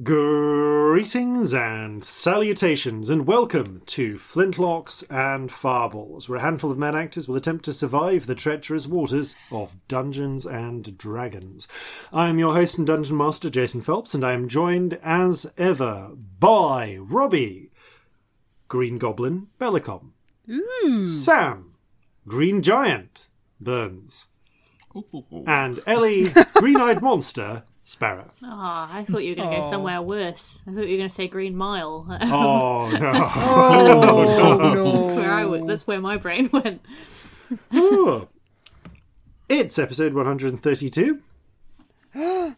Greetings 0.00 1.52
and 1.52 2.04
salutations, 2.04 3.10
and 3.10 3.26
welcome 3.26 3.82
to 3.86 4.14
Flintlocks 4.14 5.02
and 5.10 5.50
Fireballs, 5.50 6.28
where 6.28 6.38
a 6.38 6.42
handful 6.42 6.70
of 6.70 6.78
men 6.78 6.94
actors 6.94 7.26
will 7.26 7.34
attempt 7.34 7.64
to 7.64 7.72
survive 7.72 8.26
the 8.26 8.36
treacherous 8.36 8.86
waters 8.86 9.34
of 9.50 9.74
Dungeons 9.88 10.46
and 10.46 10.96
Dragons. 10.96 11.66
I 12.12 12.28
am 12.28 12.38
your 12.38 12.54
host 12.54 12.78
and 12.78 12.86
dungeon 12.86 13.16
master, 13.16 13.50
Jason 13.50 13.82
Phelps, 13.82 14.14
and 14.14 14.24
I 14.24 14.34
am 14.34 14.46
joined 14.46 15.00
as 15.02 15.50
ever 15.58 16.12
by 16.38 16.96
Robbie, 17.00 17.72
Green 18.68 18.98
Goblin 18.98 19.48
Bellicom, 19.58 20.12
Sam, 21.08 21.74
Green 22.28 22.62
Giant 22.62 23.26
Burns, 23.60 24.28
and 25.44 25.80
Ellie, 25.88 26.30
Green 26.54 26.80
Eyed 26.80 27.02
Monster 27.02 27.64
Sparrow. 27.88 28.30
Oh, 28.44 28.46
I 28.92 29.02
thought 29.08 29.24
you 29.24 29.30
were 29.30 29.36
going 29.36 29.48
to 29.48 29.62
go 29.62 29.70
somewhere 29.70 30.02
worse. 30.02 30.60
I 30.66 30.72
thought 30.72 30.84
you 30.84 30.90
were 30.90 30.98
going 30.98 31.08
to 31.08 31.14
say 31.14 31.26
Green 31.26 31.56
Mile. 31.56 32.06
Oh, 32.20 32.84
oh 32.84 32.90
no! 32.90 33.30
Oh, 33.34 35.02
that's 35.02 35.16
where 35.16 35.32
I 35.32 35.46
went. 35.46 35.66
That's 35.66 35.86
where 35.86 35.98
my 35.98 36.18
brain 36.18 36.50
went. 36.52 36.82
Ooh. 37.74 38.28
It's 39.48 39.78
episode 39.78 40.12
132. 40.12 41.22
Ooh, 42.18 42.54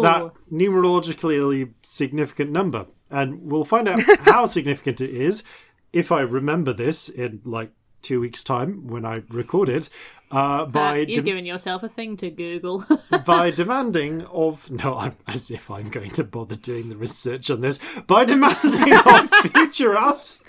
That 0.00 0.32
numerologically 0.50 1.74
significant 1.82 2.50
number. 2.50 2.86
And 3.10 3.52
we'll 3.52 3.64
find 3.64 3.86
out 3.86 4.00
how 4.20 4.46
significant 4.46 5.02
it 5.02 5.10
is 5.10 5.44
if 5.92 6.10
I 6.10 6.22
remember 6.22 6.72
this 6.72 7.10
in 7.10 7.42
like 7.44 7.72
two 8.08 8.20
weeks' 8.20 8.42
time 8.42 8.86
when 8.88 9.04
I 9.04 9.22
record 9.28 9.68
it. 9.68 9.88
Uh, 10.30 10.36
Uh, 10.36 10.64
by 10.66 10.96
you've 10.98 11.08
de- 11.08 11.22
given 11.22 11.46
yourself 11.46 11.82
a 11.82 11.88
thing 11.88 12.16
to 12.18 12.30
Google. 12.30 12.84
by 13.26 13.50
demanding 13.62 14.22
of 14.26 14.70
no, 14.70 14.94
I'm, 14.96 15.14
as 15.26 15.50
if 15.50 15.70
I'm 15.70 15.88
going 15.88 16.10
to 16.12 16.24
bother 16.24 16.56
doing 16.56 16.88
the 16.90 16.96
research 16.96 17.50
on 17.50 17.60
this. 17.60 17.78
By 18.06 18.24
demanding 18.24 18.92
of 19.06 19.30
future 19.52 19.96
us, 19.96 20.40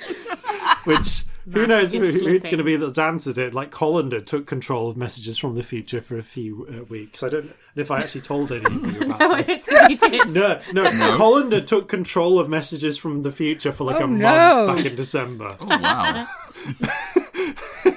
which 0.84 1.24
who 1.52 1.66
knows 1.66 1.94
who, 1.94 2.00
who 2.00 2.28
it's 2.28 2.48
going 2.48 2.58
to 2.60 2.64
be 2.64 2.76
that's 2.76 2.98
answered 3.00 3.38
it. 3.38 3.54
Like 3.54 3.72
Colander 3.72 4.20
took 4.22 4.46
control 4.46 4.90
of 4.90 4.98
messages 4.98 5.38
from 5.38 5.56
the 5.56 5.64
future 5.64 6.02
for 6.02 6.18
a 6.18 6.24
few 6.24 6.68
uh, 6.70 6.84
weeks. 6.86 7.24
I 7.24 7.30
don't 7.30 7.46
know 7.46 7.52
if 7.82 7.90
I 7.90 8.00
actually 8.02 8.22
told 8.22 8.52
any 8.52 8.66
of 8.66 8.74
you 8.94 9.02
about 9.02 9.20
no, 9.22 9.32
I 9.32 9.42
this. 9.42 9.64
don't 9.64 9.98
think 10.00 10.14
you 10.14 10.26
did. 10.26 10.34
No, 10.34 10.60
no, 10.74 11.18
Colander 11.18 11.62
took 11.62 11.88
control 11.88 12.38
of 12.38 12.50
messages 12.50 12.98
from 12.98 13.24
the 13.24 13.32
future 13.32 13.72
for 13.72 13.86
like 13.86 14.00
a 14.00 14.04
Oh, 14.04 14.08
month 14.08 14.78
back 14.78 14.86
in 14.86 14.96
December. 14.98 15.56
Oh 15.60 15.66
wow! 15.66 16.28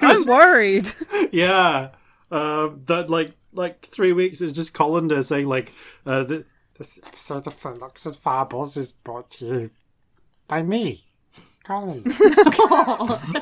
I'm 0.11 0.25
worried. 0.27 0.93
Yeah, 1.31 1.91
uh, 2.31 2.71
that 2.87 3.11
like 3.11 3.33
like 3.53 3.87
three 3.87 4.13
weeks. 4.13 4.41
It's 4.41 4.53
just 4.53 4.75
Colander 4.75 5.23
saying 5.23 5.47
like 5.47 5.73
uh, 6.07 6.25
the, 6.25 6.45
this 6.79 6.99
episode 7.07 7.47
of 7.47 7.55
Flux 7.55 8.07
and 8.07 8.15
Farbles 8.17 8.77
is 8.77 8.93
brought 8.93 9.31
to 9.33 9.47
you 9.47 9.71
by 10.49 10.63
me, 10.63 11.05
Colin, 11.65 12.03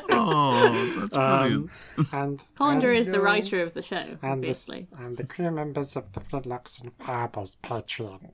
Oh, 0.09 0.97
that's 0.99 1.13
brilliant. 1.13 1.69
and 2.13 2.43
Colander 2.55 2.91
is 2.93 3.07
the 3.07 3.19
writer 3.19 3.61
of 3.61 3.73
the 3.73 3.81
show, 3.81 3.95
and 3.97 4.19
the, 4.21 4.27
obviously. 4.27 4.87
and 4.97 5.17
the 5.17 5.25
crew 5.25 5.51
members 5.51 5.95
of 5.95 6.13
the 6.13 6.19
Flintlocks 6.19 6.81
and 6.81 6.97
Farbles 6.99 7.57
Patreon. 7.61 8.31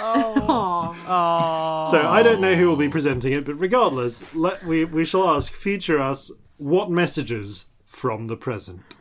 Oh, 0.00 1.84
So 1.88 2.08
I 2.08 2.22
don't 2.22 2.40
know 2.40 2.54
who 2.56 2.66
will 2.68 2.76
be 2.76 2.88
presenting 2.88 3.32
it, 3.32 3.44
but 3.44 3.54
regardless, 3.54 4.24
let 4.34 4.64
we 4.64 4.84
we 4.84 5.04
shall 5.04 5.28
ask 5.28 5.52
future 5.52 6.00
us 6.00 6.30
what 6.58 6.90
messages 6.90 7.66
from 7.84 8.26
the 8.26 8.36
present. 8.36 8.96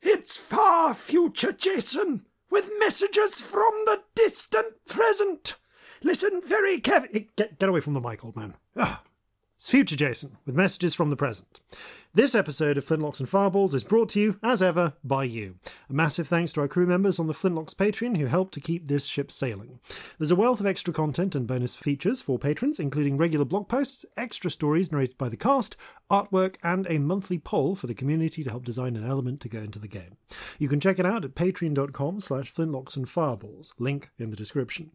It's 0.00 0.36
far 0.36 0.94
future 0.94 1.52
Jason 1.52 2.26
with 2.50 2.70
messages 2.78 3.40
from 3.40 3.72
the 3.86 4.02
distant 4.14 4.84
present. 4.86 5.54
Listen 6.02 6.42
very 6.44 6.80
carefully. 6.80 7.28
Get, 7.36 7.58
get 7.58 7.68
away 7.68 7.80
from 7.80 7.94
the 7.94 8.00
mic, 8.00 8.24
old 8.24 8.36
man. 8.36 8.54
Ah. 8.76 9.02
It's 9.56 9.70
future 9.70 9.94
Jason 9.94 10.38
with 10.44 10.56
messages 10.56 10.94
from 10.94 11.10
the 11.10 11.16
present. 11.16 11.60
This 12.14 12.34
episode 12.34 12.76
of 12.76 12.84
Flintlocks 12.84 13.20
and 13.20 13.28
Fireballs 13.28 13.72
is 13.72 13.84
brought 13.84 14.10
to 14.10 14.20
you, 14.20 14.38
as 14.42 14.62
ever, 14.62 14.92
by 15.02 15.24
you. 15.24 15.54
A 15.88 15.94
massive 15.94 16.28
thanks 16.28 16.52
to 16.52 16.60
our 16.60 16.68
crew 16.68 16.84
members 16.84 17.18
on 17.18 17.26
the 17.26 17.32
Flintlocks 17.32 17.74
Patreon 17.74 18.18
who 18.18 18.26
help 18.26 18.50
to 18.50 18.60
keep 18.60 18.86
this 18.86 19.06
ship 19.06 19.32
sailing. 19.32 19.80
There's 20.18 20.30
a 20.30 20.36
wealth 20.36 20.60
of 20.60 20.66
extra 20.66 20.92
content 20.92 21.34
and 21.34 21.46
bonus 21.46 21.74
features 21.74 22.20
for 22.20 22.38
patrons, 22.38 22.78
including 22.78 23.16
regular 23.16 23.46
blog 23.46 23.66
posts, 23.66 24.04
extra 24.14 24.50
stories 24.50 24.92
narrated 24.92 25.16
by 25.16 25.30
the 25.30 25.38
cast, 25.38 25.74
artwork, 26.10 26.56
and 26.62 26.86
a 26.90 26.98
monthly 26.98 27.38
poll 27.38 27.74
for 27.74 27.86
the 27.86 27.94
community 27.94 28.42
to 28.42 28.50
help 28.50 28.66
design 28.66 28.94
an 28.94 29.08
element 29.08 29.40
to 29.40 29.48
go 29.48 29.60
into 29.60 29.78
the 29.78 29.88
game. 29.88 30.18
You 30.58 30.68
can 30.68 30.80
check 30.80 30.98
it 30.98 31.06
out 31.06 31.24
at 31.24 31.34
patreon.com 31.34 32.20
slash 32.20 32.52
flintlocks 32.52 32.94
and 32.94 33.08
fireballs, 33.08 33.72
link 33.78 34.10
in 34.18 34.28
the 34.28 34.36
description. 34.36 34.90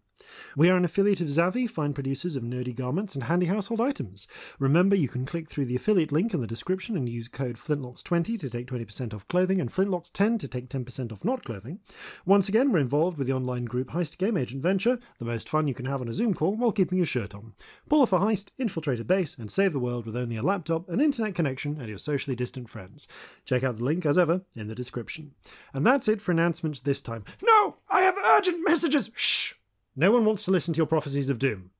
We 0.55 0.69
are 0.69 0.77
an 0.77 0.85
affiliate 0.85 1.21
of 1.21 1.27
Zavvi, 1.27 1.69
fine 1.69 1.93
producers 1.93 2.35
of 2.35 2.43
nerdy 2.43 2.75
garments 2.75 3.15
and 3.15 3.25
handy 3.25 3.47
household 3.47 3.81
items. 3.81 4.27
Remember, 4.59 4.95
you 4.95 5.07
can 5.07 5.25
click 5.25 5.49
through 5.49 5.65
the 5.65 5.75
affiliate 5.75 6.11
link 6.11 6.33
in 6.33 6.41
the 6.41 6.47
description 6.47 6.95
and 6.97 7.07
use 7.07 7.27
code 7.27 7.57
FLINTLOCKS20 7.57 8.39
to 8.39 8.49
take 8.49 8.67
20% 8.67 9.13
off 9.13 9.27
clothing 9.27 9.61
and 9.61 9.71
FLINTLOCKS10 9.71 10.39
to 10.39 10.47
take 10.47 10.69
10% 10.69 11.11
off 11.11 11.23
not 11.23 11.43
clothing. 11.43 11.79
Once 12.25 12.49
again, 12.49 12.71
we're 12.71 12.79
involved 12.79 13.17
with 13.17 13.27
the 13.27 13.33
online 13.33 13.65
group 13.65 13.89
Heist 13.89 14.17
Game 14.17 14.38
Agent 14.38 14.63
Venture, 14.63 14.99
the 15.19 15.25
most 15.25 15.49
fun 15.49 15.67
you 15.67 15.73
can 15.73 15.85
have 15.85 16.01
on 16.01 16.07
a 16.07 16.13
Zoom 16.13 16.33
call 16.33 16.55
while 16.55 16.71
keeping 16.71 16.97
your 16.97 17.05
shirt 17.05 17.33
on. 17.35 17.53
Pull 17.89 18.01
off 18.01 18.13
a 18.13 18.19
heist, 18.19 18.49
infiltrate 18.57 18.99
a 18.99 19.03
base, 19.03 19.35
and 19.38 19.51
save 19.51 19.73
the 19.73 19.79
world 19.79 20.05
with 20.05 20.15
only 20.17 20.38
a 20.38 20.44
laptop, 20.44 20.89
an 20.89 21.01
internet 21.01 21.35
connection, 21.35 21.77
and 21.79 21.89
your 21.89 21.97
socially 21.97 22.35
distant 22.35 22.69
friends. 22.69 23.07
Check 23.45 23.63
out 23.63 23.77
the 23.77 23.83
link, 23.83 24.05
as 24.05 24.17
ever, 24.17 24.41
in 24.55 24.67
the 24.67 24.75
description. 24.75 25.31
And 25.73 25.85
that's 25.85 26.07
it 26.07 26.21
for 26.21 26.31
announcements 26.31 26.81
this 26.81 27.01
time. 27.01 27.23
No, 27.41 27.77
I 27.89 28.01
have 28.01 28.17
urgent 28.17 28.63
messages. 28.63 29.11
Shh! 29.15 29.53
No 30.00 30.12
one 30.12 30.24
wants 30.25 30.46
to 30.46 30.52
listen 30.52 30.74
to 30.75 30.78
your 30.78 30.85
prophecies 30.85 31.28
of 31.30 31.40
doom. 31.40 31.72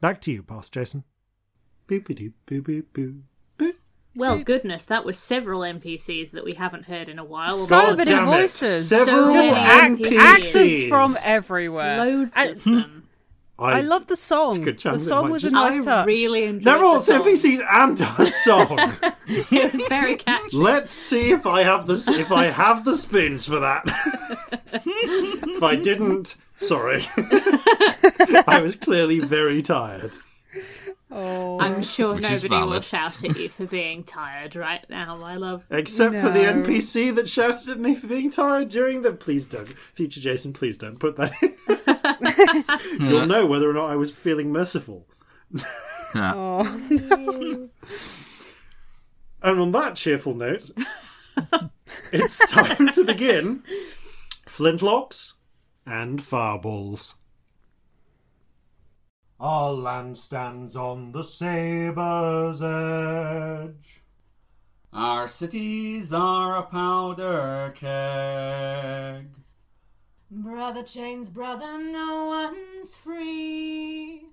Back 0.00 0.20
to 0.22 0.32
you, 0.32 0.42
past 0.42 0.72
Jason. 0.72 1.04
Well, 4.16 4.38
goodness, 4.38 4.86
that 4.86 5.04
was 5.04 5.18
several 5.18 5.60
NPCs 5.62 6.30
that 6.30 6.44
we 6.44 6.52
haven't 6.54 6.84
heard 6.86 7.08
in 7.08 7.18
a 7.18 7.24
while. 7.24 7.52
So 7.52 7.76
although 7.76 7.96
many 7.96 8.10
damn 8.12 8.22
it. 8.24 8.26
voices. 8.26 8.88
Several 8.88 9.28
So 9.30 9.34
Just 9.34 9.50
many 9.50 10.02
ac- 10.04 10.14
NPCs. 10.14 10.18
accents 10.18 10.84
from 10.84 11.14
everywhere. 11.26 11.98
Loads 11.98 12.36
And 12.36 12.50
of 12.50 12.64
them. 12.64 13.00
I 13.58 13.80
love 13.82 14.06
the 14.06 14.12
It's 14.14 14.22
a 14.22 14.26
song. 14.26 14.62
good 14.62 14.76
The 14.76 14.80
chance 14.80 15.02
it 15.02 15.06
song 15.06 15.24
might 15.24 15.30
was 15.32 15.42
just- 15.42 15.52
a 15.54 15.56
nice 15.58 15.78
I 15.80 15.84
touch. 15.84 16.06
really 16.06 16.44
enjoyed 16.44 16.64
They're 16.64 16.84
all 16.84 16.94
the 16.94 17.00
song. 17.02 17.22
NPCs 17.22 17.60
and 17.70 18.00
a 18.00 18.26
song. 18.26 18.92
It 19.26 19.72
was 19.74 19.88
very 19.88 20.16
catchy. 20.16 20.56
Let's 20.56 20.92
see 20.92 21.30
if 21.30 21.44
I 21.46 21.62
have 21.62 21.86
the 21.86 21.94
if 22.18 22.30
I 22.32 22.46
have 22.46 22.84
the 22.84 22.96
spoons 22.96 23.46
for 23.46 23.58
that. 23.60 23.84
if 24.72 25.62
I 25.62 25.76
didn't, 25.76 26.36
sorry. 26.68 27.04
I 28.46 28.60
was 28.62 28.76
clearly 28.76 29.20
very 29.20 29.62
tired. 29.62 30.14
Oh. 31.10 31.60
I'm 31.60 31.82
sure 31.82 32.14
Which 32.14 32.28
is 32.28 32.42
nobody 32.42 32.60
will 32.60 32.68
valid. 32.70 32.84
shout 32.84 33.22
at 33.22 33.38
you 33.38 33.48
for 33.48 33.66
being 33.66 34.02
tired 34.02 34.56
right 34.56 34.84
now, 34.90 35.14
my 35.16 35.36
love. 35.36 35.64
Except 35.70 36.16
for 36.16 36.30
the 36.30 36.42
No. 36.42 36.52
NPC 36.62 37.14
that 37.14 37.28
shouted 37.28 37.68
at 37.68 37.78
me 37.78 37.94
for 37.94 38.06
being 38.08 38.30
tired 38.30 38.68
during 38.68 39.02
the. 39.02 39.12
Please 39.12 39.46
don't, 39.46 39.68
future 39.94 40.20
Jason. 40.20 40.52
Please 40.52 40.76
don't 40.76 40.98
put 40.98 41.16
that 41.16 41.32
in. 41.40 41.54
You'll 43.08 43.26
know 43.26 43.46
whether 43.46 43.70
or 43.70 43.74
not 43.74 43.90
I 43.90 43.96
was 43.96 44.10
feeling 44.10 44.50
merciful. 44.52 45.06
Oh. 46.14 46.80
And 49.42 49.60
on 49.60 49.72
that 49.72 49.94
cheerful 49.94 50.32
note, 50.34 50.70
it's 52.12 52.50
time 52.50 52.88
to 52.92 53.04
begin 53.04 53.62
Flintlocks 54.46 55.34
and 55.86 56.22
Fireballs. 56.22 57.16
Our 59.38 59.72
land 59.72 60.16
stands 60.16 60.76
on 60.76 61.12
the 61.12 61.22
sabre's 61.22 62.62
edge. 62.62 64.02
Our 64.92 65.26
cities 65.28 66.14
are 66.14 66.56
a 66.56 66.62
powder 66.62 67.72
keg. 67.74 69.30
Brother 70.30 70.82
chains, 70.82 71.28
brother, 71.28 71.78
no 71.78 72.26
one's 72.26 72.96
free. 72.96 74.28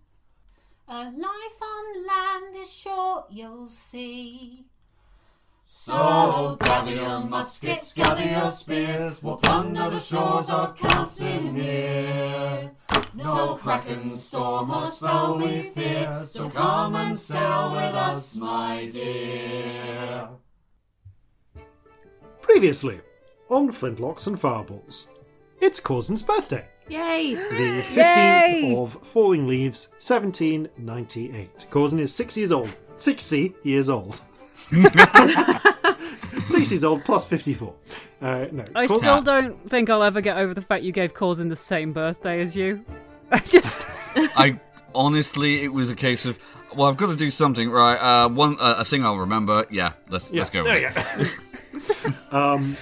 A 0.88 1.04
life 1.06 1.62
on 1.62 2.08
land 2.08 2.56
is 2.56 2.74
short, 2.74 3.26
you'll 3.32 3.68
see. 3.68 4.66
So 5.74 6.58
gather 6.60 6.94
your 6.94 7.22
muskets, 7.22 7.94
gather 7.94 8.26
your 8.26 8.52
spears, 8.52 9.24
we'll 9.24 9.38
plunder 9.38 9.90
the 9.90 10.00
shores 10.00 10.50
of 10.50 10.76
Calcinear. 10.76 12.72
No 13.16 13.56
kraken, 13.56 14.12
storm, 14.12 14.70
or 14.70 14.86
spell 14.86 15.38
we 15.38 15.62
fear, 15.70 16.24
so 16.26 16.50
come 16.50 16.98
and 16.98 17.18
sail 17.18 17.72
with 17.72 17.96
us, 17.96 18.36
my 18.36 18.90
dear. 18.92 20.28
Previously, 22.42 23.00
on 23.50 23.72
Flintlocks 23.72 24.28
and 24.28 24.38
Fireballs, 24.38 25.08
it's 25.62 25.80
Corzin's 25.80 26.22
birthday. 26.22 26.66
Yay! 26.90 27.34
The 27.34 27.82
15th 27.82 27.96
Yay! 27.96 28.76
of 28.76 28.98
Falling 29.02 29.48
Leaves, 29.48 29.88
1798. 30.00 31.68
Corzin 31.72 32.00
is 32.00 32.14
six 32.14 32.36
years 32.36 32.52
old. 32.52 32.76
60 32.98 33.56
years 33.64 33.90
old. 33.90 34.22
60 36.46 36.74
years 36.74 36.84
old 36.84 37.04
plus 37.04 37.26
54. 37.26 37.74
Uh, 38.22 38.46
no. 38.52 38.64
I 38.76 38.88
Cor- 38.88 39.02
still 39.02 39.22
don't 39.22 39.70
think 39.70 39.90
I'll 39.90 40.04
ever 40.04 40.22
get 40.22 40.38
over 40.38 40.54
the 40.54 40.62
fact 40.62 40.84
you 40.84 40.92
gave 40.92 41.14
Corzin 41.14 41.50
the 41.50 41.56
same 41.56 41.94
birthday 41.94 42.40
as 42.42 42.56
you. 42.56 42.84
I 43.32 43.40
just 43.40 43.86
I 44.38 44.60
honestly, 44.94 45.64
it 45.64 45.70
was 45.74 45.90
a 45.90 45.96
case 45.96 46.26
of, 46.26 46.38
well, 46.76 46.88
I've 46.90 46.98
got 46.98 47.10
to 47.10 47.16
do 47.16 47.30
something, 47.30 47.70
right? 47.70 47.96
Uh, 47.96 48.30
one, 48.30 48.58
uh, 48.60 48.76
a 48.80 48.86
thing 48.86 49.06
I'll 49.06 49.18
remember. 49.18 49.66
Yeah, 49.70 49.94
let's 50.10 50.32
let's 50.32 50.50
go. 50.50 50.64
There 50.64 50.74
With 50.82 50.96
you 51.18 51.26
it. 51.26 52.32
go. 52.32 52.38
um, 52.38 52.76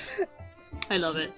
I 0.90 0.98
love 0.98 1.18
it. 1.18 1.32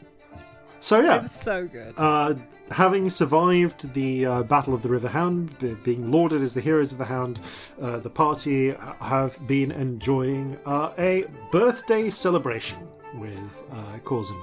so 0.79 0.99
yeah, 0.99 1.23
it's 1.23 1.31
so 1.41 1.67
good. 1.67 1.93
uh, 1.97 2.35
having 2.71 3.09
survived 3.09 3.93
the 3.93 4.25
uh, 4.25 4.43
Battle 4.43 4.73
of 4.73 4.81
the 4.81 4.89
River 4.89 5.09
Hound, 5.09 5.57
be- 5.59 5.73
being 5.73 6.11
lauded 6.11 6.41
as 6.41 6.53
the 6.53 6.61
heroes 6.61 6.91
of 6.91 6.97
the 6.97 7.05
Hound, 7.05 7.39
uh, 7.81 7.99
the 7.99 8.09
party 8.09 8.73
have 8.99 9.45
been 9.47 9.71
enjoying 9.71 10.57
uh, 10.65 10.91
a 10.97 11.25
birthday 11.51 12.09
celebration 12.09 12.87
with 13.15 13.63
uh, 13.71 13.97
Corzin. 14.03 14.41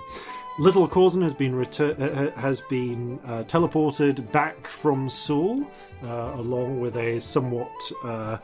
Little 0.58 0.88
Corzin 0.88 1.22
has 1.22 1.34
been 1.34 1.52
retur- 1.52 1.98
uh, 2.00 2.38
has 2.38 2.60
been 2.62 3.20
uh, 3.24 3.44
teleported 3.44 4.30
back 4.32 4.66
from 4.66 5.08
Seoul, 5.08 5.66
uh, 6.02 6.32
along 6.34 6.80
with 6.80 6.96
a 6.96 7.20
somewhat 7.20 7.70
uh, 8.04 8.38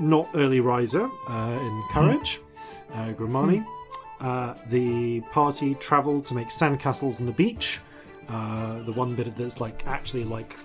not 0.00 0.28
early 0.34 0.60
riser 0.60 1.08
uh, 1.28 1.58
in 1.60 1.82
courage, 1.90 2.40
uh, 2.92 3.12
Grimani. 3.12 3.64
Uh, 4.20 4.54
the 4.68 5.20
party 5.32 5.74
travelled 5.76 6.24
to 6.24 6.34
make 6.34 6.48
sandcastles 6.48 7.20
on 7.20 7.26
the 7.26 7.32
beach. 7.32 7.80
Uh, 8.32 8.82
the 8.84 8.92
one 8.92 9.14
bit 9.14 9.36
that's 9.36 9.60
like 9.60 9.86
actually 9.86 10.24
like 10.24 10.56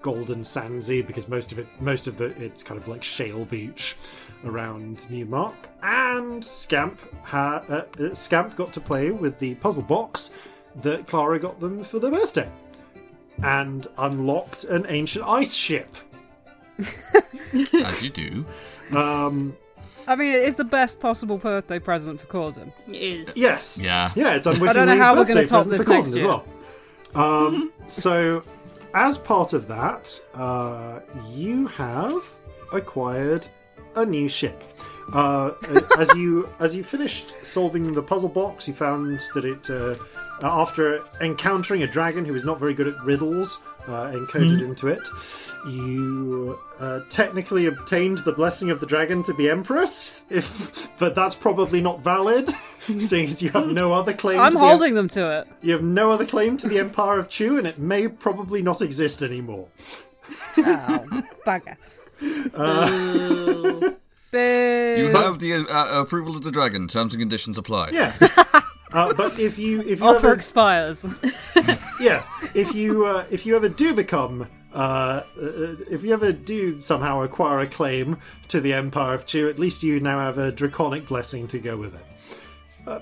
golden 0.00 0.40
sandsy 0.40 1.06
because 1.06 1.28
most 1.28 1.52
of 1.52 1.58
it, 1.60 1.68
most 1.80 2.08
of 2.08 2.16
the 2.16 2.24
it's 2.42 2.64
kind 2.64 2.80
of 2.80 2.88
like 2.88 3.04
shale 3.04 3.44
beach 3.44 3.96
around 4.44 5.08
Newmark. 5.08 5.54
And 5.82 6.44
Scamp, 6.44 7.00
ha- 7.24 7.62
uh, 7.68 7.82
uh, 8.00 8.12
Scamp 8.12 8.56
got 8.56 8.72
to 8.72 8.80
play 8.80 9.12
with 9.12 9.38
the 9.38 9.54
puzzle 9.56 9.84
box 9.84 10.30
that 10.82 11.06
Clara 11.06 11.38
got 11.38 11.60
them 11.60 11.84
for 11.84 12.00
their 12.00 12.10
birthday, 12.10 12.50
and 13.44 13.86
unlocked 13.98 14.64
an 14.64 14.84
ancient 14.88 15.24
ice 15.24 15.54
ship. 15.54 15.94
As 17.84 18.02
you 18.02 18.10
do. 18.10 18.44
Um, 18.96 19.56
I 20.08 20.16
mean, 20.16 20.32
it 20.32 20.42
is 20.42 20.56
the 20.56 20.64
best 20.64 20.98
possible 20.98 21.38
birthday 21.38 21.78
present 21.78 22.20
for 22.20 22.26
Corzin. 22.26 22.72
It 22.88 22.96
is. 22.96 23.36
Yes. 23.36 23.78
Yeah. 23.78 24.10
Yeah, 24.16 24.34
it's 24.34 24.46
unwittingly 24.46 24.70
I 24.70 24.72
don't 24.72 24.86
know 24.88 24.96
how 24.96 25.12
we're 25.12 25.20
birthday 25.20 25.34
gonna 25.34 25.46
top 25.46 25.58
present 25.58 25.76
this 25.78 25.84
for 25.84 25.90
next 25.90 26.06
Corzin 26.06 26.08
as 26.08 26.16
year. 26.16 26.26
well. 26.26 26.44
Um, 27.14 27.72
so, 27.86 28.42
as 28.94 29.18
part 29.18 29.52
of 29.52 29.68
that, 29.68 30.20
uh, 30.34 31.00
you 31.30 31.66
have 31.68 32.28
acquired 32.72 33.46
a 33.96 34.04
new 34.04 34.28
ship. 34.28 34.62
Uh, 35.12 35.52
as 35.98 36.12
you 36.14 36.48
as 36.60 36.74
you 36.74 36.82
finished 36.82 37.34
solving 37.44 37.92
the 37.92 38.02
puzzle 38.02 38.28
box, 38.28 38.66
you 38.66 38.74
found 38.74 39.20
that 39.34 39.44
it 39.44 39.68
uh, 39.70 39.94
after 40.42 41.04
encountering 41.20 41.82
a 41.82 41.86
dragon 41.86 42.24
who 42.24 42.34
is 42.34 42.44
not 42.44 42.58
very 42.58 42.74
good 42.74 42.88
at 42.88 43.00
riddles, 43.04 43.58
uh, 43.88 44.12
encoded 44.12 44.62
into 44.62 44.88
it, 44.88 45.06
you 45.68 46.58
uh, 46.78 47.00
technically 47.08 47.66
obtained 47.66 48.18
the 48.18 48.32
blessing 48.32 48.70
of 48.70 48.80
the 48.80 48.86
dragon 48.86 49.22
to 49.24 49.34
be 49.34 49.48
empress. 49.50 50.22
If 50.30 50.90
but 50.98 51.14
that's 51.14 51.34
probably 51.34 51.80
not 51.80 52.00
valid, 52.00 52.48
seeing 53.00 53.26
as 53.26 53.42
you 53.42 53.50
have 53.50 53.68
no 53.68 53.92
other 53.92 54.12
claim. 54.12 54.40
I'm 54.40 54.52
to 54.52 54.58
the 54.58 54.64
em- 54.64 54.68
holding 54.68 54.94
them 54.94 55.08
to 55.08 55.40
it. 55.40 55.48
you 55.62 55.72
have 55.72 55.82
no 55.82 56.10
other 56.10 56.26
claim 56.26 56.56
to 56.58 56.68
the 56.68 56.78
Empire 56.78 57.18
of 57.18 57.28
Chu, 57.28 57.58
and 57.58 57.66
it 57.66 57.78
may 57.78 58.08
probably 58.08 58.62
not 58.62 58.80
exist 58.82 59.22
anymore. 59.22 59.68
Oh, 60.58 61.22
bugger. 61.46 61.76
Ooh. 62.22 63.96
Boo. 64.32 64.94
You 64.96 65.10
have 65.10 65.40
the 65.40 65.66
uh, 65.70 66.00
approval 66.00 66.36
of 66.36 66.42
the 66.42 66.50
dragon. 66.50 66.88
Terms 66.88 67.12
and 67.12 67.20
conditions 67.20 67.58
apply. 67.58 67.90
Yes. 67.90 68.22
Uh, 68.92 69.12
but 69.16 69.38
if 69.38 69.58
you 69.58 69.80
if 69.82 70.00
you 70.00 70.06
Offer 70.06 70.26
ever, 70.28 70.34
expires. 70.34 71.06
yes 72.00 72.26
if 72.54 72.74
you 72.74 73.06
uh, 73.06 73.24
if 73.30 73.46
you 73.46 73.56
ever 73.56 73.68
do 73.68 73.94
become 73.94 74.46
uh, 74.74 74.76
uh, 74.76 75.22
if 75.90 76.02
you 76.02 76.12
ever 76.12 76.32
do 76.32 76.80
somehow 76.80 77.22
acquire 77.22 77.60
a 77.60 77.66
claim 77.66 78.16
to 78.48 78.60
the 78.60 78.72
Empire 78.72 79.14
of 79.14 79.26
Chu, 79.26 79.48
at 79.50 79.58
least 79.58 79.82
you 79.82 80.00
now 80.00 80.18
have 80.18 80.38
a 80.38 80.50
draconic 80.50 81.06
blessing 81.06 81.46
to 81.48 81.58
go 81.58 81.76
with 81.76 81.94
it, 81.94 82.04
uh, 82.86 83.00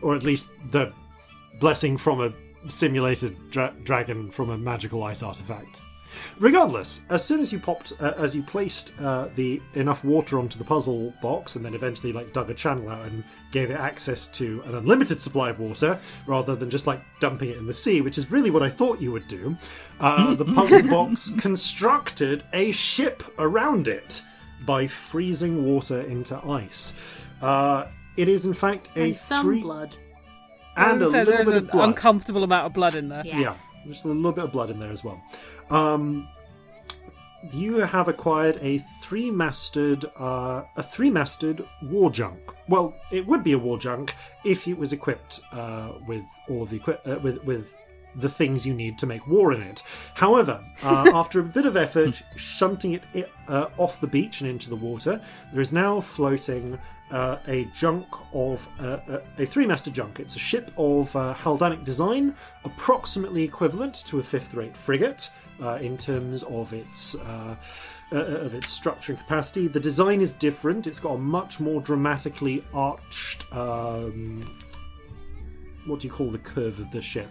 or 0.00 0.14
at 0.14 0.22
least 0.22 0.50
the 0.70 0.92
blessing 1.58 1.96
from 1.96 2.20
a 2.20 2.32
simulated 2.70 3.36
dra- 3.50 3.74
dragon 3.82 4.30
from 4.30 4.50
a 4.50 4.56
magical 4.56 5.02
ice 5.02 5.24
artifact. 5.24 5.82
Regardless, 6.40 7.00
as 7.10 7.24
soon 7.24 7.40
as 7.40 7.52
you 7.52 7.58
popped, 7.58 7.92
uh, 8.00 8.12
as 8.16 8.34
you 8.36 8.42
placed 8.44 8.92
uh, 9.00 9.28
the 9.34 9.60
enough 9.74 10.04
water 10.04 10.38
onto 10.38 10.56
the 10.56 10.64
puzzle 10.64 11.12
box, 11.20 11.56
and 11.56 11.64
then 11.64 11.74
eventually 11.74 12.12
like 12.12 12.32
dug 12.32 12.48
a 12.48 12.54
channel 12.54 12.88
out 12.88 13.04
and 13.06 13.24
gave 13.50 13.70
it 13.70 13.74
access 13.80 14.28
to 14.28 14.62
an 14.66 14.76
unlimited 14.76 15.18
supply 15.18 15.50
of 15.50 15.58
water, 15.58 15.98
rather 16.26 16.54
than 16.54 16.70
just 16.70 16.86
like 16.86 17.00
dumping 17.20 17.50
it 17.50 17.56
in 17.56 17.66
the 17.66 17.74
sea, 17.74 18.00
which 18.00 18.18
is 18.18 18.30
really 18.30 18.50
what 18.50 18.62
I 18.62 18.68
thought 18.68 19.00
you 19.00 19.10
would 19.10 19.26
do. 19.26 19.56
Uh, 19.98 20.34
the 20.36 20.44
puzzle 20.44 20.82
box 20.88 21.30
constructed 21.38 22.44
a 22.52 22.70
ship 22.72 23.22
around 23.38 23.88
it 23.88 24.22
by 24.64 24.86
freezing 24.86 25.64
water 25.64 26.02
into 26.02 26.36
ice. 26.48 26.92
Uh, 27.42 27.86
it 28.16 28.28
is 28.28 28.46
in 28.46 28.52
fact 28.54 28.90
a 28.96 29.00
and 29.06 29.16
some 29.16 29.44
three 29.44 29.60
blood. 29.62 29.96
and 30.76 31.02
a 31.02 31.04
so 31.06 31.10
little 31.18 31.24
there's 31.32 31.46
bit 31.46 31.56
an 31.56 31.64
of 31.64 31.70
blood. 31.72 31.88
uncomfortable 31.88 32.44
amount 32.44 32.66
of 32.66 32.72
blood 32.72 32.94
in 32.94 33.08
there. 33.08 33.22
Yeah. 33.24 33.38
Yeah, 33.40 33.54
just 33.88 34.04
a 34.04 34.08
little 34.08 34.32
bit 34.32 34.44
of 34.44 34.52
blood 34.52 34.70
in 34.70 34.78
there 34.78 34.92
as 34.92 35.02
well. 35.02 35.20
Um, 35.70 36.28
you 37.52 37.76
have 37.78 38.08
acquired 38.08 38.58
a 38.60 38.78
three-masted, 39.02 40.04
uh, 40.16 40.62
a 40.76 40.82
three-masted 40.82 41.64
war 41.82 42.10
junk. 42.10 42.52
Well, 42.68 42.94
it 43.12 43.26
would 43.26 43.44
be 43.44 43.52
a 43.52 43.58
war 43.58 43.78
junk 43.78 44.14
if 44.44 44.66
it 44.66 44.76
was 44.76 44.92
equipped 44.92 45.40
uh, 45.52 45.92
with 46.06 46.24
all 46.48 46.66
the 46.66 46.76
equi- 46.76 46.98
uh, 47.06 47.18
with 47.20 47.44
with 47.44 47.74
the 48.16 48.28
things 48.28 48.66
you 48.66 48.74
need 48.74 48.98
to 48.98 49.06
make 49.06 49.26
war 49.28 49.52
in 49.52 49.62
it. 49.62 49.82
However, 50.14 50.60
uh, 50.82 51.10
after 51.14 51.38
a 51.38 51.44
bit 51.44 51.66
of 51.66 51.76
effort 51.76 52.20
shunting 52.36 52.94
it 52.94 53.30
uh, 53.46 53.66
off 53.76 54.00
the 54.00 54.06
beach 54.06 54.40
and 54.40 54.50
into 54.50 54.68
the 54.68 54.76
water, 54.76 55.20
there 55.52 55.60
is 55.60 55.72
now 55.72 56.00
floating 56.00 56.78
uh, 57.10 57.38
a 57.46 57.64
junk 57.66 58.06
of 58.32 58.68
uh, 58.80 58.98
a, 59.38 59.42
a 59.42 59.46
three-masted 59.46 59.94
junk. 59.94 60.20
It's 60.20 60.36
a 60.36 60.38
ship 60.38 60.70
of 60.76 61.14
uh, 61.16 61.32
Haldanic 61.34 61.84
design, 61.84 62.34
approximately 62.64 63.42
equivalent 63.42 63.94
to 64.06 64.18
a 64.18 64.22
fifth-rate 64.22 64.76
frigate 64.76 65.30
uh, 65.62 65.78
in 65.80 65.96
terms 65.96 66.42
of 66.44 66.72
its 66.72 67.14
uh, 67.14 67.56
uh, 68.12 68.16
of 68.16 68.54
its 68.54 68.70
structure 68.70 69.12
and 69.12 69.20
capacity. 69.20 69.68
The 69.68 69.80
design 69.80 70.20
is 70.20 70.32
different. 70.32 70.86
It's 70.86 71.00
got 71.00 71.10
a 71.14 71.18
much 71.18 71.60
more 71.60 71.80
dramatically 71.80 72.62
arched. 72.72 73.44
Um, 73.54 74.42
what 75.86 76.00
do 76.00 76.08
you 76.08 76.12
call 76.12 76.30
the 76.30 76.38
curve 76.38 76.78
of 76.80 76.90
the 76.90 77.00
ship 77.02 77.28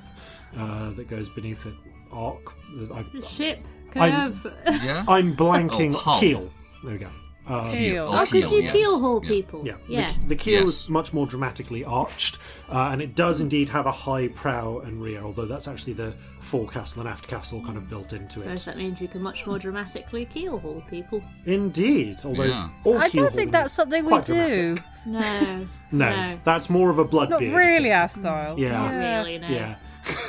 uh, 0.58 0.92
that 0.92 1.08
goes 1.08 1.30
beneath 1.30 1.66
it? 1.66 1.74
Arc. 2.12 2.54
I, 2.94 3.06
Ship 3.28 3.60
I'm- 3.96 4.42
Yeah. 4.84 5.04
I'm 5.08 5.36
blanking. 5.36 5.94
Oh, 6.06 6.18
keel. 6.20 6.50
There 6.84 6.94
we 6.94 6.98
go. 7.00 7.10
Um, 7.50 7.72
Keel. 7.72 8.10
Oh, 8.12 8.26
because 8.26 8.50
keel, 8.50 8.52
you 8.60 8.62
yes. 8.64 8.76
keelhaul 8.76 9.24
Yeah. 9.24 9.30
people. 9.30 9.66
Yeah, 9.66 9.74
Yeah. 9.88 10.12
The, 10.22 10.28
the 10.28 10.36
keel 10.36 10.62
Yes. 10.62 10.70
is 10.84 10.90
much 10.90 11.14
more 11.14 11.26
dramatically 11.26 11.86
arched, 11.86 12.40
uh, 12.70 12.90
and 12.92 13.02
it 13.02 13.16
does 13.16 13.40
indeed 13.40 13.70
have 13.70 13.86
a 13.86 13.92
high 13.92 14.28
prow 14.28 14.80
and 14.80 15.02
rear, 15.02 15.22
although 15.22 15.46
that's 15.46 15.66
actually 15.68 15.94
the 15.94 16.14
forecastle 16.42 17.00
and 17.02 17.10
aft 17.10 17.28
castle 17.28 17.62
kind 17.62 17.78
of 17.78 17.90
built 17.90 18.12
into 18.12 18.42
it. 18.42 18.48
it. 18.52 18.60
that 18.66 18.76
means 18.78 19.00
you 19.00 19.08
can 19.08 19.22
much 19.22 19.46
more 19.48 19.58
dramatically 19.60 20.26
keelhaul 20.34 20.86
people. 20.90 21.22
Indeed, 21.46 22.18
although 22.26 22.44
Yeah. 22.44 22.70
all 22.84 22.98
I 22.98 23.08
don't 23.08 23.34
think 23.34 23.52
that's 23.54 23.72
something 23.74 24.04
we 24.06 24.20
do. 24.20 24.76
dramatic. 24.76 24.84
No. 25.06 25.66
No, 25.92 26.10
No. 26.14 26.40
that's 26.44 26.70
more 26.70 26.90
of 26.90 27.00
a 27.00 27.06
blood 27.06 27.30
Not 27.30 27.40
beard 27.40 27.56
really 27.56 27.94
our 27.94 28.10
style. 28.10 28.60
Yeah. 28.60 28.72
Not 28.74 28.94
really, 28.94 29.38
no. 29.40 29.48
Yeah. 29.48 29.76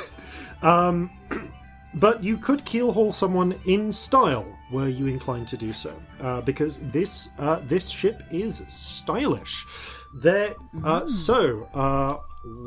um, 0.61 1.09
but 1.93 2.23
you 2.23 2.37
could 2.37 2.65
keelhaul 2.65 3.13
someone 3.13 3.55
in 3.65 3.91
style 3.91 4.45
were 4.71 4.87
you 4.87 5.07
inclined 5.07 5.47
to 5.49 5.57
do 5.57 5.73
so, 5.73 5.93
uh, 6.21 6.41
because 6.41 6.79
this 6.91 7.29
uh, 7.37 7.59
this 7.63 7.89
ship 7.89 8.23
is 8.31 8.63
stylish. 8.67 9.65
There. 10.13 10.55
Uh, 10.83 11.05
so, 11.05 11.67
uh, 11.73 12.17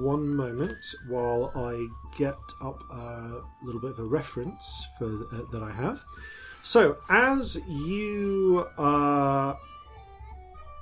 one 0.00 0.28
moment 0.36 0.84
while 1.08 1.50
I 1.54 1.86
get 2.16 2.38
up 2.60 2.82
a 2.90 3.40
little 3.62 3.80
bit 3.80 3.90
of 3.90 3.98
a 3.98 4.04
reference 4.04 4.88
for 4.98 5.26
uh, 5.32 5.42
that 5.52 5.62
I 5.62 5.72
have. 5.72 6.04
So, 6.62 6.96
as 7.08 7.58
you. 7.68 8.66
Uh, 8.78 9.54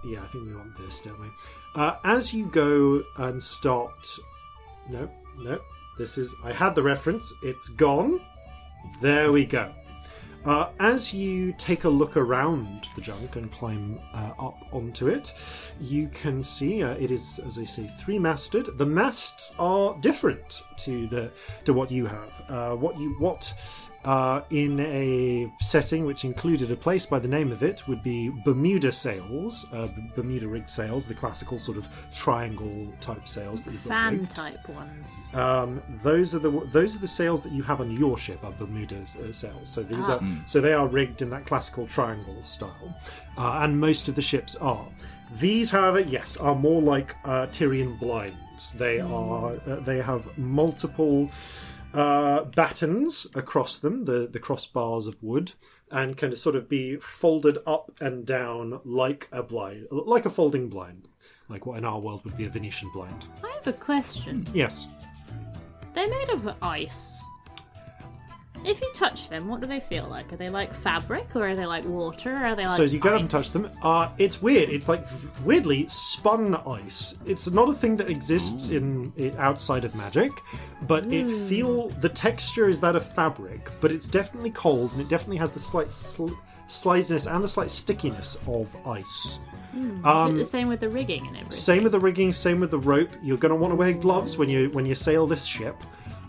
yeah, 0.04 0.22
I 0.22 0.26
think 0.28 0.46
we 0.46 0.54
want 0.54 0.76
this, 0.78 1.00
don't 1.00 1.20
we? 1.20 1.28
Uh, 1.74 1.96
as 2.04 2.32
you 2.34 2.46
go 2.46 3.02
and 3.18 3.42
start 3.42 3.92
no, 4.90 5.08
no. 5.38 5.58
This 5.98 6.18
is. 6.18 6.34
I 6.42 6.52
had 6.52 6.74
the 6.74 6.82
reference. 6.82 7.32
It's 7.42 7.68
gone. 7.68 8.20
There 9.00 9.30
we 9.30 9.44
go. 9.44 9.72
Uh, 10.44 10.70
as 10.80 11.12
you 11.12 11.52
take 11.58 11.84
a 11.84 11.88
look 11.88 12.16
around 12.16 12.88
the 12.94 13.00
junk 13.00 13.36
and 13.36 13.52
climb 13.52 14.00
uh, 14.14 14.32
up 14.38 14.56
onto 14.72 15.06
it, 15.06 15.34
you 15.80 16.08
can 16.08 16.42
see 16.42 16.82
uh, 16.82 16.94
it 16.94 17.10
is, 17.10 17.38
as 17.46 17.58
I 17.58 17.64
say, 17.64 17.86
three-masted. 17.86 18.78
The 18.78 18.86
masts 18.86 19.52
are 19.58 19.94
different 20.00 20.62
to 20.78 21.06
the 21.08 21.30
to 21.64 21.74
what 21.74 21.90
you 21.90 22.06
have. 22.06 22.44
Uh, 22.48 22.74
what 22.74 22.98
you 22.98 23.14
what 23.18 23.52
uh, 24.04 24.40
in 24.50 24.80
a 24.80 25.52
setting 25.60 26.04
which 26.06 26.24
included 26.24 26.70
a 26.72 26.76
place 26.76 27.04
by 27.04 27.18
the 27.18 27.28
name 27.28 27.52
of 27.52 27.62
it 27.62 27.86
would 27.86 28.02
be 28.02 28.30
Bermuda 28.44 28.90
sails, 28.92 29.66
uh, 29.72 29.88
B- 29.88 30.10
Bermuda 30.16 30.48
rigged 30.48 30.70
sails, 30.70 31.06
the 31.06 31.14
classical 31.14 31.58
sort 31.58 31.76
of 31.76 31.86
triangle 32.14 32.92
type 33.00 33.28
sails 33.28 33.62
that 33.64 33.72
you've 33.72 33.84
got 33.84 33.90
Fan 33.90 34.18
rigged. 34.20 34.30
type 34.30 34.68
ones. 34.68 35.28
Um, 35.34 35.82
those 36.02 36.34
are 36.34 36.38
the 36.38 36.50
those 36.72 36.96
are 36.96 37.00
the 37.00 37.08
sails 37.08 37.42
that 37.42 37.52
you 37.52 37.62
have 37.62 37.80
on 37.80 37.90
your 37.90 38.16
ship 38.16 38.42
are 38.42 38.52
Bermuda 38.52 39.02
uh, 39.02 39.32
sails. 39.32 39.68
So 39.68 39.82
these 39.82 40.08
are 40.08 40.20
so 40.46 40.60
they 40.60 40.72
are 40.72 40.86
rigged 40.88 41.20
in 41.22 41.28
that 41.30 41.44
classical 41.44 41.86
triangle 41.86 42.42
style, 42.42 42.96
uh, 43.36 43.60
and 43.62 43.78
most 43.78 44.08
of 44.08 44.14
the 44.14 44.22
ships 44.22 44.56
are. 44.56 44.86
These, 45.32 45.70
however, 45.70 46.00
yes, 46.00 46.36
are 46.38 46.56
more 46.56 46.82
like 46.82 47.14
uh, 47.24 47.46
Tyrian 47.48 47.96
blinds. 47.98 48.72
They 48.72 48.98
are 48.98 49.54
uh, 49.66 49.76
they 49.80 50.00
have 50.02 50.26
multiple 50.38 51.30
uh, 51.94 52.44
battens 52.44 53.26
across 53.34 53.78
them, 53.78 54.04
the 54.04 54.28
the 54.30 54.40
crossbars 54.40 55.06
of 55.06 55.22
wood, 55.22 55.52
and 55.90 56.16
can 56.16 56.34
sort 56.36 56.56
of 56.56 56.68
be 56.68 56.96
folded 56.96 57.58
up 57.66 57.92
and 58.00 58.26
down 58.26 58.80
like 58.84 59.28
a 59.32 59.42
blind, 59.42 59.86
like 59.90 60.26
a 60.26 60.30
folding 60.30 60.68
blind, 60.68 61.08
like 61.48 61.66
what 61.66 61.78
in 61.78 61.84
our 61.84 62.00
world 62.00 62.24
would 62.24 62.36
be 62.36 62.44
a 62.44 62.50
Venetian 62.50 62.90
blind. 62.92 63.26
I 63.42 63.50
have 63.50 63.66
a 63.66 63.72
question. 63.72 64.46
Yes. 64.54 64.88
They're 65.94 66.08
made 66.08 66.28
of 66.30 66.54
ice. 66.62 67.22
If 68.64 68.80
you 68.80 68.90
touch 68.94 69.28
them, 69.28 69.48
what 69.48 69.60
do 69.60 69.66
they 69.66 69.80
feel 69.80 70.06
like? 70.06 70.32
Are 70.32 70.36
they 70.36 70.50
like 70.50 70.74
fabric, 70.74 71.34
or 71.34 71.48
are 71.48 71.56
they 71.56 71.66
like 71.66 71.84
water? 71.84 72.32
Or 72.34 72.44
are 72.44 72.54
they 72.54 72.66
like? 72.66 72.76
so 72.76 72.82
as 72.82 72.92
you 72.92 73.00
get 73.00 73.14
up 73.14 73.20
and 73.20 73.30
touch 73.30 73.52
them, 73.52 73.70
uh, 73.82 74.10
it's 74.18 74.42
weird. 74.42 74.68
It's 74.68 74.88
like 74.88 75.06
weirdly 75.44 75.86
spun 75.88 76.54
ice. 76.66 77.14
It's 77.24 77.50
not 77.50 77.68
a 77.68 77.72
thing 77.74 77.96
that 77.96 78.10
exists 78.10 78.68
in, 78.68 79.12
outside 79.38 79.84
of 79.84 79.94
magic, 79.94 80.30
but 80.82 81.10
it 81.12 81.30
feel 81.30 81.88
the 81.88 82.08
texture 82.08 82.68
is 82.68 82.80
that 82.80 82.96
of 82.96 83.06
fabric, 83.06 83.70
but 83.80 83.92
it's 83.92 84.08
definitely 84.08 84.50
cold 84.50 84.92
and 84.92 85.00
it 85.00 85.08
definitely 85.08 85.38
has 85.38 85.50
the 85.50 85.58
slight 85.60 85.92
sl- 85.92 86.34
slidiness 86.68 87.26
and 87.26 87.42
the 87.42 87.48
slight 87.48 87.70
stickiness 87.70 88.36
of 88.46 88.76
ice. 88.86 89.38
Is 89.72 89.84
it 89.84 90.36
the 90.36 90.44
same 90.44 90.68
with 90.68 90.80
the 90.80 90.88
rigging 90.88 91.26
and 91.28 91.36
everything? 91.36 91.46
Um, 91.46 91.52
Same 91.52 91.82
with 91.84 91.92
the 91.92 92.00
rigging, 92.00 92.32
same 92.32 92.58
with 92.58 92.72
the 92.72 92.78
rope. 92.78 93.10
You're 93.22 93.36
going 93.38 93.50
to 93.50 93.56
want 93.56 93.70
to 93.72 93.76
wear 93.76 93.92
gloves 93.92 94.36
when 94.36 94.48
you 94.48 94.68
when 94.70 94.84
you 94.84 94.94
sail 94.96 95.26
this 95.28 95.44
ship. 95.44 95.76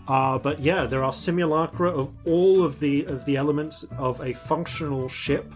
Uh, 0.08 0.38
but 0.38 0.58
yeah, 0.60 0.84
there 0.84 1.04
are 1.04 1.12
simulacra 1.12 1.90
of 1.90 2.12
all 2.24 2.62
of 2.64 2.80
the 2.80 3.04
of 3.04 3.24
the 3.24 3.36
elements 3.36 3.84
of 3.98 4.20
a 4.20 4.32
functional 4.32 5.08
ship 5.08 5.52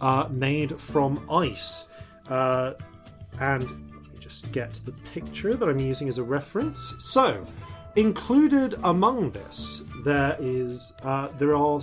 uh, 0.00 0.26
made 0.30 0.80
from 0.80 1.26
ice. 1.30 1.86
Uh, 2.28 2.72
and 3.38 3.62
let 3.62 4.12
me 4.12 4.18
just 4.18 4.52
get 4.52 4.74
the 4.84 4.92
picture 5.12 5.54
that 5.54 5.68
I'm 5.68 5.78
using 5.78 6.08
as 6.08 6.18
a 6.18 6.24
reference. 6.24 6.94
So, 6.98 7.46
included 7.96 8.76
among 8.84 9.32
this, 9.32 9.84
there 10.04 10.36
is 10.40 10.94
uh, 11.02 11.28
there 11.38 11.54
are. 11.54 11.80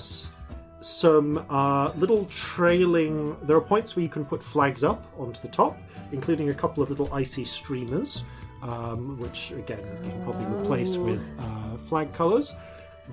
some 0.80 1.44
uh, 1.50 1.92
little 1.98 2.26
trailing. 2.26 3.36
There 3.48 3.58
are 3.58 3.62
points 3.62 3.96
where 3.96 4.04
you 4.04 4.10
can 4.10 4.24
put 4.24 4.44
flags 4.44 4.84
up 4.84 5.08
onto 5.18 5.42
the 5.42 5.48
top, 5.48 5.76
including 6.12 6.50
a 6.50 6.54
couple 6.54 6.84
of 6.84 6.90
little 6.92 7.12
icy 7.12 7.46
streamers, 7.46 8.24
um, 8.62 9.18
which 9.18 9.52
again 9.52 9.80
you 10.04 10.10
can 10.10 10.24
probably 10.24 10.46
replace 10.46 10.98
with 10.98 11.24
uh, 11.40 11.78
flag 11.78 12.14
colours. 12.14 12.56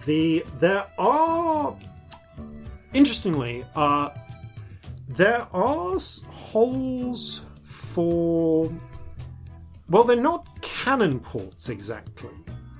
The 0.06 0.44
there 0.58 0.86
are, 0.98 1.76
interestingly, 2.92 3.64
uh, 3.74 4.10
there 5.08 5.46
are 5.52 5.98
holes 6.28 7.42
for. 7.62 8.72
Well, 9.88 10.04
they're 10.04 10.16
not 10.16 10.62
cannon 10.62 11.20
ports 11.20 11.68
exactly. 11.68 12.30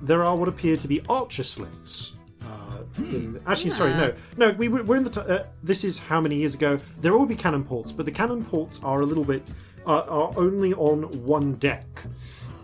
There 0.01 0.23
are 0.23 0.35
what 0.35 0.49
appear 0.49 0.75
to 0.75 0.87
be 0.87 1.01
archer 1.07 1.43
slits. 1.43 2.13
Uh, 2.41 2.83
in, 2.97 3.41
actually, 3.47 3.71
sorry, 3.71 3.91
no, 3.91 4.13
no. 4.37 4.51
We 4.51 4.67
were, 4.67 4.83
we're 4.83 4.97
in 4.97 5.03
the. 5.03 5.09
T- 5.09 5.21
uh, 5.21 5.43
this 5.63 5.83
is 5.83 5.97
how 5.97 6.19
many 6.19 6.35
years 6.35 6.55
ago? 6.55 6.79
There 6.99 7.13
will 7.13 7.25
be 7.25 7.35
cannon 7.35 7.63
ports, 7.63 7.91
but 7.91 8.05
the 8.05 8.11
cannon 8.11 8.43
ports 8.43 8.81
are 8.83 9.01
a 9.01 9.05
little 9.05 9.23
bit 9.23 9.43
uh, 9.85 9.99
are 10.07 10.33
only 10.35 10.73
on 10.73 11.03
one 11.23 11.53
deck. 11.55 11.85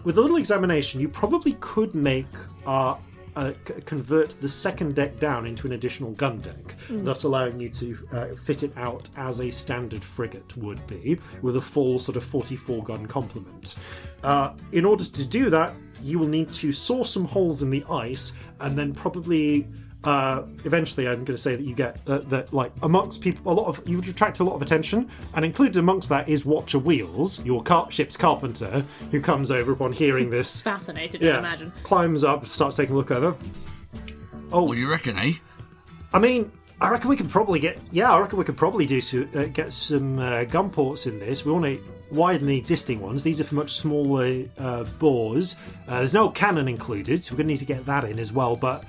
With 0.03 0.17
a 0.17 0.22
little 0.22 0.38
examination, 0.38 1.00
you 1.00 1.08
probably 1.08 1.53
could 1.60 1.93
make 1.93 2.25
uh, 2.65 2.96
uh, 3.36 3.53
c- 3.67 3.75
convert 3.86 4.31
the 4.41 4.50
second 4.50 4.96
deck 4.96 5.20
down 5.20 5.46
into 5.46 5.67
an 5.67 5.74
additional 5.74 6.12
gun 6.12 6.39
deck, 6.39 6.75
thus 6.89 7.24
allowing 7.24 7.60
you 7.60 7.70
to 7.70 8.08
uh, 8.12 8.25
fit 8.36 8.63
it 8.63 8.75
out 8.77 9.10
as 9.15 9.39
a 9.41 9.51
standard 9.51 10.03
frigate 10.03 10.58
would 10.58 10.86
be, 10.88 11.20
with 11.41 11.55
a 11.58 11.62
full 11.62 12.00
sort 12.00 12.17
of 12.17 12.24
44 12.24 12.84
gun 12.84 13.05
complement. 13.05 13.75
Uh, 14.24 14.53
in 14.72 14.86
order 14.86 15.03
to 15.03 15.25
do 15.25 15.50
that, 15.50 15.74
you 16.03 16.17
will 16.17 16.27
need 16.27 16.51
to 16.53 16.72
saw 16.72 17.03
some 17.03 17.25
holes 17.25 17.62
in 17.62 17.70
the 17.70 17.84
ice 17.89 18.34
and 18.60 18.77
then 18.77 18.93
probably. 18.93 19.67
Uh, 20.03 20.43
eventually, 20.65 21.08
I'm 21.08 21.17
going 21.17 21.25
to 21.25 21.38
say 21.38 21.55
that 21.55 21.63
you 21.63 21.75
get 21.75 22.00
uh, 22.08 22.20
that, 22.29 22.51
like, 22.53 22.72
amongst 22.81 23.22
people, 23.22 23.51
a 23.51 23.53
lot 23.53 23.67
of 23.67 23.81
you 23.88 23.98
would 23.98 24.08
attract 24.08 24.39
a 24.39 24.43
lot 24.43 24.55
of 24.55 24.62
attention, 24.63 25.08
and 25.36 25.46
included 25.46 25.77
amongst 25.77 26.10
that 26.10 26.27
is 26.27 26.43
Watcher 26.43 26.79
Wheels, 26.79 27.43
your 27.46 27.62
car- 27.62 27.91
ship's 27.91 28.17
carpenter, 28.17 28.84
who 29.12 29.22
comes 29.22 29.51
over 29.51 29.72
upon 29.72 29.93
hearing 29.93 30.29
this 30.31 30.60
Fascinated, 30.62 31.22
yeah, 31.22 31.36
I 31.36 31.39
imagine. 31.39 31.72
climbs 31.84 32.24
up, 32.24 32.48
starts 32.48 32.77
taking 32.77 32.96
a 32.96 32.98
look 32.98 33.12
over. 33.12 33.36
Oh, 34.51 34.63
What 34.63 34.74
do 34.75 34.79
you 34.81 34.89
reckon, 34.89 35.17
eh? 35.20 35.34
I 36.13 36.20
mean, 36.20 36.51
I 36.81 36.89
reckon 36.89 37.10
we 37.10 37.15
could 37.15 37.29
probably 37.29 37.60
get. 37.60 37.77
Yeah, 37.91 38.12
I 38.12 38.20
reckon 38.20 38.39
we 38.39 38.43
could 38.43 38.58
probably 38.58 38.86
do 38.88 39.01
so, 39.01 39.27
uh, 39.36 39.43
get 39.46 39.72
some 39.72 40.17
uh, 40.17 40.46
gun 40.46 40.70
ports 40.72 41.05
in 41.05 41.20
this. 41.20 41.46
We 41.46 41.51
want 41.51 41.65
to 41.65 41.79
widen 42.10 42.48
the 42.48 42.58
existing 42.58 43.00
ones. 43.00 43.22
These 43.24 43.39
are 43.39 43.43
for 43.46 43.55
much 43.55 43.75
smaller 43.75 44.46
uh, 44.58 44.84
bores. 45.00 45.55
Uh, 45.88 46.00
there's 46.00 46.13
no 46.13 46.29
cannon 46.29 46.67
included, 46.67 47.22
so 47.24 47.34
we're 47.34 47.38
going 47.38 47.48
to 47.50 47.53
need 47.53 47.58
to 47.60 47.65
get 47.65 47.86
that 47.86 48.03
in 48.05 48.17
as 48.20 48.34
well. 48.34 48.55
But 48.58 48.84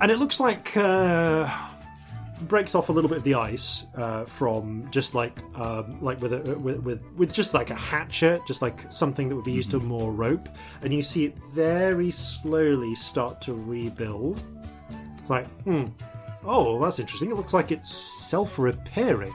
and 0.00 0.10
it 0.10 0.18
looks 0.18 0.40
like. 0.40 0.76
Uh, 0.76 1.48
breaks 2.42 2.74
off 2.74 2.88
a 2.88 2.92
little 2.92 3.08
bit 3.08 3.18
of 3.18 3.24
the 3.24 3.34
ice 3.34 3.86
uh, 3.96 4.24
from 4.24 4.88
just 4.90 5.14
like 5.14 5.38
um, 5.58 6.00
like 6.00 6.20
with, 6.20 6.32
a, 6.32 6.56
with 6.58 6.78
with 6.78 7.02
with 7.16 7.32
just 7.32 7.54
like 7.54 7.70
a 7.70 7.74
hatchet, 7.74 8.40
just 8.46 8.62
like 8.62 8.90
something 8.92 9.28
that 9.28 9.36
would 9.36 9.44
be 9.44 9.52
used 9.52 9.70
to 9.72 9.80
more 9.80 10.12
rope, 10.12 10.48
and 10.82 10.92
you 10.92 11.02
see 11.02 11.24
it 11.24 11.36
very 11.52 12.10
slowly 12.10 12.94
start 12.94 13.40
to 13.42 13.54
rebuild. 13.54 14.42
Like, 15.28 15.46
hmm, 15.62 15.86
oh, 16.44 16.80
that's 16.80 16.98
interesting. 16.98 17.30
It 17.30 17.34
looks 17.34 17.54
like 17.54 17.72
it's 17.72 17.92
self-repairing. 17.92 19.34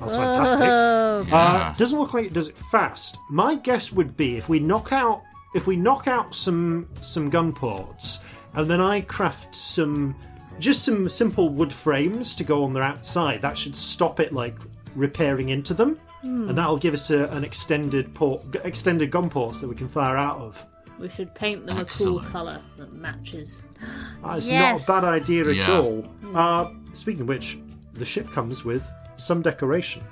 That's 0.00 0.16
fantastic. 0.16 0.68
Uh, 0.68 1.74
doesn't 1.74 1.98
look 1.98 2.14
like 2.14 2.26
it 2.26 2.32
does 2.32 2.48
it 2.48 2.56
fast. 2.56 3.18
My 3.30 3.56
guess 3.56 3.92
would 3.92 4.16
be 4.16 4.36
if 4.36 4.48
we 4.48 4.60
knock 4.60 4.92
out 4.92 5.22
if 5.54 5.66
we 5.66 5.76
knock 5.76 6.06
out 6.06 6.34
some 6.34 6.88
some 7.00 7.30
gun 7.30 7.52
ports, 7.52 8.20
and 8.54 8.70
then 8.70 8.80
I 8.80 9.00
craft 9.02 9.54
some 9.54 10.14
just 10.58 10.84
some 10.84 11.08
simple 11.08 11.48
wood 11.50 11.72
frames 11.72 12.34
to 12.36 12.44
go 12.44 12.64
on 12.64 12.72
their 12.72 12.82
outside. 12.82 13.42
That 13.42 13.56
should 13.56 13.76
stop 13.76 14.18
it 14.20 14.32
like 14.32 14.56
repairing 14.96 15.50
into 15.50 15.72
them, 15.74 16.00
and 16.22 16.56
that'll 16.58 16.78
give 16.78 16.94
us 16.94 17.10
a, 17.10 17.26
an 17.28 17.44
extended 17.44 18.14
port 18.14 18.56
extended 18.64 19.10
gun 19.10 19.30
ports 19.30 19.60
that 19.60 19.68
we 19.68 19.74
can 19.76 19.88
fire 19.88 20.16
out 20.16 20.38
of. 20.38 20.66
We 20.98 21.08
should 21.08 21.32
paint 21.32 21.64
them 21.64 21.78
a 21.78 21.84
cool 21.84 22.18
colour 22.20 22.60
that 22.76 22.92
matches. 22.92 23.62
That's 24.24 24.48
Yes. 24.48 24.88
not 24.88 24.98
a 24.98 25.00
bad 25.00 25.08
idea 25.08 25.48
at 25.48 25.56
Yeah. 25.56 25.78
all. 25.78 26.04
Uh, 26.34 26.70
speaking 26.92 27.20
of 27.22 27.28
which, 27.28 27.56
the 27.94 28.04
ship 28.04 28.28
comes 28.32 28.64
with 28.64 28.90
some 29.14 29.40
decoration. 29.40 30.02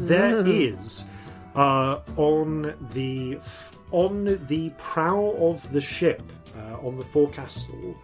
There 0.00 0.38
is 0.46 1.04
uh, 1.54 2.00
on 2.16 2.74
the 2.92 3.36
f- 3.36 3.70
on 3.92 4.24
the 4.48 4.70
prow 4.78 5.36
of 5.38 5.70
the 5.72 5.80
ship 5.80 6.20
uh, 6.56 6.86
on 6.86 6.96
the 6.96 7.04
forecastle, 7.04 7.96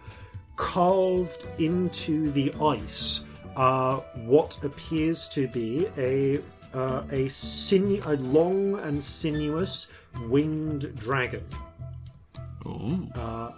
carved 0.55 1.47
into 1.59 2.31
the 2.31 2.53
ice, 2.61 3.23
uh, 3.55 3.97
what 4.25 4.63
appears 4.63 5.27
to 5.29 5.47
be 5.47 5.87
a 5.97 6.41
uh, 6.73 7.03
a 7.11 7.25
sinu- 7.25 8.05
a 8.05 8.15
long 8.21 8.79
and 8.79 9.03
sinuous 9.03 9.87
winged 10.29 10.95
dragon. 10.97 11.45
Ooh. 12.65 13.09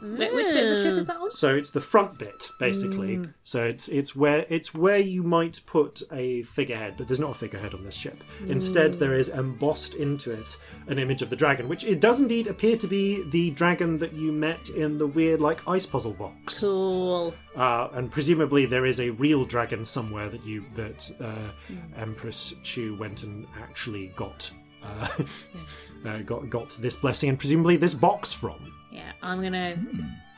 Wait, 0.02 0.34
which 0.34 0.48
bit 0.48 0.64
of 0.64 0.78
the 0.78 0.84
ship 0.84 0.98
is 0.98 1.08
that 1.08 1.18
on? 1.18 1.32
So 1.32 1.56
it's 1.56 1.72
the 1.72 1.82
front 1.82 2.18
bit, 2.18 2.50
basically. 2.60 3.22
So 3.44 3.64
it's 3.64 3.88
it's 3.88 4.16
where 4.16 4.46
it's 4.50 4.74
where 4.74 5.00
you 5.00 5.24
might 5.24 5.62
put 5.66 6.02
a 6.12 6.44
figurehead, 6.44 6.96
but 6.98 7.08
there's 7.08 7.20
not 7.20 7.32
a 7.32 7.34
figurehead 7.34 7.74
on 7.74 7.82
this 7.82 7.96
ship. 7.96 8.24
Instead, 8.48 8.96
there 8.96 9.16
is 9.16 9.30
embossed 9.30 9.96
into 9.96 10.32
it 10.32 10.58
an 10.88 11.00
image 11.00 11.22
of 11.22 11.30
the 11.30 11.36
dragon, 11.36 11.68
which 11.68 11.84
it 11.84 12.00
does 12.00 12.22
indeed 12.22 12.48
appear 12.48 12.78
to 12.78 12.88
be 12.88 13.24
the 13.30 13.52
dragon 13.52 13.98
that 13.98 14.14
you 14.14 14.32
met 14.32 14.70
in 14.70 14.98
the 14.98 15.08
weird 15.08 15.42
like 15.42 15.68
ice 15.68 15.86
puzzle 15.86 16.14
box. 16.14 16.60
Cool. 16.60 17.34
Uh, 17.56 17.90
and 17.94 18.12
presumably 18.12 18.66
there 18.66 18.86
is 18.86 19.00
a 19.00 19.12
real 19.12 19.46
dragon 19.46 19.86
somewhere 19.86 20.30
that 20.30 20.46
you 20.46 20.66
that 20.76 21.12
uh, 21.20 21.52
Empress 21.98 22.56
Chu 22.64 22.96
went 22.98 23.24
and 23.24 23.46
actually 23.60 24.08
got. 24.16 24.50
Uh, 24.84 25.08
uh, 26.06 26.18
got 26.20 26.50
got 26.50 26.70
this 26.82 26.96
blessing 26.96 27.30
and 27.30 27.40
presumably 27.40 27.78
this 27.78 27.94
box 27.94 28.34
from. 28.34 28.73
Yeah, 28.94 29.12
I'm 29.22 29.42
gonna 29.42 29.76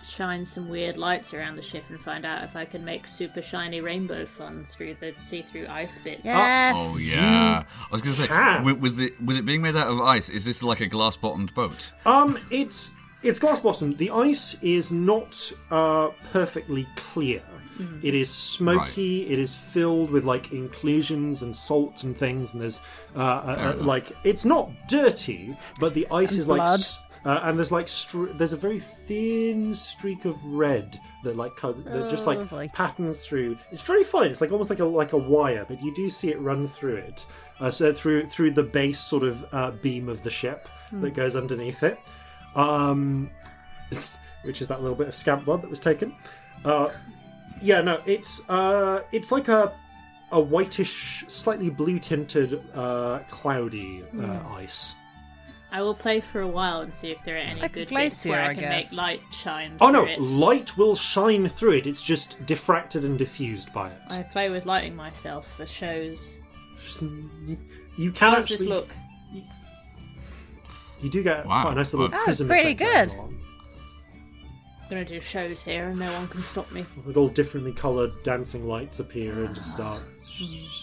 shine 0.08 0.46
some 0.46 0.70
weird 0.70 0.98
lights 0.98 1.34
around 1.34 1.56
the 1.56 1.62
ship 1.64 1.84
and 1.90 2.00
find 2.00 2.26
out 2.26 2.44
if 2.44 2.56
I 2.56 2.64
can 2.64 2.86
make 2.86 3.08
super 3.08 3.42
shiny 3.42 3.82
rainbow 3.82 4.26
fun 4.26 4.64
through 4.64 4.94
the 5.00 5.14
see-through 5.18 5.66
ice 5.68 5.98
bits. 5.98 6.22
Yes. 6.24 6.76
Oh 6.78 6.98
yeah. 7.02 7.64
I 7.82 7.88
was 7.92 8.02
gonna 8.02 8.16
say, 8.16 8.62
with, 8.64 8.78
with 8.80 9.00
it 9.02 9.22
with 9.22 9.36
it 9.38 9.46
being 9.46 9.62
made 9.62 9.76
out 9.76 9.88
of 9.88 10.00
ice, 10.02 10.30
is 10.30 10.46
this 10.46 10.62
like 10.64 10.80
a 10.80 10.86
glass-bottomed 10.88 11.54
boat? 11.54 11.92
Um, 12.06 12.38
it's 12.52 12.92
it's 13.24 13.40
glass 13.40 13.60
bottomed. 13.60 13.98
The 13.98 14.12
ice 14.12 14.56
is 14.62 14.92
not 14.92 15.52
uh, 15.72 16.10
perfectly 16.32 16.88
clear. 16.96 17.42
It 18.02 18.16
is 18.16 18.30
smoky. 18.34 19.28
It 19.28 19.38
is 19.38 19.58
filled 19.58 20.10
with 20.10 20.24
like 20.24 20.54
inclusions 20.54 21.42
and 21.42 21.54
salt 21.54 22.04
and 22.04 22.16
things, 22.16 22.54
and 22.54 22.62
there's 22.62 22.80
uh, 23.16 23.20
uh, 23.20 23.76
uh, 23.80 23.84
like 23.84 24.14
it's 24.24 24.46
not 24.46 24.72
dirty, 24.88 25.58
but 25.82 25.94
the 25.94 26.08
ice 26.10 26.32
And 26.32 26.40
is 26.40 26.48
like. 26.48 26.62
blood. 26.62 26.80
s- 26.80 27.00
Uh, 27.26 27.40
and 27.44 27.58
there's 27.58 27.72
like 27.72 27.88
str- 27.88 28.32
there's 28.34 28.54
a 28.54 28.58
very 28.58 28.78
thin 28.80 29.74
streak 29.74 30.26
of 30.26 30.44
red 30.46 31.00
that 31.24 31.36
like 31.36 31.56
co- 31.56 31.74
that 31.74 32.10
just 32.10 32.28
like 32.28 32.38
Lovely. 32.38 32.68
patterns 32.70 33.26
through. 33.26 33.58
It's 33.72 33.82
very 33.82 34.04
fine. 34.04 34.30
It's 34.30 34.42
like 34.42 34.52
almost 34.52 34.70
like 34.70 34.80
a 34.80 34.86
like 34.86 35.14
a 35.14 35.18
wire, 35.18 35.66
but 35.68 35.82
you 35.82 35.94
do 35.96 36.08
see 36.08 36.30
it 36.30 36.40
run 36.40 36.68
through 36.68 36.98
it. 36.98 37.26
Uh, 37.60 37.72
so 37.72 37.92
through 37.92 38.28
through 38.28 38.52
the 38.52 38.62
base 38.64 39.00
sort 39.00 39.24
of 39.24 39.44
uh, 39.52 39.72
beam 39.72 40.08
of 40.08 40.22
the 40.22 40.30
ship 40.30 40.70
that 40.92 41.14
goes 41.16 41.36
underneath 41.36 41.84
it, 41.84 42.00
um, 42.56 43.30
it's, 43.92 44.20
which 44.44 44.62
is 44.62 44.68
that 44.68 44.82
little 44.82 44.96
bit 44.96 45.08
of 45.08 45.16
scamp 45.16 45.46
blood 45.46 45.62
that 45.64 45.70
was 45.70 45.80
taken. 45.80 46.16
Uh, 46.64 46.90
yeah, 47.60 47.82
no, 47.82 48.02
it's 48.06 48.48
uh, 48.50 49.02
it's 49.12 49.32
like 49.32 49.48
a 49.48 49.74
a 50.32 50.40
whitish, 50.40 51.26
slightly 51.28 51.70
blue 51.70 51.98
tinted, 51.98 52.62
uh, 52.76 53.20
cloudy 53.30 54.04
uh, 54.20 54.40
ice. 54.56 54.94
I 55.76 55.82
will 55.82 55.94
play 55.94 56.22
for 56.22 56.40
a 56.40 56.48
while 56.48 56.80
and 56.80 56.94
see 56.94 57.12
if 57.12 57.22
there 57.26 57.36
are 57.36 57.38
any 57.38 57.60
Like 57.60 57.72
a 57.72 57.74
good 57.74 57.80
bits 57.82 57.92
glacier, 57.92 58.30
where 58.30 58.42
I 58.44 58.52
I 58.52 58.56
can 58.56 58.70
make 58.70 58.94
light 58.94 59.20
shine. 59.34 59.76
Oh 59.82 59.90
no, 59.90 60.06
it. 60.06 60.22
light 60.22 60.78
will 60.78 60.96
shine 60.96 61.50
through 61.50 61.72
it. 61.74 61.86
It's 61.86 62.02
just 62.02 62.40
diffracted 62.46 63.04
and 63.04 63.18
diffused 63.18 63.74
by 63.74 63.90
it. 63.90 64.00
I 64.12 64.24
play 64.24 64.50
with 64.50 64.66
lighting 64.66 64.96
myself 64.96 65.52
for 65.58 65.66
shows. 65.66 66.40
You 67.98 68.12
can 68.12 68.16
How 68.16 68.36
does 68.36 68.46
actually 68.46 68.58
this 68.58 68.68
look? 68.68 68.90
You 71.02 71.10
do 71.10 71.22
get 71.22 71.46
Wow. 71.46 71.64
quite 71.64 71.74
a 71.74 71.76
nice 71.76 71.94
little 71.94 72.08
That's 72.08 72.24
prism 72.24 72.48
pretty 72.48 72.72
effect 72.72 72.80
going 72.80 73.10
good. 73.10 73.36
I'm 74.82 74.90
gonna 74.90 75.04
do 75.04 75.20
shows 75.20 75.62
here 75.62 75.90
and 75.90 76.00
no 76.00 76.10
one 76.14 76.30
can 76.30 76.40
stop 76.40 76.72
me. 76.72 76.86
with 77.06 77.18
all 77.18 77.28
differently 77.28 77.74
coloured 77.74 78.24
dancing 78.24 78.66
lights 78.66 79.02
appear 79.02 79.44
and 79.44 79.58
start. 79.58 80.02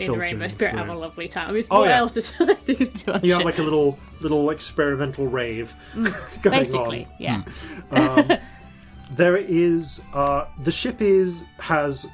Me 0.00 0.06
and 0.06 0.14
the 0.14 0.18
Rainbow 0.18 0.30
filtering 0.30 0.50
Spirit 0.50 0.74
have 0.74 0.88
a 0.88 0.94
lovely 0.94 1.28
time. 1.28 1.54
It's 1.56 1.68
Oh, 1.70 1.80
what 1.80 1.88
yeah. 1.88 1.98
else 1.98 2.16
is 2.16 2.26
Celeste 2.26 2.66
going 2.66 2.92
to 2.92 3.18
do 3.20 3.26
You 3.26 3.34
have 3.34 3.44
like 3.44 3.58
a 3.58 3.62
little 3.62 3.98
little 4.20 4.50
experimental 4.50 5.26
rave 5.28 5.74
Mm, 5.94 6.42
going 6.42 6.58
Basically, 6.58 7.04
on. 7.04 7.44
yeah. 7.92 8.38
There 9.12 9.36
is 9.36 10.00
uh, 10.14 10.46
the 10.62 10.70
ship 10.70 11.00
is 11.02 11.44
has 11.58 12.06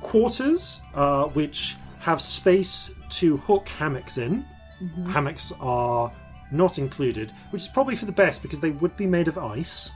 quarters 0.00 0.80
uh, 0.94 1.24
which 1.26 1.76
have 2.00 2.20
space 2.20 2.90
to 3.10 3.36
hook 3.38 3.68
hammocks 3.68 4.18
in. 4.18 4.44
Mm-hmm. 4.82 5.10
Hammocks 5.10 5.52
are 5.60 6.12
not 6.50 6.78
included, 6.78 7.30
which 7.50 7.62
is 7.62 7.68
probably 7.68 7.94
for 7.96 8.06
the 8.06 8.12
best 8.12 8.42
because 8.42 8.60
they 8.60 8.70
would 8.70 8.96
be 8.96 9.06
made 9.06 9.28
of 9.28 9.36
ice. 9.38 9.90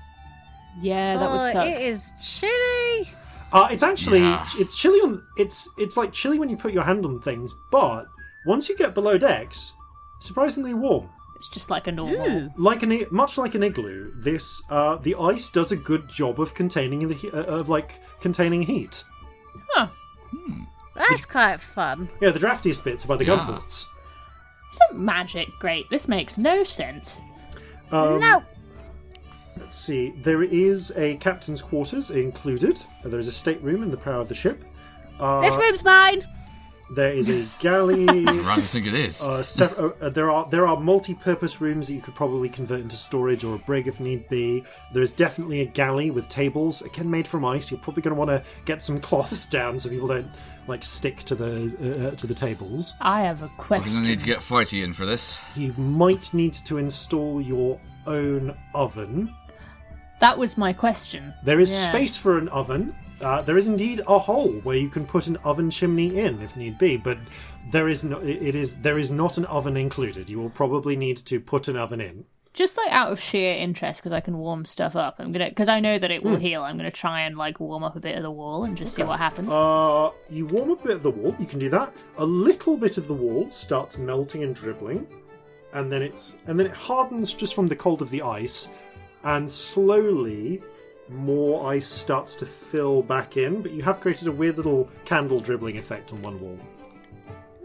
Yeah, 0.80 1.16
that 1.16 1.30
would 1.30 1.40
Oh, 1.40 1.52
suck. 1.52 1.66
it 1.66 1.80
is 1.82 2.12
chilly. 2.20 3.08
Uh, 3.52 3.68
it's 3.70 3.82
actually 3.82 4.20
Yeah. 4.20 4.46
it's 4.58 4.74
chilly 4.76 4.98
on 5.00 5.22
it's 5.38 5.68
it's 5.78 5.96
like 5.96 6.12
chilly 6.12 6.38
when 6.38 6.48
you 6.48 6.56
put 6.56 6.72
your 6.72 6.84
hand 6.84 7.04
on 7.06 7.20
things, 7.20 7.54
but 7.70 8.06
once 8.46 8.68
you 8.68 8.76
get 8.76 8.94
below 8.94 9.16
decks, 9.18 9.72
surprisingly 10.20 10.74
warm. 10.74 11.08
It's 11.36 11.48
just 11.48 11.70
like 11.70 11.86
a 11.86 11.92
normal. 11.92 12.52
Like 12.56 12.82
an 12.82 13.04
much 13.10 13.38
like 13.38 13.54
an 13.54 13.62
igloo, 13.62 14.12
this 14.16 14.60
uh, 14.70 14.96
the 14.96 15.14
ice 15.14 15.48
does 15.48 15.70
a 15.72 15.76
good 15.76 16.08
job 16.08 16.40
of 16.40 16.52
containing 16.54 17.06
the 17.08 17.14
he- 17.14 17.30
uh, 17.30 17.44
of 17.44 17.68
like 17.68 18.00
containing 18.20 18.62
heat. 18.62 19.04
Huh. 19.70 19.88
That's 20.94 21.24
quite 21.24 21.60
fun. 21.60 22.08
Yeah, 22.20 22.30
the 22.30 22.40
draftiest 22.40 22.82
bits 22.84 23.04
are 23.04 23.08
by 23.08 23.16
the 23.16 23.24
Yeah. 23.24 23.36
gunports. 23.38 23.86
Some 24.70 25.04
magic, 25.04 25.48
great. 25.60 25.88
This 25.90 26.08
makes 26.08 26.36
no 26.36 26.64
sense. 26.64 27.20
Um, 27.92 28.18
no. 28.20 28.42
Let's 29.60 29.76
see. 29.76 30.10
There 30.22 30.42
is 30.42 30.92
a 30.96 31.16
captain's 31.16 31.60
quarters 31.62 32.10
included. 32.10 32.84
There 33.04 33.18
is 33.20 33.28
a 33.28 33.32
stateroom 33.32 33.82
in 33.82 33.90
the 33.90 33.96
prow 33.96 34.20
of 34.20 34.28
the 34.28 34.34
ship. 34.34 34.64
Uh, 35.18 35.40
This 35.40 35.56
room's 35.58 35.84
mine. 35.84 36.26
there 36.94 37.12
is 37.12 37.28
a 37.28 37.44
galley. 37.58 38.06
Right, 38.24 38.58
I 38.58 38.62
think 38.62 38.86
it 38.86 38.94
is. 38.94 39.26
Uh, 39.26 39.42
sep- 39.42 39.78
uh, 39.78 39.90
uh, 40.00 40.08
there 40.10 40.30
are 40.30 40.48
there 40.50 40.66
are 40.66 40.78
multi-purpose 40.80 41.60
rooms 41.60 41.88
that 41.88 41.94
you 41.94 42.00
could 42.00 42.14
probably 42.14 42.48
convert 42.48 42.80
into 42.80 42.96
storage 42.96 43.44
or 43.44 43.56
a 43.56 43.58
brig 43.58 43.88
if 43.88 44.00
need 44.00 44.28
be. 44.28 44.64
There 44.94 45.02
is 45.02 45.12
definitely 45.12 45.60
a 45.60 45.66
galley 45.66 46.10
with 46.10 46.28
tables, 46.28 46.80
again 46.82 47.10
made 47.10 47.26
from 47.26 47.44
ice. 47.44 47.70
You're 47.70 47.80
probably 47.80 48.02
going 48.02 48.14
to 48.14 48.18
want 48.18 48.30
to 48.30 48.42
get 48.64 48.82
some 48.82 48.98
cloths 49.00 49.44
down 49.58 49.78
so 49.78 49.88
people 49.90 50.08
don't 50.08 50.30
like 50.66 50.82
stick 50.84 51.24
to 51.24 51.34
the 51.34 51.52
uh, 51.80 52.08
uh, 52.08 52.10
to 52.16 52.26
the 52.26 52.34
tables. 52.34 52.94
I 53.00 53.22
have 53.22 53.42
a 53.42 53.48
question. 53.58 53.92
We're 53.92 53.98
gonna 54.00 54.08
need 54.10 54.20
to 54.20 54.26
get 54.26 54.38
Fighty 54.38 54.82
in 54.84 54.92
for 54.94 55.04
this. 55.04 55.38
You 55.56 55.72
might 55.76 56.32
need 56.32 56.54
to 56.54 56.78
install 56.78 57.40
your 57.40 57.78
own 58.06 58.56
oven. 58.74 59.34
That 60.20 60.38
was 60.38 60.58
my 60.58 60.72
question. 60.72 61.32
There 61.44 61.60
is 61.60 61.72
Yeah. 61.72 61.88
space 61.90 62.16
for 62.16 62.38
an 62.38 62.48
oven. 62.48 62.94
Uh, 63.20 63.42
there 63.42 63.56
is 63.56 63.66
indeed 63.68 64.00
a 64.06 64.18
hole 64.18 64.52
where 64.62 64.76
you 64.76 64.88
can 64.88 65.04
put 65.04 65.26
an 65.26 65.36
oven 65.44 65.70
chimney 65.70 66.18
in 66.18 66.40
if 66.40 66.56
need 66.56 66.78
be, 66.78 66.96
but 66.96 67.18
there 67.72 67.88
is 67.88 68.04
no. 68.04 68.18
It 68.18 68.54
is 68.54 68.76
there 68.76 68.98
is 68.98 69.10
not 69.10 69.38
an 69.38 69.44
oven 69.46 69.76
included. 69.76 70.28
You 70.30 70.38
will 70.40 70.50
probably 70.50 70.96
need 70.96 71.16
to 71.18 71.40
put 71.40 71.66
an 71.68 71.76
oven 71.76 72.00
in. 72.00 72.24
Just 72.54 72.76
like 72.76 72.90
out 72.90 73.12
of 73.12 73.20
sheer 73.20 73.54
interest, 73.54 74.00
because 74.00 74.12
I 74.12 74.20
can 74.20 74.38
warm 74.38 74.64
stuff 74.64 74.96
up. 74.96 75.16
I'm 75.18 75.30
gonna, 75.32 75.48
because 75.48 75.68
I 75.68 75.78
know 75.78 75.96
that 75.98 76.10
it 76.10 76.24
will 76.24 76.36
heal. 76.36 76.62
I'm 76.62 76.76
gonna 76.76 76.90
try 76.90 77.20
and 77.22 77.36
like 77.36 77.60
warm 77.60 77.84
up 77.84 77.94
a 77.94 78.00
bit 78.00 78.16
of 78.16 78.22
the 78.22 78.30
wall 78.32 78.64
and 78.64 78.76
just 78.76 78.94
see 78.94 79.02
what 79.04 79.18
happens. 79.18 79.48
Uh, 79.50 80.10
you 80.30 80.46
warm 80.46 80.72
up 80.72 80.84
a 80.84 80.88
bit 80.88 80.96
of 80.96 81.02
the 81.02 81.10
wall. 81.10 81.34
You 81.38 81.46
can 81.46 81.58
do 81.60 81.68
that. 81.70 81.92
A 82.18 82.24
little 82.24 82.76
bit 82.76 82.98
of 82.98 83.06
the 83.06 83.14
wall 83.14 83.48
starts 83.50 83.98
melting 83.98 84.42
and 84.42 84.54
dribbling, 84.56 85.06
and 85.72 85.90
then 85.92 86.02
it's 86.02 86.36
and 86.46 86.58
then 86.58 86.66
it 86.66 86.72
hardens 86.74 87.32
just 87.32 87.54
from 87.54 87.66
the 87.68 87.76
cold 87.76 88.00
of 88.02 88.10
the 88.10 88.22
ice, 88.22 88.68
and 89.28 89.50
slowly 89.50 90.62
more 91.10 91.70
ice 91.70 91.86
starts 91.86 92.34
to 92.36 92.46
fill 92.46 93.02
back 93.02 93.36
in. 93.36 93.60
But 93.60 93.72
you 93.72 93.82
have 93.82 94.00
created 94.00 94.26
a 94.26 94.32
weird 94.32 94.56
little 94.56 94.88
candle 95.04 95.40
dribbling 95.40 95.76
effect 95.76 96.12
on 96.12 96.22
one 96.22 96.40
wall. 96.40 96.58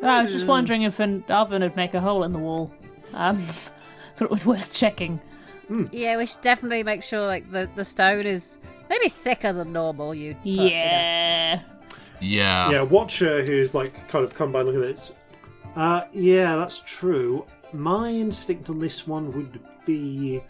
I 0.01 0.21
was 0.21 0.33
just 0.33 0.45
wondering 0.45 0.81
if 0.81 0.99
an 0.99 1.23
oven 1.29 1.61
would 1.61 1.77
make 1.77 1.93
a 1.93 2.01
hole 2.01 2.25
in 2.25 2.33
the 2.33 2.39
wall. 2.39 2.73
Um, 3.13 3.41
thought 4.15 4.25
it 4.25 4.29
was 4.31 4.45
worth 4.45 4.73
checking. 4.73 5.21
Yeah, 5.91 6.17
we 6.17 6.25
should 6.25 6.41
definitely 6.41 6.83
make 6.83 7.01
sure 7.01 7.25
like 7.25 7.49
the, 7.49 7.69
the 7.75 7.85
stone 7.85 8.25
is 8.27 8.59
maybe 8.89 9.07
thicker 9.07 9.53
than 9.53 9.71
normal. 9.71 10.13
You 10.13 10.35
Yeah. 10.43 11.61
Yeah. 12.19 12.71
yeah, 12.71 12.81
Watcher, 12.81 13.43
who's 13.45 13.73
like 13.73 14.07
kind 14.09 14.25
of 14.25 14.33
come 14.33 14.51
by 14.51 14.59
and 14.59 14.69
look 14.69 14.75
at 14.75 14.81
this. 14.81 15.13
Uh, 15.77 16.03
yeah, 16.11 16.57
that's 16.57 16.79
true. 16.85 17.45
My 17.71 18.09
instinct 18.09 18.69
on 18.69 18.79
this 18.79 19.07
one 19.07 19.31
would 19.31 19.59
be 19.85 20.41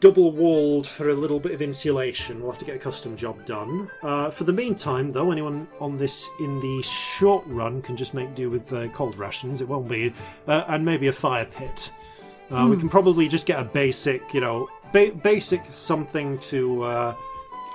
double 0.00 0.30
walled 0.32 0.86
for 0.86 1.08
a 1.08 1.14
little 1.14 1.40
bit 1.40 1.52
of 1.52 1.60
insulation. 1.62 2.40
We'll 2.40 2.50
have 2.52 2.58
to 2.58 2.64
get 2.64 2.76
a 2.76 2.78
custom 2.78 3.16
job 3.16 3.44
done. 3.44 3.90
Uh, 4.02 4.30
for 4.30 4.44
the 4.44 4.52
meantime, 4.52 5.10
though, 5.10 5.30
anyone 5.30 5.66
on 5.80 5.98
this 5.98 6.28
in 6.40 6.60
the 6.60 6.82
short 6.82 7.44
run 7.46 7.82
can 7.82 7.96
just 7.96 8.14
make 8.14 8.34
do 8.34 8.48
with 8.50 8.72
uh, 8.72 8.88
cold 8.88 9.18
rations. 9.18 9.60
It 9.60 9.68
won't 9.68 9.88
be, 9.88 10.12
uh, 10.46 10.64
and 10.68 10.84
maybe 10.84 11.08
a 11.08 11.12
fire 11.12 11.44
pit. 11.46 11.90
Uh, 12.50 12.66
We 12.70 12.76
can 12.76 12.88
probably 12.88 13.28
just 13.28 13.46
get 13.46 13.58
a 13.60 13.64
basic, 13.64 14.32
you 14.32 14.40
know, 14.40 14.68
ba- 14.92 15.12
basic 15.22 15.62
something 15.70 16.38
to. 16.40 16.82
Uh, 16.82 17.14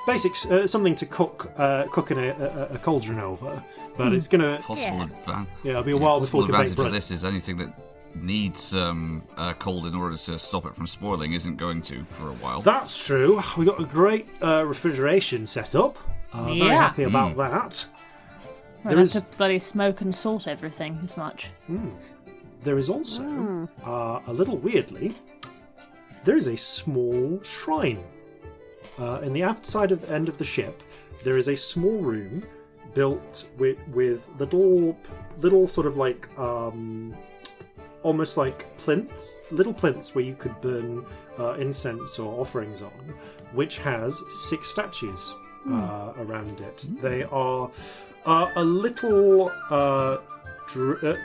Basics, 0.05 0.45
uh, 0.47 0.67
something 0.67 0.95
to 0.95 1.05
cook, 1.05 1.49
uh, 1.55 1.85
cook 1.89 2.11
in 2.11 2.17
a, 2.17 2.31
a, 2.71 2.75
a 2.75 2.77
cauldron 2.77 3.19
over, 3.21 3.63
but 3.95 4.11
it's 4.11 4.27
gonna, 4.27 4.59
Possible 4.61 4.97
Yeah. 4.97 5.05
advan- 5.05 5.47
yeah, 5.63 5.69
it'll 5.71 5.83
be 5.83 5.91
a 5.93 5.97
while 5.97 6.19
before 6.19 6.41
possible 6.41 6.41
we 6.41 6.45
can 6.47 6.51
make 6.51 6.59
advantage 6.71 6.75
bread. 6.75 6.87
of 6.87 6.93
this 6.93 7.09
is 7.11 7.23
anything 7.23 7.55
that 7.55 7.73
needs 8.15 8.75
um, 8.75 9.23
uh, 9.37 9.53
cold 9.53 9.85
in 9.87 9.95
order 9.95 10.15
to 10.17 10.39
stop 10.39 10.65
it 10.65 10.75
from 10.75 10.87
spoiling 10.87 11.33
isn't 11.33 11.57
going 11.57 11.81
to 11.83 12.03
for 12.05 12.29
a 12.29 12.33
while. 12.35 12.61
That's 12.61 13.05
true. 13.05 13.41
We 13.57 13.65
got 13.65 13.79
a 13.81 13.85
great 13.85 14.27
uh, 14.41 14.65
refrigeration 14.65 15.45
set 15.45 15.75
up. 15.75 15.97
Uh, 16.31 16.45
Very 16.45 16.57
Yeah. 16.59 16.75
happy 16.81 17.03
about 17.03 17.37
that. 17.37 17.87
I'd 18.85 18.89
There 18.91 18.97
have 18.97 19.05
is- 19.07 19.13
to 19.13 19.21
bloody 19.37 19.59
smoke 19.59 20.01
and 20.01 20.13
salt 20.13 20.47
everything 20.47 20.99
as 21.03 21.15
much. 21.17 21.49
There 22.63 22.77
is 22.77 22.89
also, 22.89 23.67
uh, 23.85 24.19
a 24.25 24.33
little 24.33 24.57
weirdly, 24.57 25.15
there 26.23 26.37
is 26.37 26.47
a 26.47 26.55
small 26.57 27.41
shrine. 27.43 28.03
Uh, 28.97 29.19
in 29.23 29.33
the 29.33 29.43
aft 29.43 29.65
side 29.65 29.91
of 29.91 30.01
the 30.01 30.09
end 30.13 30.29
of 30.29 30.37
the 30.37 30.43
ship, 30.43 30.81
there 31.23 31.35
is 31.37 31.47
a 31.47 31.55
small 31.55 31.97
room 31.99 32.43
built 32.93 33.45
with 33.57 33.77
with 33.91 34.29
little 34.37 34.95
little 35.41 35.65
sort 35.65 35.87
of 35.87 35.97
like 35.97 36.29
um, 36.37 37.15
almost 38.03 38.37
like 38.37 38.77
plinths, 38.77 39.35
little 39.51 39.73
plinths 39.73 40.13
where 40.13 40.23
you 40.23 40.35
could 40.35 40.59
burn 40.61 41.05
uh, 41.39 41.53
incense 41.53 42.19
or 42.19 42.39
offerings 42.39 42.81
on, 42.81 43.13
which 43.53 43.77
has 43.79 44.21
six 44.29 44.67
statues 44.69 45.35
uh, 45.69 46.13
around 46.17 46.61
it. 46.61 46.87
They 47.01 47.23
are 47.23 47.71
uh, 48.25 48.49
a 48.55 48.63
little. 48.63 49.51
Uh, 49.69 50.17
dr- 50.67 51.03
uh, 51.03 51.15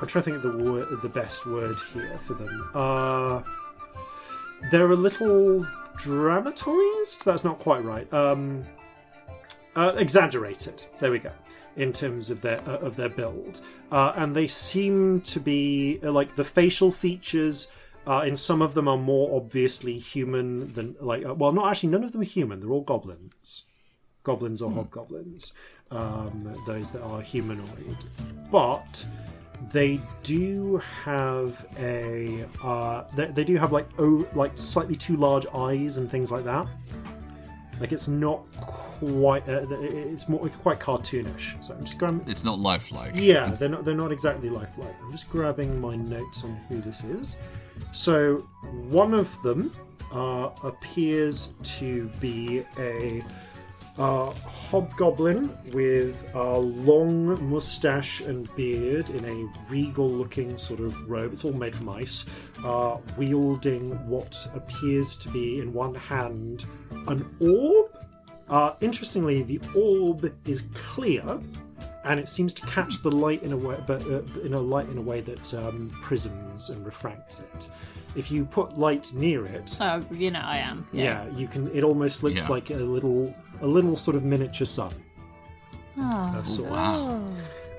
I'm 0.00 0.06
trying 0.06 0.08
to 0.08 0.22
think 0.22 0.36
of 0.36 0.42
the 0.42 0.72
word, 0.72 1.00
the 1.02 1.08
best 1.08 1.46
word 1.46 1.78
here 1.92 2.18
for 2.18 2.34
them. 2.34 2.70
Uh, 2.74 3.42
they're 4.70 4.90
a 4.90 4.96
little 4.96 5.66
dramatized. 5.96 7.24
That's 7.24 7.44
not 7.44 7.58
quite 7.58 7.84
right. 7.84 8.12
Um, 8.12 8.64
uh, 9.76 9.94
exaggerated. 9.96 10.86
There 10.98 11.10
we 11.10 11.18
go. 11.18 11.32
In 11.76 11.92
terms 11.92 12.30
of 12.30 12.40
their 12.40 12.60
uh, 12.68 12.78
of 12.78 12.96
their 12.96 13.08
build, 13.08 13.60
uh, 13.90 14.12
and 14.16 14.34
they 14.34 14.46
seem 14.46 15.20
to 15.22 15.40
be 15.40 16.00
uh, 16.02 16.12
like 16.12 16.36
the 16.36 16.44
facial 16.44 16.90
features. 16.90 17.68
Uh, 18.06 18.20
and 18.20 18.38
some 18.38 18.62
of 18.62 18.74
them 18.74 18.88
are 18.88 18.96
more 18.96 19.36
obviously 19.36 19.98
human 19.98 20.72
than 20.72 20.96
like. 21.00 21.24
Uh, 21.24 21.34
well, 21.34 21.52
not 21.52 21.70
actually. 21.70 21.90
None 21.90 22.02
of 22.02 22.12
them 22.12 22.22
are 22.22 22.24
human. 22.24 22.60
They're 22.60 22.70
all 22.70 22.80
goblins, 22.80 23.64
goblins 24.22 24.62
or 24.62 24.70
hobgoblins. 24.70 25.52
Um, 25.90 26.56
those 26.66 26.92
that 26.92 27.02
are 27.02 27.20
humanoid, 27.20 27.98
but 28.50 29.06
they 29.70 30.00
do 30.22 30.78
have 31.04 31.66
a. 31.78 32.46
Uh, 32.62 33.04
they, 33.14 33.26
they 33.26 33.44
do 33.44 33.56
have 33.56 33.72
like 33.72 33.86
oh, 33.98 34.26
like 34.34 34.52
slightly 34.56 34.96
too 34.96 35.16
large 35.16 35.46
eyes 35.54 35.98
and 35.98 36.10
things 36.10 36.32
like 36.32 36.44
that. 36.44 36.66
Like 37.80 37.92
it's 37.92 38.08
not 38.08 38.42
quite. 38.60 39.48
Uh, 39.48 39.66
it's 39.70 40.28
more 40.28 40.46
quite 40.48 40.78
cartoonish. 40.78 41.64
So 41.64 41.74
I'm 41.74 41.84
just 41.84 41.98
grabbing. 41.98 42.22
It's 42.26 42.44
not 42.44 42.58
lifelike. 42.58 43.12
Yeah, 43.16 43.46
they're 43.46 43.70
not. 43.70 43.84
They're 43.84 43.94
not 43.94 44.12
exactly 44.12 44.50
lifelike. 44.50 44.94
I'm 45.02 45.10
just 45.10 45.30
grabbing 45.30 45.80
my 45.80 45.96
notes 45.96 46.44
on 46.44 46.54
who 46.68 46.80
this 46.82 47.02
is. 47.04 47.36
So 47.92 48.38
one 48.90 49.14
of 49.14 49.42
them 49.42 49.72
uh, 50.12 50.50
appears 50.62 51.54
to 51.62 52.08
be 52.20 52.64
a 52.78 53.24
uh, 54.00 54.30
hobgoblin 54.46 55.50
with 55.72 56.26
a 56.34 56.58
long 56.58 57.50
mustache 57.50 58.20
and 58.22 58.54
beard 58.56 59.10
in 59.10 59.24
a 59.24 59.70
regal-looking 59.70 60.56
sort 60.58 60.80
of 60.80 61.08
robe. 61.08 61.32
It's 61.32 61.44
all 61.44 61.52
made 61.52 61.76
from 61.76 61.90
ice, 61.90 62.24
uh, 62.64 62.96
wielding 63.18 63.90
what 64.08 64.34
appears 64.54 65.16
to 65.18 65.28
be 65.28 65.60
in 65.60 65.72
one 65.72 65.94
hand 65.94 66.64
an 67.08 67.28
orb. 67.40 67.96
Uh, 68.48 68.74
interestingly, 68.80 69.42
the 69.42 69.60
orb 69.76 70.32
is 70.46 70.62
clear, 70.74 71.38
and 72.04 72.18
it 72.18 72.28
seems 72.28 72.54
to 72.54 72.66
catch 72.66 73.02
the 73.02 73.10
light 73.14 73.42
in 73.42 73.52
a 73.52 73.56
way, 73.56 73.76
but 73.86 74.00
uh, 74.06 74.22
in 74.42 74.54
a 74.54 74.60
light 74.60 74.88
in 74.88 74.96
a 74.98 75.02
way 75.02 75.20
that 75.20 75.52
um, 75.54 75.90
prisms 76.00 76.70
and 76.70 76.84
refracts 76.86 77.40
it. 77.40 77.68
If 78.16 78.32
you 78.32 78.44
put 78.44 78.76
light 78.76 79.12
near 79.14 79.46
it, 79.46 79.76
Oh, 79.80 80.02
you 80.10 80.32
know 80.32 80.40
I 80.42 80.56
am. 80.56 80.84
yeah, 80.90 81.28
you 81.36 81.46
can. 81.46 81.70
It 81.72 81.84
almost 81.84 82.24
looks 82.24 82.46
Yeah. 82.46 82.54
like 82.54 82.70
a 82.70 82.74
little, 82.76 83.32
a 83.60 83.66
little 83.66 83.96
sort 83.96 84.16
of 84.16 84.24
miniature 84.24 84.66
sun 84.66 84.94
Oh, 85.98 86.34
of 86.38 86.48
sorts. 86.48 86.70
Wow. 86.70 87.26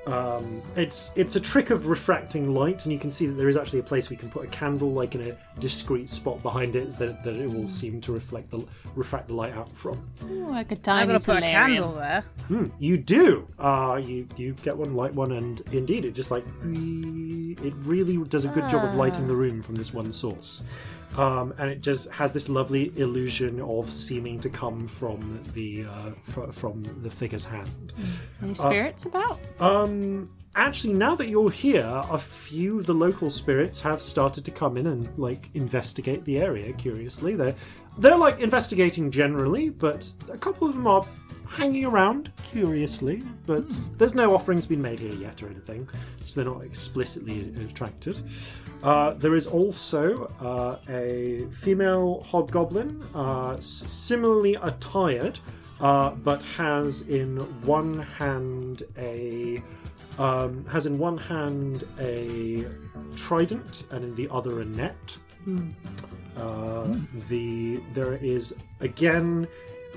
Um, 0.08 0.64
it's 0.76 1.12
it's 1.16 1.36
a 1.36 1.40
trick 1.40 1.70
of 1.70 1.86
refracting 1.86 2.56
light, 2.56 2.86
and 2.86 2.94
you 2.94 2.98
can 2.98 3.12
see 3.12 3.28
that 3.28 3.34
there 3.34 3.50
is 3.50 3.56
actually 3.56 3.80
a 3.80 3.84
place 3.84 4.10
we 4.10 4.16
can 4.16 4.30
put 4.30 4.44
a 4.44 4.48
candle, 4.48 4.92
like 4.92 5.14
in 5.14 5.22
a 5.22 5.38
discreet 5.60 6.10
spot 6.10 6.42
behind 6.42 6.76
it, 6.76 6.98
that, 6.98 7.24
that 7.24 7.36
it 7.36 7.48
will 7.48 7.68
seem 7.68 8.02
to 8.02 8.12
reflect 8.12 8.50
the 8.50 8.66
refract 8.96 9.28
the 9.28 9.36
light 9.36 9.54
out 9.54 9.74
from. 9.76 10.04
Ooh, 10.24 10.50
like 10.50 10.72
a 10.72 10.90
I'm 10.90 11.06
gonna 11.06 11.20
put 11.20 11.38
a 11.38 11.42
candle 11.42 11.94
there. 11.94 12.24
Hmm, 12.48 12.68
you 12.80 12.98
do. 12.98 13.48
Uh, 13.60 14.02
you 14.04 14.28
you 14.38 14.54
get 14.64 14.76
one, 14.76 14.96
light 14.96 15.14
one, 15.14 15.34
and 15.34 15.62
indeed, 15.72 16.04
it 16.04 16.16
just 16.16 16.32
like 16.32 16.46
it 16.64 17.74
really 17.84 18.18
does 18.28 18.46
a 18.46 18.50
good 18.50 18.68
job 18.72 18.84
of 18.84 18.96
lighting 18.96 19.28
the 19.28 19.36
room 19.36 19.62
from 19.62 19.76
this 19.76 19.94
one 19.94 20.12
source. 20.12 20.64
Um, 21.18 21.54
and 21.58 21.70
it 21.70 21.82
just 21.82 22.10
has 22.12 22.32
this 22.32 22.48
lovely 22.48 22.94
illusion 22.96 23.60
of 23.62 23.92
seeming 23.92 24.40
to 24.40 24.50
come 24.50 24.86
from 24.86 25.42
the 25.54 25.86
uh, 25.86 26.12
fr- 26.24 26.52
from 26.52 26.84
the 27.02 27.10
figure's 27.10 27.44
hand. 27.44 27.94
Any 28.42 28.54
spirits 28.54 29.06
about? 29.06 29.40
Um, 29.60 30.30
actually, 30.56 30.94
now 30.94 31.16
that 31.16 31.28
you're 31.28 31.52
here, 31.52 32.04
a 32.10 32.18
few 32.18 32.80
of 32.80 32.86
the 32.86 32.94
local 32.94 33.30
spirits 33.30 33.82
have 33.82 34.02
started 34.02 34.46
to 34.46 34.52
come 34.52 34.78
in 34.78 34.88
and 34.88 35.10
like 35.18 35.50
investigate 35.54 36.24
the 36.24 36.40
area. 36.40 36.72
Curiously, 36.74 37.36
they're 37.36 37.56
they're 37.98 38.18
like 38.18 38.40
investigating 38.40 39.12
generally, 39.12 39.70
but 39.70 40.14
a 40.32 40.38
couple 40.38 40.68
of 40.68 40.76
them 40.76 40.88
are 40.88 41.06
hanging 41.52 41.86
around 41.86 42.32
curiously. 42.44 43.24
But 43.46 43.70
there's 43.98 44.16
no 44.16 44.34
offerings 44.34 44.66
been 44.66 44.82
made 44.82 45.00
here 45.00 45.14
yet 45.14 45.44
or 45.44 45.48
anything, 45.48 45.90
so 46.26 46.42
they're 46.42 46.54
not 46.54 46.64
explicitly 46.64 47.54
attracted. 47.64 48.22
Uh, 48.82 49.14
there 49.14 49.36
is 49.36 49.46
also 49.46 50.26
uh, 50.40 50.80
a 50.90 51.46
female 51.52 52.24
hobgoblin, 52.24 53.04
uh, 53.14 53.60
similarly 53.60 54.56
attired, 54.56 55.40
uh, 55.80 56.12
but 56.12 56.42
has 56.44 57.02
in 57.02 57.38
one 57.66 58.00
hand 58.00 58.84
a 58.98 59.62
um, 60.18 60.66
has 60.66 60.86
in 60.86 61.00
one 61.00 61.18
hand 61.18 61.84
a 62.00 62.66
trident 63.16 63.86
and 63.92 64.04
in 64.04 64.16
the 64.16 64.28
other 64.30 64.62
a 64.62 64.66
net. 64.66 65.18
Uh, 66.38 66.88
the 67.30 67.82
there 67.94 68.14
is 68.16 68.56
again 68.80 69.48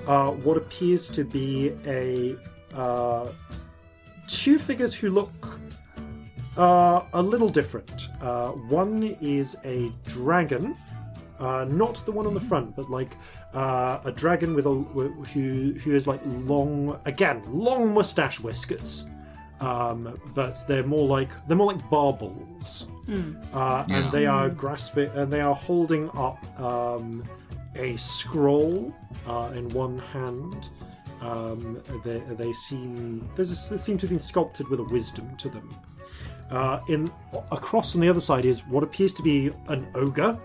uh, 0.07 0.31
what 0.31 0.57
appears 0.57 1.09
to 1.09 1.23
be 1.23 1.73
a 1.85 2.35
uh, 2.75 3.31
two 4.27 4.57
figures 4.57 4.93
who 4.95 5.09
look 5.09 5.59
uh, 6.57 7.03
a 7.13 7.21
little 7.21 7.49
different. 7.49 8.09
Uh, 8.21 8.49
one 8.51 9.03
is 9.21 9.55
a 9.65 9.91
dragon, 10.07 10.75
uh, 11.39 11.65
not 11.69 11.95
the 12.05 12.11
one 12.11 12.25
on 12.27 12.33
the 12.33 12.39
front, 12.39 12.75
but 12.75 12.89
like 12.89 13.11
uh, 13.53 13.99
a 14.05 14.11
dragon 14.11 14.53
with 14.55 14.65
a 14.65 14.69
who 15.33 15.73
who 15.73 15.91
has 15.91 16.07
like 16.07 16.21
long 16.25 16.99
again 17.05 17.41
long 17.47 17.93
mustache 17.93 18.39
whiskers. 18.39 19.05
Um, 19.61 20.19
but 20.33 20.61
they're 20.67 20.83
more 20.85 21.07
like 21.07 21.29
they're 21.47 21.55
more 21.57 21.71
like 21.73 21.89
barbels, 21.89 22.87
uh, 23.53 23.85
Yeah. 23.87 23.97
and 23.97 24.11
they 24.11 24.25
are 24.25 24.49
grasping 24.49 25.09
and 25.15 25.31
they 25.31 25.39
are 25.39 25.55
holding 25.55 26.09
up 26.11 26.39
um, 26.59 27.23
a 27.75 27.95
scroll 27.97 28.93
uh, 29.27 29.51
in 29.55 29.69
one 29.69 29.97
hand. 29.99 30.69
Um, 31.21 31.81
they, 32.03 32.19
they 32.19 32.53
seem 32.53 33.27
a, 33.35 33.69
they 33.69 33.77
seem 33.77 33.97
to 33.97 34.01
have 34.01 34.09
been 34.09 34.19
sculpted 34.19 34.67
with 34.67 34.79
a 34.79 34.83
wisdom 34.83 35.35
to 35.37 35.49
them. 35.49 35.75
Uh, 36.51 36.79
in 36.87 37.11
across 37.51 37.95
on 37.95 38.01
the 38.01 38.09
other 38.09 38.21
side 38.21 38.45
is 38.45 38.61
what 38.67 38.83
appears 38.83 39.13
to 39.15 39.23
be 39.23 39.51
an 39.67 39.87
ogre, 39.95 40.37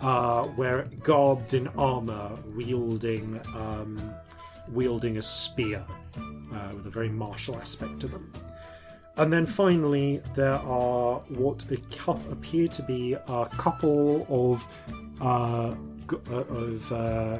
uh, 0.00 0.44
where 0.44 0.88
garbed 1.02 1.54
in 1.54 1.68
armor, 1.68 2.36
wielding 2.54 3.40
um, 3.54 4.14
wielding 4.72 5.18
a 5.18 5.22
spear, 5.22 5.84
uh, 6.16 6.70
with 6.74 6.86
a 6.86 6.90
very 6.90 7.08
martial 7.08 7.56
aspect 7.56 8.00
to 8.00 8.08
them. 8.08 8.32
And 9.18 9.32
then 9.32 9.46
finally, 9.46 10.20
there 10.34 10.58
are 10.58 11.20
what 11.28 11.60
appear 12.30 12.68
to 12.68 12.82
be 12.82 13.14
a 13.14 13.48
couple 13.56 14.26
of 14.28 14.66
uh, 15.20 15.74
of 16.12 16.92
uh, 16.92 17.38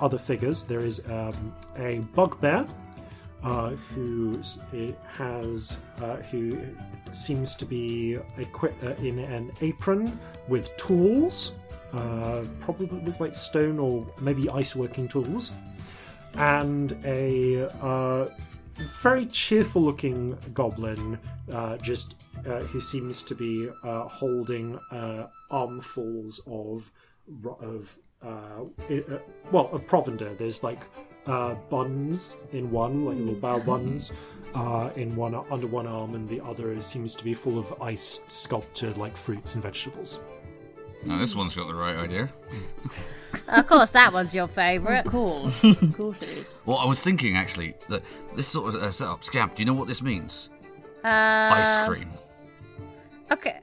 other 0.00 0.18
figures. 0.18 0.62
There 0.62 0.80
is 0.80 1.02
um, 1.08 1.54
a 1.76 1.98
bugbear 2.14 2.66
uh, 3.42 3.70
who 3.70 4.40
has 5.06 5.78
uh, 6.00 6.16
who 6.16 6.58
seems 7.12 7.54
to 7.56 7.66
be 7.66 8.18
equipped 8.38 8.82
uh, 8.82 8.94
in 9.02 9.18
an 9.18 9.52
apron 9.60 10.18
with 10.48 10.74
tools, 10.76 11.52
uh, 11.92 12.44
probably 12.60 12.86
look 13.00 13.20
like 13.20 13.34
stone 13.34 13.78
or 13.78 14.06
maybe 14.20 14.48
ice 14.48 14.74
working 14.74 15.06
tools, 15.06 15.52
and 16.36 16.96
a 17.04 17.68
uh, 17.80 18.28
very 19.02 19.26
cheerful 19.26 19.82
looking 19.82 20.36
goblin, 20.52 21.18
uh, 21.52 21.76
just 21.76 22.16
uh, 22.46 22.60
who 22.60 22.80
seems 22.80 23.22
to 23.22 23.34
be 23.34 23.68
uh, 23.82 24.04
holding 24.08 24.78
uh, 24.90 25.28
armfuls 25.50 26.40
of 26.46 26.90
of 27.60 27.98
uh, 28.24 28.64
i- 28.90 29.04
uh, 29.12 29.18
well 29.50 29.68
of 29.72 29.86
provender. 29.86 30.34
There's 30.34 30.62
like 30.62 30.80
uh, 31.26 31.54
buns 31.70 32.36
in 32.52 32.70
one, 32.70 33.04
like 33.04 33.16
little 33.16 33.34
bow 33.34 33.58
buns. 33.60 34.12
Uh, 34.54 34.88
in 34.94 35.16
one 35.16 35.34
under 35.50 35.66
one 35.66 35.84
arm, 35.84 36.14
and 36.14 36.28
the 36.28 36.40
other 36.40 36.80
seems 36.80 37.16
to 37.16 37.24
be 37.24 37.34
full 37.34 37.58
of 37.58 37.74
ice 37.82 38.20
sculpted 38.28 38.96
like 38.96 39.16
fruits 39.16 39.54
and 39.56 39.62
vegetables. 39.64 40.20
Now 41.04 41.18
this 41.18 41.34
one's 41.34 41.56
got 41.56 41.66
the 41.66 41.74
right 41.74 41.96
idea. 41.96 42.28
Of 43.48 43.66
course, 43.66 43.90
that 43.90 44.12
one's 44.12 44.32
your 44.32 44.46
favourite. 44.46 45.06
Of 45.06 45.10
course, 45.10 45.64
of 45.82 45.96
course 45.96 46.22
it 46.22 46.28
is. 46.28 46.58
Well, 46.66 46.76
I 46.78 46.84
was 46.84 47.02
thinking 47.02 47.36
actually 47.36 47.74
that 47.88 48.02
this 48.36 48.46
sort 48.46 48.76
of 48.76 48.80
uh, 48.80 48.92
setup, 48.92 49.24
Scamp. 49.24 49.56
Do 49.56 49.62
you 49.62 49.66
know 49.66 49.74
what 49.74 49.88
this 49.88 50.02
means? 50.02 50.50
Uh, 51.02 51.08
Ice 51.08 51.76
cream. 51.88 52.08
Okay. 53.32 53.58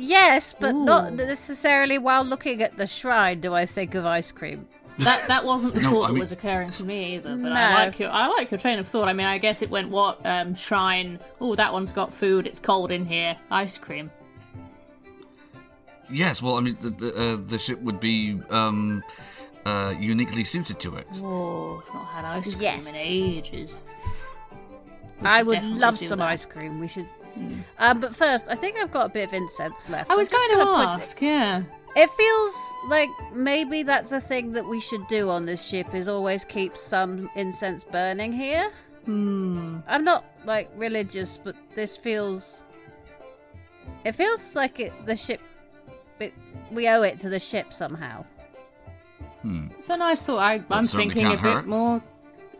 Yes, 0.00 0.54
but 0.58 0.72
not 0.74 1.12
necessarily 1.14 1.98
while 1.98 2.24
looking 2.24 2.62
at 2.62 2.76
the 2.76 2.86
shrine 2.86 3.40
do 3.40 3.54
I 3.54 3.66
think 3.66 3.94
of 3.94 4.06
ice 4.06 4.32
cream. 4.32 4.66
That 4.98 5.28
that 5.28 5.44
wasn't 5.44 5.74
the 5.74 5.80
No, 5.82 5.90
thought 5.90 6.10
I 6.10 6.12
that 6.12 6.20
was 6.20 6.32
occurring 6.32 6.70
to 6.72 6.84
me 6.84 7.14
either. 7.16 7.30
But 7.30 7.50
No. 7.50 7.52
I 7.54 7.84
like 7.86 7.98
your 7.98 8.10
I 8.10 8.26
like 8.26 8.50
your 8.50 8.58
train 8.58 8.78
of 8.78 8.86
thought. 8.88 9.08
I 9.08 9.12
mean, 9.12 9.26
I 9.26 9.38
guess 9.38 9.62
it 9.62 9.70
went 9.70 9.88
what 9.90 10.24
um, 10.26 10.54
shrine. 10.54 11.18
Oh, 11.40 11.54
that 11.54 11.72
one's 11.72 11.92
got 11.92 12.12
food. 12.12 12.46
It's 12.46 12.60
cold 12.60 12.90
in 12.90 13.06
here. 13.06 13.36
Ice 13.50 13.78
cream. 13.78 14.10
Yes. 16.10 16.42
Well, 16.42 16.56
I 16.56 16.60
mean, 16.60 16.76
the 16.80 16.90
the, 16.90 17.14
uh, 17.14 17.36
the 17.46 17.58
ship 17.58 17.80
would 17.80 18.00
be 18.00 18.40
um, 18.50 19.02
uh, 19.64 19.94
uniquely 19.98 20.44
suited 20.44 20.78
to 20.80 20.96
it. 20.96 21.06
Oh, 21.22 21.82
I've 21.88 21.94
not 21.94 22.04
had 22.06 22.24
ice 22.24 22.50
cream 22.54 22.62
Yes. 22.62 22.88
in 22.88 22.94
ages. 22.96 23.80
We 25.20 25.26
I 25.26 25.42
would 25.42 25.62
love 25.62 25.98
some 25.98 26.18
that. 26.18 26.28
ice 26.28 26.44
cream. 26.46 26.80
We 26.80 26.88
should. 26.88 27.06
Um, 27.78 28.00
but 28.00 28.14
first, 28.14 28.46
I 28.48 28.54
think 28.54 28.76
I've 28.78 28.90
got 28.90 29.06
a 29.06 29.08
bit 29.08 29.28
of 29.28 29.34
incense 29.34 29.88
left. 29.88 30.10
I 30.10 30.14
I'm 30.14 30.18
was 30.18 30.28
going 30.28 30.50
to 30.50 30.56
gonna 30.56 30.86
put 30.86 30.98
it- 30.98 31.02
ask. 31.02 31.20
Yeah. 31.22 31.62
It 31.96 32.08
feels 32.10 32.54
like 32.88 33.08
maybe 33.34 33.82
that's 33.82 34.12
a 34.12 34.20
thing 34.20 34.52
that 34.52 34.64
we 34.64 34.78
should 34.80 35.04
do 35.08 35.28
on 35.28 35.44
this 35.44 35.64
ship 35.66 35.92
is 35.92 36.06
always 36.06 36.44
keep 36.44 36.76
some 36.76 37.28
incense 37.34 37.82
burning 37.82 38.32
here. 38.32 38.70
Hmm. 39.06 39.78
I'm 39.88 40.04
not 40.04 40.24
like 40.44 40.70
religious, 40.76 41.36
but 41.36 41.56
this 41.74 41.96
feels 41.96 42.62
it 44.04 44.12
feels 44.12 44.54
like 44.54 44.78
it 44.78 44.92
the 45.04 45.16
ship 45.16 45.40
But 46.20 46.30
we 46.70 46.86
owe 46.88 47.02
it 47.02 47.18
to 47.20 47.28
the 47.28 47.40
ship 47.40 47.72
somehow. 47.72 48.24
It's 49.42 49.88
a 49.88 49.96
nice 49.96 50.22
thought. 50.22 50.38
I, 50.38 50.62
I'm 50.70 50.86
thinking 50.86 51.26
a 51.26 51.30
can't 51.30 51.42
bit 51.42 51.52
hurt. 51.54 51.66
more 51.66 52.02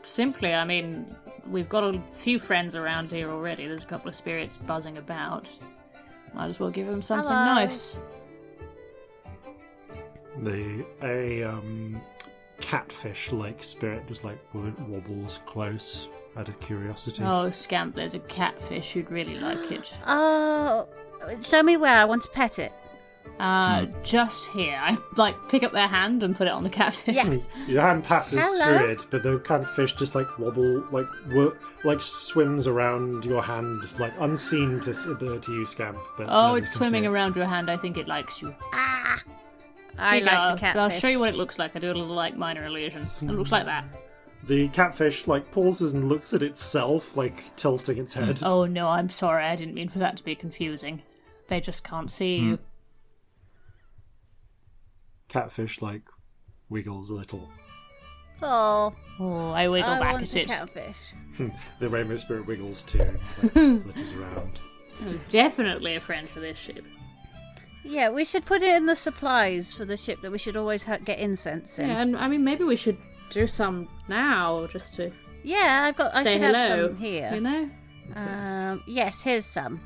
simply. 0.03 0.55
I 0.55 0.65
mean, 0.65 1.15
we've 1.51 1.69
got 1.69 1.83
a 1.95 2.01
few 2.13 2.39
friends 2.39 2.77
around 2.77 3.11
here 3.11 3.31
already. 3.31 3.67
There's 3.67 3.83
a 3.83 3.87
couple 3.87 4.09
of 4.09 4.15
spirits 4.15 4.59
buzzing 4.59 4.99
about. 4.99 5.49
Might 6.33 6.47
as 6.47 6.61
well 6.61 6.71
give 6.71 6.87
them 6.87 7.03
something 7.03 7.29
Hello. 7.29 7.55
nice. 7.55 7.99
The 10.39 10.87
a 11.03 11.43
um, 11.43 12.01
catfish-like 12.61 13.63
spirit 13.63 14.07
just 14.07 14.25
like 14.25 14.39
wobbles 14.55 15.41
close 15.45 16.09
out 16.37 16.49
of 16.49 16.59
curiosity. 16.61 17.25
Oh, 17.25 17.51
Scamp, 17.51 17.97
there's 17.97 18.15
a 18.15 18.21
catfish 18.21 18.93
who'd 18.93 19.11
really 19.11 19.39
like 19.39 19.71
it. 19.73 19.95
Oh, 20.07 20.89
show 21.43 21.63
me 21.63 21.77
where 21.77 21.95
I 21.95 22.07
want 22.07 22.23
to 22.23 22.29
pet 22.31 22.59
it. 22.59 22.73
Uh, 23.39 23.87
just 24.03 24.49
here. 24.51 24.79
I 24.79 24.99
like 25.17 25.35
pick 25.49 25.63
up 25.63 25.73
their 25.73 25.89
hand 25.89 26.23
and 26.23 26.37
put 26.37 26.47
it 26.47 26.51
on 26.53 26.63
the 26.63 26.69
catfish. 26.69 27.15
Yeah. 27.17 27.39
Your 27.67 27.81
hand 27.81 28.05
passes 28.05 28.39
Hello. 28.43 28.79
through 28.79 28.91
it, 28.91 29.07
but 29.11 29.23
the 29.23 29.39
catfish 29.39 29.95
just 29.95 30.15
like 30.15 30.27
wobble, 30.39 30.85
like 30.93 31.07
wo- 31.31 31.57
like 31.83 32.03
swims 32.03 32.67
around 32.67 33.25
your 33.25 33.43
hand, 33.43 33.99
like 33.99 34.13
unseen 34.21 34.79
to 34.81 34.91
uh, 34.91 35.39
to 35.39 35.53
you, 35.55 35.65
Scamp. 35.65 35.99
But 36.19 36.27
Oh, 36.29 36.55
it's 36.57 36.71
swimming 36.71 37.05
it. 37.05 37.09
around 37.09 37.35
your 37.35 37.47
hand. 37.47 37.71
I 37.71 37.79
think 37.79 37.97
it 37.97 38.07
likes 38.07 38.43
you. 38.43 38.55
Ah, 38.75 39.23
I 39.99 40.17
Here 40.17 40.27
like 40.27 40.35
go. 40.37 40.55
the 40.57 40.61
catfish. 40.61 40.81
I'll 40.81 40.91
show 41.01 41.09
you 41.09 41.19
what 41.19 41.31
it 41.31 41.35
looks 41.37 41.59
like. 41.59 41.75
I 41.75 41.79
do 41.79 41.87
a 41.87 41.95
little 41.95 42.15
like 42.15 42.37
minor 42.37 42.67
illusion. 42.67 43.01
It 43.01 43.33
looks 43.33 43.53
like 43.53 43.65
that. 43.65 43.87
The 44.45 44.69
catfish 44.69 45.27
like 45.27 45.51
pauses 45.51 45.95
and 45.95 46.11
looks 46.11 46.35
at 46.35 46.43
itself, 46.43 47.17
like 47.17 47.57
tilting 47.57 47.97
its 47.97 48.13
head. 48.13 48.43
Oh 48.45 48.67
no, 48.67 48.89
I'm 48.89 49.09
sorry. 49.09 49.45
I 49.47 49.57
didn't 49.57 49.73
mean 49.75 49.89
for 49.89 49.99
that 50.01 50.19
to 50.19 50.25
be 50.25 50.35
confusing. 50.35 51.01
They 51.49 51.61
just 51.61 51.85
can't 51.85 52.11
see 52.11 52.37
you. 52.37 52.59
Catfish 55.31 55.81
like 55.81 56.03
wiggles 56.69 57.09
a 57.09 57.15
little. 57.15 57.49
Oh, 58.43 58.95
Oh, 59.19 59.51
I 59.51 59.69
wiggle 59.69 59.89
I 59.91 59.99
back 60.01 60.13
want 60.15 60.29
at 60.31 60.35
a 60.37 60.41
it. 60.41 60.47
catfish. 60.49 60.97
The 61.79 61.89
rainbow 61.89 62.17
spirit 62.17 62.47
wiggles 62.47 62.83
too, 62.83 63.01
and, 63.03 63.19
like, 63.43 63.53
flitters 63.85 64.13
around. 64.13 64.61
Oh, 65.05 65.19
definitely 65.31 65.95
a 65.97 66.01
friend 66.01 66.29
for 66.29 66.41
this 66.41 66.59
ship. 66.59 66.85
Yeah, 67.85 68.11
we 68.11 68.25
should 68.27 68.45
put 68.45 68.63
it 68.63 68.75
in 68.77 68.87
the 68.87 68.97
supplies 68.97 69.73
for 69.75 69.85
the 69.87 69.97
ship 69.97 70.21
that 70.23 70.31
we 70.33 70.37
should 70.39 70.57
always 70.57 70.85
ha- 70.85 70.99
get 71.05 71.19
incense 71.19 71.79
in. 71.79 71.89
Yeah, 71.89 72.01
and 72.01 72.17
I 72.17 72.29
mean, 72.29 72.45
maybe 72.45 72.65
we 72.65 72.77
should 72.77 72.99
do 73.31 73.47
some 73.47 73.89
now, 74.09 74.67
just 74.67 74.95
to 74.97 75.11
Yeah, 75.43 75.85
I've 75.87 75.97
got. 75.97 76.15
I 76.15 76.23
say 76.23 76.33
should 76.35 76.43
hello. 76.43 76.59
have 76.59 76.87
some 76.89 76.97
here. 76.97 77.31
You 77.35 77.41
know? 77.41 77.71
Um, 78.17 78.83
yes, 78.87 79.23
here's 79.23 79.47
some. 79.47 79.81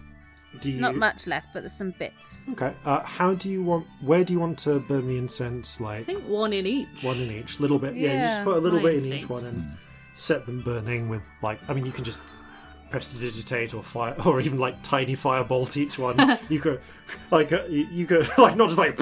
Do 0.60 0.70
you? 0.70 0.80
Not 0.80 0.94
much 0.96 1.26
left, 1.26 1.48
but 1.52 1.60
there's 1.60 1.72
some 1.72 1.90
bits. 1.92 2.40
Okay. 2.52 2.72
Uh, 2.84 3.00
how 3.02 3.34
do 3.34 3.48
you 3.50 3.62
want? 3.62 3.86
Where 4.00 4.24
do 4.24 4.32
you 4.32 4.40
want 4.40 4.58
to 4.60 4.80
burn 4.80 5.06
the 5.08 5.18
incense? 5.18 5.80
Like 5.80 5.94
I 5.94 5.96
Like 5.98 6.06
think 6.06 6.24
one 6.28 6.52
in 6.52 6.66
each. 6.66 7.02
one 7.02 7.16
in 7.18 7.30
each, 7.30 7.60
little 7.60 7.78
bit. 7.78 7.94
Yeah, 7.94 8.12
you 8.14 8.18
just 8.26 8.38
Yeah, 8.38 8.44
put 8.44 8.56
a 8.56 8.60
little 8.60 8.78
my 8.80 8.90
bit 8.92 9.04
in 9.06 9.12
each 9.14 9.28
one 9.28 9.44
and 9.44 9.64
set 10.14 10.46
them 10.46 10.60
burning 10.62 11.08
with 11.08 11.22
like. 11.42 11.58
I 11.68 11.74
mean, 11.74 11.84
you 11.86 11.92
can 11.92 12.04
just 12.04 12.20
prestidigitate 12.90 13.74
or 13.74 13.82
fire, 13.82 14.14
or 14.24 14.40
even 14.40 14.58
like 14.58 14.80
tiny 14.82 15.16
firebolt 15.16 15.76
each 15.76 15.98
one. 15.98 16.38
you 16.48 16.60
could, 16.60 16.80
like, 17.30 17.52
uh, 17.52 17.64
you, 17.68 17.86
you 17.90 18.06
could 18.06 18.28
like 18.38 18.56
not 18.56 18.68
just 18.68 18.78
like. 18.78 18.96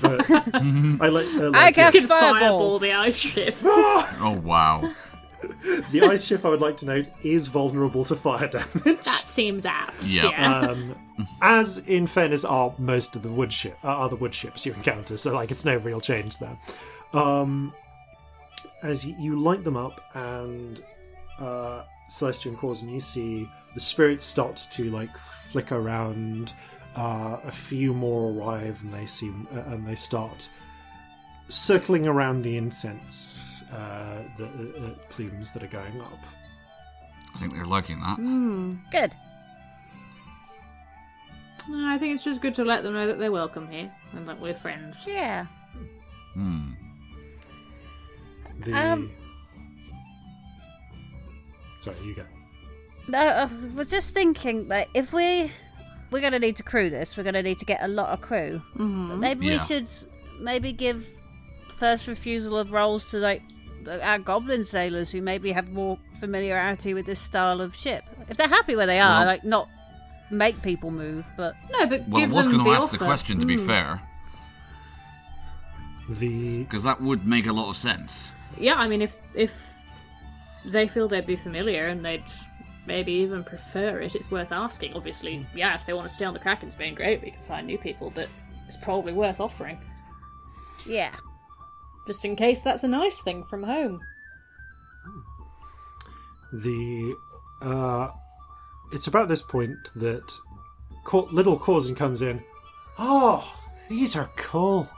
but 0.00 0.28
I 0.30 1.08
like. 1.08 1.26
Uh, 1.34 1.44
I 1.44 1.48
like 1.48 1.74
cast 1.74 1.94
You 1.94 2.00
could 2.02 2.08
Fireball. 2.08 2.32
fireball 2.40 2.78
the 2.78 2.92
ice 2.92 3.18
ship. 3.18 3.54
Oh 3.62 4.40
wow. 4.42 4.92
the 5.90 6.02
ice 6.02 6.24
ship. 6.26 6.44
I 6.44 6.48
would 6.48 6.60
like 6.60 6.76
to 6.78 6.86
note 6.86 7.08
is 7.22 7.48
vulnerable 7.48 8.04
to 8.06 8.16
fire 8.16 8.48
damage. 8.48 9.02
that 9.04 9.22
seems 9.24 9.66
apt. 9.66 10.02
Yep. 10.04 10.32
Yeah. 10.32 10.58
um, 10.60 10.96
as 11.40 11.78
in 11.78 12.06
fairness 12.06 12.44
are 12.44 12.74
most 12.78 13.16
of 13.16 13.22
the 13.22 13.30
wood 13.30 13.52
ship 13.52 13.76
uh, 13.82 13.88
are 13.88 14.08
the 14.08 14.16
wood 14.16 14.34
ships 14.34 14.66
you 14.66 14.74
encounter 14.74 15.16
so 15.16 15.32
like 15.32 15.50
it's 15.50 15.64
no 15.64 15.76
real 15.78 15.98
change 16.00 16.36
there 16.38 16.58
um, 17.14 17.72
as 18.82 19.04
you, 19.04 19.14
you 19.18 19.40
light 19.40 19.64
them 19.64 19.76
up 19.78 19.98
and 20.14 20.82
uh, 21.38 21.82
celestian 22.10 22.56
cause 22.56 22.82
and 22.82 22.92
you 22.92 23.00
see 23.00 23.48
the 23.74 23.80
spirits 23.80 24.24
start 24.24 24.56
to 24.70 24.90
like 24.90 25.16
flicker 25.16 25.76
around 25.76 26.52
uh, 26.96 27.38
a 27.44 27.52
few 27.52 27.94
more 27.94 28.30
arrive 28.32 28.78
and 28.82 28.92
they 28.92 29.06
seem 29.06 29.48
uh, 29.54 29.60
and 29.72 29.86
they 29.86 29.94
start 29.94 30.50
circling 31.48 32.06
around 32.06 32.42
the 32.42 32.56
incense 32.56 33.55
uh, 33.72 34.22
the 34.38 34.44
uh, 34.44 34.86
uh, 34.86 34.90
plumes 35.08 35.52
that 35.52 35.62
are 35.62 35.68
going 35.68 36.00
up 36.00 36.18
I 37.34 37.38
think 37.38 37.54
they're 37.54 37.66
liking 37.66 38.00
that. 38.00 38.16
Good. 38.90 39.12
No, 41.68 41.88
I 41.88 41.98
think 41.98 42.14
it's 42.14 42.24
just 42.24 42.40
good 42.40 42.54
to 42.54 42.64
let 42.64 42.82
them 42.82 42.94
know 42.94 43.06
that 43.06 43.18
they're 43.18 43.32
welcome 43.32 43.68
here 43.68 43.92
and 44.12 44.26
that 44.26 44.40
we're 44.40 44.54
friends. 44.54 45.02
Yeah. 45.06 45.46
Hmm. 46.32 46.70
the 48.60 48.72
Um, 48.72 49.10
sorry 51.80 51.96
you 52.04 52.14
go 52.14 52.24
No, 53.08 53.18
I 53.18 53.44
was 53.74 53.90
just 53.90 54.10
thinking 54.14 54.68
that 54.68 54.88
if 54.94 55.12
we 55.12 55.50
we're 56.10 56.20
gonna 56.20 56.38
need 56.38 56.56
to 56.56 56.62
crew 56.62 56.88
this, 56.88 57.16
we're 57.16 57.24
gonna 57.24 57.42
need 57.42 57.58
to 57.58 57.64
get 57.64 57.82
a 57.82 57.88
lot 57.88 58.10
of 58.10 58.20
crew. 58.20 58.62
Mm-hmm. 58.76 59.08
But 59.08 59.16
maybe 59.16 59.50
we 59.50 59.58
should 59.58 59.88
maybe 60.40 60.72
give 60.72 61.06
first 61.70 62.06
refusal 62.06 62.56
of 62.58 62.72
roles 62.72 63.04
to 63.06 63.18
like 63.18 63.42
the- 63.48 63.55
our 63.88 64.18
goblin 64.18 64.64
sailors 64.64 65.10
who 65.10 65.20
maybe 65.22 65.52
have 65.52 65.70
more 65.70 65.98
familiarity 66.20 66.94
with 66.94 67.06
this 67.06 67.20
style 67.20 67.60
of 67.60 67.74
ship. 67.74 68.04
If 68.28 68.36
they're 68.36 68.48
happy 68.48 68.74
where 68.76 68.86
they 68.86 68.98
are, 69.00 69.20
Well- 69.20 69.26
like 69.26 69.44
not 69.44 69.68
make 70.30 70.60
people 70.62 70.90
move, 70.90 71.30
but 71.36 71.54
No, 71.70 71.86
but 71.86 72.08
Well, 72.08 72.22
I 72.22 72.26
was 72.26 72.48
going 72.48 72.58
to 72.58 72.64
the 72.64 72.76
ask 72.76 72.90
the 72.90 72.98
question 72.98 73.38
to 73.40 73.46
be 73.46 73.56
Mm. 73.56 73.66
fair, 73.66 74.02
the 76.08 76.58
because 76.64 76.84
that 76.84 77.00
would 77.00 77.26
make 77.26 77.46
a 77.46 77.52
lot 77.52 77.68
of 77.68 77.76
sense. 77.76 78.34
Yeah, 78.58 78.74
I 78.74 78.88
mean, 78.88 79.02
if 79.02 79.18
if 79.34 79.74
they 80.64 80.88
feel 80.88 81.08
they'd 81.08 81.26
be 81.26 81.36
familiar 81.36 81.86
and 81.86 82.04
they'd 82.04 82.24
maybe 82.86 83.12
even 83.12 83.42
prefer 83.44 84.00
it, 84.00 84.14
it's 84.14 84.30
worth 84.30 84.52
asking. 84.52 84.94
Obviously, 84.94 85.44
yeah, 85.54 85.74
if 85.74 85.86
they 85.86 85.92
want 85.92 86.08
to 86.08 86.14
stay 86.14 86.24
on 86.24 86.34
the 86.34 86.40
Kraken 86.40 86.70
Spain, 86.70 86.94
great, 86.94 87.22
we 87.22 87.30
can 87.32 87.42
find 87.42 87.66
new 87.66 87.78
people, 87.78 88.10
but 88.14 88.28
it's 88.66 88.76
probably 88.76 89.12
worth 89.12 89.40
offering. 89.40 89.78
yeah. 90.86 91.14
Just 92.06 92.24
in 92.24 92.36
case 92.36 92.62
that's 92.62 92.84
a 92.84 92.88
nice 92.88 93.18
thing 93.18 93.44
from 93.44 93.62
home. 93.64 94.00
the 96.52 97.14
uh, 97.62 98.08
it's 98.92 99.06
about 99.06 99.28
this 99.28 99.42
point 99.42 99.76
that 99.96 100.32
Cor- 101.04 101.28
little 101.32 101.58
Corzin 101.58 101.96
comes 101.96 102.22
in. 102.22 102.42
Oh, 102.98 103.52
these 103.88 104.16
are 104.16 104.30
cool. 104.36 104.88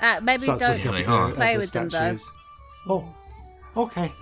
Uh, 0.00 0.20
maybe 0.22 0.42
Starts 0.42 0.62
don't 0.62 0.72
looking 0.76 0.88
up 0.88 0.94
They 0.94 1.00
at 1.00 1.06
the- 1.06 1.12
are. 1.12 1.28
at 1.30 1.34
Play 1.34 1.52
the 1.54 1.58
with 1.60 1.72
them, 1.72 1.88
though. 1.88 2.16
Oh, 2.88 3.14
okay. 3.76 4.12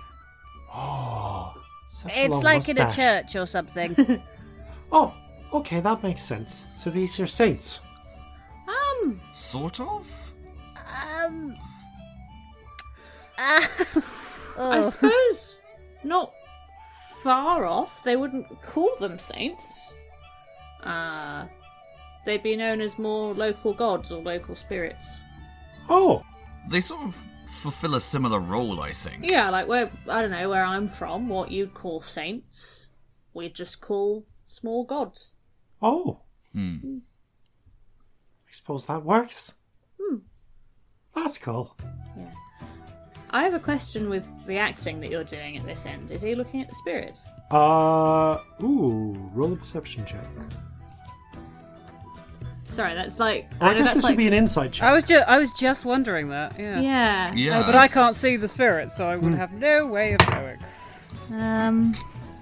Oh, 0.73 1.53
such 1.89 2.11
a 2.15 2.23
it's 2.25 2.29
long 2.31 2.43
like 2.43 2.69
in 2.69 2.77
a 2.77 2.91
church 2.93 3.35
or 3.35 3.45
something. 3.45 4.21
Oh, 4.91 5.13
okay, 5.51 5.79
that 5.81 6.03
makes 6.03 6.21
sense. 6.21 6.67
So 6.77 6.89
these 6.91 7.19
are 7.19 7.25
saints. 7.27 7.79
Um, 8.67 9.19
Sort 9.33 9.79
of. 9.81 10.31
um 11.25 11.55
uh, 13.37 13.61
I 14.57 14.79
oh. 14.79 14.89
suppose 14.89 15.55
not 16.03 16.33
far 17.21 17.65
off. 17.65 18.03
They 18.03 18.15
wouldn't 18.15 18.61
call 18.61 18.91
them 18.99 19.19
saints. 19.19 19.93
Uh, 20.83 21.45
they'd 22.25 22.43
be 22.43 22.55
known 22.55 22.81
as 22.81 22.99
more 22.99 23.33
local 23.33 23.73
gods 23.73 24.11
or 24.11 24.21
local 24.21 24.55
spirits. 24.55 25.07
Oh, 25.89 26.23
They 26.69 26.81
sort 26.81 27.01
of 27.03 27.15
fulfill 27.47 27.95
a 27.95 27.99
similar 27.99 28.39
role, 28.39 28.81
I 28.81 28.91
think. 28.91 29.29
Yeah, 29.29 29.49
like 29.49 29.67
where 29.67 29.89
I 30.07 30.21
don't 30.21 30.31
know 30.31 30.49
where 30.49 30.63
I'm 30.63 30.87
from, 30.87 31.29
what 31.29 31.51
you'd 31.51 31.73
call 31.73 32.01
saints, 32.01 32.87
we'd 33.33 33.55
just 33.55 33.81
call 33.81 34.25
small 34.45 34.83
gods. 34.83 35.33
oh. 35.81 36.21
Hmm. 36.53 36.99
I 38.47 38.51
suppose 38.51 38.85
that 38.85 39.03
works. 39.03 39.55
Hmm. 39.99 40.17
That's 41.13 41.37
cool. 41.37 41.75
Yeah. 43.31 43.39
I 43.39 43.43
have 43.43 43.53
a 43.53 43.59
question 43.59 44.09
with 44.09 44.27
the 44.47 44.57
acting 44.57 44.99
that 45.01 45.09
you're 45.09 45.23
doing 45.23 45.57
at 45.57 45.65
this 45.65 45.85
end. 45.85 46.11
Is 46.11 46.21
he 46.21 46.35
looking 46.35 46.61
at 46.61 46.69
the 46.69 46.75
spirits? 46.75 47.25
Uh, 47.51 48.37
ooh, 48.63 49.15
roll 49.33 49.53
a 49.53 49.55
perception 49.55 50.05
check. 50.05 50.23
Sorry, 52.67 52.93
that's 52.95 53.19
like. 53.19 53.49
I, 53.61 53.73
know 53.73 53.79
guess 53.79 53.93
this 53.93 54.03
like 54.03 54.11
would 54.11 54.17
be 54.17 54.27
an 54.27 54.33
s- 54.33 54.39
insight 54.39 54.71
check. 54.73 54.87
I 54.87 54.93
was 54.93 55.05
just 55.05 55.27
I 55.27 55.37
was 55.37 55.53
just 55.53 55.85
wondering 55.85 56.29
that. 56.29 56.59
Yeah. 56.59 56.79
Yeah. 56.81 57.33
Yeah. 57.33 57.63
But 57.65 57.75
I 57.75 57.87
can't 57.87 58.15
see 58.15 58.35
the 58.37 58.47
spirits, 58.47 58.95
so 58.97 59.05
I 59.05 59.15
would 59.15 59.35
have 59.35 59.53
no 59.53 59.85
way 59.87 60.13
of 60.13 60.19
knowing. 60.29 60.57
Um, 61.41 61.95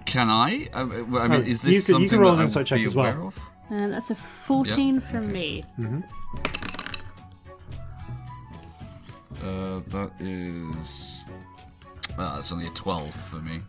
Can 0.06 0.30
I? 0.30 0.70
I, 0.74 0.82
I 0.82 0.84
mean, 0.86 1.08
Oh, 1.14 1.34
is 1.40 1.62
this 1.62 1.88
you 1.90 1.94
can- 1.94 2.02
you 2.04 2.08
something 2.10 2.10
can 2.10 2.20
roll 2.20 2.32
that 2.32 2.36
an 2.36 2.40
I 2.40 2.44
insight 2.44 2.66
check 2.68 2.80
be 2.80 2.86
as 2.86 2.96
well. 2.96 3.12
aware 3.14 3.26
of? 3.28 3.40
and 3.70 3.92
that's 3.94 4.12
a 4.12 4.16
14 4.16 5.00
from 5.02 5.32
me. 5.32 5.64
Uh, 9.44 9.82
that 9.88 10.12
is. 10.20 11.26
Well, 12.18 12.36
that's 12.36 12.52
only 12.52 12.68
a 12.68 12.72
12 12.72 13.14
for 13.14 13.38
me. 13.38 13.60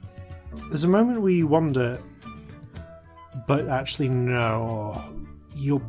There's 0.68 0.84
a 0.84 0.88
moment 0.88 1.20
where 1.20 1.32
you 1.32 1.46
wonder, 1.46 2.00
but 3.46 3.68
actually, 3.68 4.08
no. 4.08 5.04
You're 5.56 5.82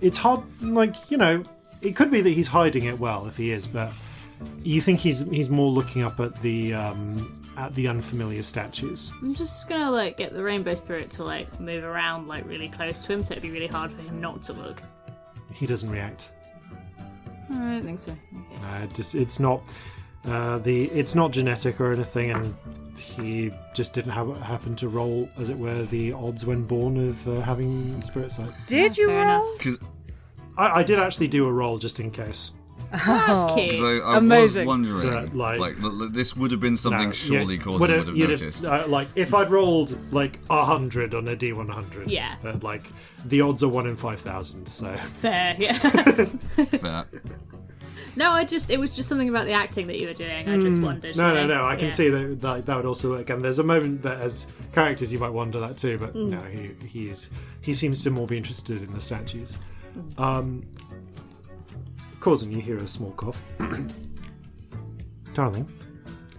it's 0.00 0.18
hard. 0.18 0.42
Like 0.62 1.10
you 1.10 1.16
know, 1.16 1.42
it 1.80 1.96
could 1.96 2.10
be 2.10 2.20
that 2.20 2.30
he's 2.30 2.48
hiding 2.48 2.84
it 2.84 2.98
well 2.98 3.26
if 3.26 3.36
he 3.36 3.50
is, 3.52 3.66
but 3.66 3.92
you 4.62 4.80
think 4.80 5.00
he's 5.00 5.20
he's 5.30 5.50
more 5.50 5.70
looking 5.70 6.02
up 6.02 6.20
at 6.20 6.40
the 6.42 6.74
um, 6.74 7.42
at 7.56 7.74
the 7.74 7.88
unfamiliar 7.88 8.42
statues. 8.42 9.12
I'm 9.22 9.34
just 9.34 9.68
gonna 9.68 9.90
like 9.90 10.16
get 10.16 10.32
the 10.32 10.42
rainbow 10.42 10.74
spirit 10.74 11.10
to 11.12 11.24
like 11.24 11.60
move 11.60 11.84
around 11.84 12.28
like 12.28 12.46
really 12.46 12.68
close 12.68 13.02
to 13.02 13.12
him, 13.12 13.22
so 13.22 13.32
it'd 13.32 13.42
be 13.42 13.50
really 13.50 13.66
hard 13.66 13.92
for 13.92 14.02
him 14.02 14.20
not 14.20 14.42
to 14.44 14.52
look. 14.52 14.82
He 15.52 15.66
doesn't 15.66 15.90
react. 15.90 16.32
I 17.50 17.54
don't 17.54 17.84
think 17.84 17.98
so. 17.98 18.12
Okay. 18.12 18.64
Uh, 18.64 18.86
just, 18.86 19.14
it's 19.14 19.38
not 19.40 19.62
uh, 20.26 20.58
the 20.58 20.84
it's 20.86 21.14
not 21.14 21.32
genetic 21.32 21.80
or 21.80 21.92
anything, 21.92 22.30
and 22.30 22.54
he 22.98 23.50
just 23.74 23.92
didn't 23.92 24.12
have 24.12 24.36
happen 24.38 24.74
to 24.76 24.88
roll, 24.88 25.28
as 25.36 25.50
it 25.50 25.58
were, 25.58 25.82
the 25.84 26.12
odds 26.12 26.46
when 26.46 26.64
born 26.64 26.96
of 26.96 27.28
uh, 27.28 27.40
having 27.40 28.00
spirit 28.00 28.30
sight. 28.30 28.50
Did 28.66 28.96
you 28.96 29.10
roll? 29.10 29.56
Because 29.58 29.78
I, 30.56 30.80
I 30.80 30.82
did 30.82 30.98
actually 30.98 31.28
do 31.28 31.46
a 31.46 31.52
roll 31.52 31.78
just 31.78 32.00
in 32.00 32.10
case. 32.10 32.52
That's 33.06 33.54
cute. 33.54 33.82
I, 33.82 33.98
I 33.98 34.16
Amazing. 34.18 34.66
was 34.66 34.66
wondering, 34.68 35.10
That, 35.10 35.36
like- 35.36 35.58
like, 35.60 35.82
l- 35.82 36.02
l- 36.02 36.08
this 36.10 36.36
would 36.36 36.50
have 36.52 36.60
been 36.60 36.76
something 36.76 37.06
No, 37.08 37.12
surely 37.12 37.56
yeah, 37.56 37.62
Corzin 37.62 37.80
would 37.80 37.90
have- 37.90 37.98
would 38.00 38.08
have 38.08 38.16
you'd 38.16 38.30
noticed. 38.30 38.66
uh, 38.66 38.84
like 38.88 39.08
if 39.16 39.34
I'd 39.34 39.50
rolled 39.50 39.96
like 40.12 40.38
a 40.50 40.64
hundred 40.64 41.14
on 41.14 41.26
a 41.28 41.34
D 41.36 41.52
one 41.52 41.68
hundred, 41.68 42.08
Yeah. 42.10 42.36
but 42.42 42.62
like 42.62 42.86
the 43.24 43.40
odds 43.40 43.62
are 43.62 43.68
one 43.68 43.86
in 43.86 43.96
five 43.96 44.20
thousand. 44.20 44.68
So 44.68 44.94
Fair, 44.96 45.56
yeah. 45.58 45.78
Fair. 45.78 47.06
no, 48.16 48.30
I 48.30 48.44
just 48.44 48.70
it 48.70 48.78
was 48.78 48.94
just 48.94 49.08
something 49.08 49.28
about 49.28 49.46
the 49.46 49.52
acting 49.52 49.86
that 49.88 49.98
you 49.98 50.06
were 50.06 50.14
doing. 50.14 50.48
I 50.48 50.58
just 50.58 50.80
wondered. 50.80 51.14
Hmm. 51.16 51.20
no, 51.20 51.34
no, 51.34 51.46
no. 51.46 51.64
I 51.64 51.74
can 51.76 51.86
Yeah. 51.86 51.90
see 51.90 52.08
that, 52.10 52.40
that 52.42 52.66
that 52.66 52.76
would 52.76 52.86
also 52.86 53.10
work. 53.10 53.28
And 53.30 53.44
there's 53.44 53.58
a 53.58 53.64
moment 53.64 54.02
that 54.02 54.20
as 54.20 54.46
characters 54.72 55.12
you 55.12 55.18
might 55.18 55.32
wonder 55.32 55.58
that 55.60 55.76
too, 55.76 55.98
but 55.98 56.10
Hmm. 56.10 56.30
no, 56.30 56.40
he 56.42 56.70
he 56.86 57.08
is 57.08 57.28
he 57.60 57.72
seems 57.72 58.02
to 58.04 58.10
more 58.10 58.26
be 58.26 58.36
interested 58.36 58.82
in 58.82 58.92
the 58.94 59.00
statues. 59.00 59.58
Um, 60.18 60.62
Corzin, 62.24 62.50
you 62.50 62.58
hear 62.58 62.78
a 62.78 62.88
small 62.88 63.10
cough. 63.10 63.42
Darling, 65.34 65.68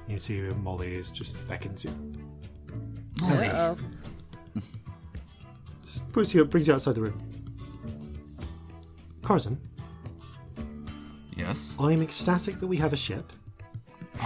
you 0.07 0.17
see 0.17 0.39
who 0.39 0.55
Molly 0.55 0.95
is 0.95 1.11
just 1.11 1.37
beckons 1.47 1.85
you. 1.85 1.91
Uh-oh. 3.23 3.77
Brings 6.11 6.33
you 6.33 6.43
brings 6.45 6.67
you 6.67 6.73
outside 6.73 6.95
the 6.95 7.01
room. 7.01 7.21
Corzin, 9.21 9.57
Yes. 11.37 11.77
I'm 11.79 12.01
ecstatic 12.01 12.59
that 12.61 12.67
we 12.67 12.77
have 12.77 12.91
a 12.91 12.97
ship. 12.97 13.31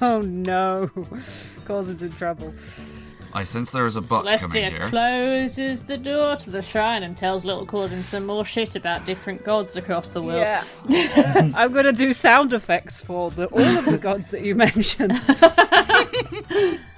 Oh 0.00 0.20
no. 0.24 0.90
Corzin's 1.66 2.04
in 2.04 2.12
trouble. 2.12 2.54
I 3.32 3.44
sense 3.44 3.70
there 3.70 3.86
is 3.86 3.96
a 3.96 4.02
butt 4.02 4.24
coming 4.40 4.64
Celestia 4.64 4.70
here. 4.70 4.88
closes 4.88 5.84
the 5.84 5.96
door 5.96 6.36
to 6.36 6.50
the 6.50 6.62
shrine 6.62 7.02
and 7.02 7.16
tells 7.16 7.44
little 7.44 7.66
Corzin 7.66 8.02
some 8.02 8.26
more 8.26 8.44
shit 8.44 8.74
about 8.76 9.06
different 9.06 9.44
gods 9.44 9.76
across 9.76 10.10
the 10.10 10.22
world. 10.22 10.40
Yeah. 10.40 10.64
I'm 11.54 11.72
going 11.72 11.84
to 11.84 11.92
do 11.92 12.12
sound 12.12 12.52
effects 12.52 13.00
for 13.00 13.30
the, 13.30 13.46
all 13.46 13.78
of 13.78 13.84
the 13.84 13.98
gods 13.98 14.30
that 14.30 14.42
you 14.42 14.54
mentioned. 14.54 15.12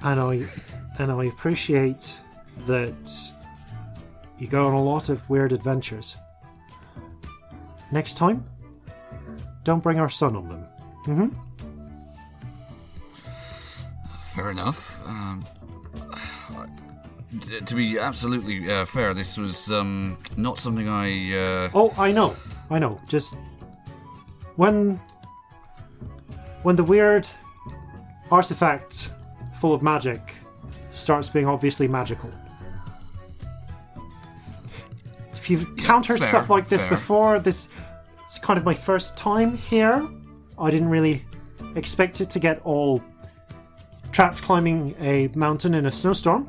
and 0.02 0.20
I 0.20 0.46
and 0.98 1.12
I 1.12 1.24
appreciate 1.24 2.18
that 2.66 3.32
you 4.38 4.46
go 4.46 4.66
on 4.66 4.72
a 4.74 4.82
lot 4.82 5.08
of 5.08 5.28
weird 5.28 5.52
adventures. 5.52 6.16
Next 7.90 8.14
time, 8.14 8.44
don't 9.64 9.82
bring 9.82 10.00
our 10.00 10.08
son 10.08 10.34
on 10.36 10.48
them. 10.48 10.66
Fair 14.34 14.50
enough. 14.50 15.06
Um, 15.06 15.44
d- 15.44 15.51
to 17.40 17.74
be 17.74 17.98
absolutely 17.98 18.70
uh, 18.70 18.84
fair, 18.84 19.14
this 19.14 19.38
was 19.38 19.70
um, 19.72 20.18
not 20.36 20.58
something 20.58 20.88
I. 20.88 21.34
Uh, 21.34 21.70
Oh, 21.74 21.94
I 21.96 22.12
know, 22.12 22.36
I 22.70 22.78
know. 22.78 22.98
Just 23.06 23.36
when 24.56 25.00
when 26.62 26.76
the 26.76 26.84
weird 26.84 27.28
artifact 28.30 29.12
full 29.54 29.74
of 29.74 29.82
magic 29.82 30.20
starts 30.90 31.28
being 31.28 31.46
obviously 31.46 31.88
magical. 31.88 32.30
If 35.32 35.50
you've 35.50 35.66
encountered 35.66 36.20
fair, 36.20 36.28
stuff 36.28 36.50
like 36.50 36.68
this 36.68 36.82
fair. 36.82 36.90
before, 36.90 37.38
this 37.40 37.68
is 38.30 38.38
kind 38.38 38.58
of 38.58 38.64
my 38.64 38.74
first 38.74 39.16
time 39.16 39.56
here. 39.56 40.08
I 40.58 40.70
didn't 40.70 40.88
really 40.88 41.24
expect 41.74 42.20
it 42.20 42.30
to 42.30 42.38
get 42.38 42.60
all 42.64 43.02
trapped 44.12 44.42
climbing 44.42 44.94
a 45.00 45.28
mountain 45.34 45.74
in 45.74 45.86
a 45.86 45.90
snowstorm. 45.90 46.48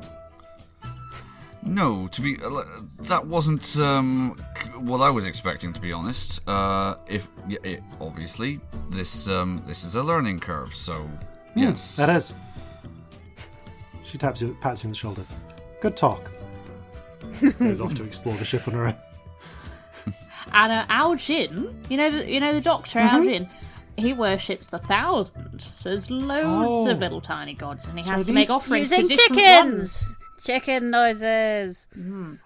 No, 1.64 2.06
to 2.08 2.20
be 2.22 2.36
uh, 2.44 2.50
that 3.00 3.26
wasn't 3.26 3.76
um, 3.78 4.36
what 4.80 5.00
I 5.00 5.10
was 5.10 5.24
expecting. 5.26 5.72
To 5.72 5.80
be 5.80 5.92
honest, 5.92 6.46
uh, 6.48 6.96
if 7.08 7.28
it, 7.48 7.82
obviously 8.00 8.60
this 8.90 9.28
um, 9.28 9.62
this 9.66 9.84
is 9.84 9.94
a 9.94 10.02
learning 10.02 10.40
curve, 10.40 10.74
so 10.74 11.08
yes. 11.56 11.96
That 11.96 12.10
is. 12.10 12.34
She 14.04 14.18
taps 14.18 14.40
you, 14.40 14.56
pats 14.60 14.84
you 14.84 14.88
on 14.88 14.92
the 14.92 14.96
shoulder. 14.98 15.24
Good 15.80 15.96
talk. 15.96 16.30
Goes 17.58 17.80
off 17.80 17.94
to 17.94 18.04
explore 18.04 18.36
the 18.36 18.44
ship 18.44 18.68
on 18.68 18.74
her 18.74 18.86
own. 18.88 18.96
And 20.52 20.72
uh, 20.72 20.84
Al 20.88 21.16
Jin, 21.16 21.74
you 21.88 21.96
know, 21.96 22.10
the, 22.10 22.30
you 22.30 22.38
know 22.38 22.52
the 22.52 22.60
Doctor 22.60 22.98
Mm-hmm. 23.00 23.16
Al 23.16 23.24
Jin, 23.24 23.48
he 23.96 24.12
worships 24.12 24.66
the 24.68 24.78
thousand. 24.78 25.62
So 25.76 25.88
there's 25.90 26.10
loads 26.10 26.86
Oh. 26.86 26.90
of 26.90 26.98
little 27.00 27.20
tiny 27.22 27.54
gods, 27.54 27.86
and 27.88 27.98
he 27.98 28.04
So 28.04 28.10
has 28.12 28.26
to 28.26 28.32
make 28.32 28.50
offerings 28.50 28.90
Using 28.90 29.08
to 29.08 29.14
different 29.16 29.34
chickens. 29.40 29.72
ones. 29.72 30.16
Chicken 30.44 30.90
noises. 30.90 31.86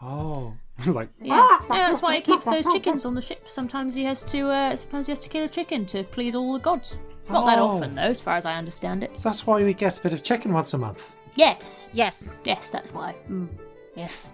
Oh, 0.00 0.54
like 0.86 1.08
Yeah. 1.20 1.58
yeah, 1.70 1.90
that's 1.90 2.00
why 2.02 2.14
he 2.16 2.20
keeps 2.20 2.46
those 2.46 2.64
chickens 2.72 3.04
on 3.04 3.14
the 3.14 3.20
ship. 3.20 3.48
Sometimes 3.48 3.94
he 3.94 4.04
has 4.04 4.22
to, 4.26 4.48
uh, 4.48 4.76
sometimes 4.76 5.06
he 5.06 5.10
has 5.12 5.18
to 5.20 5.28
kill 5.28 5.44
a 5.44 5.48
chicken 5.48 5.84
to 5.86 6.04
please 6.04 6.34
all 6.34 6.52
the 6.52 6.60
gods. 6.60 6.98
Not 7.28 7.46
that 7.46 7.58
Oh. 7.58 7.68
often, 7.68 7.94
though, 7.96 8.02
as 8.02 8.20
far 8.20 8.36
as 8.36 8.46
I 8.46 8.54
understand 8.54 9.02
it. 9.02 9.18
so 9.18 9.28
that's 9.28 9.46
why 9.46 9.62
we 9.64 9.74
get 9.74 9.98
a 9.98 10.02
bit 10.02 10.12
of 10.12 10.22
chicken 10.22 10.52
once 10.52 10.72
a 10.74 10.78
month. 10.78 11.12
Yes, 11.34 11.88
Yes. 11.92 12.40
yes, 12.44 12.70
that's 12.70 12.92
why. 12.92 13.14
Mm. 13.28 13.48
Yes. 13.96 14.32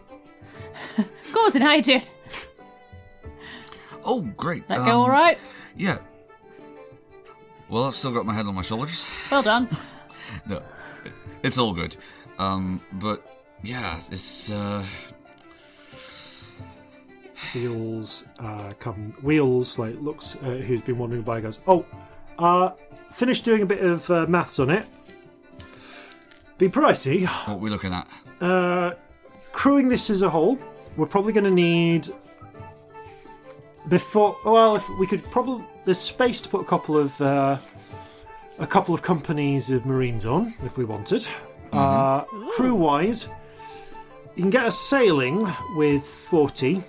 Gordon, 1.33 1.63
how 1.63 1.73
you 1.73 1.83
doing? 1.83 2.03
Oh, 4.05 4.21
great. 4.37 4.69
That 4.69 4.79
um, 4.79 4.85
go 4.87 5.01
all 5.01 5.09
right? 5.11 5.39
Yeah. 5.77 5.99
Well, 7.71 7.85
I've 7.85 7.95
still 7.97 8.13
got 8.13 8.27
my 8.27 8.35
head 8.35 8.47
on 8.47 8.55
my 8.55 8.63
shoulders. 8.63 9.09
Well 9.31 9.43
done. 9.43 9.69
no, 10.47 10.63
it's 11.43 11.57
all 11.59 11.73
good. 11.73 11.97
Um, 12.39 12.81
but 12.93 13.34
yeah, 13.65 14.01
it's 14.11 14.53
uh, 14.53 14.85
Wheels 17.55 18.25
uh, 18.39 18.73
come. 18.79 19.15
Wheels 19.23 19.79
like 19.79 20.01
looks. 20.01 20.37
Uh, 20.37 20.57
who's 20.57 20.83
been 20.83 20.99
wandering 20.99 21.23
by 21.23 21.41
goes. 21.41 21.61
Oh, 21.67 21.85
uh, 22.39 22.71
finished 23.13 23.45
doing 23.45 23.63
a 23.63 23.67
bit 23.67 23.81
of 23.81 24.11
uh, 24.11 24.27
maths 24.27 24.59
on 24.59 24.71
it. 24.71 24.87
Be 26.59 26.69
pricey. 26.69 27.27
what 27.47 27.61
we're 27.61 27.71
looking 27.71 27.93
at. 27.93 28.09
Uh, 28.41 28.95
crewing 29.53 29.89
this 29.89 30.11
as 30.11 30.23
a 30.23 30.31
whole, 30.31 30.59
we're 30.97 31.07
probably 31.07 31.33
going 31.33 31.45
to 31.45 31.51
need 31.51 32.09
before. 33.89 34.37
Well, 34.45 34.77
if 34.77 34.89
we 34.99 35.07
could 35.07 35.25
probably 35.31 35.65
there's 35.85 35.99
space 35.99 36.41
to 36.43 36.49
put 36.49 36.61
a 36.61 36.65
couple 36.65 36.97
of 36.97 37.21
uh, 37.21 37.59
a 38.59 38.67
couple 38.67 38.95
of 38.95 39.03
companies 39.03 39.71
of 39.71 39.87
marines 39.87 40.27
on 40.27 40.55
if 40.65 40.77
we 40.77 40.85
wanted. 40.85 41.27
Uh, 41.73 42.23
crew 42.51 42.75
wise, 42.75 43.29
you 44.37 44.43
can 44.43 44.51
get 44.51 44.65
us 44.65 44.79
sailing 44.79 45.49
with 45.77 46.03
forty. 46.05 46.83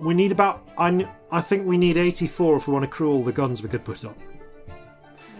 We 0.00 0.14
need 0.14 0.32
about. 0.32 0.68
I, 0.78 1.08
I 1.30 1.40
think 1.40 1.66
we 1.66 1.78
need 1.78 1.96
eighty-four 1.96 2.56
if 2.56 2.66
we 2.68 2.72
want 2.74 2.84
to 2.84 2.88
crew 2.90 3.10
all 3.10 3.24
the 3.24 3.32
guns 3.32 3.62
we 3.62 3.68
could 3.68 3.84
put 3.84 4.04
on. 4.04 4.14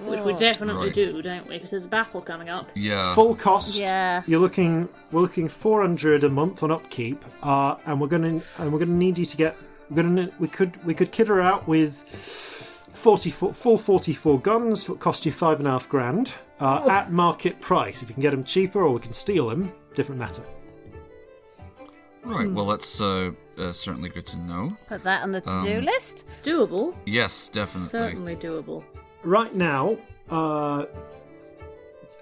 Which 0.04 0.20
we 0.20 0.34
definitely 0.34 0.86
Right. 0.86 0.94
do, 0.94 1.20
don't 1.20 1.48
we? 1.48 1.54
Because 1.56 1.70
there's 1.70 1.84
a 1.84 1.88
battle 1.88 2.20
coming 2.20 2.48
up. 2.48 2.70
Yeah. 2.74 3.12
Full 3.14 3.34
cost. 3.34 3.78
Yeah. 3.80 4.22
You're 4.26 4.38
looking. 4.40 4.88
We're 5.10 5.20
looking 5.22 5.48
400 5.48 6.22
a 6.24 6.28
month 6.28 6.62
on 6.62 6.70
upkeep, 6.70 7.24
uh, 7.42 7.74
and 7.86 8.00
we're 8.00 8.06
gonna 8.06 8.40
and 8.58 8.72
we're 8.72 8.78
gonna 8.78 8.92
need 8.92 9.18
you 9.18 9.24
to 9.24 9.36
get. 9.36 9.56
We're 9.90 9.96
gonna. 10.02 10.30
We 10.38 10.48
could. 10.48 10.82
We 10.86 10.94
could 10.94 11.10
kit 11.12 11.26
her 11.28 11.40
out 11.40 11.66
with 11.66 11.92
44, 12.92 13.52
full 13.52 13.76
44 13.78 14.40
guns. 14.40 14.84
It'll 14.84 14.96
cost 14.96 15.26
you 15.26 15.32
five 15.32 15.58
and 15.58 15.66
a 15.68 15.72
half 15.72 15.88
grand 15.88 16.34
uh, 16.60 16.86
at 16.88 17.10
market 17.12 17.60
price. 17.60 18.02
If 18.02 18.08
you 18.08 18.14
can 18.14 18.22
get 18.22 18.30
them 18.30 18.44
cheaper, 18.44 18.82
or 18.82 18.92
we 18.94 19.00
can 19.00 19.12
steal 19.12 19.48
them. 19.48 19.72
Different 19.94 20.18
matter. 20.20 20.42
Right. 22.26 22.50
Well, 22.50 22.66
that's 22.66 23.00
uh, 23.00 23.30
uh, 23.56 23.72
certainly 23.72 24.08
good 24.08 24.26
to 24.26 24.36
know. 24.38 24.72
Put 24.88 25.02
that 25.04 25.22
on 25.22 25.30
the 25.32 25.40
to-do 25.40 25.78
Um, 25.78 25.84
list. 25.84 26.24
Doable. 26.44 26.94
Yes, 27.06 27.48
definitely. 27.48 27.88
Certainly 27.90 28.36
doable. 28.36 28.82
Right 29.22 29.54
now, 29.54 29.96
uh, 30.30 30.86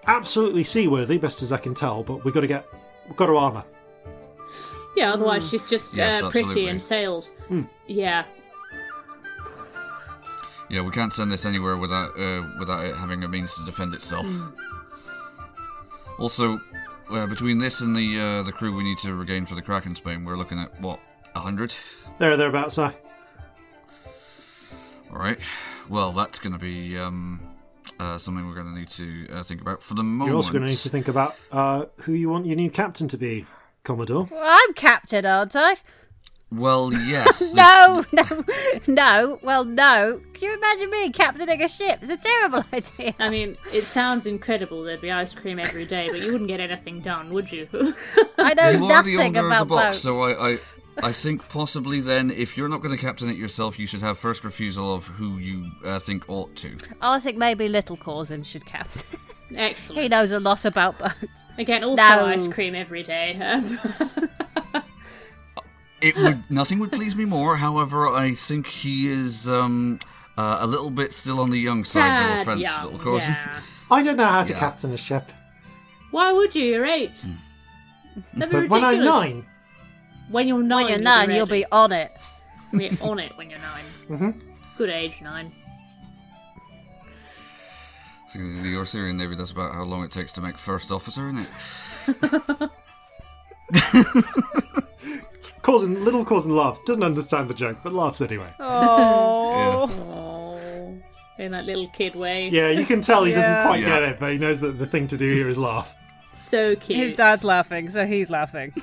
absolutely 0.06 0.62
seaworthy, 0.64 1.16
best 1.18 1.40
as 1.42 1.52
I 1.52 1.58
can 1.58 1.72
tell. 1.74 2.02
But 2.02 2.24
we've 2.24 2.34
got 2.34 2.42
to 2.42 2.46
get. 2.46 2.66
We've 3.08 3.16
got 3.16 3.26
to 3.26 3.36
armor. 3.36 3.64
Yeah, 4.96 5.12
otherwise 5.12 5.48
she's 5.48 5.64
just 5.64 5.94
Yes, 5.94 6.22
uh, 6.22 6.30
pretty 6.30 6.44
absolutely. 6.46 6.70
and 6.70 6.80
sails. 6.82 7.30
Yeah. 7.86 8.24
Yeah, 10.70 10.82
we 10.82 10.90
can't 10.90 11.12
send 11.12 11.30
this 11.32 11.44
anywhere 11.44 11.76
without 11.76 12.10
uh, 12.18 12.42
without 12.58 12.84
it 12.84 12.94
having 12.94 13.22
a 13.24 13.28
means 13.28 13.54
to 13.56 13.64
defend 13.64 13.92
itself. 13.94 14.26
Also, 16.18 16.60
uh, 17.10 17.26
between 17.26 17.58
this 17.58 17.80
and 17.80 17.94
the 17.94 18.20
uh, 18.20 18.42
the 18.42 18.52
crew 18.52 18.74
we 18.74 18.82
need 18.82 18.98
to 18.98 19.14
regain 19.14 19.46
for 19.46 19.54
the 19.54 19.62
Kraken's 19.62 20.00
Bane, 20.00 20.24
we're 20.24 20.36
looking 20.36 20.58
at 20.58 20.80
what 20.80 21.00
a 21.34 21.40
hundred. 21.40 21.74
There, 22.18 22.36
thereabouts. 22.36 22.78
I. 22.78 22.94
All 25.12 25.18
right. 25.18 25.38
Well, 25.88 26.12
that's 26.12 26.38
going 26.38 26.54
to 26.54 26.58
be 26.58 26.98
um, 26.98 27.40
uh, 28.00 28.18
something 28.18 28.46
we're 28.46 28.54
going 28.54 28.72
to 28.72 28.78
need 28.78 28.88
to 28.90 29.26
uh, 29.32 29.42
think 29.42 29.60
about 29.60 29.82
for 29.82 29.94
the 29.94 30.02
moment. 30.02 30.28
You're 30.28 30.36
also 30.36 30.52
going 30.52 30.64
to 30.64 30.68
need 30.68 30.78
to 30.78 30.88
think 30.88 31.08
about 31.08 31.36
uh, 31.52 31.86
who 32.04 32.12
you 32.12 32.30
want 32.30 32.46
your 32.46 32.56
new 32.56 32.70
captain 32.70 33.06
to 33.08 33.18
be, 33.18 33.46
Commodore. 33.82 34.28
Well, 34.30 34.42
I'm 34.42 34.72
captain, 34.74 35.26
aren't 35.26 35.54
I? 35.56 35.76
Well, 36.54 36.92
yes. 37.06 37.54
No, 37.54 38.04
no, 38.12 38.44
no. 38.86 39.38
Well, 39.42 39.64
no. 39.64 40.20
Can 40.34 40.48
you 40.50 40.54
imagine 40.56 40.90
me 40.90 41.10
captaining 41.10 41.62
a 41.62 41.68
ship? 41.68 41.98
It's 42.02 42.10
a 42.10 42.16
terrible 42.16 42.64
idea. 42.72 43.14
I 43.18 43.30
mean, 43.30 43.56
it 43.72 43.84
sounds 43.84 44.26
incredible 44.26 44.82
there'd 44.84 45.00
be 45.00 45.10
ice 45.10 45.32
cream 45.32 45.58
every 45.58 45.84
day, 45.86 46.08
but 46.10 46.20
you 46.20 46.32
wouldn't 46.32 46.48
get 46.48 46.60
anything 46.60 47.00
done, 47.00 47.30
would 47.30 47.50
you? 47.52 47.68
I 48.38 48.54
know 48.54 48.68
You 48.70 48.76
are 48.76 48.80
the 48.80 48.88
nothing 48.88 49.36
owner 49.36 49.46
about 49.48 49.62
of 49.62 49.68
the 49.68 49.74
box, 49.74 49.84
boats. 49.86 49.98
so 50.00 50.22
I, 50.22 50.50
I, 50.52 50.58
I 51.02 51.12
think 51.12 51.48
possibly 51.48 52.00
then, 52.00 52.30
if 52.30 52.56
you're 52.56 52.68
not 52.68 52.82
going 52.82 52.96
to 52.96 53.00
captain 53.02 53.28
it 53.30 53.36
yourself, 53.36 53.78
you 53.78 53.86
should 53.86 54.02
have 54.02 54.18
first 54.18 54.44
refusal 54.44 54.94
of 54.94 55.06
who 55.06 55.38
you 55.38 55.70
uh, 55.84 55.98
think 55.98 56.28
ought 56.28 56.54
to. 56.56 56.76
I 57.00 57.18
think 57.20 57.36
maybe 57.36 57.68
Little 57.68 57.96
Corzin 57.96 58.44
should 58.44 58.64
captain. 58.66 59.18
Excellent. 59.54 60.02
He 60.02 60.08
knows 60.08 60.32
a 60.32 60.40
lot 60.40 60.64
about 60.64 60.98
boats. 60.98 61.44
Again, 61.58 61.84
also 61.84 61.96
No. 62.02 62.26
ice 62.26 62.46
cream 62.48 62.74
every 62.74 63.02
day. 63.02 63.38
It 66.04 66.16
would 66.16 66.50
nothing 66.50 66.78
would 66.80 66.92
please 66.92 67.16
me 67.16 67.24
more. 67.24 67.56
However, 67.56 68.06
I 68.08 68.34
think 68.34 68.66
he 68.66 69.08
is 69.08 69.48
um, 69.48 69.98
uh, 70.36 70.58
a 70.60 70.66
little 70.66 70.90
bit 70.90 71.12
still 71.12 71.40
on 71.40 71.50
the 71.50 71.58
young 71.58 71.84
side. 71.84 72.34
No 72.36 72.42
offense, 72.42 72.60
young, 72.60 72.70
still, 72.70 72.94
of 72.94 73.00
course. 73.02 73.28
yeah. 73.28 73.60
I 73.90 74.02
don't 74.02 74.16
know 74.16 74.26
how 74.26 74.44
to 74.44 74.52
Yeah. 74.52 74.58
captain 74.58 74.92
a 74.92 74.96
ship, 74.96 75.32
Why 76.10 76.32
would 76.32 76.54
you? 76.54 76.64
You're 76.64 76.84
eight. 76.86 77.24
That'd 78.34 78.52
but 78.52 78.68
when 78.68 78.84
I'm 78.84 79.02
nine, 79.04 79.46
When 80.30 80.46
you're 80.48 80.62
nine, 80.62 80.84
When 80.84 80.88
you're 80.92 80.98
nine, 81.02 81.30
you'll 81.30 81.46
ready. 81.46 81.62
be 81.62 81.66
on 81.72 81.92
it. 81.92 82.10
You'll 82.72 82.78
be 82.90 82.98
on 83.00 83.18
it 83.18 83.32
when 83.36 83.50
you're 83.50 83.58
9 83.58 83.84
Mm-hmm. 84.10 84.30
Good 84.78 84.90
age, 84.90 85.20
nine. 85.22 85.50
So 88.28 88.38
the 88.40 88.74
Orsirian 88.74 89.14
Navy, 89.16 89.34
that's 89.36 89.52
about 89.52 89.74
how 89.74 89.84
long 89.84 90.02
it 90.04 90.10
takes 90.10 90.32
to 90.34 90.40
make 90.40 90.58
first 90.58 90.90
officer, 90.90 91.28
isn't 91.28 91.48
it? 92.60 92.70
Corzin, 95.64 96.04
little 96.04 96.24
Corzin 96.24 96.54
laughs. 96.54 96.80
Doesn't 96.80 97.02
understand 97.02 97.48
the 97.48 97.54
joke, 97.54 97.78
but 97.82 97.92
laughs 97.92 98.20
anyway. 98.20 98.50
Oh. 98.60 99.90
In 101.38 101.50
that 101.50 101.64
little 101.64 101.88
kid 101.88 102.14
way. 102.14 102.48
Yeah, 102.48 102.68
you 102.70 102.86
can 102.86 103.00
tell 103.00 103.24
he 103.24 103.32
doesn't 103.32 103.50
Yeah. 103.50 103.66
quite 103.66 103.80
Yeah. 103.80 103.86
get 103.86 104.02
it, 104.04 104.18
but 104.20 104.30
he 104.32 104.38
knows 104.38 104.60
that 104.60 104.78
the 104.78 104.86
thing 104.86 105.08
to 105.08 105.16
do 105.16 105.32
here 105.34 105.48
is 105.48 105.58
laugh. 105.58 105.96
So 106.36 106.76
cute. 106.76 106.98
His 107.00 107.16
dad's 107.16 107.42
laughing, 107.42 107.90
so 107.90 108.06
he's 108.06 108.30
laughing. 108.30 108.72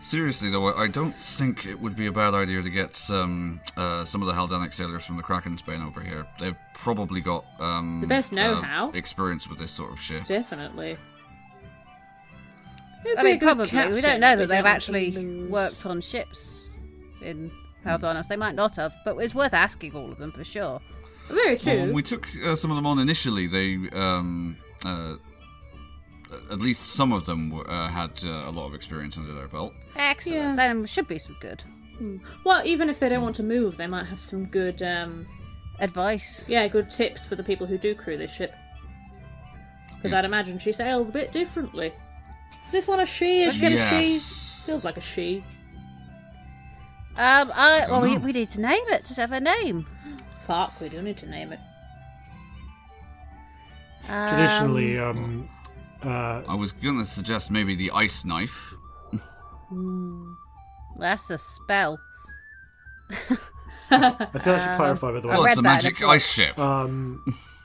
Seriously 0.00 0.50
though, 0.50 0.68
I 0.68 0.84
I 0.84 0.88
don't 0.88 1.16
think 1.16 1.64
it 1.66 1.80
would 1.80 1.96
be 1.96 2.06
a 2.06 2.12
bad 2.12 2.34
idea 2.34 2.62
to 2.62 2.68
get 2.70 3.00
um, 3.10 3.60
uh, 3.76 4.04
some 4.04 4.20
of 4.22 4.28
the 4.28 4.34
Haldanic 4.34 4.72
sailors 4.74 5.04
from 5.06 5.16
the 5.16 5.22
Kraken's 5.22 5.62
Bane 5.62 5.80
over 5.82 6.00
here. 6.00 6.26
They've 6.38 6.56
probably 6.74 7.20
got 7.22 7.44
um, 7.58 8.00
The 8.02 8.06
best 8.06 8.30
know-how. 8.32 8.88
uh, 8.90 8.92
experience 8.92 9.48
with 9.48 9.58
this 9.58 9.70
sort 9.70 9.92
of 9.92 9.98
shit. 10.00 10.26
Definitely. 10.26 10.98
It'd 13.04 13.18
I 13.18 13.22
mean, 13.22 13.38
probably. 13.38 13.64
We 13.92 14.00
don't 14.00 14.20
know 14.20 14.36
that 14.36 14.48
they've 14.48 14.48
don't 14.48 14.64
want 14.64 14.64
to 14.64 14.68
actually 14.70 15.10
lose. 15.12 15.50
worked 15.50 15.86
on 15.86 16.00
ships 16.00 16.66
in 17.22 17.50
Haldonos. 17.84 18.28
They 18.28 18.36
might 18.36 18.54
not 18.54 18.76
have, 18.76 18.94
but 19.04 19.16
it's 19.18 19.34
worth 19.34 19.54
asking 19.54 19.94
all 19.94 20.10
of 20.10 20.18
them 20.18 20.32
for 20.32 20.44
sure. 20.44 20.80
Very 21.28 21.50
Well, 21.50 21.58
true. 21.58 21.80
when 21.80 21.92
we 21.94 22.02
took 22.02 22.26
uh, 22.44 22.54
some 22.54 22.70
of 22.70 22.76
them 22.76 22.86
on 22.86 22.98
initially, 22.98 23.46
they 23.46 23.74
um, 23.96 24.56
uh, 24.84 25.16
at 26.50 26.58
least 26.60 26.86
some 26.94 27.12
of 27.12 27.24
them 27.26 27.50
were, 27.50 27.68
uh, 27.70 27.88
had 27.88 28.10
uh, 28.24 28.44
a 28.46 28.50
lot 28.50 28.66
of 28.66 28.74
experience 28.74 29.16
under 29.16 29.32
their 29.32 29.48
belt. 29.48 29.72
Excellent. 29.96 30.38
Yeah. 30.38 30.56
Then 30.56 30.84
should 30.86 31.08
be 31.08 31.18
some 31.18 31.36
good 31.40 31.62
Well, 32.44 32.62
even 32.66 32.88
if 32.90 33.00
they 33.00 33.08
don't 33.08 33.22
want 33.22 33.36
to 33.36 33.42
move, 33.42 33.76
they 33.76 33.86
might 33.86 34.06
have 34.06 34.20
some 34.20 34.46
good, 34.46 34.82
um, 34.82 35.26
advice. 35.80 36.46
yeah, 36.48 36.66
good 36.68 36.90
tips 36.90 37.24
for 37.24 37.36
the 37.36 37.42
people 37.42 37.66
who 37.66 37.78
do 37.78 37.94
crew 37.94 38.16
this 38.18 38.32
ship. 38.32 38.52
Because 39.96 40.12
I'd 40.12 40.24
imagine 40.26 40.58
she 40.58 40.72
sails 40.72 41.08
a 41.08 41.12
bit 41.12 41.32
differently. 41.32 41.92
Is 42.66 42.72
this 42.72 42.86
one 42.86 43.00
a 43.00 43.06
she? 43.06 43.42
Is 43.42 43.54
she 43.54 43.66
a 43.66 44.04
she? 44.04 44.18
Feels 44.64 44.84
like 44.84 44.96
a 44.96 45.00
she. 45.00 45.44
Um, 47.16 47.52
I 47.54 47.86
well, 47.88 48.00
we, 48.00 48.18
we 48.18 48.32
need 48.32 48.50
to 48.50 48.60
name 48.60 48.82
it. 48.88 49.04
Just 49.04 49.18
have 49.18 49.32
a 49.32 49.40
name. 49.40 49.86
Fuck, 50.46 50.80
we 50.80 50.88
do 50.88 51.00
need 51.00 51.16
to 51.18 51.28
name 51.28 51.52
it. 51.52 51.60
Um, 54.08 54.28
Traditionally, 54.28 54.98
um, 54.98 55.48
uh, 56.02 56.42
I 56.48 56.54
was 56.54 56.72
going 56.72 56.98
to 56.98 57.04
suggest 57.04 57.50
maybe 57.50 57.74
the 57.74 57.90
ice 57.92 58.24
knife. 58.24 58.74
that's 60.98 61.30
a 61.30 61.38
spell. 61.38 61.98
I 63.90 64.38
feel 64.38 64.54
I 64.54 64.58
should 64.58 64.76
clarify 64.76 65.12
by 65.12 65.20
the 65.20 65.28
way. 65.28 65.34
Well, 65.34 65.44
it's 65.44 65.58
a 65.58 65.62
that 65.62 65.84
in 65.84 65.86
a 65.86 65.90
magic 65.92 66.02
ice 66.02 66.32
ship. 66.32 66.58
Um, 66.58 67.24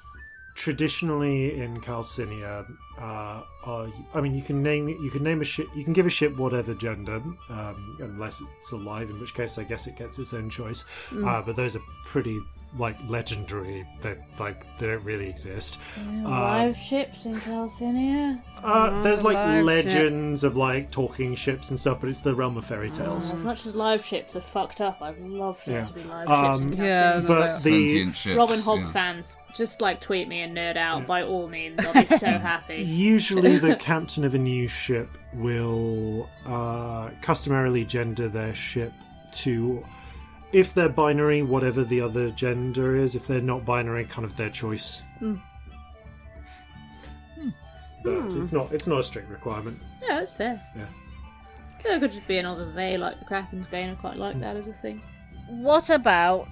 traditionally 0.60 1.57
in 1.57 1.80
Calcinia, 1.80 2.66
uh, 2.99 3.41
are, 3.64 3.88
I 4.14 4.20
mean, 4.20 4.36
you 4.36 4.41
can 4.41 4.62
name 4.62 4.89
you 4.89 5.10
can 5.10 5.24
name 5.24 5.39
a 5.39 5.45
ship. 5.45 5.68
You 5.74 5.86
can 5.86 5.93
give 5.93 6.05
a 6.05 6.10
ship 6.10 6.36
whatever 6.36 6.74
gender, 6.74 7.22
um, 7.49 7.97
unless 8.01 8.43
it's 8.60 8.74
alive, 8.74 9.10
in 9.10 9.20
which 9.22 9.34
case 9.34 9.57
I 9.57 9.64
guess 9.64 9.88
it 9.88 9.95
gets 9.95 10.20
its 10.20 10.34
own 10.34 10.49
choice. 10.49 10.84
Uh, 11.26 11.41
but 11.41 11.55
those 11.55 11.78
are 11.78 11.82
pretty 12.05 12.38
like 12.78 12.95
legendary. 13.07 13.88
They 14.01 14.15
like 14.39 14.65
they 14.78 14.88
don't 14.88 15.03
really 15.03 15.28
exist. 15.28 15.80
Live 16.24 16.78
ships 16.78 17.26
in 17.26 17.39
Calcinia. 17.39 18.41
Uh, 18.63 19.01
there's 19.01 19.24
like 19.24 19.36
live 19.36 19.65
legends 19.65 20.43
of 20.43 20.55
like 20.55 20.91
talking 20.91 21.34
ships 21.34 21.70
and 21.70 21.80
stuff, 21.80 21.99
but 22.01 22.09
it's 22.09 22.20
the 22.20 22.36
realm 22.36 22.57
of 22.57 22.65
fairy 22.65 22.91
tales. 22.91 23.32
As 23.34 23.41
much 23.41 23.65
as 23.65 23.74
live 23.76 24.05
ships 24.05 24.36
are 24.36 24.41
fucked 24.41 24.82
up, 24.82 25.01
I'd 25.01 25.17
love 25.20 25.59
Yeah. 25.65 25.84
to 25.84 25.93
be 25.93 26.03
live 26.03 26.28
Um, 26.30 26.70
ships 26.70 26.80
in 26.80 26.86
Yeah, 26.86 27.20
But 27.22 27.39
the 27.41 27.47
Sentient 27.47 28.15
ships. 28.15 28.36
Robin 28.36 28.59
Hobb 28.59 28.82
yeah. 28.82 28.91
fans, 28.91 29.38
just 29.55 29.82
like 29.82 29.99
tweet 30.01 30.28
me 30.28 30.41
and 30.41 30.55
nerd 30.55 30.78
out 30.78 31.07
by 31.07 31.24
all 31.24 31.47
means. 31.47 31.84
I'll 31.86 31.93
be 31.93 32.05
so 32.05 32.28
happy. 32.28 32.84
Usually, 32.84 33.57
the 33.57 33.76
captain 33.80 34.24
of 34.26 34.36
a 34.36 34.39
new 34.39 34.67
ship 34.67 35.09
will 35.34 36.30
uh, 36.45 37.09
customarily 37.22 37.86
gender 37.86 38.28
their 38.28 38.53
ship 38.53 38.93
to, 39.32 39.84
if 40.51 40.73
they're 40.73 40.89
binary, 40.89 41.41
whatever 41.41 41.83
the 41.83 42.01
other 42.01 42.31
gender 42.31 42.95
is. 42.95 43.15
If 43.15 43.27
they're 43.27 43.41
not 43.41 43.65
binary, 43.65 44.05
kind 44.05 44.25
of 44.25 44.35
their 44.35 44.49
choice. 44.49 45.01
Hmm. 45.19 45.35
Hmm. 47.35 47.49
But 48.03 48.19
hmm. 48.21 48.39
it's 48.39 48.51
not. 48.51 48.71
It's 48.71 48.87
not 48.87 48.99
a 48.99 49.03
strict 49.03 49.29
requirement. 49.29 49.79
Yeah, 50.01 50.19
that's 50.19 50.31
fair. 50.31 50.61
Yeah. 50.75 50.85
It 51.85 51.99
could 51.99 52.11
just 52.11 52.27
be 52.27 52.37
another 52.37 52.71
they 52.71 52.97
like 52.97 53.19
the 53.19 53.25
Kraken's 53.25 53.67
Bane. 53.67 53.91
I 53.91 53.95
quite 53.95 54.17
like 54.17 54.39
that 54.41 54.57
as 54.57 54.67
a 54.67 54.73
thing. 54.73 55.01
What 55.47 55.89
about 55.89 56.47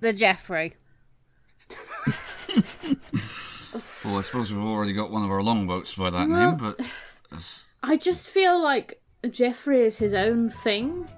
the 0.00 0.12
Jeffrey? 0.12 0.74
Well, 4.04 4.18
I 4.18 4.20
suppose 4.20 4.52
we've 4.52 4.64
already 4.64 4.92
got 4.92 5.10
one 5.10 5.24
of 5.24 5.30
our 5.30 5.42
longboats 5.42 5.94
by 5.94 6.10
that 6.10 6.28
name, 6.28 6.56
but 6.56 6.78
that's- 7.30 7.66
I 7.82 7.96
just 7.96 8.28
feel 8.28 8.60
like 8.62 9.00
Jeffrey 9.28 9.84
is 9.84 9.98
his 9.98 10.14
own 10.14 10.48
thing. 10.48 11.08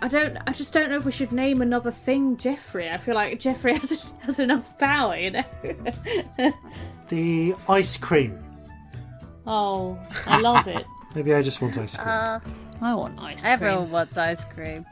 I 0.00 0.08
don't. 0.08 0.36
I 0.46 0.52
just 0.52 0.72
don't 0.72 0.90
know 0.90 0.96
if 0.96 1.04
we 1.04 1.10
should 1.12 1.32
name 1.32 1.60
another 1.60 1.90
thing 1.90 2.36
Jeffrey. 2.36 2.88
I 2.90 2.98
feel 2.98 3.14
like 3.16 3.38
Jeffrey 3.40 3.74
has 3.78 4.12
has 4.20 4.38
enough 4.38 4.78
power, 4.78 5.16
you 5.16 5.30
know. 5.32 5.44
The 7.08 7.54
ice 7.70 7.96
cream. 7.96 8.38
oh, 9.46 9.98
I 10.26 10.40
love 10.40 10.66
it. 10.68 10.84
Maybe 11.14 11.32
I 11.34 11.40
just 11.40 11.62
want 11.62 11.78
ice 11.78 11.96
cream. 11.96 12.06
I 12.08 12.94
want 12.94 13.18
ice 13.18 13.40
cream. 13.42 13.52
Everyone 13.54 13.90
wants 13.90 14.18
ice 14.18 14.44
cream. 14.44 14.84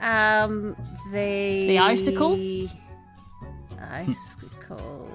Um, 0.00 0.76
the 1.12 1.66
The 1.68 1.78
icicle? 1.78 2.32
Icicle. 3.80 5.08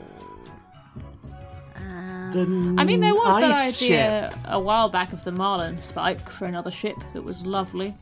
Um, 1.75 2.31
The 2.31 2.81
I 2.81 2.85
mean, 2.85 3.01
there 3.01 3.13
was 3.13 3.35
that 3.41 3.55
idea 3.75 4.29
ship. 4.31 4.39
a 4.45 4.59
while 4.59 4.87
back 4.87 5.11
of 5.11 5.23
the 5.25 5.31
Marlin 5.33 5.77
Spike 5.79 6.29
for 6.29 6.45
another 6.45 6.71
ship 6.71 6.95
that 7.13 7.23
was 7.23 7.45
lovely. 7.45 7.93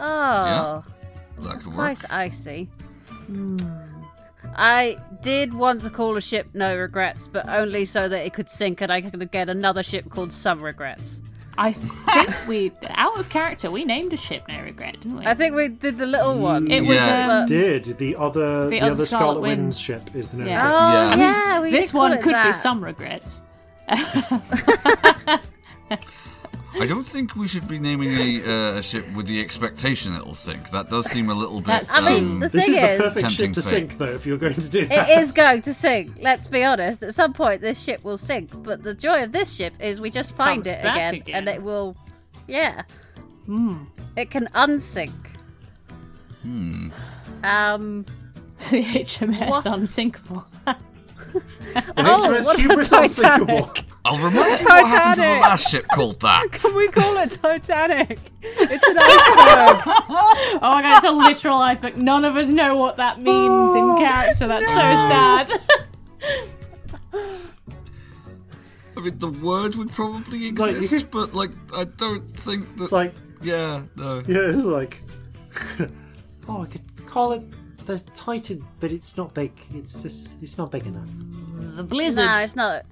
Oh, 0.00 0.84
that 1.38 1.58
could 1.58 1.66
work. 1.66 1.74
quite 1.74 2.12
icy. 2.12 2.64
Hmm. 3.26 3.56
I 4.56 4.98
did 5.22 5.54
want 5.54 5.82
to 5.82 5.90
call 5.90 6.16
a 6.16 6.20
ship 6.20 6.48
No 6.54 6.76
Regrets, 6.76 7.28
but 7.28 7.48
only 7.48 7.84
so 7.84 8.08
that 8.08 8.24
it 8.26 8.32
could 8.32 8.50
sink 8.50 8.80
and 8.80 8.90
I 8.90 9.00
could 9.00 9.30
get 9.30 9.48
another 9.48 9.82
ship 9.82 10.10
called 10.10 10.32
Some 10.32 10.60
Regrets. 10.62 11.20
I 11.58 11.72
think 11.72 12.48
we, 12.48 12.72
out 12.88 13.18
of 13.18 13.28
character, 13.28 13.70
we 13.70 13.84
named 13.84 14.12
a 14.12 14.16
ship 14.16 14.44
No 14.48 14.62
Regret, 14.62 14.94
didn't 14.94 15.18
we? 15.18 15.26
I 15.26 15.34
think 15.34 15.54
we 15.54 15.68
did 15.68 15.98
the 15.98 16.06
little 16.06 16.34
mm, 16.34 16.40
one. 16.40 16.70
it 16.70 16.80
was. 16.80 16.90
Yeah. 16.90 17.40
Um, 17.40 17.46
Did 17.46 17.84
the 17.98 18.16
other 18.16 18.68
the, 18.70 18.80
other 18.80 18.92
other 18.92 19.04
Scarlet 19.06 19.34
Scarlet 19.34 19.40
Wind. 19.40 19.76
Ship 19.76 20.10
is 20.14 20.30
the 20.30 20.38
no 20.38 20.46
Yeah. 20.46 20.64
regrets. 20.64 20.86
Oh 20.88 21.10
Yeah. 21.10 21.16
yeah, 21.16 21.60
we 21.60 21.70
this 21.70 21.86
did 21.86 21.92
call 21.92 22.00
one 22.02 22.12
it 22.14 22.22
could 22.22 22.36
be 22.44 22.52
some 22.54 22.82
regrets. 22.82 23.42
I 26.78 26.86
don't 26.86 27.06
think 27.06 27.34
we 27.34 27.48
should 27.48 27.66
be 27.66 27.78
naming 27.78 28.10
a, 28.10 28.44
uh, 28.74 28.78
a 28.78 28.82
ship 28.82 29.04
with 29.14 29.26
the 29.26 29.40
expectation 29.40 30.14
it'll 30.14 30.34
sink. 30.34 30.70
That 30.70 30.88
does 30.88 31.06
seem 31.10 31.28
a 31.28 31.34
little 31.34 31.58
bit. 31.60 31.66
That's- 31.66 31.90
I 31.92 32.08
mean, 32.08 32.24
um, 32.24 32.40
the 32.40 32.48
This 32.48 32.66
thing 32.66 32.74
is 32.74 32.80
the 32.80 33.02
perfect 33.04 33.14
ship 33.32 33.38
Tempting 33.38 33.52
to 33.54 33.62
fate. 33.62 33.70
sink, 33.70 33.98
though. 33.98 34.04
If 34.14 34.26
you're 34.26 34.38
going 34.38 34.54
to 34.54 34.68
do 34.70 34.86
that, 34.86 35.08
It 35.10 35.18
is 35.18 35.32
going 35.32 35.62
to 35.62 35.74
sink. 35.74 36.12
Let's 36.20 36.46
be 36.46 36.62
honest. 36.62 37.02
At 37.02 37.14
some 37.14 37.32
point, 37.32 37.60
this 37.60 37.80
ship 37.82 38.04
will 38.04 38.18
sink. 38.18 38.50
But 38.62 38.82
the 38.84 38.94
joy 38.94 39.22
of 39.24 39.32
this 39.32 39.52
ship 39.52 39.74
is 39.80 40.00
we 40.00 40.10
just 40.10 40.36
find 40.36 40.64
Comes 40.64 40.76
it 40.76 40.80
again, 40.80 41.14
again. 41.16 41.34
and 41.34 41.48
it 41.48 41.62
will, 41.62 41.96
yeah. 42.46 42.82
It 43.48 43.86
It 44.16 44.30
can 44.30 44.48
unsink. 44.54 45.12
Hmm. 46.42 46.88
Um. 47.42 48.06
the 48.70 48.84
HMS 48.84 49.50
What? 49.50 49.66
unsinkable. 49.66 50.44
The 50.64 50.76
Oh, 51.96 52.26
HMS 52.28 52.44
what 52.44 52.60
Hubris 52.60 52.92
Unsinkable. 52.92 53.72
I'll 54.04 54.16
remind 54.16 54.60
you 54.60 54.66
what 54.66 54.88
happened 54.88 55.16
to 55.16 55.20
the 55.22 55.40
last 55.40 55.70
ship 55.70 55.86
called 55.88 56.20
that. 56.20 56.48
Can 56.52 56.74
we 56.74 56.88
call 56.88 57.18
it 57.18 57.32
Titanic? 57.32 58.18
It's 58.42 58.86
an 58.86 58.98
iceberg. 58.98 59.94
Oh 60.62 60.72
my 60.74 60.82
god, 60.82 61.04
it's 61.04 61.06
a 61.06 61.10
literal 61.10 61.58
iceberg. 61.58 61.96
None 61.96 62.24
of 62.24 62.36
us 62.36 62.48
know 62.48 62.76
what 62.76 62.96
that 62.96 63.18
means 63.18 63.74
in 63.74 63.82
oh, 63.82 63.96
character. 63.98 64.46
That's 64.48 64.66
so 64.66 64.74
sad. 65.08 65.60
I 68.96 69.00
mean, 69.00 69.18
the 69.18 69.30
word 69.30 69.76
would 69.76 69.90
probably 69.90 70.46
exist, 70.46 71.10
could- 71.10 71.10
but 71.10 71.34
like, 71.34 71.50
I 71.74 71.84
don't 71.84 72.28
think 72.30 72.76
that. 72.76 72.84
It's 72.84 72.92
like, 72.92 73.14
yeah, 73.42 73.82
no. 73.96 74.22
yeah, 74.26 74.50
it's 74.50 74.64
like, 74.64 75.00
oh, 76.48 76.62
I 76.62 76.66
could 76.66 77.06
call 77.06 77.32
it 77.32 77.42
the 77.86 78.00
Titan, 78.14 78.64
but 78.80 78.90
it's 78.92 79.16
not 79.16 79.34
big. 79.34 79.52
It's 79.74 80.02
just, 80.02 80.42
it's 80.42 80.58
not 80.58 80.70
big 80.70 80.86
enough. 80.86 81.08
the 81.76 81.82
blizzard. 81.82 82.24
no, 82.24 82.38
it's 82.38 82.56
not. 82.56 82.84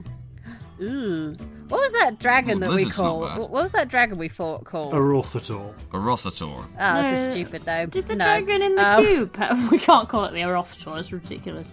Ooh. 0.80 1.36
What 1.68 1.80
was 1.80 1.92
that 1.94 2.18
dragon 2.20 2.60
Well, 2.60 2.70
that 2.70 2.76
we 2.76 2.88
called? 2.88 3.36
What 3.38 3.50
was 3.50 3.72
that 3.72 3.88
dragon 3.88 4.16
we 4.16 4.28
fought 4.28 4.64
called? 4.64 4.94
A 4.94 4.96
Rothator. 5.00 5.74
A 5.92 5.98
Rosator. 5.98 6.44
Oh, 6.46 6.98
it's 7.00 7.10
just 7.10 7.28
Uh, 7.28 7.32
stupid 7.32 7.62
though. 7.64 7.86
Did 7.86 8.06
the 8.08 8.14
no. 8.14 8.24
dragon 8.24 8.62
in 8.62 8.74
the 8.76 8.88
Um, 8.88 9.04
cube? 9.04 9.36
We 9.70 9.78
can't 9.78 10.08
call 10.08 10.24
it 10.26 10.32
the 10.32 10.40
Erothtor. 10.40 10.98
It's 10.98 11.12
ridiculous. 11.12 11.72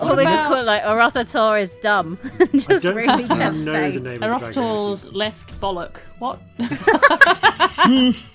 Or 0.00 0.16
we 0.16 0.24
could 0.24 0.46
call 0.46 0.54
it 0.56 0.62
like 0.64 0.82
Orothator 0.84 1.60
is 1.60 1.74
dumb. 1.82 2.18
just 2.54 2.82
don't 2.84 2.94
really 2.96 3.24
think 3.24 3.30
I 3.32 3.36
tempt 3.36 3.58
know 3.60 3.72
the 3.90 4.00
fate. 4.10 4.20
name 4.20 4.32
of 4.32 4.54
the 4.54 5.10
left 5.12 5.60
bollock. 5.60 5.96
What? 6.18 6.40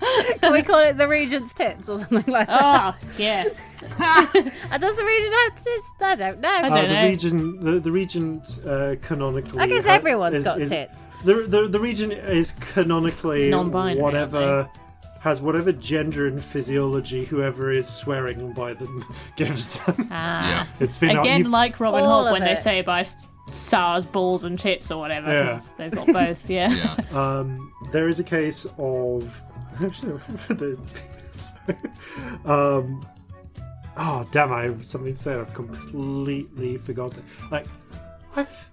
Can 0.40 0.52
we 0.52 0.62
call 0.62 0.78
it 0.80 0.96
the 0.96 1.08
Regent's 1.08 1.52
tits 1.52 1.88
or 1.88 1.98
something 1.98 2.32
like 2.32 2.46
that? 2.46 2.96
Oh, 3.02 3.06
yes. 3.18 3.66
And 3.98 4.80
does 4.82 4.96
the 4.96 5.04
Regent 5.04 5.34
have 5.44 5.64
tits? 5.64 5.92
I 6.00 6.14
don't 6.14 6.40
know. 6.40 6.48
I 6.48 6.62
Uh, 6.68 6.68
don't 6.68 6.88
the 6.88 6.94
know. 6.94 7.04
region, 7.06 7.60
the, 7.60 7.80
the 7.80 7.90
regent 7.92 8.60
uh, 8.66 8.94
canonically. 9.02 9.58
I 9.60 9.66
guess 9.66 9.84
ha- 9.84 9.92
everyone's 9.92 10.40
is- 10.40 10.44
got 10.44 10.60
is- 10.60 10.70
tits. 10.70 11.08
The, 11.24 11.34
the 11.46 11.68
the 11.68 11.80
region 11.80 12.12
is 12.12 12.52
canonically 12.60 13.50
Non-binary, 13.50 14.00
whatever 14.00 14.68
has 15.20 15.40
whatever 15.42 15.72
gender 15.72 16.28
and 16.28 16.42
physiology 16.42 17.24
whoever 17.24 17.72
is 17.72 17.88
swearing 17.88 18.52
by 18.52 18.72
them 18.74 19.04
gives 19.36 19.84
them. 19.84 20.08
Ah. 20.12 20.48
Yeah. 20.48 20.66
It's 20.78 20.96
been 20.98 21.16
Again, 21.16 21.38
you've- 21.38 21.50
like 21.50 21.80
Robin 21.80 22.02
All 22.04 22.20
Hood 22.22 22.28
of 22.28 22.32
when 22.34 22.42
they 22.42 22.52
it. 22.52 22.58
say 22.58 22.82
by 22.82 23.00
s- 23.00 23.16
stars, 23.50 24.06
balls, 24.06 24.44
and 24.44 24.56
tits 24.58 24.90
or 24.92 24.98
whatever. 25.00 25.32
Yeah. 25.32 25.48
'cause 25.48 25.70
They've 25.76 25.90
got 25.90 26.06
both, 26.06 26.48
yeah. 26.48 26.72
Yeah. 26.72 27.38
Um, 27.38 27.72
there 27.92 28.08
is 28.08 28.20
a 28.20 28.24
case 28.24 28.64
of 28.78 29.42
actually 29.84 30.18
for 30.36 30.54
the 30.54 30.78
sorry. 31.32 31.78
um, 32.44 33.06
oh 33.96 34.26
damn! 34.30 34.52
I 34.52 34.62
have 34.62 34.84
something 34.84 35.14
to 35.14 35.20
say. 35.20 35.34
I've 35.34 35.54
completely 35.54 36.78
forgotten. 36.78 37.24
Like 37.50 37.66
I've 38.36 38.70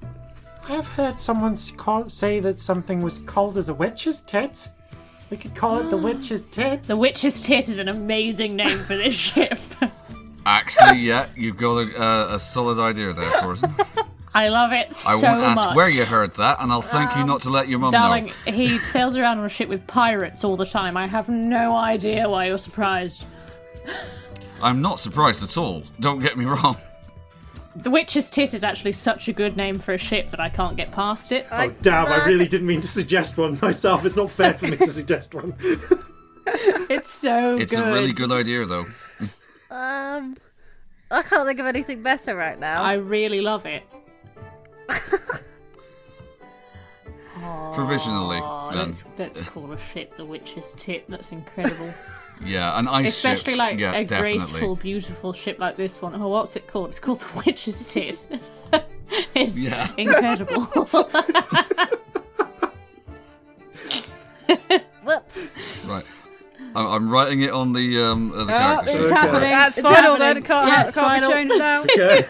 I've 0.68 0.88
heard 0.88 1.20
someone 1.20 1.56
call, 1.78 2.10
say 2.10 2.40
that 2.40 2.60
something 2.60 3.02
was 3.02 3.20
called 3.20 3.58
as 3.58 3.70
a 3.70 3.74
witch's 3.74 4.22
tit. 4.22 4.70
We 5.30 5.38
could 5.38 5.56
call 5.56 5.80
it 5.80 5.90
the 5.90 5.98
witch's 6.08 6.46
tits. 6.46 6.88
The 6.88 6.98
Witch's 6.98 7.42
Tit 7.42 7.68
is 7.68 7.80
an 7.80 7.88
amazing 7.88 8.56
name 8.56 8.78
for 8.80 8.96
this 8.96 9.16
ship. 9.16 9.60
Actually, 10.46 11.00
yeah, 11.00 11.26
you've 11.36 11.58
got 11.58 11.78
a, 11.78 12.02
uh, 12.02 12.36
a 12.36 12.40
solid 12.40 12.80
idea 12.80 13.12
there, 13.12 13.32
Corzin. 13.42 13.74
I 14.36 14.50
love 14.50 14.72
it 14.74 14.94
so 14.94 15.10
much. 15.12 15.18
I 15.18 15.22
so 15.22 15.32
won't 15.32 15.44
ask 15.44 15.68
much. 15.68 15.76
where 15.76 15.90
you 15.90 16.06
heard 16.06 16.36
that, 16.36 16.58
and 16.60 16.72
I'll 16.72 16.82
thank 16.82 17.16
you 17.16 17.26
not 17.26 17.42
to 17.44 17.50
let 17.50 17.68
your 17.70 17.80
mum 17.80 17.90
Darling, 17.92 18.26
know. 18.46 18.52
he 18.52 18.78
sails 18.78 19.16
around 19.16 19.40
on 19.40 19.46
a 19.46 19.50
ship 19.50 19.70
with 19.70 19.88
pirates 19.88 20.44
all 20.44 20.56
the 20.58 20.66
time. 20.66 20.98
I 20.98 21.08
have 21.08 21.30
no 21.30 21.76
idea 21.76 22.30
why 22.30 22.48
you're 22.48 22.58
surprised. 22.58 23.26
I'm 24.62 24.82
not 24.82 25.00
surprised 25.00 25.42
at 25.44 25.58
all. 25.58 25.84
Don't 26.00 26.20
get 26.20 26.38
me 26.38 26.46
wrong. 26.46 26.76
The 27.78 27.90
Witch's 27.90 28.30
Tit 28.30 28.54
is 28.54 28.64
actually 28.64 28.94
such 28.94 29.28
a 29.28 29.34
good 29.34 29.58
name 29.58 29.80
for 29.80 29.94
a 29.94 29.98
ship 29.98 30.30
that 30.32 30.40
I 30.40 30.48
can't 30.50 30.78
get 30.78 30.92
past 30.92 31.32
it. 31.34 31.46
oh 31.52 31.70
damn! 31.82 32.08
I 32.08 32.26
really 32.26 32.48
didn't 32.48 32.68
mean 32.68 32.80
to 32.82 32.88
suggest 32.88 33.38
one 33.38 33.58
myself. 33.62 34.06
It's 34.06 34.16
not 34.16 34.32
fair 34.32 34.54
for 34.54 34.68
me 34.68 34.78
to 34.78 34.88
suggest 34.92 35.34
one. 35.34 35.56
It's 36.88 37.10
so 37.10 37.58
It's 37.58 37.76
good. 37.76 37.88
a 37.88 37.92
really 37.92 38.14
good 38.14 38.32
idea, 38.32 38.64
though. 38.66 38.86
Um, 39.72 40.38
I 41.10 41.24
can't 41.24 41.48
think 41.48 41.60
of 41.60 41.66
anything 41.66 42.04
better 42.04 42.36
right 42.36 42.60
now. 42.60 42.84
I 42.84 42.94
really 42.94 43.42
love 43.42 43.66
it. 43.66 43.82
Provisionally, 47.74 48.40
Oh, 48.42 48.70
then. 48.74 48.86
let's, 48.88 49.06
let's 49.18 49.42
call 49.50 49.72
a 49.74 49.78
ship 49.80 50.16
the 50.18 50.26
Witch's 50.26 50.72
Tit. 50.78 51.06
That's 51.10 51.32
incredible. 51.32 51.94
Yeah, 52.46 52.78
an 52.78 52.90
ice 52.90 53.16
Especially 53.16 53.54
ship. 53.54 53.60
like 53.60 53.80
yeah, 53.80 53.94
a 53.94 54.04
definitely. 54.04 54.38
graceful, 54.40 54.76
beautiful 54.76 55.32
ship 55.32 55.58
like 55.58 55.78
this 55.78 56.02
one. 56.02 56.14
Oh, 56.22 56.28
what's 56.28 56.58
it 56.58 56.68
called? 56.68 56.90
It's 56.90 57.00
called 57.00 57.22
the 57.22 57.44
Witch's 57.46 57.86
Tit. 57.86 58.28
it's 59.34 59.58
Yeah. 59.64 59.88
incredible. 59.98 60.66
Whoops. 65.06 65.38
Right. 65.86 66.04
I'm, 66.76 66.88
I'm 66.88 67.10
writing 67.10 67.40
it 67.40 67.52
on 67.52 67.72
the 67.72 68.02
um 68.02 68.34
uh, 68.34 68.44
the 68.44 68.52
character 68.52 68.92
sheet. 68.92 69.00
it's 69.02 69.12
happening. 69.12 69.42
That's 69.52 69.78
It's 69.78 69.88
final 69.88 70.02
happening. 70.18 70.20
then. 70.20 70.38
It 70.38 70.46
can't, 70.46 70.68
Yeah, 70.68 70.86
it's 70.88 70.96
can't 70.96 71.08
final. 71.08 71.30
be 71.30 71.36
changed 71.36 71.58
now. 71.58 71.82
Okay. 71.84 72.26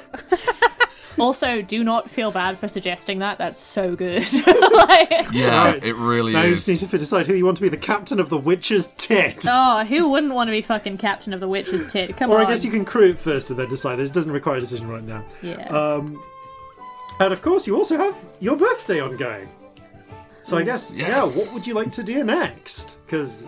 Also, 1.20 1.62
do 1.62 1.84
not 1.84 2.10
feel 2.10 2.32
bad 2.32 2.58
for 2.58 2.68
suggesting 2.68 3.20
that. 3.20 3.38
That's 3.38 3.60
so 3.60 3.96
good. 3.96 4.26
Like- 4.48 5.32
Yeah, 5.32 5.66
Right. 5.72 5.84
it 5.86 5.96
really 5.96 6.34
now 6.34 6.44
you 6.44 6.54
is. 6.54 6.66
just 6.66 6.82
need 6.82 6.90
to 6.90 6.98
decide 6.98 7.28
who 7.28 7.34
you 7.34 7.46
want 7.46 7.58
to 7.58 7.64
be 7.64 7.70
the 7.70 7.78
captain 7.78 8.20
of 8.20 8.30
the 8.30 8.38
witch's 8.38 8.88
tit. 8.98 9.46
Oh, 9.50 9.84
who 9.86 10.10
wouldn't 10.10 10.34
want 10.34 10.48
to 10.48 10.52
be 10.52 10.62
fucking 10.62 10.98
captain 10.98 11.34
of 11.34 11.40
the 11.40 11.48
Witch's 11.48 11.86
Tit? 11.92 12.16
Come 12.18 12.30
Or 12.32 12.36
on. 12.36 12.42
Or 12.42 12.46
I 12.46 12.50
guess 12.50 12.64
you 12.66 12.72
can 12.72 12.86
crew 12.86 13.10
it 13.10 13.18
first 13.20 13.50
and 13.50 13.58
then 13.60 13.70
decide. 13.70 13.96
This 13.98 14.12
doesn't 14.12 14.32
require 14.32 14.58
a 14.58 14.60
decision 14.60 14.88
right 14.88 15.04
now. 15.04 15.24
Yeah. 15.42 15.68
Um, 15.70 16.22
and 17.20 17.32
of 17.34 17.42
course, 17.42 17.66
you 17.68 17.76
also 17.76 17.98
have 17.98 18.18
your 18.40 18.56
birthday 18.58 19.00
ongoing. 19.00 19.48
So 20.42 20.58
I 20.58 20.64
guess, 20.64 20.94
yeah, 20.94 21.22
what 21.22 21.50
would 21.54 21.66
you 21.66 21.74
like 21.74 21.92
to 21.94 22.04
do 22.04 22.24
next? 22.24 22.98
Because 23.06 23.48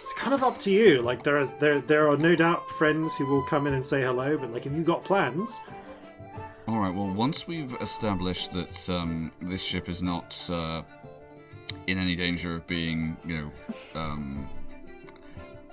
it's 0.00 0.12
kind 0.14 0.34
of 0.34 0.42
up 0.42 0.58
to 0.60 0.70
you. 0.70 1.00
Like 1.00 1.22
there 1.22 1.38
is 1.38 1.54
there 1.54 1.80
there 1.80 2.10
are 2.10 2.16
no 2.16 2.34
doubt 2.34 2.68
friends 2.72 3.16
who 3.16 3.24
will 3.26 3.42
come 3.42 3.66
in 3.66 3.74
and 3.74 3.84
say 3.84 4.02
hello, 4.02 4.36
but 4.36 4.52
like 4.52 4.66
if 4.66 4.72
you've 4.72 4.84
got 4.84 5.02
plans, 5.04 5.58
All 6.66 6.78
right. 6.78 6.94
Well, 6.94 7.08
once 7.10 7.46
we've 7.46 7.74
established 7.80 8.52
that 8.52 8.88
um, 8.90 9.30
this 9.40 9.62
ship 9.62 9.88
is 9.88 10.02
not 10.02 10.48
uh, 10.52 10.82
in 11.86 11.98
any 11.98 12.16
danger 12.16 12.54
of 12.56 12.66
being, 12.66 13.16
you 13.26 13.36
know, 13.36 14.00
um, 14.00 14.48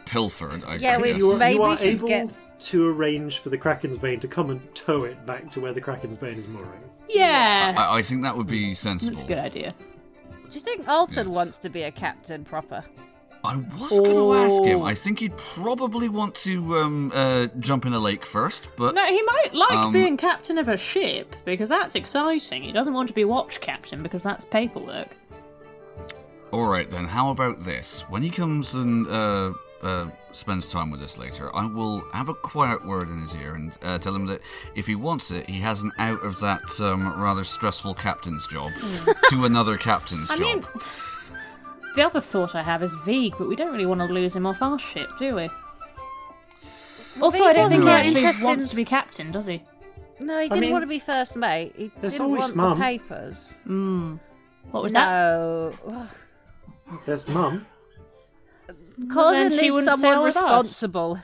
pilfered, 0.05 0.63
I 0.65 0.75
Yeah, 0.75 0.97
we- 0.97 1.09
guess. 1.13 1.19
you 1.19 1.29
are, 1.31 1.39
Maybe 1.39 1.53
you 1.55 1.61
we 1.61 1.65
are 1.67 1.77
should 1.77 1.87
able 1.87 2.07
get- 2.07 2.33
to 2.59 2.87
arrange 2.89 3.39
for 3.39 3.49
the 3.49 3.57
Kraken's 3.57 3.97
Bane 3.97 4.19
to 4.19 4.27
come 4.27 4.49
and 4.51 4.75
tow 4.75 5.05
it 5.05 5.25
back 5.25 5.51
to 5.53 5.59
where 5.61 5.73
the 5.73 5.81
Kraken's 5.81 6.17
Bane 6.19 6.37
is 6.37 6.47
mooring. 6.47 6.81
yeah. 7.09 7.73
I, 7.77 7.97
I 7.97 8.01
think 8.03 8.21
that 8.23 8.35
would 8.37 8.47
be 8.47 8.73
sensible. 8.73 9.15
That's 9.15 9.25
a 9.25 9.27
good 9.27 9.39
idea. 9.39 9.71
Do 10.29 10.55
you 10.55 10.59
think 10.59 10.87
Alton 10.87 11.31
wants 11.31 11.57
to 11.59 11.69
be 11.69 11.83
a 11.83 11.91
captain 11.91 12.43
proper? 12.43 12.83
I 13.43 13.55
was 13.55 13.99
going 13.99 14.15
to 14.15 14.33
ask 14.33 14.61
him. 14.63 14.81
Oh. 14.81 14.85
I 14.85 14.93
think 14.93 15.19
he'd 15.19 15.35
probably 15.35 16.09
want 16.09 16.35
to 16.35 16.77
um, 16.77 17.11
uh, 17.13 17.47
jump 17.59 17.85
in 17.87 17.93
a 17.93 17.99
lake 17.99 18.25
first, 18.25 18.69
but 18.77 18.93
No, 18.93 19.03
he 19.05 19.21
might 19.23 19.53
like 19.53 19.71
Um, 19.71 19.91
being 19.93 20.15
captain 20.15 20.57
of 20.59 20.67
a 20.67 20.77
ship 20.77 21.35
because 21.43 21.67
that's 21.69 21.95
exciting. 21.95 22.61
He 22.61 22.71
doesn't 22.71 22.93
want 22.93 23.07
to 23.07 23.13
be 23.15 23.25
watch 23.25 23.59
captain 23.59 24.03
because 24.03 24.21
that's 24.23 24.45
paperwork. 24.45 25.07
all 26.51 26.67
right 26.67 26.89
then. 26.89 27.05
How 27.05 27.31
about 27.31 27.63
this? 27.63 28.01
When 28.09 28.21
he 28.21 28.29
comes 28.29 28.75
and 28.75 29.07
uh, 29.07 29.53
uh, 29.81 30.05
spends 30.33 30.67
time 30.67 30.91
with 30.91 31.01
us 31.01 31.17
later, 31.17 31.49
I 31.55 31.65
will 31.65 32.03
have 32.13 32.29
a 32.29 32.33
quiet 32.35 32.85
word 32.85 33.09
in 33.09 33.19
his 33.23 33.35
ear 33.37 33.55
and 33.55 33.75
uh, 33.81 33.97
tell 33.97 34.15
him 34.15 34.27
that 34.27 34.41
if 34.75 34.85
he 34.85 34.95
wants 34.95 35.31
it, 35.31 35.49
he 35.49 35.59
has 35.61 35.81
an 35.81 35.91
out 35.97 36.23
of 36.23 36.39
that 36.41 36.61
um, 36.81 37.19
rather 37.19 37.43
stressful 37.43 37.95
captain's 37.95 38.47
job 38.47 38.71
to 39.29 39.45
another 39.45 39.77
captain's 39.77 40.29
I 40.31 40.37
job. 40.37 40.41
mean, 40.45 40.65
the 41.95 42.05
other 42.05 42.21
thought 42.21 42.55
I 42.55 42.63
have 42.63 42.81
is 42.83 42.95
Vig, 43.05 43.35
but 43.37 43.47
we 43.47 43.55
don't 43.55 43.71
really 43.71 43.85
want 43.85 43.99
to 44.01 44.05
lose 44.05 44.35
him 44.35 44.45
off 44.45 44.61
our 44.61 44.79
ship, 44.79 45.09
do 45.19 45.35
we? 45.35 45.49
Also, 47.21 47.43
I 47.43 47.53
don't 47.53 47.63
wasn't 47.63 47.69
think 47.69 47.83
he 47.83 47.85
that 47.85 47.99
actually 47.99 48.15
interested 48.21 48.45
wants 48.45 48.67
to 48.69 48.75
be 48.75 48.85
captain, 48.85 49.31
does 49.31 49.45
he? 49.45 49.63
No, 50.19 50.39
he 50.39 50.47
didn't 50.49 50.61
mean, 50.61 50.71
want 50.71 50.83
to 50.83 50.87
be 50.87 50.99
first 50.99 51.35
mate. 51.35 51.73
He 51.75 51.91
there's 51.99 52.13
didn't 52.13 52.25
always 52.27 52.43
want 52.43 52.55
Mum. 52.55 52.79
the 52.79 52.83
papers. 52.85 53.55
Hmm. 53.63 54.15
What 54.69 54.83
was 54.83 54.93
that? 54.93 55.05
no. 55.05 56.07
There's 57.05 57.27
Mum. 57.27 57.65
Cousin 59.11 59.49
then 59.49 59.51
she 59.51 59.61
needs 59.61 59.73
wouldn't 59.73 59.87
sail 59.87 59.97
someone 59.97 60.23
with 60.23 60.37
us. 60.37 60.43
responsible. 60.43 61.19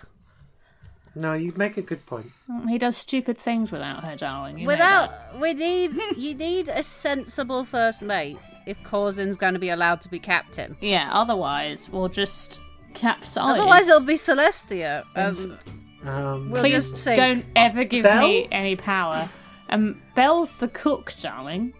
No, 1.15 1.33
you 1.33 1.51
make 1.55 1.77
a 1.77 1.81
good 1.81 2.05
point. 2.05 2.31
Mm, 2.49 2.69
he 2.69 2.77
does 2.77 2.95
stupid 2.95 3.37
things 3.37 3.71
without 3.71 4.03
her, 4.03 4.15
darling. 4.15 4.59
You 4.59 4.65
know 4.65 4.73
Without, 4.73 5.09
that. 5.09 5.39
we 5.39 5.53
need 5.53 5.91
you 6.15 6.33
need 6.35 6.67
a 6.69 6.83
sensible 6.83 7.63
first 7.65 8.01
mate 8.01 8.37
if 8.67 8.77
Corzin's 8.83 9.37
going 9.37 9.53
to 9.53 9.59
be 9.59 9.69
allowed 9.69 10.01
to 10.01 10.09
be 10.09 10.19
captain. 10.19 10.77
Yeah, 10.81 11.09
otherwise 11.11 11.89
we'll 11.89 12.09
just 12.09 12.59
capsize. 12.93 13.57
Otherwise, 13.59 13.87
it'll 13.87 14.01
be 14.05 14.15
Celestia. 14.15 15.03
Um, 15.15 15.57
Um, 16.05 16.51
we'll 16.51 16.61
Please 16.61 16.91
just 16.91 17.03
sink. 17.03 17.17
don't 17.17 17.45
ever 17.55 17.83
give 17.83 18.03
Belle? 18.03 18.21
me 18.27 18.47
any 18.51 18.75
power. 18.75 19.29
Um, 19.69 20.01
Belle's 20.15 20.55
the 20.57 20.67
cook, 20.67 21.13
darling. 21.21 21.73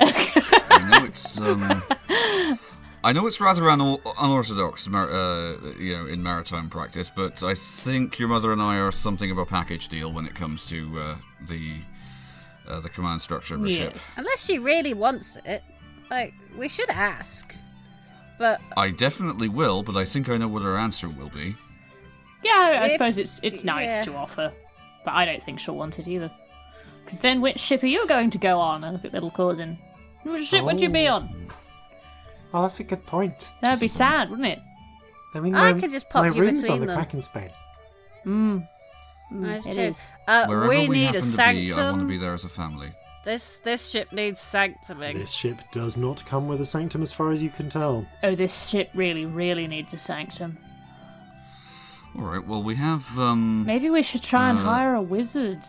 I 0.00 0.88
know 0.90 1.04
it's. 1.06 1.40
Um, 1.40 1.60
I, 1.62 2.58
I 3.04 3.12
know 3.12 3.26
it's 3.26 3.40
rather 3.40 3.62
unor- 3.62 4.00
unorthodox, 4.20 4.88
mar- 4.88 5.10
uh, 5.10 5.56
you 5.78 5.96
know, 5.96 6.06
in 6.06 6.22
maritime 6.22 6.68
practice, 6.68 7.10
but 7.14 7.42
I 7.42 7.54
think 7.54 8.18
your 8.18 8.28
mother 8.28 8.52
and 8.52 8.60
I 8.62 8.78
are 8.78 8.92
something 8.92 9.30
of 9.30 9.38
a 9.38 9.46
package 9.46 9.88
deal 9.88 10.12
when 10.12 10.26
it 10.26 10.34
comes 10.34 10.66
to 10.68 10.98
uh, 11.00 11.16
the 11.46 11.72
uh, 12.68 12.80
the 12.80 12.88
command 12.88 13.20
structure 13.20 13.54
of 13.54 13.64
a 13.64 13.70
ship. 13.70 13.96
Unless 14.16 14.44
she 14.44 14.58
really 14.58 14.94
wants 14.94 15.36
it. 15.44 15.62
Like, 16.10 16.34
we 16.56 16.68
should 16.68 16.88
ask. 16.90 17.54
But 18.38 18.60
I 18.76 18.90
definitely 18.90 19.48
will, 19.48 19.82
but 19.82 19.96
I 19.96 20.04
think 20.04 20.28
I 20.28 20.36
know 20.36 20.48
what 20.48 20.62
her 20.62 20.76
answer 20.78 21.08
will 21.08 21.30
be. 21.30 21.54
Yeah, 22.44 22.52
I, 22.54 22.70
I 22.82 22.86
If- 22.86 22.92
suppose 22.92 23.18
it's 23.18 23.40
it's 23.42 23.64
nice 23.64 23.88
yeah. 23.90 24.04
to 24.04 24.14
offer, 24.14 24.52
but 25.04 25.12
I 25.14 25.24
don't 25.24 25.42
think 25.42 25.58
she'll 25.58 25.74
want 25.76 25.98
it 25.98 26.06
either. 26.06 26.30
Because 27.04 27.20
then, 27.20 27.40
which 27.40 27.58
ship 27.58 27.82
are 27.82 27.86
you 27.88 28.06
going 28.06 28.30
to 28.30 28.38
go 28.38 28.58
on? 28.60 28.84
And 28.84 28.92
look 28.94 29.04
at 29.04 29.12
little 29.12 29.30
Corzin. 29.30 29.76
Which 30.24 30.46
ship 30.46 30.64
would 30.64 30.80
you 30.80 30.88
be 30.88 31.08
Oh. 31.08 31.14
on? 31.14 31.46
Oh, 32.54 32.62
that's 32.62 32.80
a 32.80 32.84
good 32.84 33.04
point. 33.06 33.50
That'd 33.60 33.80
be 33.80 33.88
sad, 33.88 34.30
wouldn't 34.30 34.46
it? 34.48 34.58
I 35.34 35.40
mean, 35.40 35.54
I 35.54 35.72
my, 35.72 35.80
could 35.80 35.90
just 35.90 36.08
pop 36.08 36.24
my 36.24 36.30
you 36.34 36.40
room's 36.40 36.62
between 36.62 36.74
on 36.74 36.80
the 36.80 36.86
them. 36.86 36.96
Kraken's 36.96 37.28
Bane. 37.28 37.50
That's 39.30 39.66
it 39.66 39.74
true. 39.74 39.82
is. 39.82 40.06
Uh, 40.26 40.46
Wherever 40.46 40.68
we 40.68 40.88
we, 40.88 40.94
need 40.96 41.04
happen 41.06 41.18
a 41.18 41.22
to 41.22 41.26
sanctum. 41.26 41.64
be, 41.66 41.72
I 41.72 41.90
want 41.90 42.00
to 42.02 42.08
be 42.08 42.16
there 42.18 42.34
as 42.34 42.44
a 42.44 42.48
family. 42.48 42.88
This 43.24 43.58
this 43.58 43.90
ship 43.90 44.10
needs 44.12 44.40
sanctuming. 44.40 45.14
This 45.18 45.32
ship 45.32 45.58
does 45.72 45.96
not 45.98 46.24
come 46.24 46.48
with 46.48 46.60
a 46.60 46.64
sanctum, 46.66 47.02
as 47.02 47.12
far 47.12 47.30
as 47.30 47.42
you 47.42 47.50
can 47.50 47.68
tell. 47.68 48.06
Oh, 48.22 48.34
this 48.34 48.68
ship 48.68 48.90
really, 48.94 49.26
really 49.26 49.66
needs 49.66 49.92
a 49.92 49.98
sanctum. 49.98 50.56
All 52.16 52.24
right. 52.24 52.44
Well, 52.46 52.62
we 52.62 52.74
have. 52.76 53.06
Um, 53.18 53.66
Maybe 53.66 53.90
we 53.90 54.02
should 54.02 54.22
try 54.22 54.48
and 54.48 54.58
Uh, 54.58 54.62
hire 54.62 54.94
a 54.94 55.02
wizard. 55.02 55.60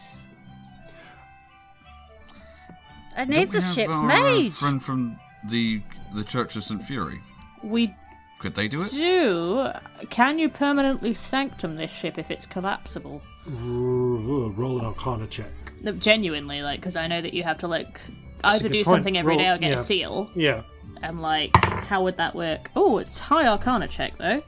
It 3.17 3.27
needs 3.27 3.53
a 3.53 3.61
have 3.61 3.73
ship's 3.73 3.97
our, 3.97 4.09
uh, 4.11 4.49
friend 4.51 4.81
from 4.81 5.19
the 5.43 5.81
the 6.13 6.23
Church 6.23 6.55
of 6.55 6.63
St 6.63 6.81
Fury. 6.81 7.19
We 7.61 7.93
Could 8.39 8.55
they 8.55 8.67
do 8.69 8.81
it? 8.81 8.91
do. 8.91 9.67
Can 10.09 10.39
you 10.39 10.47
permanently 10.49 11.13
sanctum 11.13 11.75
this 11.75 11.91
ship 11.91 12.17
if 12.17 12.31
it's 12.31 12.45
collapsible? 12.45 13.21
Ooh, 13.49 14.53
Roll 14.55 14.79
an 14.79 14.85
Arcana 14.85 15.27
check. 15.27 15.51
No, 15.81 15.91
genuinely, 15.91 16.61
like, 16.61 16.79
because 16.79 16.95
I 16.95 17.07
know 17.07 17.21
that 17.21 17.33
you 17.33 17.43
have 17.43 17.57
to 17.59 17.67
like 17.67 17.99
either 18.43 18.69
do 18.69 18.83
point. 18.83 18.87
something 18.87 19.17
every 19.17 19.31
Roll- 19.35 19.39
day 19.39 19.49
or 19.49 19.57
get 19.57 19.69
yeah. 19.69 19.75
a 19.75 19.77
seal, 19.77 20.29
Yeah. 20.35 20.63
and 21.01 21.21
like, 21.21 21.55
how 21.57 22.03
would 22.03 22.17
that 22.17 22.33
work? 22.35 22.69
Oh, 22.75 22.97
it's 22.99 23.19
high 23.19 23.47
Arcana 23.47 23.87
check 23.87 24.17
though. 24.17 24.41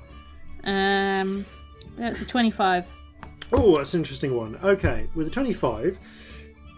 Um, 0.63 1.45
yeah, 1.97 2.09
it's 2.09 2.21
a 2.21 2.25
twenty-five. 2.25 2.85
Oh, 3.53 3.77
that's 3.77 3.93
an 3.93 3.99
interesting 4.01 4.35
one. 4.37 4.57
Okay, 4.63 5.09
with 5.13 5.27
a 5.27 5.29
25, 5.29 5.99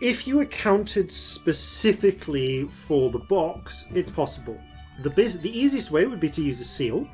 if 0.02 0.26
you 0.26 0.40
accounted 0.40 1.12
specifically 1.12 2.64
for 2.66 3.12
the 3.12 3.20
box, 3.20 3.86
it's 3.94 4.10
possible. 4.10 4.60
The 5.02 5.10
bas- 5.10 5.36
the 5.36 5.58
easiest 5.58 5.92
way 5.92 6.06
would 6.06 6.20
be 6.20 6.30
to 6.30 6.42
use 6.44 6.60
a 6.60 6.66
seal. 6.66 7.08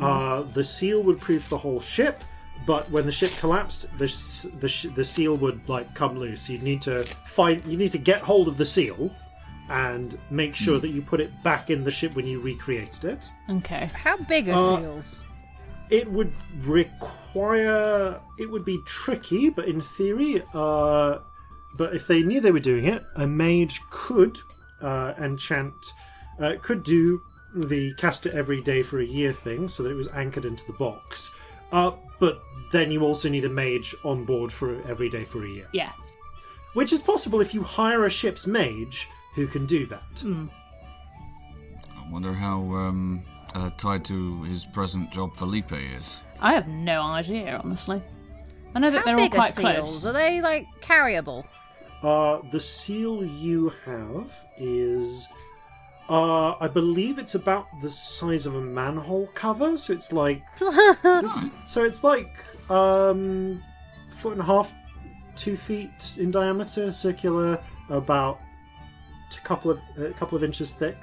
Uh, 0.00 0.42
the 0.52 0.64
seal 0.64 1.02
would 1.02 1.20
proof 1.20 1.48
the 1.48 1.58
whole 1.58 1.80
ship, 1.80 2.24
but 2.66 2.90
when 2.90 3.06
the 3.06 3.12
ship 3.12 3.30
collapsed, 3.38 3.86
the 3.98 4.04
s- 4.06 4.46
the, 4.60 4.68
sh- 4.68 4.86
the 4.94 5.04
seal 5.04 5.36
would 5.36 5.60
like 5.68 5.94
come 5.94 6.18
loose. 6.18 6.48
You'd 6.50 6.62
need 6.64 6.82
to 6.82 7.04
find 7.26 7.64
you 7.64 7.76
need 7.76 7.92
to 7.92 7.98
get 7.98 8.20
hold 8.22 8.48
of 8.48 8.56
the 8.56 8.66
seal 8.66 9.10
and 9.68 10.16
make 10.30 10.54
sure 10.54 10.78
that 10.78 10.88
you 10.88 11.02
put 11.02 11.20
it 11.20 11.30
back 11.42 11.70
in 11.70 11.82
the 11.84 11.90
ship 11.90 12.14
when 12.16 12.26
you 12.26 12.40
recreated 12.40 13.04
it. 13.04 13.30
Okay. 13.50 13.90
How 13.94 14.16
big 14.16 14.48
are 14.48 14.54
Uh, 14.54 14.80
seals? 14.80 15.20
it 15.90 16.10
would 16.10 16.32
require 16.64 18.20
it 18.38 18.50
would 18.50 18.64
be 18.64 18.78
tricky 18.86 19.48
but 19.48 19.66
in 19.68 19.80
theory 19.80 20.42
uh 20.54 21.18
but 21.76 21.94
if 21.94 22.06
they 22.08 22.22
knew 22.22 22.40
they 22.40 22.50
were 22.50 22.58
doing 22.60 22.86
it 22.86 23.04
a 23.16 23.26
mage 23.26 23.80
could 23.90 24.36
uh 24.80 25.12
enchant 25.18 25.92
uh, 26.40 26.54
could 26.62 26.82
do 26.82 27.20
the 27.54 27.94
cast 27.94 28.26
it 28.26 28.34
every 28.34 28.60
day 28.62 28.82
for 28.82 29.00
a 29.00 29.04
year 29.04 29.32
thing 29.32 29.68
so 29.68 29.82
that 29.82 29.90
it 29.90 29.94
was 29.94 30.08
anchored 30.08 30.44
into 30.44 30.66
the 30.66 30.72
box 30.74 31.30
uh 31.72 31.90
but 32.20 32.42
then 32.72 32.90
you 32.90 33.02
also 33.02 33.28
need 33.28 33.44
a 33.44 33.48
mage 33.48 33.94
on 34.04 34.24
board 34.24 34.52
for 34.52 34.80
every 34.88 35.08
day 35.08 35.24
for 35.24 35.44
a 35.44 35.48
year 35.48 35.66
Yeah. 35.72 35.92
which 36.74 36.92
is 36.92 37.00
possible 37.00 37.40
if 37.40 37.54
you 37.54 37.62
hire 37.62 38.04
a 38.04 38.10
ship's 38.10 38.46
mage 38.46 39.08
who 39.34 39.46
can 39.46 39.64
do 39.66 39.86
that 39.86 40.24
I 40.24 42.10
wonder 42.12 42.32
how 42.32 42.60
um, 42.60 43.22
uh, 43.54 43.70
tied 43.78 44.04
to 44.06 44.42
his 44.44 44.64
present 44.64 45.10
job 45.12 45.34
Felipe 45.36 45.72
is. 45.72 46.20
I 46.40 46.52
have 46.52 46.68
no 46.68 47.02
idea, 47.02 47.60
honestly. 47.64 48.00
I 48.74 48.78
know 48.78 48.90
that 48.90 48.98
How 48.98 49.04
they're 49.06 49.14
all 49.16 49.20
big 49.24 49.32
are 49.34 49.36
quite 49.38 49.54
seals? 49.54 49.64
close. 50.00 50.06
Are 50.06 50.12
they 50.12 50.40
like 50.40 50.66
carryable? 50.82 51.44
Uh, 52.02 52.40
the 52.52 52.60
seal 52.60 53.24
you 53.24 53.72
have 53.84 54.32
is, 54.56 55.26
uh, 56.08 56.56
I 56.60 56.68
believe 56.68 57.18
it's 57.18 57.34
about 57.34 57.66
the 57.80 57.90
size 57.90 58.46
of 58.46 58.54
a 58.54 58.60
manhole 58.60 59.28
cover. 59.34 59.76
So 59.76 59.92
it's 59.92 60.12
like, 60.12 60.44
this, 60.58 61.44
so 61.66 61.84
it's 61.84 62.04
like 62.04 62.30
um, 62.70 63.62
foot 64.10 64.32
and 64.32 64.40
a 64.40 64.44
half, 64.44 64.72
two 65.34 65.56
feet 65.56 66.16
in 66.18 66.30
diameter, 66.30 66.92
circular, 66.92 67.60
about 67.90 68.40
a 69.36 69.40
couple 69.40 69.70
of 69.70 69.80
a 69.98 70.10
couple 70.12 70.36
of 70.36 70.44
inches 70.44 70.74
thick. 70.74 70.96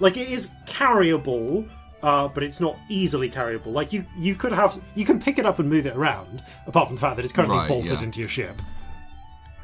Like 0.00 0.16
it 0.16 0.28
is 0.28 0.48
carryable, 0.66 1.68
uh, 2.02 2.28
but 2.28 2.42
it's 2.42 2.60
not 2.60 2.76
easily 2.88 3.28
carryable. 3.30 3.72
Like 3.72 3.92
you, 3.92 4.06
you 4.16 4.34
could 4.34 4.52
have, 4.52 4.80
you 4.94 5.04
can 5.04 5.18
pick 5.20 5.38
it 5.38 5.44
up 5.46 5.58
and 5.58 5.68
move 5.68 5.86
it 5.86 5.96
around. 5.96 6.42
Apart 6.66 6.88
from 6.88 6.96
the 6.96 7.00
fact 7.00 7.16
that 7.16 7.24
it's 7.24 7.32
currently 7.32 7.58
Right, 7.58 7.68
bolted 7.68 7.92
yeah. 7.92 8.02
into 8.02 8.20
your 8.20 8.28
ship. 8.28 8.62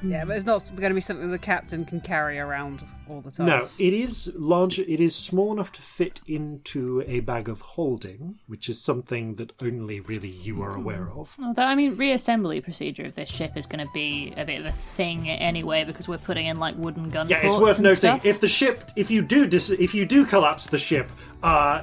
Yeah, 0.05 0.24
but 0.24 0.36
it's 0.36 0.44
not 0.46 0.64
going 0.76 0.90
to 0.90 0.94
be 0.94 1.00
something 1.00 1.30
the 1.30 1.38
captain 1.38 1.84
can 1.84 2.00
carry 2.00 2.38
around 2.38 2.82
all 3.09 3.20
the 3.20 3.30
time. 3.30 3.46
No, 3.46 3.68
it 3.78 3.92
is 3.92 4.32
large. 4.36 4.78
It 4.78 5.00
is 5.00 5.14
small 5.14 5.52
enough 5.52 5.72
to 5.72 5.82
fit 5.82 6.20
into 6.26 7.02
a 7.07 7.20
bag 7.20 7.48
of 7.48 7.61
holding, 7.61 8.38
which 8.46 8.68
is 8.68 8.80
something 8.80 9.34
that 9.34 9.52
only 9.62 10.00
really 10.00 10.28
you 10.28 10.62
are 10.62 10.76
aware 10.76 11.11
of. 11.14 11.36
Although, 11.42 11.62
I 11.62 11.74
mean, 11.74 11.96
reassembly 11.96 12.62
procedure 12.62 13.07
of 13.07 13.14
this 13.14 13.28
ship 13.28 13.57
is 13.57 13.66
going 13.66 13.84
to 13.86 13.92
be 13.94 14.32
a 14.36 14.44
bit 14.44 14.61
of 14.61 14.66
a 14.66 14.72
thing 14.72 15.28
anyway 15.28 15.84
because 15.84 16.09
we're 16.09 16.18
putting 16.18 16.46
in 16.46 16.59
like 16.59 16.76
wooden 16.76 17.11
gun. 17.11 17.28
Yeah, 17.28 17.38
it's 17.44 17.57
worth 17.57 17.76
and 17.76 17.84
noting 17.84 17.96
stuff. 17.98 18.24
if 18.24 18.40
the 18.40 18.48
ship, 18.48 18.90
if 18.96 19.11
you 19.11 19.22
do, 19.22 19.46
dis- 19.46 19.70
if 19.70 19.94
you 19.94 20.05
do 20.07 20.24
collapse 20.26 20.66
the 20.66 20.78
ship, 20.78 21.11
uh, 21.42 21.82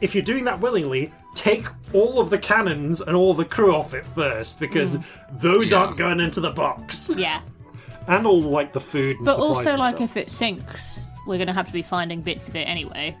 if 0.00 0.14
you're 0.14 0.24
doing 0.24 0.44
that 0.44 0.60
willingly, 0.60 1.12
take 1.34 1.66
all 1.94 2.20
of 2.20 2.28
the 2.28 2.38
cannons 2.38 3.00
and 3.00 3.16
all 3.16 3.32
the 3.34 3.44
crew 3.44 3.74
off 3.74 3.94
it 3.94 4.04
first 4.04 4.58
because 4.60 4.98
those 5.30 5.70
Yeah. 5.70 5.78
aren't 5.78 5.96
going 5.96 6.20
into 6.20 6.40
the 6.40 6.50
box, 6.50 7.14
Yeah, 7.16 7.40
and 8.08 8.26
all 8.26 8.40
like 8.40 8.72
the 8.72 8.80
food 8.80 9.16
and 9.16 9.24
but 9.26 9.34
supplies 9.34 9.56
also 9.58 9.70
and 9.70 9.78
like 9.78 9.96
stuff. 9.96 10.10
if 10.10 10.16
it 10.16 10.30
sinks, 10.30 11.08
we're 11.26 11.36
going 11.38 11.46
to 11.46 11.52
have 11.52 11.66
to 11.66 11.72
be 11.72 11.82
finding 11.82 12.20
bits 12.20 12.48
of 12.48 12.56
it 12.56 12.64
anyway. 12.64 13.16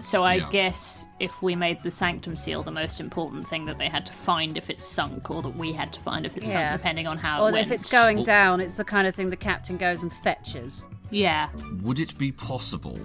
So 0.00 0.22
I 0.22 0.34
Yeah. 0.34 0.50
guess 0.50 1.06
if 1.20 1.40
we 1.42 1.54
made 1.56 1.82
the 1.82 1.90
sanctum 1.90 2.36
seal 2.36 2.62
the 2.62 2.70
most 2.70 3.00
important 3.00 3.48
thing 3.48 3.64
that 3.66 3.78
they 3.78 3.88
had 3.88 4.04
to 4.06 4.12
find 4.12 4.56
if 4.58 4.68
it's 4.68 4.84
sunk, 4.84 5.30
or 5.30 5.40
that 5.42 5.56
we 5.56 5.72
had 5.72 5.92
to 5.94 6.00
find 6.00 6.26
if 6.26 6.36
it's 6.36 6.48
Yeah. 6.50 6.70
sunk, 6.70 6.80
depending 6.82 7.06
on 7.06 7.16
how 7.16 7.42
Or 7.42 7.48
it 7.48 7.52
went. 7.52 7.66
if 7.66 7.72
it's 7.72 7.90
going 7.90 8.16
Well- 8.18 8.26
down, 8.26 8.60
it's 8.60 8.74
the 8.74 8.84
kind 8.84 9.06
of 9.06 9.14
thing 9.14 9.30
the 9.30 9.36
captain 9.36 9.76
goes 9.76 10.02
and 10.02 10.12
fetches. 10.12 10.84
Yeah, 11.10 11.48
Would 11.82 12.00
it 12.00 12.18
be 12.18 12.32
possible 12.32 12.98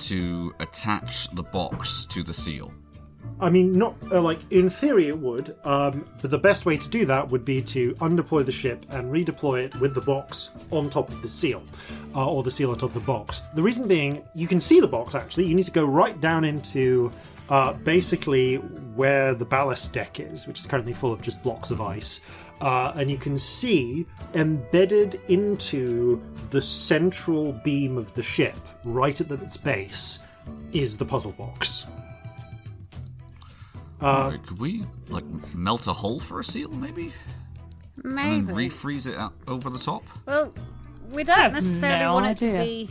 to 0.00 0.54
attach 0.60 1.28
the 1.30 1.42
box 1.42 2.04
to 2.06 2.22
the 2.22 2.34
seal? 2.34 2.72
I 3.38 3.50
mean, 3.50 3.72
not 3.76 3.94
uh, 4.10 4.22
like 4.22 4.40
in 4.50 4.70
theory 4.70 5.08
it 5.08 5.18
would, 5.18 5.56
um, 5.64 6.08
but 6.22 6.30
the 6.30 6.38
best 6.38 6.64
way 6.64 6.78
to 6.78 6.88
do 6.88 7.04
that 7.04 7.28
would 7.28 7.44
be 7.44 7.60
to 7.62 7.94
undeploy 8.00 8.44
the 8.44 8.52
ship 8.52 8.86
and 8.88 9.12
redeploy 9.12 9.64
it 9.64 9.74
with 9.76 9.94
the 9.94 10.00
box 10.00 10.50
on 10.70 10.88
top 10.88 11.10
of 11.10 11.20
the 11.20 11.28
seal, 11.28 11.62
uh, 12.14 12.30
or 12.30 12.42
the 12.42 12.50
seal 12.50 12.70
on 12.70 12.78
top 12.78 12.90
of 12.90 12.94
the 12.94 13.00
box. 13.00 13.42
The 13.54 13.62
reason 13.62 13.86
being, 13.86 14.22
you 14.34 14.46
can 14.46 14.58
see 14.58 14.80
the 14.80 14.88
box 14.88 15.14
actually. 15.14 15.46
You 15.46 15.54
need 15.54 15.66
to 15.66 15.72
go 15.72 15.84
right 15.84 16.18
down 16.20 16.44
into 16.44 17.12
uh, 17.50 17.74
basically 17.74 18.56
where 18.56 19.34
the 19.34 19.44
ballast 19.44 19.92
deck 19.92 20.18
is, 20.18 20.46
which 20.46 20.58
is 20.58 20.66
currently 20.66 20.94
full 20.94 21.12
of 21.12 21.20
just 21.20 21.42
blocks 21.42 21.70
of 21.70 21.80
ice. 21.80 22.20
Uh, 22.62 22.92
and 22.96 23.10
you 23.10 23.18
can 23.18 23.36
see 23.36 24.06
embedded 24.32 25.20
into 25.28 26.22
the 26.48 26.62
central 26.62 27.52
beam 27.52 27.98
of 27.98 28.14
the 28.14 28.22
ship, 28.22 28.56
right 28.82 29.20
at 29.20 29.28
the, 29.28 29.34
its 29.42 29.58
base, 29.58 30.20
is 30.72 30.96
the 30.96 31.04
puzzle 31.04 31.32
box. 31.32 31.86
Uh, 34.00 34.04
Alright, 34.06 34.46
could 34.46 34.60
we 34.60 34.84
like 35.08 35.24
melt 35.54 35.86
a 35.86 35.92
hole 35.92 36.20
for 36.20 36.38
a 36.40 36.44
seal, 36.44 36.70
maybe, 36.70 37.12
and 38.04 38.18
then 38.18 38.46
refreeze 38.48 39.08
it 39.10 39.16
out 39.16 39.32
over 39.48 39.70
the 39.70 39.78
top? 39.78 40.02
Well, 40.26 40.52
we 41.10 41.24
don't 41.24 41.52
necessarily 41.52 42.04
no 42.04 42.14
want 42.14 42.26
it 42.26 42.36
to 42.46 42.52
be. 42.52 42.90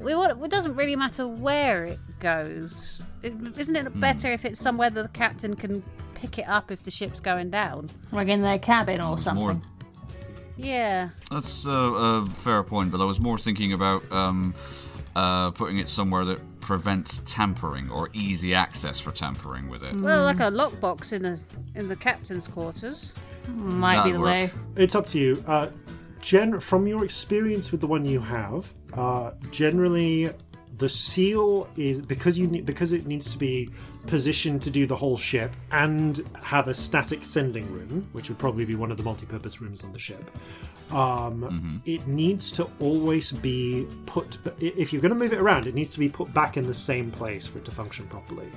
We 0.00 0.14
want. 0.14 0.42
It 0.42 0.50
doesn't 0.50 0.74
really 0.74 0.96
matter 0.96 1.26
where 1.26 1.84
it 1.84 1.98
goes. 2.20 3.02
It, 3.22 3.34
isn't 3.58 3.74
Hmm. 3.74 3.86
it 3.86 4.00
better 4.00 4.28
if 4.32 4.44
it's 4.44 4.60
somewhere 4.60 4.90
that 4.90 5.02
the 5.02 5.08
captain 5.08 5.54
can 5.54 5.82
pick 6.14 6.38
it 6.38 6.48
up 6.48 6.70
if 6.70 6.82
the 6.82 6.90
ship's 6.90 7.20
going 7.20 7.50
down? 7.50 7.90
like 8.12 8.28
in 8.28 8.40
their 8.42 8.58
cabin 8.58 9.00
or 9.00 9.12
was 9.12 9.26
more- 9.26 9.52
something. 9.52 9.62
Yeah. 10.56 11.08
That's 11.30 11.66
uh, 11.66 11.70
a 11.72 12.26
fair 12.26 12.62
point, 12.62 12.92
but 12.92 13.00
I 13.00 13.04
was 13.04 13.18
more 13.18 13.36
thinking 13.38 13.72
about 13.72 14.10
um, 14.12 14.54
uh, 15.16 15.50
putting 15.52 15.78
it 15.78 15.88
somewhere 15.88 16.24
that 16.24 16.60
prevents 16.60 17.18
tampering 17.26 17.90
or 17.90 18.10
easy 18.12 18.54
access 18.54 18.98
for 19.00 19.12
tampering 19.12 19.68
with 19.68 19.82
it. 19.82 19.94
Well, 19.94 20.24
like 20.24 20.40
a 20.40 20.50
lockbox 20.50 21.12
in 21.12 21.22
the 21.22 21.40
in 21.74 21.88
the 21.88 21.96
captain's 21.96 22.48
quarters. 22.48 23.12
Might 23.48 24.04
be 24.04 24.12
That'd 24.12 24.14
the 24.14 24.20
way. 24.20 24.50
It's 24.76 24.94
up 24.94 25.06
to 25.08 25.18
you. 25.18 25.44
Uh, 25.46 25.68
gen- 26.20 26.60
from 26.60 26.86
your 26.86 27.04
experience 27.04 27.70
with 27.70 27.80
the 27.82 27.86
one 27.86 28.04
you 28.04 28.20
have, 28.20 28.72
uh, 28.94 29.32
generally 29.50 30.30
the 30.78 30.88
seal 30.88 31.68
is 31.76 32.00
because 32.00 32.38
you 32.38 32.46
need 32.46 32.66
because 32.66 32.92
it 32.92 33.06
needs 33.06 33.30
to 33.30 33.38
be 33.38 33.70
positioned 34.06 34.60
to 34.62 34.70
do 34.70 34.86
the 34.86 34.96
whole 34.96 35.16
ship 35.16 35.52
and 35.72 36.24
have 36.42 36.68
a 36.68 36.74
static 36.74 37.24
sending 37.24 37.70
room, 37.72 38.06
which 38.12 38.28
would 38.28 38.38
probably 38.38 38.64
be 38.64 38.74
one 38.74 38.90
of 38.90 38.96
the 38.96 39.02
multi-purpose 39.02 39.60
rooms 39.60 39.82
on 39.84 39.92
the 39.92 39.98
ship. 39.98 40.30
Um, 40.90 41.80
It 41.86 42.06
needs 42.06 42.50
to 42.52 42.68
always 42.80 43.32
be 43.32 43.86
put. 44.06 44.38
If 44.60 44.92
you're 44.92 45.02
going 45.02 45.14
to 45.14 45.18
move 45.18 45.32
it 45.32 45.38
around, 45.40 45.66
it 45.66 45.74
needs 45.74 45.90
to 45.90 45.98
be 45.98 46.08
put 46.08 46.32
back 46.34 46.56
in 46.56 46.66
the 46.66 46.74
same 46.74 47.10
place 47.10 47.46
for 47.46 47.58
it 47.58 47.64
to 47.64 47.70
function 47.70 48.06
properly. 48.06 48.48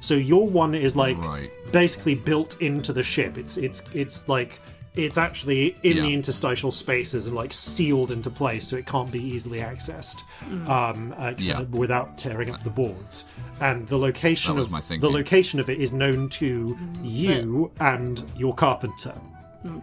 So 0.00 0.14
your 0.14 0.46
one 0.46 0.74
is 0.74 0.94
like 0.94 1.16
Right. 1.18 1.50
basically 1.72 2.14
built 2.14 2.60
into 2.60 2.92
the 2.92 3.02
ship. 3.02 3.38
It's 3.38 3.56
it's 3.56 3.82
it's 3.94 4.28
like 4.28 4.60
it's 4.94 5.16
actually 5.16 5.76
in 5.82 5.98
the 6.02 6.12
interstitial 6.14 6.70
spaces 6.70 7.26
and 7.26 7.36
like 7.36 7.52
sealed 7.52 8.10
into 8.10 8.28
place, 8.30 8.66
so 8.66 8.76
it 8.76 8.86
can't 8.86 9.10
be 9.10 9.22
easily 9.22 9.58
accessed 9.60 10.22
um, 10.68 11.14
ex- 11.18 11.46
Yeah. 11.46 11.62
without 11.70 12.18
tearing 12.18 12.50
up 12.50 12.62
the 12.62 12.70
boards. 12.70 13.24
And 13.60 13.86
the 13.88 13.98
location 13.98 14.58
of 14.58 14.70
the 14.70 15.10
location 15.10 15.60
of 15.60 15.70
it 15.70 15.80
is 15.80 15.92
known 15.92 16.28
to 16.30 16.76
you 17.02 17.70
and 17.78 18.24
your 18.36 18.54
carpenter. 18.54 19.14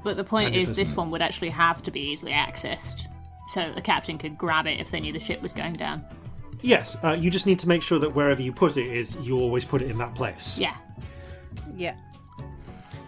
But 0.03 0.17
the 0.17 0.23
point 0.23 0.47
And 0.47 0.55
is, 0.55 0.75
this 0.75 0.95
one 0.95 1.11
would 1.11 1.21
actually 1.21 1.49
have 1.51 1.83
to 1.83 1.91
be 1.91 1.99
easily 2.01 2.31
accessed, 2.31 3.03
so 3.49 3.61
that 3.61 3.75
the 3.75 3.81
captain 3.81 4.17
could 4.17 4.37
grab 4.37 4.65
it 4.67 4.79
if 4.79 4.89
they 4.91 4.99
knew 4.99 5.13
the 5.13 5.19
ship 5.19 5.41
was 5.41 5.53
going 5.53 5.73
down. 5.73 6.03
Yes, 6.63 6.97
uh, 7.03 7.11
you 7.17 7.29
just 7.29 7.45
need 7.45 7.59
to 7.59 7.67
make 7.67 7.83
sure 7.83 7.99
that 7.99 8.13
wherever 8.15 8.41
you 8.41 8.51
put 8.51 8.77
it 8.77 8.87
is, 8.87 9.15
you 9.21 9.39
always 9.39 9.63
put 9.63 9.81
it 9.83 9.91
in 9.91 9.97
that 9.99 10.15
place. 10.15 10.57
Yeah, 10.57 10.75
Yeah. 11.75 11.95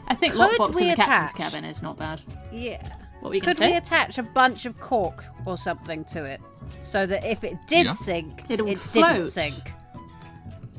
I 0.10 0.16
think 0.16 0.34
Could 0.34 0.41
lockbox 0.60 0.82
in 0.82 0.89
the 0.89 0.95
captain's 0.95 1.34
cabin 1.34 1.66
is 1.66 1.82
not 1.82 1.97
bad. 1.97 2.22
Yeah. 2.51 2.82
What 3.20 3.30
were 3.30 3.36
you 3.36 3.41
going 3.41 3.55
Could 3.55 3.62
to 3.64 3.70
we 3.70 3.76
attach 3.76 4.18
a 4.18 4.24
bunch 4.24 4.66
of 4.66 4.80
cork 4.80 5.26
or 5.45 5.57
something 5.57 6.03
to 6.05 6.24
it 6.26 6.41
so 6.84 7.05
that 7.05 7.24
if 7.26 7.43
it 7.43 7.57
did 7.68 7.88
Yeah. 7.88 7.91
sink, 7.91 8.43
It 8.49 8.60
it, 8.60 8.64
would 8.64 8.70
didn't 8.70 8.80
float. 8.82 9.28
sink? 9.30 9.74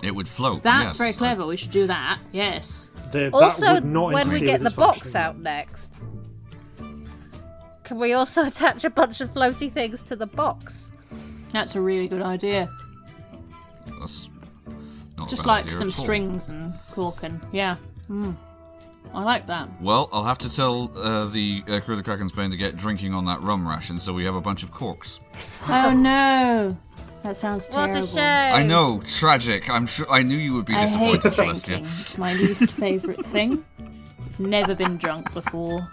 It 0.02 0.14
would 0.14 0.26
float. 0.28 0.62
That's 0.62 0.94
yes. 0.94 0.98
very 0.98 1.12
clever. 1.12 1.44
We 1.46 1.56
should 1.56 1.70
do 1.70 1.86
that. 1.86 2.18
Yes. 2.32 2.88
The- 3.12 3.18
that 3.30 3.34
Also, 3.34 3.74
would 3.74 3.84
not 3.84 4.12
when 4.12 4.28
we 4.30 4.40
get 4.40 4.62
the 4.62 4.70
box 4.70 5.14
out 5.14 5.38
next, 5.38 6.02
can 7.84 7.98
we 7.98 8.12
also 8.14 8.44
attach 8.46 8.84
a 8.84 8.90
bunch 8.90 9.20
of 9.20 9.30
floaty 9.32 9.70
things 9.70 10.02
to 10.04 10.16
the 10.16 10.26
box? 10.26 10.92
That's 11.52 11.74
a 11.74 11.80
really 11.80 12.08
good 12.08 12.22
idea. 12.22 12.70
That's 13.98 14.28
not 15.18 15.26
a 15.26 15.30
Just 15.30 15.42
bad 15.42 15.48
like 15.48 15.64
idea 15.66 15.76
some 15.78 15.88
at 15.88 15.98
all. 15.98 16.02
strings 16.04 16.48
and 16.48 16.74
cork 16.92 17.22
and 17.22 17.40
yeah. 17.52 17.76
Mm. 18.08 18.36
I 19.12 19.22
like 19.24 19.46
that. 19.48 19.68
Well, 19.80 20.08
I'll 20.12 20.24
have 20.24 20.38
to 20.38 20.54
tell 20.54 20.90
uh, 20.96 21.24
the 21.26 21.64
uh, 21.66 21.80
crew 21.80 21.94
of 21.94 21.98
the 21.98 22.04
Kraken's 22.04 22.32
Bane 22.32 22.50
to 22.50 22.56
get 22.56 22.76
drinking 22.76 23.12
on 23.12 23.24
that 23.24 23.40
rum 23.42 23.66
ration, 23.68 23.98
so 23.98 24.12
we 24.12 24.24
have 24.24 24.36
a 24.36 24.40
bunch 24.40 24.62
of 24.62 24.70
corks. 24.72 25.18
Oh 25.68 25.92
no, 25.96 26.76
that 27.24 27.36
sounds 27.36 27.66
terrible. 27.66 27.94
What 27.94 28.08
terrible. 28.08 28.18
a 28.18 28.52
shame. 28.52 28.54
I 28.54 28.62
know, 28.62 29.02
tragic. 29.04 29.68
I'm 29.68 29.86
sure. 29.86 30.08
I 30.10 30.22
knew 30.22 30.36
you 30.36 30.54
would 30.54 30.66
be 30.66 30.74
I 30.74 30.86
hate 30.86 31.22
disappointed, 31.22 31.64
drinking. 31.64 31.84
Celestia. 31.84 32.00
It's 32.00 32.18
my 32.18 32.34
least 32.34 32.70
favourite 32.70 33.24
thing. 33.26 33.64
I've 34.24 34.38
never 34.40 34.74
been 34.76 34.96
drunk 34.96 35.32
before. 35.34 35.88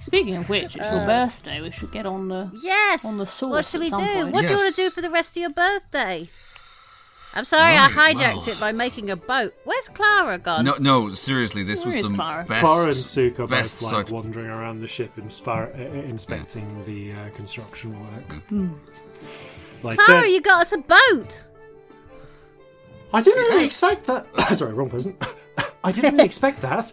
Speaking 0.00 0.36
of 0.36 0.48
which, 0.48 0.76
it's 0.76 0.90
your 0.90 1.04
birthday. 1.04 1.60
We 1.60 1.70
should 1.72 1.90
get 1.92 2.06
on 2.06 2.28
the. 2.28 2.50
Yes. 2.62 3.04
On 3.04 3.18
the 3.18 3.26
sauce 3.26 3.50
What 3.50 3.64
should 3.66 3.80
at 3.82 3.84
we 3.84 3.90
do? 3.90 3.96
some 3.96 4.06
point. 4.22 4.32
What 4.32 4.42
do 4.42 4.48
you 4.48 4.54
want 4.54 4.74
to 4.74 4.80
do 4.80 4.90
for 4.90 5.00
the 5.00 5.10
rest 5.10 5.36
of 5.36 5.40
your 5.40 5.50
birthday? 5.50 6.28
I'm 7.36 7.44
sorry 7.44 7.74
Right, 7.76 7.90
I 7.96 8.14
hijacked 8.14 8.46
well. 8.46 8.48
it 8.48 8.58
by 8.60 8.72
making 8.72 9.10
a 9.10 9.16
boat. 9.16 9.54
Where's 9.64 9.88
Clara 9.90 10.38
gone? 10.38 10.64
No, 10.64 10.74
no, 10.80 11.12
seriously, 11.12 11.62
this 11.64 11.84
Where 11.84 11.96
was 11.98 12.08
the 12.08 12.14
Clara? 12.14 12.44
best. 12.44 12.60
Clara 12.64 12.84
and 12.86 12.94
Suk 12.94 13.40
are 13.40 13.46
best 13.46 13.80
both 13.80 13.92
like 13.92 14.06
side- 14.06 14.14
wandering 14.14 14.46
around 14.48 14.80
the 14.80 14.88
ship, 14.88 15.12
inspire, 15.18 15.70
uh, 15.74 15.78
inspecting 15.80 16.82
the 16.86 17.12
uh, 17.12 17.30
construction 17.36 18.00
work. 18.00 18.42
Like 19.82 19.98
Clara, 19.98 20.22
they're- 20.22 20.30
you 20.30 20.40
got 20.40 20.62
us 20.62 20.72
a 20.72 20.78
boat. 20.78 21.46
I 23.12 23.20
didn't 23.22 23.38
really 23.44 23.62
Yes. 23.64 23.82
expect 23.82 24.06
that. 24.06 24.26
Sorry, 24.56 24.72
wrong 24.72 24.90
person. 24.90 25.16
I 25.84 25.92
didn't 25.92 26.12
really 26.12 26.24
expect 26.32 26.62
that. 26.62 26.92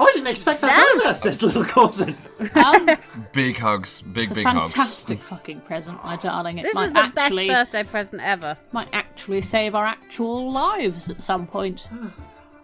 I 0.00 0.10
didn't 0.12 0.26
expect 0.26 0.60
that 0.62 0.76
No. 0.96 1.04
either, 1.04 1.14
says 1.14 1.40
little 1.42 1.62
Corzin. 1.62 2.16
Um, 2.56 2.88
Big 3.32 3.58
hugs, 3.58 4.02
big, 4.02 4.24
it's 4.24 4.32
a 4.32 4.34
big 4.34 4.46
hugs. 4.46 4.72
fantastic 4.72 5.18
fucking 5.18 5.60
present, 5.60 6.02
my 6.04 6.16
darling. 6.16 6.58
It 6.58 6.62
This 6.64 6.74
might 6.74 6.86
is 6.86 6.92
the 6.92 6.98
actually 6.98 7.48
best 7.48 7.70
birthday 7.72 7.88
present 7.88 8.22
ever. 8.22 8.56
might 8.72 8.88
actually 8.92 9.40
save 9.42 9.74
our 9.76 9.86
actual 9.86 10.50
lives 10.50 11.08
at 11.10 11.22
some 11.22 11.46
point. 11.46 11.88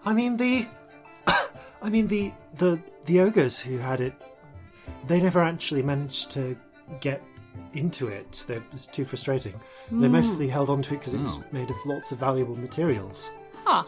I 0.05 0.13
mean 0.13 0.37
the, 0.37 0.67
I 1.83 1.89
mean 1.91 2.09
the 2.09 2.33
the 2.57 2.81
the 3.07 3.21
ogres 3.21 3.61
who 3.61 3.79
had 3.79 4.01
it, 4.01 4.15
they 5.07 5.21
never 5.21 5.41
actually 5.43 5.83
managed 5.83 6.31
to 6.33 6.57
get 7.01 7.23
into 7.75 8.09
it. 8.09 8.45
It 8.49 8.63
was 8.73 8.87
too 8.89 9.05
frustrating. 9.05 9.55
They 9.93 10.09
mostly 10.09 10.49
held 10.49 10.69
on 10.69 10.83
to 10.83 10.95
it 10.95 10.99
because 10.99 11.15
it 11.15 11.21
was 11.21 11.35
Oh. 11.37 11.45
made 11.53 11.71
of 11.71 11.77
lots 11.87 12.11
of 12.13 12.19
valuable 12.19 12.57
materials. 12.57 13.31
Huh. 13.65 13.85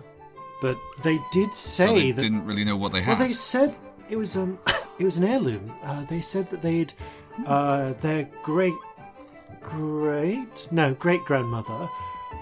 But 0.62 0.78
they 1.02 1.18
did 1.32 1.52
say 1.52 1.86
So 1.86 1.94
they 1.94 2.12
that 2.12 2.22
didn't 2.22 2.46
really 2.46 2.64
know 2.64 2.76
what 2.76 2.92
they 2.92 3.02
had. 3.02 3.08
Well, 3.08 3.16
had. 3.18 3.30
they 3.30 3.34
said 3.34 3.74
it 4.08 4.16
was 4.16 4.36
um, 4.36 4.58
it 4.98 5.04
was 5.04 5.18
an 5.18 5.24
heirloom. 5.24 5.74
Uh, 5.82 6.04
they 6.04 6.20
said 6.20 6.48
that 6.50 6.62
they'd 6.62 6.92
uh, 7.46 7.94
their 8.00 8.30
great 8.44 8.74
great 9.60 10.68
no 10.70 10.94
great 10.94 11.24
grandmother 11.24 11.88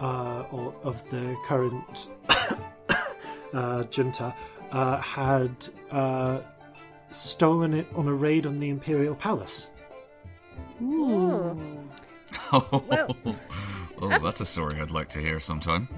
uh, 0.01 0.45
or 0.51 0.75
of 0.83 1.09
the 1.11 1.35
current 1.47 2.11
uh, 3.55 3.85
junta 3.85 4.35
uh, 4.71 4.99
had 5.01 5.51
uh, 5.91 6.41
stolen 7.09 7.73
it 7.73 7.87
on 7.95 8.07
a 8.07 8.15
raid 8.15 8.47
on 8.47 8.61
the 8.61 8.69
imperial 8.69 9.17
palace. 9.17 9.71
Ooh. 10.83 11.59
Well- 12.53 13.17
oh, 14.03 14.19
that's 14.23 14.41
a 14.41 14.45
story 14.45 14.81
I'd 14.81 14.91
like 14.91 15.09
to 15.11 15.21
hear 15.21 15.41
sometime. 15.41 15.89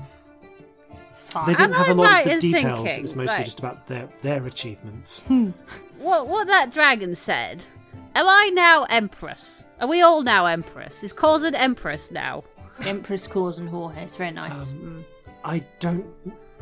Fine. 1.32 1.46
They 1.46 1.52
didn't 1.54 1.72
Am 1.74 1.78
have 1.84 1.88
I 1.88 1.90
a 1.90 1.94
lot 1.94 2.04
right 2.12 2.26
of 2.26 2.32
in 2.32 2.38
the 2.40 2.52
details. 2.52 2.78
thinking- 2.82 2.98
It 2.98 3.02
was 3.02 3.14
mostly 3.16 3.36
right. 3.36 3.44
just 3.44 3.58
about 3.58 3.86
their 3.86 4.08
their 4.20 4.46
achievements. 4.46 5.24
What 5.98 6.28
what 6.28 6.46
that 6.48 6.70
dragon 6.72 7.14
said? 7.14 7.64
Am 8.14 8.28
I 8.28 8.50
now 8.52 8.84
empress? 8.90 9.64
Are 9.80 9.88
we 9.88 10.02
all 10.02 10.22
now 10.22 10.44
empress? 10.46 11.02
Is 11.02 11.12
Corzin 11.14 11.54
empress 11.54 12.10
now? 12.10 12.44
Empress 12.84 13.26
Cause 13.26 13.58
and 13.58 13.68
Jorge. 13.68 14.02
It's 14.02 14.16
very 14.16 14.30
nice. 14.32 14.70
Um, 14.72 14.78
Mm. 14.78 15.04
I 15.44 15.64
don't. 15.80 16.06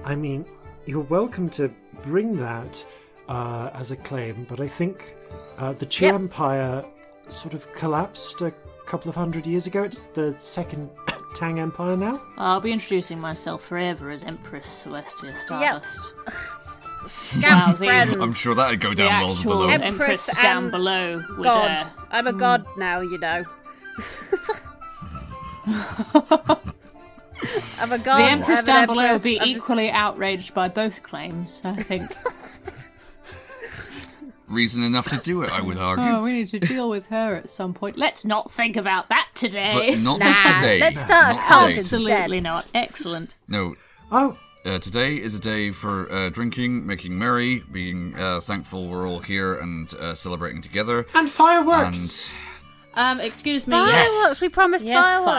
I 0.04 0.14
mean, 0.14 0.44
you're 0.86 1.00
welcome 1.04 1.50
to 1.50 1.70
bring 2.02 2.36
that 2.36 2.84
uh, 3.28 3.70
as 3.74 3.90
a 3.90 3.96
claim, 3.96 4.46
but 4.48 4.60
I 4.60 4.68
think 4.68 5.16
uh, 5.58 5.72
the 5.74 5.86
Chu 5.86 6.06
Yep. 6.06 6.14
Empire 6.14 6.84
sort 7.28 7.54
of 7.54 7.70
collapsed 7.72 8.40
a 8.40 8.52
couple 8.86 9.08
of 9.08 9.16
hundred 9.16 9.46
years 9.46 9.66
ago. 9.66 9.82
It's 9.82 10.06
the 10.08 10.32
second 10.34 10.90
Tang 11.34 11.58
Empire 11.58 11.96
now. 11.96 12.20
I'll 12.36 12.60
be 12.60 12.72
introducing 12.72 13.20
myself 13.20 13.64
forever 13.64 14.10
as 14.10 14.24
Empress 14.24 14.84
Celestia 14.84 15.36
Stardust. 15.36 16.12
Scamp 17.06 17.68
Wow, 17.68 17.74
friend. 17.74 18.22
I'm 18.22 18.32
sure 18.32 18.54
that'd 18.54 18.80
go 18.80 18.90
The 18.90 18.96
down 18.96 19.20
well 19.22 19.42
below. 19.42 19.68
Empress 19.68 20.28
Empress 20.28 20.42
down 20.42 20.70
below 20.70 21.22
would 21.30 21.44
god. 21.44 21.90
I'm 22.10 22.26
a 22.26 22.32
hmm. 22.32 22.38
god 22.38 22.66
now, 22.76 23.00
you 23.00 23.18
know. 23.18 23.44
I'm 27.78 27.92
a 27.92 27.98
god. 27.98 28.18
the 28.18 28.24
Empress 28.24 28.64
down 28.64 28.86
below 28.86 29.12
will 29.12 29.20
be 29.20 29.40
I'm 29.40 29.48
just- 29.48 29.64
equally 29.64 29.90
outraged 29.90 30.52
by 30.52 30.68
both 30.68 31.02
claims, 31.02 31.62
I 31.64 31.82
think. 31.82 32.14
Reason 34.50 34.82
enough 34.82 35.08
to 35.10 35.16
do 35.18 35.42
it, 35.42 35.50
I 35.52 35.60
would 35.60 35.78
argue. 35.78 36.04
oh, 36.04 36.22
we 36.24 36.32
need 36.32 36.48
to 36.48 36.58
deal 36.58 36.90
with 36.90 37.06
her 37.06 37.36
at 37.36 37.48
some 37.48 37.72
point. 37.72 37.96
Let's 37.96 38.24
not 38.24 38.50
think 38.50 38.76
about 38.76 39.08
that 39.08 39.28
today. 39.34 39.90
but 39.90 39.98
not 40.00 40.18
Nah, 40.18 40.60
today. 40.60 40.80
let's 40.80 41.00
start 41.00 41.34
a 41.34 41.36
Not 41.36 41.46
cult 41.46 41.68
today. 41.70 41.78
Absolutely 41.80 42.40
not. 42.40 42.66
Excellent. 42.74 43.36
No, 43.48 43.76
Oh, 44.12 44.36
Uh, 44.66 44.78
today 44.78 45.14
is 45.14 45.34
a 45.36 45.40
day 45.40 45.70
for 45.70 46.10
uh, 46.12 46.28
drinking, 46.30 46.84
making 46.84 47.16
merry, 47.16 47.62
being 47.72 48.14
uh, 48.18 48.40
thankful 48.40 48.88
we're 48.88 49.08
all 49.08 49.20
here 49.20 49.54
and 49.54 49.94
uh, 49.94 50.14
celebrating 50.14 50.60
together. 50.60 51.06
and 51.14 51.30
fireworks. 51.30 52.34
And 52.96 53.20
Um, 53.20 53.24
excuse 53.24 53.66
me. 53.68 53.72
Fireworks. 53.76 54.10
Yes. 54.10 54.40
We 54.42 54.48
promised 54.48 54.86
Yes, 54.86 55.04
fireworks. 55.06 55.30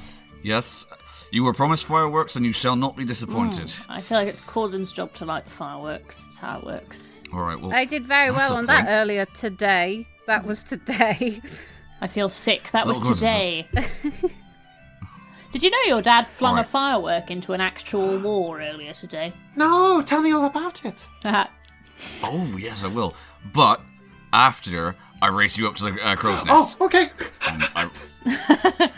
fireworks. 0.00 0.12
yes, 0.42 0.86
you 1.30 1.44
were 1.44 1.52
promised 1.52 1.84
fireworks 1.86 2.36
and 2.36 2.44
you 2.44 2.52
shall 2.52 2.76
not 2.76 2.96
be 2.96 3.04
disappointed. 3.04 3.72
I 3.88 4.00
feel 4.00 4.18
like 4.18 4.28
it's 4.28 4.40
Corzin's 4.40 4.92
job 4.92 5.12
to 5.14 5.24
light 5.24 5.44
the 5.44 5.50
fireworks. 5.50 6.24
That's 6.24 6.38
how 6.38 6.58
it 6.58 6.64
works. 6.64 7.22
All 7.32 7.40
right, 7.40 7.60
well, 7.60 7.72
I 7.72 7.84
did 7.84 8.04
very 8.06 8.30
well 8.30 8.52
a 8.54 8.56
on 8.56 8.66
that 8.66 8.86
earlier 8.88 9.24
today. 9.26 10.06
That 10.26 10.44
was 10.44 10.62
today. 10.64 11.40
I 12.00 12.08
feel 12.08 12.28
sick. 12.28 12.70
That 12.72 12.86
was 12.86 13.00
today. 13.02 13.68
Did 15.52 15.64
you 15.64 15.70
know 15.70 15.82
your 15.86 16.00
dad 16.02 16.26
flung 16.28 16.58
a 16.58 16.64
firework 16.64 17.28
into 17.30 17.52
an 17.52 17.60
actual 17.60 18.18
war 18.20 18.60
earlier 18.60 18.92
today? 18.92 19.32
no, 19.56 20.00
tell 20.00 20.22
me 20.22 20.30
all 20.32 20.44
about 20.44 20.84
it. 20.84 21.06
oh 21.24 22.56
yes, 22.58 22.84
I 22.84 22.86
will. 22.86 23.14
But 23.52 23.80
after 24.32 24.94
I 25.20 25.26
race 25.28 25.58
you 25.58 25.66
up 25.68 25.74
to 25.76 25.90
the 25.90 26.06
uh, 26.06 26.14
crow's 26.16 26.42
Oh, 26.42 26.46
nest, 26.46 26.80
okay. 26.80 27.10
and 27.48 27.64
I, 27.74 27.90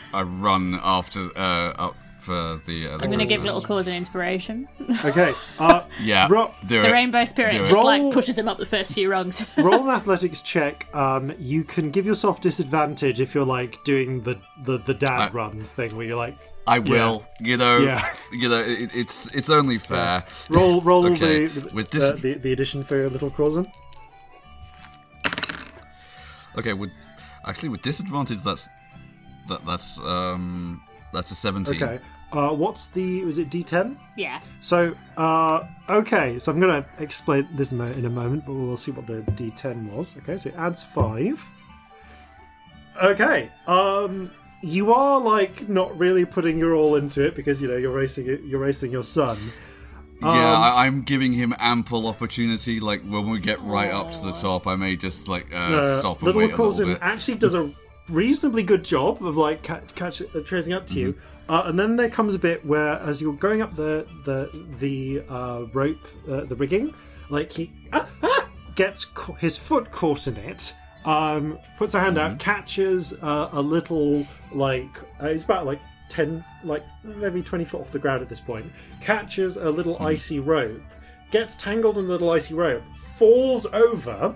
I 0.13 0.23
run 0.23 0.79
after 0.83 1.31
uh, 1.37 1.73
up 1.79 1.97
for 2.23 2.61
the. 2.67 2.87
Uh, 2.89 2.97
the 2.97 3.05
I'm 3.05 3.11
going 3.11 3.19
to 3.19 3.25
give 3.27 3.43
Little 3.43 3.61
Cause 3.61 3.87
an 3.87 3.95
inspiration. 3.95 4.69
Okay. 5.05 5.33
Uh, 5.59 5.83
Yeah, 6.01 6.29
Ro- 6.31 6.55
do 6.67 6.81
The 6.83 6.89
it. 6.89 6.93
Rainbow 6.93 7.25
Spirit 7.25 7.53
Do 7.53 7.65
it. 7.65 7.67
just 7.69 7.85
like 7.85 8.13
pushes 8.13 8.39
him 8.39 8.49
up 8.49 8.59
the 8.59 8.67
first 8.67 8.93
few 8.93 9.11
rungs. 9.11 9.47
roll 9.59 9.83
an 9.89 9.95
athletics 9.95 10.43
check. 10.43 10.87
Um, 10.95 11.33
you 11.39 11.65
can 11.65 11.91
give 11.91 12.07
yourself 12.07 12.41
disadvantage 12.41 13.21
if 13.21 13.35
you're 13.35 13.45
like 13.45 13.83
doing 13.85 14.23
the 14.23 14.39
the, 14.65 14.79
the 14.79 14.95
dad 14.95 15.21
I- 15.21 15.31
run 15.31 15.65
thing 15.65 15.97
where 15.97 16.07
you're 16.07 16.17
like 16.17 16.37
I 16.67 16.79
will. 16.79 17.27
You 17.41 17.57
know. 17.57 17.79
Yeah. 17.79 18.05
You 18.33 18.49
know. 18.49 18.59
It, 18.59 18.95
it's 18.95 19.35
it's 19.35 19.51
only 19.51 19.79
fair. 19.79 20.23
roll 20.51 20.81
roll 20.83 21.07
Okay, 21.07 21.47
the, 21.47 21.75
with 21.75 21.91
the, 21.91 21.99
dis- 21.99 22.21
the 22.21 22.35
the 22.35 22.53
addition 22.53 22.83
for 22.83 23.11
little 23.11 23.31
Corzin. 23.31 23.67
Okay. 26.57 26.73
With 26.73 26.93
actually 27.47 27.71
with 27.71 27.83
disadvantage, 27.83 28.43
that's 28.43 28.69
that 29.49 29.65
that's 29.67 29.99
um 30.01 30.81
that's 31.13 31.31
a 31.31 31.35
seventeen. 31.35 31.83
Okay. 31.83 31.99
Uh, 32.33 32.49
what's 32.51 32.87
the 32.89 33.25
was 33.25 33.39
it 33.39 33.51
D10? 33.51 33.97
yeah. 34.17 34.41
So 34.61 34.95
uh, 35.17 35.67
okay, 35.89 36.39
so 36.39 36.51
I'm 36.51 36.59
gonna 36.61 36.87
explain 36.99 37.47
this 37.55 37.73
in 37.73 37.81
a, 37.81 37.91
in 37.93 38.05
a 38.07 38.11
moment, 38.11 38.47
but 38.47 38.55
we'll 38.55 38.77
see 38.77 38.91
what 38.91 39.07
the 39.07 39.21
D10 39.33 39.91
was. 39.93 40.17
Okay, 40.19 40.37
so 40.39 40.49
it 40.49 40.57
adds 40.57 40.83
five. 40.83 41.47
Okay. 43.03 43.51
Um, 43.67 44.31
you 44.63 44.93
are 44.93 45.21
like 45.21 45.69
not 45.69 45.97
really 45.99 46.25
putting 46.25 46.59
your 46.59 46.75
all 46.75 46.95
into 46.97 47.25
it 47.25 47.35
because 47.35 47.61
you 47.63 47.69
know 47.69 47.77
you're 47.77 47.93
racing 47.93 48.27
you're 48.47 48.61
racing 48.61 48.93
your 48.93 49.03
son. 49.05 49.39
Yeah, 50.21 50.29
I, 50.53 50.87
I'm 50.87 51.03
giving 51.03 51.33
him 51.33 51.53
ample 51.59 52.07
opportunity. 52.07 52.79
Like 52.79 53.03
when 53.03 53.29
we 53.29 53.41
get 53.41 53.61
right 53.63 53.91
up 53.91 54.13
to 54.13 54.23
the 54.25 54.33
top, 54.33 54.67
I 54.69 54.77
may 54.77 54.95
just 54.97 55.27
like 55.27 55.53
uh, 55.53 55.57
Uh, 55.59 55.99
stop 55.99 56.19
and 56.19 56.27
little 56.27 56.39
wait 56.41 56.53
a 56.53 56.63
little 56.63 56.67
Corzin 56.71 56.87
bit. 56.87 56.99
actually 57.03 57.39
does 57.39 57.55
a 57.55 57.71
reasonably 58.09 58.63
good 58.63 58.85
job 58.85 59.25
of 59.25 59.37
like 59.37 59.65
ca- 59.65 59.81
catch 59.97 60.23
uh, 60.23 60.27
tracing 60.47 60.73
up 60.75 60.87
to 60.89 61.01
you. 61.01 61.19
Uh, 61.49 61.63
and 61.67 61.79
then 61.79 61.97
there 61.97 62.09
comes 62.11 62.35
a 62.35 62.39
bit 62.39 62.65
where, 62.65 62.99
as 63.01 63.21
you're 63.21 63.35
going 63.35 63.61
up 63.63 63.75
the 63.77 64.07
the 64.25 64.49
the 64.79 65.23
uh, 65.29 65.65
rope, 65.73 65.99
uh, 66.31 66.45
the 66.45 66.55
rigging, 66.57 66.95
like 67.31 67.51
he 67.53 67.71
ah, 67.93 68.09
ah, 68.23 68.49
gets 68.75 69.05
ca- 69.05 69.35
his 69.35 69.57
foot 69.59 69.91
caught 69.91 70.27
in 70.27 70.37
it. 70.37 70.75
Um, 71.05 71.59
puts 71.79 71.95
a 71.95 72.01
hand 72.01 72.17
Mm-hmm. 72.17 72.33
out, 72.35 72.39
catches 72.39 73.13
uh, 73.23 73.49
a 73.53 73.61
little 73.61 74.25
like 74.53 74.89
uh, 75.21 75.27
it's 75.27 75.43
about 75.45 75.67
like 75.67 75.81
ten, 76.09 76.45
like 76.63 76.85
maybe 77.03 77.43
twenty 77.43 77.65
foot 77.65 77.81
off 77.81 77.91
the 77.91 77.99
ground 77.99 78.23
at 78.23 78.29
this 78.29 78.41
point. 78.41 78.67
Catches 79.01 79.57
a 79.57 79.69
little 79.71 79.95
Mm-hmm. 79.97 80.07
icy 80.07 80.39
rope, 80.39 80.81
gets 81.33 81.55
tangled 81.57 81.99
in 81.99 82.07
the 82.07 82.13
little 82.13 82.31
icy 82.31 82.55
rope, 82.55 82.83
falls 83.17 83.67
over. 83.67 84.35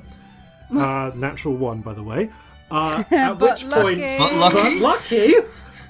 Uh, 0.77 1.13
natural 1.15 1.55
one, 1.55 1.81
by 1.81 1.93
the 1.95 2.03
way. 2.03 2.29
Uh, 2.69 3.05
at 3.13 3.35
But 3.39 3.63
which 3.63 3.71
point. 3.71 4.01
But 4.19 4.35
lucky. 4.35 4.57
but 4.57 4.73
lucky, 4.83 5.35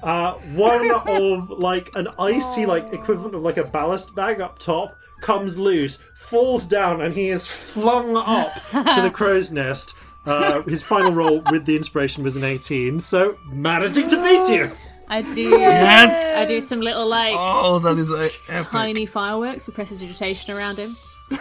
uh, 0.07 0.33
one 0.55 0.89
of 1.07 1.49
like 1.49 1.89
an 1.95 2.07
icy, 2.17 2.65
like 2.65 2.93
equivalent 2.93 3.35
of 3.35 3.43
like 3.43 3.57
a 3.57 3.65
ballast 3.65 4.15
bag 4.15 4.39
up 4.41 4.57
top 4.57 4.95
comes 5.21 5.57
loose, 5.57 5.99
falls 6.15 6.65
down, 6.65 7.01
and 7.01 7.13
he 7.13 7.27
is 7.29 7.45
flung 7.47 8.15
up 8.15 8.53
to 8.71 9.01
the 9.01 9.09
crow's 9.13 9.51
nest. 9.51 9.93
Uh, 10.25 10.61
his 10.63 10.81
final 10.81 11.11
roll 11.11 11.41
with 11.51 11.65
the 11.65 11.75
inspiration 11.75 12.23
was 12.23 12.35
an 12.35 12.43
18, 12.43 12.99
so 12.99 13.37
managing 13.51 14.07
to 14.07 14.21
beat 14.21 14.47
you. 14.53 14.71
I 15.09 15.21
do. 15.21 15.41
Yes! 15.41 16.37
I 16.37 16.45
do 16.45 16.59
some 16.59 16.81
little 16.81 17.07
like 17.07 17.33
Oh, 17.37 17.79
that 17.79 17.97
is 17.97 18.11
a 18.11 18.29
epic. 18.53 18.69
tiny 18.71 19.05
fireworks 19.05 19.65
with 19.65 19.75
prestidigitation 19.75 20.55
around 20.55 20.77
him. 20.77 20.95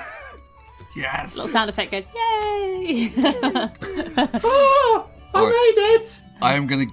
Yes. 0.95 1.37
Little 1.37 1.51
sound 1.51 1.69
effect 1.69 1.91
goes, 1.93 2.09
yay! 2.15 3.13
Oh, 3.19 5.11
I 5.35 5.39
Alright. 5.39 5.53
made 5.53 5.95
it! 5.95 6.23
I 6.41 6.55
am 6.55 6.67
gonna 6.67 6.87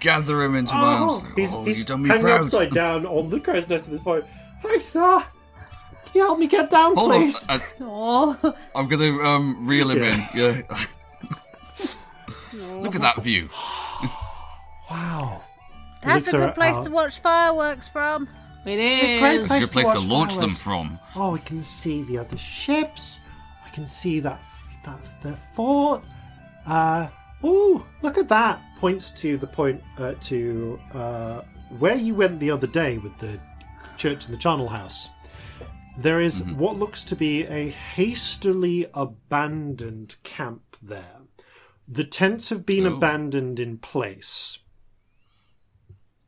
gather 0.00 0.42
him 0.42 0.54
into 0.54 0.74
my 0.74 0.80
Oh, 0.98 1.10
arms. 1.20 1.24
he's, 1.36 1.54
oh, 1.54 1.64
he's 1.64 1.84
done 1.84 2.02
me 2.02 2.08
hanging 2.08 2.24
proud. 2.24 2.40
upside 2.42 2.70
down 2.72 3.06
on 3.06 3.30
the 3.30 3.40
crow's 3.40 3.68
nest 3.68 3.86
at 3.86 3.92
this 3.92 4.00
point. 4.00 4.24
Hi, 4.62 4.78
sir. 4.78 5.24
Can 6.04 6.12
you 6.14 6.22
help 6.22 6.38
me 6.38 6.46
get 6.46 6.70
down, 6.70 6.94
Hold 6.96 7.12
on, 7.12 7.20
please? 7.22 7.46
I, 7.48 7.60
oh, 7.80 8.54
I'm 8.74 8.88
gonna 8.88 9.18
um 9.22 9.66
reel 9.66 9.90
him 9.90 10.02
Yeah. 10.02 10.14
in. 10.14 10.28
Yeah. 10.34 10.62
Look 12.82 12.94
at 12.94 13.00
that 13.02 13.22
view. 13.22 13.48
Wow. 14.90 15.42
That's 16.02 16.32
a 16.32 16.36
looks 16.38 16.44
good 16.46 16.54
place 16.54 16.76
out. 16.76 16.84
to 16.84 16.90
watch 16.90 17.20
fireworks 17.20 17.88
from. 17.90 18.28
it 18.64 18.78
It's 18.78 19.02
a 19.02 19.18
great 19.18 19.46
place 19.46 19.62
a 19.62 19.64
good 19.66 19.72
place 19.72 19.86
to 19.88 19.94
watch 20.00 20.06
launch 20.06 20.36
them 20.36 20.54
from. 20.54 20.98
Oh, 21.16 21.32
we 21.32 21.40
can 21.40 21.62
see 21.64 22.02
the 22.04 22.18
other 22.18 22.36
ships. 22.38 23.20
I 23.64 23.70
can 23.70 23.86
see 23.86 24.20
that 24.20 24.40
that 24.84 24.98
the 25.22 25.32
fort. 25.54 26.04
Uh, 26.66 27.08
ooh, 27.44 27.84
look 28.02 28.18
at 28.18 28.28
that! 28.28 28.60
Points 28.78 29.10
to 29.22 29.36
the 29.36 29.46
point 29.46 29.82
uh, 29.98 30.14
to 30.20 30.78
uh, 30.92 31.40
where 31.78 31.94
you 31.96 32.14
went 32.14 32.40
the 32.40 32.50
other 32.50 32.66
day 32.66 32.98
with 32.98 33.16
the 33.18 33.38
church 33.96 34.26
and 34.26 34.34
the 34.34 34.38
charnel 34.38 34.68
house. 34.68 35.08
There 35.98 36.20
is 36.20 36.42
what 36.44 36.78
looks 36.78 37.06
to 37.06 37.16
be 37.16 37.44
a 37.46 37.70
hastily 37.70 38.86
abandoned 38.92 40.16
camp 40.22 40.62
there. 40.82 41.20
The 41.88 42.04
tents 42.04 42.50
have 42.50 42.66
been 42.66 42.86
Oh. 42.86 42.96
abandoned 42.96 43.58
in 43.60 43.78
place. 43.78 44.58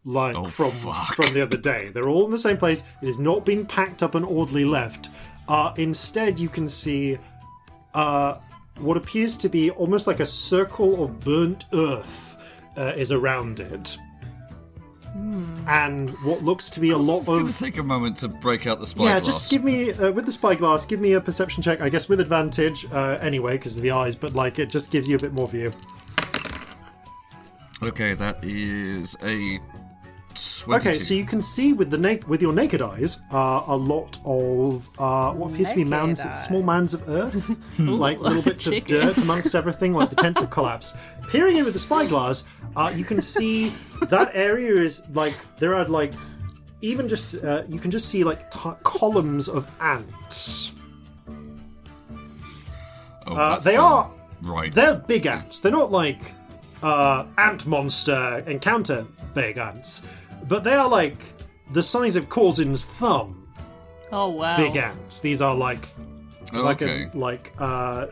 Like 0.04 0.36
Oh, 0.36 0.46
from 0.46 0.70
fuck. 0.70 1.14
from 1.16 1.34
the 1.34 1.42
other 1.42 1.58
day. 1.58 1.90
They're 1.90 2.08
all 2.08 2.24
in 2.24 2.30
the 2.30 2.38
same 2.38 2.56
place. 2.56 2.82
It 3.02 3.06
has 3.06 3.18
not 3.18 3.44
been 3.44 3.66
packed 3.66 4.02
up 4.02 4.14
and 4.14 4.24
orderly 4.24 4.64
left. 4.64 5.10
Uh, 5.48 5.74
instead, 5.76 6.38
you 6.38 6.48
can 6.48 6.66
see 6.68 7.18
uh, 7.92 8.38
what 8.80 8.96
appears 8.96 9.36
to 9.38 9.48
be 9.48 9.70
almost 9.70 10.06
like 10.06 10.20
a 10.20 10.26
circle 10.26 11.02
of 11.02 11.20
burnt 11.20 11.64
earth 11.72 12.36
uh, 12.76 12.92
is 12.96 13.12
around 13.12 13.60
it. 13.60 13.96
And 15.66 16.10
what 16.22 16.44
looks 16.44 16.70
to 16.70 16.80
be 16.80 16.90
a 16.90 16.98
lot 16.98 17.28
of 17.28 17.58
take 17.58 17.78
a 17.78 17.82
moment 17.82 18.18
to 18.18 18.28
break 18.28 18.66
out 18.66 18.78
the 18.78 18.86
spyglass. 18.86 19.14
yeah, 19.14 19.20
just 19.20 19.50
give 19.50 19.64
me 19.64 19.92
uh, 19.92 20.12
with 20.12 20.26
the 20.26 20.32
spyglass. 20.32 20.84
Give 20.84 21.00
me 21.00 21.14
a 21.14 21.20
perception 21.20 21.62
check, 21.62 21.80
I 21.80 21.88
guess, 21.88 22.08
with 22.08 22.20
advantage 22.20 22.86
uh, 22.92 23.18
anyway, 23.20 23.54
because 23.54 23.76
of 23.76 23.82
the 23.82 23.90
eyes. 23.90 24.14
But 24.14 24.34
like, 24.34 24.58
it 24.58 24.70
just 24.70 24.92
gives 24.92 25.08
you 25.08 25.16
a 25.16 25.18
bit 25.18 25.32
more 25.32 25.48
view. 25.48 25.72
Okay, 27.82 28.14
that 28.14 28.42
is 28.42 29.16
a. 29.22 29.60
22. 30.64 30.88
Okay, 30.88 30.98
so 30.98 31.14
you 31.14 31.24
can 31.24 31.40
see 31.42 31.72
with 31.72 31.90
the 31.90 31.98
na- 31.98 32.24
with 32.26 32.40
your 32.42 32.52
naked 32.52 32.80
eyes 32.82 33.20
uh, 33.32 33.62
a 33.66 33.76
lot 33.76 34.18
of 34.24 34.88
uh, 34.98 35.32
what 35.32 35.52
appears 35.52 35.70
to 35.70 35.76
be 35.76 35.84
mounds, 35.84 36.20
eyes. 36.20 36.44
small 36.44 36.62
mounds 36.62 36.94
of 36.94 37.08
earth, 37.08 37.56
like 37.78 38.18
little 38.20 38.42
bits 38.42 38.66
of 38.66 38.84
dirt 38.84 39.16
amongst 39.18 39.54
everything. 39.54 39.92
Like 39.94 40.10
the 40.10 40.16
tents 40.16 40.40
have 40.40 40.50
collapsed. 40.50 40.94
Peering 41.28 41.56
in 41.56 41.64
with 41.64 41.74
the 41.74 41.80
spyglass, 41.80 42.44
uh, 42.76 42.92
you 42.94 43.04
can 43.04 43.20
see 43.22 43.72
that 44.08 44.30
area 44.34 44.82
is 44.82 45.02
like 45.12 45.34
there 45.58 45.74
are 45.74 45.84
like 45.86 46.12
even 46.82 47.08
just 47.08 47.42
uh, 47.44 47.64
you 47.68 47.78
can 47.78 47.90
just 47.90 48.08
see 48.08 48.22
like 48.24 48.50
t- 48.50 48.70
columns 48.84 49.48
of 49.48 49.66
ants. 49.80 50.72
Oh, 53.26 53.34
Uh, 53.36 53.58
they 53.60 53.76
are 53.76 54.10
Right. 54.42 54.72
they're 54.74 54.94
big 54.94 55.26
ants. 55.26 55.60
They're 55.60 55.72
not 55.72 55.90
like 55.90 56.32
uh, 56.82 57.24
ant 57.38 57.66
monster 57.66 58.42
encounter 58.46 59.04
big 59.34 59.58
ants, 59.58 60.02
but 60.46 60.64
they 60.64 60.74
are 60.74 60.88
like 60.88 61.18
the 61.72 61.82
size 61.82 62.16
of 62.16 62.28
Corzin's 62.28 62.84
thumb. 62.84 63.48
Oh 64.12 64.28
wow. 64.28 64.56
Big 64.56 64.76
ants. 64.76 65.20
These 65.20 65.42
are 65.42 65.54
like 65.54 65.86
like 66.52 66.82
okay. 66.82 67.10
a, 67.12 67.16
like 67.16 67.52
uh, 67.58 68.06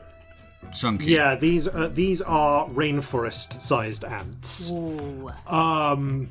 Chunky. 0.74 1.06
yeah. 1.06 1.36
These 1.36 1.68
uh, 1.68 1.90
these 1.92 2.20
are 2.22 2.68
rainforest 2.68 3.60
sized 3.60 4.04
ants. 4.04 4.70
Ooh. 4.70 5.30
Um, 5.46 6.28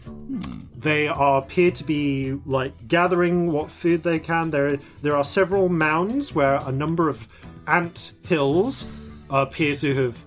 they 0.76 1.08
are 1.08 1.40
appear 1.40 1.72
to 1.72 1.84
be 1.84 2.38
like 2.46 2.74
gathering 2.88 3.52
what 3.52 3.72
food 3.72 4.04
they 4.04 4.20
can. 4.20 4.52
There 4.52 4.78
there 5.02 5.16
are 5.16 5.24
several 5.24 5.70
mounds 5.70 6.36
where 6.36 6.56
a 6.56 6.72
number 6.72 7.10
of 7.10 7.28
ant 7.68 8.12
hills 8.24 8.88
appear 9.30 9.76
to 9.78 9.96
have 9.96 10.24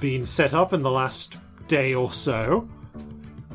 been 0.00 0.26
set 0.26 0.52
up 0.52 0.72
in 0.72 0.82
the 0.82 0.90
last 0.90 1.38
day 1.68 1.94
or 1.94 2.12
so. 2.12 2.68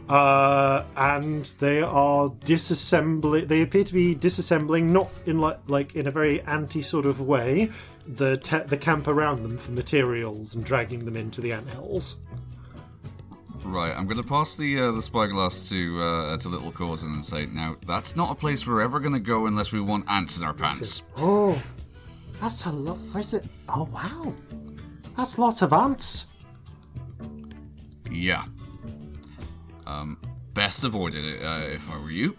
Uh, 0.09 0.85
and 0.95 1.43
they 1.59 1.81
are 1.81 2.29
disassembling. 2.29 3.47
They 3.47 3.61
appear 3.61 3.83
to 3.83 3.93
be 3.93 4.15
disassembling, 4.15 4.83
not 4.83 5.09
in 5.25 5.39
like 5.39 5.59
like 5.67 5.95
in 5.95 6.07
a 6.07 6.11
very 6.11 6.41
anti 6.43 6.81
sort 6.81 7.05
of 7.05 7.19
way, 7.19 7.69
the 8.07 8.37
te- 8.37 8.59
the 8.59 8.77
camp 8.77 9.07
around 9.07 9.43
them 9.43 9.57
for 9.57 9.71
materials 9.71 10.55
and 10.55 10.63
dragging 10.63 11.03
them 11.03 11.17
into 11.17 11.41
the 11.41 11.51
ant 11.51 11.69
hills. 11.69 12.17
Right, 13.63 13.91
I'm 13.91 14.05
going 14.05 14.21
to 14.21 14.27
pass 14.27 14.55
the 14.55 14.79
uh, 14.79 14.91
the 14.93 15.01
spyglass 15.01 15.67
to 15.69 16.01
uh, 16.01 16.37
to 16.37 16.47
Little 16.47 16.71
Corzin 16.71 17.13
and 17.13 17.25
say, 17.25 17.47
now 17.47 17.75
that's 17.85 18.15
not 18.15 18.31
a 18.31 18.35
place 18.35 18.65
we're 18.65 18.81
ever 18.81 19.01
going 19.01 19.13
to 19.13 19.19
go 19.19 19.47
unless 19.47 19.73
we 19.73 19.81
want 19.81 20.05
ants 20.09 20.37
in 20.37 20.45
our 20.45 20.53
pants. 20.53 21.03
Oh, 21.17 21.61
that's 22.39 22.65
a 22.65 22.71
lot. 22.71 22.97
Is 23.17 23.33
it? 23.33 23.45
Oh 23.67 23.89
wow, 23.91 24.33
that's 25.17 25.37
lots 25.37 25.61
of 25.61 25.73
ants. 25.73 26.27
Yeah. 28.09 28.45
Um, 29.87 30.17
best 30.53 30.83
avoided 30.83 31.23
it 31.23 31.43
uh, 31.43 31.61
if 31.73 31.89
I 31.89 31.97
were 31.97 32.11
you. 32.11 32.35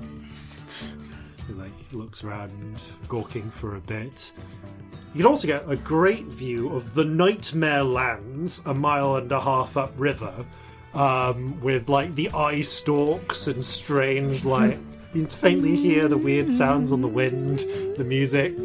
He 1.46 1.54
like 1.54 1.72
looks 1.92 2.22
around, 2.22 2.82
gawking 3.08 3.50
for 3.50 3.76
a 3.76 3.80
bit. 3.80 4.32
You 5.14 5.22
can 5.22 5.26
also 5.26 5.46
get 5.46 5.64
a 5.66 5.76
great 5.76 6.26
view 6.26 6.68
of 6.74 6.92
the 6.92 7.04
Nightmare 7.04 7.82
Lands, 7.82 8.62
a 8.66 8.74
mile 8.74 9.16
and 9.16 9.32
a 9.32 9.40
half 9.40 9.78
upriver, 9.78 10.44
um, 10.92 11.58
with 11.60 11.88
like 11.88 12.14
the 12.14 12.30
eye 12.32 12.60
stalks 12.60 13.46
and 13.46 13.64
strange 13.64 14.44
like 14.44 14.78
You 15.14 15.22
can 15.22 15.30
faintly 15.30 15.74
hear 15.74 16.06
the 16.06 16.18
weird 16.18 16.50
sounds 16.50 16.92
on 16.92 17.00
the 17.00 17.08
wind, 17.08 17.60
the 17.96 18.04
music. 18.04 18.54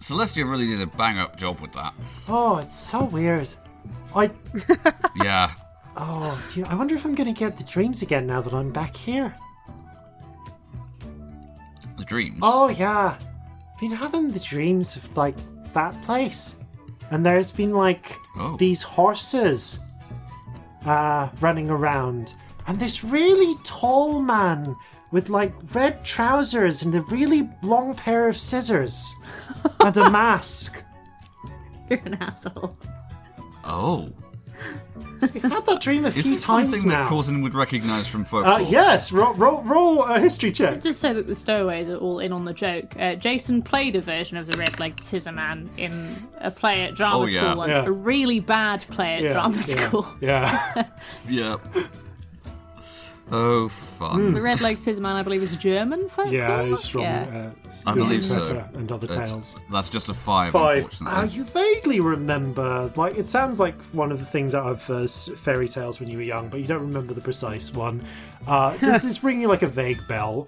Celestia 0.00 0.50
really 0.50 0.66
did 0.66 0.80
a 0.80 0.86
bang 0.86 1.18
up 1.18 1.36
job 1.36 1.60
with 1.60 1.72
that. 1.74 1.92
Oh, 2.26 2.56
it's 2.56 2.78
so 2.78 3.04
weird. 3.04 3.50
I 4.14 4.30
Yeah. 5.22 5.52
Oh, 5.96 6.44
do 6.52 6.60
you, 6.60 6.66
I 6.66 6.74
wonder 6.74 6.94
if 6.94 7.04
I'm 7.04 7.14
gonna 7.14 7.32
get 7.32 7.56
the 7.56 7.64
dreams 7.64 8.02
again 8.02 8.26
now 8.26 8.40
that 8.40 8.52
I'm 8.52 8.70
back 8.72 8.94
here. 8.96 9.34
The 11.98 12.04
dreams. 12.04 12.38
Oh 12.42 12.68
yeah, 12.68 13.18
been 13.80 13.90
having 13.92 14.30
the 14.30 14.40
dreams 14.40 14.96
of 14.96 15.16
like 15.16 15.36
that 15.72 16.00
place, 16.02 16.56
and 17.10 17.24
there's 17.24 17.50
been 17.50 17.72
like 17.72 18.16
Oh. 18.38 18.56
these 18.58 18.82
horses 18.82 19.80
uh, 20.84 21.30
running 21.40 21.70
around, 21.70 22.34
and 22.66 22.78
this 22.78 23.02
really 23.02 23.54
tall 23.64 24.20
man 24.20 24.76
with 25.10 25.30
like 25.30 25.54
red 25.74 26.04
trousers 26.04 26.82
and 26.82 26.94
a 26.94 27.00
really 27.02 27.48
long 27.62 27.94
pair 27.94 28.28
of 28.28 28.36
scissors 28.36 29.14
and 29.80 29.96
a 29.96 30.10
mask. 30.20 30.82
You're 31.88 32.00
an 32.00 32.14
asshole. 32.14 32.76
Oh. 33.64 34.10
We 35.32 35.40
had 35.40 35.64
that 35.64 35.80
dream 35.80 36.04
a 36.04 36.08
Is 36.08 36.14
few 36.14 36.22
this 36.24 36.44
times 36.46 36.70
something 36.72 36.88
now. 36.90 37.04
that 37.04 37.10
Corzin 37.12 37.42
would 37.42 37.54
recognize 37.54 38.06
from 38.06 38.24
folklore? 38.24 38.54
uh, 38.54 38.58
yes, 38.58 39.10
roll, 39.10 39.32
roll, 39.34 39.62
roll 39.62 40.02
a 40.04 40.20
history 40.20 40.50
check. 40.50 40.82
Just 40.82 41.00
so 41.00 41.14
that 41.14 41.26
the 41.26 41.34
stowaways 41.34 41.88
are 41.88 41.96
all 41.96 42.18
in 42.20 42.32
on 42.32 42.44
the 42.44 42.52
joke. 42.52 42.94
Uh, 42.98 43.14
Jason 43.14 43.62
played 43.62 43.96
a 43.96 44.00
version 44.02 44.36
of 44.36 44.46
the 44.46 44.56
red-legged 44.58 45.02
scissor 45.02 45.32
man 45.32 45.70
in 45.78 46.14
a 46.40 46.50
play 46.50 46.82
at 46.84 46.94
drama 46.96 47.20
Oh, 47.20 47.26
yeah. 47.26 47.40
school 47.44 47.56
once. 47.56 47.70
Yeah. 47.70 47.86
A 47.86 47.90
really 47.90 48.40
bad 48.40 48.84
play 48.90 49.14
at 49.16 49.22
Yeah, 49.22 49.32
drama 49.32 49.56
yeah, 49.56 49.62
school. 49.62 50.06
Yeah. 50.20 50.84
Yeah. 51.28 51.56
Oh, 53.32 53.68
fun. 53.68 54.34
The 54.34 54.40
red-legged 54.40 54.78
scissor 54.78 55.00
man, 55.00 55.16
I 55.16 55.22
believe, 55.24 55.42
is 55.42 55.52
a 55.52 55.56
German 55.56 56.08
folklore. 56.08 56.32
Yeah, 56.34 56.60
it's 56.62 56.86
from 56.86 57.00
Yeah. 57.02 57.50
uh, 57.66 57.90
I 57.90 57.94
believe 57.94 58.20
Struwwelpeter 58.22 58.72
so. 58.72 58.78
and 58.78 58.92
other 58.92 59.06
That's, 59.08 59.30
tales. 59.32 59.58
that's 59.70 59.90
just 59.90 60.08
a 60.08 60.14
five, 60.14 60.52
Five. 60.52 60.76
unfortunately. 60.84 61.18
Uh, 61.18 61.24
you 61.24 61.42
vaguely 61.44 61.98
remember, 62.00 62.92
like 62.94 63.16
it 63.16 63.26
sounds 63.26 63.58
like 63.58 63.74
one 63.92 64.12
of 64.12 64.20
the 64.20 64.24
things 64.24 64.54
out 64.54 64.66
of 64.66 64.88
uh, 64.90 64.94
s- 65.02 65.28
fairy 65.36 65.68
tales 65.68 65.98
when 65.98 66.08
you 66.08 66.18
were 66.18 66.22
young, 66.22 66.48
but 66.48 66.60
you 66.60 66.66
don't 66.68 66.82
remember 66.82 67.14
the 67.14 67.20
precise 67.20 67.72
one. 67.74 68.04
Uh, 68.46 68.76
does 68.78 69.02
this 69.02 69.24
ring 69.24 69.40
you 69.40 69.48
like 69.48 69.62
a 69.62 69.66
vague 69.68 70.06
bell? 70.06 70.46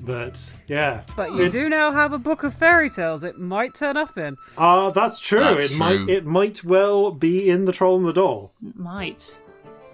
But 0.00 0.52
yeah, 0.66 1.02
But 1.16 1.32
you 1.32 1.44
It's- 1.44 1.52
do 1.62 1.68
now 1.68 1.90
have 1.92 2.12
a 2.12 2.18
book 2.18 2.42
of 2.42 2.52
fairy 2.54 2.90
tales. 2.90 3.22
It 3.24 3.38
might 3.38 3.74
turn 3.74 3.96
up 3.96 4.16
in. 4.18 4.36
Uh, 4.58 4.90
that's 4.90 5.18
true. 5.18 5.40
That's 5.40 5.72
it 5.72 5.78
might 5.78 5.96
true. 5.98 6.08
it 6.08 6.26
might 6.26 6.64
well 6.64 7.10
be 7.10 7.48
in 7.50 7.64
the 7.66 7.72
Troll 7.72 7.96
and 7.98 8.04
the 8.06 8.12
Doll. 8.12 8.52
It 8.66 8.76
Might. 8.78 9.34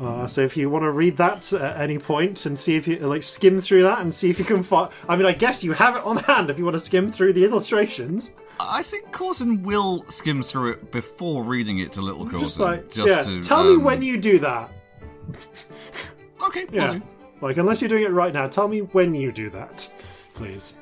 Uh, 0.01 0.27
so 0.27 0.41
if 0.41 0.57
you 0.57 0.71
want 0.71 0.83
to 0.83 0.91
read 0.91 1.17
that 1.19 1.53
at 1.53 1.79
any 1.79 1.99
point 1.99 2.47
and 2.47 2.59
see 2.59 2.75
if 2.75 2.89
you 2.89 2.97
like 3.01 3.23
skim 3.23 3.61
through 3.61 3.83
that 3.83 4.01
and 4.01 4.15
see 4.15 4.31
if 4.31 4.39
you 4.39 4.45
can 4.47 4.63
find, 4.63 4.91
I 5.09 5.15
mean, 5.17 5.27
I 5.27 5.33
guess 5.33 5.63
you 5.63 5.73
have 5.75 5.95
it 5.97 6.03
on 6.05 6.17
hand 6.17 6.49
if 6.49 6.59
you 6.59 6.65
want 6.65 6.75
to 6.75 6.79
skim 6.81 7.11
through 7.13 7.35
the 7.35 7.45
illustrations. 7.45 8.33
I 8.59 8.83
think 8.83 9.11
Corzin 9.13 9.63
will 9.63 10.05
skim 10.09 10.43
through 10.43 10.73
it 10.73 10.91
before 10.91 11.43
reading 11.45 11.81
it 11.81 11.93
to 11.93 12.01
little 12.01 12.25
Corzin. 12.25 12.41
Just 12.41 12.61
like, 12.61 12.93
just 12.93 13.29
yeah, 13.29 13.41
to, 13.41 13.43
tell 13.43 13.65
me 13.65 13.75
um, 13.75 13.85
when 13.85 14.03
you 14.03 14.17
do 14.19 14.39
that. 14.39 14.71
Okay, 16.43 16.65
will 16.65 16.75
Yeah. 16.75 16.93
do. 16.95 17.03
Like, 17.43 17.59
unless 17.59 17.83
you're 17.83 17.89
doing 17.89 18.03
it 18.05 18.11
right 18.11 18.33
now, 18.33 18.47
tell 18.49 18.67
me 18.67 18.79
when 18.81 19.15
you 19.15 19.31
do 19.31 19.51
that, 19.51 19.89
please. 20.35 20.77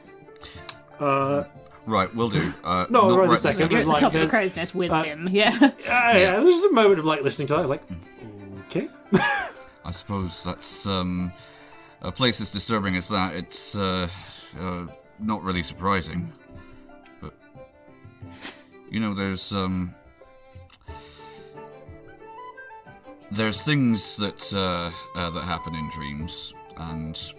Uh, 1.00 1.44
Right, 1.84 2.14
will 2.14 2.28
do. 2.30 2.52
Uh, 2.62 2.86
No, 2.90 3.08
not 3.08 3.18
right 3.18 3.18
right 3.20 3.26
a 3.26 3.30
this 3.30 3.42
second. 3.42 3.70
You're 3.72 3.80
at 3.80 3.84
the 3.86 3.90
like 3.90 4.00
top 4.00 4.14
of 4.14 4.20
this. 4.20 4.30
the 4.30 4.36
crow's 4.36 4.56
nest 4.56 4.74
with 4.74 4.90
uh, 4.92 5.02
him. 5.02 5.28
Yeah. 5.32 5.56
yeah, 5.84 6.16
yeah, 6.16 6.30
there's 6.40 6.54
just 6.54 6.66
a 6.66 6.72
moment 6.72 6.98
of 7.00 7.04
like 7.06 7.22
listening 7.22 7.48
to 7.48 7.56
that, 7.56 7.68
like, 7.68 7.82
okay. 8.66 8.88
I 9.84 9.90
suppose 9.90 10.42
that's 10.44 10.86
um, 10.86 11.32
a 12.02 12.12
place 12.12 12.40
as 12.40 12.50
disturbing 12.50 12.96
as 12.96 13.09
that. 13.09 13.34
It's 13.34 13.76
uh, 13.76 14.09
uh, 14.61 14.86
not 15.18 15.42
really 15.42 15.62
surprising, 15.62 16.30
but 17.20 17.34
you 18.90 19.00
know, 19.00 19.14
there's 19.14 19.52
um, 19.52 19.94
there's 23.30 23.62
things 23.62 24.16
that 24.18 24.54
uh, 24.54 24.90
uh, 25.18 25.30
that 25.30 25.42
happen 25.44 25.74
in 25.74 25.88
dreams, 25.90 26.54
and 26.76 27.32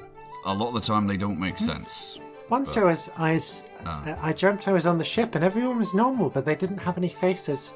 a 0.45 0.53
lot 0.53 0.69
of 0.69 0.73
the 0.75 0.81
time 0.81 1.07
they 1.07 1.17
don't 1.17 1.39
make 1.39 1.57
sense. 1.57 2.19
Once 2.49 2.75
I 2.77 2.83
was, 2.83 3.11
I 3.15 3.33
was, 3.35 3.63
Ah. 3.85 4.17
I 4.21 4.33
dreamt 4.33 4.67
I 4.67 4.71
was 4.71 4.85
on 4.85 4.97
the 4.97 5.05
ship 5.05 5.35
and 5.35 5.43
everyone 5.43 5.77
was 5.77 5.93
normal, 5.93 6.29
but 6.29 6.45
they 6.45 6.55
didn't 6.55 6.79
have 6.79 6.97
any 6.97 7.09
faces. 7.09 7.73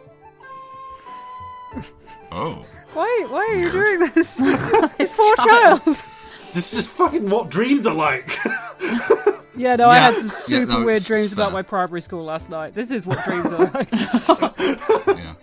Oh, 2.31 2.65
Why? 2.93 3.25
Why 3.29 3.39
are 3.39 3.55
you 3.55 3.71
doing 3.99 4.11
this? 4.15 4.35
this 4.97 5.17
poor 5.17 5.35
child. 5.37 5.81
This 5.85 6.71
is 6.73 6.83
just 6.83 6.87
fucking 6.89 7.29
what 7.29 7.49
dreams 7.49 7.87
are 7.87 7.93
like. 7.95 8.37
Yeah, 9.55 9.75
no, 9.75 9.87
I 9.89 9.95
Yeah. 9.97 10.01
had 10.11 10.15
some 10.15 10.25
Yeah, 10.27 10.31
super 10.33 10.71
no, 10.73 10.77
weird 10.85 10.97
it's- 10.97 11.07
dreams 11.07 11.25
it's 11.25 11.33
about 11.33 11.47
fair. 11.49 11.53
my 11.53 11.61
primary 11.63 12.01
school 12.01 12.23
last 12.23 12.49
night. 12.49 12.73
This 12.75 12.91
is 12.91 13.05
what 13.05 13.23
dreams 13.23 13.51
are 13.51 13.65
like. 13.73 13.91
yeah. 15.17 15.33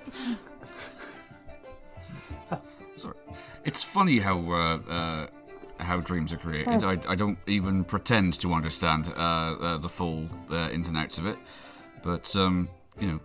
Sorry. 2.97 3.15
It's 3.65 3.83
funny 3.83 4.19
how 4.19 4.39
uh, 4.51 4.79
uh, 4.89 5.27
how 5.79 6.01
dreams 6.01 6.33
are 6.33 6.37
created. 6.39 6.85
I, 6.85 6.99
I 7.09 7.15
don't 7.15 7.39
even 7.47 7.85
pretend 7.85 8.35
to 8.41 8.53
understand 8.53 9.13
uh, 9.17 9.21
uh, 9.21 9.79
the 9.79 9.89
full 9.89 10.27
uh, 10.51 10.69
ins 10.73 10.89
and 10.89 10.99
outs 10.99 11.19
of 11.19 11.27
it. 11.27 11.37
But 12.03 12.35
um, 12.37 12.69
you 13.01 13.09
know, 13.13 13.21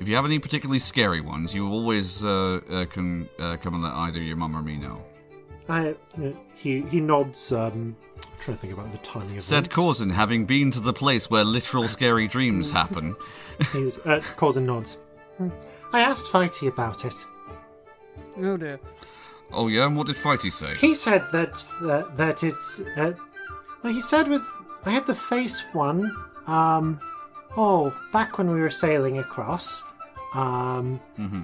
if 0.00 0.08
you 0.08 0.14
have 0.16 0.24
any 0.24 0.38
particularly 0.38 0.78
scary 0.78 1.20
ones, 1.20 1.54
you 1.54 1.68
always 1.68 2.24
uh, 2.24 2.60
uh, 2.70 2.84
can 2.86 3.28
uh, 3.38 3.56
come 3.56 3.74
and 3.74 3.82
let 3.82 3.92
either 3.92 4.22
your 4.22 4.36
mum 4.36 4.56
or 4.56 4.62
me 4.62 4.76
know. 4.76 5.02
I, 5.68 5.90
uh, 5.90 6.30
he 6.54 6.82
he 6.82 7.00
nods. 7.00 7.52
Um, 7.52 7.96
I'm 8.16 8.26
trying 8.40 8.56
to 8.56 8.60
think 8.60 8.72
about 8.72 8.92
the 8.92 8.98
timing 8.98 9.36
of 9.36 9.42
Said 9.42 9.66
this. 9.66 9.76
Corzin, 9.76 10.12
having 10.12 10.44
been 10.44 10.70
to 10.72 10.80
the 10.80 10.92
place 10.92 11.28
where 11.28 11.44
literal 11.44 11.88
scary 11.88 12.28
dreams 12.28 12.70
happen. 12.70 13.16
He's 13.72 13.98
uh, 14.00 14.20
Corzin 14.36 14.64
nods. 14.64 14.98
I 15.92 16.00
asked 16.00 16.30
Fighty 16.30 16.68
about 16.68 17.04
it. 17.04 17.14
oh 18.38 18.56
dear. 18.56 18.78
Oh 19.52 19.68
yeah, 19.68 19.86
and 19.86 19.96
what 19.96 20.06
did 20.06 20.16
Fighty 20.16 20.52
say? 20.52 20.74
He 20.74 20.94
said 20.94 21.24
that 21.32 21.54
that, 21.82 22.16
that 22.16 22.44
it's. 22.44 22.80
Uh, 22.96 23.12
well, 23.82 23.92
he 23.92 24.00
said 24.00 24.28
with 24.28 24.42
I 24.84 24.90
had 24.90 25.06
the 25.06 25.14
face 25.14 25.64
one. 25.72 26.14
Um, 26.46 27.00
oh, 27.56 27.94
back 28.12 28.38
when 28.38 28.50
we 28.50 28.60
were 28.60 28.70
sailing 28.70 29.18
across. 29.18 29.82
Um, 30.34 31.00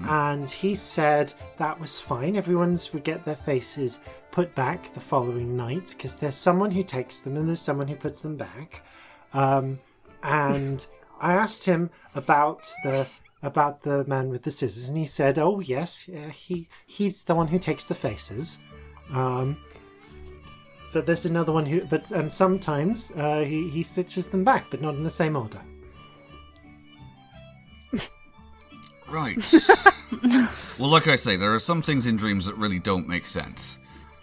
and 0.07 0.49
he 0.49 0.75
said 0.75 1.33
that 1.57 1.79
was 1.79 1.99
fine. 1.99 2.35
Everyone's 2.35 2.93
would 2.93 3.03
get 3.03 3.25
their 3.25 3.35
faces 3.35 3.99
put 4.31 4.53
back 4.55 4.93
the 4.93 4.99
following 4.99 5.55
night 5.55 5.93
because 5.97 6.15
there's 6.15 6.35
someone 6.35 6.71
who 6.71 6.83
takes 6.83 7.19
them 7.19 7.35
and 7.37 7.47
there's 7.47 7.61
someone 7.61 7.87
who 7.87 7.95
puts 7.95 8.21
them 8.21 8.35
back. 8.35 8.83
Um, 9.33 9.79
and 10.21 10.85
I 11.19 11.33
asked 11.33 11.65
him 11.65 11.89
about 12.15 12.71
the 12.83 13.09
about 13.41 13.81
the 13.81 14.05
man 14.05 14.29
with 14.29 14.43
the 14.43 14.51
scissors, 14.51 14.89
and 14.89 14.97
he 14.97 15.05
said, 15.05 15.37
"Oh 15.37 15.59
yes, 15.59 16.09
uh, 16.09 16.29
he 16.29 16.67
he's 16.85 17.23
the 17.23 17.35
one 17.35 17.47
who 17.47 17.59
takes 17.59 17.85
the 17.85 17.95
faces." 17.95 18.59
Um, 19.11 19.57
but 20.93 21.05
there's 21.05 21.25
another 21.25 21.51
one 21.51 21.65
who, 21.65 21.81
but 21.85 22.11
and 22.11 22.31
sometimes 22.31 23.11
uh, 23.15 23.39
he 23.39 23.69
he 23.69 23.83
stitches 23.83 24.27
them 24.27 24.43
back, 24.43 24.67
but 24.69 24.81
not 24.81 24.95
in 24.95 25.03
the 25.03 25.09
same 25.09 25.35
order. 25.35 25.61
Right. 29.13 29.37
well, 30.79 30.89
like 30.89 31.07
I 31.07 31.15
say, 31.15 31.35
there 31.35 31.53
are 31.53 31.59
some 31.59 31.83
things 31.83 32.07
in 32.07 32.15
dreams 32.15 32.47
that 32.47 32.57
really 32.57 32.79
don't 32.79 33.07
make 33.07 33.27
sense. 33.27 33.77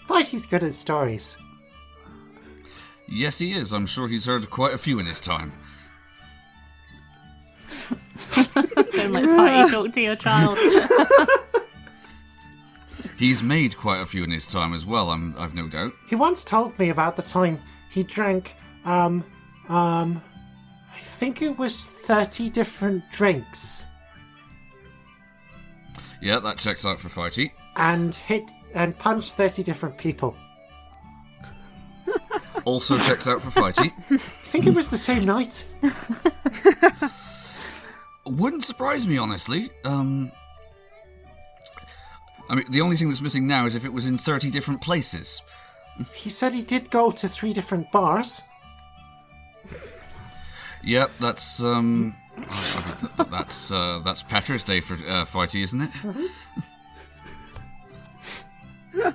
But 0.09 0.27
he's 0.27 0.47
good 0.47 0.65
at 0.65 0.75
stories. 0.75 1.37
Yes, 3.07 3.39
he 3.39 3.53
is. 3.53 3.73
I'm 3.73 3.87
sure 3.87 4.09
he's 4.09 4.27
heard 4.27 4.51
quite 4.51 4.75
a 4.75 4.79
few 4.79 4.99
in 4.99 5.07
his 5.07 5.21
time. 5.21 5.53
Don't 8.35 9.13
let 9.13 9.25
Fighty 9.25 9.71
talk 9.71 9.93
to 9.93 10.01
your 10.01 10.17
child. 10.17 10.59
He's 13.17 13.43
made 13.43 13.77
quite 13.77 14.01
a 14.01 14.07
few 14.07 14.25
in 14.25 14.31
his 14.31 14.47
time 14.47 14.73
as 14.73 14.87
well, 14.87 15.11
I'm, 15.11 15.35
I've 15.37 15.55
no 15.55 15.69
doubt. 15.69 15.93
He 16.09 16.17
once 16.17 16.43
told 16.43 16.79
me 16.79 16.89
about 16.89 17.17
the 17.17 17.23
time 17.23 17.61
he 17.91 18.03
drank, 18.03 18.57
um, 18.87 19.25
um, 19.69 20.23
I 20.95 21.01
think 21.01 21.43
it 21.43 21.59
was 21.59 21.87
thirty 21.87 22.49
different 22.49 23.05
drinks 23.11 23.87
Yeah, 26.21 26.39
that 26.41 26.59
checks 26.59 26.85
out 26.85 26.99
for 27.01 27.09
Fighty. 27.09 27.53
and 27.77 28.15
hit 28.15 28.51
and 28.75 28.99
punch 28.99 29.33
thirty 29.33 29.63
different 29.63 29.97
people. 29.97 30.37
Also 32.65 32.99
checks 32.99 33.27
out 33.27 33.41
for 33.41 33.51
Fighty. 33.51 33.93
I 34.11 34.17
think 34.19 34.67
it 34.67 34.75
was 34.75 34.91
the 34.91 34.99
same 34.99 35.25
night. 35.25 35.67
Wouldn't 38.27 38.65
surprise 38.65 39.07
me, 39.07 39.17
honestly. 39.19 39.71
Um, 39.85 40.31
I 42.49 42.57
mean, 42.57 42.65
the 42.71 42.81
only 42.81 42.97
thing 42.97 43.09
that's 43.09 43.23
missing 43.23 43.47
now 43.47 43.65
is 43.67 43.77
if 43.77 43.85
it 43.85 43.93
was 43.93 44.07
in 44.07 44.19
30 44.19 44.51
different 44.51 44.81
places. 44.81 45.41
He 46.15 46.31
said 46.31 46.53
he 46.53 46.63
did 46.63 46.91
go 46.91 47.11
to 47.11 47.29
three 47.29 47.53
different 47.53 47.91
bars. 47.93 48.43
Yep, 50.83 51.11
that's, 51.21 51.63
um... 51.63 52.17
That's 53.31 53.73
uh, 53.73 54.01
that's 54.05 54.23
Patrick's 54.23 54.65
Day 54.65 54.81
for 54.81 54.95
uh, 54.95 55.25
Fighty, 55.25 55.63
isn't 55.63 55.83
it? 55.83 55.91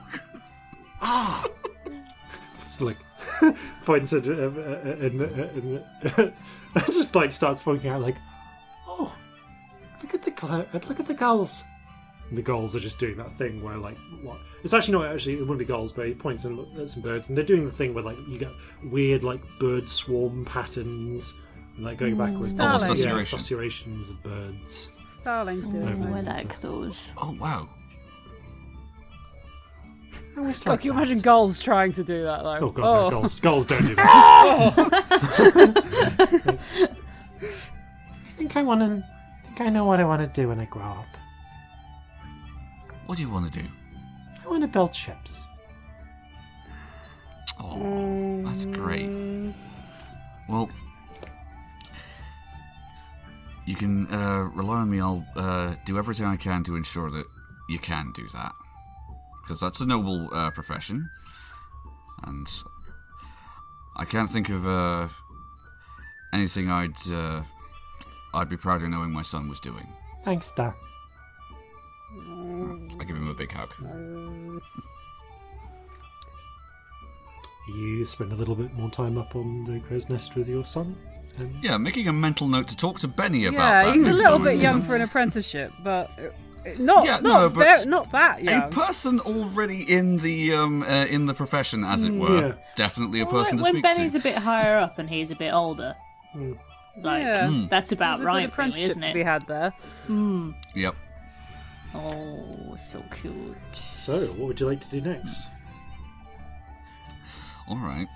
just 2.60 2.82
like 2.82 2.98
points 3.86 4.14
at 4.14 4.28
uh, 4.28 4.32
uh, 4.32 4.96
and, 5.00 5.22
and, 6.18 6.34
just 6.88 7.16
like 7.16 7.32
starts 7.32 7.62
pointing 7.62 7.90
out 7.90 8.02
like, 8.02 8.16
oh, 8.88 9.14
look 10.02 10.14
at 10.14 10.24
the 10.24 10.34
cl- 10.38 10.66
look 10.88 11.00
at 11.00 11.08
the 11.08 11.14
gulls. 11.14 11.64
And 12.30 12.38
the 12.38 12.42
gulls 12.42 12.76
are 12.76 12.80
just 12.80 12.98
doing 12.98 13.18
that 13.18 13.32
thing 13.34 13.64
where 13.64 13.78
like 13.78 13.98
what? 14.24 14.40
It's 14.64 14.74
actually 14.74 14.94
not 14.94 15.14
actually 15.14 15.34
it 15.36 15.42
wouldn't 15.42 15.60
be 15.60 15.66
gulls, 15.66 15.92
but 15.92 16.08
he 16.08 16.14
points 16.14 16.46
at 16.46 16.90
some 16.90 17.02
birds, 17.02 17.30
and 17.30 17.38
they're 17.38 17.46
doing 17.46 17.66
the 17.66 17.72
thing 17.72 17.94
where 17.94 18.04
like 18.04 18.18
you 18.28 18.40
get 18.40 18.52
weird 18.84 19.24
like 19.24 19.42
bird 19.60 19.88
swarm 19.88 20.44
patterns, 20.46 21.34
like 21.78 21.98
going 21.98 22.18
backwards. 22.18 22.54
Mm. 22.54 22.58
Starling. 22.80 22.88
yeah, 22.88 22.96
Susurration. 22.96 23.40
susurrations 23.40 24.12
of 24.12 24.24
birds. 24.24 24.90
Starling's 25.08 25.68
doing 25.68 25.88
Over 25.88 26.18
it. 26.18 26.26
there. 26.26 26.34
like 26.36 26.60
those. 26.62 27.12
Oh 27.18 27.36
wow. 27.40 27.68
Oh, 30.38 30.48
it's 30.48 30.64
God, 30.64 30.72
like 30.72 30.80
can 30.82 30.88
you 30.88 30.94
that. 30.94 31.04
imagine 31.04 31.22
gulls 31.22 31.62
trying 31.62 31.94
to 31.94 32.04
do 32.04 32.24
that 32.24 32.44
though? 32.44 32.58
Oh 32.62 32.70
god, 32.70 32.84
no, 32.84 33.06
oh. 33.06 33.10
gulls, 33.10 33.40
gulls 33.40 33.66
don't 33.66 33.88
do 33.88 33.96
that. 33.96 34.90
I 37.42 38.38
think 38.38 38.58
I 38.58 38.64
want 38.64 38.82
to. 38.82 39.04
I 39.44 39.48
think 39.48 39.62
I 39.62 39.70
know 39.70 39.86
what 39.86 40.00
I 40.00 40.06
want 40.06 40.22
to 40.22 40.42
do 40.42 40.50
when 40.50 40.60
I 40.60 40.66
grow 40.66 40.84
up. 40.84 41.06
What 43.06 43.18
do 43.18 43.24
you 43.24 43.30
want 43.30 43.52
to 43.52 43.60
do? 43.62 43.66
I 44.46 44.50
want 44.50 44.62
to 44.64 44.68
build 44.68 44.94
ships. 44.94 45.46
Oh, 47.60 48.42
that's 48.44 48.66
great. 48.66 49.10
Well, 50.50 50.70
you 53.66 53.76
can 53.76 54.08
uh, 54.08 54.50
rely 54.54 54.78
on 54.78 54.90
me. 54.90 55.00
I'll 55.00 55.26
uh, 55.36 55.76
do 55.86 55.98
everything 55.98 56.26
I 56.26 56.38
can 56.38 56.64
to 56.66 56.76
ensure 56.76 57.10
that 57.10 57.26
you 57.70 57.80
can 57.80 58.12
do 58.14 58.28
that, 58.34 58.54
because 59.44 59.60
that's 59.60 59.82
a 59.82 59.86
noble 59.86 60.30
uh, 60.34 60.52
profession, 60.52 61.10
and 62.24 62.48
I 63.96 64.06
can't 64.06 64.30
think 64.30 64.50
of 64.50 64.66
uh, 64.66 65.08
anything 66.34 66.70
I'd 66.70 67.12
uh, 67.12 67.42
I'd 68.34 68.50
be 68.50 68.58
prouder 68.58 68.88
knowing 68.88 69.12
my 69.12 69.24
son 69.24 69.50
was 69.50 69.60
doing. 69.60 69.88
Thanks, 70.24 70.52
Dad. 70.52 70.74
I 72.18 73.04
give 73.06 73.16
him 73.16 73.30
a 73.30 73.34
big 73.34 73.52
hug. 73.52 73.74
You 77.68 78.06
spend 78.06 78.32
a 78.32 78.36
little 78.36 78.56
bit 78.56 78.74
more 78.76 78.92
time 78.92 79.18
up 79.18 79.36
on 79.36 79.64
the 79.64 79.80
crow's 79.80 80.08
nest 80.08 80.36
with 80.36 80.48
your 80.48 80.64
son. 80.64 80.96
And 81.38 81.54
Yeah, 81.64 81.78
making 81.78 82.08
a 82.08 82.14
mental 82.14 82.48
note 82.48 82.68
to 82.70 82.78
talk 82.78 83.00
to 83.00 83.08
Benny 83.08 83.46
about 83.46 83.58
Yeah, 83.60 83.84
that. 83.86 83.94
he's 83.94 84.08
a 84.08 84.14
little 84.14 84.40
bit 84.40 84.60
young 84.60 84.82
for 84.82 84.96
an 84.96 85.02
apprenticeship, 85.02 85.72
but 85.84 86.10
uh, 86.18 86.70
not 86.80 87.06
Yeah, 87.06 87.20
not 87.20 87.24
no, 87.24 87.50
but 87.50 87.84
ver- 87.84 87.90
not 87.90 88.12
that 88.12 88.44
young. 88.44 88.64
A 88.64 88.68
person 88.70 89.20
already 89.20 89.82
in 89.92 90.18
the 90.18 90.54
um, 90.56 90.82
uh, 90.84 91.06
in 91.06 91.26
the 91.26 91.34
profession, 91.34 91.84
as 91.84 92.06
it 92.06 92.14
were, 92.14 92.48
Yeah. 92.50 92.54
definitely 92.76 93.20
a 93.22 93.26
Well, 93.26 93.34
person 93.44 93.58
to 93.58 93.64
when 93.64 93.74
speak 93.74 93.84
Benny's 93.84 94.14
to. 94.14 94.20
a 94.20 94.22
bit 94.22 94.36
higher 94.36 94.78
up 94.78 94.98
and 94.98 95.10
he's 95.10 95.32
a 95.32 95.36
bit 95.36 95.54
older, 95.54 95.96
like 97.02 97.24
Yeah. 97.24 97.48
Hmm. 97.50 97.68
that's 97.68 97.92
about 97.92 98.18
There's 98.18 98.22
a 98.22 98.24
good 98.24 98.28
right, 98.28 98.34
really, 98.36 98.46
apprenticeship 98.46 98.90
isn't 98.92 99.04
to 99.04 99.14
be 99.14 99.24
had 99.24 99.46
there. 99.48 99.74
Yep. 100.76 100.96
Oh, 101.94 102.78
so 102.92 103.04
cute. 103.22 103.56
so, 103.90 104.26
what 104.28 104.48
would 104.48 104.60
you 104.60 104.66
like 104.68 104.82
to 104.82 104.90
do 104.90 105.02
next? 105.02 105.50
All 107.68 107.78
right. 107.78 108.08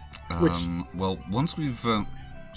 Which- 0.41 0.51
Um, 0.53 0.87
well, 0.93 1.17
once 1.29 1.57
we've 1.57 1.83
um, 1.85 2.05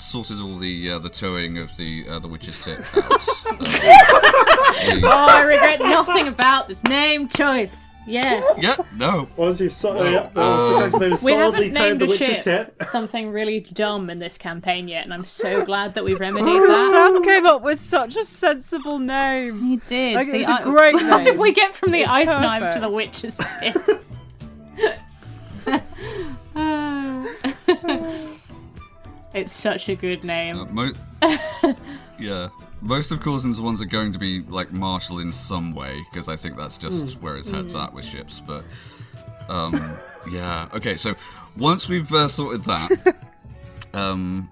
sorted 0.02 0.40
all 0.40 0.56
the 0.56 0.90
uh, 0.92 0.98
the 0.98 1.08
towing 1.08 1.58
of 1.58 1.74
the 1.76 2.04
uh, 2.08 2.18
the 2.18 2.28
witch's 2.28 2.60
tit 2.64 2.78
out, 2.94 3.12
uh, 3.12 3.56
we- 3.60 5.02
Oh, 5.04 5.08
I 5.08 5.42
regret 5.46 5.80
nothing 5.80 6.28
about 6.28 6.66
this 6.68 6.82
name 6.84 7.28
choice. 7.28 7.88
Yes. 8.04 8.60
yeah, 8.60 8.74
no, 8.96 9.28
Once 9.36 9.60
you've 9.60 9.72
so- 9.72 9.96
uh, 10.00 10.10
yeah, 10.10 10.18
Uh, 10.34 10.72
once 10.80 10.92
the 10.94 10.98
name 10.98 11.12
is 11.12 11.22
We 11.22 11.32
haven't 11.34 11.72
named 11.72 12.00
the 12.00 12.06
the 12.06 12.10
witch's 12.10 12.34
ship 12.38 12.42
tip. 12.42 12.82
something 12.88 13.30
really 13.30 13.60
dumb 13.60 14.10
in 14.10 14.18
this 14.18 14.36
campaign 14.38 14.88
yet, 14.88 15.04
and 15.04 15.14
I'm 15.14 15.24
so 15.24 15.64
glad 15.70 15.94
that 15.94 16.02
we've 16.04 16.18
remedied 16.18 16.46
that. 16.46 16.90
Sam 17.14 17.22
came 17.22 17.46
up 17.46 17.62
with 17.62 17.78
such 17.78 18.16
a 18.16 18.24
sensible 18.24 18.98
name. 18.98 19.60
He 19.60 19.76
did. 19.76 20.16
Like, 20.16 20.26
it 20.28 20.32
The 20.32 20.38
was 20.38 20.48
a 20.48 20.52
i- 20.54 20.62
great 20.62 20.98
How 21.00 21.22
did 21.22 21.38
we 21.38 21.52
get 21.52 21.74
from 21.76 21.92
the 21.92 22.00
It's 22.00 22.12
ice 22.12 22.26
knife 22.26 22.74
to 22.74 22.80
the 22.80 22.90
witch's 22.90 23.40
tit? 23.60 23.76
It's 29.34 29.52
such 29.52 29.88
a 29.88 29.94
good 29.94 30.24
name. 30.24 30.58
uh, 30.58 30.64
mo- 30.66 30.92
yeah. 32.18 32.48
Most 32.80 33.12
of 33.12 33.20
Corzin's 33.20 33.60
ones 33.60 33.80
are 33.80 33.86
going 33.86 34.12
to 34.12 34.18
be 34.18 34.40
like 34.40 34.72
martial 34.72 35.20
in 35.20 35.30
some 35.30 35.72
way 35.72 36.04
because 36.10 36.28
I 36.28 36.34
think 36.34 36.56
that's 36.56 36.76
just 36.76 37.20
where 37.22 37.36
his 37.36 37.48
head's 37.48 37.76
at 37.76 37.94
with 37.94 38.04
ships. 38.04 38.40
But 38.40 38.64
um, 39.48 39.96
yeah, 40.32 40.68
okay. 40.74 40.96
So 40.96 41.14
once 41.56 41.88
we've 41.88 42.12
uh, 42.12 42.26
sorted 42.26 42.64
that, 42.64 43.16
um, 43.94 44.50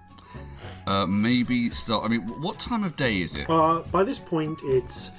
uh, 0.87 1.05
maybe 1.05 1.69
start. 1.71 2.05
I 2.05 2.07
mean, 2.07 2.21
what 2.41 2.57
time 2.57 2.85
of 2.85 2.95
day 2.95 3.19
is 3.19 3.37
it? 3.37 3.49
Uh, 3.49 3.79
by 3.91 4.03
this 4.03 4.17
point, 4.19 4.61
it's 4.63 5.09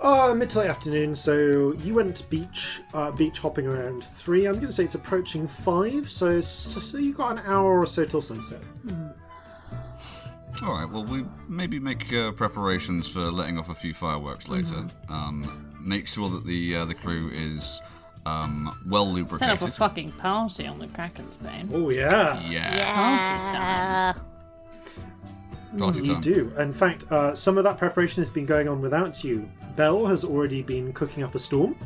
uh, 0.00 0.34
mid 0.34 0.50
to 0.50 0.60
late 0.60 0.70
afternoon. 0.70 1.14
So 1.14 1.72
you 1.82 1.94
went 1.94 2.28
beach 2.30 2.80
uh, 2.94 3.10
beach 3.10 3.38
hopping 3.38 3.66
around 3.66 4.04
three. 4.04 4.46
I'm 4.46 4.54
going 4.54 4.66
to 4.66 4.72
say 4.72 4.84
it's 4.84 4.94
approaching 4.94 5.46
five. 5.46 6.10
So, 6.10 6.40
so, 6.40 6.80
so 6.80 6.98
you 6.98 7.12
got 7.12 7.32
an 7.32 7.38
hour 7.46 7.78
or 7.80 7.86
so 7.86 8.04
till 8.04 8.20
sunset. 8.20 8.60
All 10.62 10.72
right. 10.72 10.88
Well, 10.88 11.04
we 11.04 11.24
maybe 11.48 11.78
make 11.78 12.12
uh, 12.12 12.32
preparations 12.32 13.08
for 13.08 13.30
letting 13.30 13.58
off 13.58 13.70
a 13.70 13.74
few 13.74 13.94
fireworks 13.94 14.48
later. 14.48 14.74
Mm-hmm. 14.76 15.12
Um, 15.12 15.74
make 15.80 16.06
sure 16.06 16.28
that 16.28 16.44
the 16.44 16.76
uh, 16.76 16.84
the 16.84 16.94
crew 16.94 17.30
is 17.32 17.80
um, 18.26 18.78
well 18.86 19.06
Set 19.06 19.14
lubricated. 19.14 19.62
up 19.62 19.68
a 19.68 19.70
fucking 19.70 20.12
party 20.12 20.66
on 20.66 20.78
the 20.78 20.88
Kraken's 20.88 21.36
Bane. 21.36 21.70
Oh 21.72 21.90
yeah, 21.90 22.40
yes. 22.48 22.94
Party 22.94 23.56
time. 23.56 24.20
Party 25.78 26.02
you 26.02 26.12
time. 26.14 26.20
do. 26.20 26.52
In 26.58 26.72
fact, 26.72 27.10
uh, 27.10 27.34
some 27.34 27.56
of 27.56 27.64
that 27.64 27.78
preparation 27.78 28.22
has 28.22 28.30
been 28.30 28.46
going 28.46 28.68
on 28.68 28.80
without 28.80 29.22
you. 29.24 29.48
Belle 29.76 30.06
has 30.06 30.24
already 30.24 30.62
been 30.62 30.92
cooking 30.92 31.22
up 31.22 31.34
a 31.34 31.38
storm. 31.38 31.76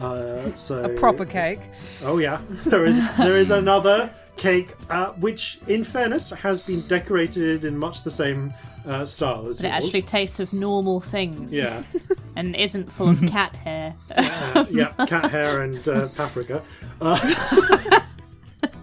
Uh, 0.00 0.50
so 0.54 0.84
A 0.84 0.88
proper 0.90 1.24
cake. 1.24 1.60
Oh 2.04 2.18
yeah, 2.18 2.40
there 2.66 2.86
is 2.86 3.00
there 3.18 3.36
is 3.36 3.50
another 3.50 4.10
cake, 4.36 4.74
uh, 4.90 5.12
which, 5.12 5.58
in 5.66 5.84
fairness, 5.84 6.30
has 6.30 6.60
been 6.60 6.82
decorated 6.88 7.64
in 7.64 7.78
much 7.78 8.02
the 8.02 8.10
same 8.10 8.52
uh, 8.86 9.06
style 9.06 9.46
as 9.48 9.62
But 9.62 9.68
it 9.68 9.72
yours. 9.72 9.84
actually 9.84 10.02
tastes 10.02 10.40
of 10.40 10.52
normal 10.52 11.00
things. 11.00 11.54
yeah, 11.54 11.82
And 12.36 12.54
isn't 12.54 12.92
full 12.92 13.08
of 13.08 13.20
cat 13.28 13.56
hair. 13.56 13.94
uh, 14.10 14.66
yeah, 14.70 14.92
cat 15.06 15.30
hair 15.30 15.62
and 15.62 15.88
uh, 15.88 16.08
paprika. 16.08 16.62
Uh, 17.00 17.18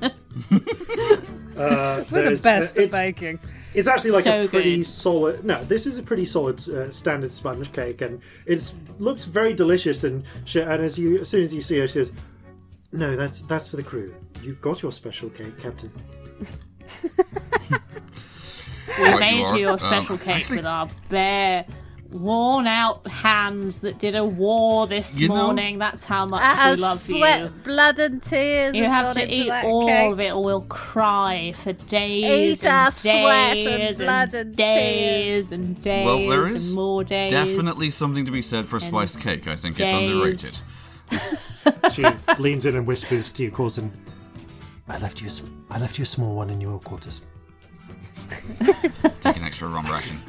uh, 0.01 0.09
We're 2.11 2.35
the 2.35 2.41
best 2.43 2.77
at 2.77 2.91
baking. 2.91 3.39
It's 3.75 3.87
actually 3.87 4.11
like 4.11 4.25
a 4.27 4.47
pretty 4.47 4.77
good. 4.77 4.85
solid. 4.85 5.43
No, 5.45 5.63
this 5.63 5.87
is 5.87 5.97
a 5.97 6.03
pretty 6.03 6.25
solid 6.25 6.59
uh, 6.69 6.89
standard 6.91 7.31
sponge 7.33 7.71
cake, 7.71 8.01
and 8.01 8.21
it's 8.45 8.75
looks 8.99 9.25
very 9.25 9.53
delicious. 9.53 10.03
And 10.03 10.23
she, 10.45 10.59
and 10.61 10.81
as 10.83 10.97
you, 10.99 11.19
as 11.21 11.29
soon 11.29 11.41
as 11.41 11.53
you 11.53 11.61
see 11.61 11.79
her, 11.79 11.87
she 11.87 11.93
says, 11.93 12.13
"No, 12.91 13.15
that's 13.15 13.41
that's 13.43 13.67
for 13.69 13.77
the 13.77 13.83
crew. 13.83 14.13
You've 14.43 14.61
got 14.61 14.81
your 14.83 14.91
special 14.91 15.29
cake, 15.29 15.57
Captain." 15.59 15.91
We 18.99 19.17
made 19.17 19.39
you 19.39 19.45
are. 19.45 19.55
you 19.55 19.61
your 19.61 19.71
Um, 19.71 19.79
special 19.79 20.17
cake 20.17 20.35
actually- 20.35 20.57
with 20.57 20.65
our 20.67 20.87
bare, 21.09 21.65
worn 22.19 22.67
out 22.67 23.05
hands 23.07 23.81
that 23.81 23.97
did 23.99 24.15
a 24.15 24.23
war 24.25 24.87
this 24.87 25.17
You 25.17 25.27
know- 25.27 25.35
morning. 25.47 25.77
That's 25.79 26.03
how 26.03 26.25
much 26.25 26.41
Our 26.41 26.75
we 26.75 26.81
love 26.81 26.97
sweat, 26.99 27.41
you. 27.41 27.49
blood, 27.63 27.99
and 27.99 28.21
tears. 28.21 28.75
You 28.75 28.85
have 28.85 29.13
to 29.15 29.33
eat 29.33 29.49
all 29.51 29.87
cake. 29.87 30.11
of 30.11 30.19
it 30.19 30.31
or 30.33 30.43
we'll 30.43 30.61
cry 30.61 31.53
for 31.55 31.73
days 31.73 32.61
Eat 32.63 32.65
and 32.65 32.73
our 32.73 32.85
days 32.89 32.95
sweat 32.97 33.57
and 33.57 33.83
and 33.83 33.97
blood 33.97 34.33
and 34.33 34.55
days 34.55 35.51
and 35.51 35.81
days 35.81 36.05
Well, 36.05 36.27
there 36.27 36.45
and 36.45 36.75
more 36.75 37.03
days. 37.03 37.31
Definitely 37.31 37.89
something 37.89 38.25
to 38.25 38.31
be 38.31 38.41
said 38.41 38.65
for 38.67 38.77
a 38.77 38.81
spiced 38.81 39.19
cake. 39.19 39.47
I 39.47 39.55
think 39.55 39.79
it's 39.79 39.93
underrated. 39.93 40.59
She 41.93 42.03
leans 42.39 42.65
in 42.65 42.75
and 42.75 42.87
whispers 42.87 43.31
to 43.33 43.43
you, 43.43 43.51
Coulson. 43.51 43.91
I 44.87 44.97
left 44.97 45.21
you. 45.21 45.27
a 45.27 45.29
sm- 45.29 45.47
I 45.69 45.79
left 45.79 45.97
you 45.97 46.03
a 46.03 46.05
small 46.05 46.35
one 46.35 46.49
in 46.49 46.59
your 46.59 46.79
quarters. 46.79 47.21
Take 49.21 49.37
an 49.37 49.43
extra 49.43 49.67
rum 49.67 49.85
ration. 49.87 50.17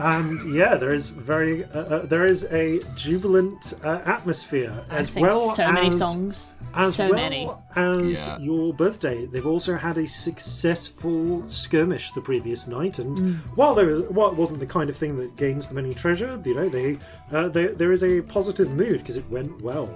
And 0.00 0.54
yeah, 0.54 0.76
there 0.76 0.94
is 0.94 1.08
very 1.08 1.64
uh, 1.64 1.80
uh, 1.80 2.06
there 2.06 2.24
is 2.24 2.44
a 2.52 2.80
jubilant 2.94 3.74
uh, 3.82 4.00
atmosphere 4.04 4.72
I 4.90 4.98
as 4.98 5.10
sing 5.10 5.22
well 5.22 5.50
so 5.56 5.64
as 5.64 5.74
many 5.74 5.90
songs. 5.90 6.54
as 6.72 6.94
so 6.94 7.08
well 7.08 7.18
many. 7.18 7.50
as 7.74 8.24
Yeah. 8.26 8.38
your 8.38 8.72
birthday. 8.72 9.26
They've 9.26 9.46
also 9.46 9.74
had 9.74 9.98
a 9.98 10.06
successful 10.06 11.44
skirmish 11.44 12.12
the 12.12 12.20
previous 12.20 12.68
night, 12.68 13.00
and 13.00 13.18
Mm. 13.18 13.34
while 13.56 13.74
there 13.74 13.86
was, 13.86 14.02
while 14.02 14.28
it 14.30 14.36
wasn't 14.36 14.60
the 14.60 14.66
kind 14.66 14.88
of 14.88 14.96
thing 14.96 15.16
that 15.16 15.34
gains 15.36 15.66
them 15.66 15.78
any 15.78 15.94
treasure, 15.94 16.40
you 16.44 16.54
know, 16.54 16.68
they, 16.68 16.98
uh, 17.32 17.48
they 17.48 17.66
there 17.68 17.90
is 17.90 18.04
a 18.04 18.20
positive 18.22 18.70
mood 18.70 18.98
because 18.98 19.16
it 19.16 19.28
went 19.28 19.60
well. 19.62 19.88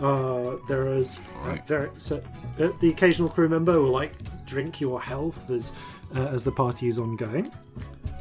Uh, 0.00 0.56
there 0.68 0.88
is 0.94 1.18
uh, 1.18 1.48
Right. 1.48 1.66
there 1.66 1.90
so, 1.96 2.22
uh, 2.58 2.68
the 2.80 2.88
occasional 2.90 3.28
crew 3.28 3.48
member 3.48 3.80
will 3.80 3.90
like 3.90 4.12
drink 4.46 4.80
your 4.80 5.00
health 5.00 5.50
as 5.50 5.72
uh, 6.16 6.26
as 6.34 6.42
the 6.42 6.52
party 6.52 6.86
is 6.88 6.98
ongoing, 6.98 7.50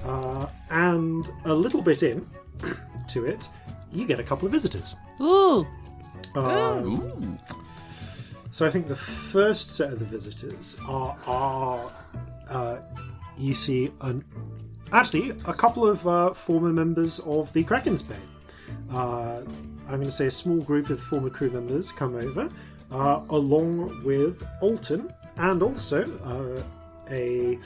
uh, 0.04 0.46
and 0.70 1.30
a 1.46 1.54
little 1.54 1.82
bit 1.82 2.04
in 2.04 2.28
to 3.08 3.26
it, 3.26 3.48
you 3.92 4.06
get 4.06 4.20
a 4.20 4.24
couple 4.24 4.46
of 4.46 4.52
visitors. 4.52 4.96
Ooh. 5.22 5.66
Uh, 6.36 6.82
Ooh. 6.86 7.38
So 8.52 8.66
I 8.66 8.70
think 8.70 8.88
the 8.88 8.96
first 8.96 9.70
set 9.72 9.94
of 9.94 10.00
the 10.00 10.06
visitors 10.06 10.76
are 10.86 11.18
are 11.26 11.92
uh, 12.50 12.78
you 13.38 13.54
see 13.54 13.92
an 14.02 14.24
actually 14.92 15.30
a 15.46 15.54
couple 15.54 15.88
of 15.88 16.06
uh, 16.06 16.34
former 16.34 16.74
members 16.74 17.20
of 17.20 17.54
the 17.54 17.64
Kraken's 17.64 18.02
Bane. 18.02 18.18
I'm 19.90 19.96
going 19.96 20.04
to 20.04 20.12
say 20.12 20.28
a 20.28 20.32
small 20.32 20.62
group 20.62 20.92
of 20.92 21.00
former 21.00 21.32
crew 21.32 21.50
members 21.50 21.92
come 21.92 22.14
over, 22.14 22.48
uh, 22.92 23.22
along 23.32 24.04
with 24.06 24.44
Alton 24.62 25.12
and 25.38 25.64
also 25.64 26.04
uh, 26.24 27.12
a 27.12 27.58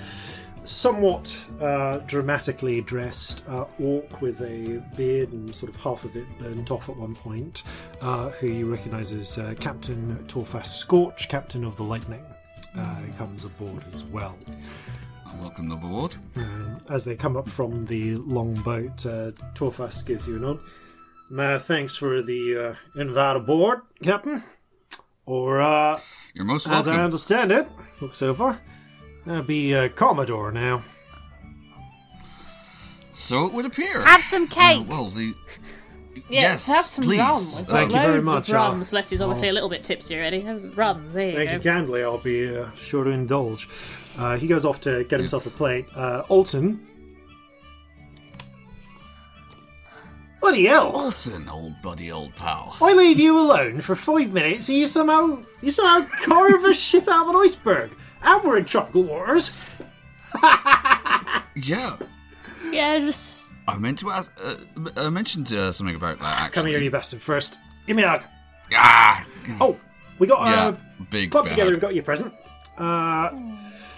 somewhat 0.64 1.36
uh, 1.60 1.98
dramatically 2.08 2.80
dressed 2.80 3.44
uh, 3.50 3.66
orc 3.78 4.22
with 4.22 4.40
a 4.40 4.82
beard 4.96 5.34
and 5.34 5.54
sort 5.54 5.70
of 5.70 5.76
half 5.76 6.06
of 6.06 6.16
it 6.16 6.26
burnt 6.40 6.72
off 6.72 6.88
at 6.88 6.96
one 6.96 7.14
point, 7.14 7.64
uh, 8.00 8.30
who 8.30 8.48
you 8.48 8.72
recognise 8.72 9.12
as 9.12 9.38
uh, 9.38 9.54
Captain 9.60 10.16
Torfas 10.28 10.68
Scorch, 10.68 11.28
Captain 11.28 11.66
of 11.66 11.76
the 11.76 11.84
Lightning. 11.84 12.24
Uh, 12.78 12.96
comes 13.18 13.44
aboard 13.44 13.84
as 13.92 14.06
well. 14.06 14.38
Welcome 15.42 15.72
aboard. 15.72 16.16
Uh, 16.38 16.80
as 16.90 17.04
they 17.04 17.16
come 17.18 17.36
up 17.36 17.50
from 17.50 17.86
the 17.86 18.16
long 18.16 18.54
boat, 18.56 19.06
uh, 19.06 19.32
Torfas 19.56 20.06
gives 20.06 20.26
you 20.28 20.38
a 20.38 20.40
nod. 20.40 20.60
My 21.34 21.58
thanks 21.58 21.96
for 21.96 22.22
the 22.22 22.56
uh, 22.56 22.76
invite 22.96 23.36
aboard, 23.36 23.82
Captain. 24.04 24.44
Or, 25.26 25.62
uh, 25.62 26.00
You're 26.36 26.46
most 26.46 26.68
as 26.68 26.88
I 26.88 27.02
understand 27.02 27.52
it, 27.52 27.68
looks 28.00 28.22
over, 28.22 28.60
that'll 29.26 29.42
be 29.42 29.74
uh, 29.74 29.90
Commodore 29.90 30.52
now. 30.52 30.84
So 33.12 33.48
it 33.48 33.54
would 33.54 33.66
appear. 33.66 34.06
Have 34.06 34.22
some 34.22 34.48
cake. 34.48 34.82
Uh, 34.82 34.84
well, 34.84 35.10
the. 35.10 35.34
Yes, 36.30 36.30
yes, 36.30 36.68
have 36.68 36.86
some 36.86 37.04
please. 37.04 37.18
rum. 37.18 37.42
We've 37.58 37.68
got 37.68 37.74
Thank 37.74 37.94
you 37.94 38.00
very 38.00 38.14
loads 38.14 38.26
much, 38.28 38.50
of 38.50 38.54
rum. 38.54 38.82
uh, 38.82 38.84
Celeste's 38.84 39.22
obviously 39.22 39.50
a 39.50 39.54
little 39.54 39.70
bit 39.70 39.84
tipsy 39.84 40.16
already. 40.16 40.42
Have 40.42 40.78
rum. 40.78 41.14
There 41.14 41.30
you 41.30 41.36
Thank 41.36 41.50
go. 41.50 41.56
you 41.56 41.62
kindly. 41.62 42.04
I'll 42.04 42.20
be 42.20 42.56
uh, 42.56 42.70
sure 42.76 43.06
to 43.06 43.10
indulge. 43.10 43.68
Uh, 44.20 44.38
he 44.38 44.46
goes 44.46 44.66
off 44.66 44.82
to 44.82 45.04
get 45.06 45.20
himself 45.20 45.48
a 45.48 45.50
plate. 45.50 45.88
Uh, 45.96 46.22
Alton. 46.30 46.86
Bloody 50.44 50.66
hell! 50.66 50.92
Olsen, 50.94 51.48
old 51.48 51.82
buddy, 51.82 52.12
old 52.12 52.36
pal. 52.36 52.76
I 52.82 52.92
leave 52.92 53.18
you 53.18 53.40
alone 53.40 53.80
for 53.80 53.96
five 53.96 54.34
minutes, 54.34 54.68
and 54.68 54.78
you 54.78 54.88
somehow 54.88 55.42
you 55.62 55.72
somehow 55.72 56.06
carve 56.26 56.66
a 56.66 56.74
ship 56.88 57.08
out 57.08 57.24
of 57.24 57.30
an 57.30 57.42
iceberg. 57.42 57.96
And 58.22 58.44
we're 58.44 58.58
in 58.58 58.66
tropical 58.66 59.04
waters. 59.04 59.52
Yeah, 61.56 61.98
Yeah, 62.72 62.98
just 63.00 63.44
I 63.70 63.78
meant 63.78 64.00
to 64.00 64.10
ask. 64.12 64.34
Uh, 64.44 64.90
I 64.98 65.10
mentioned 65.10 65.54
uh, 65.54 65.72
something 65.72 65.96
about 65.96 66.20
that 66.20 66.42
actually. 66.42 66.62
Come 66.62 66.66
here, 66.72 66.80
you 66.82 66.92
bastard. 66.92 67.22
First, 67.22 67.60
give 67.88 67.96
me 67.96 68.04
a 68.04 68.10
hug. 68.10 68.24
Ah, 68.76 69.26
Oh, 69.62 69.80
we 70.20 70.28
got 70.28 70.46
yeah, 70.50 70.66
uh, 70.66 70.76
big. 71.10 71.32
club 71.32 71.46
bag. 71.46 71.52
together 71.52 71.72
and 71.72 71.80
got 71.82 71.94
you 71.96 72.02
a 72.02 72.04
present. 72.04 72.34
Uh, 72.78 73.30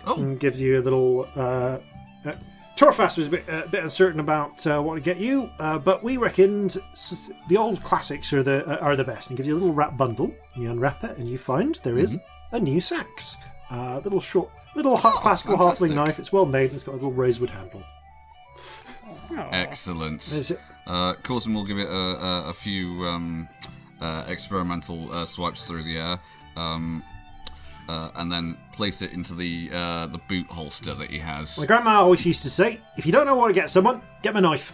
Oh, 0.05 0.17
and 0.21 0.39
gives 0.39 0.61
you 0.61 0.79
a 0.79 0.83
little. 0.83 1.27
Uh, 1.35 1.79
uh, 2.25 2.33
Torfas 2.75 3.17
was 3.17 3.27
a 3.27 3.29
bit, 3.29 3.47
a 3.47 3.65
bit 3.69 3.83
uncertain 3.83 4.19
about 4.19 4.65
uh, 4.67 4.81
what 4.81 4.95
to 4.95 5.01
get 5.01 5.17
you, 5.17 5.49
uh, 5.59 5.79
but 5.79 6.03
we 6.03 6.17
reckoned 6.17 6.77
s- 6.91 7.31
the 7.47 7.55
old 7.55 7.81
classics 7.83 8.33
are 8.33 8.43
the 8.43 8.65
uh, 8.67 8.75
are 8.83 8.97
the 8.97 9.03
best. 9.05 9.29
And 9.29 9.37
gives 9.37 9.47
you 9.47 9.55
a 9.55 9.59
little 9.59 9.73
wrap 9.73 9.95
bundle. 9.97 10.33
You 10.57 10.69
unwrap 10.71 11.03
it, 11.05 11.17
and 11.17 11.29
you 11.29 11.37
find 11.37 11.75
there 11.83 11.97
is 11.97 12.17
a 12.51 12.59
new 12.59 12.81
sax. 12.81 13.37
Uh, 13.71 14.01
little 14.03 14.19
short, 14.19 14.49
little 14.75 14.97
ha- 14.97 15.19
classical 15.21 15.57
fantastic. 15.57 15.91
halfling 15.91 15.95
knife. 15.95 16.19
It's 16.19 16.33
well 16.33 16.45
made. 16.45 16.65
and 16.65 16.73
It's 16.73 16.83
got 16.83 16.91
a 16.91 16.99
little 16.99 17.13
rosewood 17.13 17.49
handle. 17.49 17.81
excellent. 19.51 20.21
Is 20.27 20.51
it- 20.51 20.59
Uh, 20.87 21.15
Corzin 21.23 21.53
will 21.55 21.65
give 21.65 21.79
it 21.79 21.87
a, 21.87 22.25
a, 22.25 22.49
a 22.49 22.53
few 22.53 23.05
um, 23.07 23.49
uh, 24.01 24.23
experimental 24.27 25.11
uh, 25.11 25.25
swipes 25.25 25.63
through 25.63 25.81
the 25.81 25.97
air, 25.97 26.19
um, 26.57 27.03
uh, 27.87 28.09
and 28.15 28.31
then 28.31 28.57
place 28.73 29.01
it 29.01 29.11
into 29.13 29.33
the 29.33 29.69
uh, 29.73 30.07
the 30.07 30.19
boot 30.29 30.47
holster 30.47 30.93
that 30.95 31.09
he 31.09 31.19
has. 31.19 31.59
My 31.59 31.65
grandma 31.65 32.01
always 32.01 32.25
used 32.25 32.41
to 32.43 32.49
say, 32.49 32.79
"If 32.97 33.05
you 33.05 33.11
don't 33.11 33.25
know 33.25 33.35
what 33.35 33.47
to 33.49 33.53
get 33.53 33.69
someone, 33.69 34.01
get 34.21 34.33
them 34.33 34.43
a 34.43 34.47
knife." 34.47 34.73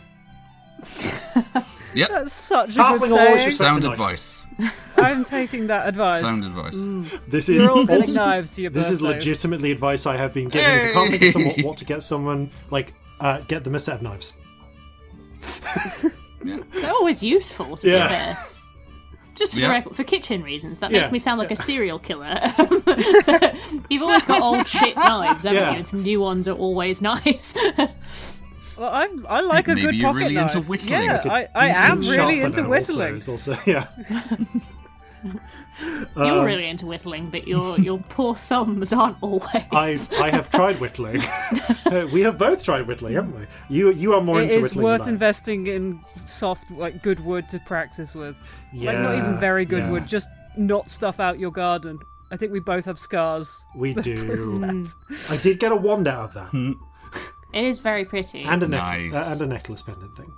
Yep, 1.94 2.10
That's 2.10 2.32
such 2.34 2.78
a 2.78 2.80
Halfling 2.80 3.00
good 3.10 3.20
always 3.20 3.42
saying. 3.42 3.74
sound 3.74 3.84
advice. 3.84 4.48
I'm 4.98 5.26
taking 5.26 5.68
that 5.68 5.90
advice. 5.90 6.22
Sound 6.22 6.46
advice. 6.46 6.88
This 7.28 7.50
is 7.50 7.64
You're 7.64 7.70
all 7.70 7.86
getting 7.86 8.04
also- 8.04 8.26
knives 8.26 8.56
to 8.56 8.62
your 8.62 8.72
This 8.72 8.90
is 8.90 9.02
legitimately 9.02 9.72
advice 9.72 10.06
I 10.06 10.16
have 10.16 10.34
been 10.34 10.48
given. 10.48 10.72
If 10.72 10.88
you 10.88 10.94
can't 10.94 11.10
think 11.12 11.22
of 11.24 11.32
someone, 11.34 11.62
what 11.66 11.78
to 11.80 11.84
get 11.86 12.02
someone, 12.02 12.50
like, 12.70 12.94
uh, 13.20 13.40
get 13.50 13.66
them 13.66 13.76
a 13.76 13.80
set 13.82 13.96
of 13.98 14.04
knives. 14.04 14.38
they're 16.44 16.94
always 16.94 17.22
useful. 17.22 17.76
To 17.76 17.88
Yeah. 17.90 18.42
Be 19.34 19.38
fair. 19.38 19.38
Just 19.38 19.54
for, 19.54 19.60
Yeah. 19.60 19.68
the 19.68 19.74
record, 19.74 19.96
for 19.96 20.04
kitchen 20.04 20.44
reasons, 20.44 20.80
that 20.80 20.92
Yeah, 20.92 21.02
makes 21.02 21.12
me 21.12 21.20
sound 21.20 21.40
like 21.40 21.52
a 21.52 21.56
serial 21.56 22.00
killer. 22.00 22.40
You've 23.90 24.04
always 24.04 24.26
got 24.26 24.42
old 24.42 24.68
shit 24.68 24.96
knives, 24.96 25.44
haven't 25.44 25.54
Yeah. 25.56 25.72
you? 25.72 25.78
And 25.78 25.88
some 25.88 26.04
new 26.04 26.20
ones 26.22 26.48
are 26.48 26.56
always 26.56 27.02
nice. 27.02 27.54
Well, 28.78 28.90
I'm, 28.92 29.28
I 29.30 29.42
like 29.42 29.68
a 29.68 29.72
Maybe 29.76 29.82
good 29.82 29.96
you're 29.96 30.08
pocket 30.10 30.20
really 30.24 30.34
knife. 30.36 30.56
into 30.56 30.68
whistling. 30.68 31.04
Yeah, 31.04 31.22
Like 31.24 31.26
a 31.26 31.32
I, 31.54 31.66
I 31.68 31.68
am 31.92 32.00
really 32.02 32.42
into 32.42 32.62
also 32.62 32.70
whistling. 32.72 33.16
is 33.18 33.30
also, 33.30 33.56
yeah. 33.68 33.86
you're 36.16 36.46
really 36.46 36.68
into 36.68 36.86
whittling, 36.86 37.30
but 37.30 37.48
your 37.48 37.80
your 37.80 38.00
poor 38.10 38.36
thumbs 38.36 38.94
aren't 38.94 39.18
always. 39.22 39.48
I 39.72 39.98
I 40.20 40.30
have 40.30 40.50
tried 40.50 40.80
whittling. 40.80 41.22
Uh, 41.92 42.08
we 42.14 42.22
have 42.22 42.38
both 42.38 42.64
tried 42.64 42.88
whittling, 42.88 43.16
haven't 43.16 43.38
we? 43.38 43.46
You 43.70 43.92
you 43.92 44.14
are 44.14 44.22
more 44.22 44.40
It 44.40 44.46
into 44.46 44.58
is 44.58 44.64
whittling 44.70 44.84
worth 44.84 45.00
than 45.00 45.10
I 45.10 45.12
investing 45.12 45.68
in 45.68 46.00
soft, 46.16 46.72
like 46.72 47.04
good 47.04 47.20
wood 47.20 47.50
to 47.50 47.60
practice 47.60 48.16
with. 48.16 48.36
like 48.74 48.98
not 48.98 49.16
even 49.18 49.38
very 49.38 49.66
good 49.66 49.80
yeah. 49.84 49.92
wood, 49.92 50.08
just 50.08 50.30
not 50.56 50.90
stuff 50.90 51.20
out 51.20 51.38
your 51.38 51.52
garden. 51.52 52.00
I 52.32 52.38
think 52.38 52.54
we 52.54 52.62
both 52.62 52.86
have 52.86 52.98
scars. 52.98 53.62
We 53.76 53.94
that 53.96 54.04
prove 54.06 54.16
do. 54.16 54.60
that. 54.60 54.94
I 55.30 55.36
did 55.38 55.60
get 55.60 55.74
a 55.74 55.76
wand 55.76 56.08
out 56.08 56.30
of 56.30 56.34
that, 56.54 56.78
It 57.54 57.66
is 57.66 57.80
very 57.80 58.06
pretty. 58.06 58.44
and 58.44 58.64
a 58.64 58.68
necklace, 58.70 59.14
Nice. 59.14 59.28
uh, 59.28 59.32
and 59.34 59.42
a 59.42 59.54
necklace 59.54 59.82
pendant 59.84 60.16
thing. 60.16 60.32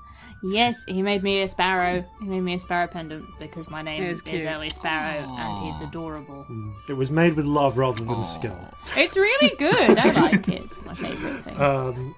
Yes, 0.43 0.83
he 0.87 1.01
made 1.01 1.23
me 1.23 1.41
a 1.41 1.47
sparrow. 1.47 2.03
He 2.19 2.25
made 2.25 2.41
me 2.41 2.55
a 2.55 2.59
sparrow 2.59 2.87
pendant 2.87 3.25
because 3.39 3.69
my 3.69 3.81
name 3.81 4.03
It 4.03 4.09
is 4.09 4.17
is 4.17 4.21
cute. 4.21 4.45
Ellie 4.45 4.69
Sparrow, 4.69 5.25
and 5.27 5.65
he's 5.65 5.79
adorable. 5.81 6.45
It 6.89 6.93
was 6.93 7.09
made 7.09 7.35
with 7.35 7.45
love 7.45 7.77
rather 7.77 8.03
than 8.03 8.23
skill. 8.25 8.57
It's 8.95 9.15
really 9.15 9.55
good. 9.57 9.97
I 9.97 10.11
like 10.11 10.47
it. 10.49 10.63
It's 10.63 10.81
my 10.83 10.93
favourite 10.93 11.39
thing. 11.41 11.59
Um, 11.59 12.15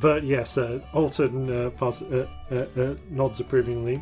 but 0.00 0.22
yes, 0.24 0.56
uh, 0.56 0.80
Alton 0.92 1.50
uh, 1.52 1.70
pass, 1.70 2.02
uh, 2.02 2.28
uh, 2.50 2.80
uh, 2.80 2.94
nods 3.10 3.40
approvingly 3.40 4.00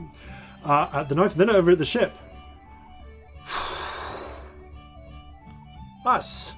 uh, 0.65 0.89
at 0.93 1.09
the 1.09 1.15
knife, 1.15 1.33
and 1.33 1.41
then 1.41 1.51
over 1.51 1.71
at 1.71 1.79
the 1.79 1.85
ship. 1.85 2.13
That's. 6.05 6.53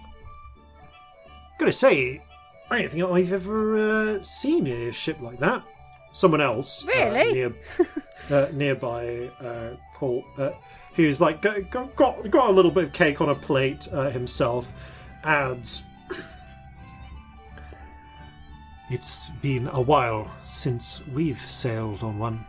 Gotta 1.59 1.73
say, 1.73 2.23
I 2.71 2.83
don't 2.83 2.91
think 2.91 3.05
I've 3.05 3.33
ever 3.33 3.77
uh, 4.19 4.23
seen 4.23 4.67
a 4.67 4.93
ship 4.93 5.21
like 5.21 5.39
that. 5.41 5.65
Someone 6.13 6.41
else, 6.41 6.85
uh, 6.85 6.89
Really? 6.89 7.33
near, 7.33 7.53
uh, 8.31 8.47
nearby, 8.53 9.29
uh, 9.41 9.71
called, 9.95 10.25
uh, 10.39 10.51
who's 10.95 11.21
like 11.21 11.41
got, 11.43 11.71
got 11.97 12.31
got 12.31 12.49
a 12.49 12.53
little 12.53 12.71
bit 12.71 12.85
of 12.85 12.93
cake 12.93 13.21
on 13.21 13.29
a 13.29 13.35
plate 13.35 13.87
uh, 13.93 14.11
himself, 14.11 14.73
adds. 15.23 15.83
It's 18.91 19.29
been 19.43 19.69
a 19.69 19.81
while 19.81 20.31
since 20.47 21.07
we've 21.09 21.41
sailed 21.41 22.03
on 22.03 22.19
one. 22.19 22.45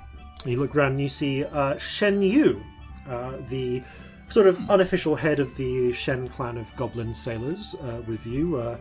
You 0.46 0.58
look 0.58 0.74
around 0.76 0.94
and 0.94 1.02
you 1.02 1.10
see 1.10 1.44
uh, 1.44 1.78
Shen 1.78 2.22
Yu, 2.22 2.64
uh, 3.10 3.34
the 3.50 3.84
sort 4.30 4.48
of 4.48 4.58
unofficial 4.70 5.16
head 5.16 5.40
of 5.42 5.56
the 5.58 5.92
Shen 5.92 6.30
clan 6.30 6.58
of 6.58 6.74
goblin 6.78 7.14
sailors, 7.14 7.76
uh, 7.82 8.02
with 8.08 8.26
you. 8.26 8.56
Uh, 8.56 8.78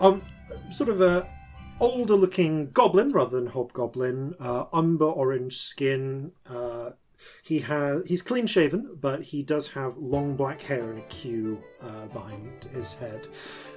um, 0.00 0.22
sort 0.70 0.88
of 0.88 1.00
a 1.00 1.26
older 1.80 2.14
looking 2.14 2.70
goblin 2.70 3.10
rather 3.12 3.40
than 3.40 3.48
hobgoblin, 3.48 4.34
uh, 4.38 4.64
umber 4.72 5.06
orange 5.06 5.56
skin. 5.58 6.32
Uh, 6.48 6.90
he 7.42 7.60
has 7.60 8.02
he's 8.06 8.22
clean 8.22 8.46
shaven, 8.46 8.96
but 9.00 9.22
he 9.22 9.42
does 9.42 9.68
have 9.68 9.96
long 9.96 10.36
black 10.36 10.62
hair 10.62 10.90
and 10.90 10.98
a 11.00 11.02
queue 11.02 11.62
uh, 11.82 12.06
behind 12.06 12.68
his 12.72 12.94
head. 12.94 13.28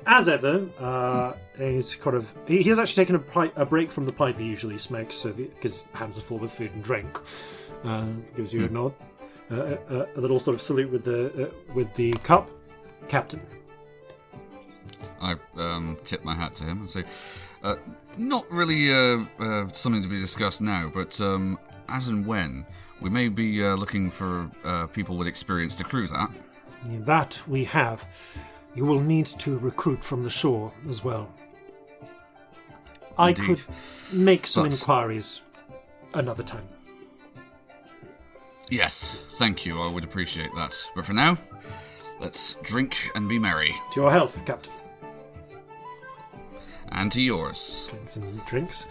As 0.05 0.29
ever, 0.29 0.67
uh, 0.79 1.33
he's 1.57 1.95
kind 1.95 2.15
of 2.15 2.33
he, 2.47 2.61
he 2.61 2.69
has 2.69 2.79
actually 2.79 3.03
taken 3.03 3.15
a, 3.15 3.19
pi- 3.19 3.51
a 3.55 3.65
break 3.65 3.91
from 3.91 4.05
the 4.05 4.13
pipe 4.13 4.39
he 4.39 4.45
usually 4.45 4.77
smokes, 4.77 5.15
so 5.15 5.33
because 5.33 5.85
hands 5.93 6.17
are 6.19 6.21
full 6.21 6.37
with 6.37 6.51
food 6.51 6.71
and 6.73 6.83
drink. 6.83 7.19
Uh, 7.83 8.05
gives 8.35 8.53
you 8.53 8.63
a 8.63 8.69
nod, 8.69 8.93
uh, 9.51 9.75
a, 9.89 10.07
a 10.15 10.21
little 10.21 10.39
sort 10.39 10.55
of 10.55 10.61
salute 10.61 10.89
with 10.89 11.03
the 11.03 11.47
uh, 11.47 11.73
with 11.73 11.93
the 11.95 12.13
cup, 12.23 12.49
Captain. 13.09 13.41
I 15.19 15.35
um, 15.57 15.97
tip 16.03 16.23
my 16.23 16.33
hat 16.35 16.55
to 16.55 16.65
him 16.65 16.79
and 16.79 16.89
say, 16.89 17.03
uh, 17.63 17.75
not 18.17 18.49
really 18.51 18.91
uh, 18.93 19.25
uh, 19.39 19.67
something 19.73 20.03
to 20.03 20.09
be 20.09 20.19
discussed 20.19 20.61
now, 20.61 20.89
but 20.93 21.19
um, 21.21 21.57
as 21.89 22.07
and 22.09 22.25
when, 22.25 22.65
we 23.01 23.09
may 23.09 23.29
be 23.29 23.63
uh, 23.63 23.75
looking 23.75 24.09
for 24.09 24.49
uh, 24.63 24.87
people 24.87 25.17
with 25.17 25.27
experience 25.27 25.75
to 25.75 25.83
crew 25.83 26.07
that. 26.07 26.29
That 27.05 27.41
we 27.47 27.63
have. 27.65 28.05
You 28.75 28.85
will 28.85 28.99
need 28.99 29.25
to 29.25 29.57
recruit 29.59 30.03
from 30.03 30.23
the 30.23 30.29
shore 30.29 30.73
as 30.89 31.03
well. 31.03 31.31
I 33.17 33.33
could 33.33 33.61
make 34.11 34.47
some 34.47 34.63
But- 34.65 34.73
inquiries 34.73 35.41
another 36.13 36.43
time. 36.43 36.67
Yes, 38.69 39.19
thank 39.37 39.65
you. 39.65 39.79
I 39.81 39.87
would 39.91 40.03
appreciate 40.03 40.49
that. 40.55 40.75
But 40.95 41.05
for 41.05 41.13
now, 41.13 41.37
let's 42.19 42.55
drink 42.63 43.11
and 43.13 43.29
be 43.29 43.37
merry. 43.37 43.73
To 43.93 44.01
your 44.01 44.11
health, 44.11 44.43
Captain. 44.45 44.73
And 46.93 47.11
to 47.11 47.21
yours. 47.21 47.89
Some 48.05 48.23
drinks. 48.47 48.85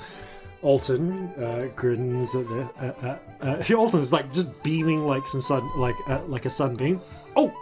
Alton 0.62 1.28
uh, 1.38 1.68
grins 1.74 2.34
at 2.34 2.48
the. 2.48 2.62
Uh, 2.78 3.18
uh, 3.40 3.44
uh, 3.72 3.76
Alton's 3.78 4.12
like 4.12 4.32
just 4.32 4.62
beaming 4.62 5.06
like 5.06 5.26
some 5.26 5.42
sun, 5.42 5.68
like 5.76 5.96
uh, 6.08 6.20
like 6.26 6.44
a 6.46 6.50
sunbeam. 6.50 7.00
Oh, 7.36 7.52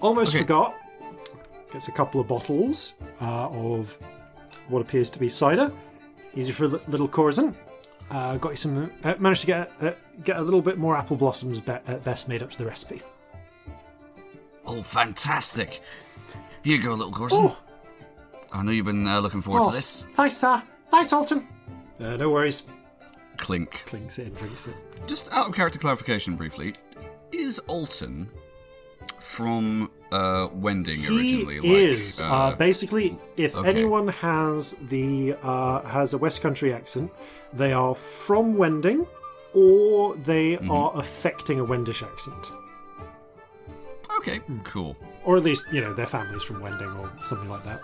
almost 0.00 0.32
Okay. 0.34 0.42
forgot. 0.42 0.74
Gets 1.72 1.88
a 1.88 1.92
couple 1.92 2.20
of 2.20 2.26
bottles 2.26 2.94
uh, 3.20 3.48
of 3.50 3.98
what 4.68 4.80
appears 4.80 5.10
to 5.10 5.18
be 5.18 5.28
cider. 5.28 5.70
Easy 6.34 6.52
for 6.52 6.66
little 6.66 7.08
Corzin. 7.08 7.54
Uh, 8.10 8.36
got 8.38 8.50
you 8.50 8.56
some. 8.56 8.90
Uh, 9.04 9.14
managed 9.18 9.42
to 9.42 9.46
get 9.46 9.70
uh, 9.80 9.92
get 10.24 10.36
a 10.38 10.42
little 10.42 10.62
bit 10.62 10.78
more 10.78 10.96
apple 10.96 11.16
blossoms 11.16 11.60
be- 11.60 11.72
uh, 11.72 11.96
best 12.04 12.28
made 12.28 12.42
up 12.42 12.50
to 12.50 12.58
the 12.58 12.64
recipe. 12.66 13.02
Oh, 14.66 14.82
fantastic. 14.82 15.80
Here 16.62 16.76
you 16.76 16.82
go, 16.82 16.94
little 16.94 17.12
Corzin. 17.12 17.50
Oh, 17.52 17.56
I 18.52 18.62
know 18.62 18.70
you've 18.72 18.86
been 18.86 19.06
uh, 19.06 19.20
looking 19.20 19.42
forward 19.42 19.62
oh, 19.62 19.70
to 19.70 19.76
this. 19.76 20.06
thanks, 20.14 20.36
sir. 20.36 20.62
Thanks, 20.90 21.12
Alton. 21.12 21.46
Uh, 22.00 22.16
no 22.16 22.30
worries. 22.30 22.64
Clink. 23.36 23.84
Clinks 23.86 24.18
in, 24.18 24.32
drinks 24.32 24.66
in. 24.66 24.74
Just 25.06 25.30
out 25.32 25.48
of 25.48 25.54
character 25.54 25.78
clarification 25.78 26.34
briefly, 26.36 26.74
is 27.30 27.58
Alton 27.66 28.28
from 29.18 29.90
uh, 30.12 30.48
Wending 30.52 31.00
originally? 31.06 31.60
He 31.60 31.74
is 31.84 32.20
like, 32.20 32.30
uh, 32.30 32.56
basically 32.56 33.18
if 33.36 33.54
okay. 33.54 33.68
anyone 33.68 34.08
has 34.08 34.74
the 34.88 35.36
uh, 35.42 35.82
has 35.82 36.14
a 36.14 36.18
West 36.18 36.40
Country 36.40 36.72
accent, 36.72 37.12
they 37.52 37.72
are 37.72 37.94
from 37.94 38.56
Wending, 38.56 39.06
or 39.54 40.14
they 40.16 40.56
Mm-hmm. 40.56 40.70
are 40.70 40.92
affecting 40.94 41.60
a 41.60 41.64
Wendish 41.64 42.02
accent, 42.02 42.52
Okay, 44.18 44.40
cool. 44.64 44.96
or 45.24 45.36
at 45.36 45.42
least 45.44 45.66
you 45.72 45.80
know 45.80 45.92
their 45.94 46.06
families 46.06 46.42
from 46.42 46.60
Wending 46.60 46.90
or 46.90 47.12
something 47.24 47.48
like 47.48 47.62
that. 47.64 47.80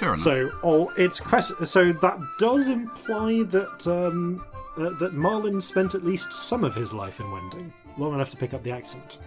Fair 0.00 0.08
enough. 0.08 0.20
So, 0.20 0.50
oh, 0.62 0.90
it's 0.96 1.20
quest- 1.20 1.66
so 1.66 1.92
that 1.92 2.18
does 2.38 2.68
imply 2.68 3.42
that 3.42 3.86
um, 3.86 4.42
uh, 4.78 4.90
that 4.98 5.12
Marlin 5.12 5.60
spent 5.60 5.94
at 5.94 6.02
least 6.04 6.32
some 6.32 6.64
of 6.64 6.74
his 6.74 6.94
life 6.94 7.20
in 7.20 7.30
Wending, 7.30 7.70
long 7.98 8.14
enough 8.14 8.30
to 8.30 8.36
pick 8.38 8.54
up 8.54 8.62
the 8.62 8.70
accent. 8.70 9.18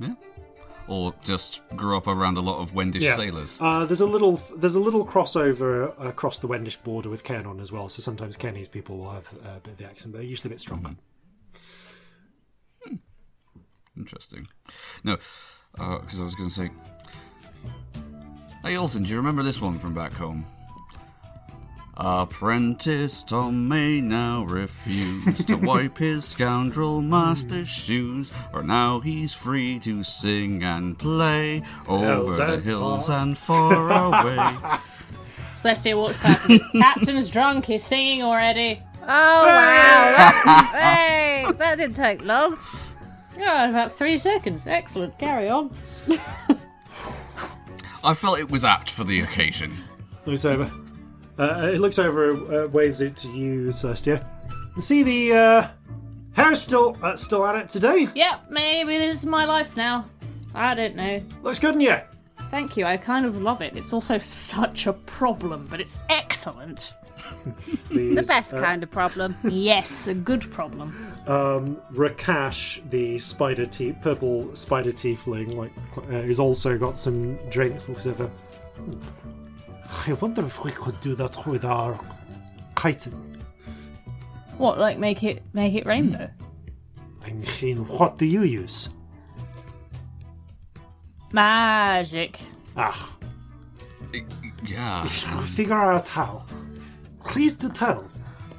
yeah. 0.00 0.14
Or 0.86 1.12
just 1.24 1.62
grew 1.70 1.96
up 1.96 2.06
around 2.06 2.38
a 2.38 2.40
lot 2.40 2.60
of 2.60 2.72
Wendish 2.74 3.02
sailors. 3.04 3.58
Uh, 3.60 3.84
there's 3.84 4.00
a 4.00 4.06
little 4.06 4.40
there's 4.56 4.76
a 4.76 4.80
little 4.80 5.04
crossover 5.04 5.92
across 6.02 6.38
the 6.38 6.46
Wendish 6.46 6.76
border 6.76 7.10
with 7.10 7.24
Kenon 7.24 7.58
as 7.60 7.72
well. 7.72 7.88
So 7.88 8.00
sometimes 8.00 8.36
Kenny's 8.36 8.68
people 8.68 8.98
will 8.98 9.10
have 9.10 9.34
uh, 9.44 9.56
a 9.56 9.60
bit 9.60 9.72
of 9.72 9.78
the 9.78 9.84
accent, 9.84 10.12
but 10.12 10.18
they're 10.20 10.28
usually 10.30 10.48
a 10.48 10.52
bit 10.54 10.60
stronger. 10.60 10.94
Interesting. 13.96 14.46
No, 15.02 15.16
because 15.72 16.20
I 16.20 16.24
was 16.24 16.36
going 16.36 16.48
to 16.48 16.54
say. 16.54 16.70
Hey, 18.68 18.76
Alton, 18.76 19.04
do 19.04 19.08
you 19.08 19.16
remember 19.16 19.42
this 19.42 19.62
one 19.62 19.78
from 19.78 19.94
back 19.94 20.12
home? 20.12 20.44
Apprentice 21.96 23.22
Tom 23.22 23.66
may 23.66 24.02
now 24.02 24.42
refuse 24.44 25.42
to 25.46 25.56
wipe 25.56 25.96
his 25.96 26.26
scoundrel 26.26 27.00
master's 27.00 27.66
shoes, 27.66 28.30
for 28.52 28.62
now 28.62 29.00
he's 29.00 29.32
free 29.32 29.78
to 29.78 30.02
sing 30.02 30.62
and 30.62 30.98
play 30.98 31.62
over 31.86 32.04
Hills 32.04 32.36
the 32.36 32.52
and 32.52 32.62
hills 32.62 33.06
far. 33.06 33.18
and 33.20 33.38
far 33.38 33.90
away. 33.90 34.36
Celestia 35.56 35.96
walks 35.96 36.18
past. 36.18 36.50
and, 36.50 36.60
Captain's 36.72 37.30
drunk. 37.30 37.64
He's 37.64 37.82
singing 37.82 38.22
already. 38.22 38.82
Oh 39.00 39.06
wow! 39.06 39.46
That, 40.14 40.72
hey, 40.74 41.46
that 41.56 41.78
didn't 41.78 41.96
take 41.96 42.22
long. 42.22 42.58
Yeah, 43.38 43.70
about 43.70 43.92
three 43.92 44.18
seconds. 44.18 44.66
Excellent. 44.66 45.18
Carry 45.18 45.48
on. 45.48 45.70
I 48.04 48.14
felt 48.14 48.38
it 48.38 48.50
was 48.50 48.64
apt 48.64 48.90
for 48.90 49.04
the 49.04 49.20
occasion. 49.20 49.72
Looks 50.26 50.44
over. 50.44 50.70
Uh, 51.38 51.70
it 51.72 51.80
looks 51.80 51.98
over, 51.98 52.64
uh, 52.64 52.68
waves 52.68 53.00
it 53.00 53.16
to 53.18 53.28
you, 53.28 53.68
Celestia. 53.68 54.24
You 54.76 54.82
see 54.82 55.02
the 55.02 55.32
uh, 55.32 55.68
hair's 56.32 56.60
still 56.60 56.96
uh, 57.02 57.16
still 57.16 57.46
at 57.46 57.56
it 57.56 57.68
today. 57.68 58.08
Yep, 58.14 58.50
maybe 58.50 58.98
this 58.98 59.20
is 59.20 59.26
my 59.26 59.44
life 59.44 59.76
now. 59.76 60.06
I 60.54 60.74
don't 60.74 60.96
know. 60.96 61.22
Looks 61.42 61.58
good 61.58 61.74
on 61.74 61.80
you. 61.80 61.96
Thank 62.50 62.76
you. 62.76 62.84
I 62.86 62.96
kind 62.96 63.26
of 63.26 63.42
love 63.42 63.60
it. 63.60 63.76
It's 63.76 63.92
also 63.92 64.18
such 64.22 64.86
a 64.86 64.92
problem, 64.92 65.66
but 65.70 65.80
it's 65.80 65.96
excellent. 66.08 66.94
The 67.90 68.22
best 68.26 68.52
kind 68.52 68.82
of 68.82 68.90
problem. 68.90 69.34
Yes, 69.44 70.06
a 70.06 70.14
good 70.14 70.50
problem. 70.52 70.94
Um, 71.28 71.76
Rakash, 71.92 72.80
the 72.90 73.18
spider 73.18 73.66
tea, 73.66 73.92
purple 73.92 74.56
spider 74.56 74.90
tiefling, 74.92 75.54
like, 75.54 75.72
uh, 76.08 76.22
who's 76.22 76.40
also 76.40 76.78
got 76.78 76.96
some 76.98 77.36
drinks. 77.50 77.86
Looks 77.88 78.06
over. 78.06 78.28
"Hmm, 78.76 80.10
I 80.10 80.14
wonder 80.14 80.44
if 80.46 80.64
we 80.64 80.70
could 80.72 80.98
do 81.00 81.14
that 81.16 81.46
with 81.46 81.64
our 81.66 82.00
chitin. 82.80 83.36
What, 84.56 84.78
like 84.78 84.98
make 84.98 85.22
it 85.22 85.42
make 85.52 85.74
it 85.74 85.84
rainbow? 85.86 86.30
I 87.24 87.32
mean, 87.62 87.86
what 87.88 88.16
do 88.16 88.24
you 88.24 88.42
use? 88.42 88.88
Magic. 91.32 92.40
Ah, 92.76 93.16
Yeah. 94.64 95.04
figure 95.06 95.74
out 95.74 96.08
how. 96.08 96.44
Please 97.24 97.52
do 97.54 97.68
tell. 97.68 98.04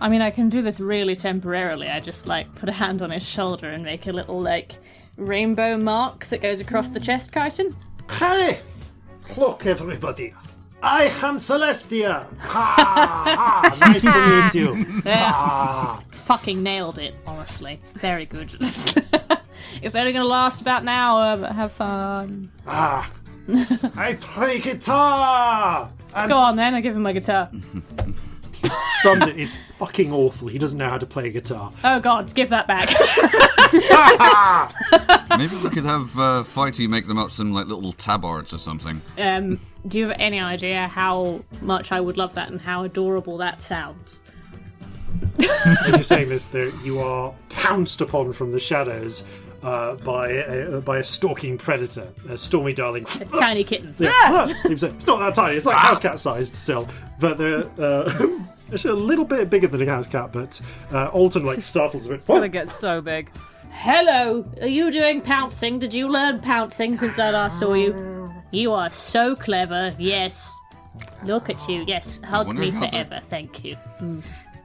I 0.01 0.07
mean, 0.09 0.21
I 0.21 0.29
can 0.31 0.49
do 0.49 0.61
this 0.61 0.79
really 0.79 1.15
temporarily. 1.15 1.87
I 1.89 1.99
just 1.99 2.25
like 2.27 2.53
put 2.55 2.69
a 2.69 2.71
hand 2.71 3.01
on 3.01 3.11
his 3.11 3.25
shoulder 3.27 3.69
and 3.69 3.83
make 3.83 4.07
a 4.07 4.11
little 4.13 4.39
like 4.41 4.75
rainbow 5.17 5.77
mark 5.77 6.25
that 6.27 6.41
goes 6.41 6.59
across 6.59 6.89
the 6.91 6.99
chest, 6.99 7.33
Chitin. 7.33 7.75
Hey! 8.09 8.59
Look, 9.37 9.65
everybody. 9.65 10.33
I 10.81 11.05
am 11.21 11.37
Celestia. 11.37 12.25
Ha, 12.39 12.75
ha, 12.77 13.77
nice 13.81 14.01
to 14.03 14.13
meet 14.41 14.55
you. 14.55 15.01
Ah, 15.05 15.99
Fucking 16.11 16.63
nailed 16.63 16.97
it, 16.97 17.15
honestly. 17.27 17.79
Very 17.95 18.25
good. 18.25 18.53
it's 19.81 19.95
only 19.95 20.13
going 20.13 20.23
to 20.23 20.27
last 20.29 20.61
about 20.61 20.83
an 20.83 20.87
hour, 20.87 21.35
but 21.37 21.51
have 21.51 21.73
fun. 21.73 22.49
ah. 22.65 23.11
I 23.97 24.15
play 24.21 24.59
guitar. 24.59 25.91
And 26.15 26.31
Go 26.31 26.37
on 26.37 26.55
then, 26.55 26.75
I 26.75 26.81
give 26.81 26.95
him 26.95 27.01
my 27.01 27.13
guitar. 27.13 27.49
Strums 28.99 29.27
it. 29.27 29.39
It's 29.39 29.55
fucking 29.77 30.11
awful. 30.11 30.47
He 30.47 30.57
doesn't 30.57 30.77
know 30.77 30.89
how 30.89 30.97
to 30.97 31.05
play 31.05 31.27
a 31.27 31.31
guitar. 31.31 31.71
Oh 31.83 31.99
god, 31.99 32.33
give 32.33 32.49
that 32.49 32.67
back. 32.67 32.89
Maybe 35.37 35.55
we 35.57 35.69
could 35.69 35.85
have 35.85 36.17
uh, 36.17 36.43
Fighty 36.43 36.87
make 36.89 37.07
them 37.07 37.17
up 37.17 37.31
some 37.31 37.53
like 37.53 37.67
little 37.67 37.93
tabards 37.93 38.53
or 38.53 38.57
something. 38.57 39.01
um, 39.17 39.59
do 39.87 39.99
you 39.99 40.07
have 40.07 40.17
any 40.19 40.39
idea 40.39 40.87
how 40.87 41.43
much 41.61 41.91
I 41.91 42.01
would 42.01 42.17
love 42.17 42.33
that 42.35 42.49
and 42.51 42.59
how 42.59 42.83
adorable 42.83 43.37
that 43.37 43.61
sounds? 43.61 44.19
As 45.39 45.93
you're 45.93 46.03
saying 46.03 46.29
this, 46.29 46.45
there 46.45 46.69
you 46.83 46.99
are 46.99 47.33
pounced 47.49 48.01
upon 48.01 48.33
from 48.33 48.51
the 48.51 48.59
shadows 48.59 49.23
uh, 49.63 49.95
by 49.95 50.29
a, 50.29 50.81
by 50.81 50.97
a 50.99 51.03
stalking 51.03 51.57
predator, 51.57 52.07
a 52.29 52.37
stormy 52.37 52.73
darling. 52.73 53.05
A 53.21 53.25
tiny 53.25 53.63
kitten. 53.63 53.95
Yeah, 53.99 54.53
it's 54.65 54.83
it's 54.83 55.07
not 55.07 55.19
that 55.19 55.33
tiny. 55.35 55.55
It's 55.57 55.65
like 55.65 55.77
house 55.77 55.99
cat 55.99 56.19
sized 56.19 56.55
still, 56.55 56.87
but 57.19 57.37
they're 57.37 57.65
uh, 57.79 58.11
it's 58.71 58.85
a 58.85 58.93
little 58.93 59.25
bit 59.25 59.49
bigger 59.49 59.67
than 59.67 59.81
a 59.81 59.85
house 59.85 60.07
cat. 60.07 60.31
But 60.31 60.59
uh, 60.91 61.07
Alton 61.07 61.45
like 61.45 61.61
startles 61.61 62.05
a 62.05 62.09
bit. 62.11 62.15
It's 62.17 62.25
Gonna 62.27 62.49
get 62.49 62.69
so 62.69 63.01
big. 63.01 63.29
Hello, 63.71 64.45
are 64.61 64.67
you 64.67 64.91
doing 64.91 65.21
pouncing? 65.21 65.77
Did 65.79 65.93
you 65.93 66.07
learn 66.09 66.39
pouncing 66.39 66.97
since 66.97 67.19
I 67.19 67.29
last 67.31 67.59
saw 67.59 67.73
you? 67.73 68.31
You 68.51 68.73
are 68.73 68.89
so 68.91 69.35
clever, 69.35 69.93
yes. 69.99 70.51
Look 71.23 71.49
at 71.49 71.69
you, 71.69 71.83
yes. 71.87 72.19
Hug 72.23 72.47
me 72.55 72.71
how 72.71 72.79
the- 72.81 72.89
forever, 72.89 73.21
thank 73.25 73.63
you. 73.63 73.77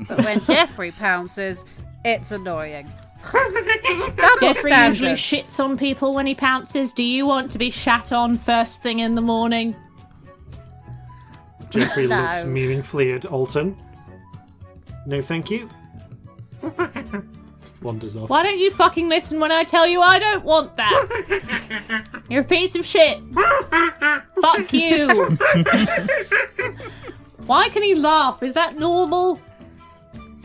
But 0.08 0.24
when 0.24 0.40
Jeffrey 0.44 0.90
pounces, 0.90 1.64
it's 2.04 2.32
annoying. 2.32 2.90
Jeffrey 4.40 4.72
usually 4.72 5.12
shits 5.12 5.58
on 5.62 5.76
people 5.78 6.14
when 6.14 6.26
he 6.26 6.34
pounces. 6.34 6.92
Do 6.92 7.02
you 7.02 7.26
want 7.26 7.50
to 7.52 7.58
be 7.58 7.70
shat 7.70 8.12
on 8.12 8.36
first 8.38 8.82
thing 8.82 8.98
in 9.00 9.14
the 9.14 9.20
morning? 9.20 9.74
Jeffrey 11.70 12.06
No. 12.06 12.20
looks 12.22 12.44
meaningfully 12.44 13.12
at 13.12 13.26
Alton. 13.26 13.76
No, 15.06 15.20
thank 15.22 15.50
you. 15.50 15.68
Wanders 17.82 18.16
off. 18.16 18.30
Why 18.30 18.42
don't 18.42 18.58
you 18.58 18.70
fucking 18.70 19.08
listen 19.08 19.38
when 19.40 19.52
I 19.52 19.64
tell 19.64 19.86
you 19.86 20.00
I 20.00 20.18
don't 20.18 20.44
want 20.44 20.74
that? 20.76 22.04
You're 22.30 22.40
a 22.42 22.44
piece 22.44 22.74
of 22.76 22.86
shit. 22.86 23.18
Fuck 24.40 24.72
you. 24.72 25.36
Why 27.46 27.68
can 27.68 27.82
he 27.82 27.94
laugh? 27.94 28.42
Is 28.42 28.54
that 28.54 28.78
normal? 28.78 29.38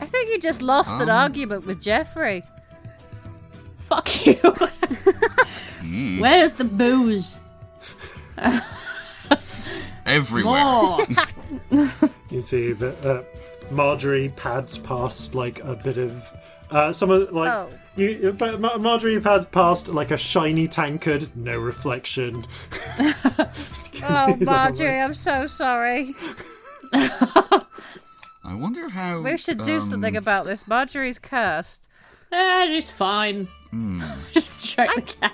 I 0.02 0.06
think 0.06 0.30
you 0.30 0.40
just 0.40 0.62
lost 0.62 0.96
an 0.96 1.04
Um. 1.10 1.16
argument 1.16 1.66
with 1.66 1.82
Jeffrey. 1.82 2.44
Fuck 3.90 4.26
you. 4.26 4.36
Where's 6.20 6.54
the 6.54 6.64
booze? 6.66 7.38
Everywhere. 10.06 11.08
You 12.30 12.42
see 12.42 12.74
that 12.74 13.04
uh, 13.04 13.24
Marjorie 13.72 14.30
pads 14.30 14.78
past 14.78 15.34
like 15.34 15.64
a 15.64 15.76
bit 15.76 15.98
of 15.98 16.32
uh, 16.70 16.94
some 16.94 17.10
of 17.10 17.32
like 17.34 17.52
Oh. 17.52 17.70
You, 17.96 18.36
but 18.38 18.62
Mar- 18.62 18.78
Marjorie 18.78 19.20
had 19.20 19.52
passed 19.52 19.88
like 19.88 20.12
a 20.12 20.18
shiny 20.18 20.68
tankard, 20.68 21.36
no 21.36 21.58
reflection. 21.58 22.46
Oh, 23.00 24.38
Marjorie, 24.40 25.02
I'm 25.02 25.16
so 25.16 25.48
sorry. 25.48 26.16
I 26.94 27.66
wonder 28.46 28.90
how. 28.90 29.22
We 29.22 29.38
should 29.38 29.64
do 29.64 29.76
um, 29.76 29.82
something 29.82 30.16
about 30.16 30.46
this. 30.46 30.68
Marjorie's 30.68 31.20
cursed. 31.20 31.89
Eh, 32.32 32.68
she's 32.68 32.90
fine. 32.90 33.48
Just 34.34 34.48
stroke 34.50 34.96
the 34.96 35.02
cat. 35.02 35.34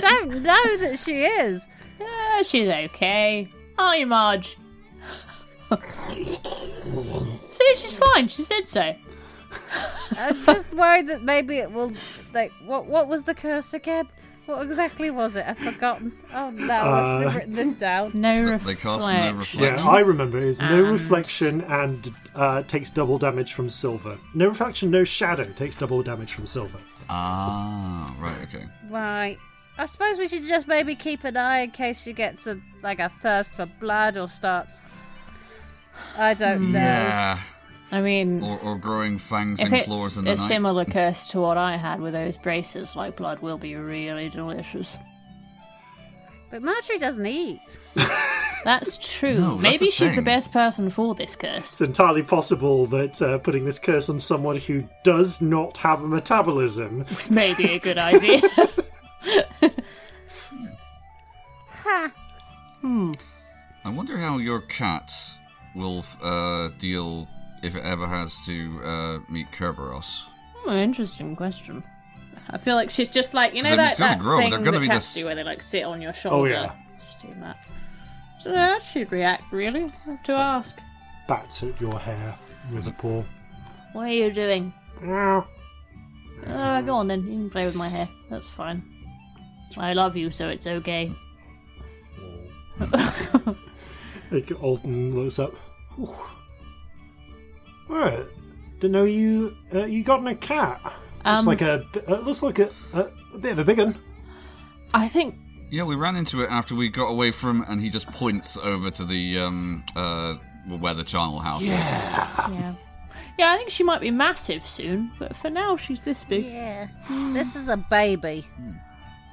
Don't 0.00 0.42
know 0.42 0.76
that 0.78 0.98
she 0.98 1.24
is. 1.24 1.68
Eh, 2.00 2.42
she's 2.42 2.68
okay. 2.68 3.50
Aren't 3.78 4.00
you, 4.00 4.06
Marge? 4.06 4.56
See, 6.12 7.74
she's 7.76 7.92
fine. 7.92 8.28
She 8.28 8.42
said 8.42 8.66
so. 8.66 8.94
I'm 10.18 10.44
just 10.44 10.72
worried 10.72 11.08
that 11.08 11.22
maybe 11.22 11.56
it 11.58 11.70
will. 11.72 11.92
Like, 12.32 12.52
what? 12.64 12.86
What 12.86 13.08
was 13.08 13.24
the 13.24 13.34
curse 13.34 13.74
again? 13.74 14.08
What 14.46 14.62
exactly 14.62 15.10
was 15.10 15.34
it? 15.36 15.44
I've 15.46 15.58
forgotten. 15.58 16.12
Oh 16.32 16.50
no, 16.50 16.72
I 16.72 17.18
should 17.18 17.26
have 17.26 17.34
written 17.34 17.52
this 17.52 17.74
down. 17.74 18.12
No 18.14 18.44
They 18.44 18.50
reflection. 18.52 18.90
cast 18.90 19.08
no 19.12 19.32
reflection. 19.32 19.60
Yeah, 19.84 19.90
I 19.90 20.00
remember. 20.00 20.38
It's 20.38 20.60
no 20.60 20.84
And- 20.84 20.92
reflection 20.92 21.60
and 21.62 22.14
uh, 22.34 22.62
takes 22.62 22.90
double 22.90 23.18
damage 23.18 23.54
from 23.54 23.68
silver. 23.68 24.18
No 24.34 24.48
reflection, 24.48 24.90
no 24.90 25.02
shadow 25.04 25.44
takes 25.52 25.74
double 25.76 26.02
damage 26.02 26.32
from 26.32 26.46
silver. 26.46 26.78
Ah, 27.08 28.14
right, 28.20 28.40
okay. 28.44 28.66
Right. 28.88 29.38
I 29.78 29.86
suppose 29.86 30.16
we 30.16 30.26
should 30.28 30.44
just 30.46 30.66
maybe 30.68 30.94
keep 30.94 31.24
an 31.24 31.36
eye 31.36 31.60
in 31.60 31.70
case 31.70 32.00
she 32.00 32.12
gets 32.12 32.46
a 32.46 32.58
like 32.82 32.98
a 32.98 33.08
thirst 33.20 33.54
for 33.54 33.66
blood 33.66 34.16
or 34.16 34.28
starts. 34.28 34.84
I 36.16 36.34
don't 36.34 36.72
know. 36.72 36.78
Yeah. 36.78 37.38
I 37.92 38.00
mean, 38.00 38.42
Or, 38.42 38.58
or 38.60 38.76
growing 38.78 39.18
fangs 39.18 39.60
and 39.60 39.72
claws 39.84 40.18
in 40.18 40.24
the 40.24 40.30
night. 40.30 40.38
a 40.38 40.40
night. 40.40 40.48
similar 40.48 40.84
curse 40.84 41.28
to 41.28 41.40
what 41.40 41.56
I 41.56 41.76
had 41.76 42.00
with 42.00 42.14
those 42.14 42.36
braces, 42.36 42.96
like 42.96 43.16
blood 43.16 43.40
will 43.40 43.58
be 43.58 43.76
really 43.76 44.28
delicious. 44.28 44.98
But 46.50 46.62
Marjorie 46.62 46.98
doesn't 46.98 47.26
eat. 47.26 47.60
That's 48.64 48.96
true. 48.98 49.34
No, 49.34 49.50
that's 49.56 49.62
Maybe 49.62 49.86
the 49.86 49.90
she's 49.92 50.14
the 50.16 50.22
best 50.22 50.52
person 50.52 50.90
for 50.90 51.14
this 51.14 51.36
curse. 51.36 51.58
It's 51.72 51.80
entirely 51.80 52.24
possible 52.24 52.86
that 52.86 53.22
uh, 53.22 53.38
putting 53.38 53.64
this 53.64 53.78
curse 53.78 54.08
on 54.08 54.18
someone 54.18 54.56
who 54.56 54.88
does 55.04 55.40
not 55.40 55.76
have 55.76 56.02
a 56.02 56.08
metabolism 56.08 57.04
It's 57.10 57.30
maybe 57.30 57.72
a 57.74 57.78
good 57.78 57.98
idea. 57.98 58.42
Ha! 61.68 62.12
Hmm. 62.80 63.12
I 63.84 63.90
wonder 63.90 64.18
how 64.18 64.38
your 64.38 64.60
cat 64.62 65.12
will 65.74 66.04
uh, 66.22 66.68
deal 66.78 67.28
if 67.66 67.76
it 67.76 67.84
ever 67.84 68.06
has 68.06 68.44
to 68.46 68.80
uh, 68.84 69.18
meet 69.28 69.50
Kerberos. 69.52 70.24
Hmm, 70.64 70.70
interesting 70.76 71.36
question. 71.36 71.82
I 72.48 72.58
feel 72.58 72.76
like 72.76 72.90
she's 72.90 73.08
just 73.08 73.34
like 73.34 73.54
you 73.54 73.62
know 73.62 73.70
Because 73.70 73.98
that, 73.98 74.18
that 74.18 74.18
grow, 74.20 74.38
thing 74.38 74.50
they're 74.50 74.58
gonna 74.60 74.72
that 74.78 74.80
be 74.80 74.86
cats 74.88 75.14
this- 75.14 75.22
do 75.22 75.26
where 75.26 75.34
they 75.34 75.44
like 75.44 75.62
sit 75.62 75.84
on 75.84 76.00
your 76.00 76.12
shoulder. 76.12 76.36
Oh, 76.36 76.44
yeah. 76.44 76.72
Just 77.04 77.20
doing 77.22 77.40
that. 77.40 77.58
So 78.40 78.52
that 78.52 78.82
should 78.82 79.10
react 79.10 79.50
really. 79.52 79.84
I 80.06 80.10
have 80.10 80.22
to 80.24 80.32
ask. 80.32 80.76
bats 81.26 81.62
at 81.64 81.80
your 81.80 81.98
hair 81.98 82.36
with 82.72 82.86
a 82.86 82.92
paw. 82.92 83.24
What 83.92 84.02
are 84.02 84.08
you 84.12 84.30
doing? 84.32 84.72
Meow. 85.00 85.46
Uh, 86.46 86.80
go 86.82 86.94
on 86.94 87.08
then. 87.08 87.22
You 87.22 87.32
can 87.32 87.50
play 87.50 87.64
with 87.66 87.74
my 87.76 87.88
hair. 87.88 88.08
That's 88.30 88.48
fine. 88.48 88.82
I 89.76 89.94
love 89.94 90.16
you, 90.16 90.30
so 90.30 90.48
it's 90.48 90.66
okay. 90.66 91.10
Like 94.30 94.50
Alton 94.62 95.14
looks 95.14 95.38
up. 95.38 95.54
Whew. 95.96 96.14
Right. 97.88 98.24
Didn't 98.80 98.92
know 98.92 99.04
you 99.04 99.56
uh, 99.74 99.86
you 99.86 100.02
got 100.02 100.26
a 100.26 100.34
cat. 100.34 100.80
Looks 100.84 100.94
Um, 101.24 101.44
like 101.46 101.62
a 101.62 101.84
it 101.94 102.24
looks 102.24 102.42
like 102.42 102.58
a, 102.58 102.70
a, 102.94 103.10
a 103.34 103.38
bit 103.38 103.52
of 103.52 103.58
a 103.60 103.64
big 103.64 103.78
one. 103.78 103.96
I 104.94 105.08
think 105.08 105.34
Yeah, 105.70 105.84
we 105.84 105.96
ran 105.96 106.16
into 106.16 106.42
it 106.42 106.50
after 106.50 106.74
we 106.74 106.88
got 106.88 107.06
away 107.08 107.30
from, 107.30 107.64
and 107.68 107.80
he 107.80 107.90
just 107.90 108.06
points 108.08 108.56
over 108.58 108.90
to 108.90 109.04
the 109.04 109.38
um 109.40 109.84
uh 109.96 110.34
where 110.78 110.94
the 110.94 111.04
charnel 111.04 111.38
house 111.38 111.62
is. 111.62 111.68
yeah. 111.70 112.74
Yeah, 113.38 113.52
I 113.52 113.56
think 113.58 113.68
she 113.70 113.82
might 113.84 114.00
be 114.00 114.10
massive 114.10 114.66
soon, 114.66 115.10
but 115.18 115.36
for 115.36 115.50
now 115.50 115.76
she's 115.76 116.00
this 116.02 116.24
big. 116.24 116.44
Yeah. 116.46 116.88
This 117.32 117.54
is 117.56 117.68
a 117.68 117.76
baby. 117.76 118.46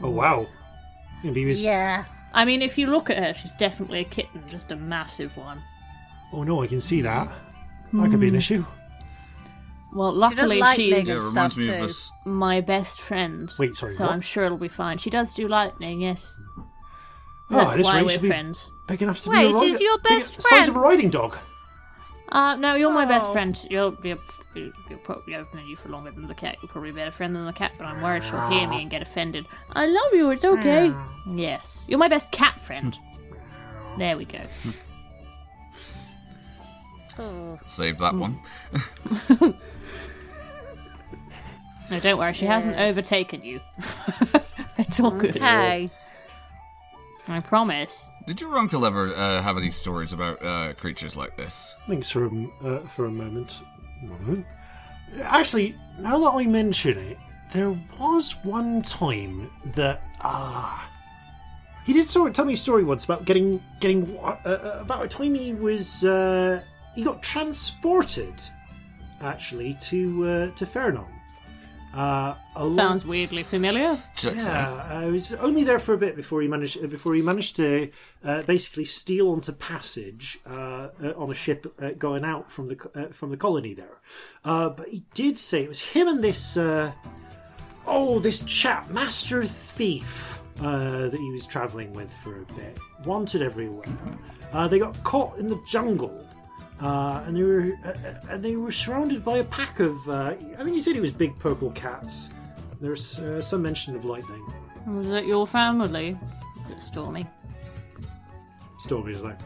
Oh 0.01 0.09
wow. 0.09 0.45
Maybe 1.23 1.41
he 1.41 1.45
was. 1.47 1.61
Yeah. 1.61 2.05
I 2.33 2.45
mean, 2.45 2.61
if 2.61 2.77
you 2.77 2.87
look 2.87 3.09
at 3.09 3.17
her, 3.17 3.33
she's 3.33 3.53
definitely 3.53 3.99
a 4.01 4.03
kitten, 4.05 4.43
just 4.49 4.71
a 4.71 4.75
massive 4.75 5.35
one. 5.37 5.61
Oh 6.33 6.43
no, 6.43 6.61
I 6.63 6.67
can 6.67 6.81
see 6.81 7.01
that. 7.01 7.29
That 7.93 8.09
could 8.11 8.19
be 8.19 8.27
an 8.27 8.33
hmm. 8.33 8.37
issue. 8.37 8.65
Well, 9.93 10.11
luckily 10.11 10.57
lightning 10.59 10.93
she's 10.95 11.07
Yeah, 11.07 11.13
it 11.13 11.17
reminds 11.17 11.53
stuff 11.53 11.57
me 11.57 11.69
of 11.69 11.75
too. 11.75 11.81
this. 11.87 12.11
my 12.25 12.61
best 12.61 12.99
friend. 12.99 13.53
Wait, 13.59 13.75
sorry, 13.75 13.93
So 13.93 14.05
what? 14.05 14.13
I'm 14.13 14.21
sure 14.21 14.43
it'll 14.45 14.57
be 14.57 14.67
fine. 14.67 14.97
She 14.97 15.11
does 15.11 15.33
do 15.35 15.47
lightning, 15.47 16.01
yes. 16.01 16.33
Oh, 16.57 16.65
That's 17.51 17.73
at 17.73 17.77
this 17.77 17.85
why 17.85 17.97
rate, 17.97 18.03
we're 18.05 18.09
she'll 18.09 18.21
be 18.21 18.27
friends. 18.29 18.71
big 18.87 19.01
enough 19.03 19.19
to 19.21 19.29
Wait, 19.29 19.37
be 19.51 19.55
a 19.55 19.59
she's 19.59 19.73
rider- 19.73 19.83
your 19.83 19.97
big- 19.99 20.03
best 20.09 20.41
Size 20.41 20.67
of 20.67 20.75
a 20.75 20.79
friend? 20.79 20.83
riding 20.83 21.09
dog. 21.11 21.37
Uh, 22.29 22.55
no, 22.55 22.73
you're 22.73 22.91
my 22.91 23.05
best 23.05 23.29
Oh. 23.29 23.33
friend. 23.33 23.67
You're, 23.69 23.95
you're, 24.03 24.17
you're 24.55 24.97
probably, 25.03 25.35
I've 25.35 25.53
known 25.53 25.67
you 25.67 25.75
for 25.75 25.89
longer 25.89 26.09
than 26.09 26.27
the 26.27 26.33
cat. 26.33 26.57
You're 26.63 26.69
probably 26.69 26.89
a 26.89 26.93
better 26.93 27.11
friend 27.11 27.35
than 27.35 27.45
the 27.45 27.53
cat, 27.53 27.73
but 27.77 27.85
I'm 27.85 28.01
worried 28.01 28.23
she'll 28.23 28.47
hear 28.49 28.67
me 28.67 28.81
and 28.81 28.89
get 28.89 29.03
offended. 29.03 29.45
I 29.73 29.85
love 29.85 30.13
you, 30.13 30.31
it's 30.31 30.43
okay. 30.45 30.87
Hmm. 30.89 31.37
Yes. 31.37 31.85
You're 31.87 31.99
my 31.99 32.07
best 32.07 32.31
cat 32.31 32.59
friend. 32.59 32.97
there 33.99 34.17
we 34.17 34.25
go. 34.25 34.39
Oh. 37.19 37.59
Save 37.65 37.99
that 37.99 38.15
one. 38.15 38.39
No, 41.89 41.99
don't 41.99 42.17
worry, 42.17 42.33
she 42.33 42.45
hasn't 42.45 42.77
overtaken 42.77 43.43
you. 43.43 43.59
it's 44.77 44.99
all 44.99 45.11
good. 45.11 45.35
Okay. 45.37 45.91
I 47.27 47.39
promise. 47.41 48.07
Did 48.25 48.41
your 48.41 48.57
uncle 48.57 48.85
ever 48.85 49.09
uh, 49.09 49.41
have 49.41 49.57
any 49.57 49.69
stories 49.69 50.13
about 50.13 50.43
uh, 50.43 50.73
creatures 50.73 51.15
like 51.15 51.37
this? 51.37 51.75
Thanks 51.87 52.09
for 52.09 52.25
a, 52.25 52.29
m- 52.29 52.51
uh, 52.63 52.79
for 52.79 53.05
a 53.05 53.11
moment. 53.11 53.61
Actually, 55.21 55.75
now 55.99 56.17
that 56.19 56.31
I 56.35 56.45
mention 56.45 56.97
it, 56.97 57.17
there 57.53 57.77
was 57.99 58.35
one 58.43 58.81
time 58.81 59.51
that 59.75 60.01
ah, 60.21 60.89
he 61.85 61.93
did 61.93 62.05
sort 62.05 62.29
of 62.29 62.33
tell 62.33 62.45
me 62.45 62.53
a 62.53 62.57
story 62.57 62.83
once 62.83 63.03
about 63.03 63.25
getting 63.25 63.61
getting 63.79 64.17
uh, 64.17 64.37
uh, 64.45 64.77
about 64.81 65.05
a 65.05 65.07
time 65.07 65.35
he 65.35 65.53
was 65.53 66.03
uh, 66.03 66.61
he 66.95 67.03
got 67.03 67.21
transported 67.23 68.41
actually 69.21 69.75
to 69.75 70.25
uh, 70.25 70.51
to 70.55 70.65
Fernon. 70.65 71.05
Uh, 71.93 72.33
along- 72.55 72.71
Sounds 72.75 73.05
weirdly 73.05 73.43
familiar. 73.43 73.95
Checks 74.15 74.47
out. 74.47 74.77
yeah, 74.89 74.97
I 75.01 75.05
was 75.11 75.31
only 75.35 75.63
there 75.63 75.77
for 75.77 75.93
a 75.93 75.97
bit 75.97 76.15
before 76.15 76.41
he 76.41 76.47
managed 76.47 76.83
uh, 76.83 76.87
before 76.87 77.13
he 77.13 77.21
managed 77.21 77.55
to 77.57 77.89
uh, 78.23 78.41
basically 78.43 78.85
steal 78.85 79.29
onto 79.31 79.51
passage 79.51 80.39
uh, 80.49 80.87
uh, 81.03 81.13
on 81.15 81.29
a 81.29 81.35
ship 81.35 81.71
uh, 81.79 81.91
going 81.91 82.25
out 82.25 82.51
from 82.51 82.67
the 82.67 82.89
uh, 82.95 83.13
from 83.13 83.29
the 83.29 83.37
colony 83.37 83.75
there. 83.75 84.01
Uh, 84.43 84.69
but 84.69 84.87
he 84.89 85.03
did 85.13 85.37
say 85.37 85.61
it 85.63 85.69
was 85.69 85.81
him 85.81 86.07
and 86.07 86.23
this 86.23 86.57
uh, 86.57 86.91
oh 87.85 88.17
this 88.17 88.39
chap, 88.41 88.89
Master 88.89 89.45
Thief, 89.45 90.41
uh, 90.61 91.09
that 91.09 91.19
he 91.19 91.29
was 91.31 91.45
travelling 91.45 91.93
with 91.93 92.11
for 92.11 92.41
a 92.41 92.45
bit, 92.55 92.75
wanted 93.05 93.43
everywhere. 93.43 93.85
Uh, 94.51 94.67
they 94.67 94.79
got 94.79 95.03
caught 95.03 95.37
in 95.37 95.47
the 95.47 95.61
jungle. 95.67 96.25
Uh, 96.83 97.23
and 97.25 97.37
they 97.37 97.43
were 97.43 97.71
uh, 97.85 97.89
uh, 97.89 98.13
and 98.29 98.43
they 98.43 98.57
were 98.57 98.71
surrounded 98.71 99.23
by 99.23 99.37
a 99.37 99.43
pack 99.45 99.79
of 99.79 99.95
uh, 100.09 100.33
I 100.59 100.63
think 100.63 100.73
he 100.75 100.81
said 100.81 100.97
it 100.97 101.01
was 101.01 101.13
big 101.13 101.37
purple 101.39 101.71
cats. 101.71 102.29
There's 102.81 103.19
uh, 103.19 103.41
some 103.41 103.61
mention 103.61 103.95
of 103.95 104.03
lightning. 104.03 104.45
Was 104.87 105.09
it 105.09 105.25
your 105.25 105.47
family? 105.47 106.17
Is 106.75 106.83
Stormy? 106.83 107.25
Stormy 108.79 109.13
is 109.13 109.23
like 109.23 109.39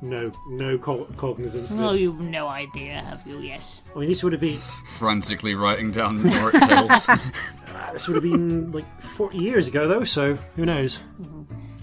no 0.00 0.30
no 0.50 0.78
co- 0.78 1.08
cognizance 1.16 1.72
of 1.72 1.80
Oh, 1.80 1.90
this. 1.92 2.02
you've 2.02 2.20
no 2.20 2.46
idea, 2.46 3.00
have 3.00 3.26
you? 3.26 3.40
Yes. 3.40 3.82
I 3.96 3.98
mean, 3.98 4.08
this 4.08 4.22
would 4.22 4.32
have 4.32 4.40
been 4.40 4.58
Frantically 4.58 5.56
writing 5.56 5.90
down 5.90 6.22
Noric 6.22 6.60
tales. 6.68 7.08
uh, 7.74 7.92
this 7.92 8.06
would 8.06 8.14
have 8.14 8.22
been 8.22 8.70
like 8.70 8.86
40 9.00 9.38
years 9.38 9.66
ago 9.66 9.88
though, 9.88 10.04
so 10.04 10.34
who 10.54 10.64
knows? 10.64 11.00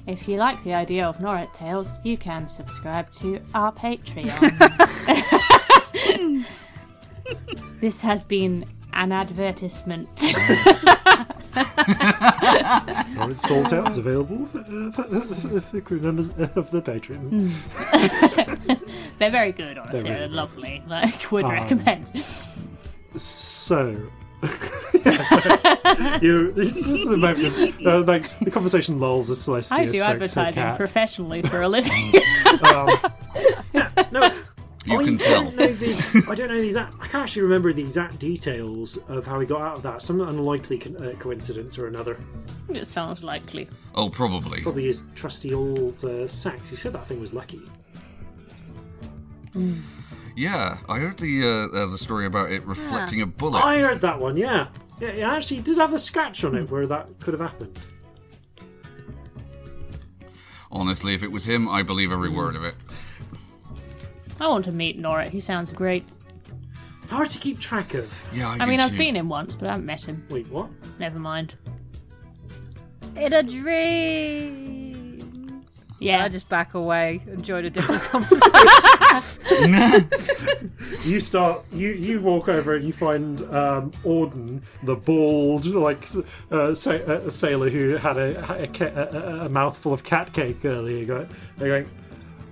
If 0.07 0.27
you 0.27 0.37
like 0.37 0.63
the 0.63 0.73
idea 0.73 1.07
of 1.07 1.17
Norrit 1.17 1.51
Tales, 1.53 1.99
you 2.03 2.17
can 2.17 2.47
subscribe 2.47 3.11
to 3.13 3.39
our 3.55 3.71
Patreon. 3.71 4.29
this 7.79 8.01
has 8.01 8.23
been 8.23 8.65
an 8.93 9.11
advertisement. 9.11 10.09
Or 13.17 13.31
it's 13.31 13.43
Tall 13.43 13.63
Tales 13.63 13.97
available 13.97 14.45
for, 14.47 14.59
uh, 14.59 14.91
for, 14.91 15.03
for, 15.35 15.61
for 15.61 15.81
crew 15.81 15.99
members 15.99 16.27
of 16.27 16.69
the 16.69 16.81
Patreon. 16.81 17.49
They're 19.19 19.31
very 19.31 19.53
good, 19.53 19.77
honestly. 19.77 20.03
They're 20.03 20.19
They're, 20.19 20.27
lovely. 20.27 20.83
Like, 20.85 21.31
would 21.31 21.45
Um, 21.45 21.51
recommend. 21.51 22.11
So. 23.15 24.11
Yeah, 24.93 25.23
so 26.17 26.17
you, 26.21 26.53
it's 26.57 26.85
just 26.85 27.09
the 27.09 27.17
moment, 27.17 27.85
uh, 27.85 28.01
like 28.01 28.39
the 28.39 28.51
conversation 28.51 28.99
lulls 28.99 29.29
as 29.29 29.39
Celestia 29.39 29.73
I 29.73 29.85
do 29.85 29.93
strokes 29.93 30.01
advertising 30.11 30.53
cat. 30.63 30.77
professionally 30.77 31.41
for 31.43 31.61
a 31.61 31.69
living. 31.69 32.13
Um, 32.63 32.89
yeah, 33.73 33.89
no, 34.11 34.31
You 34.85 34.99
I 34.99 35.03
can 35.03 35.17
tell. 35.17 35.43
don't 35.45 35.55
know 35.57 35.67
the, 35.73 36.25
I 36.29 36.35
don't 36.35 36.47
know 36.49 36.55
the 36.61 36.67
exact. 36.67 36.95
I 37.01 37.07
can't 37.07 37.23
actually 37.23 37.41
remember 37.43 37.73
the 37.73 37.81
exact 37.81 38.19
details 38.19 38.97
of 39.07 39.25
how 39.25 39.39
he 39.39 39.45
got 39.47 39.61
out 39.61 39.75
of 39.77 39.83
that. 39.83 40.01
Some 40.01 40.21
unlikely 40.21 40.77
co- 40.79 40.95
uh, 41.03 41.13
coincidence 41.15 41.77
or 41.77 41.87
another. 41.87 42.19
It 42.69 42.85
sounds 42.87 43.23
likely. 43.23 43.67
Oh, 43.93 44.09
probably. 44.09 44.61
Probably 44.61 44.85
his 44.85 45.03
trusty 45.15 45.53
old 45.53 46.03
uh, 46.05 46.27
sax. 46.27 46.69
He 46.69 46.75
said 46.75 46.93
that 46.93 47.05
thing 47.07 47.19
was 47.19 47.33
lucky. 47.33 47.61
Yeah, 50.35 50.77
I 50.89 50.99
heard 50.99 51.17
the 51.17 51.43
uh, 51.43 51.77
uh, 51.77 51.85
the 51.87 51.97
story 51.97 52.25
about 52.25 52.51
it 52.51 52.65
reflecting 52.65 53.21
a 53.21 53.25
bullet. 53.25 53.63
I 53.63 53.79
heard 53.79 54.01
that 54.01 54.19
one. 54.19 54.35
Yeah, 54.35 54.67
yeah. 54.99 55.07
It 55.09 55.21
actually 55.21 55.61
did 55.61 55.77
have 55.77 55.93
a 55.93 55.99
scratch 55.99 56.43
on 56.43 56.55
it 56.55 56.69
where 56.69 56.85
that 56.87 57.07
could 57.19 57.33
have 57.33 57.41
happened. 57.41 57.79
Honestly, 60.71 61.13
if 61.13 61.23
it 61.23 61.31
was 61.31 61.45
him, 61.47 61.69
I 61.69 61.83
believe 61.83 62.11
every 62.11 62.29
word 62.29 62.57
of 62.57 62.65
it. 62.65 62.75
I 64.41 64.47
want 64.49 64.65
to 64.65 64.73
meet 64.73 64.99
Nora. 64.99 65.29
He 65.29 65.39
sounds 65.39 65.71
great. 65.71 66.05
Hard 67.09 67.29
to 67.29 67.39
keep 67.39 67.59
track 67.59 67.93
of. 67.93 68.11
Yeah, 68.33 68.49
I, 68.49 68.53
I 68.53 68.57
mean, 68.65 68.77
did 68.77 68.79
I've 68.81 68.89
too. 68.91 68.97
seen 68.97 69.15
him 69.15 69.29
once, 69.29 69.55
but 69.55 69.69
I 69.69 69.71
haven't 69.71 69.85
met 69.85 70.03
him. 70.03 70.25
Wait, 70.29 70.47
what? 70.49 70.69
Never 70.99 71.19
mind. 71.19 71.55
In 73.15 73.31
a 73.31 73.43
dream. 73.43 74.84
Yeah, 75.99 76.23
I 76.25 76.29
just 76.29 76.49
back 76.49 76.73
away 76.73 77.21
and 77.25 77.43
join 77.43 77.63
a 77.65 77.69
different 77.69 78.01
conversation. 78.11 80.09
You 81.05 81.19
start. 81.19 81.63
You 81.71 81.89
you 81.93 82.19
walk 82.21 82.49
over 82.49 82.75
and 82.75 82.85
you 82.85 82.91
find 82.93 83.41
um, 83.53 83.91
Auden, 84.03 84.61
the 84.83 84.95
bald 84.95 85.65
like 85.65 86.05
uh, 86.51 86.73
sa- 86.75 86.91
uh, 86.91 87.29
sailor 87.29 87.69
who 87.69 87.95
had 87.95 88.17
a 88.17 88.63
a, 88.63 88.67
ca- 88.67 88.91
a, 88.95 89.17
a- 89.17 89.45
a 89.45 89.49
mouthful 89.49 89.93
of 89.93 90.03
cat 90.03 90.33
cake 90.33 90.65
earlier. 90.65 91.05
Go- 91.05 91.27
They're 91.57 91.69
going. 91.83 91.89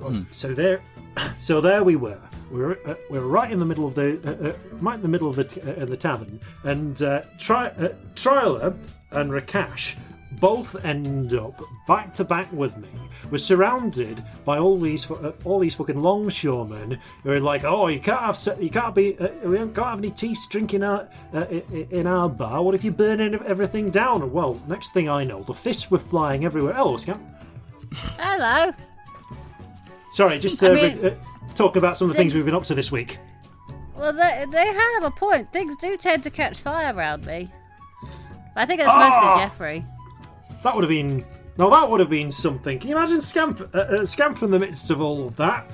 "Oh, 0.03 0.26
So 0.32 0.53
there, 0.53 0.82
so 1.40 1.60
there 1.61 1.84
we 1.84 1.95
were. 1.95 2.20
We 2.52 2.60
were 2.61 2.80
uh, 2.86 2.95
we 3.10 3.20
were 3.20 3.28
right 3.28 3.52
in 3.52 3.57
the 3.60 3.65
middle 3.65 3.86
of 3.86 3.95
the 3.95 4.20
uh, 4.24 4.49
uh, 4.49 4.53
right 4.80 4.95
in 4.95 5.02
the 5.02 5.07
middle 5.10 5.28
of 5.28 5.36
the 5.36 5.44
t- 5.44 5.61
uh, 5.61 5.86
the 5.86 5.98
tavern, 5.98 6.40
and 6.64 7.02
uh, 7.02 7.24
Tri- 7.40 7.68
uh, 7.78 7.90
Tryla 8.15 8.78
and 9.11 9.32
Rakash 9.32 9.95
both 10.39 10.84
end 10.85 11.34
up 11.34 11.61
back 11.88 12.14
to 12.15 12.23
back 12.23 12.51
with 12.53 12.76
me. 12.77 12.88
We're 13.31 13.38
surrounded 13.38 14.23
by 14.45 14.57
all 14.60 14.77
these 14.80 15.10
uh, 15.10 15.34
all 15.45 15.60
these 15.60 15.76
fucking 15.76 16.01
longshoremen 16.01 16.99
who 17.23 17.31
are 17.31 17.39
like, 17.39 17.64
"Oh, 17.64 17.88
you 17.88 17.99
can't 17.99 18.19
have 18.22 18.35
se- 18.38 18.57
you 18.60 18.69
can't 18.69 18.93
be 18.93 19.18
uh, 19.18 19.30
we 19.43 19.57
can't 19.57 19.76
have 19.77 19.97
any 19.99 20.11
teeth 20.11 20.45
drinking 20.49 20.84
our, 20.84 21.07
uh, 21.34 21.45
in 21.91 22.05
our 22.07 22.30
bar. 22.30 22.61
What 22.64 22.76
if 22.76 22.84
you 22.84 22.91
burn 22.91 23.22
everything 23.45 23.89
down?" 23.89 24.31
Well, 24.31 24.61
next 24.68 24.91
thing 24.93 25.10
I 25.10 25.23
know, 25.23 25.43
the 25.43 25.53
fists 25.53 25.89
were 25.89 25.97
flying 25.99 26.45
everywhere. 26.45 26.73
Oh, 26.77 26.97
scamp. 26.97 27.22
Hello. 28.19 28.72
Sorry, 30.11 30.39
just 30.39 30.64
uh, 30.64 30.69
I 30.69 30.73
mean- 30.73 30.99
re- 31.01 31.10
uh, 31.11 31.15
talk 31.55 31.76
about 31.76 31.97
some 31.97 32.10
of 32.10 32.14
the 32.15 32.18
things 32.18 32.34
we've 32.34 32.45
been 32.45 32.55
up 32.55 32.64
to 32.65 32.76
this 32.76 32.91
week. 32.91 33.18
Well, 33.95 34.11
they, 34.14 34.45
they 34.49 34.65
have 34.68 35.03
a 35.03 35.11
point. 35.11 35.51
Things 35.53 35.76
do 35.77 35.95
tend 35.97 36.23
to 36.23 36.30
catch 36.30 36.60
fire 36.60 36.93
around 36.95 37.26
me. 37.26 37.49
I 38.55 38.65
think 38.65 38.81
it's 38.81 38.89
Ah! 38.91 38.97
mostly 38.99 39.43
Jeffrey. 39.43 39.85
That 40.64 40.76
would 40.76 40.84
have 40.84 40.90
been. 40.90 41.23
No, 41.57 41.69
that 41.69 41.88
would 41.90 41.99
have 41.99 42.10
been 42.10 42.31
something. 42.31 42.80
Can 42.80 42.90
you 42.90 42.98
imagine 42.98 43.22
Scamp, 43.22 43.61
uh, 43.76 43.77
uh, 43.77 44.06
Scamp 44.06 44.41
in 44.41 44.49
the 44.49 44.60
midst 44.60 44.90
of 44.90 45.02
all 45.02 45.27
of 45.27 45.35
that? 45.35 45.69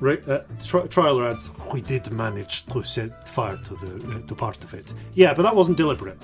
Right, 0.00 0.20
uh, 0.28 0.40
Trialer 0.58 1.30
adds, 1.30 1.50
We 1.72 1.80
did 1.80 2.10
manage 2.10 2.66
to 2.66 2.82
set 2.82 3.26
fire 3.28 3.56
to 3.56 3.74
the 3.76 4.16
uh, 4.16 4.26
to 4.26 4.34
part 4.34 4.62
of 4.62 4.74
it. 4.74 4.92
Yeah, 5.14 5.32
but 5.32 5.42
that 5.42 5.56
wasn't 5.56 5.78
deliberate. 5.78 6.18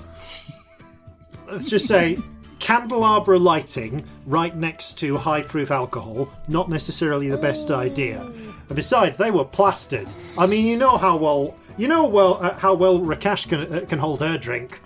Let's 1.50 1.70
just 1.70 1.86
say 1.86 2.18
candelabra 2.58 3.38
lighting 3.38 4.04
right 4.26 4.54
next 4.54 4.98
to 4.98 5.16
high 5.16 5.42
proof 5.42 5.70
alcohol, 5.70 6.28
not 6.46 6.68
necessarily 6.68 7.28
the 7.28 7.38
best 7.38 7.70
idea. 7.70 8.20
And 8.22 8.76
besides, 8.76 9.16
they 9.16 9.30
were 9.30 9.44
plastered. 9.44 10.08
I 10.36 10.46
mean, 10.46 10.66
you 10.66 10.76
know 10.76 10.96
how 10.96 11.16
well. 11.16 11.56
You 11.78 11.88
know 11.88 12.04
well 12.04 12.34
uh, 12.42 12.58
how 12.58 12.74
well 12.74 12.98
Rakash 12.98 13.48
can, 13.48 13.72
uh, 13.72 13.86
can 13.86 13.98
hold 13.98 14.20
her 14.20 14.36
drink. 14.36 14.80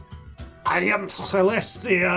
I 0.66 0.80
am 0.80 1.08
Celestia. 1.08 2.10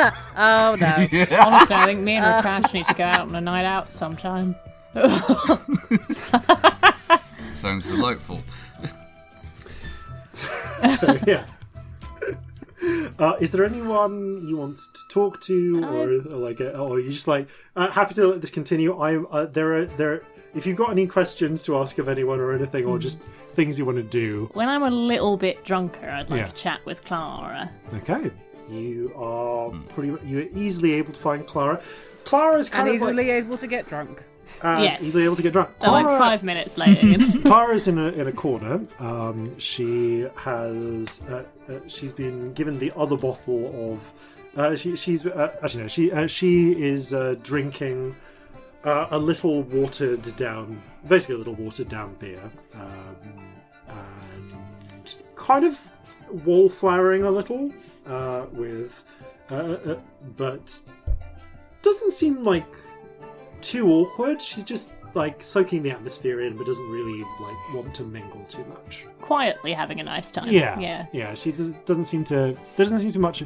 Oh 0.36 0.76
no. 0.80 0.86
honestly, 1.46 1.76
I 1.76 1.84
think 1.84 2.00
me 2.00 2.14
and 2.16 2.24
Rakash 2.24 2.72
need 2.72 2.86
to 2.86 2.94
go 2.94 3.04
out 3.04 3.20
on 3.20 3.34
a 3.34 3.40
night 3.40 3.64
out 3.66 3.92
sometime. 3.92 4.54
Sounds 7.52 7.90
delightful. 7.90 8.42
so 10.98 11.18
yeah. 11.26 11.44
Uh, 13.18 13.34
is 13.40 13.52
there 13.52 13.64
anyone 13.64 14.46
you 14.46 14.56
want 14.56 14.78
to 14.78 15.00
talk 15.10 15.38
to, 15.42 15.84
or, 15.84 16.08
or 16.32 16.38
like, 16.38 16.60
uh, 16.62 16.70
or 16.70 16.96
are 16.96 17.00
you 17.00 17.10
just 17.10 17.28
like 17.28 17.46
uh, 17.76 17.90
happy 17.90 18.14
to 18.14 18.26
let 18.26 18.40
this 18.40 18.50
continue? 18.50 18.98
I 18.98 19.16
uh, 19.16 19.44
there 19.44 19.74
are 19.74 19.84
there. 19.84 20.22
If 20.54 20.66
you've 20.66 20.76
got 20.76 20.90
any 20.90 21.06
questions 21.06 21.62
to 21.64 21.76
ask 21.78 21.98
of 21.98 22.08
anyone 22.08 22.40
or 22.40 22.52
anything, 22.52 22.84
or 22.84 22.98
just 22.98 23.22
things 23.50 23.78
you 23.78 23.84
want 23.84 23.98
to 23.98 24.02
do, 24.02 24.50
When 24.54 24.68
I'm 24.68 24.82
a 24.82 24.90
little 24.90 25.36
bit 25.36 25.64
drunker, 25.64 26.08
I'd 26.08 26.28
like 26.30 26.40
Yeah. 26.40 26.46
to 26.48 26.54
chat 26.54 26.80
with 26.84 27.04
Clara. 27.04 27.70
okay, 27.94 28.30
you 28.68 29.12
are 29.16 29.70
pretty. 29.88 30.16
You're 30.26 30.48
easily 30.54 30.92
able 30.94 31.12
to 31.12 31.20
find 31.20 31.46
Clara. 31.46 31.80
Clara's 32.24 32.70
and 32.72 32.88
of 32.88 32.94
easily 32.94 33.14
like, 33.14 33.26
able 33.26 33.56
to 33.58 33.66
get 33.66 33.88
drunk. 33.88 34.22
uh, 34.62 34.80
Yes. 34.82 35.00
easily 35.02 35.24
able 35.24 35.36
to 35.36 35.42
get 35.42 35.52
drunk. 35.52 35.70
So 35.80 35.90
like 35.92 36.04
Clara- 36.04 36.18
five 36.18 36.42
minutes 36.42 36.76
later. 36.76 37.18
Clara's 37.44 37.86
in 37.88 37.98
a 37.98 38.08
in 38.08 38.26
a 38.26 38.32
corner. 38.32 38.80
Um, 38.98 39.56
she 39.58 40.26
has 40.36 41.22
uh, 41.30 41.44
uh, 41.68 41.74
she's 41.86 42.12
been 42.12 42.52
given 42.54 42.78
the 42.78 42.92
other 42.96 43.16
bottle 43.16 43.92
of. 43.92 44.12
Uh, 44.56 44.74
she 44.74 44.96
she's 44.96 45.24
uh, 45.24 45.52
actually 45.62 45.82
no 45.84 45.88
she 45.88 46.10
uh, 46.10 46.26
she 46.26 46.72
is 46.82 47.14
uh, 47.14 47.36
drinking 47.42 48.16
uh, 48.84 49.06
a 49.10 49.18
little 49.18 49.62
watered 49.64 50.22
down, 50.36 50.82
basically 51.08 51.36
a 51.36 51.38
little 51.38 51.54
watered 51.54 51.88
down 51.88 52.14
beer, 52.18 52.50
um, 52.74 53.16
and 53.88 55.14
kind 55.36 55.64
of 55.64 55.78
wallflowering 56.44 57.24
a 57.24 57.30
little 57.30 57.72
uh, 58.06 58.46
with, 58.52 59.04
uh, 59.50 59.54
uh, 59.54 59.98
but 60.36 60.78
doesn't 61.82 62.12
seem 62.14 62.44
like 62.44 62.66
too 63.60 63.88
awkward. 63.90 64.40
She's 64.40 64.64
just 64.64 64.92
like 65.14 65.42
soaking 65.42 65.82
the 65.82 65.90
atmosphere 65.90 66.40
in, 66.42 66.56
but 66.56 66.66
doesn't 66.66 66.88
really 66.88 67.24
like 67.40 67.74
want 67.74 67.94
to 67.96 68.04
mingle 68.04 68.44
too 68.44 68.64
much. 68.66 69.06
Quietly 69.20 69.72
having 69.72 69.98
a 69.98 70.04
nice 70.04 70.30
time. 70.30 70.46
Yeah, 70.48 70.78
Yeah. 70.78 71.06
yeah. 71.12 71.34
She 71.34 71.50
does, 71.52 71.72
doesn't 71.84 72.04
seem 72.04 72.22
to. 72.24 72.34
There 72.34 72.56
doesn't 72.76 73.00
seem 73.00 73.12
to 73.12 73.18
much. 73.18 73.42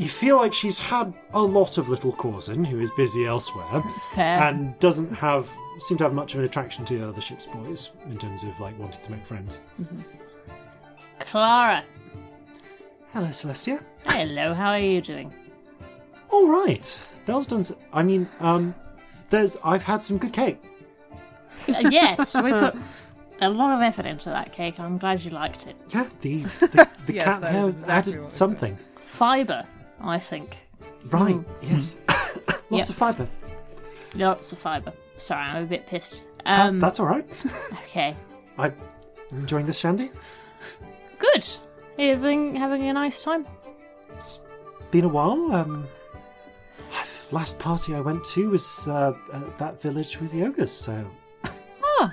You 0.00 0.08
feel 0.08 0.38
like 0.38 0.54
she's 0.54 0.78
had 0.78 1.12
a 1.34 1.42
lot 1.42 1.76
of 1.76 1.88
little 1.90 2.12
Corzin, 2.12 2.66
who 2.66 2.80
is 2.80 2.90
busy 2.92 3.26
elsewhere, 3.26 3.66
It's 3.94 4.06
fair. 4.06 4.40
and 4.44 4.78
doesn't 4.78 5.12
have 5.12 5.50
seem 5.78 5.98
to 5.98 6.04
have 6.04 6.14
much 6.14 6.32
of 6.34 6.38
an 6.40 6.44
attraction 6.46 6.84
to 6.86 6.98
the 6.98 7.06
other 7.08 7.20
ship's 7.20 7.46
boys 7.46 7.90
in 8.06 8.16
terms 8.18 8.44
of 8.44 8.58
like 8.60 8.78
wanting 8.78 9.02
to 9.02 9.10
make 9.10 9.24
friends. 9.26 9.62
Clara. 11.18 11.84
Hello, 13.12 13.26
Celestia. 13.28 13.82
Hello, 14.06 14.54
how 14.54 14.70
are 14.70 14.78
you 14.78 15.00
doing? 15.02 15.34
All 16.30 16.46
right, 16.48 16.98
Belle's 17.26 17.46
done. 17.46 17.60
s- 17.60 17.72
I 17.92 18.02
mean, 18.02 18.28
um, 18.40 18.74
there's. 19.30 19.56
I've 19.64 19.84
had 19.84 20.02
some 20.02 20.16
good 20.18 20.32
cake. 20.32 20.62
Uh, 21.68 21.88
yes, 21.90 22.34
we 22.36 22.50
put 22.52 22.74
a 23.40 23.50
lot 23.50 23.74
of 23.76 23.82
effort 23.82 24.06
into 24.06 24.30
that 24.30 24.52
cake. 24.52 24.78
I'm 24.80 24.96
glad 24.96 25.22
you 25.24 25.30
liked 25.30 25.66
it. 25.66 25.76
Yeah, 25.90 26.06
the 26.20 26.36
the, 26.38 26.88
the 27.06 27.14
Yes, 27.14 27.24
cat 27.24 27.40
that 27.42 27.48
is 27.50 27.56
hair 27.56 27.68
exactly 27.68 28.12
added 28.14 28.32
something. 28.32 28.78
Fibre, 28.98 29.66
I 30.00 30.18
think. 30.18 30.56
Right. 31.06 31.38
Yes. 31.62 31.98
Lots 32.70 32.70
Yep. 32.70 32.88
of 32.88 32.94
fibre. 32.94 33.28
Lots 34.14 34.52
of 34.52 34.58
fibre. 34.58 34.92
Sorry, 35.18 35.40
I'm 35.42 35.64
a 35.64 35.66
bit 35.66 35.86
pissed. 35.86 36.24
Uh, 36.46 36.68
Um, 36.68 36.80
that's 36.80 36.98
all 37.00 37.06
right. 37.06 37.26
okay. 37.84 38.16
I'm 38.58 38.74
enjoying 39.32 39.66
this 39.66 39.78
shandy. 39.78 40.10
Good. 41.18 41.46
You 41.98 42.10
having 42.10 42.54
having 42.56 42.88
a 42.88 42.92
nice 42.92 43.22
time? 43.22 43.46
It's 44.16 44.40
been 44.90 45.04
a 45.04 45.08
while. 45.08 45.52
Um, 45.52 45.86
last 47.32 47.58
party 47.58 47.94
I 47.94 48.00
went 48.00 48.24
to 48.34 48.50
was 48.50 48.88
uh, 48.88 49.12
at 49.32 49.58
that 49.58 49.80
village 49.80 50.18
with 50.20 50.32
the 50.32 50.44
ogres, 50.44 50.72
so 50.72 51.04
Ah, 52.00 52.12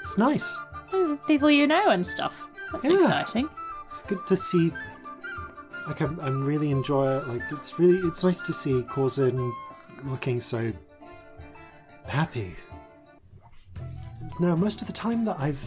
it's 0.00 0.18
nice. 0.18 0.56
people 1.26 1.50
you 1.50 1.66
know 1.66 1.88
and 1.88 2.06
stuff. 2.06 2.46
That's 2.72 2.84
Yeah. 2.84 3.00
exciting. 3.00 3.48
It's 3.82 4.02
good 4.04 4.26
to 4.26 4.36
see. 4.36 4.72
Like 5.86 6.00
I'm, 6.00 6.18
I'm 6.20 6.44
really 6.44 6.70
enjoying. 6.70 7.26
Like 7.28 7.42
it's 7.52 7.78
really, 7.78 7.98
it's 8.06 8.24
nice 8.24 8.40
to 8.42 8.52
see 8.52 8.82
Corzin 8.82 9.52
looking 10.04 10.40
so 10.40 10.72
happy. 12.06 12.54
Now, 14.40 14.56
most 14.56 14.80
of 14.80 14.86
the 14.86 14.92
time 14.92 15.24
that 15.26 15.38
I've 15.38 15.64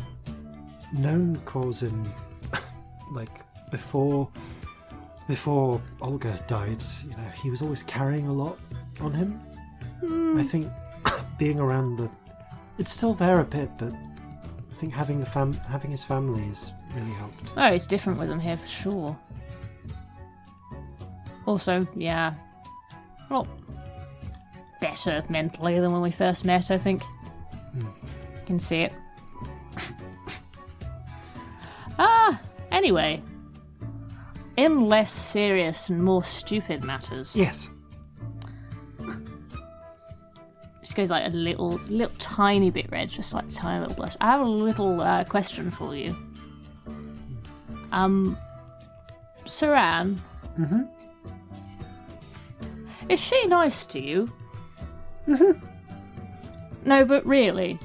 known 0.92 1.38
Corzin, 1.46 2.10
like 3.12 3.30
before, 3.72 4.30
before 5.28 5.82
Olga 6.02 6.38
died, 6.48 6.84
you 7.04 7.12
know, 7.12 7.30
he 7.42 7.50
was 7.50 7.62
always 7.62 7.84
carrying 7.84 8.28
a 8.28 8.34
lot 8.34 8.58
on 9.00 9.14
him. 9.14 9.40
Hmm. 10.02 10.38
I 10.38 10.44
think 10.44 10.72
being 11.38 11.60
around 11.60 11.98
the, 11.98 12.12
it's 12.78 12.92
still 12.92 13.14
there 13.14 13.40
a 13.40 13.46
bit, 13.46 13.70
but 13.78 13.94
I 13.94 14.76
think 14.76 14.94
having 14.94 15.20
the 15.20 15.26
fam, 15.26 15.54
having 15.54 15.92
his 15.92 16.04
family 16.04 16.44
has 16.44 16.74
really 16.94 17.12
helped. 17.12 17.54
Oh, 17.56 17.68
it's 17.68 17.88
different 17.88 18.20
with 18.20 18.30
them 18.30 18.40
here 18.40 18.58
for 18.58 18.68
sure. 18.68 19.18
Also, 21.48 21.88
yeah, 21.96 22.34
a 23.30 23.34
lot 23.34 23.48
better 24.82 25.24
mentally 25.30 25.80
than 25.80 25.94
when 25.94 26.02
we 26.02 26.12
first 26.12 26.44
met, 26.44 26.70
I 26.70 26.78
think. 26.78 27.02
Mm. 27.76 27.90
Can 28.46 28.60
see 28.60 28.82
it. 28.82 28.94
ah, 31.98 32.40
anyway. 32.70 33.24
In 34.58 34.82
less 34.82 35.12
serious 35.12 35.90
and 35.90 36.04
more 36.04 36.22
stupid 36.24 36.84
matters. 36.84 37.34
Yes. 37.34 37.70
She 40.84 40.94
goes 40.94 41.10
like 41.10 41.28
a 41.28 41.36
little, 41.36 41.80
little 41.88 42.16
tiny 42.18 42.72
bit 42.72 42.92
red, 42.92 43.10
just 43.10 43.34
like 43.34 43.46
a 43.46 43.52
tiny 43.52 43.82
little 43.82 43.96
blush. 43.96 44.18
I 44.20 44.32
have 44.32 44.42
a 44.42 44.46
little 44.50 45.00
uh, 45.00 45.24
question 45.24 45.72
for 45.72 45.96
you. 45.96 46.12
Hmm. 46.12 47.94
Um, 47.94 48.38
Saran. 49.46 50.18
Mm-hmm 50.60 50.97
is 53.10 53.20
she 53.20 53.48
nice 53.48 53.86
to 53.88 54.00
you? 54.00 54.32
No, 56.86 57.04
but 57.06 57.26
really, 57.26 57.78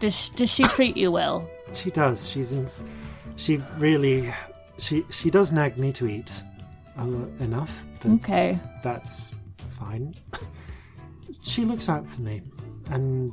does 0.00 0.30
does 0.30 0.50
she 0.50 0.64
treat 0.64 0.96
you 0.96 1.10
well? 1.12 1.48
She 1.74 1.90
does. 1.90 2.30
She's 2.30 2.52
in, 2.52 2.68
she 3.34 3.60
really 3.76 4.32
she 4.78 5.04
she 5.10 5.30
does 5.30 5.52
nag 5.52 5.76
me 5.76 5.92
to 5.92 6.06
eat 6.06 6.42
uh, 6.96 7.02
enough, 7.40 7.84
but 8.00 8.12
Okay. 8.12 8.58
that's 8.82 9.34
fine. 9.56 10.14
she 11.42 11.64
looks 11.64 11.88
out 11.88 12.06
for 12.08 12.22
me, 12.22 12.40
and 12.90 13.32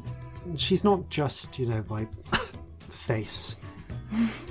she's 0.55 0.83
not 0.83 1.07
just 1.09 1.57
you 1.59 1.67
know 1.67 1.85
my 1.89 2.07
face 2.89 3.55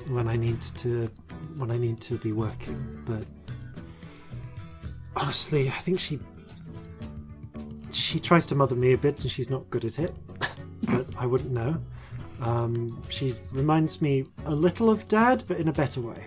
when 0.08 0.28
I 0.28 0.36
need 0.36 0.60
to 0.78 1.10
when 1.56 1.70
I 1.70 1.76
need 1.76 2.00
to 2.02 2.16
be 2.18 2.32
working, 2.32 3.02
but 3.04 3.26
honestly, 5.16 5.68
I 5.68 5.78
think 5.84 5.98
she 5.98 6.18
she 7.94 8.18
tries 8.18 8.46
to 8.46 8.54
mother 8.54 8.74
me 8.74 8.92
a 8.92 8.98
bit, 8.98 9.20
and 9.20 9.30
she's 9.30 9.50
not 9.50 9.68
good 9.70 9.84
at 9.84 9.98
it. 9.98 10.14
but 10.82 11.06
I 11.18 11.26
wouldn't 11.26 11.52
know. 11.52 11.80
Um, 12.40 13.02
she 13.08 13.34
reminds 13.52 14.02
me 14.02 14.24
a 14.46 14.54
little 14.54 14.90
of 14.90 15.06
Dad, 15.08 15.44
but 15.46 15.58
in 15.58 15.68
a 15.68 15.72
better 15.72 16.00
way. 16.00 16.26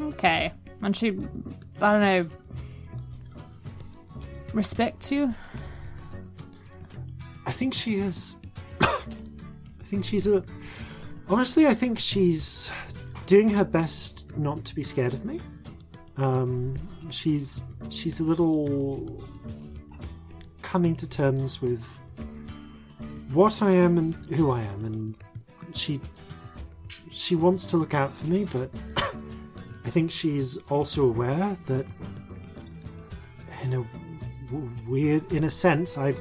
Okay. 0.00 0.52
And 0.80 0.96
she, 0.96 1.08
I 1.80 1.92
don't 1.92 2.00
know, 2.00 2.28
respects 4.52 5.10
you? 5.10 5.34
I 7.46 7.52
think 7.52 7.74
she 7.74 7.96
is. 7.96 8.36
I 8.80 8.86
think 9.84 10.04
she's 10.04 10.26
a. 10.26 10.44
Honestly, 11.28 11.66
I 11.66 11.74
think 11.74 11.98
she's 11.98 12.70
doing 13.26 13.48
her 13.50 13.64
best 13.64 14.36
not 14.36 14.64
to 14.64 14.74
be 14.74 14.82
scared 14.82 15.14
of 15.14 15.24
me. 15.24 15.40
Um, 16.16 16.76
she's 17.10 17.64
she's 17.90 18.20
a 18.20 18.24
little 18.24 19.24
coming 20.70 20.94
to 20.94 21.08
terms 21.08 21.62
with 21.62 21.98
what 23.32 23.62
I 23.62 23.70
am 23.70 23.96
and 23.96 24.14
who 24.34 24.50
I 24.50 24.60
am, 24.60 24.84
and 24.84 25.18
she 25.72 25.98
she 27.10 27.36
wants 27.36 27.64
to 27.66 27.78
look 27.78 27.94
out 27.94 28.12
for 28.12 28.26
me, 28.26 28.44
but 28.44 28.70
I 29.86 29.90
think 29.90 30.10
she's 30.10 30.58
also 30.68 31.06
aware 31.06 31.56
that 31.66 31.86
in 33.62 33.72
a 33.72 33.86
weird, 34.86 35.32
in 35.32 35.44
a 35.44 35.50
sense, 35.50 35.96
I 35.96 36.14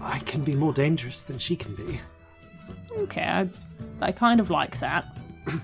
I 0.00 0.18
can 0.20 0.42
be 0.42 0.56
more 0.56 0.72
dangerous 0.72 1.22
than 1.22 1.38
she 1.38 1.54
can 1.54 1.76
be. 1.76 2.00
Okay, 2.98 3.22
I, 3.22 3.48
I 4.00 4.10
kind 4.10 4.40
of 4.40 4.50
like 4.50 4.80
that. 4.80 5.16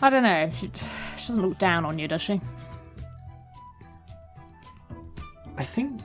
I 0.00 0.08
don't 0.08 0.22
know. 0.22 0.50
She, 0.54 0.70
she 1.18 1.26
doesn't 1.28 1.42
look 1.42 1.58
down 1.58 1.84
on 1.84 1.98
you, 1.98 2.08
does 2.08 2.22
she? 2.22 2.40
I 5.58 5.64
think, 5.64 6.00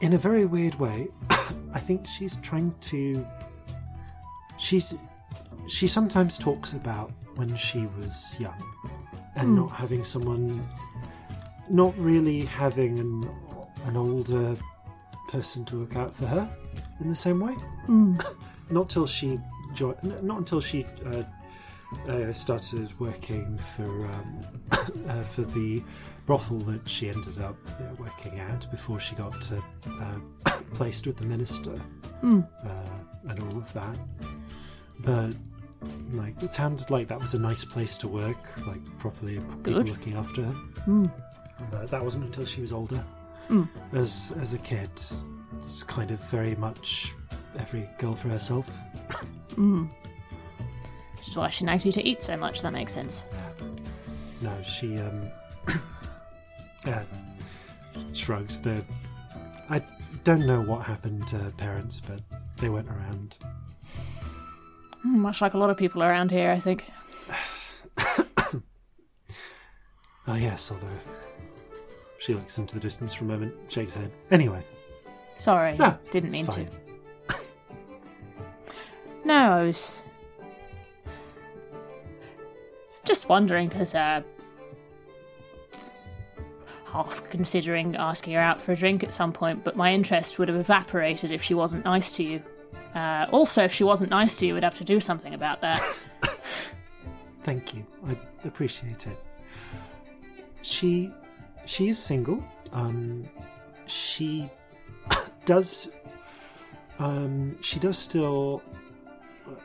in 0.00 0.12
a 0.12 0.18
very 0.18 0.44
weird 0.44 0.74
way, 0.74 1.08
I 1.72 1.78
think 1.78 2.06
she's 2.06 2.36
trying 2.38 2.74
to. 2.92 3.24
She's. 4.58 4.98
She 5.68 5.88
sometimes 5.88 6.36
talks 6.36 6.74
about 6.74 7.10
when 7.36 7.56
she 7.56 7.86
was 7.98 8.36
young 8.38 8.62
and 9.36 9.54
not 9.54 9.68
having 9.68 10.04
someone. 10.04 10.68
Not 11.70 11.96
really 11.96 12.42
having 12.42 12.98
an, 12.98 13.30
an 13.86 13.96
older 13.96 14.54
person 15.28 15.64
to 15.66 15.76
look 15.76 15.96
out 15.96 16.14
for 16.14 16.26
her 16.26 16.50
in 17.00 17.08
the 17.08 17.14
same 17.14 17.40
way. 17.40 17.54
not 18.70 18.90
till 18.90 19.06
she 19.06 19.38
joined. 19.72 19.96
Not 20.22 20.38
until 20.38 20.60
she 20.60 20.84
uh, 21.06 21.22
uh, 22.08 22.32
started 22.32 22.98
working 23.00 23.56
for 23.56 24.06
um, 24.06 24.40
uh, 25.08 25.22
for 25.22 25.42
the 25.42 25.82
brothel 26.26 26.58
that 26.60 26.88
she 26.88 27.08
ended 27.08 27.38
up 27.38 27.56
uh, 27.66 27.94
working 27.98 28.38
at 28.40 28.70
before 28.70 28.98
she 28.98 29.14
got 29.14 29.50
uh, 29.52 30.50
placed 30.74 31.06
with 31.06 31.16
the 31.16 31.24
minister 31.24 31.74
uh, 32.22 32.42
and 33.28 33.40
all 33.40 33.58
of 33.58 33.72
that. 33.74 33.96
But 35.00 35.34
like 36.12 36.42
it 36.42 36.54
sounded 36.54 36.90
like 36.90 37.08
that 37.08 37.20
was 37.20 37.34
a 37.34 37.38
nice 37.38 37.64
place 37.64 37.96
to 37.98 38.08
work, 38.08 38.38
like 38.66 38.80
properly 38.98 39.34
people 39.64 39.82
Good. 39.82 39.88
looking 39.88 40.16
after 40.16 40.42
her. 40.42 40.54
But 41.70 41.90
that 41.90 42.02
wasn't 42.02 42.24
until 42.24 42.46
she 42.46 42.60
was 42.60 42.72
older. 42.72 43.04
As 43.92 44.32
as 44.40 44.54
a 44.54 44.58
kid, 44.58 44.90
it's 45.58 45.82
kind 45.82 46.10
of 46.10 46.20
very 46.30 46.56
much 46.56 47.14
every 47.58 47.88
girl 47.98 48.14
for 48.14 48.28
herself. 48.28 48.80
Which 49.56 51.28
is 51.28 51.36
why 51.36 51.50
she 51.50 51.64
nags 51.64 51.84
you 51.84 51.92
to 51.92 52.02
eat 52.02 52.22
so 52.22 52.36
much, 52.36 52.62
that 52.62 52.72
makes 52.72 52.92
sense. 52.94 53.24
No, 54.40 54.62
she 54.62 54.98
um 54.98 55.30
uh, 56.86 57.02
shrugs. 58.12 58.60
The 58.60 58.84
I 59.70 59.82
don't 60.24 60.46
know 60.46 60.60
what 60.60 60.82
happened 60.84 61.26
to 61.28 61.36
her 61.36 61.50
parents, 61.50 62.00
but 62.00 62.20
they 62.58 62.68
went 62.68 62.88
around. 62.88 63.38
Hmm, 65.02 65.18
Much 65.20 65.40
like 65.40 65.54
a 65.54 65.58
lot 65.58 65.70
of 65.70 65.76
people 65.76 66.02
around 66.02 66.30
here, 66.30 66.50
I 66.50 66.58
think. 66.58 66.84
Oh 70.26 70.36
yes, 70.36 70.70
although 70.72 70.86
she 72.18 72.32
looks 72.32 72.56
into 72.56 72.74
the 72.74 72.80
distance 72.80 73.12
for 73.12 73.24
a 73.24 73.26
moment, 73.26 73.52
shakes 73.68 73.94
her 73.94 74.00
head. 74.02 74.10
Anyway, 74.30 74.62
Sorry, 75.36 75.76
No, 75.76 75.98
didn't 76.12 76.32
mean 76.32 76.46
fine. 76.46 76.66
to. 77.28 77.36
No, 79.26 79.34
I 79.52 79.62
was 79.64 80.02
just 83.04 83.28
wondering 83.28 83.68
because 83.68 83.94
uh, 83.94 84.22
half 86.94 87.28
considering 87.28 87.96
asking 87.96 88.34
her 88.34 88.40
out 88.40 88.62
for 88.62 88.72
a 88.72 88.76
drink 88.76 89.02
at 89.02 89.12
some 89.12 89.32
point, 89.32 89.64
but 89.64 89.76
my 89.76 89.92
interest 89.92 90.38
would 90.38 90.48
have 90.48 90.56
evaporated 90.56 91.32
if 91.32 91.42
she 91.42 91.52
wasn't 91.52 91.84
nice 91.84 92.12
to 92.12 92.22
you. 92.22 92.42
Uh, 92.94 93.26
also, 93.32 93.64
if 93.64 93.72
she 93.74 93.82
wasn't 93.82 94.08
nice 94.10 94.38
to 94.38 94.46
you, 94.46 94.54
we'd 94.54 94.62
have 94.62 94.78
to 94.78 94.84
do 94.84 95.00
something 95.00 95.34
about 95.34 95.60
that. 95.60 95.82
thank 97.42 97.74
you. 97.74 97.84
I 98.06 98.16
appreciate 98.44 99.08
it. 99.08 99.18
She 100.62 101.10
she 101.66 101.88
is 101.88 101.98
single. 101.98 102.42
Um, 102.72 103.28
she 103.86 104.48
does 105.44 105.90
um, 107.00 107.60
she 107.60 107.80
does 107.80 107.98
still 107.98 108.62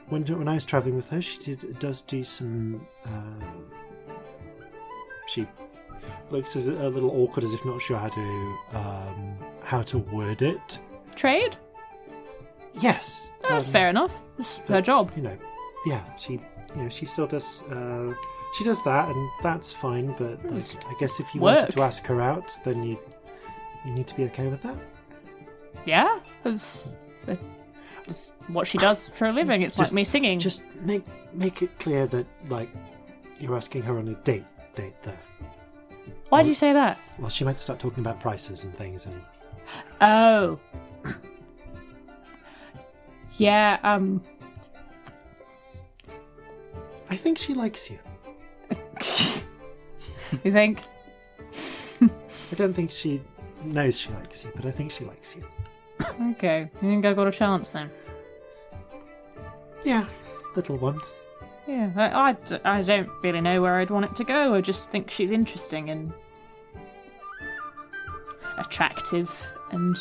when 0.10 0.24
when 0.26 0.48
I 0.48 0.56
was 0.56 0.66
traveling 0.66 0.96
with 0.96 1.10
her, 1.10 1.22
she 1.22 1.38
did 1.38 1.78
does 1.78 2.02
do 2.02 2.24
some. 2.24 2.88
Uh, 3.06 3.46
she 5.28 5.48
looks 6.32 6.56
as 6.56 6.68
a 6.68 6.90
little 6.90 7.12
awkward, 7.12 7.44
as 7.44 7.54
if 7.54 7.64
not 7.66 7.82
sure 7.82 7.98
how 7.98 8.10
to 8.10 8.58
um, 8.74 9.38
how 9.64 9.82
to 9.84 9.98
word 9.98 10.42
it. 10.42 10.80
Trade? 11.16 11.58
Yes, 12.82 13.30
That's 13.48 13.68
um, 13.68 13.74
fair 13.74 13.90
enough. 13.90 14.22
It's 14.38 14.58
her 14.68 14.82
job. 14.82 15.12
You 15.16 15.24
know, 15.24 15.38
yeah, 15.86 16.04
she 16.18 16.34
you 16.34 16.42
know 16.84 16.90
she 16.90 17.06
still 17.06 17.28
does. 17.28 17.64
Uh, 17.64 18.14
she 18.58 18.64
does 18.64 18.84
that, 18.84 19.10
and 19.10 19.30
that's 19.44 19.74
fine. 19.74 20.16
But 20.18 20.44
like, 20.46 20.86
I 20.88 20.94
guess 21.00 21.20
if 21.20 21.34
you 21.36 21.42
work. 21.42 21.58
wanted 21.60 21.74
to 21.74 21.82
ask 21.82 22.06
her 22.06 22.22
out, 22.22 22.52
then 22.64 22.84
you 22.84 22.98
you 23.86 23.92
need 23.92 24.08
to 24.08 24.16
be 24.16 24.26
okay 24.26 24.48
with 24.48 24.62
that. 24.62 24.78
Yeah, 25.86 26.20
it's, 26.46 26.90
it's 28.06 28.32
what 28.48 28.68
she 28.68 28.78
does 28.78 29.08
for 29.08 29.28
a 29.28 29.32
living. 29.34 29.62
It's 29.62 29.76
Just- 29.76 29.92
like 29.92 29.96
me 29.96 30.04
singing. 30.04 30.40
Just 30.40 30.64
make 30.82 31.04
make 31.34 31.62
it 31.62 31.80
clear 31.80 32.08
that 32.08 32.26
like 32.50 32.70
you're 33.40 33.56
asking 33.56 33.84
her 33.84 33.98
on 33.98 34.08
a 34.08 34.16
date 34.16 34.46
date 34.76 35.02
there. 35.04 35.20
Why 36.30 36.44
do 36.44 36.50
you 36.50 36.56
say 36.56 36.74
that? 36.74 37.00
Well, 37.18 37.30
she 37.30 37.44
might 37.44 37.60
start 37.60 37.80
talking 37.80 38.00
about 38.00 38.20
prices 38.20 38.64
and 38.64 38.74
things, 38.76 39.06
and 39.06 39.22
Oh. 40.02 40.60
Yeah, 43.38 43.80
um, 43.84 44.22
I 47.10 47.16
think 47.16 47.38
she 47.38 47.54
likes 47.54 47.90
you. 47.90 47.98
you 50.44 50.52
think? 50.52 50.80
I 52.02 52.56
don't 52.56 52.74
think 52.74 52.92
she 52.92 53.22
knows 53.64 54.00
she 54.00 54.10
likes 54.12 54.44
you, 54.44 54.52
but 54.56 54.66
I 54.66 54.72
think 54.72 54.92
she 54.92 55.06
likes 55.06 55.36
you. 55.36 55.44
Okay, 56.32 56.70
you 56.82 56.90
think 56.90 57.06
I 57.06 57.14
got 57.14 57.28
a 57.28 57.32
chance 57.32 57.72
then? 57.72 57.90
Yeah, 59.84 60.06
little 60.56 60.78
one. 60.78 61.00
Yeah, 61.70 61.92
I, 61.96 62.32
I 62.32 62.78
I 62.78 62.82
don't 62.82 63.12
really 63.22 63.42
know 63.42 63.62
where 63.62 63.76
I'd 63.76 63.92
want 63.92 64.06
it 64.06 64.16
to 64.16 64.24
go. 64.24 64.56
I 64.56 64.62
just 64.62 64.90
think 64.90 65.12
she's 65.12 65.30
interesting 65.30 65.92
and 65.92 66.12
attractive, 68.58 69.30
and 69.70 69.96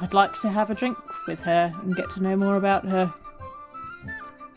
I'd 0.00 0.12
like 0.12 0.34
to 0.40 0.50
have 0.50 0.72
a 0.72 0.74
drink 0.74 0.98
with 1.28 1.38
her 1.38 1.72
and 1.82 1.94
get 1.94 2.10
to 2.10 2.20
know 2.20 2.34
more 2.34 2.56
about 2.56 2.84
her. 2.84 3.14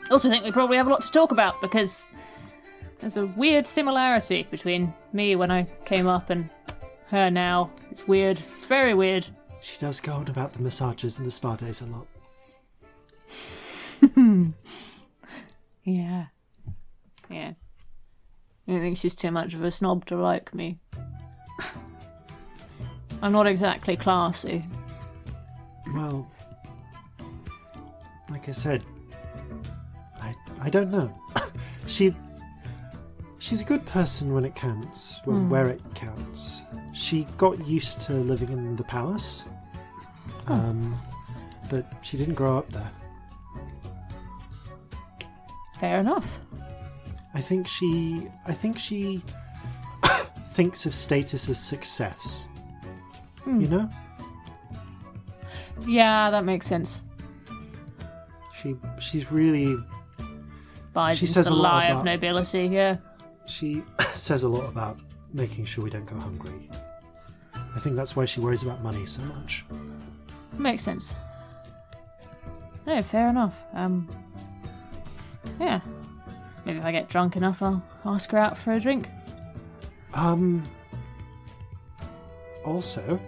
Also, 0.10 0.32
think 0.32 0.44
we 0.44 0.52
probably 0.52 0.78
have 0.78 0.88
a 0.88 0.90
lot 0.90 1.02
to 1.02 1.12
talk 1.12 1.32
about 1.32 1.62
because 1.62 2.10
there's 3.00 3.18
a 3.18 3.28
weird 3.28 3.68
similarity 3.68 4.48
between 4.50 4.92
me 5.14 5.36
when 5.36 5.52
I 5.52 5.68
came 5.86 6.08
up 6.08 6.32
and 6.32 6.50
her 7.10 7.30
now. 7.30 7.70
It's 7.92 8.08
weird. 8.08 8.42
It's 8.56 8.66
very 8.66 8.96
weird. 8.96 9.28
She 9.62 9.78
does 9.78 10.00
go 10.00 10.14
on 10.14 10.28
about 10.28 10.54
the 10.54 10.60
massages 10.60 11.20
and 11.20 11.28
the 11.28 11.32
spa 11.32 11.56
days 11.56 11.82
a 11.82 11.86
lot. 11.86 12.08
Yeah. 15.88 16.26
Yeah. 17.30 17.54
I 18.68 18.72
don't 18.72 18.82
think 18.82 18.98
she's 18.98 19.16
too 19.16 19.32
much 19.32 19.54
of 19.54 19.64
a 19.64 19.72
snob 19.72 20.06
to 20.08 20.18
like 20.18 20.54
me. 20.54 20.80
I'm 23.22 23.32
not 23.32 23.48
exactly 23.48 23.96
classy. 23.96 24.66
Well, 25.96 26.30
like 28.30 28.50
I 28.50 28.52
said, 28.52 28.84
I 30.22 30.36
I 30.60 30.70
don't 30.70 30.92
know. 30.92 31.10
she 31.88 32.14
she's 33.40 33.62
a 33.62 33.66
good 33.66 33.86
person 33.86 34.34
when 34.34 34.44
it 34.44 34.56
counts, 34.56 35.22
when, 35.24 35.50
where 35.50 35.70
it 35.70 35.82
counts. 35.96 36.64
She 36.94 37.26
got 37.38 37.66
used 37.66 38.02
to 38.02 38.14
living 38.14 38.50
in 38.50 38.76
the 38.76 38.84
palace, 38.84 39.46
um, 40.48 41.02
but 41.70 41.90
she 42.02 42.18
didn't 42.18 42.34
grow 42.34 42.58
up 42.58 42.70
there. 42.72 42.92
Fair 45.80 46.00
enough. 46.00 46.40
I 47.34 47.42
think 47.42 47.68
she 47.68 48.28
I 48.46 48.54
think 48.54 48.78
she 48.80 49.22
thinks 50.54 50.86
of 50.86 50.96
status 50.96 51.48
as 51.50 51.60
success. 51.60 52.48
You 53.46 53.68
know, 53.70 53.90
Yeah, 55.86 56.30
that 56.32 56.44
makes 56.44 56.66
sense. 56.68 57.02
she 58.62 58.76
she's 59.00 59.32
really 59.32 59.78
She 61.16 61.26
says 61.28 61.48
the 61.48 61.54
a 61.54 61.56
lot 61.56 61.64
lie 61.74 61.86
of 61.86 61.92
about- 61.98 62.06
nobility, 62.06 62.66
yeah. 62.66 62.98
she 63.46 63.84
says 64.14 64.44
a 64.44 64.50
lot 64.50 64.68
about 64.68 65.00
making 65.34 65.66
sure 65.66 65.84
we 65.84 65.90
don't 65.90 66.06
go 66.06 66.18
hungry. 66.18 66.70
I 67.54 67.80
think 67.80 67.96
that's 67.96 68.16
why 68.16 68.26
she 68.26 68.40
worries 68.40 68.64
about 68.64 68.82
money 68.84 69.06
so 69.06 69.22
much. 69.24 69.64
Makes 70.58 70.84
sense. 70.84 71.16
No, 72.88 73.02
fair 73.04 73.28
enough. 73.30 73.64
Um, 73.74 74.10
yeah. 75.60 75.80
Maybe 76.66 76.80
if 76.80 76.86
I 76.86 76.92
get 76.92 77.08
drunk 77.10 77.36
enough, 77.36 77.62
I'll 77.62 77.82
ask 78.06 78.30
her 78.32 78.38
out 78.38 78.58
for 78.58 78.74
a 78.74 78.80
drink. 78.80 79.10
Um. 80.14 80.64
Also. 82.66 83.20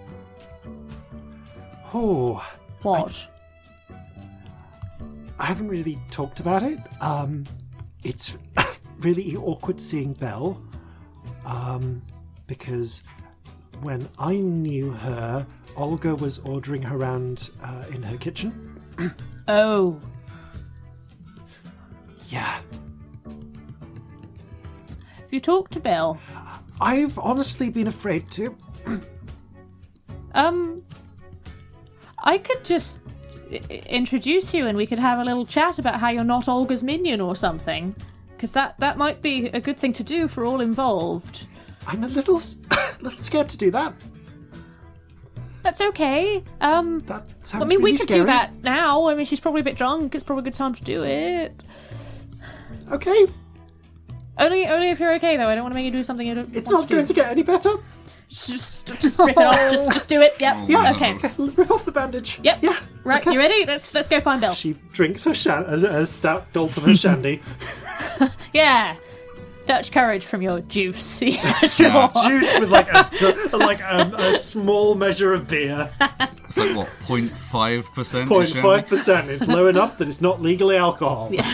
Oh, 1.93 2.45
What? 2.83 3.27
I 5.39 5.45
haven't 5.45 5.69
really 5.69 5.97
talked 6.11 6.39
about 6.39 6.61
it. 6.63 6.77
Um, 7.01 7.45
it's 8.03 8.37
really 8.99 9.35
awkward 9.37 9.79
seeing 9.81 10.13
Belle. 10.13 10.61
Um, 11.45 12.01
because 12.45 13.03
when 13.81 14.07
I 14.19 14.35
knew 14.35 14.91
her, 14.91 15.47
Olga 15.77 16.15
was 16.15 16.39
ordering 16.39 16.81
her 16.83 16.97
around 16.97 17.49
uh, 17.63 17.85
in 17.91 18.03
her 18.03 18.17
kitchen. 18.17 18.79
Oh, 19.47 19.99
Yeah, 22.29 22.61
have 23.25 25.33
you 25.33 25.39
talked 25.39 25.71
to 25.73 25.79
Bill? 25.79 26.17
I've 26.81 27.17
honestly 27.19 27.69
been 27.69 27.87
afraid 27.87 28.29
to. 28.31 28.55
Um, 30.33 30.83
I 32.23 32.37
could 32.37 32.63
just 32.63 32.99
introduce 33.85 34.53
you 34.53 34.67
and 34.67 34.77
we 34.77 34.87
could 34.87 34.99
have 34.99 35.19
a 35.19 35.23
little 35.23 35.45
chat 35.45 35.77
about 35.77 35.99
how 35.99 36.09
you're 36.09 36.23
not 36.23 36.47
Olga's 36.47 36.83
minion 36.83 37.21
or 37.21 37.35
something. 37.35 37.95
Because 38.35 38.53
that, 38.53 38.79
that 38.79 38.97
might 38.97 39.21
be 39.21 39.47
a 39.47 39.59
good 39.59 39.77
thing 39.77 39.91
to 39.93 40.03
do 40.03 40.27
for 40.27 40.45
all 40.45 40.61
involved. 40.61 41.45
I'm 41.85 42.03
a 42.03 42.07
little, 42.07 42.35
little 43.01 43.19
scared 43.19 43.49
to 43.49 43.57
do 43.57 43.69
that. 43.71 43.93
That's 45.61 45.81
okay. 45.81 46.41
Um, 46.61 46.99
That 47.01 47.27
sounds 47.45 47.63
I 47.63 47.67
mean, 47.67 47.79
really 47.79 47.91
we 47.91 47.97
could 47.97 48.07
scary. 48.07 48.21
do 48.21 48.25
that 48.27 48.63
now. 48.63 49.09
I 49.09 49.15
mean, 49.15 49.25
she's 49.25 49.41
probably 49.41 49.61
a 49.61 49.65
bit 49.65 49.75
drunk. 49.75 50.15
It's 50.15 50.23
probably 50.23 50.41
a 50.41 50.45
good 50.45 50.53
time 50.55 50.73
to 50.73 50.83
do 50.83 51.03
it. 51.03 51.53
Okay, 52.91 53.25
Only, 54.37 54.67
only 54.67 54.89
if 54.89 54.99
you're 54.99 55.13
okay, 55.15 55.37
though. 55.37 55.47
I 55.47 55.55
don't 55.55 55.63
want 55.63 55.73
to 55.73 55.75
make 55.75 55.85
you 55.85 55.91
do 55.91 56.03
something 56.03 56.25
you 56.25 56.35
don't. 56.35 56.55
it's 56.55 56.71
want 56.71 56.83
not 56.83 56.89
going 56.89 57.03
do. 57.03 57.07
to 57.07 57.13
get 57.13 57.29
any 57.31 57.43
better. 57.43 57.71
Just, 58.29 58.87
just 59.01 59.17
rip 59.17 59.29
it 59.29 59.37
off. 59.37 59.55
Just, 59.71 59.91
just 59.91 60.07
do 60.07 60.21
it. 60.21 60.33
Yep. 60.39 60.69
Yeah. 60.69 60.91
Okay. 60.93 61.13
Rip 61.39 61.71
off 61.71 61.83
the 61.83 61.91
bandage. 61.91 62.39
Yep. 62.43 62.59
Yeah. 62.61 62.77
Right. 63.03 63.21
okay. 63.21 63.33
You 63.33 63.39
ready? 63.39 63.65
Let's 63.65 63.91
let's 63.95 64.07
go 64.07 64.21
find 64.21 64.39
Bill. 64.39 64.53
She 64.53 64.73
drinks 64.91 65.23
her 65.23 65.33
shan- 65.33 65.65
a, 65.67 65.73
a 66.01 66.05
stout 66.05 66.53
gulp 66.53 66.77
of 66.77 66.83
her 66.83 66.95
shandy. 67.03 67.41
Yeah. 68.53 68.95
Dutch 69.65 69.91
courage 69.91 70.25
from 70.25 70.41
your 70.43 70.61
juice. 70.61 71.21
Yeah, 71.21 71.53
sure. 71.61 72.09
Juice 72.23 72.59
with 72.59 72.69
like 72.69 72.91
a 72.91 73.57
like 73.57 73.83
um, 73.83 74.13
a 74.15 74.33
small 74.33 74.93
measure 74.95 75.33
of 75.33 75.47
beer. 75.47 75.89
It's 76.45 76.57
like 76.57 76.75
what, 76.75 76.89
0.5 77.07 77.93
percent? 77.93 78.29
0.5 78.29 78.87
percent. 78.87 79.29
It's 79.29 79.47
low 79.47 79.67
enough 79.67 79.97
that 79.99 80.07
it's 80.07 80.21
not 80.21 80.41
legally 80.41 80.75
alcohol. 80.77 81.29
Yeah. 81.31 81.53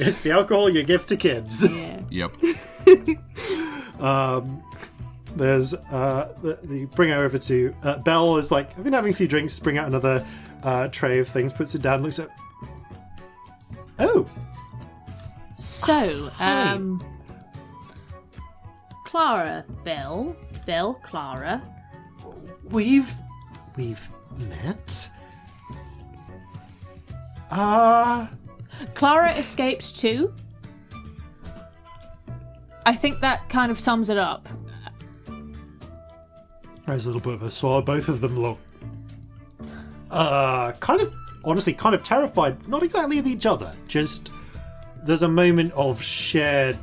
It's 0.00 0.22
the 0.22 0.30
alcohol 0.32 0.68
you 0.70 0.82
give 0.82 1.06
to 1.06 1.16
kids. 1.16 1.64
Yeah. 1.64 2.00
Yep. 2.10 2.36
There's 5.36 5.74
uh, 5.74 6.34
the, 6.42 6.58
the 6.64 6.84
bring 6.86 7.10
her 7.10 7.22
over 7.24 7.38
to 7.38 7.74
uh, 7.82 7.98
Belle 7.98 8.36
is 8.38 8.50
like 8.50 8.76
I've 8.76 8.84
been 8.84 8.92
having 8.92 9.12
a 9.12 9.16
few 9.16 9.28
drinks. 9.28 9.58
Bring 9.60 9.78
out 9.78 9.86
another 9.86 10.26
uh, 10.62 10.88
tray 10.88 11.18
of 11.20 11.28
things. 11.28 11.52
Puts 11.52 11.74
it 11.74 11.82
down. 11.82 12.02
Looks 12.02 12.18
at. 12.18 12.28
Oh, 14.00 14.26
So, 15.56 16.30
um, 16.38 17.02
Clara, 19.04 19.64
Bill, 19.84 20.36
Bill, 20.66 20.94
Clara. 21.02 21.62
we've 22.64 23.12
we've 23.76 24.08
met. 24.38 25.10
Uh 27.50 28.26
Clara 28.94 29.32
escaped 29.32 29.96
too. 29.96 30.34
I 32.86 32.94
think 32.94 33.20
that 33.20 33.48
kind 33.48 33.70
of 33.70 33.78
sums 33.78 34.08
it 34.08 34.18
up. 34.18 34.48
There's 36.86 37.04
a 37.04 37.08
little 37.08 37.20
bit 37.20 37.34
of 37.34 37.42
a 37.42 37.50
swallow. 37.50 37.82
Both 37.82 38.08
of 38.08 38.22
them 38.22 38.40
look, 38.40 38.58
uh, 40.10 40.72
kind 40.72 41.02
of, 41.02 41.12
honestly, 41.44 41.74
kind 41.74 41.94
of 41.94 42.02
terrified. 42.02 42.66
Not 42.66 42.82
exactly 42.82 43.18
of 43.18 43.26
each 43.26 43.44
other. 43.44 43.74
Just 43.86 44.30
there's 45.04 45.22
a 45.22 45.28
moment 45.28 45.72
of 45.74 46.02
shared 46.02 46.78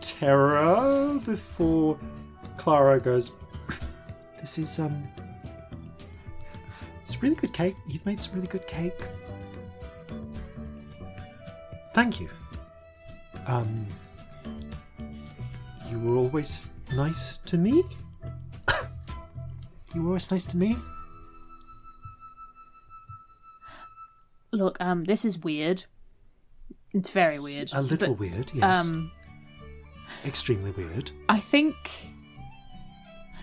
terror 0.00 1.20
before 1.26 1.98
Clara 2.56 2.98
goes. 2.98 3.32
This 4.40 4.56
is 4.56 4.78
um, 4.78 5.06
it's 7.02 7.22
really 7.22 7.34
good 7.34 7.52
cake. 7.52 7.76
You've 7.88 8.06
made 8.06 8.22
some 8.22 8.34
really 8.34 8.46
good 8.46 8.66
cake. 8.66 9.08
Thank 11.94 12.20
you. 12.20 12.28
Um, 13.46 13.86
you 15.90 15.98
were 15.98 16.16
always 16.16 16.70
nice 16.92 17.38
to 17.38 17.58
me. 17.58 17.82
You 19.92 20.02
were 20.02 20.10
always 20.10 20.30
nice 20.30 20.46
to 20.46 20.56
me. 20.56 20.76
Look, 24.52 24.80
um, 24.80 25.02
this 25.02 25.24
is 25.24 25.40
weird. 25.40 25.84
It's 26.94 27.10
very 27.10 27.40
weird. 27.40 27.72
A 27.72 27.82
little 27.82 28.14
but, 28.14 28.20
weird, 28.20 28.52
yes. 28.54 28.86
Um, 28.86 29.10
Extremely 30.24 30.70
weird. 30.70 31.10
I 31.28 31.40
think 31.40 31.74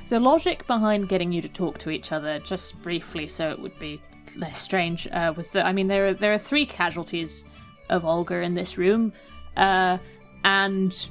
the 0.07 0.19
logic 0.19 0.65
behind 0.67 1.09
getting 1.09 1.31
you 1.31 1.41
to 1.41 1.49
talk 1.49 1.77
to 1.79 1.89
each 1.89 2.11
other, 2.13 2.39
just 2.39 2.81
briefly, 2.81 3.27
so 3.27 3.49
it 3.49 3.59
would 3.59 3.77
be 3.79 4.01
less 4.35 4.59
strange, 4.59 5.07
uh, 5.11 5.33
was 5.35 5.51
that 5.51 5.65
I 5.65 5.73
mean 5.73 5.87
there 5.87 6.05
are 6.05 6.13
there 6.13 6.33
are 6.33 6.37
three 6.37 6.65
casualties 6.65 7.43
of 7.89 8.05
Olga 8.05 8.41
in 8.41 8.53
this 8.53 8.77
room, 8.77 9.13
uh, 9.55 9.97
and 10.43 11.07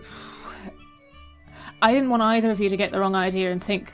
I 1.82 1.92
didn't 1.92 2.10
want 2.10 2.22
either 2.22 2.50
of 2.50 2.60
you 2.60 2.68
to 2.68 2.76
get 2.76 2.92
the 2.92 3.00
wrong 3.00 3.14
idea 3.14 3.50
and 3.50 3.62
think 3.62 3.92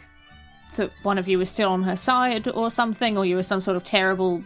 that 0.76 0.90
one 1.02 1.18
of 1.18 1.28
you 1.28 1.38
was 1.38 1.48
still 1.50 1.70
on 1.70 1.82
her 1.84 1.96
side 1.96 2.48
or 2.48 2.70
something, 2.70 3.16
or 3.16 3.24
you 3.24 3.36
were 3.36 3.42
some 3.42 3.60
sort 3.60 3.76
of 3.76 3.84
terrible 3.84 4.42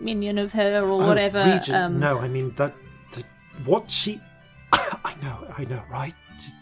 minion 0.00 0.38
of 0.38 0.52
her 0.52 0.80
or 0.84 1.02
Oh, 1.02 1.06
whatever. 1.08 1.44
Regent, 1.44 1.70
um, 1.76 2.00
no, 2.00 2.18
I 2.18 2.28
mean 2.28 2.52
that. 2.56 2.74
that 3.14 3.24
what 3.64 3.90
she. 3.90 4.20
I 4.72 5.14
know, 5.22 5.46
I 5.56 5.64
know, 5.64 5.82
right? 5.90 6.14
She- 6.38 6.52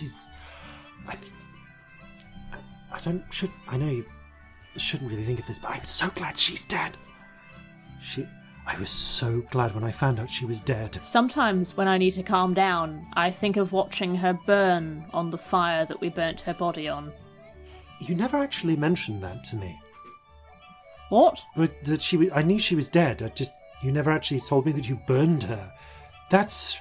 She's. 0.00 0.28
I, 1.08 1.14
I 2.92 3.00
don't 3.00 3.24
should. 3.32 3.50
I 3.68 3.76
know 3.78 3.88
you 3.88 4.04
shouldn't 4.76 5.10
really 5.10 5.24
think 5.24 5.38
of 5.40 5.46
this, 5.46 5.58
but 5.58 5.70
I'm 5.70 5.84
so 5.84 6.10
glad 6.10 6.36
she's 6.38 6.66
dead. 6.66 6.96
She. 8.08 8.26
I 8.66 8.78
was 8.78 8.90
so 8.90 9.40
glad 9.50 9.74
when 9.74 9.84
I 9.84 9.90
found 9.90 10.20
out 10.20 10.28
she 10.28 10.44
was 10.44 10.60
dead. 10.60 10.98
Sometimes 11.02 11.76
when 11.76 11.88
I 11.88 11.96
need 11.96 12.10
to 12.12 12.22
calm 12.22 12.52
down, 12.52 13.06
I 13.14 13.30
think 13.30 13.56
of 13.56 13.72
watching 13.72 14.14
her 14.16 14.38
burn 14.46 15.06
on 15.12 15.30
the 15.30 15.38
fire 15.38 15.86
that 15.86 16.00
we 16.00 16.10
burnt 16.10 16.42
her 16.42 16.52
body 16.52 16.86
on. 16.86 17.12
You 18.00 18.14
never 18.14 18.36
actually 18.36 18.76
mentioned 18.76 19.22
that 19.22 19.42
to 19.44 19.56
me. 19.56 19.78
What? 21.08 21.42
But 21.56 21.82
that 21.84 22.02
she, 22.02 22.18
wa- 22.18 22.34
I 22.34 22.42
knew 22.42 22.58
she 22.58 22.76
was 22.76 22.88
dead. 22.88 23.22
I 23.22 23.28
just, 23.28 23.54
you 23.82 23.90
never 23.90 24.10
actually 24.10 24.40
told 24.40 24.66
me 24.66 24.72
that 24.72 24.88
you 24.88 24.96
burned 25.06 25.44
her. 25.44 25.72
That's 26.30 26.78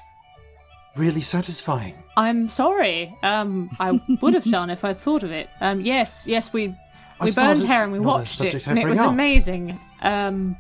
really 0.98 1.22
satisfying. 1.22 1.96
I'm 2.18 2.50
sorry. 2.50 3.16
Um, 3.24 3.70
I 3.80 4.00
would 4.22 4.34
have 4.34 4.44
done 4.44 4.70
if 4.70 4.84
I'd 4.84 4.98
thought 4.98 5.24
of 5.24 5.32
it. 5.32 5.50
Um, 5.62 5.80
yes, 5.82 6.28
yes, 6.28 6.52
we 6.52 6.76
we 7.22 7.32
burned 7.32 7.64
her 7.64 7.84
and 7.84 7.92
we 7.94 8.00
watched 8.00 8.42
it, 8.42 8.68
and 8.68 8.78
it 8.78 8.86
was 8.86 9.00
up. 9.00 9.12
amazing. 9.12 9.80
Um, 10.02 10.58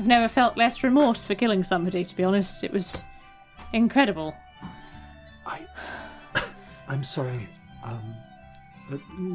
I've 0.00 0.06
never 0.06 0.28
felt 0.28 0.56
less 0.56 0.82
remorse 0.82 1.26
for 1.26 1.34
killing 1.34 1.62
somebody. 1.62 2.06
To 2.06 2.16
be 2.16 2.24
honest, 2.24 2.64
it 2.64 2.72
was 2.72 3.04
incredible. 3.74 4.34
I, 5.46 5.60
I'm 6.88 7.04
sorry. 7.04 7.46
Um, 7.84 8.14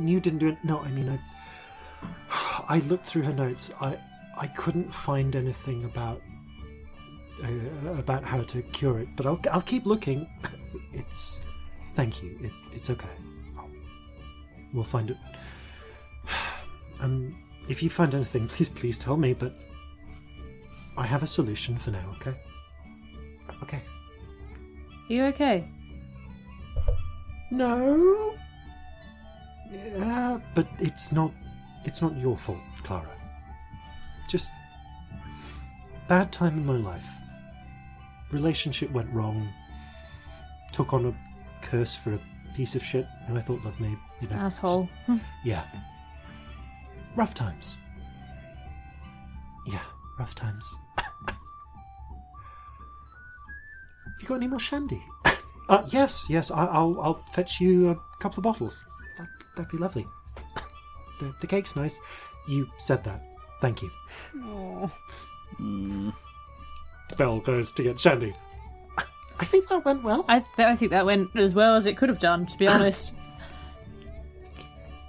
you 0.07 0.19
didn't 0.19 0.39
do 0.39 0.47
it. 0.47 0.57
No, 0.63 0.79
I 0.79 0.89
mean, 0.89 1.07
I, 1.07 1.19
I 2.67 2.79
looked 2.87 3.05
through 3.05 3.21
her 3.21 3.33
notes. 3.33 3.71
I, 3.79 3.95
I 4.39 4.47
couldn't 4.47 4.91
find 4.91 5.35
anything 5.35 5.85
about, 5.85 6.23
uh, 7.43 7.91
about 7.91 8.23
how 8.23 8.41
to 8.41 8.63
cure 8.63 8.97
it. 8.97 9.09
But 9.15 9.27
I'll, 9.27 9.39
I'll 9.51 9.61
keep 9.61 9.85
looking. 9.85 10.27
It's, 10.93 11.41
thank 11.93 12.23
you. 12.23 12.39
It, 12.41 12.51
it's 12.73 12.89
okay. 12.89 13.15
I'll, 13.55 13.69
we'll 14.73 14.83
find 14.83 15.11
it. 15.11 15.17
Um, 17.01 17.35
if 17.67 17.83
you 17.83 17.89
find 17.89 18.15
anything, 18.15 18.47
please, 18.47 18.69
please 18.69 18.97
tell 18.97 19.17
me. 19.17 19.33
But 19.33 19.53
I 20.97 21.05
have 21.05 21.23
a 21.23 21.27
solution 21.27 21.77
for 21.77 21.91
now. 21.91 22.05
Okay. 22.21 22.35
Okay. 23.63 23.81
Are 25.09 25.13
you 25.13 25.23
okay? 25.25 25.67
No. 27.51 28.33
Yeah, 29.71 30.39
but 30.53 30.67
it's 30.79 31.11
not. 31.11 31.31
It's 31.83 32.01
not 32.01 32.15
your 32.17 32.37
fault, 32.37 32.59
Clara. 32.83 33.09
Just 34.29 34.51
bad 36.07 36.31
time 36.31 36.57
in 36.57 36.65
my 36.65 36.77
life. 36.77 37.07
Relationship 38.31 38.89
went 38.91 39.09
wrong. 39.13 39.47
Took 40.71 40.93
on 40.93 41.05
a 41.05 41.13
curse 41.61 41.95
for 41.95 42.13
a 42.13 42.19
piece 42.55 42.75
of 42.75 42.83
shit 42.83 43.05
who 43.27 43.35
I 43.37 43.41
thought 43.41 43.63
loved 43.63 43.79
me. 43.79 43.95
You 44.21 44.27
know. 44.29 44.35
Asshole. 44.37 44.89
just- 45.07 45.21
yeah. 45.43 45.63
Rough 47.15 47.33
times. 47.33 47.77
Yeah, 49.67 49.81
rough 50.19 50.35
times. 50.35 50.77
You 54.25 54.29
got 54.29 54.35
any 54.37 54.47
more 54.47 54.59
shandy? 54.59 55.03
Uh, 55.67 55.83
yes, 55.87 56.27
yes. 56.29 56.51
I, 56.51 56.65
I'll 56.67 56.95
I'll 57.01 57.15
fetch 57.33 57.59
you 57.59 57.89
a 57.89 57.95
couple 58.19 58.37
of 58.37 58.43
bottles. 58.43 58.85
That, 59.17 59.27
that'd 59.55 59.71
be 59.71 59.79
lovely. 59.79 60.05
The, 61.19 61.33
the 61.41 61.47
cake's 61.47 61.75
nice. 61.75 61.99
You 62.47 62.69
said 62.77 63.03
that. 63.05 63.23
Thank 63.61 63.81
you. 63.81 63.89
Belle 67.17 67.39
goes 67.39 67.71
to 67.73 67.81
get 67.81 67.99
shandy. 67.99 68.35
I 69.39 69.45
think 69.45 69.67
that 69.69 69.83
went 69.85 70.03
well. 70.03 70.23
I, 70.27 70.41
th- 70.55 70.67
I 70.67 70.75
think 70.75 70.91
that 70.91 71.03
went 71.07 71.35
as 71.35 71.55
well 71.55 71.75
as 71.75 71.87
it 71.87 71.97
could 71.97 72.09
have 72.09 72.19
done, 72.19 72.45
to 72.45 72.57
be 72.59 72.67
honest. 72.67 73.15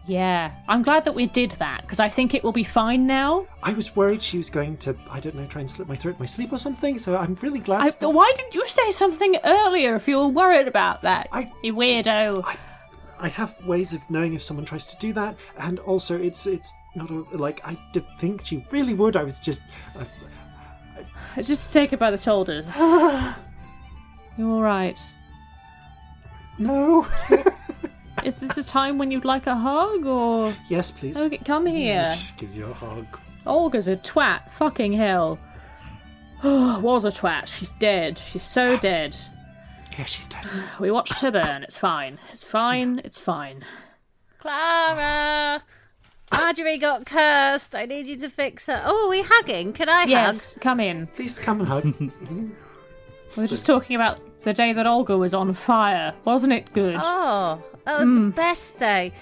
Yeah, 0.06 0.52
I'm 0.68 0.82
glad 0.82 1.04
that 1.06 1.14
we 1.16 1.26
did 1.26 1.50
that 1.52 1.82
because 1.82 1.98
I 1.98 2.08
think 2.08 2.32
it 2.34 2.44
will 2.44 2.52
be 2.52 2.62
fine 2.62 3.06
now. 3.08 3.46
I 3.62 3.72
was 3.72 3.96
worried 3.96 4.22
she 4.22 4.36
was 4.38 4.50
going 4.50 4.76
to, 4.78 4.96
I 5.10 5.18
don't 5.18 5.34
know, 5.34 5.46
try 5.46 5.60
and 5.60 5.70
slip 5.70 5.88
my 5.88 5.96
throat 5.96 6.14
in 6.14 6.20
my 6.20 6.26
sleep 6.26 6.52
or 6.52 6.58
something. 6.58 6.98
So 6.98 7.16
I'm 7.16 7.34
really 7.42 7.58
glad. 7.58 7.94
I, 8.00 8.06
why 8.06 8.32
didn't 8.36 8.54
you 8.54 8.64
say 8.68 8.92
something 8.92 9.36
earlier 9.44 9.96
if 9.96 10.06
you 10.06 10.18
were 10.18 10.28
worried 10.28 10.68
about 10.68 11.02
that? 11.02 11.28
I- 11.32 11.50
you 11.62 11.74
weirdo. 11.74 12.44
I, 12.44 12.56
I 13.18 13.28
have 13.28 13.56
ways 13.66 13.92
of 13.94 14.00
knowing 14.08 14.34
if 14.34 14.44
someone 14.44 14.64
tries 14.66 14.86
to 14.88 14.96
do 14.98 15.12
that, 15.14 15.36
and 15.58 15.78
also 15.80 16.16
it's 16.20 16.46
it's 16.46 16.72
not 16.94 17.10
a 17.10 17.24
like 17.36 17.66
I 17.66 17.76
did 17.92 18.04
think 18.20 18.44
she 18.44 18.64
really 18.70 18.94
would. 18.94 19.16
I 19.16 19.24
was 19.24 19.40
just. 19.40 19.62
Uh, 19.98 20.04
Just 21.42 21.72
take 21.72 21.92
it 21.92 21.98
by 21.98 22.10
the 22.10 22.16
shoulders. 22.18 22.74
You're 22.76 24.48
all 24.50 24.62
right? 24.62 24.98
no. 26.58 27.06
Is 28.24 28.36
this 28.36 28.56
a 28.58 28.64
time 28.64 28.98
when 28.98 29.10
you'd 29.10 29.24
like 29.24 29.46
a 29.46 29.54
hug 29.54 30.06
or? 30.06 30.54
yes, 30.68 30.90
please. 30.90 31.20
Okay, 31.20 31.38
come 31.38 31.66
mm, 31.66 31.70
here. 31.76 32.00
Just 32.00 32.36
gives 32.38 32.56
you 32.56 32.66
a 32.66 32.72
hug. 32.72 33.06
Olga's 33.46 33.88
a 33.88 33.96
twat. 33.96 34.50
Fucking 34.50 34.92
hell. 34.92 35.38
Was 36.42 37.04
a 37.04 37.10
twat. 37.10 37.46
She's 37.46 37.70
dead. 37.70 38.18
She's 38.18 38.42
so 38.42 38.76
dead. 38.78 39.16
Yeah, 39.98 40.04
she's 40.04 40.28
dead. 40.28 40.44
We 40.80 40.90
watched 40.90 41.20
her 41.20 41.30
burn. 41.30 41.62
It's 41.62 41.76
fine. 41.76 42.18
It's 42.32 42.42
fine. 42.42 43.00
It's 43.04 43.18
fine. 43.18 43.64
Clara! 44.38 45.62
Marjorie 46.32 46.78
got 46.78 47.06
cursed. 47.06 47.74
I 47.74 47.86
need 47.86 48.06
you 48.06 48.16
to 48.18 48.28
fix 48.28 48.66
her. 48.66 48.82
Oh, 48.84 49.06
are 49.06 49.10
we 49.10 49.22
hugging? 49.22 49.72
Can 49.72 49.88
I 49.88 50.04
Yes, 50.04 50.58
come 50.60 50.80
in. 50.80 51.06
Please 51.08 51.38
come 51.38 51.60
and 51.60 51.68
hug. 51.68 52.52
We 53.36 53.42
were 53.42 53.48
just 53.48 53.66
talking 53.66 53.96
about 53.96 54.20
the 54.44 54.54
day 54.54 54.72
that 54.72 54.86
Olga 54.86 55.18
was 55.18 55.34
on 55.34 55.52
fire. 55.52 56.14
Wasn't 56.24 56.52
it 56.52 56.72
good? 56.72 56.96
Oh, 57.02 57.62
that 57.86 57.98
was 57.98 58.10
the 58.10 58.32
best 58.34 58.78
day. 58.78 59.12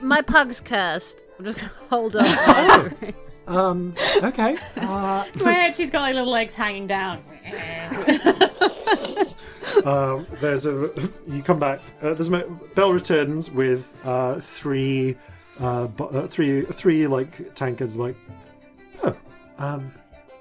My 0.00 0.22
pug's 0.22 0.60
cursed. 0.62 1.22
I'm 1.38 1.44
just 1.44 1.58
going 1.58 1.70
to 1.70 1.76
hold 1.90 2.16
on. 2.16 2.24
Marjorie. 2.24 3.14
um. 3.46 3.94
Okay. 4.22 4.56
Uh, 4.76 5.24
Weird. 5.44 5.76
She's 5.76 5.90
got 5.90 6.00
like 6.00 6.14
little 6.14 6.30
legs 6.32 6.54
hanging 6.54 6.86
down. 6.86 7.22
uh, 9.84 10.24
there's 10.40 10.66
a. 10.66 10.90
You 11.26 11.42
come 11.42 11.58
back. 11.60 11.80
Uh, 12.02 12.14
there's 12.14 12.28
a. 12.28 12.32
mo- 12.32 12.60
Belle 12.74 12.92
returns 12.92 13.50
with 13.50 13.92
uh, 14.04 14.40
three, 14.40 15.16
uh, 15.60 15.86
bu- 15.88 16.04
uh, 16.04 16.26
three, 16.26 16.62
three 16.62 17.06
like 17.06 17.54
tankards. 17.54 17.96
Like, 17.98 18.16
oh, 19.04 19.16
um, 19.58 19.92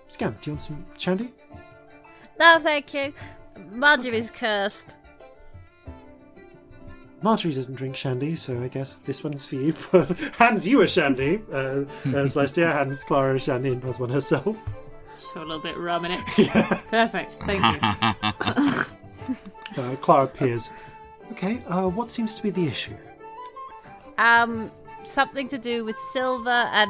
Scam, 0.09 0.39
do 0.41 0.49
you 0.49 0.53
want 0.53 0.61
some 0.61 0.85
shandy? 0.97 1.33
no, 2.39 2.59
thank 2.59 2.93
you. 2.93 3.13
Marjorie's 3.71 4.31
cursed. 4.31 4.97
Marjorie 7.21 7.53
doesn't 7.53 7.75
drink 7.75 7.95
shandy, 7.95 8.35
so 8.35 8.61
I 8.61 8.67
guess 8.67 8.97
this 8.99 9.23
one's 9.23 9.45
for 9.45 9.55
you. 9.55 9.73
hands 10.37 10.67
you 10.67 10.81
a 10.81 10.87
shandy. 10.87 11.41
Uh, 11.51 11.55
uh, 11.55 11.85
Celestia 12.03 12.71
hands 12.71 13.03
Clara 13.03 13.35
a 13.35 13.39
shandy 13.39 13.71
and 13.71 13.83
has 13.83 13.99
one 13.99 14.09
herself. 14.09 14.57
Show 15.33 15.39
a 15.39 15.41
little 15.41 15.59
bit 15.59 15.75
of 15.75 15.81
rum 15.81 16.05
in 16.05 16.11
it. 16.11 16.19
Perfect. 16.89 17.41
Thank 17.45 17.81
you. 17.81 18.83
Uh, 19.77 19.93
Clara 19.97 20.25
peers. 20.25 20.69
Okay, 21.31 21.61
uh, 21.67 21.89
what 21.89 22.09
seems 22.09 22.33
to 22.35 22.43
be 22.43 22.49
the 22.49 22.65
issue? 22.65 22.95
Um, 24.17 24.71
something 25.05 25.49
to 25.49 25.57
do 25.57 25.83
with 25.83 25.97
silver 25.97 26.49
and 26.49 26.89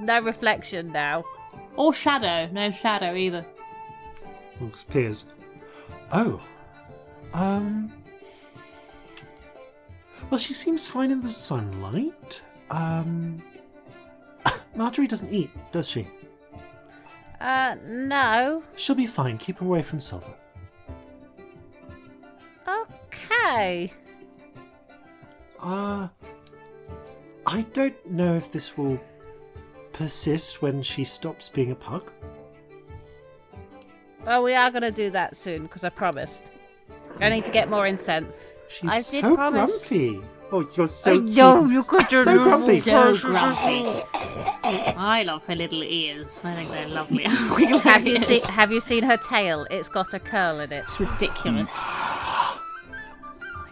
no 0.00 0.20
reflection 0.20 0.90
now. 0.90 1.24
Or 1.76 1.92
shadow. 1.94 2.50
No 2.52 2.72
shadow 2.72 3.14
either. 3.14 3.46
Looks 4.60 4.82
peers. 4.82 5.26
Oh. 6.10 6.40
Um. 7.32 7.92
Well, 10.30 10.38
she 10.38 10.54
seems 10.54 10.86
fine 10.86 11.10
in 11.10 11.20
the 11.20 11.28
sunlight. 11.28 12.40
Um. 12.70 13.42
Marjorie 14.76 15.08
doesn't 15.08 15.32
eat, 15.32 15.50
does 15.72 15.88
she? 15.88 16.06
Uh, 17.40 17.74
no. 17.84 18.62
She'll 18.76 18.94
be 18.94 19.06
fine. 19.06 19.38
Keep 19.38 19.58
her 19.58 19.66
away 19.66 19.82
from 19.82 19.98
Silver. 19.98 20.34
Okay. 22.68 23.92
Uh. 25.58 26.08
I 27.46 27.62
don't 27.72 28.08
know 28.08 28.34
if 28.34 28.52
this 28.52 28.76
will 28.76 29.00
persist 29.92 30.62
when 30.62 30.82
she 30.82 31.02
stops 31.02 31.48
being 31.48 31.72
a 31.72 31.74
pug. 31.74 32.12
Well, 34.24 34.44
we 34.44 34.54
are 34.54 34.70
going 34.70 34.82
to 34.82 34.92
do 34.92 35.10
that 35.10 35.34
soon 35.34 35.62
because 35.62 35.82
I 35.82 35.88
promised. 35.88 36.52
I 37.18 37.28
need 37.28 37.44
to 37.44 37.52
get 37.52 37.68
more 37.68 37.86
incense. 37.86 38.52
She's 38.68 38.90
I 38.90 38.96
did 38.98 39.22
so 39.22 39.34
promise. 39.34 39.88
grumpy. 39.88 40.20
Oh, 40.52 40.68
you're 40.76 40.88
so 40.88 41.12
cute. 41.20 41.36
know, 41.36 41.66
you 41.66 41.82
could 41.84 42.08
do 42.08 42.24
so 42.24 42.42
grumpy. 42.42 42.80
So 42.80 43.16
grumpy. 43.16 44.02
I 44.14 45.22
love 45.24 45.44
her 45.46 45.54
little 45.54 45.82
ears. 45.82 46.40
I 46.42 46.54
think 46.54 46.70
they're 46.70 46.88
lovely. 46.88 47.22
Have 47.80 48.06
you 48.06 48.18
seen 48.18 48.42
Have 48.42 48.72
you 48.72 48.80
seen 48.80 49.04
her 49.04 49.16
tail? 49.16 49.66
It's 49.70 49.88
got 49.88 50.12
a 50.14 50.18
curl 50.18 50.60
in 50.60 50.72
it. 50.72 50.84
It's 50.84 50.98
ridiculous. 50.98 51.76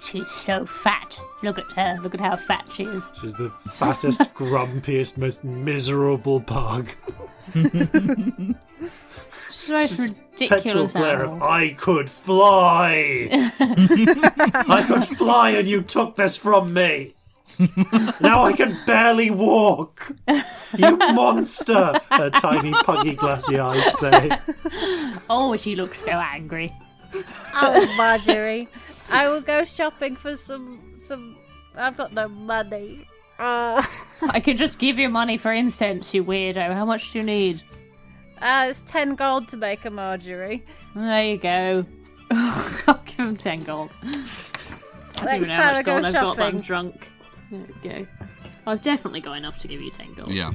She's 0.01 0.31
so 0.31 0.65
fat. 0.65 1.19
Look 1.43 1.59
at 1.59 1.71
her. 1.73 1.99
Look 2.03 2.15
at 2.15 2.21
how 2.21 2.37
fat 2.37 2.69
she 2.75 2.85
is. 2.85 3.13
She's 3.21 3.35
the 3.35 3.51
fattest, 3.71 4.21
grumpiest, 4.35 5.19
most 5.19 5.45
miserable 5.45 6.41
pug. 6.41 6.89
She's 9.69 9.97
the 9.97 10.03
most 10.09 10.15
Petrol 10.39 10.51
ridiculous 10.51 10.93
glare 10.93 11.23
of. 11.25 11.43
I 11.43 11.71
could 11.73 12.11
fly. 12.11 13.29
I 13.61 14.85
could 14.87 15.05
fly, 15.17 15.51
and 15.51 15.67
you 15.69 15.83
took 15.83 16.17
this 16.17 16.37
from 16.37 16.73
me. 16.73 17.13
now 18.21 18.45
I 18.45 18.53
can 18.53 18.77
barely 18.87 19.31
walk. 19.31 20.13
You 20.77 20.97
monster! 20.97 21.99
Her 22.11 22.31
tiny, 22.31 22.73
puggy, 22.73 23.15
glassy 23.15 23.59
eyes 23.59 23.99
say. 23.99 24.31
Oh, 25.29 25.57
she 25.57 25.75
looks 25.75 26.01
so 26.01 26.13
angry. 26.13 26.73
Oh, 27.55 27.95
Marjorie, 27.97 28.69
I 29.11 29.29
will 29.29 29.41
go 29.41 29.65
shopping 29.65 30.15
for 30.15 30.37
some 30.37 30.95
some. 30.97 31.37
I've 31.75 31.97
got 31.97 32.13
no 32.13 32.29
money. 32.29 33.07
I 33.41 34.41
can 34.43 34.57
just 34.57 34.79
give 34.79 34.99
you 34.99 35.09
money 35.09 35.39
for 35.39 35.53
incense, 35.53 36.13
you 36.13 36.25
weirdo. 36.25 36.75
How 36.75 36.85
much 36.85 37.13
do 37.13 37.19
you 37.21 37.25
need? 37.25 37.63
Uh, 38.41 38.67
it's 38.71 38.81
10 38.83 39.15
gold 39.15 39.49
to 39.49 39.57
make 39.57 39.85
a 39.85 39.91
Marjorie. 39.91 40.65
There 40.95 41.25
you 41.25 41.39
go. 41.39 41.85
I'll 42.31 43.03
give 43.07 43.17
him 43.19 43.37
10 43.37 43.63
gold. 43.65 43.91
I 44.03 44.07
don't 44.13 45.25
Next 45.25 45.35
even 45.35 45.49
know 45.49 45.55
how 45.55 45.63
time 45.63 45.69
I 45.69 45.73
much 45.73 45.85
go 45.85 45.93
gold 45.93 46.05
I've 46.07 46.13
got, 46.13 46.37
but 46.37 46.43
I'm 46.45 46.51
shopping. 46.53 46.61
drunk. 46.61 47.09
There 47.51 47.61
we 47.83 47.89
go. 47.91 48.07
I've 48.67 48.83
definitely 48.83 49.21
got 49.21 49.37
enough 49.37 49.59
to 49.61 49.69
give 49.69 49.81
you 49.81 49.91
10 49.91 50.15
gold. 50.15 50.31
Yeah. 50.31 50.53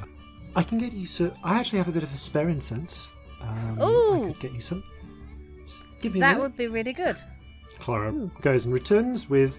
I 0.56 0.64
can 0.64 0.78
get 0.78 0.94
you 0.94 1.06
some. 1.08 1.34
I 1.44 1.60
actually 1.60 1.80
have 1.80 1.88
a 1.88 1.92
bit 1.92 2.04
of 2.04 2.14
a 2.14 2.18
spare 2.18 2.48
incense. 2.50 3.10
Um, 3.42 3.78
I 3.82 3.86
Ooh. 3.86 4.28
could 4.28 4.40
get 4.40 4.54
you 4.54 4.62
some. 4.62 4.84
Just 5.66 5.86
give 6.00 6.14
me 6.14 6.20
a 6.20 6.22
That 6.22 6.28
minute. 6.36 6.42
would 6.44 6.56
be 6.56 6.68
really 6.68 6.94
good. 6.94 7.18
Clara 7.80 8.12
goes 8.42 8.66
and 8.66 8.74
returns 8.74 9.30
with 9.30 9.58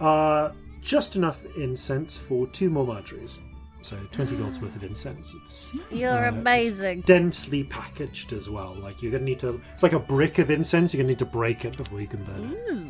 uh, 0.00 0.52
just 0.80 1.16
enough 1.16 1.44
incense 1.56 2.16
for 2.16 2.46
two 2.46 2.70
more 2.70 2.86
Marjories. 2.86 3.40
So 3.86 3.96
20 4.10 4.34
gold's 4.34 4.58
worth 4.58 4.74
of 4.74 4.82
incense. 4.82 5.32
It's 5.34 5.72
You're 5.92 6.10
uh, 6.10 6.28
it's 6.30 6.36
amazing. 6.36 7.02
densely 7.02 7.62
packaged 7.62 8.32
as 8.32 8.50
well. 8.50 8.74
Like 8.74 9.00
you're 9.00 9.12
gonna 9.12 9.22
need 9.22 9.38
to. 9.38 9.60
It's 9.74 9.84
like 9.84 9.92
a 9.92 10.00
brick 10.00 10.40
of 10.40 10.50
incense. 10.50 10.92
You're 10.92 11.04
gonna 11.04 11.10
need 11.10 11.20
to 11.20 11.24
break 11.24 11.64
it 11.64 11.76
before 11.76 12.00
you 12.00 12.08
can 12.08 12.24
burn 12.24 12.50
it. 12.50 12.68
Hmm. 12.68 12.88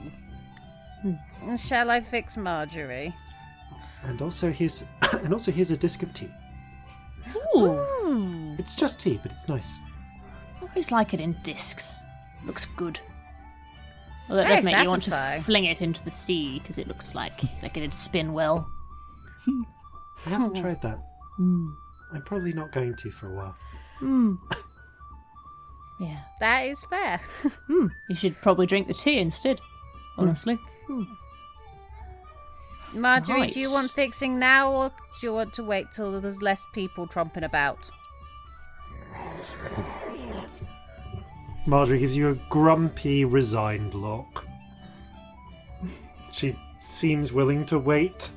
Hmm. 1.02 1.50
And 1.50 1.60
Shall 1.60 1.90
I 1.90 2.00
fix 2.00 2.38
Marjorie? 2.38 3.14
And 4.04 4.22
also 4.22 4.50
here's 4.50 4.84
and 5.12 5.34
also 5.34 5.52
here's 5.52 5.70
a 5.70 5.76
disc 5.76 6.02
of 6.02 6.14
tea. 6.14 6.30
Ooh. 7.54 7.76
Hmm. 7.76 8.54
It's 8.58 8.74
just 8.74 8.98
tea, 8.98 9.20
but 9.22 9.32
it's 9.32 9.50
nice. 9.50 9.76
I 10.62 10.66
always 10.66 10.90
like 10.90 11.12
it 11.12 11.20
in 11.20 11.36
discs. 11.42 11.96
Looks 12.46 12.64
good. 12.64 13.00
Although 14.30 14.44
it 14.44 14.46
Very 14.46 14.56
does 14.56 14.64
make 14.64 14.82
you 14.82 14.88
want 14.88 15.02
satisfying. 15.02 15.40
to 15.40 15.44
fling 15.44 15.64
it 15.66 15.82
into 15.82 16.02
the 16.04 16.10
sea 16.10 16.58
because 16.60 16.78
it 16.78 16.88
looks 16.88 17.14
like 17.14 17.38
like 17.62 17.76
it'd 17.76 17.92
spin 17.92 18.32
well. 18.32 18.66
I 20.26 20.30
haven't 20.30 20.56
tried 20.56 20.82
that. 20.82 20.98
Mm. 21.38 21.74
I'm 22.12 22.22
probably 22.22 22.52
not 22.52 22.72
going 22.72 22.94
to 22.96 23.10
for 23.10 23.32
a 23.32 23.34
while. 23.34 23.56
Mm. 24.00 24.38
Yeah. 25.98 26.18
That 26.40 26.66
is 26.66 26.84
fair. 26.84 27.20
Mm. 27.70 27.90
You 28.08 28.14
should 28.14 28.36
probably 28.42 28.66
drink 28.66 28.86
the 28.86 28.94
tea 28.94 29.18
instead. 29.18 29.60
Honestly. 30.18 30.58
Marjorie, 32.92 33.50
do 33.50 33.60
you 33.60 33.70
want 33.70 33.90
fixing 33.90 34.38
now 34.38 34.70
or 34.70 34.88
do 34.88 35.26
you 35.26 35.32
want 35.32 35.52
to 35.54 35.64
wait 35.64 35.86
till 35.92 36.20
there's 36.20 36.40
less 36.40 36.64
people 36.72 37.06
tromping 37.06 37.44
about? 37.44 37.90
Marjorie 41.66 41.98
gives 41.98 42.16
you 42.16 42.28
a 42.28 42.34
grumpy, 42.48 43.24
resigned 43.24 43.94
look. 43.94 44.46
She 46.30 46.56
seems 46.78 47.32
willing 47.32 47.66
to 47.66 47.78
wait. 47.78 48.30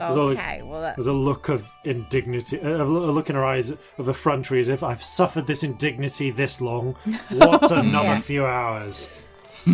There's 0.00 0.16
all- 0.16 0.28
Okay, 0.30 0.62
well, 0.62 0.80
that, 0.80 0.96
There's 0.96 1.06
a 1.06 1.12
look 1.12 1.48
of 1.48 1.66
indignity, 1.84 2.60
uh, 2.60 2.82
a 2.82 2.84
look 2.84 3.28
in 3.30 3.36
her 3.36 3.44
eyes 3.44 3.70
of 3.70 4.08
effrontery 4.08 4.58
as 4.60 4.68
if 4.68 4.82
I've 4.82 5.02
suffered 5.02 5.46
this 5.46 5.62
indignity 5.62 6.30
this 6.30 6.60
long. 6.60 6.94
What 7.30 7.70
another 7.70 8.04
Yeah. 8.08 8.20
few 8.20 8.46
hours? 8.46 9.08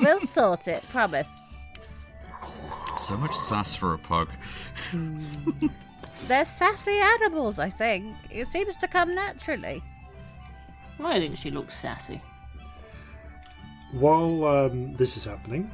we'll 0.00 0.20
sort 0.26 0.66
it, 0.68 0.82
promise. 0.90 1.30
So 2.98 3.16
much 3.16 3.34
sass 3.34 3.74
for 3.74 3.94
a 3.94 3.98
pug. 3.98 4.28
They're 6.26 6.44
sassy 6.44 6.98
animals, 6.98 7.58
I 7.58 7.70
think. 7.70 8.14
It 8.30 8.46
seems 8.48 8.76
to 8.78 8.88
come 8.88 9.14
naturally. 9.14 9.82
I 11.02 11.18
think 11.18 11.36
she 11.36 11.50
looks 11.50 11.74
sassy. 11.76 12.20
While 13.92 14.44
um, 14.44 14.94
this 14.94 15.16
is 15.16 15.24
happening, 15.24 15.70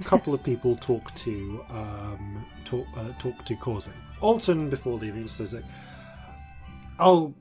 a 0.00 0.04
couple 0.04 0.32
of 0.34 0.42
people 0.42 0.76
talk 0.76 1.14
to 1.14 1.64
um, 1.70 2.44
talk 2.64 2.86
uh, 2.96 3.12
talk 3.18 3.44
to 3.44 3.54
Corzin. 3.56 3.92
Alton, 4.20 4.70
before 4.70 4.98
leaving, 4.98 5.28
says 5.28 5.54
like, 5.54 5.64
"I'll 6.98 7.34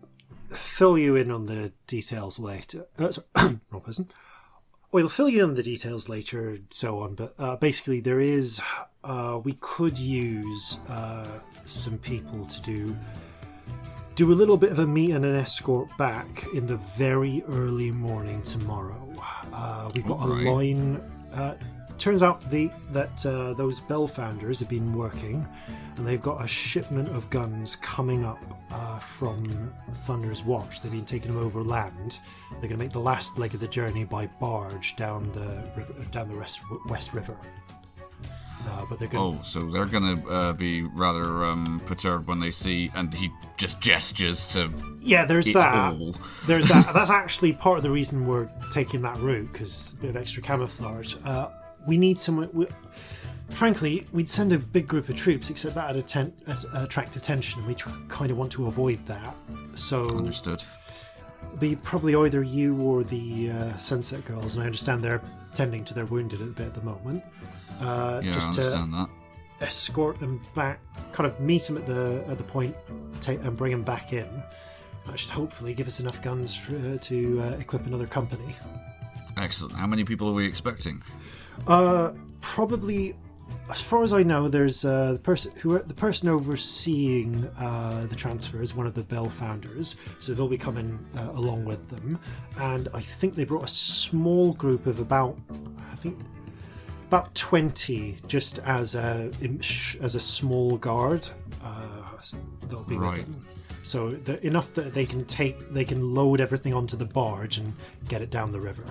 fill 0.50 0.98
you 0.98 1.16
in 1.16 1.32
on 1.32 1.46
the 1.46 1.72
details 1.88 2.40
later." 2.40 2.86
Uh, 2.98 3.12
sorry, 3.12 3.28
wrong 3.72 3.82
person. 3.82 4.10
We'll 4.92 5.10
fill 5.10 5.30
you 5.30 5.44
in 5.44 5.50
on 5.52 5.56
the 5.56 5.64
details 5.64 6.10
later, 6.10 6.50
and 6.50 6.66
so 6.72 7.00
on. 7.00 7.16
But 7.16 7.36
uh, 7.38 7.56
basically, 7.56 8.02
there 8.02 8.20
is 8.20 8.62
uh, 9.04 9.40
we 9.44 9.54
could 9.60 9.98
use 9.98 10.78
uh, 10.90 11.28
some 11.66 11.98
people 11.98 12.46
to 12.46 12.62
do 12.62 12.98
do 14.16 14.34
a 14.34 14.36
little 14.36 14.58
bit 14.58 14.72
of 14.72 14.80
a 14.80 14.88
meet 14.88 15.12
and 15.12 15.24
an 15.24 15.36
escort 15.36 15.88
back 15.98 16.46
in 16.54 16.66
the 16.66 16.76
very 16.76 17.42
early 17.48 17.90
morning 17.90 18.42
tomorrow. 18.42 19.06
Uh, 19.54 19.90
we've 19.96 20.06
got 20.06 20.20
a 20.20 20.26
line. 20.26 20.98
Uh, 21.34 21.56
turns 22.00 22.24
out 22.24 22.50
the 22.50 22.72
that 22.92 23.26
uh, 23.26 23.54
those 23.54 23.80
Bell 23.80 24.08
founders 24.08 24.60
have 24.60 24.70
been 24.70 24.94
working, 24.94 25.48
and 25.98 26.08
they've 26.08 26.22
got 26.22 26.44
a 26.44 26.48
shipment 26.48 27.10
of 27.10 27.30
guns 27.30 27.76
coming 27.78 28.26
up 28.26 28.40
uh, 28.72 29.00
from 29.00 29.72
Thunder's 30.06 30.44
Watch. 30.44 30.82
They've 30.82 30.92
been 30.92 31.06
taking 31.06 31.34
them 31.34 31.44
over 31.44 31.62
land. 31.62 32.20
They're 32.52 32.62
going 32.62 32.72
to 32.72 32.78
make 32.78 32.92
the 32.92 33.00
last 33.00 33.38
leg 33.38 33.54
of 33.54 33.60
the 33.60 33.68
journey 33.68 34.06
by 34.06 34.28
barge 34.40 34.96
down 34.96 35.32
the 35.34 35.64
river, 35.76 35.94
down 36.12 36.28
the 36.28 36.38
West, 36.38 36.62
West 36.88 37.14
River. 37.14 37.38
Uh, 38.68 38.86
but 38.90 39.00
they're 39.00 39.08
going. 39.08 39.38
Oh, 39.40 39.42
so 39.44 39.66
they're 39.70 39.86
gonna 39.86 40.22
uh, 40.28 40.54
be 40.54 40.82
rather 40.82 41.46
um, 41.46 41.82
perturbed 41.86 42.28
when 42.28 42.40
they 42.40 42.52
see, 42.52 42.92
and 42.94 43.14
he 43.14 43.30
just 43.58 43.80
gestures 43.80 44.52
to 44.54 44.70
Yeah, 45.02 45.24
there's 45.26 45.52
that. 45.54 45.94
all. 45.94 46.14
There's 46.46 46.68
that. 46.68 46.92
That's 46.94 47.10
actually 47.10 47.54
part 47.54 47.78
of 47.78 47.84
the 47.84 47.90
reason 47.90 48.28
we're 48.28 48.50
taking 48.72 49.02
that 49.04 49.18
route 49.18 49.52
because 49.52 49.94
a 49.94 50.02
bit 50.02 50.10
of 50.10 50.18
extra 50.18 50.44
camouflage. 50.44 51.16
Uh, 51.24 51.48
we 51.90 51.98
need 51.98 52.20
someone. 52.20 52.50
We, 52.54 52.68
frankly, 53.50 54.06
we'd 54.14 54.30
send 54.30 54.54
a 54.54 54.60
big 54.60 54.88
group 54.88 55.10
of 55.10 55.16
troops, 55.16 55.50
except 55.50 55.74
that 55.76 55.88
would 55.96 56.04
atten- 56.06 56.34
uh, 56.48 56.56
attract 56.86 57.16
attention, 57.16 57.60
and 57.60 57.68
we 57.68 57.76
tr- 57.76 57.90
kind 58.08 58.30
of 58.32 58.38
want 58.38 58.52
to 58.54 58.68
avoid 58.68 59.04
that. 59.08 59.36
So 59.76 60.08
Understood. 60.18 60.64
be 61.60 61.76
probably 61.76 62.16
either 62.16 62.44
you 62.44 62.80
or 62.82 63.04
the 63.04 63.50
uh, 63.52 63.78
Sunset 63.78 64.24
Girls, 64.26 64.56
and 64.56 64.64
I 64.64 64.66
understand 64.68 65.04
they're 65.04 65.22
tending 65.54 65.84
to 65.86 65.94
their 65.96 66.06
wounded 66.06 66.42
a 66.42 66.46
bit 66.46 66.68
at 66.68 66.74
the 66.76 66.82
moment. 66.84 67.24
Uh, 67.82 68.22
Yeah, 68.24 68.32
just 68.32 68.52
I 68.52 68.54
to 68.56 68.62
understand 68.62 68.94
that. 68.94 69.10
escort 69.62 70.20
them 70.20 70.40
back, 70.54 70.80
kind 71.12 71.26
of 71.28 71.40
meet 71.40 71.64
them 71.64 71.76
at 71.78 71.86
the 71.88 72.24
at 72.30 72.38
the 72.38 72.44
point, 72.44 72.76
take 73.20 73.44
and 73.44 73.58
bring 73.58 73.72
them 73.72 73.84
back 73.84 74.14
in. 74.14 74.30
That 75.08 75.18
should 75.18 75.32
hopefully 75.32 75.74
give 75.74 75.88
us 75.88 76.00
enough 76.00 76.22
guns 76.22 76.54
for, 76.54 76.76
uh, 76.76 76.98
to 77.00 77.42
uh, 77.42 77.46
equip 77.60 77.88
another 77.88 78.06
company. 78.06 78.54
Excellent. 79.38 79.74
How 79.76 79.88
many 79.88 80.04
people 80.04 80.28
are 80.30 80.34
we 80.34 80.46
expecting? 80.46 81.02
Uh, 81.68 82.14
probably, 82.42 83.16
as 83.70 83.80
far 83.82 84.04
as 84.04 84.12
I 84.12 84.24
know, 84.24 84.48
there's 84.48 84.84
uh, 84.84 85.14
the 85.14 85.20
person 85.20 85.52
who 85.58 85.78
the 85.80 85.94
person 85.94 86.28
overseeing 86.30 87.46
uh, 87.58 88.08
the 88.10 88.16
transfer 88.16 88.62
is 88.62 88.74
one 88.74 88.88
of 88.88 88.94
the 88.94 89.04
Bell 89.04 89.30
founders, 89.30 89.96
so 90.20 90.34
they'll 90.34 90.48
be 90.48 90.58
coming 90.58 90.98
uh, 91.16 91.30
along 91.32 91.66
with 91.66 91.88
them. 91.90 92.20
And 92.58 92.90
I 92.94 93.02
think 93.02 93.36
they 93.36 93.46
brought 93.46 93.66
a 93.66 93.68
small 93.68 94.54
group 94.54 94.88
of 94.88 95.00
about, 95.00 95.38
I 95.92 95.96
think, 95.96 96.18
about 97.08 97.36
twenty, 97.36 98.18
just 98.28 98.60
as 98.60 98.96
a 98.96 99.32
as 100.02 100.16
a 100.16 100.20
small 100.20 100.78
guard. 100.78 101.28
Uh, 101.64 102.22
so 102.22 102.38
they'll 102.68 102.84
be 102.84 102.98
Right. 102.98 103.26
So 103.84 104.20
enough 104.44 104.74
that 104.74 104.94
they 104.94 105.06
can 105.06 105.26
take, 105.26 105.74
they 105.74 105.86
can 105.86 106.14
load 106.14 106.42
everything 106.42 106.74
onto 106.74 106.96
the 106.96 107.06
barge 107.06 107.58
and 107.58 107.74
get 108.08 108.22
it 108.22 108.30
down 108.30 108.52
the 108.52 108.60
river. 108.60 108.84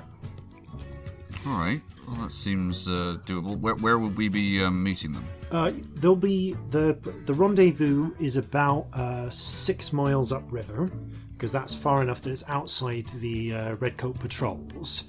All 1.47 1.59
right. 1.59 1.81
Well, 2.09 2.23
that 2.23 2.33
seems 2.33 2.89
uh, 2.89 3.19
doable. 3.27 3.59
Where, 3.59 3.75
where 3.75 3.99
would 3.99 4.17
we 4.17 4.31
be 4.31 4.65
um, 4.65 4.83
meeting 4.83 5.13
them? 5.13 5.27
Uh, 5.51 5.73
there'll 5.97 6.17
be 6.17 6.57
the 6.71 6.99
the 7.27 7.35
rendezvous 7.35 8.15
is 8.19 8.39
about 8.39 8.87
uh, 8.95 9.29
six 9.29 9.93
miles 9.93 10.33
upriver 10.33 10.91
because 11.37 11.53
that's 11.53 11.75
far 11.75 12.01
enough 12.01 12.23
that 12.23 12.31
it's 12.31 12.45
outside 12.49 13.07
the 13.21 13.53
uh, 13.53 13.75
redcoat 13.75 14.19
patrols. 14.21 15.05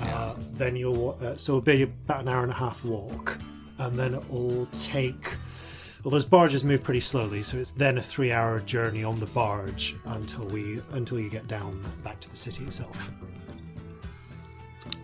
Uh, 0.00 0.34
then 0.54 0.74
you'll 0.74 1.16
uh, 1.22 1.36
so 1.36 1.52
it'll 1.52 1.60
be 1.60 1.82
about 1.82 2.22
an 2.22 2.28
hour 2.28 2.42
and 2.42 2.50
a 2.50 2.56
half 2.56 2.84
walk, 2.84 3.38
and 3.78 3.96
then 3.96 4.14
it'll 4.14 4.66
take. 4.66 5.36
Well, 6.02 6.10
those 6.10 6.24
barges 6.24 6.64
move 6.64 6.82
pretty 6.82 6.98
slowly, 6.98 7.44
so 7.44 7.58
it's 7.58 7.70
then 7.70 7.98
a 7.98 8.02
three-hour 8.02 8.62
journey 8.62 9.04
on 9.04 9.20
the 9.20 9.26
barge 9.26 9.94
until 10.06 10.46
we 10.46 10.80
until 10.90 11.20
you 11.20 11.30
get 11.30 11.46
down 11.46 11.84
back 12.02 12.18
to 12.22 12.28
the 12.28 12.36
city 12.36 12.64
itself. 12.64 13.12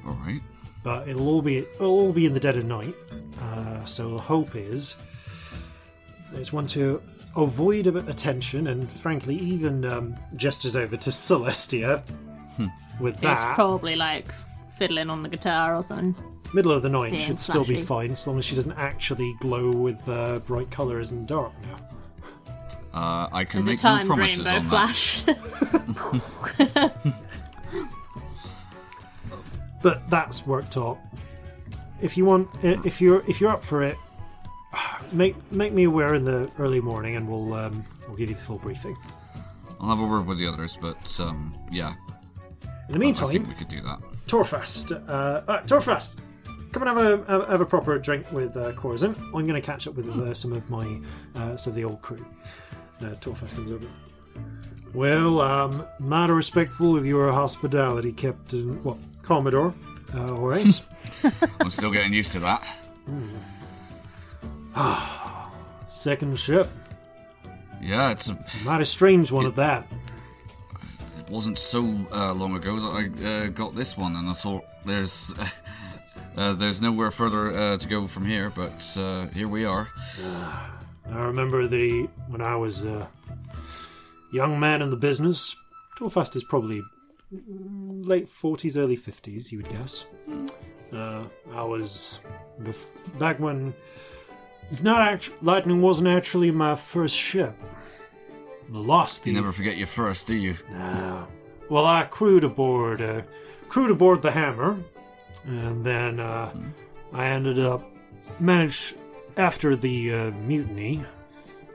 All 0.05 0.15
right. 0.15 0.41
But 0.83 1.09
it'll 1.09 1.29
all 1.29 1.43
be 1.43 1.59
it'll 1.59 1.87
all 1.91 2.13
be 2.13 2.27
in 2.27 2.33
the 2.35 2.41
dead 2.41 2.57
of 2.57 2.65
night. 2.65 2.95
Uh, 3.43 3.85
so 3.85 4.11
the 4.11 4.19
hope 4.19 4.55
is 4.57 4.97
it's 6.35 6.53
one 6.53 6.67
to 6.69 7.03
avoid 7.37 7.87
a 7.87 7.93
bit 7.93 8.09
of 8.09 8.17
tension, 8.17 8.67
and 8.69 8.91
frankly, 8.91 9.37
even 9.37 9.85
um, 9.85 10.17
gestures 10.37 10.77
over 10.77 10.97
to 10.97 11.11
Celestia 11.11 12.03
with 13.01 13.15
It's 13.15 13.23
that. 13.23 13.55
probably 13.55 13.95
like 13.97 14.27
fiddling 14.77 15.09
on 15.11 15.23
the 15.23 15.29
guitar 15.29 15.75
or 15.77 15.83
something. 15.83 16.15
Middle 16.55 16.73
of 16.73 16.83
the 16.83 16.89
night 16.89 17.13
being 17.13 17.23
should 17.23 17.39
still 17.39 17.63
be 17.65 17.75
flashy. 17.75 17.85
fine, 17.87 18.11
as 18.13 18.27
long 18.27 18.39
as 18.39 18.45
she 18.45 18.55
doesn't 18.57 18.73
actually 18.73 19.35
glow 19.41 19.71
with 19.71 20.09
uh, 20.09 20.39
bright 20.41 20.71
colours 20.71 21.13
in 21.13 21.19
the 21.19 21.25
dark 21.27 21.53
now. 21.63 21.77
Uh, 22.95 23.29
I 23.31 23.45
can 23.45 23.63
There's 23.63 23.67
a 23.67 23.71
make 23.71 23.85
no 23.85 23.91
timed 23.91 24.07
promises 24.09 24.45
rainbow 24.47 24.57
on 24.59 24.69
that. 24.69 24.97
flash. 24.97 25.25
but 29.83 30.09
that's 30.11 30.47
worked 30.47 30.77
out. 30.77 30.99
If 32.01 32.17
you 32.17 32.25
want, 32.25 32.49
if 32.63 33.01
you're 33.01 33.23
if 33.29 33.41
you're 33.41 33.51
up 33.51 33.63
for 33.63 33.83
it, 33.83 33.97
make 35.13 35.37
make 35.53 35.73
me 35.73 35.85
aware 35.85 36.15
in 36.15 36.25
the 36.25 36.51
early 36.59 36.81
morning, 36.81 37.17
and 37.17 37.29
we'll 37.29 37.55
um, 37.55 37.85
we'll 38.07 38.17
give 38.17 38.29
you 38.29 38.37
the 38.37 38.43
full 38.43 38.59
briefing. 38.59 38.97
I'll 39.81 39.91
have 39.91 40.01
a 40.01 40.07
word 40.07 40.27
with 40.27 40.39
the 40.39 40.47
others, 40.47 40.79
but 40.81 41.21
um, 41.21 41.55
yeah, 41.71 41.95
In 42.89 42.95
the 42.95 42.99
meantime, 42.99 43.29
I 43.29 43.33
think 43.33 43.49
we 43.49 43.55
could 43.55 43.69
do 43.69 43.81
that. 43.83 44.01
Torfas, 44.27 44.91
uh, 45.09 45.43
uh, 45.49 45.63
Torfas, 45.63 46.19
come 46.73 46.83
and 46.83 46.99
have 46.99 47.29
a 47.29 47.47
have, 47.47 47.61
a 47.61 47.67
proper 47.67 47.99
drink 47.99 48.31
with 48.33 48.57
uh, 48.57 48.73
Corzin. 48.73 49.17
I'm 49.17 49.47
going 49.47 49.55
to 49.55 49.61
catch 49.61 49.87
up 49.87 49.95
with 49.95 50.09
uh, 50.09 50.35
some 50.35 50.53
of 50.53 50.69
my 50.69 51.01
uh, 51.35 51.57
some 51.57 51.71
of 51.71 51.77
the 51.77 51.85
old 51.85 52.03
crew. 52.03 52.25
Uh, 53.01 53.15
Torfas 53.21 53.55
comes 53.55 53.71
over. 53.73 53.87
Well, 54.95 55.41
um, 55.41 55.87
mighty 56.01 56.33
respectful 56.33 56.97
of 56.97 57.07
your 57.07 57.31
hospitality, 57.31 58.13
Captain. 58.13 58.83
What, 58.83 58.97
Commodore 59.29 59.75
uh, 60.15 60.35
Horace? 60.37 60.89
I'm 61.61 61.69
still 61.69 61.91
getting 61.91 62.15
used 62.15 62.33
to 62.33 62.39
that. 62.39 62.67
Second 65.91 66.39
ship, 66.39 66.71
Yeah, 67.83 68.11
it's 68.11 68.31
a, 68.31 68.39
mighty 68.65 68.87
strange 68.87 69.31
one 69.31 69.45
at 69.45 69.55
that. 69.57 69.87
it 71.19 71.29
wasn't 71.31 71.59
so 71.59 72.07
uh, 72.11 72.33
long 72.33 72.57
ago 72.57 72.79
that 72.81 72.89
I 72.89 73.27
uh, 73.27 73.47
got 73.49 73.75
this 73.75 73.99
one, 73.99 74.17
and 74.17 74.31
I 74.31 74.33
thought 74.33 74.65
there's 74.87 75.35
uh, 76.39 76.55
there's 76.55 76.81
nowhere 76.81 77.11
further 77.11 77.51
uh, 77.51 77.77
to 77.77 77.87
go 77.87 78.07
from 78.07 78.25
here. 78.25 78.49
But 78.49 78.97
uh, 78.99 79.27
here 79.29 79.49
we 79.49 79.67
are. 79.67 79.89
I 81.13 81.19
remember 81.19 81.67
the 81.67 82.09
when 82.29 82.41
I 82.41 82.57
was 82.57 82.87
a 82.87 83.09
young 84.33 84.59
man 84.59 84.81
in 84.81 84.89
the 84.89 84.97
business. 84.97 85.55
Torfas 85.99 86.35
is 86.35 86.45
probably 86.45 86.81
late 87.31 88.29
forties, 88.29 88.77
early 88.77 88.97
fifties, 88.97 89.53
you 89.53 89.59
would 89.59 89.69
guess. 89.69 90.07
Uh, 90.93 91.25
I 91.53 91.63
was 91.63 92.21
bef- 92.63 92.89
back 93.19 93.39
when 93.39 93.75
it's 94.71 94.83
not 94.83 95.01
act- 95.01 95.33
lightning 95.43 95.83
wasn't 95.83 96.09
actually 96.09 96.51
my 96.51 96.77
first 96.77 97.17
ship. 97.17 97.55
Lost 98.71 99.25
the 99.25 99.31
You 99.31 99.37
never 99.37 99.53
forget 99.53 99.77
your 99.77 99.87
first, 99.87 100.27
do 100.27 100.35
you? 100.35 100.55
uh, 100.75 101.25
well, 101.71 101.87
I 101.87 102.05
crewed 102.05 102.45
aboard, 102.45 103.01
uh, 103.01 103.23
crewed 103.69 103.91
aboard 103.91 104.23
the 104.23 104.31
Hammer, 104.31 104.79
and 105.47 105.85
then 105.85 106.21
uh, 106.21 106.53
I 107.13 107.27
ended 107.29 107.59
up 107.59 107.83
managed 108.41 108.97
after 109.37 109.77
the 109.77 110.13
uh, 110.15 110.31
mutiny. 110.33 111.05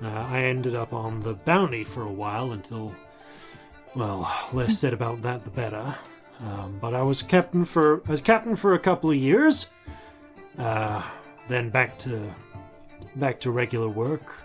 Uh, 0.02 0.08
I 0.08 0.42
ended 0.42 0.76
up 0.76 0.94
on 0.94 1.22
the 1.22 1.34
Bounty 1.34 1.84
for 1.84 2.04
a 2.04 2.12
while 2.12 2.52
until, 2.52 2.94
well, 3.96 4.32
less 4.54 4.78
said 4.78 4.94
about 4.94 5.22
that 5.22 5.44
the 5.46 5.52
better. 5.52 5.96
Um, 6.40 6.78
but 6.82 6.94
I 6.94 7.02
was 7.02 7.24
captain 7.24 7.64
for 7.64 8.02
I 8.08 8.12
was 8.12 8.22
captain 8.22 8.56
for 8.56 8.74
a 8.74 8.80
couple 8.80 9.10
of 9.12 9.16
years. 9.16 9.70
Uh, 10.58 11.04
then 11.48 11.70
back 11.70 11.98
to 12.00 12.34
back 13.16 13.40
to 13.42 13.52
regular 13.52 13.90
work 13.90 14.44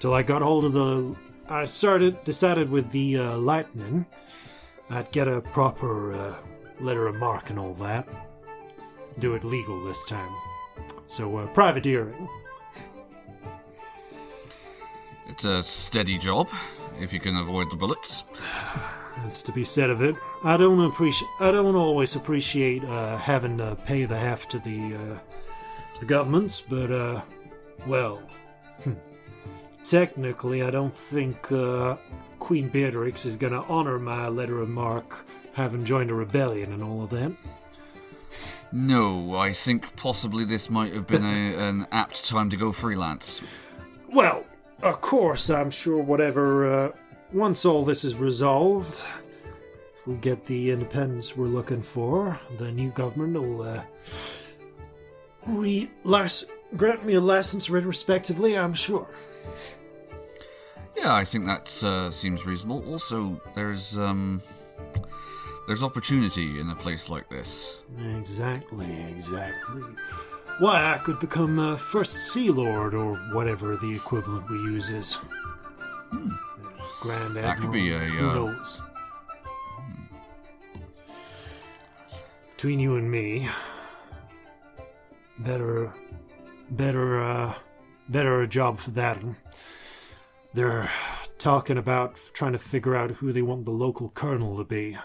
till 0.00 0.14
I 0.14 0.22
got 0.22 0.42
hold 0.42 0.64
of 0.64 0.72
the. 0.72 1.16
I 1.48 1.64
started 1.64 2.22
decided 2.24 2.70
with 2.70 2.90
the 2.90 3.18
uh, 3.18 3.36
lightning. 3.38 4.06
I'd 4.90 5.10
get 5.12 5.28
a 5.28 5.40
proper 5.40 6.14
uh, 6.14 6.34
letter 6.80 7.06
of 7.06 7.16
marque 7.16 7.50
and 7.50 7.58
all 7.58 7.74
that. 7.74 8.06
Do 9.18 9.34
it 9.34 9.44
legal 9.44 9.82
this 9.84 10.04
time. 10.04 10.34
So 11.06 11.36
uh, 11.36 11.46
privateering. 11.48 12.28
It's 15.26 15.44
a 15.44 15.62
steady 15.62 16.18
job 16.18 16.48
if 17.00 17.12
you 17.12 17.20
can 17.20 17.36
avoid 17.36 17.70
the 17.70 17.76
bullets. 17.76 18.24
That's 19.18 19.42
to 19.42 19.52
be 19.52 19.64
said 19.64 19.90
of 19.90 20.02
it. 20.02 20.16
I 20.42 20.56
don't 20.56 20.80
appreciate. 20.80 21.28
I 21.40 21.50
don't 21.50 21.76
always 21.76 22.16
appreciate 22.16 22.84
uh, 22.84 23.16
having 23.16 23.58
to 23.58 23.76
pay 23.84 24.04
the 24.04 24.18
half 24.18 24.48
to 24.48 24.58
the 24.58 24.94
uh, 24.94 25.18
to 25.94 26.00
the 26.00 26.06
governments, 26.06 26.60
but 26.60 26.90
uh, 26.90 27.20
well, 27.86 28.22
hmm. 28.82 28.94
technically, 29.84 30.62
I 30.62 30.70
don't 30.70 30.94
think 30.94 31.50
uh, 31.52 31.96
Queen 32.38 32.68
Beatrix 32.68 33.24
is 33.24 33.36
going 33.36 33.52
to 33.52 33.62
honor 33.62 33.98
my 33.98 34.28
letter 34.28 34.60
of 34.60 34.68
marque, 34.68 35.24
having 35.52 35.84
joined 35.84 36.10
a 36.10 36.14
rebellion 36.14 36.72
and 36.72 36.82
all 36.82 37.02
of 37.04 37.10
that. 37.10 37.32
No, 38.72 39.36
I 39.36 39.52
think 39.52 39.94
possibly 39.94 40.44
this 40.44 40.68
might 40.68 40.92
have 40.92 41.06
been 41.06 41.24
a, 41.24 41.56
an 41.56 41.86
apt 41.92 42.24
time 42.24 42.50
to 42.50 42.56
go 42.56 42.72
freelance. 42.72 43.40
Well, 44.08 44.44
of 44.84 45.00
course, 45.00 45.50
I'm 45.50 45.70
sure 45.70 46.02
whatever. 46.02 46.70
Uh, 46.70 46.92
once 47.32 47.64
all 47.64 47.84
this 47.84 48.04
is 48.04 48.14
resolved, 48.14 49.06
if 49.96 50.06
we 50.06 50.14
get 50.16 50.46
the 50.46 50.70
independence 50.70 51.36
we're 51.36 51.46
looking 51.48 51.82
for, 51.82 52.38
the 52.58 52.70
new 52.70 52.90
government 52.90 53.32
will 53.34 53.62
uh, 53.62 53.82
re- 55.46 55.90
las- 56.04 56.44
grant 56.76 57.04
me 57.04 57.14
a 57.14 57.20
license 57.20 57.70
retrospectively. 57.70 58.56
I'm 58.56 58.74
sure. 58.74 59.08
Yeah, 60.96 61.14
I 61.14 61.24
think 61.24 61.46
that 61.46 61.82
uh, 61.84 62.10
seems 62.10 62.46
reasonable. 62.46 62.88
Also, 62.88 63.40
there's 63.54 63.98
um, 63.98 64.40
there's 65.66 65.82
opportunity 65.82 66.60
in 66.60 66.70
a 66.70 66.76
place 66.76 67.08
like 67.10 67.28
this. 67.28 67.80
Exactly, 68.16 69.02
exactly. 69.08 69.82
Why, 70.60 70.94
I 70.94 70.98
could 70.98 71.18
become 71.18 71.58
uh, 71.58 71.74
First 71.76 72.32
Sea 72.32 72.50
Lord 72.50 72.94
or 72.94 73.16
whatever 73.32 73.76
the 73.76 73.92
equivalent 73.92 74.48
we 74.48 74.56
use 74.56 74.88
is. 74.88 75.18
Grand 77.00 77.36
Admiral. 77.36 77.42
That 77.42 77.58
could 77.60 77.72
be 77.72 77.92
a, 77.92 77.98
Who 77.98 78.30
uh, 78.30 78.34
knows? 78.34 78.82
Between 82.56 82.78
you 82.78 82.96
and 82.96 83.10
me, 83.10 83.48
better, 85.40 85.92
better, 86.70 87.20
uh, 87.20 87.54
better 88.08 88.42
a 88.42 88.46
job 88.46 88.78
for 88.78 88.92
that. 88.92 89.18
They're 90.54 90.88
talking 91.38 91.78
about 91.78 92.20
trying 92.32 92.52
to 92.52 92.58
figure 92.58 92.94
out 92.94 93.10
who 93.10 93.32
they 93.32 93.42
want 93.42 93.64
the 93.64 93.72
local 93.72 94.08
colonel 94.10 94.56
to 94.56 94.64
be. 94.64 94.96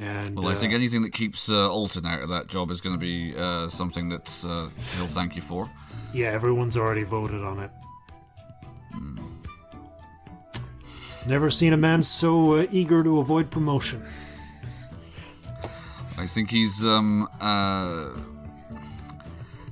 And 0.00 0.36
Well, 0.36 0.48
I 0.48 0.52
uh, 0.52 0.54
think 0.54 0.72
anything 0.72 1.02
that 1.02 1.12
keeps 1.12 1.50
uh, 1.50 1.70
Alton 1.70 2.06
out 2.06 2.22
of 2.22 2.30
that 2.30 2.48
job 2.48 2.70
is 2.70 2.80
going 2.80 2.94
to 2.94 2.98
be 2.98 3.36
uh, 3.36 3.68
something 3.68 4.08
that 4.08 4.44
uh, 4.48 4.68
he'll 4.96 5.06
thank 5.06 5.36
you 5.36 5.42
for. 5.42 5.70
Yeah, 6.14 6.28
everyone's 6.28 6.76
already 6.76 7.04
voted 7.04 7.44
on 7.44 7.60
it. 7.60 7.70
Never 11.26 11.50
seen 11.50 11.74
a 11.74 11.76
man 11.76 12.02
so 12.02 12.54
uh, 12.54 12.66
eager 12.70 13.04
to 13.04 13.20
avoid 13.20 13.50
promotion. 13.50 14.02
I 16.16 16.26
think 16.26 16.50
he's 16.50 16.84
um, 16.84 17.28
uh, 17.40 18.08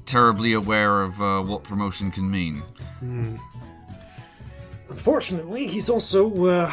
terribly 0.05 0.53
aware 0.53 1.03
of 1.03 1.21
uh, 1.21 1.43
what 1.43 1.65
promotion 1.65 2.11
can 2.11 2.31
mean. 2.31 2.63
Unfortunately, 4.89 5.67
he's 5.67 5.89
also, 5.89 6.45
uh, 6.45 6.73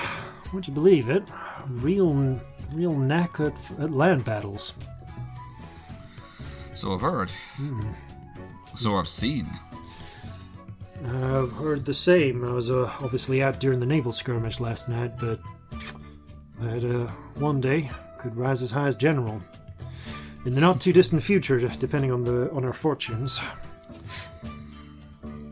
would 0.53 0.67
you 0.67 0.73
believe 0.73 1.09
it, 1.09 1.23
real, 1.69 2.39
real 2.75 2.93
knack 2.93 3.39
at, 3.39 3.57
at 3.79 3.91
land 3.91 4.25
battles. 4.25 4.73
So 6.73 6.93
I've 6.93 7.01
heard. 7.01 7.31
So 8.75 8.97
I've 8.97 9.07
seen. 9.07 9.49
I've 11.05 11.51
heard 11.53 11.85
the 11.85 11.93
same. 11.93 12.43
I 12.43 12.51
was 12.51 12.69
uh, 12.69 12.91
obviously 13.01 13.41
out 13.41 13.59
during 13.59 13.79
the 13.79 13.85
naval 13.85 14.11
skirmish 14.11 14.59
last 14.59 14.89
night, 14.89 15.13
but 15.19 15.39
that 16.59 16.83
uh, 16.83 17.07
one 17.39 17.61
day 17.61 17.89
could 18.17 18.35
rise 18.35 18.61
as 18.61 18.71
high 18.71 18.87
as 18.87 18.95
general. 18.95 19.41
In 20.45 20.53
the 20.53 20.61
not 20.61 20.81
too 20.81 20.93
distant 20.93 21.23
future, 21.23 21.59
depending 21.59 22.11
on 22.11 22.23
the 22.23 22.51
on 22.51 22.65
our 22.65 22.73
fortunes. 22.73 23.41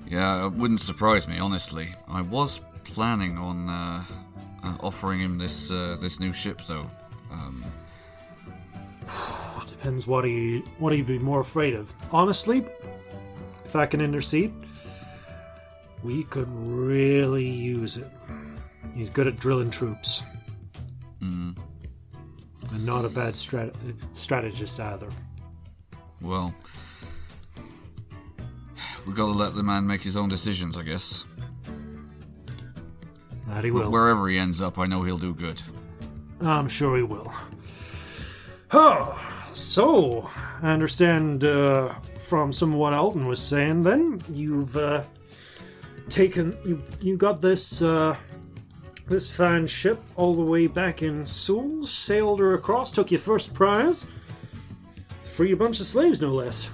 Yeah, 0.08 0.46
it 0.46 0.54
wouldn't 0.54 0.82
surprise 0.82 1.28
me, 1.28 1.40
honestly. 1.40 1.88
I 2.08 2.22
was 2.22 2.62
planning 2.84 3.38
on 3.38 3.70
uh, 3.70 4.04
uh, 4.64 4.78
offering 4.82 5.20
him 5.20 5.38
this 5.38 5.72
uh, 5.72 5.98
this 6.00 6.20
new 6.20 6.34
ship, 6.34 6.62
though. 6.68 6.86
Um, 7.34 7.64
Depends 9.68 10.08
what 10.08 10.24
he 10.24 10.60
what 10.80 10.94
he'd 10.94 11.08
be 11.08 11.20
more 11.20 11.42
afraid 11.42 11.74
of. 11.74 11.92
Honestly, 12.12 12.66
if 13.66 13.76
I 13.76 13.86
can 13.86 14.00
intercede, 14.02 14.54
we 16.04 16.24
could 16.24 16.48
really 16.50 17.48
use 17.50 17.98
it. 17.98 18.10
He's 18.96 19.10
good 19.10 19.28
at 19.28 19.38
drilling 19.38 19.70
troops. 19.70 20.24
And 21.22 22.86
not 22.88 23.06
a 23.06 23.10
bad 23.10 23.36
strat- 23.36 23.76
strategist 24.14 24.80
either. 24.80 25.10
well, 26.22 26.54
we've 29.06 29.16
got 29.16 29.26
to 29.28 29.32
let 29.32 29.54
the 29.54 29.62
man 29.64 29.86
make 29.86 30.02
his 30.02 30.18
own 30.18 30.28
decisions, 30.28 30.76
I 30.78 30.82
guess. 30.84 31.24
That 33.48 33.64
he 33.64 33.70
But 33.70 33.84
will. 33.84 33.92
wherever 33.92 34.28
he 34.28 34.38
ends 34.40 34.60
up, 34.62 34.80
I 34.80 34.86
know 34.88 35.04
he'll 35.04 35.20
do 35.20 35.34
good. 35.36 35.62
I'm 36.44 36.68
sure 36.68 36.98
he 36.98 37.04
will. 37.04 37.32
Oh, 38.72 39.20
so 39.54 40.30
I 40.62 40.72
understand 40.72 41.44
uh, 41.44 41.94
from 42.20 42.52
some 42.52 42.74
of 42.74 42.80
what 42.80 42.94
Alton 42.94 43.28
was 43.28 43.42
saying. 43.42 43.84
Then 43.84 44.22
you've 44.32 44.76
uh, 44.76 45.04
taken 46.10 46.58
you 46.66 46.82
you 47.00 47.18
got 47.18 47.40
this 47.40 47.82
uh, 47.82 48.16
this 49.08 49.34
fine 49.34 49.68
ship 49.68 50.02
all 50.16 50.34
the 50.34 50.44
way 50.44 50.68
back 50.68 51.02
in 51.02 51.26
Seoul, 51.26 51.86
sailed 51.86 52.40
her 52.40 52.54
across, 52.54 52.92
took 52.92 53.12
your 53.12 53.20
first 53.20 53.54
prize, 53.54 54.06
free 55.24 55.52
a 55.52 55.58
bunch 55.58 55.80
of 55.80 55.86
slaves, 55.86 56.22
no 56.22 56.30
less. 56.30 56.72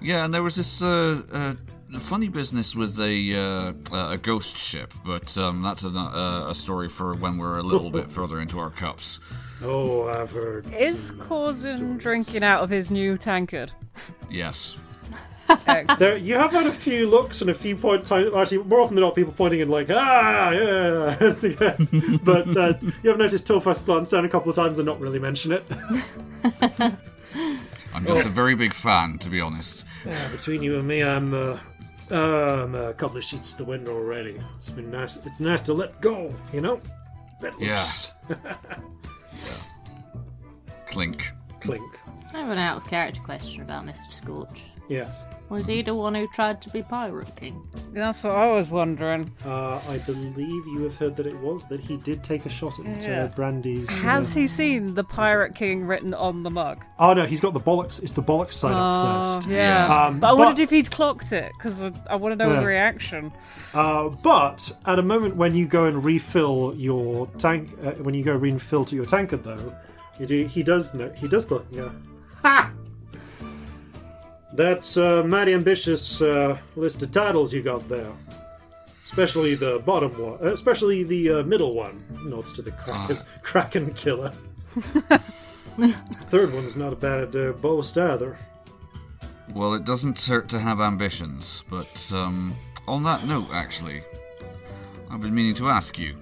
Yeah, 0.00 0.24
and 0.24 0.32
there 0.32 0.42
was 0.42 0.56
this 0.56 0.82
uh, 0.82 1.22
uh, 1.32 1.54
funny 2.00 2.28
business 2.28 2.74
with 2.74 2.98
a 3.00 3.34
uh, 3.34 3.72
uh, 3.94 4.12
a 4.12 4.18
ghost 4.18 4.56
ship, 4.56 4.92
but 5.04 5.36
um, 5.38 5.62
that's 5.62 5.84
a, 5.84 5.88
uh, 5.88 6.46
a 6.48 6.54
story 6.54 6.88
for 6.88 7.14
when 7.14 7.38
we're 7.38 7.58
a 7.58 7.62
little 7.62 7.90
bit 7.90 8.10
further 8.18 8.40
into 8.40 8.58
our 8.58 8.70
cups. 8.70 9.20
Oh, 9.62 10.08
I've 10.08 10.30
heard. 10.30 10.72
Is 10.74 11.08
some, 11.08 11.18
Corzin 11.18 11.98
drinking 11.98 12.42
out 12.42 12.62
of 12.62 12.70
his 12.70 12.90
new 12.90 13.16
tankard? 13.16 13.72
Yes. 14.30 14.76
There, 15.98 16.16
you 16.16 16.34
have 16.34 16.52
had 16.52 16.66
a 16.66 16.72
few 16.72 17.08
looks 17.08 17.40
and 17.40 17.50
a 17.50 17.54
few 17.54 17.76
point 17.76 18.06
time. 18.06 18.34
Actually, 18.34 18.58
more 18.64 18.80
often 18.80 18.96
than 18.96 19.02
not, 19.02 19.14
people 19.14 19.32
pointing 19.32 19.60
in 19.60 19.68
like, 19.68 19.88
ah, 19.90 20.50
yeah. 20.50 21.16
but 22.22 22.56
uh, 22.56 22.74
you 23.02 23.10
have 23.10 23.18
noticed 23.18 23.46
Torfas 23.46 23.84
glance 23.84 24.10
down 24.10 24.24
a 24.24 24.28
couple 24.28 24.50
of 24.50 24.56
times 24.56 24.78
and 24.78 24.86
not 24.86 25.00
really 25.00 25.18
mention 25.18 25.52
it. 25.52 25.64
I'm 27.94 28.04
just 28.04 28.26
a 28.26 28.30
very 28.30 28.54
big 28.54 28.72
fan, 28.72 29.18
to 29.18 29.30
be 29.30 29.40
honest. 29.40 29.84
Yeah, 30.04 30.30
between 30.30 30.62
you 30.62 30.78
and 30.78 30.86
me, 30.86 31.02
I'm, 31.02 31.32
uh, 31.32 31.58
I'm 32.10 32.74
a 32.74 32.94
couple 32.94 33.16
of 33.16 33.24
sheets 33.24 33.52
to 33.52 33.58
the 33.58 33.64
wind 33.64 33.88
already. 33.88 34.40
It's 34.54 34.70
been 34.70 34.90
nice. 34.90 35.16
It's 35.24 35.40
nice 35.40 35.62
to 35.62 35.72
let 35.74 36.00
go, 36.00 36.34
you 36.52 36.60
know. 36.60 36.80
Let 37.40 37.58
Yeah. 37.60 37.70
loose. 37.72 38.12
Clink. 40.86 41.32
Clink. 41.60 41.98
I 42.32 42.38
have 42.38 42.50
an 42.50 42.58
out 42.58 42.76
of 42.78 42.86
character 42.86 43.20
question 43.22 43.60
about 43.62 43.84
Mr. 43.84 44.12
Scorch. 44.12 44.60
Yes. 44.88 45.24
Was 45.48 45.66
he 45.66 45.82
the 45.82 45.94
one 45.94 46.14
who 46.14 46.26
tried 46.34 46.60
to 46.62 46.70
be 46.70 46.82
Pirate 46.82 47.34
King? 47.36 47.62
That's 47.92 48.22
what 48.22 48.32
I 48.34 48.50
was 48.50 48.68
wondering. 48.70 49.32
Uh, 49.44 49.80
I 49.88 49.98
believe 50.06 50.66
you 50.66 50.82
have 50.82 50.96
heard 50.96 51.16
that 51.16 51.26
it 51.26 51.36
was 51.38 51.64
that 51.68 51.78
he 51.80 51.96
did 51.98 52.24
take 52.24 52.46
a 52.46 52.48
shot 52.48 52.78
at 52.80 53.04
Yeah. 53.06 53.24
uh, 53.24 53.28
Brandy's. 53.28 53.88
uh, 53.88 54.02
Has 54.02 54.32
he 54.34 54.46
seen 54.48 54.94
the 54.94 55.04
Pirate 55.04 55.54
King 55.54 55.84
written 55.86 56.14
on 56.14 56.42
the 56.42 56.50
mug? 56.50 56.84
Oh 56.98 57.14
no, 57.14 57.26
he's 57.26 57.40
got 57.40 57.54
the 57.54 57.60
bollocks. 57.60 58.02
It's 58.02 58.12
the 58.12 58.22
bollocks 58.22 58.52
side 58.52 58.72
up 58.74 59.24
first. 59.26 59.48
Yeah. 59.48 59.86
Um, 60.06 60.18
but 60.20 60.28
I 60.28 60.32
wondered 60.32 60.56
but- 60.56 60.62
if 60.62 60.70
he'd 60.70 60.90
clocked 60.90 61.32
it, 61.32 61.52
because 61.56 61.82
I, 61.82 61.92
I 62.10 62.16
want 62.16 62.32
to 62.32 62.36
know 62.44 62.50
Yeah. 62.52 62.58
his 62.58 62.66
reaction. 62.66 63.32
Uh, 63.74 64.08
but 64.08 64.70
at 64.86 64.98
a 64.98 65.02
moment 65.02 65.36
when 65.36 65.54
you 65.54 65.66
go 65.66 65.84
and 65.84 66.04
refill 66.04 66.74
your 66.76 67.26
tank, 67.38 67.70
uh, 67.84 67.92
when 68.02 68.14
you 68.14 68.24
go 68.24 68.34
refill 68.34 68.84
to 68.84 68.96
your 68.96 69.06
tankard, 69.06 69.44
though, 69.44 69.74
you 70.18 70.26
do, 70.26 70.46
he 70.46 70.62
does 70.64 70.92
know. 70.94 71.10
He 71.16 71.28
does 71.28 71.50
look. 71.50 71.66
Yeah. 71.70 71.90
Ha! 72.42 72.72
That's 74.56 74.96
a 74.96 75.22
mighty 75.22 75.52
ambitious 75.52 76.22
uh, 76.22 76.56
list 76.76 77.02
of 77.02 77.10
titles 77.10 77.52
you 77.52 77.62
got 77.62 77.86
there. 77.90 78.10
Especially 79.04 79.54
the 79.54 79.82
bottom 79.84 80.18
one, 80.18 80.38
uh, 80.42 80.52
especially 80.52 81.02
the 81.04 81.30
uh, 81.30 81.42
middle 81.42 81.74
one. 81.74 82.02
Nods 82.24 82.54
to 82.54 82.62
the 82.62 82.72
Kraken, 82.72 83.18
Kraken 83.42 83.92
Killer. 83.92 84.32
Third 86.28 86.54
one's 86.54 86.74
not 86.74 86.94
a 86.94 86.96
bad 86.96 87.36
uh, 87.36 87.52
boast 87.52 87.98
either. 87.98 88.38
Well, 89.52 89.74
it 89.74 89.84
doesn't 89.84 90.18
hurt 90.24 90.48
to 90.48 90.58
have 90.58 90.80
ambitions, 90.80 91.62
but 91.68 92.10
um, 92.14 92.54
on 92.88 93.02
that 93.02 93.26
note, 93.26 93.48
actually, 93.52 94.02
I've 95.10 95.20
been 95.20 95.34
meaning 95.34 95.54
to 95.56 95.68
ask 95.68 95.98
you. 95.98 96.16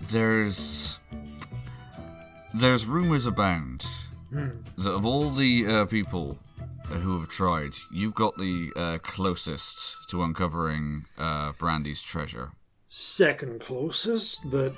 There's 0.00 0.98
there's 2.54 2.86
rumors 2.86 3.26
abound 3.26 3.86
that 4.30 4.90
of 4.90 5.04
all 5.04 5.30
the 5.30 5.66
uh, 5.66 5.84
people 5.86 6.38
who 6.86 7.20
have 7.20 7.28
tried, 7.28 7.72
you've 7.92 8.14
got 8.14 8.36
the 8.38 8.70
uh, 8.76 8.98
closest 9.02 10.08
to 10.10 10.22
uncovering 10.22 11.04
uh, 11.18 11.52
Brandy's 11.58 12.02
treasure. 12.02 12.52
second 12.88 13.60
closest, 13.60 14.40
but 14.50 14.74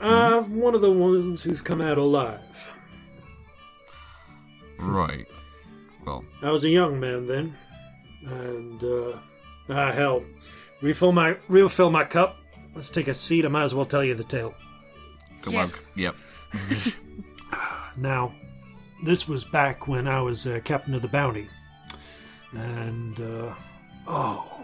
I'm 0.00 0.58
one 0.60 0.74
of 0.74 0.80
the 0.80 0.92
ones 0.92 1.42
who's 1.42 1.60
come 1.60 1.80
out 1.80 1.98
alive. 1.98 2.40
Right. 4.78 5.26
Well, 6.04 6.24
I 6.42 6.50
was 6.50 6.64
a 6.64 6.68
young 6.68 6.98
man 6.98 7.26
then, 7.28 7.56
and 8.26 8.82
uh, 8.82 9.12
ah 9.68 9.92
hell, 9.92 10.24
refill 10.80 11.12
my 11.12 11.36
refill 11.48 11.90
my 11.90 12.04
cup. 12.04 12.38
Let's 12.74 12.88
take 12.90 13.06
a 13.06 13.14
seat. 13.14 13.44
I 13.44 13.48
might 13.48 13.62
as 13.64 13.74
well 13.74 13.84
tell 13.84 14.02
you 14.02 14.14
the 14.14 14.24
tale. 14.24 14.54
Come 15.42 15.52
Yes. 15.54 15.92
on. 15.96 16.02
Yep. 16.02 16.14
Now, 17.96 18.34
this 19.04 19.28
was 19.28 19.44
back 19.44 19.86
when 19.88 20.08
I 20.08 20.20
was 20.20 20.46
uh, 20.46 20.60
captain 20.64 20.94
of 20.94 21.02
the 21.02 21.08
bounty, 21.08 21.48
and 22.52 23.20
uh, 23.20 23.54
oh, 24.06 24.60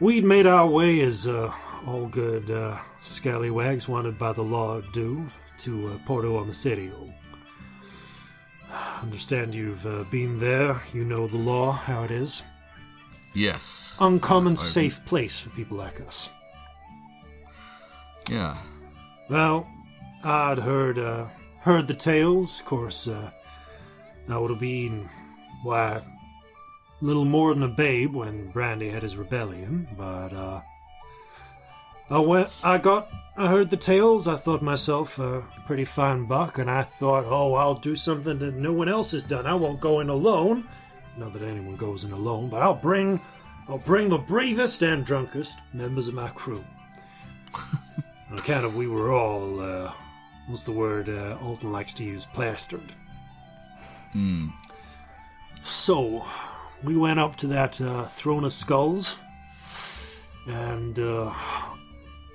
we'd 0.00 0.24
made 0.24 0.46
our 0.46 0.66
way 0.66 1.00
as 1.00 1.26
uh, 1.26 1.52
all 1.86 2.06
good 2.06 2.50
uh, 2.50 2.78
scallywags 3.00 3.88
wanted 3.88 4.18
by 4.18 4.32
the 4.32 4.42
law 4.42 4.80
do 4.92 5.26
to 5.58 5.88
uh, 5.88 5.98
Porto 6.06 6.42
Omiserio. 6.42 7.12
Understand 9.02 9.54
you've 9.54 9.84
uh, 9.84 10.04
been 10.04 10.38
there. 10.38 10.80
You 10.94 11.04
know 11.04 11.26
the 11.26 11.36
law, 11.36 11.72
how 11.72 12.04
it 12.04 12.10
is. 12.10 12.42
Yes. 13.34 13.96
Uncommon 13.98 14.56
safe 14.56 15.04
place 15.04 15.38
for 15.38 15.50
people 15.50 15.76
like 15.76 16.00
us. 16.00 16.30
Yeah. 18.30 18.56
Well, 19.28 19.66
I'd 20.22 20.58
heard 20.58 20.98
uh, 20.98 21.26
heard 21.62 21.86
the 21.86 21.94
tales. 21.94 22.60
Of 22.60 22.66
course, 22.66 23.08
uh, 23.08 23.30
I 24.28 24.38
would 24.38 24.50
have 24.50 24.60
been 24.60 25.08
why 25.62 26.02
little 27.02 27.24
more 27.24 27.52
than 27.52 27.64
a 27.64 27.68
babe 27.68 28.14
when 28.14 28.50
Brandy 28.50 28.88
had 28.88 29.02
his 29.02 29.16
rebellion. 29.16 29.88
But 29.96 30.32
uh, 30.32 30.62
I 32.10 32.18
went. 32.20 32.50
I 32.62 32.78
got. 32.78 33.10
I 33.36 33.48
heard 33.48 33.70
the 33.70 33.76
tales. 33.76 34.28
I 34.28 34.36
thought 34.36 34.62
myself 34.62 35.18
a 35.18 35.42
pretty 35.66 35.84
fine 35.84 36.26
buck, 36.26 36.58
and 36.58 36.70
I 36.70 36.82
thought, 36.82 37.24
oh, 37.26 37.54
I'll 37.54 37.74
do 37.74 37.96
something 37.96 38.38
that 38.40 38.54
no 38.54 38.72
one 38.72 38.88
else 38.88 39.12
has 39.12 39.24
done. 39.24 39.46
I 39.46 39.54
won't 39.54 39.80
go 39.80 40.00
in 40.00 40.10
alone. 40.10 40.68
Not 41.16 41.32
that 41.32 41.42
anyone 41.42 41.76
goes 41.76 42.04
in 42.04 42.12
alone, 42.12 42.48
but 42.48 42.62
I'll 42.62 42.74
bring. 42.74 43.20
I'll 43.68 43.78
bring 43.78 44.08
the 44.08 44.18
bravest 44.18 44.82
and 44.82 45.04
drunkest 45.04 45.58
members 45.72 46.08
of 46.08 46.14
my 46.14 46.28
crew. 46.30 46.64
On 48.30 48.38
account 48.38 48.64
of 48.64 48.74
we 48.74 48.88
were 48.88 49.12
all, 49.12 49.60
uh, 49.60 49.92
what's 50.52 50.64
the 50.64 50.70
word 50.70 51.08
uh, 51.08 51.38
Alton 51.40 51.72
likes 51.72 51.94
to 51.94 52.04
use, 52.04 52.26
plastered. 52.26 52.92
Hmm. 54.12 54.48
So, 55.62 56.26
we 56.82 56.94
went 56.94 57.18
up 57.18 57.36
to 57.36 57.46
that 57.46 57.80
uh, 57.80 58.04
throne 58.04 58.44
of 58.44 58.52
skulls, 58.52 59.16
and, 60.46 60.98
uh, 60.98 61.32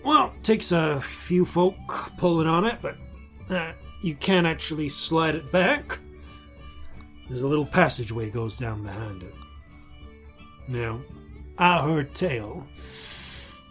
well, 0.03 0.33
takes 0.41 0.71
a 0.71 0.99
few 0.99 1.45
folk 1.45 1.77
pulling 2.17 2.47
on 2.47 2.65
it, 2.65 2.79
but 2.81 2.97
uh, 3.51 3.73
you 4.01 4.15
can't 4.15 4.47
actually 4.47 4.89
slide 4.89 5.35
it 5.35 5.51
back. 5.51 5.99
There's 7.27 7.43
a 7.43 7.47
little 7.47 7.67
passageway 7.67 8.31
goes 8.31 8.57
down 8.57 8.81
behind 8.81 9.21
it. 9.21 9.35
Now, 10.67 11.01
I 11.59 11.83
heard 11.83 12.15
tell 12.15 12.67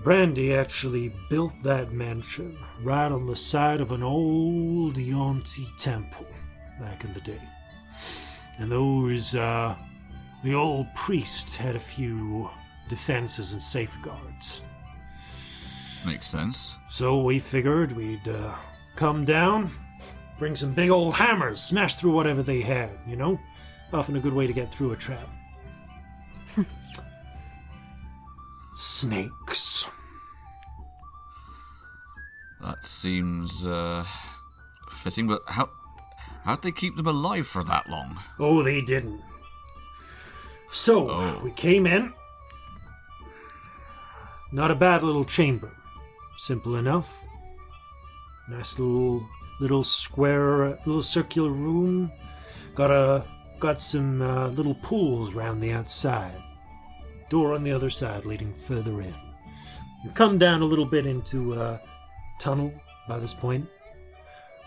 Brandy 0.07 0.55
actually 0.55 1.13
built 1.29 1.61
that 1.65 1.91
mansion 1.91 2.57
right 2.85 3.11
on 3.11 3.25
the 3.25 3.35
side 3.35 3.81
of 3.81 3.91
an 3.91 4.05
old 4.05 4.95
Yonti 4.95 5.67
temple 5.79 6.29
back 6.79 7.03
in 7.03 7.13
the 7.13 7.21
day. 7.23 7.43
And 8.61 8.71
those, 8.71 9.35
uh, 9.35 9.75
the 10.45 10.55
old 10.55 10.87
priests 10.95 11.57
had 11.57 11.75
a 11.75 11.81
few 11.81 12.49
defenses 12.89 13.53
and 13.53 13.61
safeguards. 13.61 14.63
Makes 16.07 16.29
sense. 16.29 16.79
So 16.89 17.21
we 17.21 17.41
figured 17.41 17.91
we'd 17.91 18.29
uh, 18.29 18.55
come 18.95 19.25
down, 19.25 19.73
bring 20.39 20.55
some 20.55 20.73
big 20.73 20.91
old 20.91 21.15
hammers, 21.15 21.61
smash 21.61 21.97
through 21.97 22.13
whatever 22.13 22.45
they 22.45 22.61
had, 22.61 22.91
you 23.09 23.17
know? 23.17 23.41
Often 23.93 24.15
a 24.15 24.21
good 24.21 24.35
way 24.35 24.47
to 24.47 24.53
get 24.53 24.73
through 24.73 24.93
a 24.93 24.97
trap. 24.97 25.29
Snakes. 28.77 29.66
That 32.67 32.85
seems 32.85 33.65
uh, 33.65 34.05
fitting, 34.91 35.29
but 35.29 35.41
how 35.47 35.71
how'd 36.45 36.63
they 36.63 36.73
keep 36.73 36.97
them 36.97 37.07
alive 37.07 37.47
for 37.47 37.63
that 37.63 37.89
long? 37.89 38.19
Oh, 38.41 38.65
they 38.65 38.81
didn't. 38.81 39.21
So, 40.73 41.09
Oh. 41.09 41.41
we 41.45 41.53
came 41.53 41.87
in. 41.87 42.13
Not 44.51 44.73
a 44.73 44.75
bad 44.75 45.05
little 45.05 45.25
chamber. 45.25 45.71
Simple 46.39 46.75
enough. 46.75 47.25
Nice 48.49 48.79
little 48.81 49.25
little 49.61 49.85
square, 49.85 50.77
little 50.87 51.03
circular 51.03 51.51
room. 51.51 52.11
Got 52.75 52.91
a 52.91 53.25
got 53.61 53.81
some 53.81 54.21
uh, 54.23 54.49
little 54.49 54.75
pools 54.75 55.35
round 55.35 55.63
the 55.63 55.71
outside. 55.71 56.43
Door 57.31 57.55
on 57.55 57.63
the 57.63 57.71
other 57.73 57.91
side 57.91 58.25
leading 58.25 58.53
further 58.53 59.01
in. 59.03 59.15
You 60.05 60.11
come 60.15 60.37
down 60.37 60.63
a 60.63 60.67
little 60.67 60.85
bit 60.87 61.07
into 61.07 61.55
a 61.55 61.81
tunnel 62.39 62.73
by 63.09 63.19
this 63.19 63.35
point. 63.35 63.67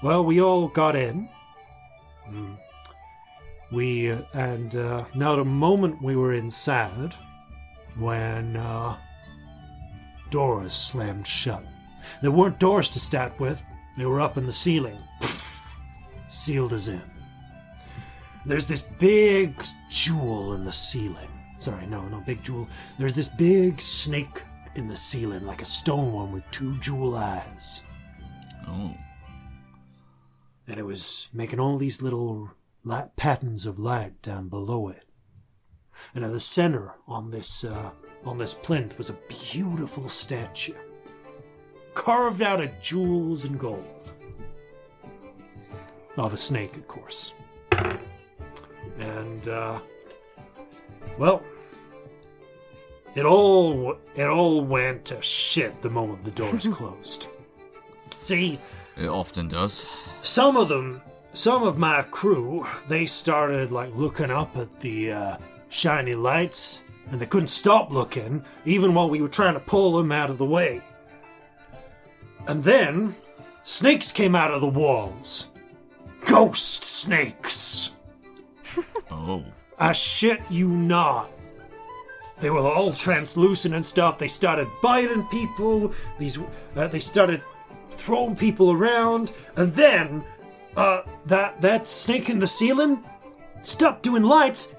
Well, 0.01 0.23
we 0.23 0.41
all 0.41 0.67
got 0.67 0.95
in. 0.95 1.29
We 3.71 4.11
uh, 4.11 4.21
and 4.33 4.75
uh, 4.75 5.05
now 5.13 5.35
the 5.35 5.45
moment 5.45 6.01
we 6.01 6.15
were 6.15 6.33
inside, 6.33 7.13
when 7.97 8.55
uh, 8.55 8.97
doors 10.31 10.73
slammed 10.73 11.27
shut. 11.27 11.63
There 12.21 12.31
weren't 12.31 12.59
doors 12.59 12.89
to 12.91 12.99
start 12.99 13.39
with; 13.39 13.63
they 13.97 14.05
were 14.05 14.21
up 14.21 14.37
in 14.37 14.45
the 14.45 14.53
ceiling, 14.53 14.97
sealed 16.29 16.73
us 16.73 16.87
in. 16.87 17.01
there's 18.45 18.67
this 18.67 18.81
big 18.81 19.61
jewel 19.89 20.53
in 20.53 20.63
the 20.63 20.73
ceiling. 20.73 21.27
Sorry, 21.59 21.85
no, 21.85 22.07
no 22.07 22.21
big 22.21 22.41
jewel. 22.41 22.67
There's 22.97 23.15
this 23.15 23.27
big 23.27 23.81
snake 23.81 24.43
in 24.79 24.87
the 24.87 24.95
ceiling, 24.95 25.45
like 25.45 25.61
a 25.61 25.65
stone 25.65 26.13
one 26.13 26.31
with 26.31 26.49
two 26.51 26.75
jewel 26.77 27.15
eyes. 27.15 27.83
Oh. 28.65 28.95
And 30.67 30.79
it 30.79 30.85
was 30.85 31.29
making 31.33 31.59
all 31.59 31.77
these 31.77 32.01
little 32.01 32.51
light 32.83 33.15
patterns 33.17 33.65
of 33.65 33.77
light 33.77 34.21
down 34.21 34.47
below 34.47 34.87
it. 34.87 35.03
And 36.15 36.23
at 36.23 36.31
the 36.31 36.39
center 36.39 36.93
on 37.07 37.29
this 37.29 37.65
uh, 37.65 37.91
on 38.23 38.37
this 38.37 38.53
plinth 38.53 38.97
was 38.97 39.09
a 39.09 39.19
beautiful 39.27 40.07
statue, 40.07 40.73
carved 41.93 42.41
out 42.41 42.61
of 42.61 42.71
jewels 42.81 43.43
and 43.43 43.59
gold. 43.59 44.13
Of 46.15 46.33
a 46.33 46.37
snake, 46.37 46.77
of 46.77 46.87
course. 46.87 47.33
And 48.97 49.47
uh, 49.47 49.79
well, 51.17 51.43
it 53.15 53.25
all 53.25 53.97
it 54.15 54.27
all 54.27 54.61
went 54.61 55.05
to 55.05 55.21
shit 55.21 55.81
the 55.81 55.89
moment 55.89 56.23
the 56.23 56.31
doors 56.31 56.67
closed. 56.71 57.27
See, 58.19 58.59
It 58.97 59.07
often 59.07 59.47
does. 59.47 59.87
some 60.21 60.57
of 60.57 60.67
them, 60.69 61.01
some 61.33 61.63
of 61.63 61.77
my 61.77 62.01
crew, 62.03 62.67
they 62.87 63.05
started 63.05 63.71
like 63.71 63.95
looking 63.95 64.29
up 64.31 64.57
at 64.57 64.79
the 64.81 65.11
uh, 65.11 65.37
shiny 65.69 66.15
lights, 66.15 66.83
and 67.11 67.19
they 67.21 67.25
couldn't 67.25 67.47
stop 67.47 67.91
looking, 67.91 68.43
even 68.65 68.93
while 68.93 69.09
we 69.09 69.21
were 69.21 69.29
trying 69.29 69.53
to 69.53 69.59
pull 69.61 69.93
them 69.97 70.11
out 70.11 70.29
of 70.29 70.37
the 70.37 70.45
way. 70.45 70.81
And 72.47 72.63
then, 72.63 73.15
snakes 73.63 74.11
came 74.11 74.35
out 74.35 74.51
of 74.51 74.61
the 74.61 74.67
walls. 74.67 75.49
Ghost 76.25 76.83
snakes! 76.83 77.91
Oh. 79.11 79.43
I 79.79 79.91
shit 79.93 80.39
you 80.51 80.67
not. 80.69 81.29
They 82.39 82.49
were 82.49 82.59
all 82.59 82.93
translucent 82.93 83.75
and 83.75 83.85
stuff. 83.85 84.17
They 84.17 84.27
started 84.27 84.67
biting 84.81 85.25
people. 85.25 85.93
These, 86.17 86.39
uh, 86.75 86.87
they 86.87 86.99
started 86.99 87.41
throwing 87.91 88.35
people 88.35 88.71
around, 88.71 89.31
and 89.57 89.73
then, 89.73 90.23
uh, 90.77 91.01
that 91.25 91.59
that 91.61 91.87
snake 91.87 92.29
in 92.29 92.39
the 92.39 92.47
ceiling 92.47 93.03
stopped 93.61 94.03
doing 94.03 94.23
lights, 94.23 94.73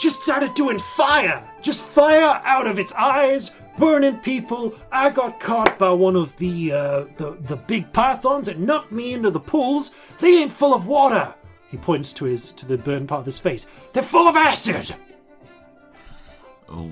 just 0.00 0.22
started 0.22 0.54
doing 0.54 0.78
fire. 0.78 1.44
Just 1.62 1.84
fire 1.84 2.40
out 2.44 2.66
of 2.66 2.78
its 2.78 2.92
eyes, 2.92 3.50
burning 3.76 4.18
people. 4.18 4.74
I 4.92 5.10
got 5.10 5.40
caught 5.40 5.78
by 5.78 5.90
one 5.90 6.16
of 6.16 6.36
the 6.36 6.72
uh, 6.72 7.04
the 7.16 7.38
the 7.46 7.56
big 7.56 7.92
pythons. 7.92 8.48
It 8.48 8.58
knocked 8.58 8.92
me 8.92 9.14
into 9.14 9.30
the 9.30 9.40
pools. 9.40 9.92
They 10.18 10.42
ain't 10.42 10.52
full 10.52 10.74
of 10.74 10.86
water. 10.86 11.34
He 11.70 11.76
points 11.76 12.12
to 12.14 12.24
his 12.24 12.52
to 12.52 12.66
the 12.66 12.78
burned 12.78 13.08
part 13.08 13.20
of 13.20 13.26
his 13.26 13.38
face. 13.38 13.66
They're 13.92 14.02
full 14.02 14.28
of 14.28 14.36
acid. 14.36 14.94
Oh. 16.70 16.90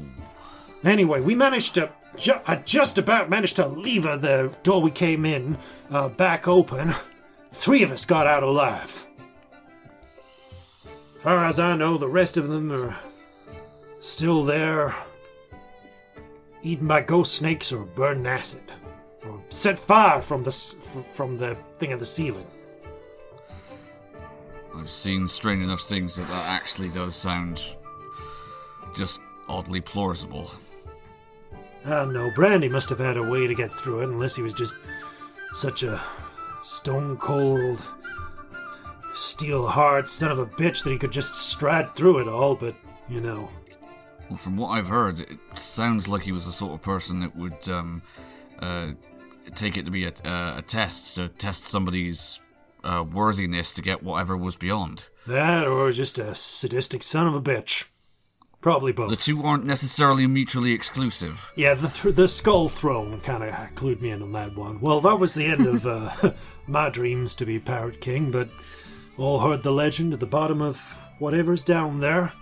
Anyway, 0.84 1.20
we 1.20 1.34
managed 1.34 1.74
to. 1.74 1.90
Ju- 2.16 2.40
I 2.46 2.56
just 2.56 2.98
about 2.98 3.30
managed 3.30 3.56
to 3.56 3.66
lever 3.66 4.16
the 4.16 4.52
door 4.62 4.80
we 4.80 4.90
came 4.90 5.24
in 5.24 5.58
uh, 5.90 6.08
back 6.08 6.48
open. 6.48 6.94
Three 7.52 7.82
of 7.82 7.92
us 7.92 8.04
got 8.04 8.26
out 8.26 8.42
alive. 8.42 9.06
As 11.16 11.22
far 11.22 11.44
as 11.44 11.60
I 11.60 11.76
know, 11.76 11.98
the 11.98 12.08
rest 12.08 12.36
of 12.36 12.48
them 12.48 12.72
are 12.72 12.96
still 14.00 14.44
there, 14.44 14.94
eaten 16.62 16.86
by 16.86 17.00
ghost 17.00 17.34
snakes 17.34 17.72
or 17.72 17.84
burned 17.84 18.26
acid, 18.26 18.72
or 19.24 19.42
set 19.48 19.78
fire 19.78 20.20
from 20.22 20.42
the 20.42 20.52
from 21.12 21.38
the 21.38 21.56
thing 21.74 21.92
at 21.92 21.98
the 21.98 22.04
ceiling. 22.04 22.46
I've 24.74 24.90
seen 24.90 25.26
strange 25.26 25.64
enough 25.64 25.82
things 25.82 26.16
that 26.16 26.28
that 26.28 26.46
actually 26.46 26.88
does 26.90 27.16
sound 27.16 27.76
just 28.94 29.20
oddly 29.48 29.80
plausible. 29.80 30.50
I 31.84 32.04
don't. 32.04 32.34
Brandy 32.34 32.68
must 32.68 32.88
have 32.90 32.98
had 32.98 33.16
a 33.16 33.22
way 33.22 33.46
to 33.46 33.54
get 33.54 33.72
through 33.78 34.00
it, 34.00 34.08
unless 34.08 34.36
he 34.36 34.42
was 34.42 34.54
just 34.54 34.76
such 35.52 35.82
a 35.82 36.00
stone 36.62 37.16
cold, 37.16 37.80
steel 39.14 39.66
hard 39.66 40.08
son 40.08 40.30
of 40.30 40.38
a 40.38 40.46
bitch 40.46 40.84
that 40.84 40.90
he 40.90 40.98
could 40.98 41.12
just 41.12 41.34
stride 41.34 41.94
through 41.94 42.18
it 42.18 42.28
all. 42.28 42.54
But 42.54 42.74
you 43.08 43.20
know, 43.20 43.48
Well, 44.28 44.36
from 44.36 44.56
what 44.56 44.68
I've 44.68 44.88
heard, 44.88 45.20
it 45.20 45.38
sounds 45.54 46.08
like 46.08 46.22
he 46.22 46.32
was 46.32 46.46
the 46.46 46.52
sort 46.52 46.72
of 46.74 46.82
person 46.82 47.20
that 47.20 47.34
would 47.36 47.68
um, 47.70 48.02
uh, 48.58 48.88
take 49.54 49.76
it 49.78 49.86
to 49.86 49.90
be 49.90 50.04
a, 50.04 50.12
uh, 50.24 50.56
a 50.58 50.62
test 50.62 51.14
to 51.14 51.28
test 51.28 51.66
somebody's 51.68 52.42
uh, 52.84 53.04
worthiness 53.10 53.72
to 53.72 53.82
get 53.82 54.02
whatever 54.02 54.36
was 54.36 54.56
beyond. 54.56 55.04
that 55.26 55.66
or 55.66 55.90
just 55.92 56.18
a 56.18 56.34
sadistic 56.34 57.02
son 57.02 57.26
of 57.26 57.34
a 57.34 57.40
bitch. 57.40 57.86
Probably 58.60 58.90
both. 58.92 59.10
The 59.10 59.16
two 59.16 59.42
aren't 59.44 59.64
necessarily 59.64 60.26
mutually 60.26 60.72
exclusive. 60.72 61.52
Yeah, 61.54 61.74
the 61.74 61.88
th- 61.88 62.14
the 62.16 62.26
skull 62.26 62.68
throne 62.68 63.20
kind 63.20 63.44
of 63.44 63.54
clued 63.76 64.00
me 64.00 64.10
in 64.10 64.20
on 64.22 64.32
that 64.32 64.56
one. 64.56 64.80
Well, 64.80 65.00
that 65.02 65.20
was 65.20 65.34
the 65.34 65.46
end 65.46 65.64
of 65.66 65.86
uh, 65.86 66.32
my 66.66 66.90
dreams 66.90 67.36
to 67.36 67.46
be 67.46 67.60
Parrot 67.60 68.00
King, 68.00 68.32
but 68.32 68.48
all 69.16 69.38
heard 69.40 69.62
the 69.62 69.70
legend 69.72 70.12
at 70.12 70.20
the 70.20 70.26
bottom 70.26 70.60
of 70.60 70.98
whatever's 71.20 71.62
down 71.62 72.00
there. 72.00 72.32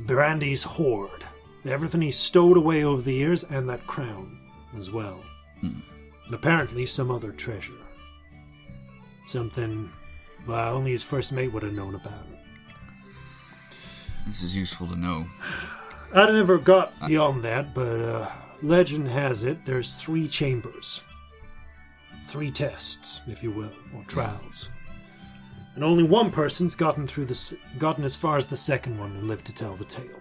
Brandy's 0.00 0.64
hoard, 0.64 1.24
everything 1.64 2.02
he 2.02 2.10
stowed 2.10 2.56
away 2.58 2.84
over 2.84 3.00
the 3.00 3.14
years, 3.14 3.44
and 3.44 3.68
that 3.68 3.86
crown 3.86 4.38
as 4.76 4.90
well, 4.90 5.22
and 5.62 5.82
apparently 6.32 6.84
some 6.84 7.10
other 7.10 7.30
treasure. 7.32 7.72
Something, 9.26 9.88
well, 10.46 10.76
only 10.76 10.90
his 10.90 11.02
first 11.02 11.32
mate 11.32 11.52
would 11.52 11.62
have 11.62 11.72
known 11.74 11.94
about. 11.94 12.26
This 14.26 14.42
is 14.42 14.56
useful 14.56 14.86
to 14.88 14.96
know. 14.96 15.26
I 16.14 16.30
never 16.30 16.58
got 16.58 16.92
beyond 17.06 17.42
that, 17.42 17.74
but 17.74 18.00
uh, 18.00 18.30
legend 18.62 19.08
has 19.08 19.42
it 19.42 19.64
there's 19.64 19.96
three 19.96 20.28
chambers. 20.28 21.02
Three 22.26 22.50
tests, 22.50 23.20
if 23.26 23.42
you 23.42 23.50
will, 23.50 23.72
or 23.94 24.02
trials. 24.04 24.70
And 25.74 25.82
only 25.82 26.04
one 26.04 26.30
person's 26.30 26.76
gotten 26.76 27.06
through 27.06 27.26
the 27.26 27.58
gotten 27.78 28.04
as 28.04 28.16
far 28.16 28.36
as 28.36 28.46
the 28.46 28.56
second 28.56 28.98
one 28.98 29.12
and 29.12 29.28
lived 29.28 29.44
to 29.46 29.54
tell 29.54 29.74
the 29.74 29.84
tale. 29.84 30.20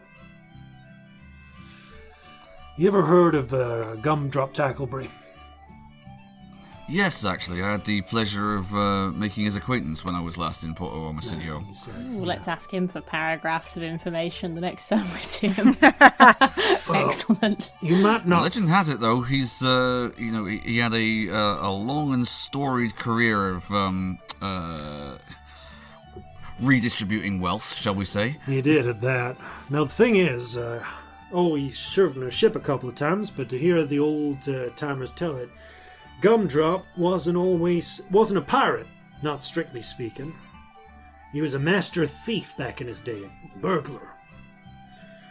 You 2.75 2.87
ever 2.87 3.03
heard 3.03 3.35
of 3.35 3.53
uh, 3.53 3.95
Gumdrop 3.97 4.53
Tacklebury? 4.53 5.09
Yes, 6.87 7.23
actually, 7.23 7.63
I 7.63 7.71
had 7.71 7.85
the 7.85 8.01
pleasure 8.01 8.55
of 8.55 8.73
uh, 8.73 9.09
making 9.11 9.45
his 9.45 9.55
acquaintance 9.55 10.03
when 10.03 10.15
I 10.15 10.21
was 10.21 10.37
last 10.37 10.63
in 10.63 10.75
Porto 10.75 10.97
Homicidio. 10.97 11.63
He. 11.65 12.17
Ooh, 12.17 12.25
let's 12.25 12.47
ask 12.47 12.69
him 12.69 12.87
for 12.87 12.99
paragraphs 12.99 13.77
of 13.77 13.83
information 13.83 14.53
the 14.53 14.61
next 14.61 14.89
time 14.89 15.05
we 15.13 15.21
see 15.21 15.47
him. 15.47 15.77
Excellent. 15.81 17.71
You 17.81 17.97
might 17.97 18.27
not. 18.27 18.43
Legend 18.43 18.69
has 18.69 18.89
it, 18.89 18.99
though, 18.99 19.21
he's 19.21 19.63
uh, 19.65 20.11
you 20.17 20.31
know 20.31 20.45
he, 20.45 20.57
he 20.57 20.77
had 20.77 20.93
a 20.93 21.29
uh, 21.29 21.67
a 21.67 21.71
long 21.71 22.13
and 22.13 22.27
storied 22.27 22.95
career 22.97 23.49
of 23.49 23.71
um, 23.71 24.19
uh, 24.41 25.17
redistributing 26.59 27.39
wealth, 27.39 27.75
shall 27.75 27.95
we 27.95 28.05
say? 28.05 28.37
He 28.45 28.61
did 28.61 28.87
at 28.87 29.01
that. 29.01 29.37
Now 29.69 29.85
the 29.85 29.89
thing 29.89 30.17
is, 30.17 30.57
uh, 30.57 30.83
oh, 31.31 31.55
he 31.55 31.71
served 31.71 32.17
on 32.17 32.23
a 32.23 32.31
ship 32.31 32.55
a 32.55 32.59
couple 32.59 32.89
of 32.89 32.95
times, 32.95 33.29
but 33.29 33.49
to 33.49 33.57
hear 33.57 33.83
the 33.85 33.99
old 33.99 34.47
uh, 34.49 34.69
timers 34.75 35.13
tell 35.13 35.35
it, 35.37 35.49
Gumdrop 36.21 36.85
wasn't 36.97 37.37
always 37.37 38.01
wasn't 38.11 38.37
a 38.37 38.41
pirate, 38.41 38.87
not 39.21 39.43
strictly 39.43 39.81
speaking. 39.81 40.33
He 41.31 41.41
was 41.41 41.53
a 41.53 41.59
master 41.59 42.05
thief 42.07 42.55
back 42.57 42.79
in 42.79 42.87
his 42.87 43.01
day, 43.01 43.31
burglar. 43.57 44.13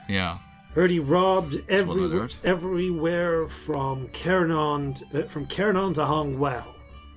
Yeah. 0.08 0.38
Heard 0.74 0.90
he 0.90 0.98
robbed 0.98 1.56
every, 1.68 2.28
everywhere 2.44 3.46
from 3.46 4.08
Caranon 4.08 4.94
uh, 5.14 5.22
from 5.24 5.46
Caranon 5.46 5.94
to 5.94 6.04
Hong 6.04 6.38
Wow. 6.38 6.74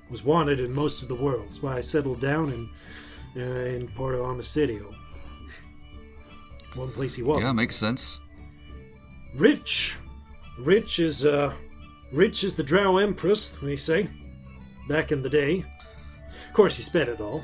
Was 0.10 0.24
wanted 0.24 0.60
in 0.60 0.74
most 0.74 1.02
of 1.02 1.08
the 1.08 1.16
world. 1.16 1.46
That's 1.48 1.64
why 1.64 1.78
I 1.78 1.82
settled 1.82 2.20
down 2.22 2.52
in 2.52 2.70
uh, 3.36 3.40
in 3.42 3.88
Porto 3.90 4.24
Homicidio. 4.24 4.94
One 6.76 6.92
place 6.92 7.16
he 7.16 7.24
wasn't. 7.24 7.46
Yeah, 7.46 7.54
makes 7.54 7.76
sense. 7.76 8.20
Rich. 9.34 9.98
Rich 10.60 11.00
is, 11.00 11.26
uh, 11.26 11.54
rich 12.16 12.44
as 12.44 12.56
the 12.56 12.64
Drow 12.64 12.98
Empress, 12.98 13.52
they 13.52 13.78
say. 13.78 14.10
Back 14.88 15.12
in 15.12 15.22
the 15.22 15.30
day. 15.30 15.66
Of 16.48 16.54
course, 16.54 16.78
he 16.78 16.84
spent 16.84 17.10
it 17.10 17.20
all. 17.20 17.44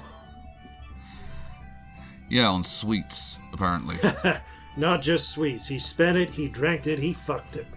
Yeah, 2.30 2.48
on 2.48 2.64
sweets, 2.64 3.40
apparently. 3.52 3.98
Not 4.78 5.02
just 5.02 5.32
sweets. 5.32 5.68
He 5.68 5.78
spent 5.78 6.18
it, 6.18 6.30
he 6.30 6.48
drank 6.48 6.88
it, 6.88 7.00
he 7.00 7.14
fucked 7.14 7.58
it. 7.58 7.68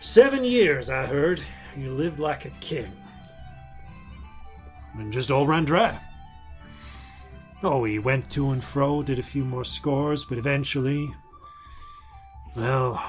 Seven 0.00 0.44
years, 0.44 0.90
I 0.90 1.06
heard. 1.06 1.40
You 1.76 1.92
lived 1.92 2.18
like 2.18 2.44
a 2.44 2.50
king. 2.60 2.90
And 4.94 5.12
just 5.12 5.30
all 5.30 5.46
ran 5.46 5.64
dry. 5.64 5.98
Oh, 7.62 7.84
he 7.84 7.98
went 7.98 8.30
to 8.32 8.50
and 8.50 8.62
fro, 8.62 9.02
did 9.02 9.18
a 9.18 9.22
few 9.22 9.44
more 9.44 9.64
scores, 9.64 10.24
but 10.24 10.38
eventually. 10.38 11.14
Well, 12.56 13.02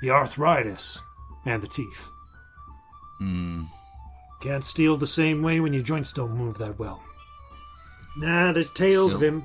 the 0.00 0.10
arthritis 0.10 1.00
and 1.44 1.62
the 1.62 1.66
teeth. 1.66 2.10
Hmm. 3.18 3.62
Can't 4.40 4.64
steal 4.64 4.96
the 4.96 5.06
same 5.06 5.42
way 5.42 5.58
when 5.60 5.72
your 5.72 5.82
joints 5.82 6.12
don't 6.12 6.36
move 6.36 6.58
that 6.58 6.78
well. 6.78 7.02
Nah, 8.16 8.52
there's 8.52 8.70
tales 8.70 9.08
Still. 9.10 9.16
of 9.16 9.22
him. 9.22 9.44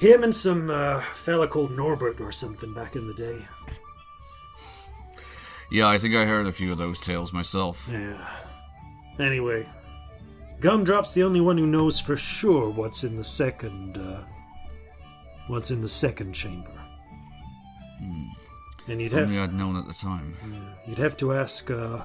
Him 0.00 0.22
and 0.22 0.34
some 0.34 0.70
uh, 0.70 1.00
fella 1.14 1.48
called 1.48 1.72
Norbert 1.72 2.20
or 2.20 2.30
something 2.30 2.72
back 2.72 2.94
in 2.94 3.06
the 3.06 3.14
day. 3.14 3.40
Yeah, 5.70 5.88
I 5.88 5.98
think 5.98 6.14
I 6.14 6.24
heard 6.24 6.46
a 6.46 6.52
few 6.52 6.72
of 6.72 6.78
those 6.78 7.00
tales 7.00 7.32
myself. 7.32 7.88
Yeah. 7.90 8.26
Anyway, 9.18 9.68
Gumdrop's 10.60 11.12
the 11.12 11.24
only 11.24 11.40
one 11.40 11.58
who 11.58 11.66
knows 11.66 12.00
for 12.00 12.16
sure 12.16 12.70
what's 12.70 13.04
in 13.04 13.16
the 13.16 13.24
second, 13.24 13.98
uh, 13.98 14.24
what's 15.48 15.70
in 15.70 15.80
the 15.80 15.88
second 15.88 16.32
chamber. 16.32 16.70
And 18.88 19.00
you'd 19.02 19.12
have 19.12 19.24
Only 19.24 19.38
I'd 19.38 19.52
known 19.52 19.76
at 19.76 19.86
the 19.86 19.92
time. 19.92 20.34
you'd 20.86 20.98
have 20.98 21.16
to 21.18 21.32
ask. 21.32 21.70
Uh, 21.70 22.04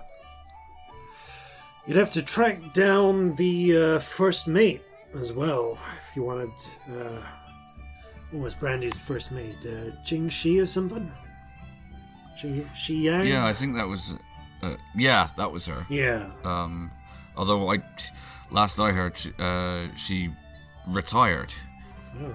you'd 1.87 1.97
have 1.97 2.11
to 2.11 2.21
track 2.21 2.73
down 2.73 3.35
the 3.35 3.77
uh, 3.77 3.99
first 3.99 4.47
mate 4.47 4.81
as 5.19 5.31
well 5.31 5.77
if 6.09 6.15
you 6.15 6.23
wanted. 6.23 6.51
Uh, 6.91 7.21
what 8.31 8.43
was 8.43 8.53
Brandy's 8.53 8.97
first 8.97 9.31
mate? 9.31 9.55
Uh, 9.65 9.91
Jing 10.03 10.27
Shi 10.29 10.59
or 10.59 10.65
something? 10.65 11.09
Shi 12.75 12.95
Yang. 13.05 13.27
Yeah, 13.27 13.45
I 13.45 13.53
think 13.53 13.75
that 13.75 13.87
was. 13.87 14.13
Uh, 14.61 14.75
yeah, 14.95 15.29
that 15.37 15.51
was 15.51 15.65
her. 15.67 15.85
Yeah. 15.89 16.29
Um, 16.43 16.91
although 17.37 17.71
I, 17.71 17.79
last 18.51 18.79
I 18.79 18.91
heard, 18.91 19.17
she, 19.17 19.31
uh, 19.39 19.87
she 19.95 20.29
retired 20.89 21.53
Oh. 22.21 22.33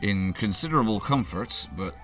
in 0.00 0.32
considerable 0.32 1.00
comfort, 1.00 1.66
but 1.76 1.94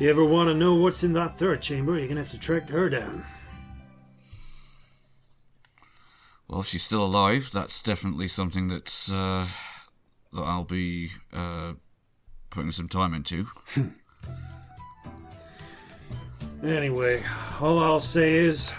If 0.00 0.04
you 0.04 0.10
ever 0.12 0.24
want 0.24 0.48
to 0.48 0.54
know 0.54 0.76
what's 0.76 1.04
in 1.04 1.12
that 1.12 1.38
third 1.38 1.60
chamber, 1.60 1.98
you're 1.98 2.08
gonna 2.08 2.20
have 2.20 2.30
to 2.30 2.38
track 2.40 2.70
her 2.70 2.88
down. 2.88 3.22
well, 6.48 6.60
if 6.60 6.66
she's 6.68 6.82
still 6.82 7.04
alive, 7.04 7.50
that's 7.52 7.82
definitely 7.82 8.26
something 8.26 8.68
that's 8.68 9.12
uh, 9.12 9.46
that 10.32 10.40
I'll 10.40 10.64
be 10.64 11.10
uh, 11.34 11.74
putting 12.48 12.72
some 12.72 12.88
time 12.88 13.12
into. 13.12 13.44
Anyway, 16.64 17.22
all 17.60 17.78
I'll 17.78 18.00
say 18.00 18.36
is, 18.36 18.72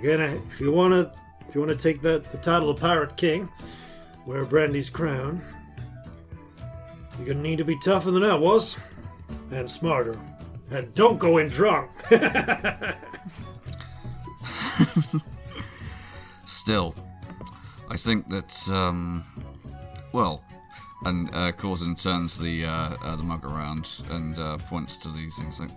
you're 0.00 0.16
gonna 0.16 0.40
if 0.48 0.60
you 0.60 0.70
wanna 0.70 1.12
if 1.48 1.56
you 1.56 1.60
wanna 1.60 1.74
take 1.74 2.02
that 2.02 2.30
the 2.30 2.38
title 2.38 2.70
of 2.70 2.78
Pirate 2.78 3.16
King, 3.16 3.48
wear 4.26 4.44
Brandy's 4.44 4.90
crown, 4.90 5.42
you're 7.18 7.26
gonna 7.26 7.42
need 7.42 7.58
to 7.58 7.64
be 7.64 7.76
tougher 7.80 8.12
than 8.12 8.22
I 8.22 8.36
was, 8.36 8.78
and 9.50 9.70
smarter, 9.70 10.18
and 10.70 10.92
don't 10.94 11.18
go 11.18 11.38
in 11.38 11.48
drunk. 11.48 11.90
Still, 16.44 16.94
I 17.88 17.96
think 17.96 18.28
that 18.28 18.70
um, 18.72 19.24
well, 20.12 20.42
and 21.04 21.28
uh, 21.30 21.52
Corzin 21.52 22.00
turns 22.00 22.38
the 22.38 22.64
uh, 22.64 22.96
uh, 23.02 23.16
the 23.16 23.22
mug 23.22 23.44
around 23.44 24.02
and 24.10 24.38
uh, 24.38 24.58
points 24.58 24.96
to 24.98 25.08
the 25.08 25.28
things 25.30 25.60
like. 25.60 25.70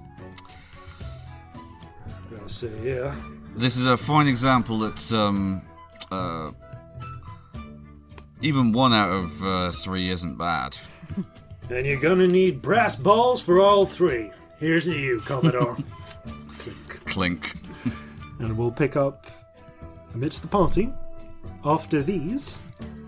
Gotta 2.32 2.50
say, 2.50 2.72
yeah. 2.84 3.16
This 3.56 3.78
is 3.78 3.88
a 3.88 3.96
fine 3.96 4.28
example 4.28 4.80
that 4.80 5.14
um, 5.14 5.62
uh, 6.12 6.52
even 8.42 8.72
one 8.72 8.94
out 8.94 9.10
of 9.10 9.44
uh, 9.44 9.72
three 9.72 10.10
isn't 10.10 10.38
bad. 10.38 10.78
And 11.70 11.86
you're 11.86 12.00
gonna 12.00 12.28
need 12.28 12.62
brass 12.62 12.96
balls 12.96 13.42
for 13.42 13.60
all 13.60 13.86
three. 13.86 14.32
Here's 14.60 14.86
to 14.86 14.98
you, 14.98 15.20
Commodore. 15.26 15.78
Clink. 16.60 17.06
Clink. 17.06 17.54
and 18.40 18.58
we'll 18.58 18.72
pick 18.72 18.96
up 18.96 19.26
amidst 20.14 20.42
the 20.42 20.48
party 20.48 20.94
after 21.64 22.04
these, 22.04 22.58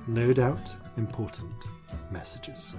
no 0.07 0.33
doubt, 0.33 0.75
important 0.97 1.51
messages. 2.11 2.75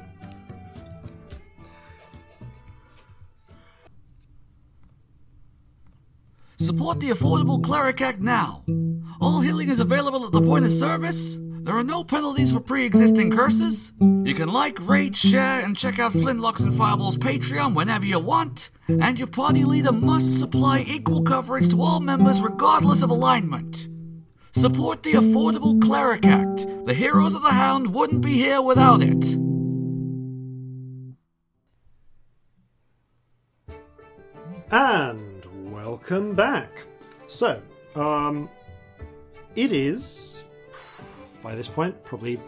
Support 6.57 6.99
the 6.99 7.11
Affordable 7.11 7.63
Cleric 7.63 8.01
Act 8.01 8.19
now. 8.21 8.65
All 9.21 9.41
healing 9.41 9.69
is 9.69 9.79
available 9.79 10.27
at 10.27 10.33
the 10.33 10.43
point 10.43 10.65
of 10.65 10.73
service. 10.73 11.39
There 11.69 11.77
are 11.77 11.85
no 11.85 12.03
penalties 12.03 12.53
for 12.53 12.61
pre 12.61 12.87
existing 12.87 13.31
curses. 13.31 13.93
You 14.01 14.33
can 14.35 14.49
like, 14.49 14.89
rate, 14.89 15.15
share, 15.15 15.61
and 15.61 15.77
check 15.77 15.99
out 15.99 16.13
Flintlocks 16.13 16.65
and 16.65 16.73
Fireball's 16.73 17.19
Patreon 17.19 17.75
whenever 17.75 18.07
you 18.07 18.19
want. 18.19 18.71
And 18.89 19.19
your 19.19 19.29
party 19.29 19.65
leader 19.65 19.93
must 19.93 20.41
supply 20.41 20.79
equal 20.89 21.21
coverage 21.21 21.69
to 21.73 21.83
all 21.83 22.01
members 22.01 22.41
regardless 22.41 23.03
of 23.03 23.11
alignment. 23.11 23.87
Support 24.53 25.03
the 25.03 25.13
Affordable 25.13 25.79
Cleric 25.79 26.25
Act. 26.25 26.67
The 26.87 26.95
Heroes 26.95 27.35
of 27.35 27.43
the 27.43 27.51
Hound 27.51 27.93
wouldn't 27.93 28.23
be 28.23 28.33
here 28.33 28.63
without 28.63 29.03
it. 29.03 29.35
And 34.71 35.71
welcome 35.71 36.35
back. 36.35 36.87
So, 37.27 37.61
um, 37.95 38.49
it 39.55 39.71
is 39.71 40.39
by 41.43 41.55
this 41.55 41.69
point 41.69 42.03
probably 42.05 42.41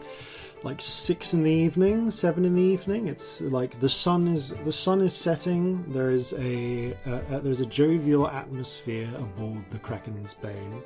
like 0.63 0.79
six 0.79 1.33
in 1.33 1.43
the 1.43 1.51
evening, 1.51 2.11
seven 2.11 2.45
in 2.45 2.53
the 2.53 2.61
evening. 2.61 3.07
It's 3.07 3.41
like 3.41 3.79
the 3.79 3.89
sun 3.89 4.27
is 4.27 4.51
the 4.63 4.71
sun 4.71 5.01
is 5.01 5.15
setting. 5.15 5.83
There 5.91 6.11
is 6.11 6.33
a 6.33 6.93
there's 7.41 7.61
a 7.61 7.65
jovial 7.65 8.27
atmosphere 8.27 9.09
aboard 9.17 9.67
the 9.69 9.79
Kraken's 9.79 10.33
Bane, 10.35 10.81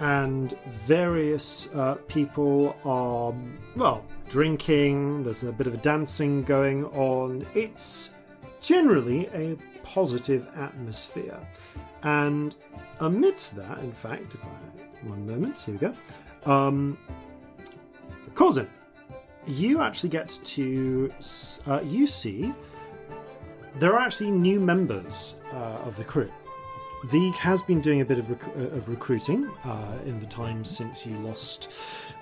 and 0.00 0.58
various 0.66 1.70
uh, 1.74 1.94
people 2.08 2.76
are 2.84 3.34
well 3.74 4.04
drinking. 4.28 5.24
There's 5.24 5.44
a 5.44 5.52
bit 5.52 5.66
of 5.66 5.74
a 5.74 5.78
dancing 5.78 6.42
going 6.42 6.84
on. 6.86 7.46
It's 7.54 8.10
generally 8.60 9.28
a 9.28 9.56
positive 9.82 10.48
atmosphere. 10.56 11.38
And 12.02 12.54
amidst 13.00 13.56
that, 13.56 13.78
in 13.78 13.92
fact, 13.92 14.34
if 14.34 14.44
I 14.44 15.06
one 15.08 15.26
moment, 15.26 15.58
here 15.58 15.74
we 15.74 15.80
go. 15.80 15.94
Um, 16.50 16.98
Corzin, 18.36 18.68
you 19.46 19.80
actually 19.80 20.10
get 20.10 20.28
to 20.44 21.10
uh, 21.66 21.80
you 21.82 22.06
see 22.06 22.52
there 23.78 23.94
are 23.94 23.98
actually 23.98 24.30
new 24.30 24.60
members 24.60 25.36
uh, 25.52 25.78
of 25.86 25.96
the 25.96 26.04
crew. 26.04 26.30
The 27.10 27.30
has 27.30 27.62
been 27.62 27.80
doing 27.80 28.02
a 28.02 28.04
bit 28.04 28.18
of, 28.18 28.28
rec- 28.28 28.48
uh, 28.48 28.76
of 28.76 28.90
recruiting 28.90 29.48
uh, 29.64 29.98
in 30.04 30.18
the 30.18 30.26
time 30.26 30.66
since 30.66 31.06
you 31.06 31.16
lost 31.20 31.70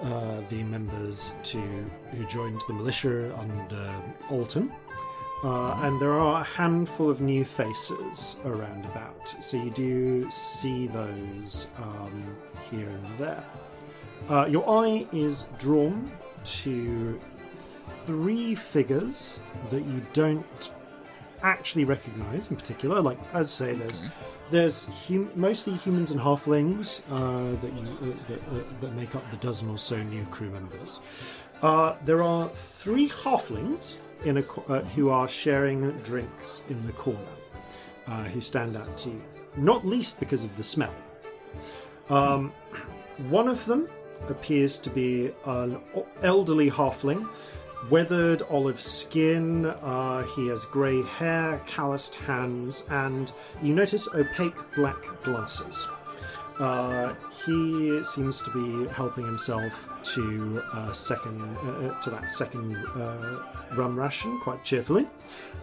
uh, 0.02 0.40
the 0.50 0.62
members 0.62 1.32
to 1.44 1.58
who 1.58 2.24
joined 2.26 2.60
the 2.68 2.74
militia 2.74 3.36
under 3.36 3.94
Alton. 4.30 4.72
Uh, 5.42 5.74
and 5.82 6.00
there 6.00 6.12
are 6.12 6.42
a 6.42 6.44
handful 6.44 7.10
of 7.10 7.20
new 7.20 7.44
faces 7.44 8.36
around 8.44 8.84
about, 8.84 9.34
so 9.40 9.56
you 9.56 9.70
do 9.70 10.30
see 10.30 10.86
those 10.86 11.66
um, 11.78 12.36
here 12.70 12.88
and 12.88 13.18
there. 13.18 13.44
Uh, 14.28 14.46
your 14.46 14.68
eye 14.68 15.06
is 15.12 15.44
drawn 15.58 16.10
to 16.44 17.20
three 18.04 18.54
figures 18.54 19.40
that 19.70 19.84
you 19.84 20.02
don't 20.12 20.70
actually 21.42 21.84
recognize 21.84 22.50
in 22.50 22.56
particular. 22.56 23.00
Like 23.00 23.18
as 23.32 23.48
I 23.48 23.66
say, 23.66 23.74
there's 23.74 24.02
there's 24.50 24.84
hum- 25.06 25.30
mostly 25.34 25.74
humans 25.74 26.10
and 26.10 26.20
halflings 26.20 27.00
uh, 27.10 27.58
that 27.60 27.72
you 27.72 27.82
uh, 27.82 28.28
that, 28.28 28.40
uh, 28.40 28.62
that 28.80 28.92
make 28.94 29.14
up 29.14 29.28
the 29.30 29.36
dozen 29.38 29.68
or 29.68 29.78
so 29.78 30.02
new 30.02 30.24
crew 30.26 30.50
members. 30.50 31.00
Uh, 31.62 31.94
there 32.04 32.22
are 32.22 32.48
three 32.50 33.08
halflings 33.08 33.98
in 34.24 34.38
a 34.38 34.42
co- 34.42 34.64
uh, 34.68 34.82
who 34.96 35.10
are 35.10 35.28
sharing 35.28 35.90
drinks 35.98 36.62
in 36.68 36.82
the 36.84 36.92
corner, 36.92 37.18
uh, 38.06 38.24
who 38.24 38.40
stand 38.40 38.76
out 38.76 38.96
to 38.98 39.10
you, 39.10 39.22
not 39.56 39.86
least 39.86 40.18
because 40.18 40.44
of 40.44 40.56
the 40.56 40.64
smell. 40.64 40.94
Um, 42.08 42.52
one 43.28 43.48
of 43.48 43.64
them 43.66 43.88
appears 44.28 44.78
to 44.80 44.90
be 44.90 45.30
an 45.46 45.80
elderly 46.22 46.70
halfling, 46.70 47.28
weathered 47.90 48.42
olive 48.50 48.80
skin. 48.80 49.66
Uh, 49.66 50.22
he 50.34 50.48
has 50.48 50.64
grey 50.64 51.02
hair, 51.02 51.60
calloused 51.66 52.14
hands, 52.14 52.84
and 52.90 53.32
you 53.62 53.74
notice 53.74 54.08
opaque 54.14 54.74
black 54.74 55.02
glasses. 55.22 55.88
Uh, 56.58 57.14
he 57.44 58.02
seems 58.04 58.40
to 58.40 58.50
be 58.50 58.88
helping 58.92 59.24
himself 59.24 59.88
to 60.02 60.62
uh, 60.72 60.92
second 60.92 61.42
uh, 61.58 61.88
uh, 61.88 62.00
to 62.00 62.10
that 62.10 62.30
second 62.30 62.76
uh, 62.76 63.42
rum 63.74 63.98
ration 63.98 64.38
quite 64.40 64.64
cheerfully. 64.64 65.06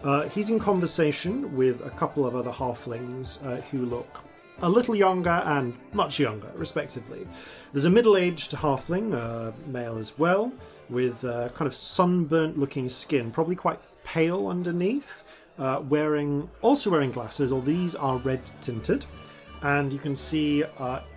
Uh, 0.04 0.28
he's 0.28 0.50
in 0.50 0.58
conversation 0.58 1.56
with 1.56 1.80
a 1.86 1.90
couple 1.90 2.26
of 2.26 2.36
other 2.36 2.50
halflings 2.50 3.40
who 3.70 3.86
look 3.86 4.20
a 4.62 4.68
little 4.68 4.94
younger 4.94 5.42
and 5.44 5.76
much 5.92 6.18
younger, 6.18 6.50
respectively. 6.54 7.26
There's 7.72 7.84
a 7.84 7.90
middle-aged 7.90 8.52
halfling, 8.52 9.14
uh, 9.14 9.52
male 9.66 9.98
as 9.98 10.18
well, 10.18 10.52
with 10.88 11.24
uh, 11.24 11.48
kind 11.50 11.66
of 11.66 11.74
sunburnt-looking 11.74 12.88
skin, 12.88 13.30
probably 13.30 13.56
quite 13.56 13.80
pale 14.04 14.48
underneath, 14.48 15.24
uh, 15.58 15.82
wearing 15.88 16.48
also 16.60 16.90
wearing 16.90 17.10
glasses. 17.10 17.52
All 17.52 17.60
these 17.60 17.94
are 17.94 18.18
red 18.18 18.40
tinted 18.60 19.04
and 19.62 19.92
you 19.92 19.98
can 19.98 20.14
see 20.16 20.64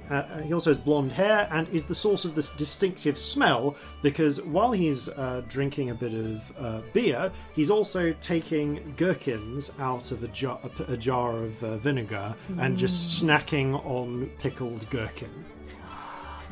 uh, 0.10 0.14
uh, 0.14 0.41
he 0.41 0.53
also 0.53 0.69
has 0.69 0.77
blonde 0.77 1.11
hair 1.11 1.48
and 1.52 1.68
is 1.69 1.86
the 1.86 1.95
source 1.95 2.26
of 2.26 2.36
this 2.36 2.52
distinctive 2.52 3.18
smell 3.18 3.76
because 4.02 4.41
while 4.41 4.72
he's 4.72 5.10
uh, 5.10 5.41
drinking 5.48 5.90
a 5.90 5.95
bit 5.95 6.14
of 6.14 6.53
uh, 6.57 6.82
beer, 6.94 7.32
he's 7.53 7.69
also 7.69 8.14
taking 8.22 8.94
gherkins 8.98 9.72
out 9.80 10.11
of 10.11 10.23
a 10.23 10.27
jar, 10.30 10.60
a, 10.64 10.94
a 10.94 10.98
jar 10.98 11.38
of 11.38 11.64
uh, 11.64 11.77
vinegar 11.77 12.36
and 12.60 12.77
just 12.77 13.23
snacking 13.23 13.73
on 13.86 14.27
pickled 14.40 14.90
gherkin. 14.90 15.45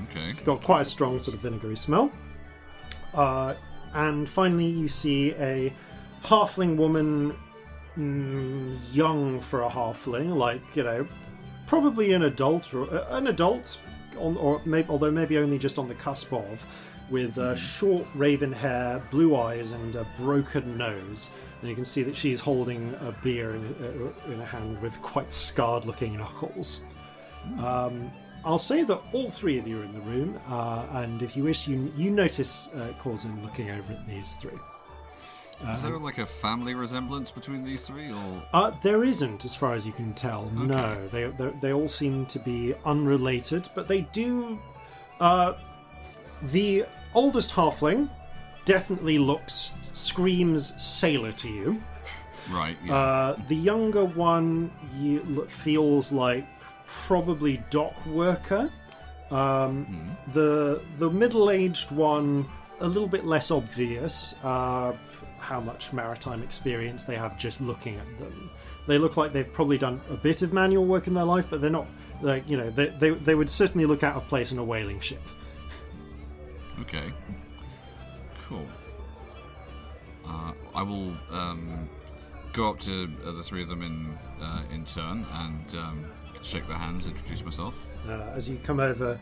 Okay. 0.09 0.29
It's 0.29 0.41
got 0.41 0.63
quite 0.63 0.81
a 0.81 0.85
strong 0.85 1.19
sort 1.19 1.35
of 1.35 1.41
vinegary 1.41 1.77
smell. 1.77 2.11
Uh, 3.13 3.53
and 3.93 4.27
finally, 4.27 4.65
you 4.65 4.87
see 4.87 5.33
a 5.35 5.71
halfling 6.23 6.77
woman, 6.77 7.35
mm, 7.97 8.77
young 8.91 9.39
for 9.39 9.61
a 9.61 9.69
halfling, 9.69 10.35
like 10.35 10.61
you 10.75 10.83
know, 10.83 11.07
probably 11.73 12.13
an 12.13 12.21
adult 12.21 12.71
or 12.71 12.83
uh, 12.93 13.17
an 13.17 13.25
adult, 13.25 13.79
on, 14.19 14.37
or 14.37 14.61
maybe 14.63 14.87
although 14.89 15.09
maybe 15.09 15.39
only 15.39 15.57
just 15.57 15.79
on 15.79 15.87
the 15.87 15.95
cusp 15.95 16.31
of, 16.31 16.63
with 17.09 17.35
uh, 17.39 17.55
short 17.55 18.05
raven 18.13 18.51
hair, 18.51 19.01
blue 19.09 19.35
eyes, 19.35 19.71
and 19.71 19.95
a 19.95 20.05
broken 20.15 20.77
nose. 20.77 21.31
And 21.61 21.69
you 21.71 21.73
can 21.73 21.83
see 21.83 22.03
that 22.03 22.15
she's 22.15 22.39
holding 22.39 22.93
a 23.01 23.11
beer 23.23 23.55
in, 23.55 23.65
uh, 23.65 24.31
in 24.31 24.39
a 24.39 24.45
hand 24.45 24.79
with 24.83 25.01
quite 25.01 25.33
scarred-looking 25.33 26.15
knuckles. 26.15 26.83
Um, 27.57 28.11
I'll 28.45 28.59
say 28.59 28.83
that 28.83 29.01
all 29.11 29.31
three 29.31 29.57
of 29.57 29.67
you 29.67 29.81
are 29.81 29.83
in 29.83 29.93
the 29.93 30.01
room, 30.01 30.39
uh, 30.47 30.85
and 30.91 31.23
if 31.23 31.35
you 31.35 31.43
wish, 31.43 31.67
you 31.67 31.91
you 31.97 32.11
notice 32.11 32.69
uh, 32.75 32.93
Corzin 32.99 33.41
looking 33.41 33.71
over 33.71 33.93
at 33.93 34.07
these 34.07 34.35
three. 34.35 34.59
Is 35.71 35.83
there 35.83 35.97
like 35.97 36.17
a 36.17 36.25
family 36.25 36.73
resemblance 36.75 37.31
between 37.31 37.63
these 37.63 37.85
three, 37.85 38.11
or 38.11 38.43
Uh, 38.53 38.71
there 38.81 39.03
isn't, 39.03 39.45
as 39.45 39.55
far 39.55 39.73
as 39.73 39.85
you 39.87 39.93
can 39.93 40.13
tell. 40.13 40.49
No, 40.51 41.07
they, 41.07 41.31
they 41.61 41.73
all 41.73 41.87
seem 41.87 42.25
to 42.27 42.39
be 42.39 42.73
unrelated, 42.85 43.69
but 43.75 43.87
they 43.87 44.01
do. 44.11 44.59
Uh, 45.19 45.53
the 46.43 46.85
oldest 47.13 47.51
halfling 47.51 48.09
definitely 48.65 49.17
looks 49.17 49.71
screams 49.81 50.73
sailor 50.81 51.31
to 51.33 51.49
you. 51.49 51.81
right? 52.51 52.75
Yeah. 52.83 52.95
Uh, 52.95 53.35
the 53.47 53.55
younger 53.55 54.05
one 54.05 54.71
you, 54.97 55.45
feels 55.47 56.11
like 56.11 56.45
probably 56.85 57.63
dock 57.69 57.93
worker. 58.05 58.69
Um, 59.31 60.15
The 60.33 60.81
the 60.99 61.09
middle 61.09 61.49
aged 61.49 61.91
one 61.91 62.45
a 62.81 62.87
little 62.87 63.07
bit 63.07 63.25
less 63.25 63.49
obvious 63.49 64.35
uh, 64.43 64.91
how 65.43 65.59
much 65.59 65.93
maritime 65.93 66.41
experience 66.41 67.03
they 67.03 67.15
have 67.15 67.37
just 67.37 67.61
looking 67.61 67.95
at 67.97 68.19
them. 68.19 68.49
They 68.87 68.97
look 68.97 69.17
like 69.17 69.33
they've 69.33 69.51
probably 69.51 69.77
done 69.77 70.01
a 70.09 70.15
bit 70.15 70.41
of 70.41 70.53
manual 70.53 70.85
work 70.85 71.07
in 71.07 71.13
their 71.13 71.23
life, 71.23 71.47
but 71.49 71.61
they're 71.61 71.69
not 71.69 71.87
like 72.21 72.49
you 72.49 72.57
know 72.57 72.69
they 72.69 72.87
they, 72.87 73.09
they 73.11 73.35
would 73.35 73.49
certainly 73.49 73.85
look 73.85 74.03
out 74.03 74.15
of 74.15 74.27
place 74.27 74.51
in 74.51 74.57
a 74.57 74.63
whaling 74.63 74.99
ship. 74.99 75.21
Okay. 76.81 77.11
Cool. 78.43 78.67
Uh, 80.25 80.53
I 80.73 80.81
will 80.81 81.13
um, 81.31 81.89
go 82.53 82.69
up 82.69 82.79
to 82.81 83.09
uh, 83.25 83.31
the 83.31 83.43
three 83.43 83.61
of 83.61 83.69
them 83.69 83.81
in 83.81 84.17
uh, 84.41 84.63
in 84.73 84.85
turn 84.85 85.25
and 85.33 85.75
um, 85.75 86.05
shake 86.41 86.67
their 86.67 86.77
hands, 86.77 87.07
introduce 87.07 87.43
myself. 87.43 87.87
Uh, 88.07 88.31
as 88.35 88.49
you 88.49 88.57
come 88.63 88.79
over, 88.79 89.19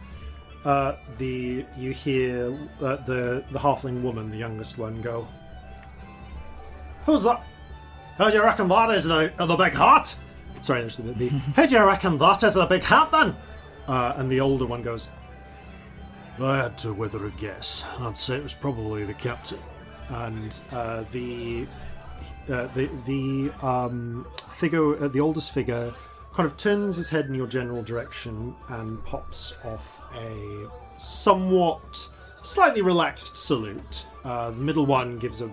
uh, 0.66 0.96
the 1.18 1.66
you 1.78 1.92
hear 1.92 2.54
uh, 2.82 2.98
the 2.98 3.44
the 3.52 3.60
halfling 3.60 4.02
woman, 4.02 4.30
the 4.30 4.38
youngest 4.38 4.78
one, 4.78 5.02
go. 5.02 5.28
Who's 7.06 7.24
that? 7.24 7.44
How 8.18 8.30
do 8.30 8.36
you 8.36 8.44
reckon 8.44 8.68
that 8.68 8.90
is 8.92 9.06
the 9.06 9.34
uh, 9.40 9.46
the 9.46 9.56
big 9.56 9.74
hat? 9.74 10.16
Sorry, 10.62 10.82
there's 10.82 10.98
the 10.98 11.04
bit 11.04 11.18
B. 11.18 11.28
How 11.56 11.66
do 11.66 11.76
you 11.76 11.84
reckon 11.84 12.18
that 12.20 12.44
is 12.44 12.54
the 12.54 12.66
big 12.66 12.84
hat 12.84 13.12
then? 13.12 13.36
Uh, 13.88 14.14
and 14.18 14.30
the 14.30 14.40
older 14.40 14.66
one 14.66 14.82
goes. 14.82 15.10
I 16.40 16.58
had 16.58 16.78
to 16.80 16.94
wither 16.94 17.26
a 17.26 17.32
guess. 17.32 17.86
I'd 18.00 18.18
say 18.18 18.36
it 18.38 18.44
was 18.44 18.54
probably 18.54 19.04
the 19.04 19.14
captain. 19.14 19.60
And 20.10 20.60
uh, 20.72 21.04
the 21.12 21.68
uh, 22.50 22.68
the 22.68 22.90
the 23.06 23.66
um, 23.66 24.28
figure, 24.50 25.04
uh, 25.04 25.08
the 25.08 25.20
oldest 25.20 25.54
figure, 25.54 25.94
kind 26.34 26.46
of 26.46 26.58
turns 26.58 26.96
his 26.96 27.10
head 27.10 27.26
in 27.26 27.36
your 27.36 27.48
general 27.48 27.84
direction 27.84 28.56
and 28.70 29.04
pops 29.06 29.56
off 29.64 30.02
a 30.16 30.70
somewhat 30.98 32.10
slightly 32.42 32.82
relaxed 32.82 33.38
salute. 33.38 34.06
Uh, 34.24 34.52
the 34.52 34.62
middle 34.62 34.86
one 34.86 35.18
gives 35.18 35.42
a, 35.42 35.50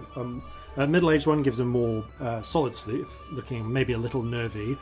a 0.77 0.87
middle-aged 0.87 1.27
one 1.27 1.43
gives 1.43 1.61
a 1.61 1.65
more 1.65 2.05
uh, 2.21 2.43
solid 2.43 2.75
salute, 2.75 3.09
looking 3.33 3.71
maybe 3.73 3.93
a 3.95 3.99
little 3.99 4.23
nervy, 4.23 4.77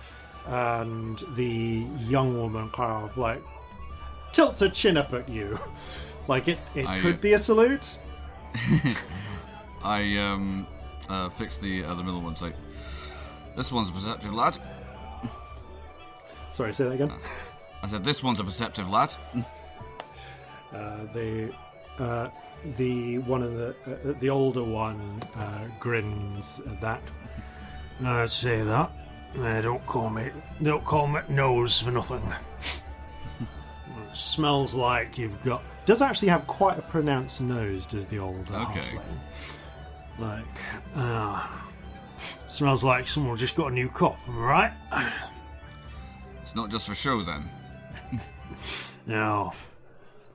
and 0.47 1.23
the 1.35 1.87
young 2.01 2.39
woman 2.39 2.69
kind 2.71 3.09
of 3.09 3.17
like 3.17 3.43
tilts 4.33 4.61
her 4.61 4.69
chin 4.69 4.97
up 4.97 5.13
at 5.15 5.29
you, 5.29 5.59
like 6.29 6.49
it 6.49 6.59
it 6.75 6.87
I- 6.87 7.01
could 7.01 7.21
be 7.21 7.33
a 7.33 7.39
salute. 7.39 7.99
I 9.83 10.17
um, 10.19 10.67
uh, 11.09 11.29
fix 11.29 11.59
the 11.59 11.85
uh, 11.85 11.95
middle 11.97 12.21
one. 12.21 12.35
Say, 12.37 12.53
this 13.55 13.71
one's 13.71 13.91
a 13.91 13.93
perceptive 13.93 14.33
lad. 14.35 14.59
Sorry, 16.53 16.73
say 16.73 16.85
that 16.85 16.93
again. 16.93 17.13
I 17.83 17.87
said, 17.87 18.03
this 18.03 18.23
one's 18.23 18.41
a 18.41 18.45
perceptive 18.45 18.89
lad. 18.91 19.15
Uh, 20.75 21.07
the 21.15 21.51
uh, 21.99 22.29
the 22.77 23.19
one 23.19 23.43
of 23.43 23.55
the 23.57 23.75
uh, 23.87 24.13
the 24.21 24.29
older 24.31 24.63
one 24.65 25.21
uh, 25.37 25.65
grins 25.81 26.61
at 26.67 26.81
that. 26.81 27.01
I'd 28.05 28.31
say 28.31 28.63
that. 28.63 28.91
They 29.35 29.61
don't 29.63 29.85
call 29.87 30.09
me 30.11 30.31
they 30.61 30.71
don't 30.71 30.85
call 30.85 31.07
me 31.09 31.21
nose 31.29 31.81
for 31.81 31.91
nothing. 31.91 32.23
It 34.11 34.17
smells 34.17 34.75
like 34.75 35.19
you've 35.19 35.43
got. 35.43 35.63
Does 35.85 36.01
actually 36.03 36.29
have 36.29 36.47
quite 36.47 36.79
a 36.79 36.83
pronounced 36.83 37.41
nose. 37.41 37.85
Does 37.87 38.07
the 38.07 38.19
older 38.19 38.39
Okay. 38.55 38.81
halfling? 38.81 39.19
Like, 40.19 40.45
uh, 40.95 41.47
smells 42.49 42.83
like 42.83 43.07
someone 43.09 43.37
just 43.37 43.55
got 43.57 43.71
a 43.73 43.75
new 43.75 43.89
cop. 43.91 44.19
Am 44.29 44.39
I 44.39 44.43
right? 44.43 44.73
It's 46.43 46.55
not 46.55 46.71
just 46.71 46.87
for 46.89 46.95
show 46.95 47.21
then. 47.23 47.45
No. 49.07 49.53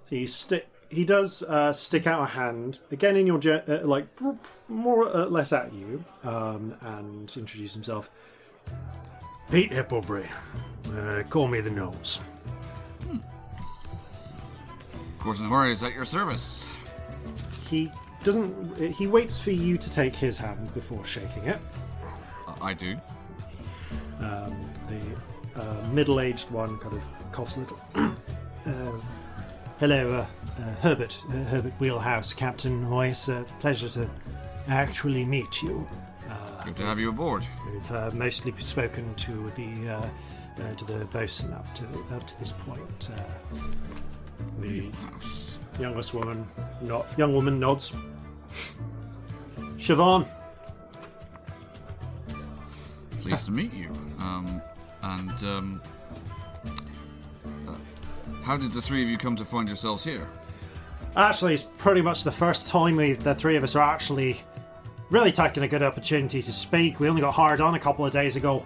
He 0.09 0.27
stick. 0.27 0.67
He 0.91 1.05
does 1.05 1.41
uh, 1.43 1.71
stick 1.71 2.05
out 2.05 2.21
a 2.23 2.25
hand 2.25 2.79
again 2.91 3.15
in 3.15 3.25
your 3.25 3.39
ge- 3.39 3.47
uh, 3.47 3.79
like 3.83 4.13
pr- 4.17 4.31
pr- 4.31 4.57
more 4.67 5.07
or 5.07 5.25
less 5.27 5.53
at 5.53 5.73
you, 5.73 6.03
um, 6.25 6.75
and 6.81 7.33
introduce 7.37 7.73
himself. 7.73 8.11
Pete 9.49 9.71
Hipplebury. 9.71 10.27
Uh, 10.97 11.23
call 11.29 11.47
me 11.47 11.61
the 11.61 11.71
nose. 11.71 12.19
Of 13.09 13.19
course, 15.19 15.39
no 15.39 15.49
worries. 15.49 15.81
At 15.81 15.93
your 15.93 16.03
service. 16.03 16.67
He 17.69 17.89
doesn't. 18.23 18.77
He 18.93 19.07
waits 19.07 19.39
for 19.39 19.51
you 19.51 19.77
to 19.77 19.89
take 19.89 20.13
his 20.13 20.37
hand 20.37 20.73
before 20.73 21.05
shaking 21.05 21.45
it. 21.45 21.59
Uh, 22.47 22.55
I 22.61 22.73
do. 22.73 22.99
Um, 24.19 24.69
the 24.89 25.61
uh, 25.61 25.87
middle-aged 25.93 26.51
one 26.51 26.77
kind 26.79 26.95
of 26.97 27.03
coughs 27.31 27.55
a 27.55 27.61
little. 27.61 27.79
uh, 29.81 29.87
hello, 29.87 30.13
uh, 30.13 30.25
uh, 30.61 30.75
Herbert. 30.81 31.19
Uh, 31.29 31.43
Herbert 31.45 31.73
Wheelhouse, 31.79 32.33
Captain. 32.33 32.91
It's 33.03 33.29
a 33.29 33.45
pleasure 33.59 33.89
to 33.89 34.09
actually 34.67 35.25
meet 35.25 35.61
you. 35.61 35.87
Good 36.63 36.77
to 36.77 36.83
have 36.83 36.99
you 36.99 37.09
aboard. 37.09 37.45
We've 37.73 37.91
uh, 37.91 38.11
mostly 38.13 38.53
spoken 38.59 39.15
to 39.15 39.49
the 39.55 39.89
uh, 39.89 40.09
uh, 40.61 40.75
to 40.75 40.85
the 40.85 41.05
bosun 41.05 41.51
up 41.53 41.73
to 41.73 41.83
up 42.13 42.27
to 42.27 42.39
this 42.39 42.51
point. 42.51 43.09
Uh, 43.11 43.57
the 44.59 44.91
House. 44.91 45.57
youngest 45.79 46.13
woman, 46.13 46.47
not 46.81 47.07
young 47.17 47.33
woman, 47.33 47.59
nods. 47.59 47.93
Siobhan, 49.77 50.27
Pleased 53.21 53.47
to 53.47 53.51
meet 53.51 53.73
you. 53.73 53.89
Um, 54.19 54.61
and 55.01 55.43
um, 55.43 55.81
uh, 55.83 55.87
how 58.43 58.57
did 58.57 58.71
the 58.71 58.81
three 58.81 59.03
of 59.03 59.09
you 59.09 59.17
come 59.17 59.35
to 59.35 59.45
find 59.45 59.67
yourselves 59.67 60.03
here? 60.03 60.27
actually, 61.15 61.53
it's 61.53 61.63
pretty 61.63 62.01
much 62.01 62.23
the 62.23 62.31
first 62.31 62.69
time 62.69 62.95
we 62.95 63.13
the 63.13 63.35
three 63.35 63.57
of 63.57 63.63
us 63.63 63.75
are 63.75 63.83
actually 63.83 64.41
really 65.09 65.31
taking 65.31 65.63
a 65.63 65.67
good 65.67 65.83
opportunity 65.83 66.41
to 66.41 66.53
speak. 66.53 66.99
We 66.99 67.09
only 67.09 67.21
got 67.21 67.33
hired 67.33 67.59
on 67.59 67.75
a 67.75 67.79
couple 67.79 68.05
of 68.05 68.11
days 68.11 68.37
ago. 68.37 68.63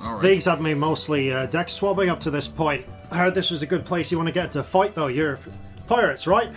All 0.00 0.14
right. 0.14 0.22
These 0.22 0.44
had 0.44 0.60
me 0.60 0.74
mostly 0.74 1.32
uh, 1.32 1.46
deck 1.46 1.68
swabbing 1.68 2.10
up 2.10 2.20
to 2.20 2.30
this 2.30 2.46
point. 2.46 2.84
I 3.10 3.16
heard 3.16 3.34
this 3.34 3.50
was 3.50 3.62
a 3.62 3.66
good 3.66 3.84
place 3.84 4.12
you 4.12 4.18
want 4.18 4.28
to 4.28 4.34
get 4.34 4.52
to 4.52 4.62
fight, 4.62 4.94
though. 4.94 5.08
You're 5.08 5.38
pirates, 5.86 6.26
right? 6.26 6.50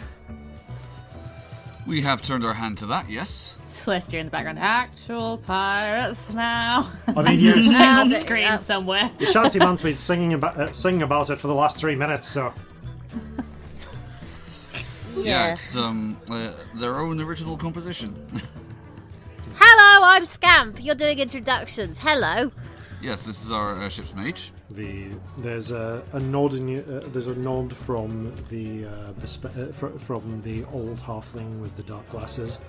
We 1.85 2.01
have 2.01 2.22
turned 2.22 2.45
our 2.45 2.53
hand 2.53 2.77
to 2.80 2.85
that. 2.88 3.10
Yes. 3.10 3.60
Celestia 3.68 4.14
in 4.19 4.27
the 4.27 4.31
background. 4.31 4.57
Actual 4.60 5.38
pirates 5.39 6.34
now. 6.34 6.91
I 7.07 7.22
mean, 7.23 7.39
you're. 7.39 7.57
Off 7.76 8.10
they- 8.10 8.15
screen 8.19 8.57
somewhere. 8.60 9.11
Your 9.19 9.30
shanty 9.30 9.60
man's 9.60 9.81
been 9.81 9.93
singing 9.93 10.34
about 10.34 10.57
uh, 10.57 10.72
singing 10.72 11.01
about 11.01 11.30
it 11.30 11.38
for 11.38 11.47
the 11.47 11.53
last 11.55 11.77
three 11.80 11.95
minutes, 11.95 12.27
so 12.27 12.53
Yeah, 15.15 15.51
it's 15.53 15.76
um 15.76 16.18
uh, 16.30 16.51
their 16.76 16.99
own 16.99 17.19
original 17.19 17.57
composition. 17.57 18.15
Hello, 19.55 20.05
I'm 20.05 20.26
Scamp. 20.26 20.84
You're 20.84 20.95
doing 20.95 21.19
introductions. 21.19 21.99
Hello. 22.01 22.51
Yes, 23.03 23.25
this 23.25 23.43
is 23.43 23.51
our 23.51 23.73
uh, 23.81 23.89
ship's 23.89 24.15
mage. 24.15 24.53
The 24.71 25.07
there's 25.38 25.71
a, 25.71 26.01
a 26.13 26.19
nod 26.21 26.53
in 26.53 26.80
uh, 26.80 27.01
there's 27.11 27.27
a 27.27 27.35
nod 27.35 27.75
from 27.75 28.34
the 28.47 28.85
uh, 28.85 29.11
bespe- 29.19 29.69
uh, 29.69 29.73
fr- 29.73 29.99
from 29.99 30.41
the 30.43 30.63
old 30.71 30.99
halfling 30.99 31.59
with 31.59 31.75
the 31.75 31.84
dark 31.84 32.09
glasses. 32.09 32.59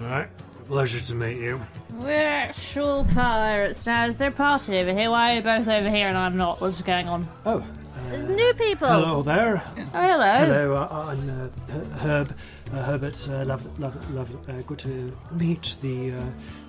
All 0.00 0.06
right, 0.06 0.28
pleasure 0.66 1.00
to 1.00 1.14
meet 1.14 1.36
you. 1.36 1.60
We're 1.92 2.26
actual 2.26 3.04
pirates 3.04 3.84
now. 3.86 4.06
Is 4.06 4.16
there 4.16 4.30
a 4.30 4.32
party 4.32 4.78
over 4.78 4.94
here? 4.94 5.10
Why 5.10 5.32
are 5.32 5.36
you 5.36 5.42
both 5.42 5.68
over 5.68 5.90
here 5.90 6.08
and 6.08 6.16
I'm 6.16 6.38
not? 6.38 6.62
What's 6.62 6.80
going 6.80 7.06
on? 7.08 7.28
Oh, 7.44 7.62
New 8.10 8.54
people. 8.54 8.88
hello 8.88 9.20
there. 9.22 9.62
Oh, 9.76 9.82
hello. 9.92 10.32
Hello, 10.38 10.74
uh, 10.76 11.06
I'm 11.08 11.28
uh, 11.28 11.72
Her- 11.72 11.98
Herb 11.98 12.36
uh, 12.72 12.82
Herbert. 12.84 13.28
Uh, 13.28 13.44
love, 13.44 13.78
love, 13.78 14.10
love. 14.14 14.48
Uh, 14.48 14.62
good 14.62 14.78
to 14.80 15.16
meet 15.32 15.76
the 15.82 16.12
uh, 16.12 16.22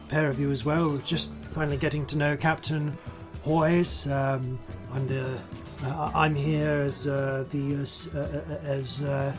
pair 0.10 0.30
of 0.30 0.40
you 0.40 0.52
as 0.52 0.66
well. 0.66 0.98
Just 0.98 1.32
finally 1.52 1.78
getting 1.78 2.06
to 2.08 2.18
know 2.18 2.36
Captain 2.38 2.98
Hoyes. 3.46 4.10
Um, 4.12 4.60
I'm 4.94 5.06
the. 5.08 5.40
Uh, 5.84 6.12
I'm 6.16 6.34
here 6.36 6.82
as 6.86 7.06
uh, 7.06 7.46
the 7.52 7.76
uh, 7.76 7.82
s- 7.82 8.10
uh, 8.16 8.42
uh, 8.50 8.66
as 8.66 9.04
uh, 9.04 9.36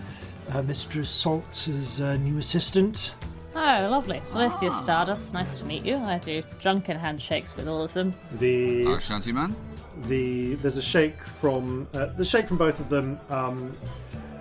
uh, 0.52 0.62
Mistress 0.62 1.08
Salt's 1.10 2.00
uh, 2.00 2.16
new 2.16 2.38
assistant. 2.38 3.14
Oh, 3.54 3.88
lovely. 3.90 4.20
Celestia 4.28 4.70
Stardust. 4.70 5.32
Nice 5.32 5.58
to 5.58 5.64
meet 5.64 5.82
you. 5.84 5.96
I 5.96 6.18
do 6.18 6.42
drunken 6.60 6.98
handshakes 6.98 7.56
with 7.56 7.66
all 7.68 7.82
of 7.82 7.92
them. 7.94 8.14
The 8.38 8.84
Our 8.86 9.00
shanty 9.00 9.32
man. 9.32 9.56
the 10.02 10.56
there's 10.56 10.76
a 10.76 10.82
shake 10.82 11.22
from 11.22 11.88
uh, 11.94 12.06
the 12.18 12.24
shake 12.24 12.46
from 12.46 12.58
both 12.58 12.80
of 12.80 12.90
them. 12.90 13.18
Um, 13.30 13.72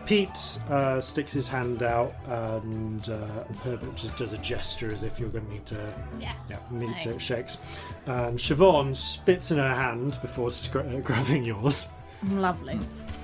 Pete 0.06 0.60
uh, 0.69 1.02
sticks 1.02 1.34
his 1.34 1.48
hand 1.48 1.82
out, 1.84 2.14
and 2.27 3.10
uh, 3.10 3.44
Herbert 3.64 3.95
just 3.95 4.15
does 4.15 4.34
a 4.34 4.38
gesture 4.38 4.91
as 4.91 5.03
if 5.03 5.19
you're 5.19 5.30
going 5.30 5.45
to 5.48 5.52
need 5.53 5.65
to 5.68 5.94
Yeah. 6.19 6.34
yeah 6.49 6.57
need 6.72 6.91
Hey. 6.91 7.14
to 7.14 7.19
shakes. 7.19 7.57
And 8.06 8.38
Siobhan 8.38 8.95
spits 8.95 9.52
in 9.52 9.57
her 9.57 9.73
hand 9.76 10.19
before 10.22 10.52
scr- 10.52 10.80
uh, 10.80 10.99
grabbing 10.99 11.44
yours. 11.44 11.90
Lovely. 12.30 12.80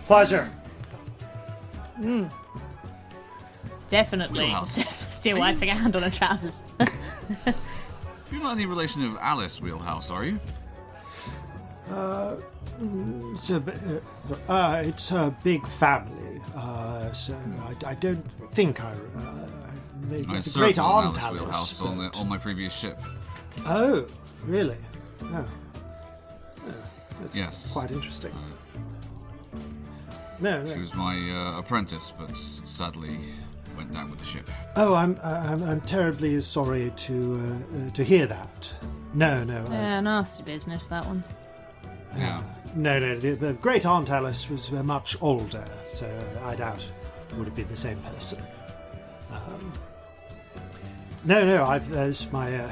Pleasure. 0.06 0.49
Definitely. 3.90 4.40
Wheelhouse. 4.45 4.76
Still 5.16 5.38
wiping 5.40 5.70
a 5.70 5.76
hand 5.76 5.95
on 5.95 6.03
her 6.03 6.10
trousers. 6.10 6.64
You're 8.32 8.41
not 8.41 8.53
any 8.53 8.66
relation 8.66 9.06
of 9.06 9.18
Alice 9.20 9.62
Wheelhouse, 9.62 10.10
are 10.10 10.24
you? 10.26 10.40
Uh, 11.90 12.38
It's 13.34 13.49
a, 13.49 13.60
bi- 13.60 13.74
uh, 14.48 14.52
uh, 14.52 14.84
it's 14.86 15.12
a 15.12 15.36
big 15.44 15.68
family, 15.68 16.31
uh, 16.56 17.12
so 17.12 17.36
I, 17.86 17.92
I 17.92 17.96
don't 17.96 18.24
think 18.54 18.84
I. 18.84 18.92
Uh, 18.92 19.48
maybe 20.10 20.28
I 20.30 20.40
the 20.40 20.52
great 20.58 20.80
on 20.80 21.06
aunt 21.06 21.18
Alice 21.22 21.24
Alice. 21.24 21.42
Wheelhouse 21.42 21.82
on, 21.82 21.98
the, 21.98 22.18
on 22.20 22.28
my 22.30 22.38
previous 22.38 22.76
ship. 22.78 23.00
Oh, 23.66 24.08
really? 24.46 24.78
Oh. 25.24 25.46
Yeah, 26.66 26.74
that's 27.22 27.38
Yes. 27.38 27.72
quite 27.74 27.92
interesting. 27.92 28.32
No, 30.40 30.64
no. 30.64 30.74
She 30.74 30.80
was 30.80 30.96
my 30.96 31.16
uh, 31.30 31.60
apprentice, 31.60 32.12
but 32.18 32.36
sadly 32.38 33.20
went 33.78 33.94
down 33.94 34.10
with 34.10 34.20
the 34.20 34.26
ship. 34.26 34.50
Oh, 34.76 34.96
I'm, 34.96 35.18
I'm, 35.24 35.62
I'm 35.64 35.82
terribly 35.82 36.40
sorry 36.42 36.92
to 36.96 37.40
uh, 37.76 37.78
uh, 37.88 37.90
to 37.92 38.04
hear 38.04 38.26
that. 38.26 38.74
No, 39.14 39.44
no, 39.44 39.66
I- 39.70 39.74
Yeah, 39.74 40.00
nasty 40.00 40.42
business, 40.44 40.88
that 40.88 41.06
one. 41.06 41.24
Yeah. 42.18 42.42
No, 42.76 42.99
no. 42.99 43.18
The, 43.18 43.31
the 43.31 43.53
great 43.53 43.85
aunt 43.85 44.10
Alice 44.10 44.49
was 44.49 44.72
uh, 44.72 44.84
much 44.84 45.18
older, 45.22 45.65
so 45.88 46.10
I 46.43 46.56
doubt 46.56 46.89
it 47.30 47.35
would 47.38 47.48
have 47.48 47.56
been 47.56 47.68
the 47.68 47.76
same 47.76 47.98
person. 47.99 48.41
Um, 49.31 49.73
no, 51.23 51.45
no. 51.45 51.65
I've 51.65 51.91
as 51.93 52.31
my. 52.31 52.56
Uh, 52.56 52.72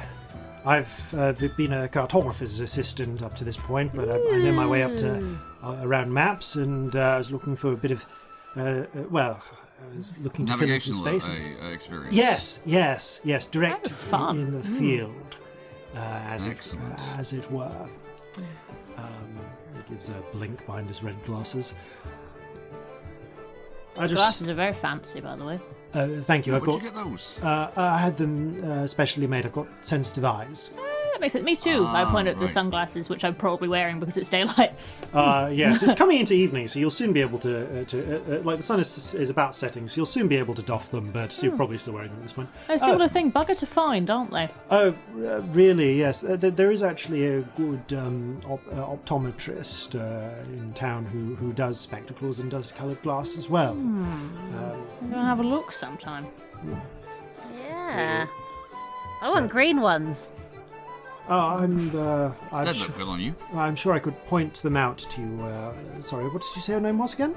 I've 0.65 1.13
uh, 1.13 1.31
been 1.31 1.71
a 1.71 1.87
cartographer's 1.87 2.59
assistant 2.59 3.23
up 3.23 3.35
to 3.37 3.45
this 3.45 3.55
point, 3.55 3.95
but 3.95 4.09
I, 4.09 4.15
I 4.15 4.43
know 4.43 4.51
my 4.51 4.67
way 4.67 4.83
up 4.83 4.95
to 4.97 5.39
uh, 5.63 5.77
around 5.81 6.13
maps, 6.13 6.55
and 6.55 6.95
uh, 6.95 6.99
I 6.99 7.17
was 7.17 7.31
looking 7.31 7.55
for 7.55 7.71
a 7.71 7.77
bit 7.77 7.91
of, 7.91 8.05
uh, 8.57 8.59
uh, 8.61 8.85
well, 9.09 9.41
I 9.81 9.95
was 9.95 10.19
looking 10.19 10.45
to 10.47 10.57
fill 10.57 10.69
in 10.69 10.79
some 10.79 10.93
space. 10.93 11.29
experience. 11.71 12.13
Yes, 12.13 12.61
yes, 12.65 13.21
yes. 13.23 13.47
Direct 13.47 13.89
fun. 13.89 14.37
in 14.37 14.51
the 14.51 14.61
field, 14.61 15.37
uh, 15.95 15.99
as 16.27 16.45
it, 16.45 16.51
Excellent. 16.51 17.01
as 17.17 17.31
it 17.33 17.49
were. 17.49 17.89
He 19.89 19.95
gives 19.95 20.09
a 20.09 20.23
blink 20.31 20.65
behind 20.65 20.87
his 20.87 21.03
red 21.03 21.21
glasses. 21.25 21.73
I 23.97 24.03
just 24.07 24.15
Glasses 24.15 24.49
are 24.49 24.53
very 24.53 24.73
fancy, 24.73 25.19
by 25.19 25.35
the 25.35 25.43
way. 25.43 25.59
uh, 25.93 26.07
thank 26.21 26.47
you. 26.47 26.55
I've 26.55 26.61
Where'd 26.61 26.81
got. 26.81 26.83
you 26.85 26.91
get 26.91 27.03
those? 27.03 27.37
Uh, 27.41 27.71
I 27.75 27.97
had 27.97 28.15
them 28.15 28.63
uh, 28.63 28.87
specially 28.87 29.27
made. 29.27 29.45
I've 29.45 29.51
got 29.51 29.67
sensitive 29.81 30.23
eyes. 30.23 30.71
That 31.19 31.23
makes 31.25 31.35
it. 31.35 31.43
Me 31.43 31.55
too. 31.57 31.83
I 31.85 32.03
Ah, 32.03 32.11
point 32.11 32.29
at 32.29 32.37
the 32.39 32.47
sunglasses, 32.47 33.09
which 33.09 33.25
I'm 33.25 33.35
probably 33.35 33.67
wearing 33.67 33.99
because 33.99 34.15
it's 34.15 34.29
daylight. 34.29 34.71
Uh, 35.13 35.49
yes, 35.51 35.83
it's 35.83 35.93
coming 36.03 36.17
into 36.17 36.33
evening, 36.33 36.69
so 36.69 36.79
you'll 36.79 36.89
soon 36.91 37.11
be 37.11 37.19
able 37.19 37.37
to. 37.39 37.81
Uh, 37.81 37.83
to 37.83 38.15
uh, 38.35 38.37
uh, 38.37 38.41
like 38.43 38.55
the 38.55 38.63
sun 38.63 38.79
is, 38.79 39.13
is 39.15 39.29
about 39.29 39.53
setting, 39.53 39.85
so 39.89 39.97
you'll 39.97 40.05
soon 40.05 40.29
be 40.29 40.37
able 40.37 40.53
to 40.55 40.61
doff 40.61 40.89
them. 40.91 41.11
But 41.11 41.37
you're 41.43 41.55
probably 41.57 41.77
still 41.77 41.93
wearing 41.95 42.09
them 42.11 42.19
at 42.19 42.23
this 42.23 42.31
point. 42.31 42.47
A 42.69 42.79
similar 42.79 43.09
thing. 43.09 43.33
Bugger 43.33 43.57
to 43.59 43.65
find, 43.65 44.09
aren't 44.09 44.31
they? 44.31 44.47
Oh, 44.71 44.95
uh, 45.17 45.41
really? 45.47 45.97
Yes. 45.99 46.23
Uh, 46.23 46.37
th- 46.37 46.55
there 46.55 46.71
is 46.71 46.83
actually 46.83 47.25
a 47.27 47.41
good 47.41 47.91
um, 47.93 48.39
op- 48.47 48.65
uh, 48.71 48.75
optometrist 48.95 49.99
uh, 49.99 50.49
in 50.53 50.71
town 50.73 51.03
who, 51.05 51.35
who 51.35 51.51
does 51.51 51.77
spectacles 51.79 52.39
and 52.39 52.49
does 52.49 52.71
coloured 52.71 53.01
glass 53.01 53.37
as 53.37 53.49
well. 53.49 53.71
Um, 53.71 54.87
I'm 55.01 55.09
gonna 55.09 55.25
have 55.25 55.39
a 55.41 55.43
look 55.43 55.73
sometime. 55.73 56.27
Yeah. 57.61 58.25
I 59.21 59.29
want 59.29 59.51
green 59.51 59.81
ones. 59.81 60.31
Oh, 61.29 61.57
I'm. 61.57 61.95
Uh, 61.97 62.33
I'm, 62.51 62.65
They'd 62.65 62.75
su- 62.75 62.87
look 62.87 62.97
good 62.97 63.07
on 63.07 63.19
you. 63.19 63.35
I'm 63.53 63.75
sure 63.75 63.93
I 63.93 63.99
could 63.99 64.17
point 64.25 64.55
them 64.55 64.75
out 64.75 64.97
to 64.97 65.21
you. 65.21 65.41
Uh, 65.43 65.73
sorry, 66.01 66.25
what 66.25 66.41
did 66.41 66.55
you 66.55 66.61
say 66.61 66.73
your 66.73 66.81
name 66.81 66.97
was 66.97 67.13
again? 67.13 67.35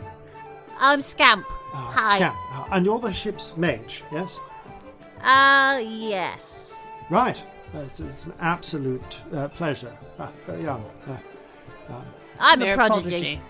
I'm 0.79 1.01
Scamp. 1.01 1.47
Uh, 1.73 1.77
Hi. 1.77 2.17
Scamp. 2.17 2.37
Uh, 2.51 2.67
and 2.73 2.85
you're 2.85 2.99
the 2.99 3.13
ship's 3.13 3.57
mage, 3.57 4.03
yes? 4.13 4.41
Uh, 5.23 5.81
yes. 5.85 6.85
Right. 7.11 7.43
Uh, 7.75 7.79
it's, 7.81 8.01
it's 8.01 8.27
an 8.27 8.33
absolute 8.41 9.23
uh, 9.35 9.49
pleasure. 9.49 9.97
Ah, 10.19 10.31
very 10.47 10.63
young. 10.63 10.85
Uh, 11.09 11.17
I'm 12.39 12.61
You're 12.61 12.73
a 12.73 12.77
prodigy. 12.77 13.41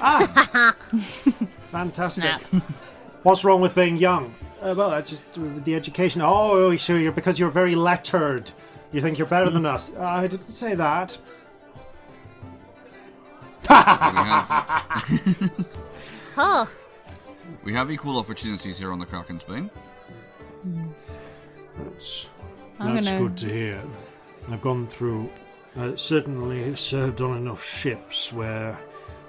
Ah! 0.00 0.74
Fantastic. 1.70 2.40
Snap. 2.40 2.62
What's 3.22 3.44
wrong 3.44 3.60
with 3.60 3.74
being 3.74 3.96
young? 3.96 4.34
Uh, 4.62 4.74
well, 4.76 4.90
that's 4.90 5.10
just 5.10 5.36
with 5.36 5.64
the 5.64 5.74
education. 5.74 6.22
Oh, 6.24 6.74
sure, 6.76 6.98
you're 6.98 7.12
because 7.12 7.38
you're 7.38 7.50
very 7.50 7.74
lettered. 7.74 8.50
You 8.92 9.00
think 9.00 9.18
you're 9.18 9.26
better 9.26 9.50
than 9.50 9.66
us. 9.66 9.90
I 9.96 10.26
didn't 10.26 10.48
say 10.50 10.74
that. 10.74 11.18
We 13.68 13.74
have, 13.74 15.66
Oh, 16.38 16.68
we 17.64 17.72
have 17.72 17.90
equal 17.90 18.18
opportunities 18.18 18.78
here 18.78 18.92
on 18.92 18.98
the 18.98 19.06
Kraken's 19.06 19.42
Bane. 19.44 19.70
That's, 21.84 22.28
I'm 22.78 22.94
that's 22.94 23.06
gonna- 23.10 23.18
good 23.20 23.36
to 23.38 23.46
hear. 23.48 23.82
I've 24.50 24.60
gone 24.60 24.86
through, 24.86 25.30
uh, 25.76 25.96
certainly 25.96 26.74
served 26.76 27.20
on 27.20 27.36
enough 27.36 27.64
ships 27.64 28.32
where 28.32 28.78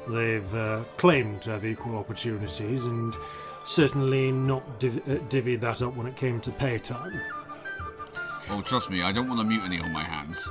they've 0.08 0.53
uh, 0.53 0.84
claimed 0.98 1.42
to 1.44 1.52
have 1.52 1.66
equal 1.66 1.98
opportunities 1.98 2.86
and 2.86 3.16
certainly 3.64 4.32
not 4.32 4.80
div- 4.80 4.98
uh, 5.10 5.16
divvied 5.30 5.61
that 5.61 5.82
up 5.82 5.95
when 5.95 6.06
it 6.08 6.16
came 6.16 6.40
to 6.42 6.52
pay 6.52 6.77
time. 6.77 7.19
Oh, 8.50 8.61
trust 8.61 8.90
me, 8.90 9.01
I 9.03 9.11
don't 9.11 9.27
want 9.27 9.42
a 9.42 9.43
mutiny 9.43 9.80
on 9.80 9.92
my 9.92 10.03
hands. 10.03 10.50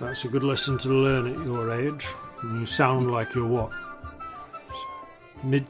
That's 0.00 0.24
a 0.24 0.28
good 0.28 0.42
lesson 0.44 0.76
to 0.78 0.88
learn 0.90 1.26
at 1.26 1.44
your 1.46 1.70
age. 1.70 2.06
You 2.42 2.66
sound 2.66 3.10
like 3.10 3.34
you're 3.34 3.46
what? 3.46 3.70
Mid 5.42 5.66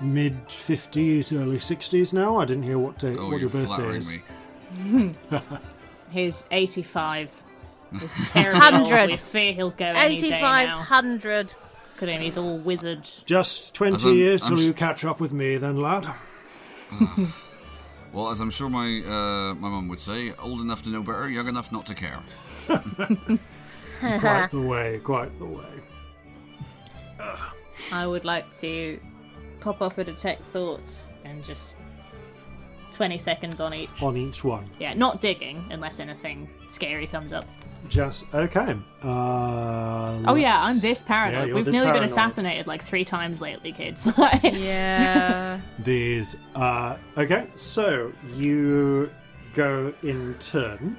mid 0.00 0.36
fifties, 0.50 1.32
early 1.32 1.58
sixties 1.58 2.12
now? 2.12 2.36
I 2.38 2.44
didn't 2.44 2.64
hear 2.64 2.78
what 2.78 2.98
day 2.98 3.16
Oh, 3.16 3.28
what 3.28 3.40
you're 3.40 3.40
your 3.40 3.50
birthday 3.50 3.96
is. 3.96 4.12
me. 4.82 5.14
He's 6.10 6.44
85. 6.50 7.42
He's 7.92 8.30
terrible. 8.30 8.60
100. 8.60 9.10
We 9.10 9.16
fear 9.16 9.52
he'll 9.52 9.70
go 9.70 9.86
any 9.86 10.20
day 10.20 10.30
now. 10.30 10.80
8500. 10.80 11.54
Look 11.94 12.02
at 12.02 12.08
him, 12.08 12.20
he's 12.22 12.36
all 12.36 12.58
withered. 12.58 13.08
Just 13.24 13.72
twenty 13.72 14.08
I'm- 14.08 14.16
years 14.16 14.42
I'm 14.42 14.48
till 14.50 14.58
s- 14.58 14.64
you 14.64 14.72
catch 14.74 15.04
up 15.04 15.20
with 15.20 15.32
me 15.32 15.56
then, 15.56 15.76
lad. 15.80 16.06
Ah. 16.92 17.34
Well, 18.14 18.30
as 18.30 18.40
I'm 18.40 18.50
sure 18.50 18.70
my 18.70 19.02
uh, 19.04 19.54
my 19.54 19.68
mum 19.68 19.88
would 19.88 20.00
say, 20.00 20.32
old 20.40 20.60
enough 20.60 20.84
to 20.84 20.88
know 20.88 21.02
better, 21.02 21.28
young 21.28 21.48
enough 21.48 21.72
not 21.72 21.84
to 21.86 21.94
care. 21.94 22.20
quite 22.68 22.78
the 24.52 24.60
way, 24.60 25.00
quite 25.02 25.36
the 25.40 25.44
way. 25.44 25.64
I 27.90 28.06
would 28.06 28.24
like 28.24 28.50
to 28.58 29.00
pop 29.58 29.82
off 29.82 29.98
a 29.98 30.04
detect 30.04 30.44
thoughts 30.52 31.10
and 31.24 31.42
just 31.42 31.76
20 32.92 33.18
seconds 33.18 33.58
on 33.58 33.74
each. 33.74 33.90
On 34.00 34.16
each 34.16 34.44
one. 34.44 34.70
Yeah, 34.78 34.94
not 34.94 35.20
digging 35.20 35.64
unless 35.70 35.98
anything 35.98 36.48
scary 36.70 37.08
comes 37.08 37.32
up. 37.32 37.46
Just 37.88 38.24
okay. 38.34 38.76
Uh, 39.02 40.22
Oh 40.26 40.34
yeah, 40.36 40.60
I'm 40.62 40.80
this 40.80 41.02
Yeah, 41.02 41.06
paranoid. 41.08 41.46
you're 41.48 41.56
We've 41.56 41.64
this 41.66 41.72
nearly 41.74 41.92
been 41.92 42.02
assassinated 42.04 42.66
like 42.66 42.82
three 42.82 43.04
times 43.04 43.40
lately, 43.40 43.72
kids. 43.72 44.06
Yeah. 44.42 45.60
These 45.78 46.36
uh 46.54 46.96
okay, 47.16 47.46
so 47.56 48.12
you 48.36 49.10
go 49.54 49.92
in 50.02 50.34
turn. 50.40 50.96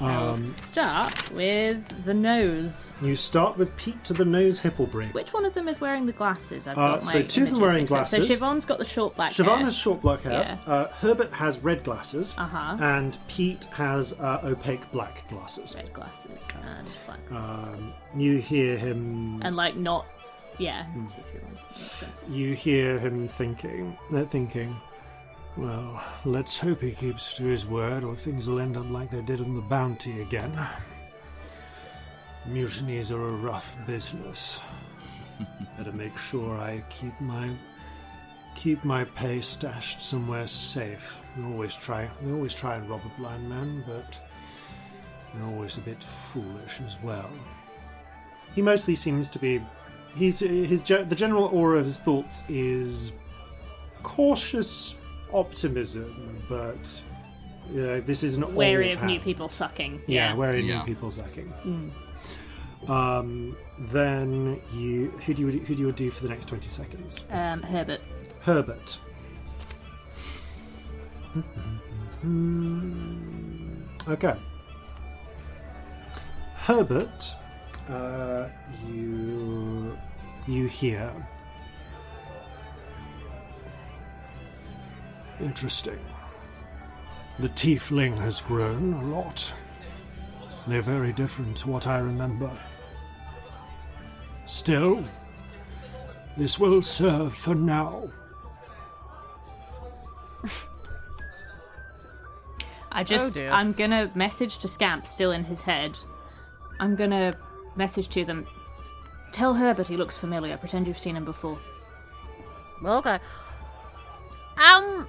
Um, 0.00 0.44
Start 0.46 1.30
with 1.32 2.04
the 2.04 2.14
nose. 2.14 2.94
you 3.02 3.16
start 3.16 3.58
with 3.58 3.76
Pete 3.76 4.02
to 4.04 4.12
the 4.12 4.24
nose 4.24 4.60
Hipplebury. 4.60 5.12
Which 5.12 5.32
one 5.32 5.44
of 5.44 5.54
them 5.54 5.66
is 5.66 5.80
wearing 5.80 6.06
the 6.06 6.12
glasses? 6.12 6.68
I've 6.68 6.78
Uh, 6.78 6.92
got 6.92 7.04
my 7.06 7.12
so 7.12 7.22
two 7.22 7.24
of 7.24 7.32
them 7.32 7.42
images 7.46 7.60
wearing 7.60 7.76
mixed 7.82 7.92
up. 7.94 7.98
glasses. 8.10 8.28
So 8.28 8.34
Siobhan's 8.46 8.64
got 8.66 8.78
the 8.78 8.84
short 8.84 9.16
black 9.16 9.32
Siobhan 9.32 9.56
hair. 9.56 9.64
has 9.64 9.76
short 9.76 10.00
black 10.00 10.22
hair. 10.22 10.58
Yeah. 10.66 10.72
Uh, 10.72 10.88
Herbert 11.00 11.32
has 11.32 11.58
red 11.60 11.82
glasses. 11.82 12.34
Uh-huh. 12.38 12.76
And 12.80 13.18
Pete 13.26 13.64
has 13.74 14.12
uh, 14.20 14.40
opaque 14.44 14.90
black 14.92 15.28
glasses. 15.28 15.74
red 15.76 15.92
glasses 15.92 16.30
and 16.64 16.86
black 17.06 17.28
glasses. 17.28 17.68
Um, 17.68 17.92
you 18.16 18.36
hear 18.38 18.76
him. 18.76 19.40
and 19.42 19.56
like 19.56 19.74
not, 19.76 20.06
yeah. 20.58 20.84
Hmm. 20.86 21.06
see 21.08 21.20
if 21.20 21.34
it 21.34 21.44
was- 21.50 21.60
makes 21.62 21.90
sense. 21.92 22.24
You 22.30 22.54
hear 22.54 22.98
him 23.00 23.26
thinking. 23.26 23.96
They're 24.12 24.24
thinking. 24.26 24.76
Well, 25.58 26.00
let's 26.24 26.60
hope 26.60 26.82
he 26.82 26.92
keeps 26.92 27.34
to 27.34 27.42
his 27.42 27.66
word, 27.66 28.04
or 28.04 28.14
things 28.14 28.48
will 28.48 28.60
end 28.60 28.76
up 28.76 28.88
like 28.90 29.10
they 29.10 29.22
did 29.22 29.40
on 29.40 29.56
the 29.56 29.60
Bounty 29.60 30.22
again. 30.22 30.56
Mutinies 32.46 33.10
are 33.10 33.20
a 33.20 33.32
rough 33.32 33.76
business. 33.84 34.60
Better 35.76 35.90
make 35.90 36.16
sure 36.16 36.56
I 36.56 36.84
keep 36.90 37.20
my 37.20 37.50
keep 38.54 38.84
my 38.84 39.02
pay 39.02 39.40
stashed 39.40 40.00
somewhere 40.00 40.46
safe. 40.46 41.18
They 41.36 41.42
always 41.42 41.74
try. 41.74 42.08
They 42.22 42.30
always 42.30 42.54
try 42.54 42.76
and 42.76 42.88
rob 42.88 43.00
a 43.04 43.20
blind 43.20 43.48
man, 43.50 43.82
but 43.84 44.16
they're 45.34 45.44
always 45.44 45.76
a 45.76 45.80
bit 45.80 46.04
foolish 46.04 46.80
as 46.86 46.96
well. 47.02 47.30
He 48.54 48.62
mostly 48.62 48.94
seems 48.94 49.28
to 49.30 49.40
be. 49.40 49.60
He's 50.14 50.38
his 50.38 50.84
the 50.84 51.16
general 51.16 51.46
aura 51.46 51.80
of 51.80 51.84
his 51.84 51.98
thoughts 51.98 52.44
is 52.48 53.10
cautious 54.04 54.94
optimism, 55.32 56.38
but 56.48 57.02
yeah, 57.72 58.00
this 58.00 58.22
isn't 58.22 58.54
Wary 58.54 58.86
all 58.88 58.92
of 58.94 58.98
town. 59.00 59.06
new 59.08 59.20
people 59.20 59.48
sucking. 59.48 60.00
Yeah, 60.06 60.30
Yeah. 60.30 60.34
wary 60.34 60.60
of 60.60 60.66
Yeah. 60.66 60.78
new 60.78 60.84
people 60.84 61.10
sucking. 61.10 61.52
Um, 62.86 63.56
then 63.78 64.60
you 64.72 65.10
who 65.26 65.34
do 65.34 65.42
you 65.42 65.60
who 65.60 65.74
do 65.74 65.82
you 65.82 65.92
do 65.92 66.10
for 66.10 66.22
the 66.22 66.28
next 66.28 66.46
twenty 66.46 66.68
seconds? 66.68 67.24
Um, 67.30 67.62
Herbert. 67.62 68.00
Herbert. 68.40 68.98
Okay. 74.08 74.34
Herbert, 76.56 77.34
uh, 77.88 78.48
you 78.86 79.96
you 80.46 80.66
hear. 80.66 81.12
Interesting. 85.40 85.98
The 87.38 87.48
tiefling 87.50 88.18
has 88.18 88.40
grown 88.40 88.92
a 88.94 89.02
lot. 89.04 89.52
They're 90.66 90.82
very 90.82 91.12
different 91.12 91.56
to 91.58 91.70
what 91.70 91.86
I 91.86 92.00
remember. 92.00 92.50
Still, 94.46 95.04
this 96.36 96.58
will 96.58 96.82
serve 96.82 97.34
for 97.34 97.54
now. 97.54 98.10
I 102.92 103.04
just, 103.04 103.36
dear. 103.36 103.50
I'm 103.50 103.72
gonna 103.72 104.10
message 104.14 104.58
to 104.58 104.68
Scamp, 104.68 105.06
still 105.06 105.30
in 105.30 105.44
his 105.44 105.62
head. 105.62 105.96
I'm 106.80 106.96
gonna 106.96 107.34
message 107.76 108.08
to 108.08 108.24
them. 108.24 108.46
Tell 109.32 109.54
Herbert 109.54 109.86
he 109.86 109.96
looks 109.96 110.16
familiar. 110.16 110.56
Pretend 110.56 110.86
you've 110.86 110.98
seen 110.98 111.16
him 111.16 111.24
before. 111.24 111.58
Okay. 112.84 113.18
Um, 114.56 115.06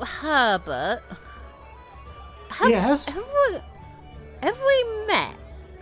Herbert. 0.00 1.02
Have, 2.48 2.70
Yes? 2.70 3.08
Have 3.08 3.24
we, 3.50 3.58
have 4.42 4.58
we 4.58 5.06
met? 5.06 5.34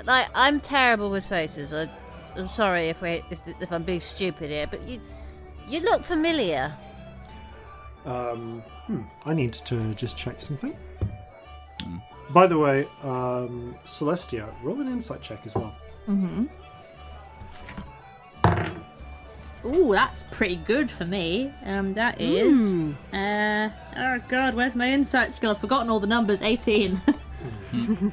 Like, 0.04 0.28
I'm 0.34 0.60
terrible 0.60 1.10
with 1.10 1.24
faces. 1.24 1.72
I, 1.72 1.88
I'm 2.36 2.48
sorry 2.48 2.88
if 2.88 3.00
we 3.02 3.22
if, 3.30 3.40
if 3.60 3.72
I'm 3.72 3.82
being 3.82 4.00
stupid 4.00 4.50
here, 4.50 4.66
but 4.66 4.82
you 4.82 5.00
you 5.66 5.80
look 5.80 6.02
familiar. 6.02 6.72
Um, 8.04 8.62
hmm, 8.86 9.02
I 9.26 9.34
need 9.34 9.52
to 9.52 9.94
just 9.94 10.16
check 10.16 10.40
something. 10.40 10.76
By 12.30 12.46
the 12.46 12.58
way, 12.58 12.86
um, 13.02 13.74
Celestia, 13.84 14.48
roll 14.62 14.80
an 14.80 14.88
insight 14.88 15.20
check 15.22 15.40
as 15.46 15.54
well. 15.54 15.74
Ooh, 19.74 19.92
that's 19.92 20.22
pretty 20.30 20.56
good 20.56 20.90
for 20.90 21.04
me. 21.04 21.52
Um, 21.64 21.94
that 21.94 22.20
is. 22.20 22.94
Uh, 23.12 23.70
oh 23.96 24.18
god, 24.28 24.54
where's 24.54 24.74
my 24.74 24.90
insight 24.90 25.32
skill? 25.32 25.50
I've 25.50 25.58
forgotten 25.58 25.90
all 25.90 26.00
the 26.00 26.06
numbers. 26.06 26.42
18. 26.42 27.00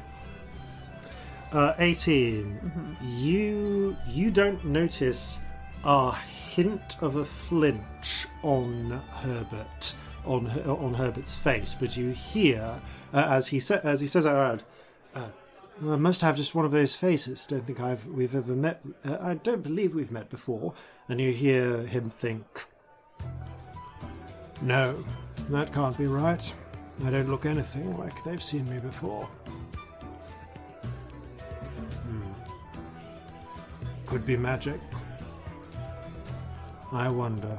Uh, 1.52 1.74
18. 1.78 2.96
You 3.06 3.96
you 4.08 4.30
don't 4.30 4.62
notice 4.64 5.38
a 5.84 6.12
hint 6.14 6.96
of 7.00 7.16
a 7.16 7.24
flinch 7.24 8.26
on 8.42 9.00
Herbert 9.10 9.94
on 10.26 10.48
on 10.68 10.92
Herbert's 10.94 11.36
face, 11.36 11.74
but 11.78 11.96
you 11.96 12.10
hear 12.10 12.80
uh, 13.14 13.26
as 13.30 13.46
he 13.46 13.60
sa- 13.60 13.80
as 13.84 14.00
he 14.00 14.06
says 14.08 14.26
out 14.26 14.34
loud. 14.36 14.62
I 15.82 15.96
must 15.96 16.22
have 16.22 16.36
just 16.36 16.54
one 16.54 16.64
of 16.64 16.70
those 16.72 16.94
faces. 16.94 17.44
Don't 17.46 17.66
think 17.66 17.80
I've 17.80 18.06
we've 18.06 18.34
ever 18.34 18.54
met. 18.54 18.80
Uh, 19.04 19.18
I 19.20 19.34
don't 19.34 19.62
believe 19.62 19.94
we've 19.94 20.10
met 20.10 20.30
before. 20.30 20.72
And 21.08 21.20
you 21.20 21.32
hear 21.32 21.82
him 21.82 22.08
think. 22.08 22.64
No, 24.62 25.04
that 25.50 25.72
can't 25.72 25.96
be 25.98 26.06
right. 26.06 26.54
I 27.04 27.10
don't 27.10 27.28
look 27.28 27.44
anything 27.44 27.98
like 27.98 28.24
they've 28.24 28.42
seen 28.42 28.68
me 28.70 28.78
before. 28.78 29.28
Could 34.06 34.24
be 34.24 34.36
magic. 34.36 34.80
I 36.92 37.08
wonder. 37.08 37.58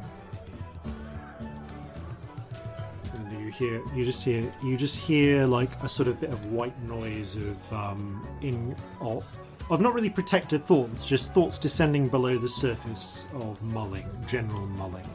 You 3.48 3.53
hear, 3.53 3.82
you 3.95 4.06
just 4.06 4.24
hear, 4.24 4.53
you 4.61 4.77
just 4.77 4.98
hear 5.00 5.45
like 5.45 5.72
a 5.82 5.90
sort 5.90 6.08
of 6.08 6.19
bit 6.19 6.30
of 6.30 6.45
white 6.51 6.77
noise 6.84 7.35
of 7.38 7.74
um 7.74 8.27
in 8.42 8.76
of, 9.00 9.24
of 9.69 9.82
not 9.82 9.93
really 9.93 10.09
protected 10.09 10.64
thoughts, 10.64 11.06
just 11.06 11.34
thoughts 11.34 11.58
descending 11.58 12.08
below 12.09 12.38
the 12.38 12.50
surface 12.50 13.26
of 13.34 13.61
mulling, 13.64 14.08
general 14.27 14.66
mulling. 14.67 15.09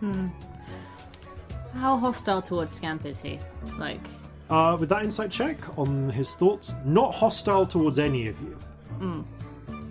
Hmm. 0.00 0.28
How 1.74 1.96
hostile 1.96 2.40
towards 2.40 2.72
Scamp 2.72 3.04
is 3.04 3.20
he? 3.20 3.38
Like, 3.78 4.00
Uh, 4.48 4.76
with 4.78 4.88
that 4.88 5.02
insight 5.02 5.30
check 5.30 5.78
on 5.78 6.08
his 6.10 6.34
thoughts, 6.34 6.74
not 6.84 7.14
hostile 7.14 7.66
towards 7.66 7.98
any 7.98 8.28
of 8.28 8.40
you 8.40 8.58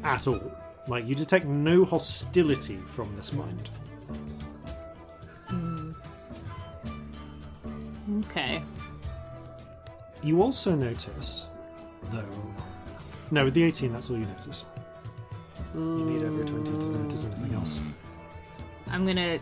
at 0.03 0.27
all. 0.27 0.51
Like 0.87 1.07
you 1.07 1.15
detect 1.15 1.45
no 1.45 1.85
hostility 1.85 2.77
from 2.77 3.15
this 3.15 3.31
mind. 3.31 3.69
Okay. 8.29 8.61
You 10.21 10.41
also 10.41 10.75
notice, 10.75 11.51
though. 12.11 12.25
No, 13.31 13.45
with 13.45 13.53
the 13.53 13.63
18, 13.63 13.91
that's 13.91 14.09
all 14.09 14.17
you 14.17 14.25
notice. 14.25 14.65
You 15.73 15.79
need 15.81 16.23
over 16.23 16.43
20 16.43 16.63
to 16.77 16.89
notice 16.91 17.25
anything 17.25 17.53
else. 17.55 17.81
I'm 18.89 19.05
gonna. 19.05 19.39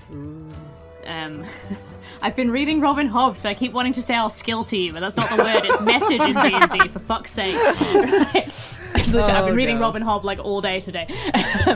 Um, 1.05 1.43
I've 2.21 2.35
been 2.35 2.51
reading 2.51 2.79
Robin 2.79 3.09
Hobb, 3.09 3.37
so 3.37 3.49
I 3.49 3.53
keep 3.53 3.73
wanting 3.73 3.93
to 3.93 4.01
say 4.01 4.13
our 4.15 4.29
skill 4.29 4.63
team, 4.63 4.93
but 4.93 4.99
that's 5.01 5.17
not 5.17 5.29
the 5.29 5.37
word. 5.37 5.65
It's 5.65 5.81
message 5.81 6.21
in 6.21 6.33
D 6.33 6.53
and 6.53 6.71
D. 6.71 6.87
For 6.93 6.99
fuck's 6.99 7.31
sake! 7.31 7.55
Right. 8.93 9.07
Literally, 9.07 9.31
I've 9.31 9.45
been 9.45 9.53
Oh, 9.53 9.55
reading. 9.55 9.79
Robin 9.79 10.03
Hobb 10.03 10.23
like 10.23 10.39
all 10.39 10.61
day 10.61 10.79
today. 10.79 11.07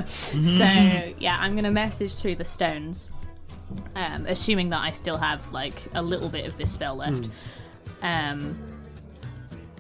so 0.06 0.64
yeah, 1.20 1.38
I'm 1.40 1.56
gonna 1.56 1.72
message 1.72 2.18
through 2.20 2.36
the 2.36 2.46
stones, 2.46 3.10
um, 3.96 4.26
assuming 4.28 4.70
that 4.70 4.82
I 4.82 4.92
still 4.92 5.18
have 5.18 5.52
like 5.52 5.82
a 5.94 6.02
little 6.02 6.30
bit 6.30 6.46
of 6.46 6.58
this 6.58 6.72
spell 6.72 6.96
left. 6.96 7.30
Um, 8.02 8.58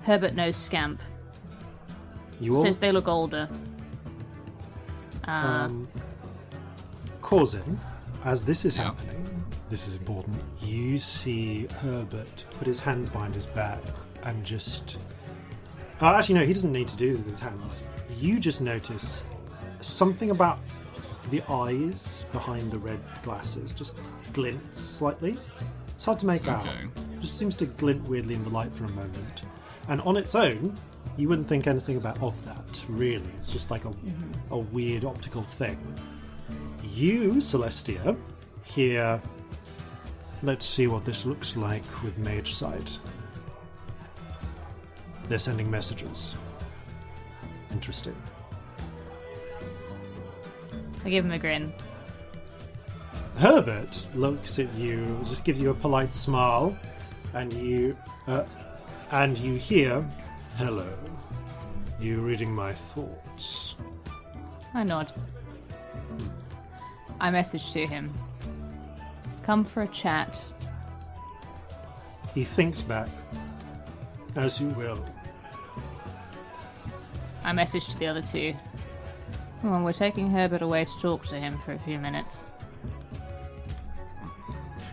Herbert 0.03 0.35
knows 0.35 0.55
Scamp. 0.55 1.01
You 2.39 2.55
all 2.55 2.61
Says 2.63 2.79
they 2.79 2.91
look 2.91 3.07
older. 3.07 3.49
Uh, 5.27 5.31
um, 5.31 5.87
causing, 7.21 7.79
as 8.23 8.43
this 8.43 8.65
is 8.65 8.77
Yeah. 8.77 8.83
happening, 8.85 9.45
this 9.69 9.87
is 9.87 9.95
important. 9.95 10.39
You 10.61 10.99
see 10.99 11.67
Herbert 11.79 12.45
put 12.51 12.67
his 12.67 12.79
hands 12.79 13.09
behind 13.09 13.33
his 13.33 13.45
back 13.47 13.81
and 14.23 14.43
just. 14.45 14.97
Uh, 16.01 16.13
actually, 16.13 16.35
no, 16.35 16.45
he 16.45 16.53
doesn't 16.53 16.71
need 16.73 16.87
to 16.89 16.97
do 16.97 17.13
it 17.13 17.17
with 17.17 17.29
his 17.29 17.39
hands. 17.39 17.83
You 18.19 18.39
just 18.39 18.61
notice 18.61 19.23
something 19.79 20.29
about 20.29 20.59
the 21.29 21.41
eyes 21.49 22.25
behind 22.31 22.71
the 22.71 22.77
red 22.77 22.99
glasses 23.23 23.73
just 23.73 23.99
glints 24.33 24.79
slightly. 24.79 25.37
It's 25.89 26.05
hard 26.05 26.19
to 26.19 26.25
make 26.25 26.47
out. 26.47 26.65
Okay. 26.65 26.87
Just 27.21 27.37
seems 27.37 27.55
to 27.57 27.65
glint 27.65 28.03
weirdly 28.07 28.35
in 28.35 28.43
the 28.43 28.49
light 28.49 28.73
for 28.73 28.85
a 28.85 28.89
moment. 28.89 29.43
And 29.87 30.01
on 30.01 30.17
its 30.17 30.35
own, 30.35 30.77
you 31.17 31.29
wouldn't 31.29 31.47
think 31.47 31.67
anything 31.67 31.97
about 31.97 32.21
of 32.21 32.43
that, 32.45 32.85
really. 32.89 33.29
It's 33.37 33.51
just 33.51 33.71
like 33.71 33.85
a, 33.85 33.93
a 34.51 34.57
weird 34.57 35.05
optical 35.05 35.43
thing. 35.43 35.79
You, 36.83 37.35
Celestia, 37.35 38.17
hear. 38.63 39.21
Let's 40.43 40.65
see 40.65 40.87
what 40.87 41.05
this 41.05 41.25
looks 41.25 41.55
like 41.55 42.03
with 42.03 42.17
Mage 42.17 42.53
Sight. 42.53 42.99
They're 45.27 45.39
sending 45.39 45.71
messages. 45.71 46.35
Interesting. 47.71 48.15
I 51.05 51.09
give 51.09 51.23
him 51.23 51.31
a 51.31 51.39
grin. 51.39 51.71
Herbert 53.37 54.07
looks 54.15 54.59
at 54.59 54.73
you, 54.73 55.19
just 55.25 55.45
gives 55.45 55.61
you 55.61 55.69
a 55.69 55.73
polite 55.73 56.13
smile, 56.13 56.75
and 57.33 57.53
you, 57.53 57.95
uh, 58.27 58.43
and 59.11 59.37
you 59.37 59.55
hear, 59.55 60.03
"Hello." 60.57 60.87
You 61.99 62.19
reading 62.19 62.51
my 62.51 62.73
thoughts? 62.73 63.77
I 64.73 64.83
nod. 64.83 65.13
I 67.21 67.31
message 67.31 67.71
to 67.71 67.87
him. 67.87 68.13
Come 69.43 69.63
for 69.63 69.83
a 69.83 69.87
chat. 69.87 70.43
He 72.33 72.43
thinks 72.43 72.81
back. 72.81 73.07
As 74.35 74.59
you 74.59 74.67
will. 74.69 75.03
I 77.45 77.53
message 77.53 77.87
to 77.87 77.97
the 77.97 78.07
other 78.07 78.21
two. 78.21 78.53
Well, 79.65 79.81
we're 79.83 79.93
taking 79.93 80.29
Herbert 80.29 80.61
away 80.61 80.85
to 80.85 80.99
talk 81.01 81.25
to 81.27 81.39
him 81.39 81.57
for 81.57 81.71
a 81.71 81.79
few 81.79 81.97
minutes. 81.97 82.43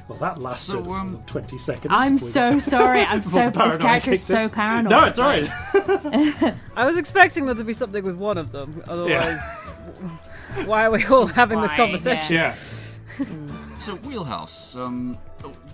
Well, 0.08 0.18
that 0.18 0.40
lasted 0.40 0.72
So, 0.84 0.92
um, 0.94 1.22
20 1.26 1.58
seconds. 1.58 1.92
I'm 1.94 2.18
so 2.18 2.54
the- 2.54 2.60
sorry. 2.60 3.02
I'm 3.02 3.22
so 3.24 3.50
this 3.50 3.76
character 3.76 4.12
is 4.12 4.22
so 4.22 4.48
paranoid. 4.48 4.90
No, 4.90 5.04
it's 5.04 5.18
alright. 5.18 5.48
I 6.76 6.86
was 6.86 6.96
expecting 6.96 7.44
there 7.44 7.54
to 7.54 7.64
be 7.64 7.74
something 7.74 8.02
with 8.02 8.16
one 8.16 8.38
of 8.38 8.50
them. 8.50 8.82
Otherwise, 8.88 9.40
why 10.64 10.86
are 10.86 10.90
we 10.90 11.04
all 11.06 11.26
having 11.26 11.60
this 11.60 11.74
conversation? 11.74 12.34
yeah. 12.34 12.54
So, 13.78 13.96
Wheelhouse, 13.96 14.74
um, 14.76 15.18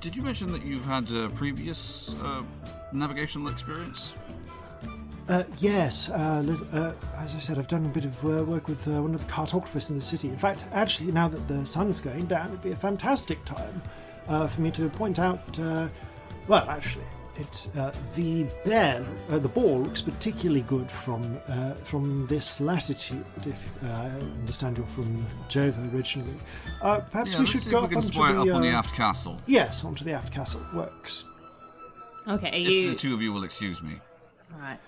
did 0.01 0.17
you 0.17 0.23
mention 0.23 0.51
that 0.53 0.65
you've 0.65 0.85
had 0.87 1.11
uh, 1.13 1.29
previous 1.31 2.17
uh, 2.17 2.43
navigational 2.93 3.49
experience? 3.49 4.17
Uh, 5.29 5.45
yes, 5.59 6.09
uh, 6.09 6.43
li- 6.45 6.67
uh, 6.73 6.93
as 7.19 7.35
I 7.35 7.39
said, 7.39 7.59
I've 7.59 7.69
done 7.69 7.85
a 7.85 7.89
bit 7.89 8.07
of 8.07 8.25
uh, 8.25 8.45
work 8.45 8.67
with 8.67 8.89
uh, 8.89 9.03
one 9.03 9.15
of 9.15 9.21
the 9.21 9.31
cartographers 9.31 9.91
in 9.91 9.97
the 9.97 10.03
city. 10.03 10.29
In 10.29 10.39
fact, 10.39 10.65
actually, 10.73 11.13
now 11.13 11.29
that 11.29 11.47
the 11.49 11.67
sun's 11.67 12.01
going 12.01 12.25
down, 12.27 12.49
it'd 12.49 12.63
be 12.63 12.73
a 12.73 12.77
fantastic 12.77 13.45
time 13.45 13.83
uh, 14.27 14.47
for 14.47 14.63
me 14.63 14.71
to 14.71 14.89
point 14.89 15.19
out. 15.19 15.59
Uh, 15.59 15.89
well, 16.47 16.67
actually, 16.71 17.05
it's 17.37 17.69
uh, 17.77 17.93
the 18.17 18.45
bear. 18.65 19.05
Uh, 19.29 19.39
the 19.39 19.51
ball 19.51 19.81
looks 19.83 20.01
particularly 20.01 20.63
good 20.63 20.91
from 20.91 21.39
uh, 21.47 21.75
from 21.85 22.27
this 22.27 22.59
latitude. 22.59 23.25
If 23.45 23.71
uh, 23.85 23.87
I 23.89 24.07
understand 24.41 24.79
you're 24.79 24.87
from 24.87 25.27
Jova 25.51 25.95
originally, 25.95 26.35
uh, 26.81 27.01
perhaps 27.01 27.35
yeah, 27.35 27.41
we 27.41 27.47
should 27.47 27.71
go 27.71 27.81
we 27.81 27.87
up 27.89 27.97
onto 27.97 28.13
the, 28.13 28.23
up 28.23 28.55
on 28.57 28.63
the 28.63 28.69
aft 28.69 28.95
castle. 28.95 29.39
Yes, 29.47 29.85
onto 29.85 30.05
the 30.05 30.13
aft 30.13 30.33
castle. 30.33 30.63
Works. 30.73 31.25
Okay, 32.27 32.49
are 32.49 32.55
If 32.55 32.69
you. 32.71 32.91
the 32.91 32.97
two 32.97 33.13
of 33.13 33.21
you 33.21 33.33
will 33.33 33.45
excuse 33.45 33.83
me. 33.83 34.01
Alright. 34.55 34.81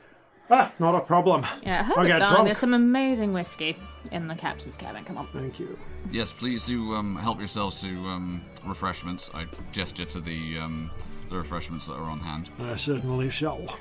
Ah, 0.51 0.73
not 0.79 0.95
a 0.95 1.01
problem. 1.01 1.47
Yeah, 1.63 1.81
I'll 1.81 1.85
Herbert, 1.97 2.07
get 2.09 2.19
darling, 2.19 2.35
drunk. 2.35 2.45
there's 2.47 2.59
some 2.59 2.75
amazing 2.75 3.33
whiskey 3.33 3.77
in 4.11 4.27
the 4.27 4.35
captain's 4.35 4.77
cabin. 4.77 5.05
Come 5.05 5.19
on. 5.19 5.29
Thank 5.29 5.61
you. 5.61 5.79
Yes, 6.11 6.33
please 6.33 6.63
do 6.65 6.93
um, 6.95 7.15
help 7.17 7.39
yourselves 7.39 7.81
to 7.83 7.89
um, 8.07 8.43
refreshments. 8.65 9.31
I 9.33 9.47
gesture 9.73 10.05
to 10.07 10.21
the 10.21 10.59
um, 10.59 10.91
the 11.29 11.37
refreshments 11.37 11.87
that 11.87 11.95
are 11.95 12.03
on 12.11 12.19
hand. 12.19 12.51
I 12.61 12.77
certainly 12.77 13.31
shall. 13.31 13.77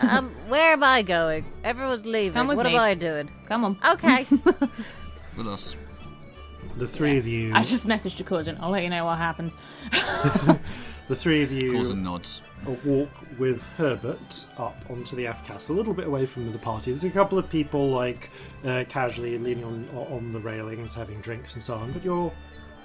Um, 0.00 0.32
where 0.46 0.74
am 0.74 0.84
I 0.84 1.02
going? 1.02 1.44
Everyone's 1.64 2.06
leaving. 2.06 2.34
Come 2.34 2.46
with 2.46 2.56
what 2.56 2.66
me. 2.66 2.74
am 2.76 2.80
I 2.80 2.94
doing? 2.94 3.28
Come 3.46 3.64
on. 3.64 3.76
Okay. 3.94 4.26
With 5.36 5.48
us. 5.48 5.74
The 6.76 6.86
three 6.86 7.18
of 7.18 7.26
you. 7.26 7.52
I 7.52 7.64
just 7.64 7.88
messaged 7.88 8.16
to 8.18 8.24
Corzin. 8.24 8.58
I'll 8.60 8.70
let 8.70 8.84
you 8.84 8.90
know 8.90 9.04
what 9.04 9.18
happens. 9.18 9.56
The 11.08 11.16
three 11.16 11.42
of 11.42 11.52
you 11.52 11.72
Calls 11.72 11.90
and 11.90 12.04
nods. 12.04 12.40
walk 12.84 13.10
with 13.38 13.64
Herbert 13.76 14.46
up 14.56 14.76
onto 14.88 15.14
the 15.16 15.26
aft 15.26 15.46
castle, 15.46 15.74
a 15.74 15.78
little 15.78 15.92
bit 15.94 16.06
away 16.06 16.24
from 16.26 16.50
the 16.52 16.58
party. 16.58 16.90
There's 16.92 17.04
a 17.04 17.10
couple 17.10 17.38
of 17.38 17.50
people 17.50 17.90
like 17.90 18.30
uh, 18.64 18.84
casually 18.88 19.36
leaning 19.36 19.64
on 19.64 19.88
on 19.94 20.30
the 20.32 20.38
railings, 20.38 20.94
having 20.94 21.20
drinks 21.20 21.54
and 21.54 21.62
so 21.62 21.74
on. 21.74 21.92
But 21.92 22.04
you're 22.04 22.32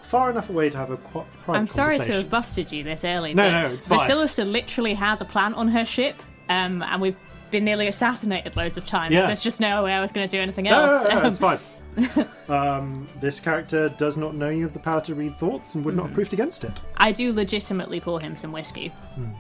far 0.02 0.30
enough 0.32 0.50
away 0.50 0.70
to 0.70 0.78
have 0.78 0.90
a 0.90 0.98
qu- 0.98 1.24
private 1.44 1.60
I'm 1.60 1.68
sorry 1.68 1.98
to 1.98 2.06
have 2.12 2.30
busted 2.30 2.72
you 2.72 2.84
this 2.84 3.04
early. 3.06 3.34
No, 3.34 3.44
but 3.50 3.62
no, 3.62 3.68
it's 3.74 3.88
fine. 3.88 4.00
Vasilisa 4.00 4.50
literally 4.52 4.96
has 4.96 5.22
a 5.22 5.26
plant 5.26 5.56
on 5.56 5.68
her 5.70 5.86
ship, 5.86 6.16
um, 6.50 6.82
and 6.82 7.02
we've 7.02 7.16
been 7.52 7.64
nearly 7.64 7.88
assassinated 7.88 8.56
loads 8.58 8.78
of 8.78 8.86
times. 8.86 9.14
Yeah. 9.14 9.28
There's 9.28 9.40
just 9.40 9.62
no 9.62 9.84
way 9.84 9.94
I 9.94 10.02
was 10.02 10.12
going 10.12 10.28
to 10.28 10.36
do 10.38 10.42
anything 10.42 10.66
No, 10.66 10.86
else. 10.96 11.04
no, 11.06 11.10
no, 11.12 11.20
Um, 11.20 11.26
it's 11.28 11.38
fine. 11.38 11.60
um, 12.50 13.08
this 13.20 13.40
character 13.40 13.90
does 13.90 14.18
not 14.18 14.36
know 14.36 14.50
you 14.50 14.64
have 14.64 14.74
the 14.74 14.80
power 14.80 15.02
to 15.02 15.16
read 15.16 15.36
thoughts 15.38 15.76
and 15.76 15.84
would 15.86 15.94
Hmm. 15.94 15.98
not 15.98 16.06
have 16.08 16.14
proofed 16.14 16.34
against 16.34 16.64
it. 16.64 16.82
I 16.98 17.12
do 17.12 17.34
legitimately 17.34 18.00
pour 18.02 18.20
him 18.22 18.36
some 18.36 18.52
whiskey. 18.52 18.90
Hmm. 19.16 19.32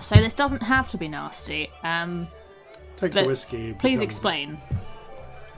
So 0.00 0.16
this 0.16 0.34
doesn't 0.34 0.62
have 0.62 0.90
to 0.90 0.98
be 0.98 1.06
nasty. 1.08 1.70
Um, 1.82 2.26
Takes 2.96 3.16
the 3.16 3.24
whiskey. 3.24 3.74
please 3.74 4.00
explain. 4.00 4.58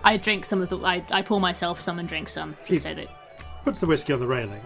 I 0.04 0.16
drink 0.18 0.44
some 0.44 0.60
of 0.62 0.68
the. 0.68 0.78
I, 0.78 1.04
I 1.10 1.22
pour 1.22 1.40
myself 1.40 1.80
some 1.80 1.98
and 1.98 2.08
drink 2.08 2.28
some, 2.28 2.56
just 2.66 2.82
so 2.82 2.94
that. 2.94 3.08
Puts 3.64 3.80
the 3.80 3.86
whiskey 3.86 4.12
on 4.12 4.20
the 4.20 4.26
railing. 4.26 4.60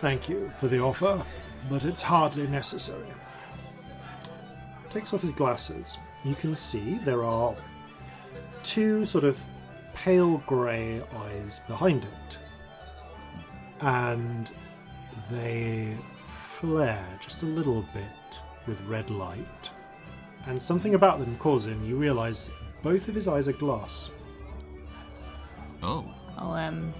Thank 0.00 0.28
you 0.28 0.52
for 0.58 0.68
the 0.68 0.78
offer, 0.80 1.24
but 1.68 1.84
it's 1.84 2.02
hardly 2.02 2.46
necessary. 2.46 3.06
Takes 4.90 5.12
off 5.14 5.20
his 5.22 5.32
glasses. 5.32 5.98
You 6.24 6.34
can 6.34 6.54
see 6.54 6.94
there 7.04 7.24
are 7.24 7.54
two 8.62 9.04
sort 9.04 9.24
of 9.24 9.42
pale 10.04 10.38
grey 10.46 11.02
eyes 11.16 11.60
behind 11.68 12.04
it. 12.04 12.38
And 13.80 14.50
they 15.30 15.96
flare 16.26 17.04
just 17.20 17.42
a 17.42 17.46
little 17.46 17.82
bit 17.94 18.40
with 18.66 18.80
red 18.82 19.10
light. 19.10 19.70
And 20.46 20.62
something 20.62 20.94
about 20.94 21.18
them 21.18 21.36
causing 21.38 21.84
you 21.84 21.96
realise 21.96 22.50
both 22.82 23.08
of 23.08 23.14
his 23.14 23.28
eyes 23.28 23.46
are 23.48 23.52
glass. 23.52 24.10
Oh. 25.82 26.04
Oh, 26.38 26.50
um, 26.52 26.94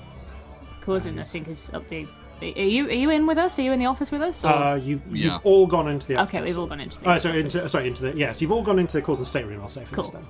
Corzin, 0.82 1.18
I 1.18 1.22
think 1.22 1.48
is 1.48 1.70
up 1.72 1.88
the. 1.88 2.06
Are 2.42 2.46
you 2.46 2.86
are 2.86 2.92
you 2.92 3.10
in 3.10 3.26
with 3.26 3.36
us? 3.36 3.58
Are 3.58 3.62
you 3.62 3.72
in 3.72 3.78
the 3.78 3.84
office 3.86 4.10
with 4.10 4.22
us? 4.22 4.42
or- 4.44 4.48
Uh, 4.48 4.74
you, 4.76 5.00
you've 5.10 5.24
Yeah. 5.32 5.38
all 5.44 5.66
gone 5.66 5.88
into 5.88 6.08
the 6.08 6.16
office. 6.16 6.34
okay, 6.34 6.42
we've 6.42 6.56
all 6.58 6.66
gone 6.66 6.80
into 6.80 6.98
the. 6.98 7.08
Uh, 7.08 7.18
sorry, 7.18 7.40
office. 7.40 7.54
into, 7.54 7.68
sorry, 7.68 7.86
into 7.86 8.02
the 8.02 8.16
yes. 8.16 8.40
You've 8.40 8.52
all 8.52 8.62
gone 8.62 8.78
into 8.78 9.00
Coulson 9.02 9.24
stateroom. 9.26 9.60
I'll 9.60 9.68
say 9.68 9.84
for 9.84 9.96
this 9.96 10.10
Cool. 10.10 10.20
then. 10.20 10.28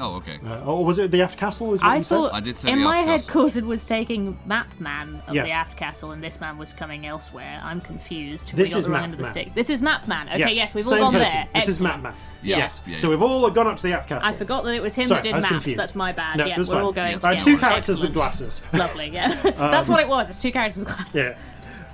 Oh, 0.00 0.16
okay. 0.16 0.40
Uh, 0.44 0.64
or 0.64 0.84
was 0.84 0.98
it 0.98 1.10
the 1.12 1.22
aft 1.22 1.38
castle? 1.38 1.72
Is 1.72 1.80
what 1.80 1.88
I 1.90 1.96
you 1.98 2.02
thought 2.04 2.34
I 2.34 2.40
did 2.40 2.56
say 2.56 2.72
in 2.72 2.80
the 2.80 2.84
my 2.84 2.98
aft 2.98 3.06
head, 3.06 3.20
castle. 3.32 3.44
Corzin 3.62 3.66
was 3.66 3.86
taking 3.86 4.36
Map 4.44 4.66
Man 4.80 5.22
of 5.28 5.34
Yes. 5.34 5.46
the 5.46 5.52
aft 5.52 5.76
castle, 5.76 6.10
and 6.10 6.22
this 6.22 6.40
man 6.40 6.58
was 6.58 6.72
coming 6.72 7.06
elsewhere. 7.06 7.60
I'm 7.62 7.80
confused. 7.80 8.54
This 8.56 8.70
we 8.70 8.72
got 8.72 8.78
is 8.78 8.84
the 8.86 8.90
wrong 8.90 8.96
Map 8.98 9.02
end 9.04 9.12
of 9.12 9.18
the 9.18 9.22
Man. 9.22 9.32
stick. 9.32 9.54
This 9.54 9.70
is 9.70 9.82
Map 9.82 10.08
Man. 10.08 10.28
Okay, 10.28 10.38
said? 10.42 10.56
yes, 10.56 10.74
we've 10.74 10.84
Same 10.84 11.04
all 11.04 11.12
gone 11.12 11.20
person. 11.20 11.34
there. 11.34 11.48
This 11.54 11.68
is 11.68 11.80
Excellent. 11.80 12.02
Map 12.02 12.12
Man. 12.12 12.20
Yeah. 12.42 12.56
Yes. 12.56 12.82
Yeah, 12.86 12.96
so 12.98 13.06
yeah. 13.06 13.10
we've 13.12 13.22
all 13.22 13.50
gone 13.50 13.66
up 13.68 13.76
to 13.76 13.82
the 13.84 13.92
aft 13.92 14.08
castle. 14.08 14.28
I 14.28 14.32
forgot 14.32 14.64
that 14.64 14.74
it 14.74 14.82
was 14.82 14.94
him 14.96 15.04
Sorry, 15.04 15.18
that 15.18 15.20
I 15.20 15.28
did 15.28 15.34
was 15.36 15.42
maps. 15.44 15.52
confused. 15.52 15.78
That's 15.78 15.94
my 15.94 16.12
bad. 16.12 16.38
No, 16.38 16.44
yeah, 16.46 16.56
that's 16.56 16.68
we're 16.68 16.74
fine. 16.74 16.84
all 16.84 16.92
going 16.92 17.08
Yeah. 17.10 17.14
together. 17.18 17.36
Uh, 17.36 17.40
two 17.40 17.58
characters 17.58 18.00
with 18.00 18.10
Excellent. 18.10 18.14
glasses. 18.14 18.62
Lovely. 18.72 19.10
Yeah, 19.10 19.34
that's 19.42 19.88
what 19.88 20.00
it 20.00 20.08
was. 20.08 20.28
It's 20.28 20.42
two 20.42 20.50
characters 20.52 20.78
with 20.78 20.88
glasses. 20.88 21.14
Yeah. 21.16 21.36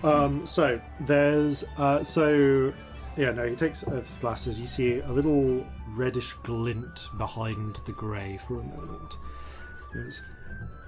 Um, 0.03 0.47
so 0.47 0.81
there's 1.01 1.65
uh, 1.77 2.03
so 2.05 2.73
yeah 3.17 3.33
no 3.33 3.47
he 3.47 3.57
takes 3.57 3.85
off 3.85 3.93
his 3.95 4.17
glasses. 4.19 4.61
You 4.61 4.67
see 4.67 5.01
a 5.01 5.11
little 5.13 5.67
reddish 5.89 6.35
glint 6.43 7.09
behind 7.19 7.81
the 7.87 7.93
grey 7.93 8.39
for 8.47 8.61
a 8.61 8.63
moment. 8.65 9.17
Goes, 9.93 10.23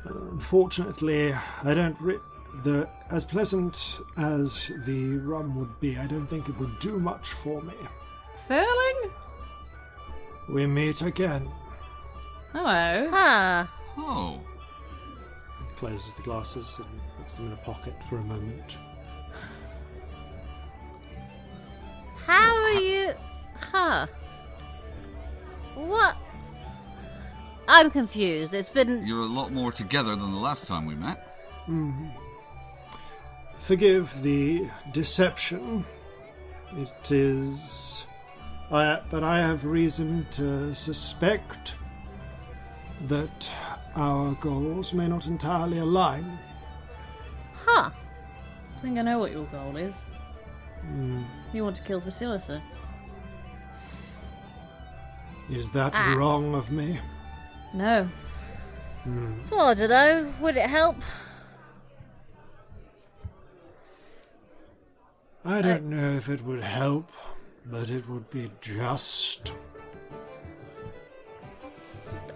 "Uh, 0.06 0.14
Unfortunately, 0.30 1.34
I 1.64 1.74
don't. 1.74 2.00
Re- 2.00 2.18
the 2.64 2.86
as 3.10 3.24
pleasant 3.24 3.98
as 4.18 4.70
the 4.84 5.16
rum 5.18 5.56
would 5.58 5.80
be, 5.80 5.96
I 5.96 6.06
don't 6.06 6.26
think 6.26 6.48
it 6.48 6.58
would 6.58 6.78
do 6.80 6.98
much 6.98 7.28
for 7.30 7.62
me. 7.62 7.72
Furling. 8.46 9.10
We 10.50 10.66
meet 10.66 11.00
again. 11.02 11.48
Hello. 12.52 13.08
huh. 13.10 13.66
Oh. 13.96 14.40
Closes 15.76 16.14
the 16.14 16.22
glasses 16.22 16.78
and 16.78 17.00
puts 17.16 17.34
them 17.34 17.46
in 17.46 17.52
a 17.52 17.56
pocket 17.56 17.94
for 18.08 18.18
a 18.18 18.22
moment. 18.22 18.76
How 22.26 22.54
are 22.62 22.80
you? 22.80 23.12
Huh. 23.72 24.06
What? 25.74 26.16
I'm 27.68 27.90
confused. 27.90 28.54
It's 28.54 28.68
been. 28.68 29.06
You're 29.06 29.20
a 29.20 29.26
lot 29.26 29.52
more 29.52 29.72
together 29.72 30.10
than 30.16 30.32
the 30.32 30.38
last 30.38 30.68
time 30.68 30.86
we 30.86 30.94
met. 30.94 31.28
Forgive 33.58 34.22
the 34.22 34.68
deception. 34.92 35.84
It 36.76 37.12
is. 37.12 38.06
I, 38.70 39.00
but 39.10 39.22
I 39.22 39.38
have 39.38 39.64
reason 39.64 40.26
to 40.32 40.74
suspect 40.74 41.76
that 43.06 43.50
our 43.94 44.34
goals 44.34 44.92
may 44.92 45.08
not 45.08 45.26
entirely 45.26 45.78
align. 45.78 46.38
Huh. 47.52 47.90
I 48.76 48.80
think 48.80 48.98
I 48.98 49.02
know 49.02 49.18
what 49.18 49.32
your 49.32 49.44
goal 49.46 49.76
is. 49.76 49.96
Hmm. 50.80 51.22
You 51.52 51.64
want 51.64 51.76
to 51.76 51.82
kill 51.82 52.00
Vasilisa. 52.00 52.62
Is 55.50 55.70
that 55.72 55.92
Ah. 55.94 56.14
wrong 56.16 56.54
of 56.54 56.70
me? 56.70 56.98
No. 57.74 58.08
Well, 59.50 59.66
I 59.68 59.74
don't 59.74 59.90
know. 59.90 60.32
Would 60.40 60.56
it 60.56 60.68
help? 60.70 60.96
I 65.44 65.60
don't 65.60 65.84
know 65.90 66.10
if 66.12 66.28
it 66.28 66.42
would 66.44 66.62
help. 66.62 67.10
but 67.66 67.90
it 67.90 68.08
would 68.08 68.28
be 68.30 68.50
just. 68.60 69.54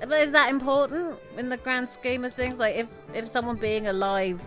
But 0.00 0.20
is 0.20 0.30
that 0.30 0.50
important 0.50 1.18
in 1.36 1.48
the 1.48 1.56
grand 1.56 1.88
scheme 1.88 2.24
of 2.24 2.32
things? 2.32 2.60
Like, 2.60 2.76
if 2.76 2.86
if 3.12 3.26
someone 3.26 3.56
being 3.56 3.88
alive 3.88 4.40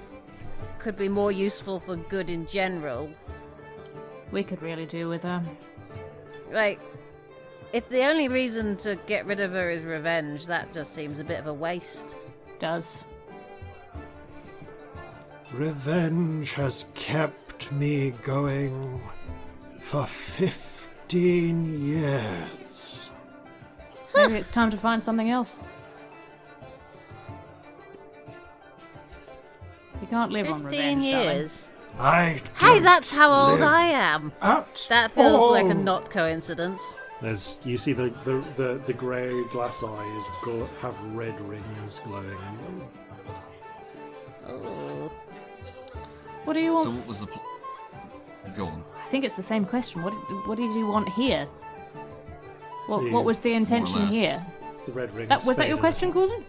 could 0.77 0.95
be 0.97 1.09
more 1.09 1.33
useful 1.33 1.81
for 1.81 1.97
good 1.97 2.29
in 2.29 2.45
general, 2.45 3.09
We 4.31 4.43
could 4.43 4.61
really 4.61 4.85
do 4.85 5.09
with 5.09 5.23
her. 5.23 5.43
like, 6.51 6.79
if 7.73 7.87
the 7.89 8.03
only 8.03 8.27
reason 8.27 8.77
to 8.77 8.95
get 9.07 9.25
rid 9.25 9.39
of 9.39 9.51
her 9.51 9.69
is 9.69 9.83
revenge, 9.83 10.45
that 10.47 10.71
just 10.71 10.93
seems 10.93 11.19
a 11.19 11.23
bit 11.23 11.39
of 11.39 11.47
a 11.47 11.53
waste. 11.53 12.17
Does. 12.59 13.03
Revenge 15.51 16.53
has 16.53 16.85
kept 16.93 17.71
me 17.71 18.11
going 18.23 19.01
for 19.79 20.05
15 20.05 21.85
years. 21.85 23.11
Maybe 24.15 24.35
it's 24.35 24.51
time 24.51 24.69
to 24.71 24.77
find 24.77 25.01
something 25.01 25.29
else. 25.29 25.59
You 30.01 30.07
can't 30.07 30.31
live 30.31 30.47
on 30.47 30.61
Fifteen 30.63 30.99
revenge, 30.99 31.11
darling. 31.11 31.78
Years. 31.93 32.01
I 32.01 32.41
Hey, 32.59 32.73
don't 32.75 32.83
that's 32.83 33.11
how 33.11 33.31
old 33.51 33.61
I 33.61 33.83
am. 33.87 34.31
At 34.41 34.85
That 34.89 35.11
feels 35.11 35.51
like 35.51 35.65
a 35.65 35.73
not 35.73 36.09
coincidence. 36.09 36.81
There's 37.21 37.59
you 37.65 37.77
see 37.77 37.93
the 37.93 38.13
the 38.23 38.43
the, 38.55 38.81
the 38.85 38.93
grey 38.93 39.43
glass 39.45 39.83
eyes 39.83 40.23
gl- 40.43 40.69
have 40.79 40.97
red 41.13 41.39
rings 41.41 41.99
glowing 42.05 42.25
in 42.29 42.57
them. 42.63 42.87
Oh. 44.47 45.11
What 46.45 46.53
do 46.53 46.59
you 46.61 46.73
want? 46.73 46.85
So 46.85 46.91
what 46.91 47.07
was 47.07 47.19
the 47.21 47.27
pl- 47.27 47.41
Go 48.55 48.65
on. 48.67 48.83
I 49.03 49.05
think 49.09 49.25
it's 49.25 49.35
the 49.35 49.43
same 49.43 49.65
question. 49.65 50.01
What 50.01 50.13
did, 50.13 50.47
what 50.47 50.57
did 50.57 50.73
you 50.75 50.87
want 50.87 51.09
here? 51.09 51.45
What, 52.87 53.03
The- 53.03 53.11
what 53.11 53.25
was 53.25 53.41
the 53.41 53.53
intention 53.53 54.05
less. 54.05 54.13
here? 54.13 54.45
The 54.85 54.91
red 54.93 55.13
rings. 55.13 55.29
That, 55.29 55.43
was 55.45 55.57
that 55.57 55.67
your 55.67 55.77
faded. 55.77 55.81
question, 55.81 56.13
Coulson? 56.13 56.43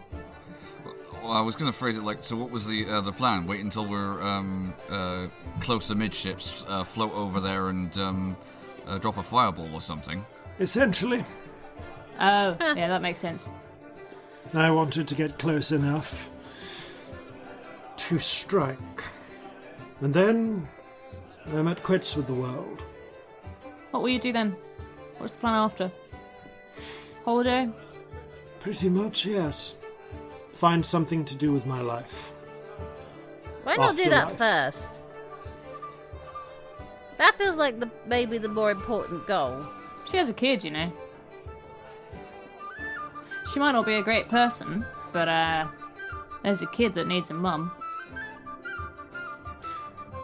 Well, 1.22 1.32
I 1.32 1.40
was 1.40 1.54
going 1.56 1.70
to 1.70 1.76
phrase 1.76 1.98
it 1.98 2.04
like, 2.04 2.22
so 2.22 2.36
what 2.36 2.50
was 2.50 2.66
the 2.66 2.86
uh, 2.86 3.00
the 3.02 3.12
plan? 3.12 3.46
Wait 3.46 3.60
until 3.60 3.86
we're 3.86 4.22
um, 4.22 4.72
uh, 4.90 5.26
close 5.60 5.90
amidships, 5.90 6.64
uh, 6.68 6.82
float 6.84 7.12
over 7.14 7.40
there 7.40 7.68
and 7.68 7.96
um, 7.98 8.36
uh, 8.86 8.98
drop 8.98 9.18
a 9.18 9.22
fireball 9.22 9.68
or 9.74 9.80
something. 9.80 10.24
Essentially, 10.58 11.24
Oh, 12.20 12.54
yeah, 12.60 12.88
that 12.88 13.00
makes 13.00 13.18
sense. 13.18 13.50
I 14.52 14.70
wanted 14.70 15.08
to 15.08 15.14
get 15.14 15.38
close 15.38 15.72
enough 15.72 16.28
to 17.96 18.18
strike. 18.18 19.02
And 20.02 20.12
then 20.12 20.68
I'm 21.52 21.66
at 21.68 21.82
quits 21.82 22.14
with 22.16 22.26
the 22.26 22.34
world. 22.34 22.82
What 23.90 24.02
will 24.02 24.10
you 24.10 24.18
do 24.18 24.32
then? 24.32 24.54
What's 25.16 25.32
the 25.34 25.40
plan 25.40 25.54
after? 25.54 25.90
Holiday? 27.24 27.70
Pretty 28.60 28.90
much, 28.90 29.24
yes. 29.24 29.76
Find 30.50 30.84
something 30.84 31.24
to 31.24 31.34
do 31.34 31.52
with 31.52 31.64
my 31.66 31.80
life. 31.80 32.34
Why 33.62 33.76
not 33.76 33.96
do 33.96 34.04
that 34.10 34.30
Afterlife. 34.30 34.38
first? 34.38 35.02
That 37.18 37.36
feels 37.36 37.56
like 37.56 37.80
the 37.80 37.90
maybe 38.06 38.38
the 38.38 38.48
more 38.48 38.70
important 38.70 39.26
goal. 39.26 39.66
She 40.10 40.16
has 40.16 40.28
a 40.28 40.32
kid, 40.34 40.64
you 40.64 40.70
know. 40.70 40.92
She 43.52 43.60
might 43.60 43.72
not 43.72 43.84
be 43.86 43.94
a 43.94 44.02
great 44.02 44.28
person, 44.28 44.84
but 45.12 45.28
uh, 45.28 45.66
there's 46.42 46.62
a 46.62 46.66
kid 46.66 46.94
that 46.94 47.06
needs 47.06 47.30
a 47.30 47.34
mum. 47.34 47.72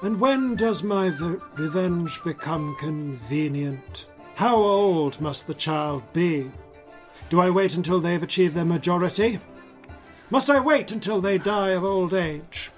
And 0.02 0.20
when 0.20 0.54
does 0.56 0.82
my 0.82 1.10
v- 1.10 1.36
revenge 1.56 2.22
become 2.22 2.76
convenient? 2.78 4.06
How 4.36 4.56
old 4.56 5.20
must 5.20 5.46
the 5.46 5.54
child 5.54 6.02
be? 6.12 6.50
Do 7.30 7.40
I 7.40 7.50
wait 7.50 7.74
until 7.74 8.00
they've 8.00 8.22
achieved 8.22 8.54
their 8.54 8.64
majority? 8.64 9.40
Must 10.28 10.50
I 10.50 10.58
wait 10.60 10.90
until 10.90 11.20
they 11.20 11.38
die 11.38 11.70
of 11.70 11.84
old 11.84 12.12
age? 12.12 12.70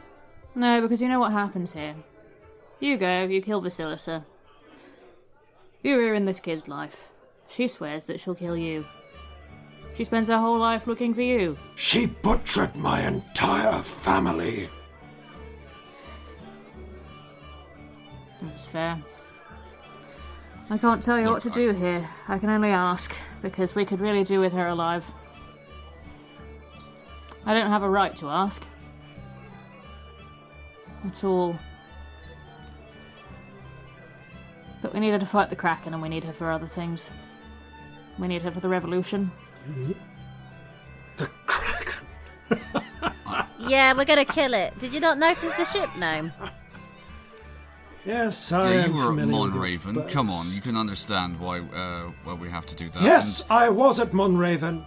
No, 0.54 0.80
because 0.80 1.00
you 1.00 1.08
know 1.08 1.20
what 1.20 1.32
happens 1.32 1.72
here. 1.72 1.94
You 2.80 2.96
go, 2.96 3.24
you 3.24 3.40
kill 3.40 3.62
Vasilisa. 3.62 4.24
You 5.82 5.98
ruin 5.98 6.24
this 6.24 6.40
kid's 6.40 6.68
life. 6.68 7.08
She 7.48 7.66
swears 7.68 8.04
that 8.04 8.20
she'll 8.20 8.34
kill 8.34 8.56
you. 8.56 8.84
She 9.94 10.04
spends 10.04 10.28
her 10.28 10.38
whole 10.38 10.58
life 10.58 10.86
looking 10.86 11.14
for 11.14 11.22
you. 11.22 11.56
She 11.74 12.06
butchered 12.06 12.76
my 12.76 13.02
entire 13.06 13.80
family. 13.82 14.68
That's 18.42 18.66
fair. 18.66 19.00
I 20.70 20.76
can't 20.76 21.02
tell 21.02 21.18
you 21.18 21.30
what 21.30 21.42
to 21.42 21.50
do 21.50 21.72
here. 21.72 22.08
I 22.28 22.38
can 22.38 22.50
only 22.50 22.70
ask, 22.70 23.12
because 23.40 23.74
we 23.74 23.84
could 23.84 24.00
really 24.00 24.22
do 24.22 24.38
with 24.38 24.52
her 24.52 24.66
alive. 24.68 25.10
I 27.48 27.54
don't 27.54 27.70
have 27.70 27.82
a 27.82 27.88
right 27.88 28.14
to 28.18 28.28
ask. 28.28 28.62
At 31.06 31.24
all. 31.24 31.56
But 34.82 34.92
we 34.92 35.00
need 35.00 35.12
her 35.12 35.18
to 35.18 35.24
fight 35.24 35.48
the 35.48 35.56
Kraken, 35.56 35.94
and 35.94 36.02
we 36.02 36.10
need 36.10 36.24
her 36.24 36.32
for 36.34 36.50
other 36.50 36.66
things. 36.66 37.08
We 38.18 38.28
need 38.28 38.42
her 38.42 38.50
for 38.50 38.60
the 38.60 38.68
revolution. 38.68 39.30
The 41.16 41.26
Kraken. 41.46 42.04
Yeah, 43.60 43.92
we're 43.92 44.06
gonna 44.06 44.24
kill 44.24 44.54
it. 44.54 44.78
Did 44.78 44.94
you 44.94 45.00
not 45.00 45.18
notice 45.18 45.52
the 45.52 45.64
ship 45.64 45.94
name? 45.98 46.32
Yes, 48.06 48.50
I 48.52 48.72
yeah, 48.72 48.84
am 48.84 48.92
you 48.92 48.96
were 48.96 49.02
at 49.02 49.06
familiar 49.08 49.42
with 49.42 49.52
Monraven. 49.54 50.10
Come 50.10 50.30
on, 50.30 50.46
you 50.52 50.62
can 50.62 50.74
understand 50.76 51.38
why 51.38 51.58
uh, 51.58 52.04
why 52.24 52.32
we 52.34 52.48
have 52.48 52.64
to 52.66 52.76
do 52.76 52.88
that. 52.90 53.02
Yes, 53.02 53.44
I 53.50 53.68
was 53.68 54.00
at 54.00 54.12
Monraven. 54.12 54.86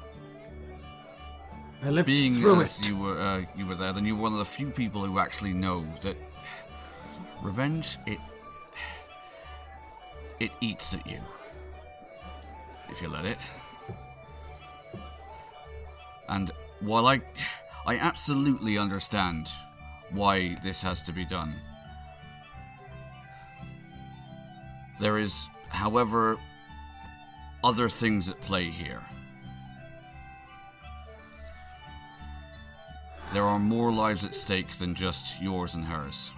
I 1.84 1.90
lived 1.90 2.06
being 2.06 2.36
through 2.36 2.62
as 2.62 2.80
it. 2.80 2.88
you 2.88 2.98
were 2.98 3.20
uh, 3.20 3.42
you 3.56 3.66
were 3.66 3.76
there, 3.76 3.92
then 3.92 4.06
you're 4.06 4.16
one 4.16 4.34
of 4.34 4.40
the 4.40 4.46
few 4.46 4.70
people 4.70 5.04
who 5.04 5.18
actually 5.18 5.54
know 5.54 5.86
that 6.02 6.16
revenge 7.42 7.98
it 8.06 8.20
it 10.40 10.52
eats 10.62 10.94
at 10.94 11.06
you 11.08 11.20
if 12.90 13.02
you 13.02 13.08
let 13.08 13.26
it. 13.26 13.38
And 16.30 16.52
while 16.82 17.08
I 17.08 17.22
I 17.86 17.98
absolutely 17.98 18.78
understand 18.78 19.50
why 20.12 20.58
this 20.64 20.84
has 20.84 21.02
to 21.04 21.12
be 21.12 21.26
done. 21.26 21.54
There 25.00 25.18
is, 25.18 25.50
however, 25.70 26.38
other 27.64 27.90
things 27.90 28.30
at 28.30 28.40
play 28.42 28.66
here. 28.66 29.02
There 33.34 33.44
are 33.44 33.60
more 33.60 33.92
lives 33.94 34.26
at 34.26 34.36
stake 34.36 34.70
than 34.78 34.94
just 34.94 35.42
yours 35.42 35.76
and 35.76 35.86
hers. 35.86 36.32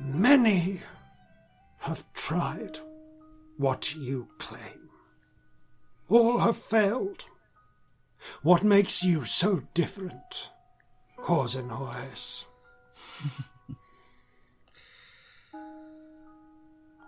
Many 0.00 0.80
have 1.78 2.04
tried 2.14 2.78
what 3.58 3.94
you 3.94 4.28
claim. 4.38 4.88
All 6.08 6.38
have 6.38 6.56
failed. 6.56 7.26
What 8.42 8.64
makes 8.64 9.02
you 9.04 9.24
so 9.24 9.62
different, 9.74 10.50
Corzinhoes? 11.18 12.46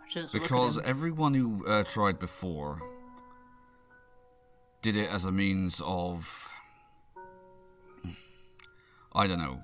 Just 0.08 0.32
look 0.32 0.42
at 0.42 0.48
Because 0.48 0.80
everyone 0.82 1.34
who 1.34 1.66
uh, 1.66 1.84
tried 1.84 2.18
before 2.18 2.80
did 4.80 4.96
it 4.96 5.10
as 5.10 5.24
a 5.26 5.32
means 5.32 5.82
of. 5.84 6.50
I 9.14 9.26
don't 9.26 9.38
know. 9.38 9.62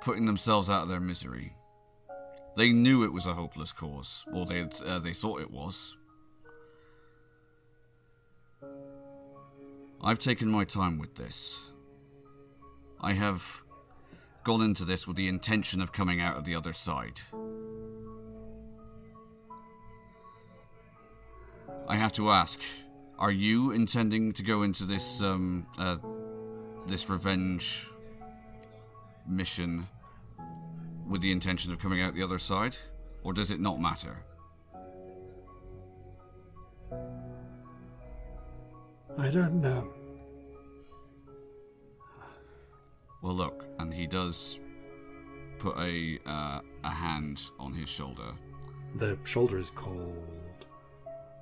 Putting 0.00 0.26
themselves 0.26 0.70
out 0.70 0.82
of 0.82 0.88
their 0.88 1.00
misery. 1.00 1.52
They 2.56 2.72
knew 2.72 3.04
it 3.04 3.12
was 3.12 3.26
a 3.26 3.34
hopeless 3.34 3.72
cause, 3.72 4.24
or 4.32 4.44
they 4.44 4.62
uh, 4.84 4.98
they 4.98 5.12
thought 5.12 5.40
it 5.40 5.50
was. 5.50 5.96
I've 10.02 10.18
taken 10.18 10.48
my 10.48 10.64
time 10.64 10.98
with 10.98 11.14
this. 11.14 11.70
I 13.00 13.12
have 13.12 13.62
gone 14.44 14.62
into 14.62 14.84
this 14.84 15.06
with 15.06 15.16
the 15.16 15.28
intention 15.28 15.80
of 15.80 15.92
coming 15.92 16.20
out 16.20 16.36
of 16.36 16.44
the 16.44 16.54
other 16.54 16.72
side. 16.72 17.20
I 21.86 21.96
have 21.96 22.12
to 22.14 22.30
ask: 22.30 22.60
Are 23.18 23.32
you 23.32 23.70
intending 23.70 24.32
to 24.32 24.42
go 24.42 24.62
into 24.62 24.84
this 24.84 25.22
um 25.22 25.66
uh, 25.78 25.96
this 26.88 27.10
revenge 27.10 27.86
mission 29.26 29.86
with 31.06 31.20
the 31.20 31.30
intention 31.30 31.72
of 31.72 31.78
coming 31.78 32.00
out 32.00 32.14
the 32.14 32.22
other 32.22 32.38
side, 32.38 32.76
or 33.22 33.32
does 33.32 33.50
it 33.50 33.60
not 33.60 33.80
matter? 33.80 34.16
I 39.18 39.30
don't 39.30 39.60
know. 39.60 39.92
Well, 43.20 43.34
look, 43.34 43.66
and 43.78 43.92
he 43.92 44.06
does 44.06 44.60
put 45.58 45.76
a 45.78 46.18
uh, 46.24 46.60
a 46.84 46.90
hand 46.90 47.42
on 47.58 47.74
his 47.74 47.88
shoulder. 47.88 48.32
The 48.94 49.18
shoulder 49.24 49.58
is 49.58 49.70
cold. 49.70 50.66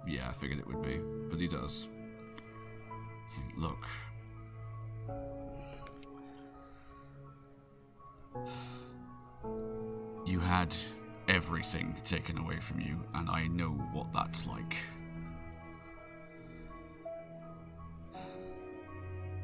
Yeah, 0.08 0.28
I 0.28 0.32
figured 0.32 0.58
it 0.58 0.66
would 0.66 0.82
be, 0.82 0.98
but 1.30 1.38
he 1.38 1.46
does. 1.46 1.88
Look. 3.56 3.86
You 10.26 10.40
had 10.40 10.76
everything 11.28 11.96
taken 12.04 12.38
away 12.38 12.56
from 12.56 12.80
you, 12.80 13.02
and 13.14 13.28
I 13.30 13.46
know 13.46 13.70
what 13.92 14.12
that's 14.12 14.46
like. 14.46 14.76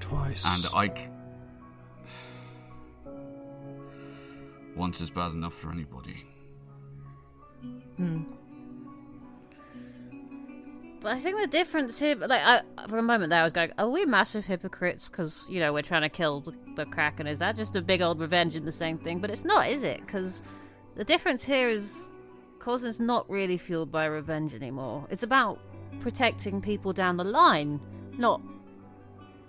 Twice. 0.00 0.44
And 0.44 0.66
I. 0.74 0.88
c- 0.88 1.08
Once 4.76 5.00
is 5.00 5.10
bad 5.10 5.32
enough 5.32 5.54
for 5.54 5.70
anybody. 5.70 6.24
Hmm. 7.96 8.22
But 11.02 11.16
I 11.16 11.18
think 11.18 11.40
the 11.40 11.48
difference 11.48 11.98
here, 11.98 12.14
like, 12.14 12.40
I, 12.40 12.62
for 12.86 12.97
a 12.97 13.02
moment 13.02 13.31
there, 13.31 13.40
I 13.40 13.42
was 13.42 13.52
going, 13.52 13.72
"Are 13.76 13.89
we 13.89 14.06
massive 14.06 14.44
hypocrites? 14.44 15.08
Because 15.08 15.44
you 15.48 15.58
know 15.58 15.72
we're 15.72 15.82
trying 15.82 16.02
to 16.02 16.08
kill 16.08 16.40
the, 16.40 16.55
the 16.76 16.86
Kraken. 16.86 17.26
Is 17.26 17.40
that 17.40 17.56
just 17.56 17.74
a 17.74 17.82
big 17.82 18.02
old 18.02 18.20
revenge 18.20 18.55
in 18.55 18.64
the 18.64 18.72
same 18.72 18.98
thing? 18.98 19.18
But 19.18 19.31
it's 19.31 19.44
not, 19.44 19.68
is 19.68 19.82
it? 19.82 20.00
Because 20.00 20.44
the 20.94 21.02
difference 21.02 21.42
here 21.42 21.68
is, 21.68 22.12
Corzin's 22.60 23.00
not 23.00 23.28
really 23.28 23.58
fueled 23.58 23.90
by 23.90 24.05
revenge 24.05 24.55
anymore. 24.55 25.08
It's 25.10 25.24
about 25.24 25.58
protecting 25.98 26.60
people 26.60 26.92
down 26.92 27.16
the 27.16 27.24
line, 27.24 27.81
not 28.16 28.40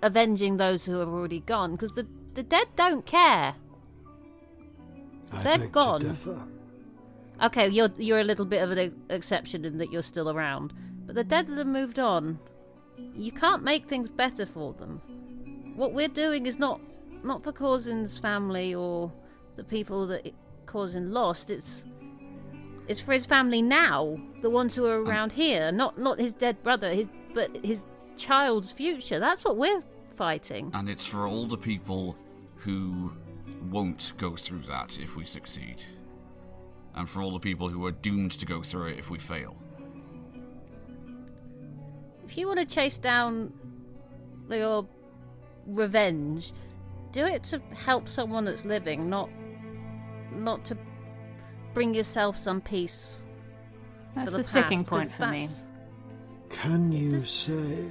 avenging 0.02 0.56
those 0.56 0.84
who 0.84 0.98
have 0.98 1.08
already 1.08 1.40
gone. 1.40 1.72
Because 1.72 1.92
the 1.92 2.06
the 2.34 2.42
dead 2.42 2.66
don't 2.74 3.06
care. 3.06 3.54
I 5.30 5.42
they've 5.42 5.70
gone. 5.70 6.50
Okay, 7.42 7.68
you're 7.68 7.90
you're 7.96 8.20
a 8.20 8.24
little 8.24 8.44
bit 8.44 8.60
of 8.60 8.72
an 8.72 8.92
exception 9.08 9.64
in 9.64 9.78
that 9.78 9.92
you're 9.92 10.02
still 10.02 10.30
around, 10.30 10.72
but 11.06 11.14
the 11.14 11.24
dead 11.24 11.48
have 11.48 11.66
moved 11.66 11.98
on, 11.98 12.38
you 13.14 13.32
can't 13.32 13.62
make 13.62 13.86
things 13.86 14.08
better 14.08 14.46
for 14.46 14.72
them. 14.72 15.00
What 15.74 15.92
we're 15.92 16.08
doing 16.08 16.46
is 16.46 16.58
not 16.58 16.80
not 17.22 17.42
for 17.42 17.52
Corzin's 17.52 18.18
family 18.18 18.74
or 18.74 19.10
the 19.56 19.64
people 19.64 20.06
that 20.08 20.32
Corzin 20.66 21.12
lost. 21.12 21.50
It's 21.50 21.84
it's 22.86 23.00
for 23.00 23.12
his 23.12 23.26
family 23.26 23.62
now, 23.62 24.18
the 24.42 24.50
ones 24.50 24.74
who 24.74 24.84
are 24.86 25.02
around 25.02 25.32
here, 25.32 25.72
not 25.72 25.98
not 25.98 26.18
his 26.18 26.34
dead 26.34 26.62
brother, 26.62 26.92
his 26.92 27.10
but 27.34 27.64
his 27.64 27.86
child's 28.16 28.70
future. 28.70 29.18
That's 29.18 29.44
what 29.44 29.56
we're 29.56 29.82
fighting. 30.14 30.70
And 30.74 30.88
it's 30.88 31.06
for 31.06 31.26
all 31.26 31.46
the 31.46 31.56
people 31.56 32.16
who 32.56 33.12
won't 33.70 34.12
go 34.18 34.36
through 34.36 34.62
that 34.68 34.98
if 35.00 35.16
we 35.16 35.24
succeed. 35.24 35.82
And 36.94 37.08
for 37.08 37.22
all 37.22 37.32
the 37.32 37.40
people 37.40 37.68
who 37.68 37.84
are 37.86 37.90
doomed 37.90 38.32
to 38.32 38.46
go 38.46 38.62
through 38.62 38.86
it 38.86 38.98
if 38.98 39.10
we 39.10 39.18
fail. 39.18 39.56
If 42.34 42.38
you 42.38 42.48
want 42.48 42.58
to 42.58 42.66
chase 42.66 42.98
down 42.98 43.52
your 44.50 44.88
revenge, 45.68 46.52
do 47.12 47.24
it 47.24 47.44
to 47.44 47.62
help 47.76 48.08
someone 48.08 48.44
that's 48.44 48.64
living, 48.64 49.08
not 49.08 49.30
not 50.32 50.64
to 50.64 50.76
bring 51.74 51.94
yourself 51.94 52.36
some 52.36 52.60
peace. 52.60 53.22
That's 54.16 54.32
for 54.32 54.38
the, 54.38 54.38
the, 54.38 54.48
sticking 54.48 54.78
point 54.78 54.88
point 54.88 55.10
'cause 55.10 55.16
for 55.16 55.26
me. 55.28 55.48
Can 56.50 56.90
you 56.90 57.12
This- 57.12 57.30
say 57.30 57.84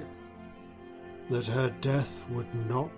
that 1.30 1.47
her 1.47 1.69
death 1.80 2.22
would 2.30 2.53
not 2.67 2.91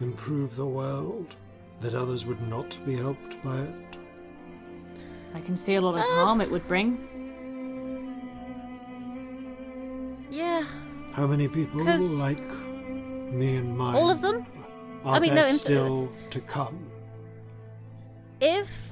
improve 0.00 0.56
the 0.56 0.66
world? 0.66 1.36
That 1.82 1.94
others 1.94 2.26
would 2.26 2.42
not 2.48 2.76
be 2.84 2.96
helped 2.96 3.40
by 3.44 3.60
it? 3.60 3.98
I 5.34 5.40
can 5.40 5.56
see 5.56 5.76
a 5.76 5.80
lot 5.80 5.94
of 5.94 6.00
uh, 6.00 6.24
harm 6.24 6.40
it 6.40 6.50
would 6.50 6.66
bring. 6.66 7.08
Yeah, 10.32 10.64
How 11.12 11.26
many 11.26 11.46
people 11.46 11.84
like 11.84 12.40
me 13.30 13.56
and 13.56 13.76
mine? 13.76 13.94
all 13.96 14.08
of 14.10 14.22
them. 14.22 14.46
Are 15.04 15.16
I 15.16 15.20
mean, 15.20 15.34
there 15.34 15.44
no, 15.44 15.52
still 15.56 16.12
to 16.30 16.40
come? 16.40 16.86
If 18.40 18.90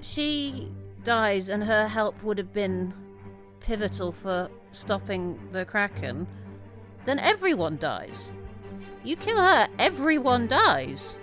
she 0.00 0.72
dies 1.04 1.50
and 1.50 1.62
her 1.64 1.86
help 1.86 2.22
would 2.22 2.38
have 2.38 2.52
been 2.54 2.94
pivotal 3.60 4.10
for 4.10 4.48
stopping 4.72 5.38
the 5.52 5.66
Kraken, 5.66 6.26
then 7.04 7.18
everyone 7.18 7.76
dies. 7.76 8.32
You 9.04 9.16
kill 9.16 9.36
her, 9.38 9.68
everyone 9.78 10.46
dies. 10.48 11.16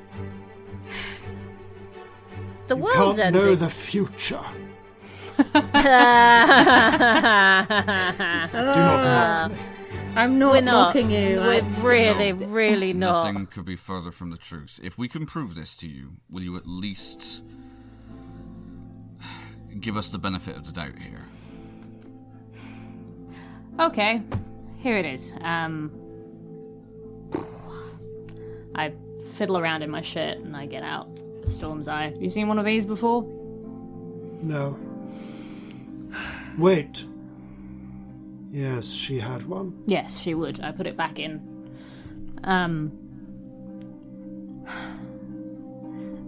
The 2.67 2.75
You 2.75 2.83
world's 2.83 3.17
can't 3.17 3.19
ending. 3.35 3.41
know 3.43 3.55
the 3.55 3.69
future. 3.69 4.43
Do 5.37 5.43
not 8.79 9.03
mock 9.03 9.51
me. 9.51 9.57
I'm 10.15 10.39
not 10.39 10.51
We're 10.51 10.61
not. 10.61 10.87
mocking 10.95 11.11
you. 11.11 11.37
We're 11.37 11.61
that's- 11.61 11.83
really, 11.83 12.33
really 12.33 12.93
not. 12.93 13.31
Nothing 13.31 13.45
could 13.47 13.65
be 13.65 13.75
further 13.75 14.09
from 14.11 14.31
the 14.31 14.37
truth. 14.37 14.79
If 14.81 14.97
we 14.97 15.07
can 15.07 15.25
prove 15.27 15.53
this 15.53 15.75
to 15.77 15.87
you, 15.87 16.13
will 16.29 16.41
you 16.41 16.57
at 16.57 16.65
least 16.65 17.43
give 19.79 19.95
us 19.95 20.09
the 20.09 20.17
benefit 20.17 20.55
of 20.57 20.65
the 20.65 20.71
doubt 20.71 20.97
here? 20.97 21.25
Okay, 23.79 24.23
here 24.79 24.97
it 24.97 25.05
is. 25.05 25.31
Um, 25.41 25.91
I 28.73 28.91
fiddle 29.33 29.59
around 29.59 29.83
in 29.83 29.91
my 29.91 30.01
shirt 30.01 30.37
and 30.39 30.57
I 30.57 30.65
get 30.65 30.81
out 30.81 31.07
Storm's 31.49 31.87
Eye. 31.87 32.15
You 32.19 32.31
seen 32.31 32.47
one 32.47 32.57
of 32.57 32.65
these 32.65 32.87
before? 32.87 33.21
No. 34.41 34.79
Wait. 36.57 37.05
Yes, 38.51 38.91
she 38.91 39.19
had 39.19 39.43
one. 39.43 39.83
Yes, 39.85 40.19
she 40.19 40.33
would. 40.33 40.59
I 40.61 40.71
put 40.71 40.87
it 40.87 40.97
back 40.97 41.19
in. 41.19 41.41
Um, 42.43 42.91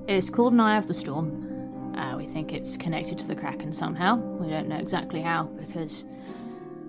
it's 0.07 0.29
called 0.29 0.53
an 0.53 0.59
Eye 0.59 0.77
of 0.77 0.87
the 0.87 0.93
Storm. 0.93 1.95
Uh, 1.95 2.15
we 2.17 2.25
think 2.25 2.53
it's 2.53 2.77
connected 2.77 3.17
to 3.19 3.27
the 3.27 3.35
Kraken 3.35 3.73
somehow. 3.73 4.15
We 4.15 4.49
don't 4.49 4.67
know 4.67 4.77
exactly 4.77 5.21
how 5.21 5.43
because 5.43 6.03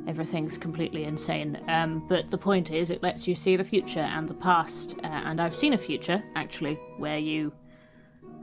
everything's 0.06 0.58
completely 0.58 1.04
insane. 1.04 1.58
Um, 1.68 2.04
but 2.08 2.30
the 2.30 2.38
point 2.38 2.70
is, 2.70 2.90
it 2.90 3.02
lets 3.02 3.26
you 3.26 3.34
see 3.34 3.56
the 3.56 3.64
future 3.64 4.00
and 4.00 4.28
the 4.28 4.34
past. 4.34 4.96
Uh, 5.02 5.06
and 5.06 5.40
I've 5.40 5.56
seen 5.56 5.72
a 5.72 5.78
future, 5.78 6.22
actually, 6.34 6.74
where 6.98 7.18
you 7.18 7.52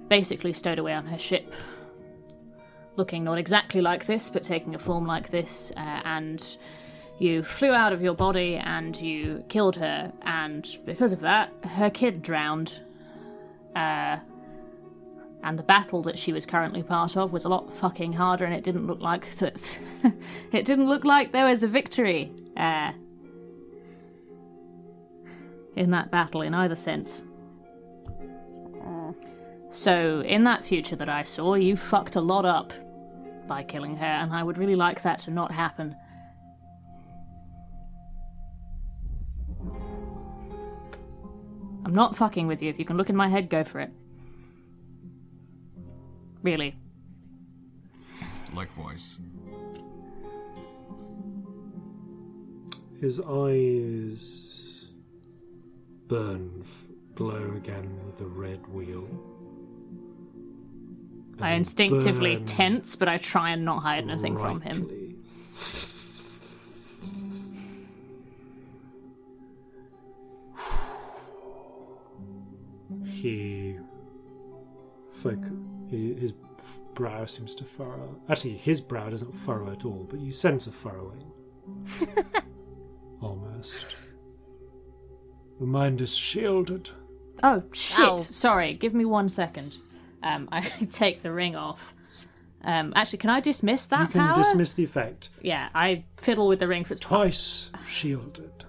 basically 0.07 0.53
stowed 0.53 0.79
away 0.79 0.93
on 0.93 1.05
her 1.05 1.19
ship, 1.19 1.53
looking 2.97 3.23
not 3.23 3.37
exactly 3.37 3.81
like 3.81 4.05
this, 4.05 4.29
but 4.29 4.43
taking 4.43 4.75
a 4.75 4.79
form 4.79 5.05
like 5.05 5.29
this, 5.29 5.71
uh, 5.77 6.01
and 6.03 6.57
you 7.19 7.43
flew 7.43 7.71
out 7.71 7.93
of 7.93 8.01
your 8.01 8.13
body 8.13 8.55
and 8.55 8.99
you 8.99 9.43
killed 9.49 9.75
her, 9.77 10.11
and 10.23 10.77
because 10.85 11.11
of 11.11 11.21
that, 11.21 11.51
her 11.63 11.89
kid 11.89 12.21
drowned. 12.21 12.81
Uh, 13.75 14.17
and 15.43 15.57
the 15.57 15.63
battle 15.63 16.01
that 16.01 16.17
she 16.17 16.33
was 16.33 16.45
currently 16.45 16.81
part 16.81 17.15
of 17.15 17.31
was 17.31 17.45
a 17.45 17.49
lot 17.49 17.71
fucking 17.73 18.13
harder, 18.13 18.43
and 18.43 18.53
it 18.53 18.63
didn't 18.63 18.87
look 18.87 18.99
like 18.99 19.29
that. 19.37 19.79
it 20.51 20.65
didn't 20.65 20.87
look 20.87 21.05
like 21.05 21.31
there 21.31 21.45
was 21.45 21.63
a 21.63 21.67
victory 21.67 22.31
uh, 22.57 22.91
in 25.75 25.91
that 25.91 26.11
battle 26.11 26.41
in 26.41 26.53
either 26.53 26.75
sense. 26.75 27.23
So, 29.69 30.21
in 30.21 30.43
that 30.45 30.63
future 30.63 30.95
that 30.95 31.09
I 31.09 31.23
saw, 31.23 31.55
you 31.55 31.75
fucked 31.75 32.15
a 32.15 32.21
lot 32.21 32.45
up 32.45 32.73
by 33.47 33.63
killing 33.63 33.95
her, 33.95 34.05
and 34.05 34.33
I 34.33 34.43
would 34.43 34.57
really 34.57 34.75
like 34.75 35.01
that 35.03 35.19
to 35.19 35.31
not 35.31 35.51
happen. 35.51 35.95
I'm 41.85 41.95
not 41.95 42.17
fucking 42.17 42.47
with 42.47 42.61
you. 42.61 42.69
If 42.69 42.79
you 42.79 42.85
can 42.85 42.97
look 42.97 43.09
in 43.09 43.15
my 43.15 43.29
head, 43.29 43.49
go 43.49 43.63
for 43.63 43.79
it. 43.79 43.91
Really. 46.43 46.75
Likewise. 48.53 49.17
His 52.99 53.21
eyes 53.21 54.87
burn, 56.07 56.65
glow 57.15 57.53
again 57.55 57.99
with 58.05 58.17
the 58.17 58.25
red 58.25 58.65
wheel. 58.67 59.07
And 61.37 61.45
I 61.45 61.51
instinctively 61.51 62.37
burn 62.37 62.45
tense, 62.45 62.95
but 62.95 63.07
I 63.07 63.17
try 63.17 63.51
and 63.51 63.63
not 63.63 63.83
hide 63.83 64.03
anything 64.03 64.35
from 64.35 64.61
him. 64.61 64.81
brightly. 64.87 65.15
He, 73.05 73.77
foc- 75.11 75.89
he, 75.89 76.13
his 76.13 76.33
brow 76.93 77.25
seems 77.25 77.55
to 77.55 77.63
furrow. 77.63 78.15
Actually, 78.29 78.53
his 78.53 78.79
brow 78.79 79.09
doesn't 79.09 79.33
furrow 79.33 79.71
at 79.71 79.85
all, 79.85 80.05
but 80.09 80.19
you 80.19 80.31
sense 80.31 80.67
a 80.67 80.71
furrowing. 80.71 81.23
Almost. 83.21 83.95
The 85.59 85.65
mind 85.65 85.99
is 86.01 86.15
shielded, 86.15 86.91
Oh 87.43 87.63
shit! 87.71 87.99
Ow. 87.99 88.17
Sorry, 88.17 88.73
give 88.73 88.93
me 88.93 89.05
one 89.05 89.29
second. 89.29 89.77
Um, 90.23 90.49
I 90.51 90.61
take 90.89 91.21
the 91.21 91.31
ring 91.31 91.55
off. 91.55 91.93
Um, 92.63 92.91
actually, 92.95 93.19
can 93.19 93.29
I 93.29 93.39
dismiss 93.39 93.85
that 93.87 94.01
You 94.01 94.07
can 94.07 94.21
power? 94.21 94.35
dismiss 94.35 94.73
the 94.73 94.83
effect. 94.83 95.29
Yeah, 95.41 95.69
I 95.75 96.05
fiddle 96.17 96.47
with 96.47 96.59
the 96.59 96.67
ring 96.67 96.83
for 96.83 96.95
Twice 96.95 97.71
shielded. 97.85 98.65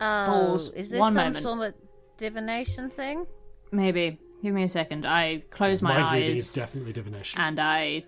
Oh, 0.00 0.26
Balls. 0.26 0.70
is 0.70 0.88
this 0.90 0.98
One 0.98 1.12
some 1.12 1.24
moment. 1.32 1.42
sort 1.42 1.68
of 1.68 1.74
divination 2.16 2.90
thing? 2.90 3.26
Maybe. 3.70 4.18
Give 4.42 4.54
me 4.54 4.62
a 4.64 4.68
second. 4.68 5.04
I 5.06 5.42
close 5.50 5.82
my 5.82 6.00
Mind 6.00 6.14
reading 6.20 6.36
is 6.38 6.48
eyes 6.48 6.54
definitely 6.54 6.92
divination. 6.94 7.38
and 7.40 7.60
I 7.60 8.04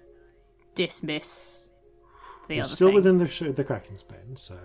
dismiss 0.74 1.68
the 2.48 2.54
You're 2.54 2.64
other 2.64 2.70
still 2.72 2.88
thing. 2.88 2.94
within 2.94 3.18
the 3.18 3.28
sh- 3.28 3.42
the 3.54 3.62
Kraken's 3.64 4.02
bane, 4.02 4.36
so 4.36 4.56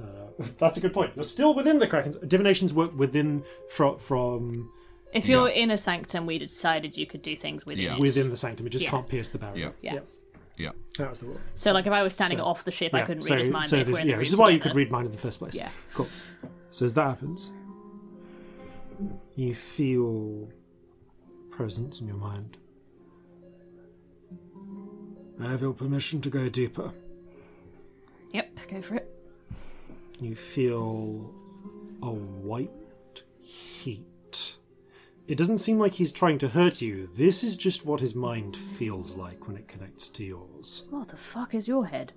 uh, 0.00 0.04
that's 0.58 0.76
a 0.76 0.80
good 0.80 0.92
point. 0.92 1.12
You're 1.14 1.24
still 1.24 1.54
within 1.54 1.78
the 1.78 1.86
Kraken's. 1.86 2.16
Divinations 2.16 2.72
work 2.74 2.98
within 2.98 3.44
from 3.70 3.98
from 3.98 4.72
If 5.12 5.28
you're 5.28 5.48
in 5.48 5.70
a 5.70 5.76
sanctum, 5.78 6.24
we 6.26 6.38
decided 6.38 6.96
you 6.96 7.06
could 7.06 7.22
do 7.22 7.36
things 7.36 7.66
within 7.66 7.84
Yeah. 7.84 7.94
it. 7.94 8.00
within 8.00 8.30
the 8.30 8.36
sanctum. 8.36 8.66
It 8.66 8.70
just 8.70 8.84
Yeah. 8.84 8.90
can't 8.90 9.08
pierce 9.08 9.30
the 9.30 9.38
barrier. 9.38 9.72
Yeah. 9.82 10.00
Yeah. 10.56 10.70
that 10.98 11.08
was 11.08 11.20
the 11.20 11.26
rule. 11.26 11.40
So, 11.54 11.72
like, 11.72 11.86
if 11.86 11.92
I 11.92 12.02
was 12.02 12.12
standing 12.14 12.38
So- 12.38 12.44
off 12.44 12.64
the 12.64 12.70
ship, 12.70 12.94
I 12.94 13.00
couldn't 13.02 13.22
so, 13.22 13.30
read 13.34 13.38
his 13.40 13.50
mind. 13.50 13.64
so 13.66 13.76
but 13.76 13.80
if 13.80 13.86
this, 13.86 13.94
we're 13.94 14.00
in 14.02 14.06
yeah, 14.08 14.14
the 14.14 14.18
which 14.20 14.28
room 14.28 14.34
is 14.34 14.38
why 14.38 14.48
you 14.50 14.58
together- 14.58 14.70
could 14.70 14.76
read 14.76 14.90
mind 14.90 15.06
in 15.06 15.12
the 15.12 15.18
first 15.18 15.38
place. 15.38 15.54
Yeah. 15.54 15.70
Cool. 15.94 16.06
So 16.70 16.84
as 16.86 16.94
that 16.94 17.08
happens, 17.08 17.52
you 19.34 19.54
feel 19.54 20.48
presence 21.50 22.00
in 22.00 22.06
your 22.06 22.16
mind. 22.16 22.58
I 25.40 25.50
have 25.50 25.62
your 25.62 25.72
permission 25.72 26.20
to 26.20 26.30
go 26.30 26.48
deeper. 26.48 26.92
Yep, 28.32 28.58
go 28.70 28.82
for 28.82 28.94
it. 28.96 29.08
You 30.20 30.36
feel 30.36 31.34
a 32.02 32.10
white 32.10 32.70
heat. 33.40 34.06
It 35.28 35.38
doesn't 35.38 35.58
seem 35.58 35.78
like 35.78 35.94
he's 35.94 36.12
trying 36.12 36.38
to 36.38 36.48
hurt 36.48 36.82
you. 36.82 37.08
This 37.16 37.44
is 37.44 37.56
just 37.56 37.86
what 37.86 38.00
his 38.00 38.14
mind 38.14 38.56
feels 38.56 39.14
like 39.14 39.46
when 39.46 39.56
it 39.56 39.68
connects 39.68 40.08
to 40.10 40.24
yours. 40.24 40.86
What 40.90 41.08
the 41.08 41.16
fuck 41.16 41.54
is 41.54 41.68
your 41.68 41.86
head? 41.86 42.12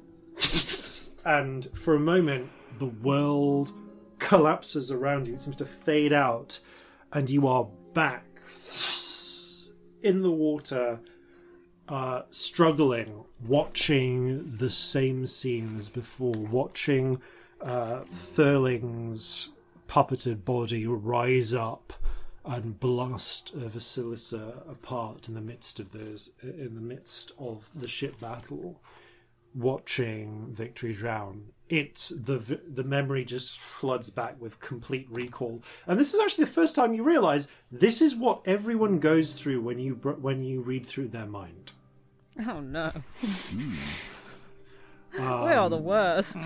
and 1.25 1.67
for 1.73 1.95
a 1.95 1.99
moment 1.99 2.49
the 2.77 2.85
world 2.85 3.73
collapses 4.19 4.91
around 4.91 5.27
you 5.27 5.33
it 5.33 5.41
seems 5.41 5.55
to 5.55 5.65
fade 5.65 6.13
out 6.13 6.59
and 7.11 7.29
you 7.29 7.47
are 7.47 7.67
back 7.93 8.25
in 10.03 10.21
the 10.21 10.31
water 10.31 10.99
uh, 11.87 12.21
struggling 12.31 13.23
watching 13.45 14.55
the 14.55 14.69
same 14.69 15.25
scene 15.25 15.77
as 15.77 15.89
before 15.89 16.33
watching 16.49 17.19
uh, 17.61 18.01
Thurling's 18.11 19.49
puppeted 19.87 20.43
body 20.45 20.85
rise 20.85 21.53
up 21.53 21.93
and 22.45 22.79
blast 22.79 23.51
uh, 23.55 23.59
Vasilisa 23.67 24.69
apart 24.69 25.27
in 25.27 25.33
the 25.33 25.41
midst 25.41 25.79
of 25.79 25.91
those 25.91 26.31
in 26.43 26.75
the 26.75 26.81
midst 26.81 27.31
of 27.39 27.71
the 27.73 27.87
ship 27.87 28.19
battle 28.19 28.81
watching 29.53 30.49
Victory 30.51 30.93
drown, 30.93 31.45
it's 31.69 32.09
the 32.09 32.59
the 32.67 32.83
memory 32.83 33.23
just 33.25 33.57
floods 33.57 34.09
back 34.09 34.39
with 34.39 34.59
complete 34.59 35.07
recall. 35.09 35.63
And 35.87 35.99
this 35.99 36.13
is 36.13 36.19
actually 36.19 36.43
the 36.45 36.51
first 36.51 36.75
time 36.75 36.93
you 36.93 37.03
realize 37.03 37.47
this 37.71 38.01
is 38.01 38.15
what 38.15 38.41
everyone 38.45 38.99
goes 38.99 39.33
through 39.33 39.61
when 39.61 39.79
you 39.79 39.95
br- 39.95 40.11
when 40.11 40.43
you 40.43 40.61
read 40.61 40.85
through 40.85 41.07
their 41.07 41.25
mind. 41.25 41.71
Oh 42.47 42.59
no. 42.59 42.91
we 45.13 45.21
Um, 45.21 45.47
are 45.47 45.69
the 45.69 45.77
worst. 45.77 46.37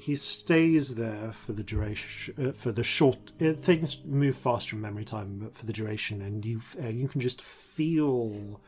He 0.00 0.14
stays 0.14 0.94
there 0.94 1.30
for 1.30 1.52
the 1.52 1.62
duration 1.62 2.48
uh, 2.48 2.52
for 2.52 2.72
the 2.72 2.82
short 2.82 3.18
uh, 3.40 3.52
things 3.52 4.02
move 4.04 4.34
faster 4.34 4.74
in 4.74 4.80
memory 4.80 5.04
time, 5.04 5.40
but 5.42 5.54
for 5.54 5.66
the 5.66 5.74
duration, 5.74 6.22
and 6.22 6.44
you 6.44 6.62
and 6.78 6.98
you 6.98 7.06
can 7.06 7.20
just 7.20 7.42
feel 7.42 8.60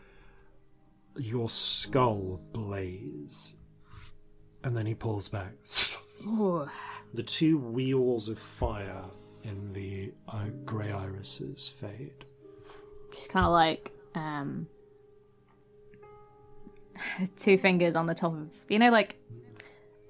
your 1.17 1.49
skull 1.49 2.41
blaze, 2.53 3.55
and 4.63 4.77
then 4.77 4.85
he 4.85 4.95
pulls 4.95 5.29
back. 5.29 5.53
Ooh. 6.27 6.69
The 7.15 7.23
two 7.23 7.59
wheels 7.59 8.31
of 8.31 8.39
fire 8.39 9.05
in 9.45 9.75
the 9.75 10.15
uh, 10.27 10.47
grey 10.65 10.91
irises 10.91 11.69
fade. 11.69 12.25
Just 13.15 13.29
kind 13.29 13.45
of 13.45 13.53
like 13.53 13.93
um, 14.15 14.67
two 17.37 17.59
fingers 17.59 17.95
on 17.97 18.07
the 18.07 18.15
top 18.15 18.33
of 18.33 18.49
you 18.71 18.79
know, 18.79 18.91
like 18.91 19.17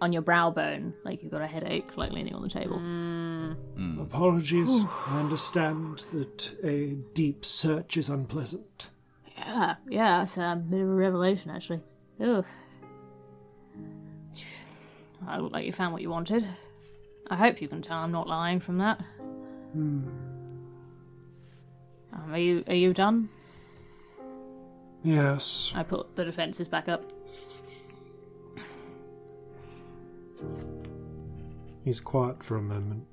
on 0.03 0.13
your 0.13 0.21
brow 0.21 0.51
bone, 0.51 0.93
like 1.05 1.23
you've 1.23 1.31
got 1.31 1.43
a 1.43 1.47
headache, 1.47 1.97
like 1.97 2.11
leaning 2.11 2.35
on 2.35 2.43
the 2.43 2.49
table. 2.49 2.77
Mm. 2.77 3.57
Mm. 3.79 4.03
Apologies. 4.03 4.85
I 5.07 5.21
understand 5.21 5.99
that 6.13 6.57
a 6.65 6.97
deep 7.15 7.45
search 7.45 7.97
is 7.97 8.11
unpleasant. 8.11 8.91
Yeah, 9.39 9.77
yeah, 9.89 10.25
it's 10.25 10.37
a 10.37 10.61
bit 10.69 10.81
of 10.81 10.89
a 10.89 10.93
revelation 10.93 11.53
actually. 11.53 11.83
Ugh. 12.21 12.45
I 15.25 15.39
look 15.39 15.53
like 15.53 15.65
you 15.65 15.73
found 15.73 15.93
what 15.93 16.03
you 16.03 16.11
wanted. 16.11 16.49
I 17.31 17.37
hope 17.37 17.63
you 17.63 17.69
can 17.69 17.81
tell 17.81 17.99
I'm 17.99 18.11
not 18.11 18.27
lying 18.27 18.59
from 18.59 18.79
that. 18.79 19.01
Hmm. 19.73 20.09
Um, 22.13 22.33
are 22.33 22.39
you 22.39 22.65
are 22.67 22.75
you 22.75 22.93
done? 22.93 23.29
Yes. 25.05 25.73
I 25.77 25.85
put 25.85 26.17
the 26.17 26.25
defences 26.25 26.67
back 26.67 26.89
up. 26.89 27.05
He's 31.85 32.01
quiet 32.01 32.43
for 32.45 32.57
a 32.57 32.63
moment, 32.63 33.07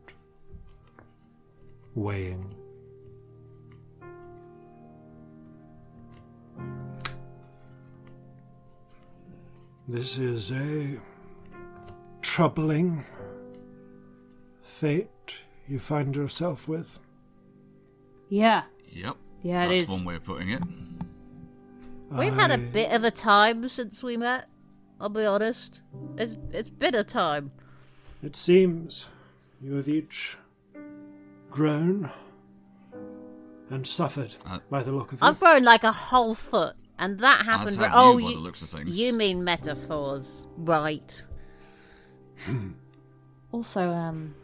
weighing. 1.96 2.54
This 9.88 10.18
is 10.18 10.52
a 10.52 11.00
troubling 12.22 13.04
fate 14.62 15.10
you 15.68 15.80
find 15.80 16.16
yourself 16.16 16.68
with. 16.68 17.00
Yeah, 18.30 18.64
Yep. 18.92 19.18
Yeah, 19.42 19.66
it 19.66 19.70
That's 19.70 19.84
is. 19.84 19.90
one 19.90 20.06
way 20.06 20.16
of 20.16 20.24
putting 20.24 20.50
it. 20.50 20.62
We've 22.12 22.34
had 22.34 22.52
a 22.52 22.58
bit 22.58 22.92
of 22.92 23.04
a 23.04 23.12
time 23.12 23.68
since 23.70 24.04
we 24.04 24.18
met. 24.18 24.48
I'll 25.00 25.10
be 25.10 25.26
honest. 25.26 25.82
It's 26.18 26.36
it's 26.52 26.70
been 26.70 26.96
a 26.96 27.04
time. 27.04 27.52
It 28.22 28.36
seems 28.36 29.08
you 29.62 29.76
have 29.76 29.88
each 29.88 30.38
grown 31.50 32.12
and 33.70 33.86
suffered 33.88 34.36
Uh, 34.46 34.60
by 34.70 34.84
the 34.84 34.92
look 34.92 35.12
of 35.14 35.20
it. 35.22 35.26
I've 35.26 35.40
grown 35.40 35.64
like 35.64 35.84
a 35.84 35.92
whole 35.92 36.36
foot, 36.36 36.76
and 36.98 37.20
that 37.20 37.42
As 37.42 37.46
happened. 37.46 37.78
have 37.78 37.92
oh, 37.94 38.18
you, 38.18 38.24
by 38.26 38.30
you, 38.32 38.36
the 38.36 38.42
looks 38.42 38.62
of 38.62 38.70
things. 38.70 39.00
you 39.00 39.14
mean 39.14 39.44
metaphors, 39.44 40.48
right? 40.58 41.26
Also, 43.52 43.82
um. 43.92 44.36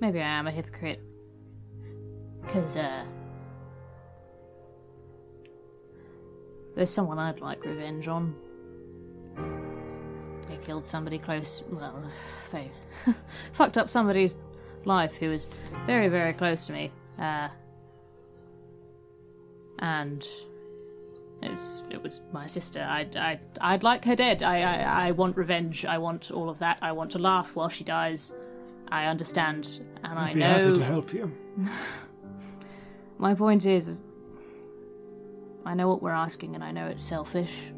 Maybe 0.00 0.20
I 0.20 0.28
am 0.38 0.46
a 0.46 0.50
hypocrite. 0.50 1.00
Because, 2.48 2.76
uh. 2.78 3.04
There's 6.74 6.90
someone 6.90 7.18
I'd 7.18 7.40
like 7.40 7.64
revenge 7.64 8.08
on. 8.08 8.34
They 10.48 10.56
killed 10.56 10.86
somebody 10.86 11.18
close. 11.18 11.62
Well, 11.70 12.02
they 12.52 12.70
fucked 13.52 13.76
up 13.76 13.90
somebody's 13.90 14.34
life 14.84 15.16
who 15.16 15.28
was 15.28 15.46
very, 15.86 16.08
very 16.08 16.32
close 16.32 16.66
to 16.66 16.72
me. 16.72 16.90
Uh. 17.18 17.48
And 19.80 20.26
it's, 21.42 21.82
it 21.90 22.02
was 22.02 22.22
my 22.32 22.46
sister. 22.46 22.82
I'd, 22.82 23.14
I'd, 23.14 23.40
I'd 23.60 23.82
like 23.82 24.04
her 24.06 24.16
dead. 24.16 24.42
I, 24.42 24.62
I, 24.62 25.08
I 25.08 25.10
want 25.10 25.36
revenge. 25.36 25.84
I 25.84 25.98
want 25.98 26.30
all 26.30 26.48
of 26.48 26.58
that. 26.60 26.78
I 26.80 26.92
want 26.92 27.10
to 27.12 27.18
laugh 27.18 27.54
while 27.54 27.68
she 27.68 27.84
dies. 27.84 28.32
I 28.88 29.04
understand, 29.04 29.80
and 30.02 30.18
I 30.18 30.28
I'd 30.28 30.34
be 30.34 30.40
know. 30.40 30.46
happy 30.46 30.72
to 30.74 30.84
help 30.84 31.12
you. 31.12 31.30
My 33.18 33.34
point 33.34 33.66
is, 33.66 33.88
is, 33.88 34.00
I 35.64 35.74
know 35.74 35.88
what 35.88 36.00
we're 36.02 36.12
asking, 36.12 36.54
and 36.54 36.62
I 36.62 36.70
know 36.70 36.86
it's 36.86 37.02
selfish 37.02 37.72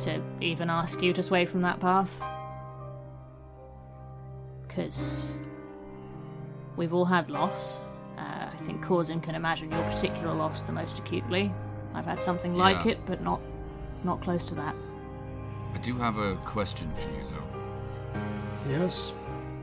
to 0.00 0.22
even 0.40 0.70
ask 0.70 1.00
you 1.02 1.12
to 1.12 1.22
sway 1.22 1.46
from 1.46 1.62
that 1.62 1.78
path. 1.80 2.20
Because 4.66 5.32
we've 6.76 6.92
all 6.92 7.04
had 7.04 7.30
loss. 7.30 7.80
Uh, 8.16 8.48
I 8.52 8.56
think 8.58 8.84
Corzin 8.84 9.22
can 9.22 9.34
imagine 9.34 9.70
your 9.70 9.82
particular 9.84 10.34
loss 10.34 10.62
the 10.62 10.72
most 10.72 10.98
acutely. 10.98 11.52
I've 11.94 12.04
had 12.04 12.22
something 12.22 12.54
like 12.54 12.84
Yeah. 12.84 12.92
it, 12.92 13.06
but 13.06 13.22
not 13.22 13.40
not 14.04 14.20
close 14.20 14.44
to 14.44 14.54
that. 14.54 14.76
I 15.74 15.78
do 15.78 15.94
have 15.96 16.18
a 16.18 16.36
question 16.44 16.88
for 16.94 17.08
you, 17.10 17.24
though. 17.30 18.70
Yes. 18.70 19.12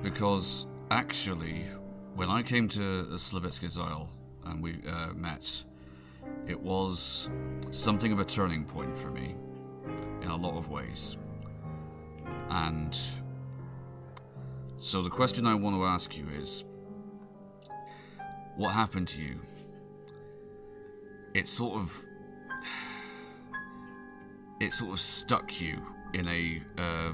Because 0.03 0.65
actually, 0.91 1.63
when 2.15 2.29
I 2.29 2.41
came 2.41 2.67
to 2.69 3.05
Slavetsky's 3.15 3.77
Isle 3.79 4.09
and 4.45 4.61
we 4.61 4.77
uh, 4.89 5.13
met, 5.13 5.63
It 6.47 6.59
was 6.59 7.29
something 7.71 8.11
of 8.11 8.19
a 8.19 8.25
turning 8.25 8.65
point 8.65 8.97
for 8.97 9.11
me 9.11 9.35
in 10.21 10.29
a 10.29 10.35
lot 10.35 10.57
of 10.57 10.69
ways. 10.69 11.17
And 12.49 12.97
so 14.77 15.01
the 15.01 15.09
question 15.09 15.45
I 15.45 15.55
want 15.55 15.75
to 15.75 15.85
ask 15.85 16.17
you 16.17 16.27
is 16.39 16.63
what 18.55 18.69
happened 18.69 19.07
to 19.09 19.21
you? 19.21 19.39
It 21.33 21.47
sort 21.47 21.75
of 21.75 22.05
it 24.61 24.73
sort 24.73 24.93
of 24.93 24.99
stuck 24.99 25.59
you 25.59 25.81
in 26.13 26.27
a 26.27 26.61
uh, 26.77 27.13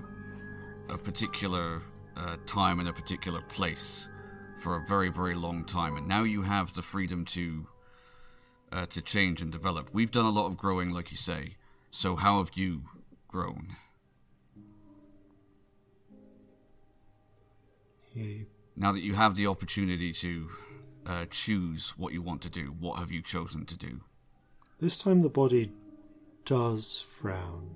a 0.90 0.98
particular 0.98 1.82
uh, 2.18 2.38
time 2.46 2.80
in 2.80 2.88
a 2.88 2.94
particular 2.94 3.42
place 3.42 4.10
for 4.62 4.76
a 4.76 4.86
very 4.88 5.10
very 5.10 5.36
long 5.36 5.66
time, 5.66 5.98
and 5.98 6.08
now 6.08 6.24
you 6.24 6.44
have 6.44 6.74
the 6.74 6.82
freedom 6.82 7.26
to 7.26 7.68
uh, 8.72 8.86
to 8.88 9.02
change 9.02 9.42
and 9.42 9.52
develop. 9.52 9.90
We've 9.94 10.12
done 10.12 10.26
a 10.26 10.30
lot 10.30 10.48
of 10.48 10.58
growing, 10.58 10.92
like 10.92 11.12
you 11.12 11.18
say. 11.18 11.56
So 11.90 12.16
how 12.16 12.38
have 12.38 12.52
you 12.56 12.84
grown? 13.28 13.68
He 18.14 18.46
Now 18.76 18.92
that 18.92 19.02
you 19.02 19.14
have 19.16 19.36
the 19.36 19.48
opportunity 19.48 20.12
to 20.14 20.50
uh, 21.06 21.26
choose 21.30 21.94
what 21.98 22.14
you 22.14 22.22
want 22.22 22.42
to 22.44 22.50
do, 22.50 22.76
what 22.80 23.00
have 23.00 23.12
you 23.12 23.22
chosen 23.22 23.66
to 23.66 23.78
do? 23.78 24.02
This 24.80 24.98
time 25.00 25.22
the 25.22 25.30
body 25.30 25.72
does 26.46 27.06
frown. 27.08 27.76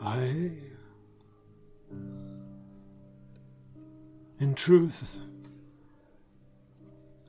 I. 0.00 0.50
In 4.40 4.54
truth, 4.54 5.20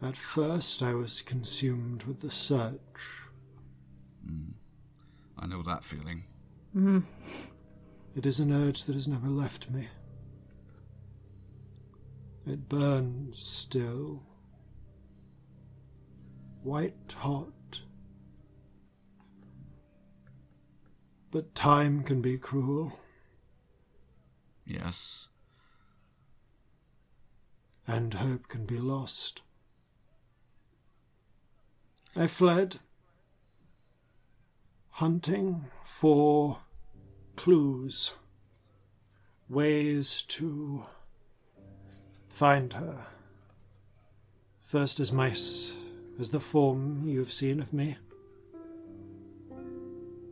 at 0.02 0.16
first 0.16 0.84
I 0.84 0.94
was 0.94 1.22
consumed 1.22 2.04
with 2.04 2.22
the 2.22 2.30
search. 2.30 3.24
Mm. 4.26 4.54
I 5.38 5.48
know 5.48 5.64
that 5.64 5.84
feeling. 5.84 6.24
Mm-hmm. 6.76 7.00
It 8.16 8.26
is 8.26 8.40
an 8.40 8.52
urge 8.52 8.84
that 8.84 8.94
has 8.94 9.08
never 9.08 9.28
left 9.28 9.70
me. 9.72 9.88
It 12.46 12.70
burns 12.70 13.40
still. 13.40 14.24
White 16.64 17.16
hot. 17.18 17.82
But 21.32 21.54
time 21.56 22.04
can 22.04 22.22
be 22.22 22.38
cruel, 22.38 23.00
Yes. 24.66 25.30
And 27.90 28.14
hope 28.14 28.48
can 28.48 28.66
be 28.66 28.78
lost. 28.78 29.42
I 32.16 32.28
fled, 32.28 32.78
hunting 34.92 35.66
for 35.84 36.60
clues, 37.36 38.14
ways 39.50 40.22
to 40.28 40.84
find 42.28 42.74
her. 42.74 43.08
First 44.62 45.00
as 45.00 45.12
mice, 45.12 45.76
as 46.20 46.30
the 46.30 46.40
form 46.40 47.08
you 47.08 47.18
have 47.18 47.32
seen 47.32 47.60
of 47.60 47.74
me. 47.74 47.98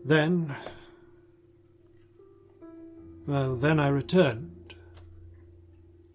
Then. 0.06 0.56
Well, 3.26 3.56
then 3.56 3.80
I 3.80 3.88
returned 3.88 4.76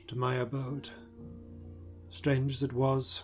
to 0.06 0.16
my 0.16 0.36
abode. 0.36 0.90
Strange 2.12 2.52
as 2.52 2.62
it 2.62 2.74
was, 2.74 3.22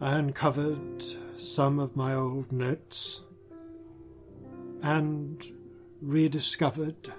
I 0.00 0.18
uncovered 0.18 1.04
some 1.36 1.78
of 1.78 1.94
my 1.94 2.14
old 2.14 2.50
notes 2.50 3.22
and 4.82 5.44
rediscovered 6.00 7.12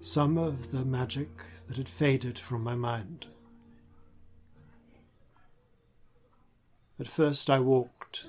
some 0.00 0.38
of 0.38 0.72
the 0.72 0.82
magic 0.82 1.28
that 1.68 1.76
had 1.76 1.90
faded 1.90 2.38
from 2.38 2.64
my 2.64 2.74
mind. 2.74 3.26
At 6.98 7.06
first, 7.06 7.50
I 7.50 7.60
walked 7.60 8.24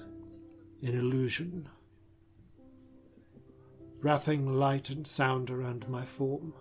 in 0.82 0.94
illusion, 1.00 1.70
wrapping 4.02 4.60
light 4.60 4.90
and 4.90 5.08
sound 5.08 5.50
around 5.50 5.88
my 5.88 6.04
form. 6.04 6.54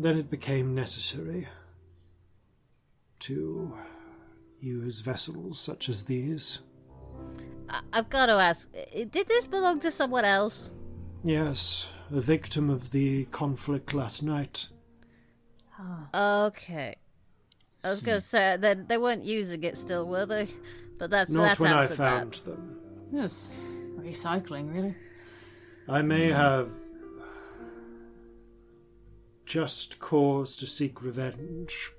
Then 0.00 0.16
it 0.16 0.30
became 0.30 0.74
necessary 0.74 1.46
to 3.18 3.74
use 4.58 5.02
vessels 5.02 5.60
such 5.60 5.90
as 5.90 6.04
these. 6.04 6.60
I- 7.68 7.82
I've 7.92 8.08
got 8.08 8.26
to 8.26 8.32
ask, 8.32 8.66
did 8.94 9.28
this 9.28 9.46
belong 9.46 9.78
to 9.80 9.90
someone 9.90 10.24
else? 10.24 10.72
Yes, 11.22 11.92
a 12.10 12.22
victim 12.22 12.70
of 12.70 12.92
the 12.92 13.26
conflict 13.26 13.92
last 13.92 14.22
night. 14.22 14.68
Ah. 15.78 16.46
Okay. 16.46 16.96
I 17.84 17.90
was 17.90 18.00
going 18.00 18.20
to 18.20 18.24
say, 18.24 18.56
then 18.58 18.86
they 18.88 18.96
weren't 18.96 19.24
using 19.24 19.62
it 19.64 19.76
still, 19.76 20.08
were 20.08 20.24
they? 20.24 20.48
But 20.98 21.10
that's 21.10 21.30
Not 21.30 21.42
that's 21.42 21.60
when 21.60 21.72
I 21.72 21.82
answered 21.82 21.96
found 21.98 22.32
that. 22.32 22.44
them. 22.46 22.78
Yes. 23.12 23.50
Recycling, 23.98 24.72
really. 24.72 24.94
I 25.86 26.00
may 26.00 26.28
hmm. 26.28 26.36
have 26.36 26.70
just 29.50 29.98
cause 29.98 30.54
to 30.56 30.64
seek 30.64 31.02
revenge 31.02 31.90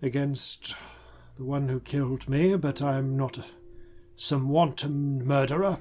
against 0.00 0.74
the 1.36 1.44
one 1.44 1.68
who 1.68 1.78
killed 1.78 2.26
me, 2.26 2.56
but 2.56 2.80
I'm 2.80 3.18
not 3.18 3.36
a, 3.36 3.44
some 4.16 4.48
wanton 4.48 5.26
murderer. 5.26 5.78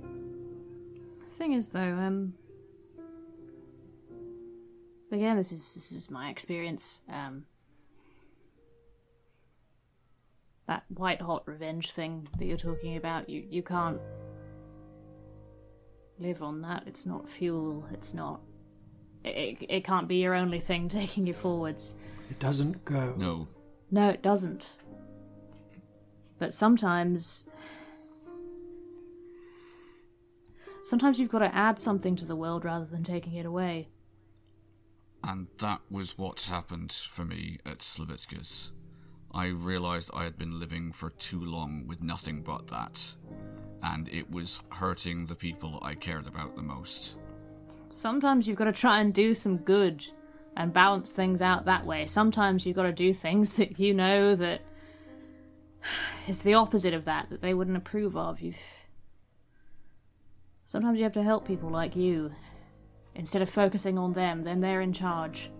The 0.00 1.34
thing 1.36 1.54
is, 1.54 1.70
though, 1.70 1.80
um, 1.80 2.34
again, 5.10 5.36
this 5.36 5.50
is 5.50 5.74
this 5.74 5.90
is 5.90 6.12
my 6.12 6.30
experience. 6.30 7.00
Um, 7.08 7.46
that 10.68 10.84
white 10.90 11.22
hot 11.22 11.42
revenge 11.48 11.90
thing 11.90 12.28
that 12.38 12.44
you're 12.44 12.56
talking 12.56 12.96
about, 12.96 13.28
you 13.28 13.44
you 13.50 13.64
can't 13.64 13.98
live 16.20 16.40
on 16.40 16.60
that. 16.60 16.84
It's 16.86 17.04
not 17.04 17.28
fuel. 17.28 17.84
It's 17.92 18.14
not. 18.14 18.42
It, 19.24 19.28
it, 19.28 19.66
it 19.68 19.84
can't 19.84 20.08
be 20.08 20.16
your 20.16 20.34
only 20.34 20.60
thing 20.60 20.88
taking 20.90 21.26
you 21.26 21.34
forwards. 21.34 21.94
It 22.30 22.38
doesn't 22.38 22.84
go. 22.84 23.14
No. 23.16 23.48
No, 23.90 24.08
it 24.08 24.22
doesn't. 24.22 24.66
But 26.38 26.52
sometimes. 26.54 27.46
Sometimes 30.82 31.20
you've 31.20 31.30
got 31.30 31.40
to 31.40 31.54
add 31.54 31.78
something 31.78 32.16
to 32.16 32.24
the 32.24 32.34
world 32.34 32.64
rather 32.64 32.86
than 32.86 33.04
taking 33.04 33.34
it 33.34 33.46
away. 33.46 33.88
And 35.22 35.48
that 35.58 35.80
was 35.90 36.16
what 36.16 36.40
happened 36.42 36.92
for 36.92 37.24
me 37.24 37.58
at 37.66 37.78
Slavitska's. 37.78 38.72
I 39.32 39.48
realized 39.48 40.10
I 40.12 40.24
had 40.24 40.38
been 40.38 40.58
living 40.58 40.92
for 40.92 41.10
too 41.10 41.44
long 41.44 41.86
with 41.86 42.02
nothing 42.02 42.42
but 42.42 42.66
that, 42.68 43.14
and 43.82 44.08
it 44.08 44.30
was 44.30 44.62
hurting 44.70 45.26
the 45.26 45.36
people 45.36 45.78
I 45.82 45.94
cared 45.94 46.26
about 46.26 46.56
the 46.56 46.62
most. 46.62 47.16
Sometimes 47.90 48.46
you've 48.46 48.56
got 48.56 48.64
to 48.64 48.72
try 48.72 49.00
and 49.00 49.12
do 49.12 49.34
some 49.34 49.58
good 49.58 50.06
and 50.56 50.72
balance 50.72 51.12
things 51.12 51.42
out 51.42 51.64
that 51.64 51.84
way. 51.84 52.06
Sometimes 52.06 52.64
you've 52.64 52.76
got 52.76 52.84
to 52.84 52.92
do 52.92 53.12
things 53.12 53.52
that 53.54 53.78
you 53.78 53.92
know 53.92 54.34
that 54.36 54.62
is 56.28 56.42
the 56.42 56.54
opposite 56.54 56.94
of 56.94 57.04
that, 57.04 57.28
that 57.28 57.42
they 57.42 57.52
wouldn't 57.52 57.76
approve 57.76 58.16
of. 58.16 58.40
You've... 58.40 58.56
Sometimes 60.66 60.98
you 60.98 61.04
have 61.04 61.12
to 61.12 61.22
help 61.22 61.46
people 61.46 61.68
like 61.68 61.96
you. 61.96 62.32
Instead 63.14 63.42
of 63.42 63.50
focusing 63.50 63.98
on 63.98 64.12
them, 64.12 64.44
then 64.44 64.60
they're 64.60 64.80
in 64.80 64.92
charge. 64.92 65.50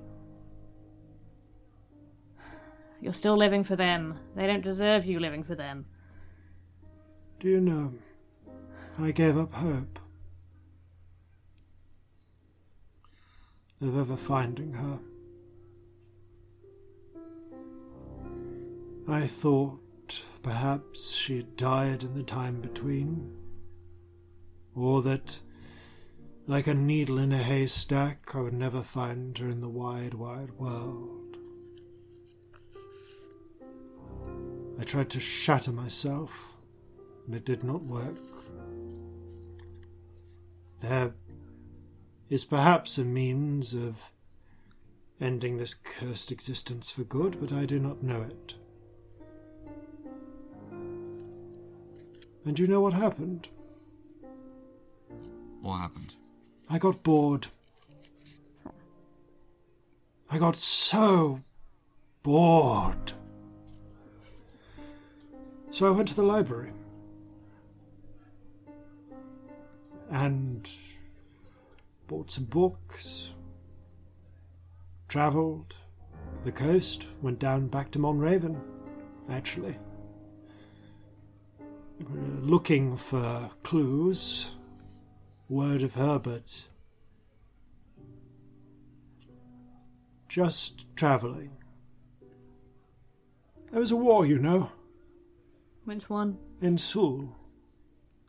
You're 3.00 3.12
still 3.12 3.36
living 3.36 3.64
for 3.64 3.74
them. 3.76 4.18
They 4.36 4.46
don't 4.46 4.62
deserve 4.62 5.04
you 5.04 5.18
living 5.18 5.42
for 5.42 5.54
them. 5.54 5.86
Do 7.40 7.48
you 7.48 7.60
know, 7.60 7.94
I 8.98 9.10
gave 9.10 9.38
up 9.38 9.54
hope 9.54 9.99
of 13.80 13.98
ever 13.98 14.16
finding 14.16 14.72
her. 14.74 14.98
I 19.08 19.26
thought 19.26 20.24
perhaps 20.42 21.12
she 21.12 21.38
had 21.38 21.56
died 21.56 22.04
in 22.04 22.14
the 22.14 22.22
time 22.22 22.60
between, 22.60 23.36
or 24.74 25.02
that, 25.02 25.40
like 26.46 26.66
a 26.66 26.74
needle 26.74 27.18
in 27.18 27.32
a 27.32 27.38
haystack, 27.38 28.34
I 28.34 28.40
would 28.40 28.54
never 28.54 28.82
find 28.82 29.36
her 29.38 29.48
in 29.48 29.60
the 29.60 29.68
wide, 29.68 30.14
wide 30.14 30.52
world. 30.52 31.36
I 34.78 34.84
tried 34.84 35.10
to 35.10 35.20
shatter 35.20 35.72
myself, 35.72 36.56
and 37.26 37.34
it 37.34 37.44
did 37.44 37.64
not 37.64 37.82
work. 37.82 38.16
There 40.80 41.12
is 42.30 42.44
perhaps 42.44 42.96
a 42.96 43.04
means 43.04 43.74
of 43.74 44.12
ending 45.20 45.56
this 45.56 45.74
cursed 45.74 46.30
existence 46.30 46.90
for 46.90 47.02
good, 47.02 47.38
but 47.40 47.52
I 47.52 47.66
do 47.66 47.78
not 47.80 48.02
know 48.02 48.22
it. 48.22 48.54
And 52.46 52.58
you 52.58 52.66
know 52.68 52.80
what 52.80 52.94
happened? 52.94 53.48
What 55.60 55.78
happened? 55.78 56.14
I 56.70 56.78
got 56.78 57.02
bored. 57.02 57.48
I 60.30 60.38
got 60.38 60.56
so 60.56 61.40
bored. 62.22 63.12
So 65.72 65.86
I 65.86 65.90
went 65.90 66.08
to 66.08 66.16
the 66.16 66.22
library. 66.22 66.70
And 70.08 70.68
bought 72.10 72.28
some 72.28 72.44
books. 72.46 73.34
Travelled 75.06 75.76
the 76.44 76.50
coast, 76.50 77.06
went 77.22 77.38
down 77.38 77.68
back 77.68 77.92
to 77.92 78.00
Monraven, 78.00 78.60
actually. 79.30 79.78
Looking 82.40 82.96
for 82.96 83.50
clues. 83.62 84.56
Word 85.48 85.82
of 85.82 85.94
Herbert. 85.94 86.66
Just 90.28 90.86
travelling. 90.96 91.52
There 93.70 93.80
was 93.80 93.92
a 93.92 93.96
war, 93.96 94.26
you 94.26 94.40
know, 94.40 94.72
Which 95.84 96.10
one? 96.10 96.38
in 96.60 96.76
Seoul. 96.76 97.36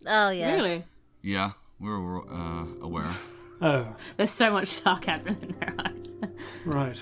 Oh 0.06 0.30
yeah. 0.30 0.54
Really? 0.54 0.84
Yeah, 1.24 1.52
we're 1.80 2.20
uh, 2.32 2.66
aware. 2.82 3.10
Oh, 3.62 3.96
There's 4.18 4.32
so 4.32 4.52
much 4.52 4.68
sarcasm 4.70 5.38
in 5.42 5.54
her 5.62 5.74
eyes. 5.80 6.16
right. 6.66 7.02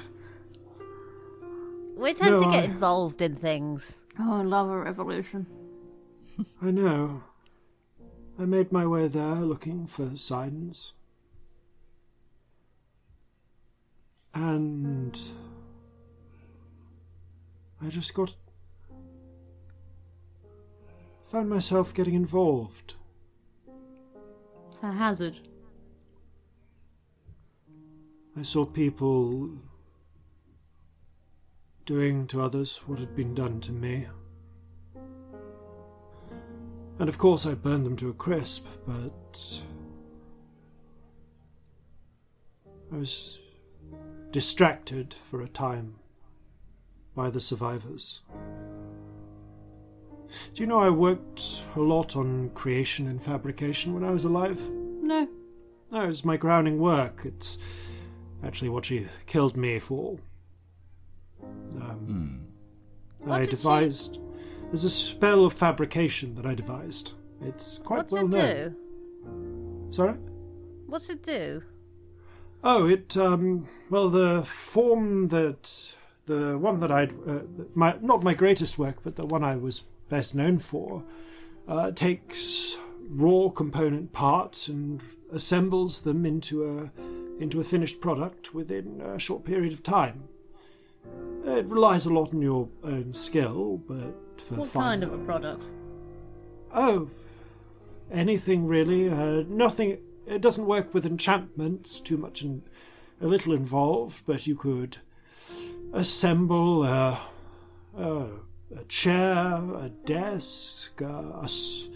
We 1.96 2.14
tend 2.14 2.32
No, 2.32 2.40
to 2.44 2.52
get 2.52 2.64
I- 2.64 2.68
involved 2.68 3.22
in 3.22 3.36
things. 3.36 3.98
oh, 4.20 4.34
I 4.40 4.42
love 4.44 4.70
a 4.70 4.78
revolution. 4.80 5.48
I 6.62 6.72
know. 6.72 7.24
I 8.38 8.46
made 8.46 8.72
my 8.72 8.86
way 8.88 9.08
there 9.08 9.36
looking 9.36 9.86
for 9.88 10.16
signs. 10.16 10.94
And 14.34 15.20
I 17.82 17.90
just 17.90 18.14
got. 18.14 18.36
found 21.28 21.50
myself 21.50 21.94
getting 21.94 22.14
involved. 22.16 22.94
It's 24.72 24.82
a 24.84 24.92
hazard. 24.92 25.40
I 28.40 28.44
saw 28.44 28.64
people 28.64 29.50
doing 31.86 32.26
to 32.28 32.42
others 32.42 32.78
what 32.86 32.98
had 32.98 33.14
been 33.14 33.36
done 33.36 33.60
to 33.60 33.74
me. 33.74 34.08
And 37.00 37.10
of 37.10 37.18
course, 37.18 37.46
I 37.46 37.54
burned 37.54 37.86
them 37.86 37.98
to 37.98 38.08
a 38.10 38.14
crisp, 38.14 38.66
but. 38.88 39.62
I 42.94 42.96
was 42.96 43.40
distracted 44.32 45.16
for 45.30 45.42
a 45.42 45.50
time 45.50 45.96
by 47.16 47.30
the 47.30 47.42
survivors. 47.42 48.22
Do 50.54 50.64
you 50.64 50.68
know 50.68 50.80
I 50.80 50.92
worked 50.92 51.66
a 51.76 51.82
lot 51.82 52.16
on 52.16 52.52
creation 52.52 53.06
and 53.08 53.22
fabrication 53.22 53.94
when 53.94 54.06
I 54.06 54.12
was 54.12 54.24
alive? 54.24 54.62
No. 54.72 55.28
No, 55.92 56.04
it 56.04 56.08
was 56.08 56.24
my 56.24 56.38
grounding 56.38 56.80
work. 56.80 57.24
It's 57.26 57.58
actually 58.44 58.70
what 58.70 58.86
she 58.86 59.08
killed 59.26 59.56
me 59.58 59.80
for. 59.80 60.18
Um, 61.82 62.42
What 63.24 63.32
I 63.36 63.40
did 63.42 63.50
she- 63.52 63.56
devised. 63.58 64.18
There's 64.68 64.84
a 64.84 64.90
spell 64.90 65.46
of 65.46 65.54
fabrication 65.54 66.36
that 66.36 66.46
I 66.46 66.54
devised. 66.54 67.14
It's 67.42 67.80
quite 67.80 67.98
What's 67.98 68.14
well 68.14 68.26
it 68.26 68.30
known. 68.30 68.76
do? 69.88 69.92
Sorry? 69.92 70.14
What's 70.86 71.10
it 71.10 71.24
do? 71.24 71.64
Oh, 72.64 72.88
it 72.88 73.16
um. 73.18 73.68
Well, 73.90 74.10
the 74.10 74.44
form 74.44 75.30
that 75.30 75.94
the 76.26 76.58
one 76.58 76.80
that 76.82 76.92
I'd 76.92 77.12
uh, 77.28 77.40
my 77.74 77.96
not 78.02 78.22
my 78.24 78.34
greatest 78.34 78.78
work, 78.78 78.98
but 79.04 79.16
the 79.16 79.26
one 79.26 79.44
I 79.44 79.56
was 79.56 79.84
best 80.10 80.36
known 80.36 80.60
for, 80.60 81.04
uh, 81.68 81.92
takes 81.92 82.78
raw 83.08 83.50
component 83.50 84.12
parts 84.12 84.68
and 84.68 85.02
assembles 85.32 86.02
them 86.02 86.26
into 86.26 86.66
a 86.66 86.92
into 87.40 87.60
a 87.60 87.64
finished 87.64 88.02
product 88.02 88.54
within 88.54 89.02
a 89.02 89.18
short 89.20 89.44
period 89.46 89.74
of 89.74 89.82
time. 89.84 90.24
It 91.46 91.66
relies 91.68 92.06
a 92.06 92.14
lot 92.14 92.34
on 92.34 92.42
your 92.42 92.70
own 92.84 93.14
skill, 93.14 93.78
but 93.88 94.42
for 94.42 94.56
What 94.56 94.74
kind 94.74 95.04
of 95.04 95.14
a 95.14 95.18
product? 95.20 95.64
Oh, 96.74 97.10
anything 98.12 98.68
really. 98.68 99.10
Uh, 99.10 99.44
nothing. 99.48 100.00
It 100.28 100.42
doesn't 100.42 100.66
work 100.66 100.94
with 100.94 101.06
enchantments. 101.06 102.00
Too 102.00 102.18
much 102.18 102.42
and 102.42 102.62
a 103.22 103.28
little 103.28 103.54
involved, 103.54 104.24
but 104.26 104.46
you 104.46 104.56
could 104.56 104.98
assemble 105.94 106.84
a, 106.84 107.20
a, 107.98 108.28
a 108.76 108.84
chair, 108.88 109.56
a 109.76 109.90
desk. 110.06 111.02
Uh, 111.02 111.06
a 111.40 111.44
s- 111.44 111.88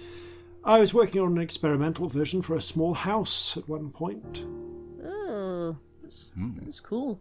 I 0.63 0.79
was 0.79 0.93
working 0.93 1.21
on 1.21 1.33
an 1.33 1.41
experimental 1.43 2.07
version 2.07 2.41
for 2.41 2.55
a 2.55 2.61
small 2.61 2.93
house 2.93 3.57
at 3.57 3.67
one 3.67 3.89
point. 3.91 4.45
Ooh. 5.33 5.77
It's 6.05 6.79
cool. 6.81 7.19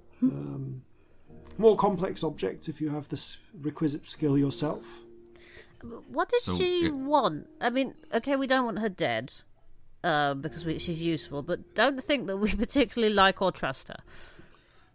More 1.58 1.76
complex 1.76 2.24
objects 2.24 2.68
if 2.68 2.80
you 2.80 2.90
have 2.90 3.08
this 3.08 3.38
requisite 3.60 4.06
skill 4.06 4.38
yourself. 4.38 5.00
What 6.08 6.28
did 6.28 6.42
So 6.42 6.54
she 6.56 6.86
it- 6.86 6.94
want? 6.94 7.48
I 7.60 7.70
mean, 7.70 7.94
okay, 8.14 8.36
we 8.36 8.46
don't 8.46 8.64
want 8.64 8.78
her 8.78 8.88
dead, 8.88 9.32
uh, 10.04 10.34
because 10.34 10.64
we, 10.64 10.78
she's 10.78 11.02
useful, 11.02 11.42
but 11.42 11.74
don't 11.74 12.02
think 12.02 12.26
that 12.28 12.36
we 12.36 12.54
particularly 12.56 13.12
like 13.12 13.42
or 13.42 13.50
trust 13.52 13.88
her. 13.88 13.96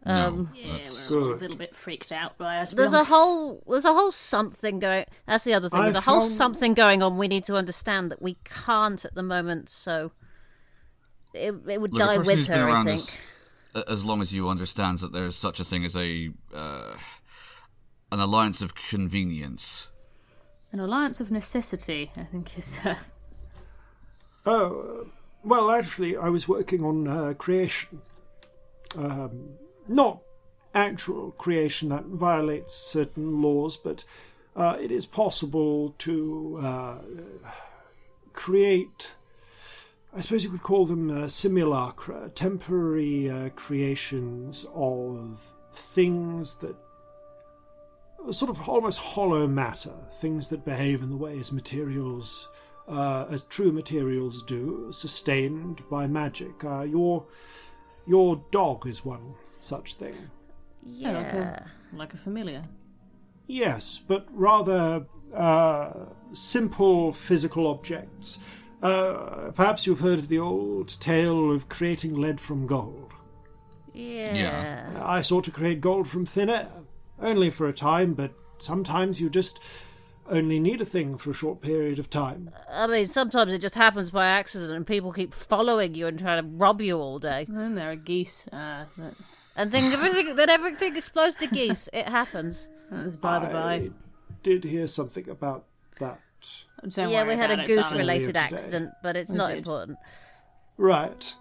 Um, 0.05 0.49
no, 0.55 0.59
Yeah, 0.61 0.77
we're 1.11 1.33
a 1.35 1.39
little 1.39 1.57
bit 1.57 1.75
freaked 1.75 2.13
out 2.13 2.37
by 2.37 2.59
us. 2.59 2.71
There's 2.71 2.93
a 2.93 3.03
whole 3.03 3.61
there's 3.67 3.83
a 3.83 3.93
whole 3.93 4.11
something 4.13 4.79
going. 4.79 5.03
That's 5.25 5.43
the 5.43 5.53
other 5.53 5.67
thing. 5.67 5.81
There's 5.81 5.95
I 5.95 5.99
a 5.99 6.01
whole 6.01 6.21
found- 6.21 6.31
something 6.31 6.73
going 6.73 7.03
on. 7.03 7.17
We 7.17 7.27
need 7.27 7.43
to 7.45 7.57
understand 7.57 8.09
that 8.11 8.21
we 8.21 8.37
can't 8.45 9.03
at 9.03 9.15
the 9.15 9.23
moment. 9.23 9.69
So 9.69 10.13
it, 11.37 11.55
it 11.67 11.81
would 11.81 11.93
Look, 11.93 11.99
die 11.99 12.17
person 12.17 12.27
with 12.27 12.37
who's 12.37 12.47
been 12.47 12.57
her. 12.57 12.67
I 12.69 12.71
around 12.71 12.85
think. 12.85 13.19
as, 13.75 13.83
as 13.83 14.05
long 14.05 14.21
as 14.21 14.33
you 14.33 14.49
understands 14.49 15.01
that 15.01 15.13
there's 15.13 15.35
such 15.35 15.59
a 15.59 15.63
thing 15.63 15.85
as 15.85 15.95
a 15.95 16.31
uh, 16.53 16.95
an 18.11 18.19
alliance 18.19 18.61
of 18.61 18.75
convenience. 18.75 19.89
An 20.71 20.79
alliance 20.79 21.19
of 21.21 21.31
necessity, 21.31 22.11
I 22.17 22.23
think 22.23 22.57
is. 22.57 22.79
Uh, 22.83 22.95
Oh, 24.49 25.01
uh, 25.01 25.09
well, 25.43 25.69
actually, 25.69 26.15
I 26.15 26.29
was 26.29 26.47
working 26.47 26.81
on 26.81 27.05
uh, 27.05 27.33
creation. 27.37 28.01
Um, 28.97 29.49
not 29.89 30.21
actual 30.73 31.31
creation 31.31 31.89
that 31.89 32.05
violates 32.05 32.73
certain 32.73 33.41
laws, 33.41 33.75
but 33.75 34.05
uh, 34.55 34.77
it 34.79 34.89
is 34.89 35.05
possible 35.05 35.95
to 35.97 36.59
uh, 36.63 36.97
create. 38.31 39.15
I 40.17 40.21
suppose 40.21 40.43
you 40.43 40.49
could 40.49 40.63
call 40.63 40.87
them 40.87 41.11
uh, 41.11 41.27
simulacra, 41.27 42.31
temporary 42.33 43.29
uh, 43.29 43.49
creations 43.49 44.65
of 44.73 45.53
things 45.71 46.55
that 46.55 46.75
sort 48.31 48.49
of 48.49 48.67
almost 48.67 48.97
hollow 48.97 49.47
matter, 49.47 49.93
things 50.19 50.49
that 50.49 50.65
behave 50.65 51.03
in 51.03 51.11
the 51.11 51.15
way 51.15 51.37
as 51.37 51.51
materials, 51.51 52.49
uh, 52.87 53.27
as 53.29 53.43
true 53.43 53.71
materials 53.71 54.41
do, 54.41 54.87
sustained 54.91 55.87
by 55.87 56.07
magic. 56.07 56.65
Uh, 56.65 56.81
your 56.81 57.27
your 58.07 58.43
dog 58.49 58.87
is 58.87 59.05
one 59.05 59.35
such 59.59 59.93
thing. 59.93 60.15
yeah, 60.83 61.11
like 61.11 61.33
a, 61.33 61.69
like 61.93 62.13
a 62.15 62.17
familiar. 62.17 62.63
Yes, 63.45 64.01
but 64.07 64.25
rather 64.31 65.05
uh, 65.31 65.91
simple 66.33 67.11
physical 67.11 67.67
objects. 67.67 68.39
Uh, 68.81 69.51
perhaps 69.55 69.87
you've 69.87 70.01
heard 70.01 70.19
of 70.19 70.27
the 70.27 70.39
old 70.39 70.87
tale 70.99 71.51
of 71.51 71.67
creating 71.69 72.13
lead 72.15 72.39
from 72.39 72.67
gold. 72.67 73.11
Yeah. 73.93 74.33
yeah. 74.33 75.01
I 75.03 75.21
sought 75.21 75.45
to 75.45 75.51
create 75.51 75.81
gold 75.81 76.07
from 76.07 76.25
thin 76.25 76.49
air, 76.49 76.69
only 77.19 77.49
for 77.49 77.67
a 77.67 77.73
time, 77.73 78.13
but 78.13 78.31
sometimes 78.59 79.19
you 79.19 79.29
just 79.29 79.59
only 80.29 80.59
need 80.59 80.81
a 80.81 80.85
thing 80.85 81.17
for 81.17 81.31
a 81.31 81.33
short 81.33 81.61
period 81.61 81.97
of 81.97 82.09
time. 82.09 82.51
I 82.69 82.85
mean, 82.85 83.07
sometimes 83.07 83.53
it 83.53 83.59
just 83.59 83.75
happens 83.75 84.11
by 84.11 84.27
accident, 84.27 84.71
and 84.71 84.85
people 84.85 85.11
keep 85.11 85.33
following 85.33 85.95
you 85.95 86.05
and 86.05 86.19
trying 86.19 86.43
to 86.43 86.49
rob 86.57 86.81
you 86.81 86.99
all 86.99 87.17
day. 87.17 87.45
And 87.47 87.57
then 87.57 87.75
there 87.75 87.89
are 87.91 87.95
geese. 87.95 88.47
Uh, 88.51 88.85
that, 88.97 89.13
And 89.55 89.71
then 89.71 89.91
everything, 89.91 90.35
then 90.35 90.49
everything 90.51 90.95
explodes 90.95 91.35
to 91.37 91.47
geese. 91.47 91.89
It 91.93 92.07
happens. 92.09 92.67
that's 92.91 93.15
by 93.15 93.39
the 93.39 93.47
I 93.47 93.51
by. 93.53 93.89
did 94.43 94.65
hear 94.65 94.85
something 94.85 95.27
about 95.29 95.65
that. 95.99 96.19
Don't 96.81 97.09
yeah, 97.09 97.25
we 97.25 97.35
had 97.35 97.59
a 97.59 97.65
goose-related 97.65 98.37
accident, 98.37 98.91
but 99.01 99.17
it's 99.17 99.31
We 99.31 99.37
not 99.37 99.49
did. 99.49 99.57
important. 99.59 99.97
Right. 100.77 101.35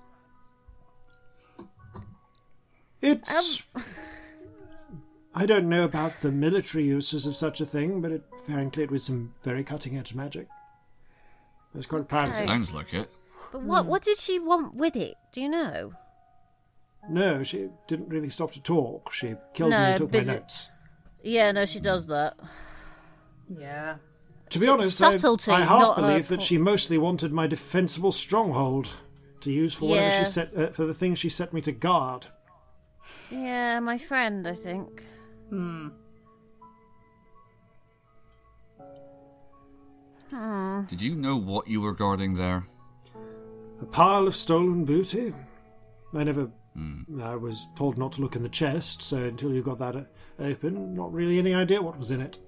It's 3.02 3.62
um, 3.74 3.82
I 5.34 5.44
don't 5.44 5.68
know 5.68 5.84
about 5.84 6.22
the 6.22 6.32
military 6.32 6.84
uses 6.84 7.26
of 7.26 7.36
such 7.36 7.60
a 7.60 7.66
thing, 7.66 8.00
but 8.00 8.10
it, 8.10 8.24
frankly, 8.46 8.82
it 8.82 8.90
was 8.90 9.04
some 9.04 9.34
very 9.42 9.62
cutting 9.62 9.96
edge 9.98 10.14
magic. 10.14 10.48
It 11.74 11.76
was 11.76 11.86
quite 11.86 12.08
powerful. 12.08 12.32
Sounds 12.32 12.72
like 12.72 12.94
it. 12.94 13.10
But 13.52 13.62
what 13.62 13.84
hmm. 13.84 13.90
what 13.90 14.02
did 14.02 14.18
she 14.18 14.38
want 14.38 14.74
with 14.74 14.96
it? 14.96 15.14
Do 15.32 15.42
you 15.42 15.50
know? 15.50 15.92
No, 17.08 17.44
she 17.44 17.68
didn't 17.86 18.08
really 18.08 18.30
stop 18.30 18.52
to 18.52 18.62
talk. 18.62 19.12
She 19.12 19.34
killed 19.54 19.70
me 19.70 19.76
No, 19.76 19.82
and 19.82 19.96
took 19.98 20.10
busy- 20.10 20.30
my 20.30 20.38
notes. 20.38 20.70
Yeah, 21.22 21.52
no, 21.52 21.66
she 21.66 21.80
does 21.80 22.06
that. 22.06 22.34
Yeah. 23.48 23.96
To 24.50 24.58
be 24.58 24.68
honest, 24.68 25.02
I, 25.02 25.12
subtlety, 25.16 25.50
I 25.50 25.60
half 25.62 25.96
believe 25.96 26.28
that 26.28 26.40
she 26.42 26.56
mostly 26.58 26.98
wanted 26.98 27.32
my 27.32 27.46
defensible 27.46 28.12
stronghold 28.12 28.88
to 29.40 29.50
use 29.50 29.74
for 29.74 29.88
whatever 29.88 30.06
Yeah. 30.08 30.18
she 30.20 30.24
set 30.24 30.56
uh, 30.56 30.66
for 30.68 30.84
the 30.86 30.94
things 30.94 31.18
she 31.18 31.28
set 31.28 31.52
me 31.52 31.60
to 31.62 31.72
guard. 31.72 32.28
Yeah, 33.30 33.80
my 33.80 33.98
friend, 33.98 34.46
I 34.46 34.54
think. 34.54 35.04
Hmm. 35.50 35.88
Did 40.88 41.00
you 41.00 41.14
know 41.14 41.36
what 41.36 41.66
you 41.68 41.80
were 41.80 41.94
guarding 41.94 42.34
there? 42.34 42.64
A 43.80 43.86
pile 43.86 44.26
of 44.26 44.36
stolen 44.36 44.84
booty. 44.84 45.32
I 46.14 46.24
never. 46.24 46.50
I 47.22 47.36
was 47.36 47.66
told 47.74 47.96
not 47.96 48.12
to 48.12 48.20
look 48.20 48.36
in 48.36 48.42
the 48.42 48.50
chest, 48.50 49.00
so 49.00 49.16
until 49.16 49.52
you 49.54 49.62
got 49.62 49.78
that 49.78 49.96
uh, 49.96 50.02
open, 50.38 50.94
not 50.94 51.10
really 51.10 51.38
any 51.38 51.54
idea 51.54 51.80
what 51.80 51.96
was 51.96 52.10
in 52.10 52.20
it. 52.20 52.38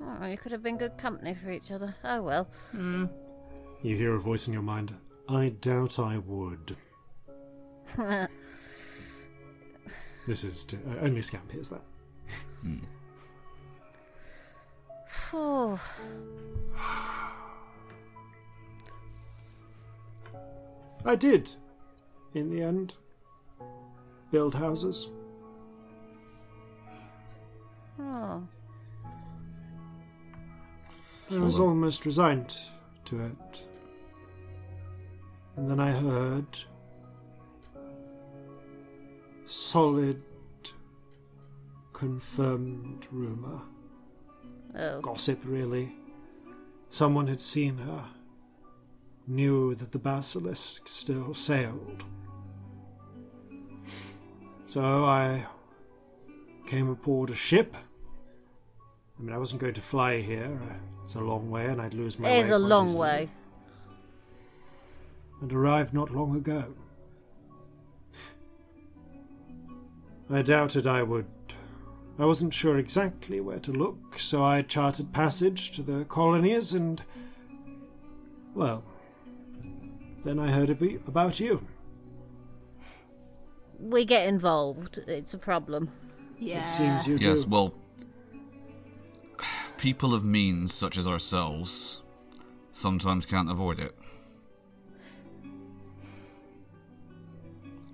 Oh, 0.00 0.26
you 0.26 0.38
could 0.38 0.52
have 0.52 0.62
been 0.62 0.76
good 0.78 0.96
company 0.96 1.34
for 1.34 1.50
each 1.50 1.70
other. 1.72 1.94
Oh 2.04 2.22
well. 2.22 2.48
You 2.74 3.96
hear 3.96 4.14
a 4.14 4.20
voice 4.20 4.46
in 4.46 4.52
your 4.52 4.62
mind. 4.62 4.94
I 5.28 5.50
doubt 5.50 5.98
I 5.98 6.18
would. 6.18 6.76
This 10.28 10.44
is 10.44 10.62
to, 10.64 10.76
uh, 10.76 11.00
only 11.00 11.22
Scamp 11.22 11.50
hears 11.50 11.70
that. 11.70 11.80
Phew. 15.06 15.78
I 21.06 21.14
did, 21.14 21.56
in 22.34 22.50
the 22.50 22.60
end, 22.60 22.92
build 24.30 24.54
houses. 24.54 25.08
Oh. 27.98 28.42
I 31.30 31.40
was 31.40 31.58
almost 31.58 32.06
resigned 32.06 32.56
to 33.04 33.20
it. 33.20 33.66
And 35.56 35.68
then 35.68 35.78
I 35.78 35.90
heard 35.90 36.46
solid, 39.44 40.22
confirmed 41.92 43.06
rumour. 43.10 43.60
Oh. 44.78 45.00
Gossip, 45.00 45.40
really. 45.44 45.94
Someone 46.90 47.26
had 47.26 47.40
seen 47.40 47.78
her, 47.78 48.08
knew 49.26 49.74
that 49.74 49.92
the 49.92 49.98
basilisk 49.98 50.88
still 50.88 51.34
sailed. 51.34 52.04
So 54.66 54.80
I 54.80 55.46
came 56.66 56.88
aboard 56.88 57.30
a 57.30 57.34
ship. 57.34 57.76
I 59.18 59.22
mean, 59.22 59.34
I 59.34 59.38
wasn't 59.38 59.60
going 59.60 59.74
to 59.74 59.80
fly 59.80 60.20
here. 60.20 60.58
uh, 60.62 60.97
It's 61.08 61.14
a 61.14 61.20
long 61.22 61.48
way, 61.50 61.64
and 61.64 61.80
I'd 61.80 61.94
lose 61.94 62.18
my 62.18 62.28
It 62.28 62.40
is 62.40 62.48
way 62.50 62.56
a 62.56 62.58
long 62.58 62.88
easily. 62.88 63.00
way. 63.00 63.28
And 65.40 65.50
arrived 65.50 65.94
not 65.94 66.10
long 66.10 66.36
ago. 66.36 66.74
I 70.28 70.42
doubted 70.42 70.86
I 70.86 71.02
would. 71.02 71.24
I 72.18 72.26
wasn't 72.26 72.52
sure 72.52 72.76
exactly 72.76 73.40
where 73.40 73.58
to 73.60 73.72
look, 73.72 74.18
so 74.18 74.44
I 74.44 74.60
charted 74.60 75.14
passage 75.14 75.70
to 75.76 75.82
the 75.82 76.04
colonies 76.04 76.74
and. 76.74 77.02
Well. 78.54 78.84
Then 80.24 80.38
I 80.38 80.50
heard 80.50 80.68
ab- 80.68 81.00
about 81.08 81.40
you. 81.40 81.66
We 83.80 84.04
get 84.04 84.26
involved. 84.28 84.98
It's 85.06 85.32
a 85.32 85.38
problem. 85.38 85.90
Yeah. 86.38 86.64
It 86.66 86.68
seems 86.68 87.08
you 87.08 87.16
Yes, 87.16 87.44
do. 87.44 87.48
well, 87.50 87.74
people 89.78 90.12
of 90.12 90.24
means 90.24 90.74
such 90.74 90.98
as 90.98 91.08
ourselves 91.08 92.02
sometimes 92.72 93.24
can't 93.24 93.50
avoid 93.50 93.78
it. 93.78 93.96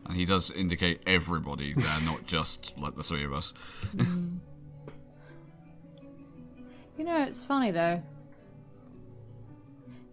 And 0.07 0.17
he 0.17 0.25
does 0.25 0.51
indicate 0.51 1.03
everybody 1.07 1.73
there, 1.73 2.01
not 2.05 2.27
just 2.27 2.77
like 2.77 2.97
the 2.97 3.03
three 3.03 3.25
of 3.25 3.33
us. 3.33 3.55
You 6.97 7.05
know, 7.05 7.23
it's 7.25 7.45
funny 7.45 7.71
though. 7.71 8.03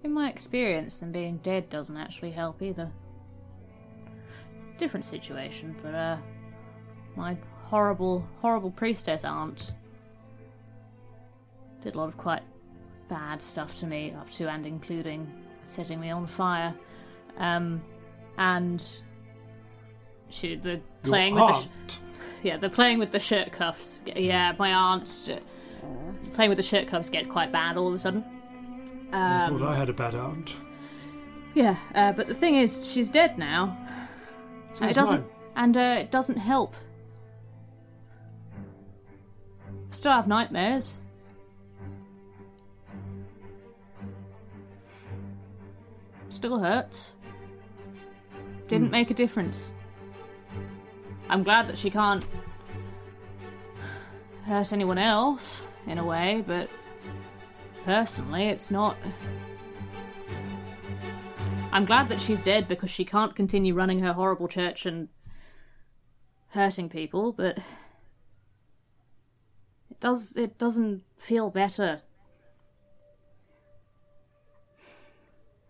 In 0.04 0.14
my 0.14 0.30
experience, 0.30 1.00
them 1.00 1.12
being 1.12 1.38
dead 1.38 1.70
doesn't 1.70 1.96
actually 1.96 2.32
help 2.32 2.62
either. 2.62 2.92
Different 4.80 5.06
situation, 5.06 5.76
but 5.84 5.94
uh, 5.94 6.18
my 7.16 7.38
horrible, 7.66 8.28
horrible 8.42 8.72
priestess 8.72 9.24
aunt 9.24 9.74
did 11.82 11.96
a 11.96 11.98
lot 11.98 12.08
of 12.08 12.18
quite 12.18 12.44
bad 13.10 13.42
stuff 13.42 13.78
to 13.80 13.88
me, 13.88 14.14
up 14.18 14.32
to 14.34 14.48
and 14.50 14.66
including 14.66 15.32
setting 15.66 16.00
me 16.00 16.10
on 16.10 16.26
fire. 16.28 16.74
Um, 17.38 17.82
and 18.38 18.86
she 20.30 20.56
the 20.56 20.70
Your 20.72 20.80
playing 21.04 21.36
with 21.36 21.44
the 21.48 21.54
sh- 21.54 21.68
aunt. 21.82 22.00
yeah, 22.44 22.58
the 22.58 22.70
playing 22.70 23.00
with 23.00 23.12
the 23.12 23.20
shirt 23.20 23.52
cuffs. 23.52 24.02
Yeah, 24.06 24.54
my 24.58 24.74
aunt 24.74 25.30
uh, 25.32 25.40
playing 26.34 26.50
with 26.50 26.58
the 26.58 26.64
shirt 26.64 26.88
cuffs 26.88 27.10
gets 27.10 27.28
quite 27.28 27.52
bad 27.52 27.78
all 27.78 27.88
of 27.88 27.94
a 27.94 28.00
sudden. 28.00 28.24
I 29.12 29.46
Um, 29.46 29.58
thought 29.60 29.68
I 29.70 29.76
had 29.76 29.90
a 29.90 29.94
bad 29.94 30.16
aunt. 30.16 30.56
Yeah, 31.54 31.76
uh, 31.96 32.14
but 32.14 32.28
the 32.28 32.34
thing 32.36 32.56
is, 32.56 32.88
she's 32.88 33.10
dead 33.12 33.38
now. 33.38 33.78
So 34.72 34.84
And 34.84 34.92
it 34.92 34.94
doesn't, 34.94 35.22
mine. 35.22 35.30
and 35.58 35.78
uh, 35.78 35.96
it 36.00 36.12
doesn't 36.12 36.38
help. 36.38 36.76
I 38.54 39.94
still 39.94 40.14
have 40.14 40.28
nightmares. 40.28 40.98
Still 46.32 46.60
hurts. 46.60 47.14
Didn't 48.70 48.88
hmm. 48.88 48.92
make 48.92 49.12
a 49.12 49.14
difference. 49.14 49.74
I'm 51.30 51.44
glad 51.44 51.68
that 51.68 51.78
she 51.78 51.90
can't 51.90 52.26
hurt 54.46 54.74
anyone 54.74 54.98
else 54.98 55.62
in 55.86 55.98
a 55.98 56.06
way, 56.06 56.44
but 56.48 56.70
personally, 57.84 58.46
it's 58.46 58.72
not. 58.72 58.96
I'm 61.74 61.86
glad 61.86 62.08
that 62.10 62.20
she's 62.22 62.44
dead 62.44 62.68
because 62.68 62.90
she 62.90 63.04
can't 63.04 63.36
continue 63.36 63.74
running 63.74 64.00
her 64.00 64.14
horrible 64.14 64.48
church 64.48 64.86
and 64.86 65.10
hurting 66.50 66.88
people, 66.88 67.34
but 67.34 67.58
it 69.90 70.00
does 70.00 70.36
it 70.38 70.58
doesn't 70.58 71.04
feel 71.18 71.50
better. 71.50 72.02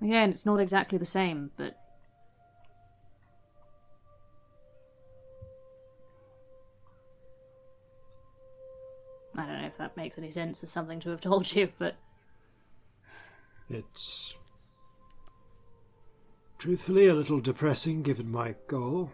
Again, 0.01 0.31
it's 0.31 0.45
not 0.45 0.59
exactly 0.59 0.97
the 0.97 1.05
same, 1.05 1.51
but 1.57 1.77
I 9.35 9.45
don't 9.45 9.61
know 9.61 9.67
if 9.67 9.77
that 9.77 9.95
makes 9.95 10.17
any 10.17 10.31
sense 10.31 10.63
as 10.63 10.71
something 10.71 10.99
to 11.01 11.09
have 11.09 11.21
told 11.21 11.53
you, 11.55 11.69
but 11.79 11.95
It's 13.69 14.35
truthfully 16.57 17.07
a 17.07 17.13
little 17.13 17.39
depressing 17.39 18.03
given 18.03 18.29
my 18.29 18.55
goal. 18.67 19.11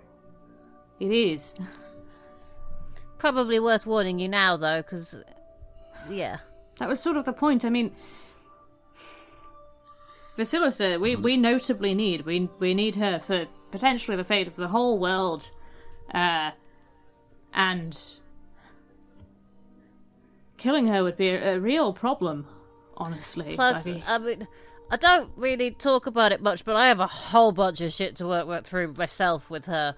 it 1.00 1.12
is. 1.12 1.54
Probably 3.20 3.60
worth 3.60 3.86
warning 3.86 4.20
you 4.20 4.28
now, 4.28 4.58
though, 4.58 4.82
because. 4.82 5.24
Yeah. 6.10 6.38
That 6.80 6.88
was 6.90 7.00
sort 7.00 7.18
of 7.18 7.26
the 7.26 7.34
point. 7.34 7.66
I 7.66 7.70
mean, 7.70 7.92
Vasilisa, 10.38 11.00
we, 11.00 11.16
we 11.16 11.36
notably 11.36 11.94
need 11.94 12.26
we 12.26 12.50
we 12.60 12.74
need 12.74 12.96
her 12.96 13.20
for 13.20 13.48
potentially 13.72 14.16
the 14.16 14.24
fate 14.24 14.48
of 14.48 14.56
the 14.56 14.68
whole 14.68 15.00
world, 15.00 15.50
uh, 16.14 16.52
and 17.54 18.00
killing 20.58 20.88
her 20.88 21.04
would 21.04 21.18
be 21.18 21.30
a, 21.30 21.56
a 21.56 21.60
real 21.60 21.94
problem. 21.94 22.48
Honestly, 23.00 23.54
Plus, 23.56 23.86
Like, 23.86 24.04
I 24.08 24.18
mean, 24.18 24.48
I 24.90 24.96
don't 24.96 25.32
really 25.36 25.70
talk 25.70 26.08
about 26.08 26.32
it 26.32 26.42
much, 26.42 26.66
but 26.66 26.76
I 26.76 26.88
have 26.88 27.00
a 27.00 27.08
whole 27.08 27.52
bunch 27.52 27.80
of 27.82 27.94
shit 27.94 28.16
to 28.16 28.26
work, 28.26 28.48
work 28.48 28.64
through 28.64 28.94
myself 28.94 29.52
with 29.52 29.66
her. 29.66 29.96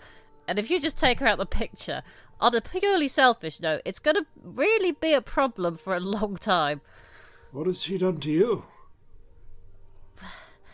And 0.47 0.59
if 0.59 0.69
you 0.69 0.81
just 0.81 0.97
take 0.97 1.19
her 1.19 1.27
out 1.27 1.39
of 1.39 1.39
the 1.39 1.45
picture, 1.45 2.03
on 2.41 2.55
a 2.55 2.59
purely 2.59 3.07
selfish 3.07 3.61
note, 3.61 3.81
it's 3.85 3.99
going 3.99 4.15
to 4.15 4.25
really 4.43 4.91
be 4.91 5.13
a 5.13 5.21
problem 5.21 5.75
for 5.75 5.95
a 5.95 5.99
long 5.99 6.35
time. 6.35 6.81
What 7.51 7.67
has 7.67 7.81
she 7.81 7.97
done 7.97 8.17
to 8.19 8.31
you? 8.31 8.65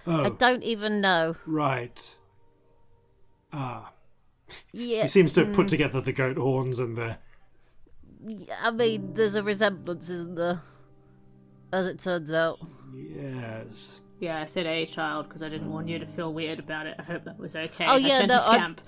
I 0.07 0.25
Oh, 0.27 0.29
don't 0.31 0.63
even 0.63 1.01
know. 1.01 1.35
right. 1.45 2.15
Ah. 3.51 3.91
Yeah. 4.71 5.03
He 5.03 5.07
seems 5.07 5.33
to 5.33 5.45
have 5.45 5.55
put 5.55 5.67
together 5.67 6.01
the 6.01 6.11
goat 6.13 6.37
horns 6.37 6.79
and 6.79 6.95
the 6.97 7.17
I 8.61 8.71
mean, 8.71 9.13
there's 9.13 9.35
a 9.35 9.43
resemblance, 9.43 10.09
isn't 10.09 10.35
there? 10.35 10.61
As 11.71 11.87
it 11.87 11.99
turns 11.99 12.31
out. 12.31 12.59
Yes. 12.93 13.99
Yeah, 14.19 14.41
I 14.41 14.45
said 14.45 14.65
a 14.65 14.85
child 14.85 15.27
because 15.27 15.43
I 15.43 15.49
didn't 15.49 15.71
want 15.71 15.87
you 15.89 15.99
to 15.99 16.05
feel 16.07 16.33
weird 16.33 16.59
about 16.59 16.87
it. 16.87 16.95
I 16.97 17.03
hope 17.03 17.25
that 17.25 17.37
was 17.37 17.55
okay. 17.55 17.85
Oh, 17.85 17.93
I 17.93 17.97
yeah, 17.97 18.17
tend 18.19 18.29
no, 18.29 18.35
to 18.37 18.39
scamp. 18.39 18.81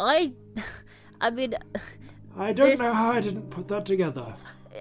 I. 0.00 0.32
I 1.20 1.30
mean, 1.30 1.54
I 2.36 2.52
don't 2.52 2.68
This- 2.70 2.78
know 2.80 2.92
how 2.92 3.10
I 3.12 3.20
didn't 3.20 3.48
put 3.50 3.68
that 3.68 3.86
together. 3.86 4.34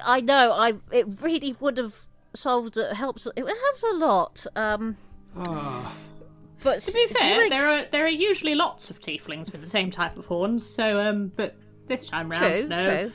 I 0.05 0.19
know. 0.21 0.51
I. 0.53 0.73
It 0.91 1.21
really 1.21 1.55
would 1.59 1.77
have 1.77 2.05
solved. 2.37 2.77
It 2.77 2.93
helps. 2.95 3.27
It 3.27 3.37
helps 3.45 3.83
a 3.83 3.95
lot. 3.95 4.45
Um. 4.55 4.97
Ah, 5.37 5.93
But 6.63 6.79
To 6.81 6.91
be 6.91 7.07
fair, 7.07 7.37
makes- 7.37 7.49
there 7.55 7.67
are 7.67 7.85
there 7.91 8.05
are 8.05 8.09
usually 8.09 8.55
lots 8.55 8.89
of 8.89 8.99
tieflings 8.99 9.51
with 9.51 9.61
the 9.61 9.67
same 9.67 9.91
type 9.91 10.17
of 10.17 10.25
horns. 10.25 10.65
So, 10.65 10.99
um, 11.01 11.31
but 11.35 11.55
this 11.87 12.05
time 12.05 12.29
round, 12.29 12.43
True, 12.43 12.67
no. 12.67 12.89
true. 12.89 13.11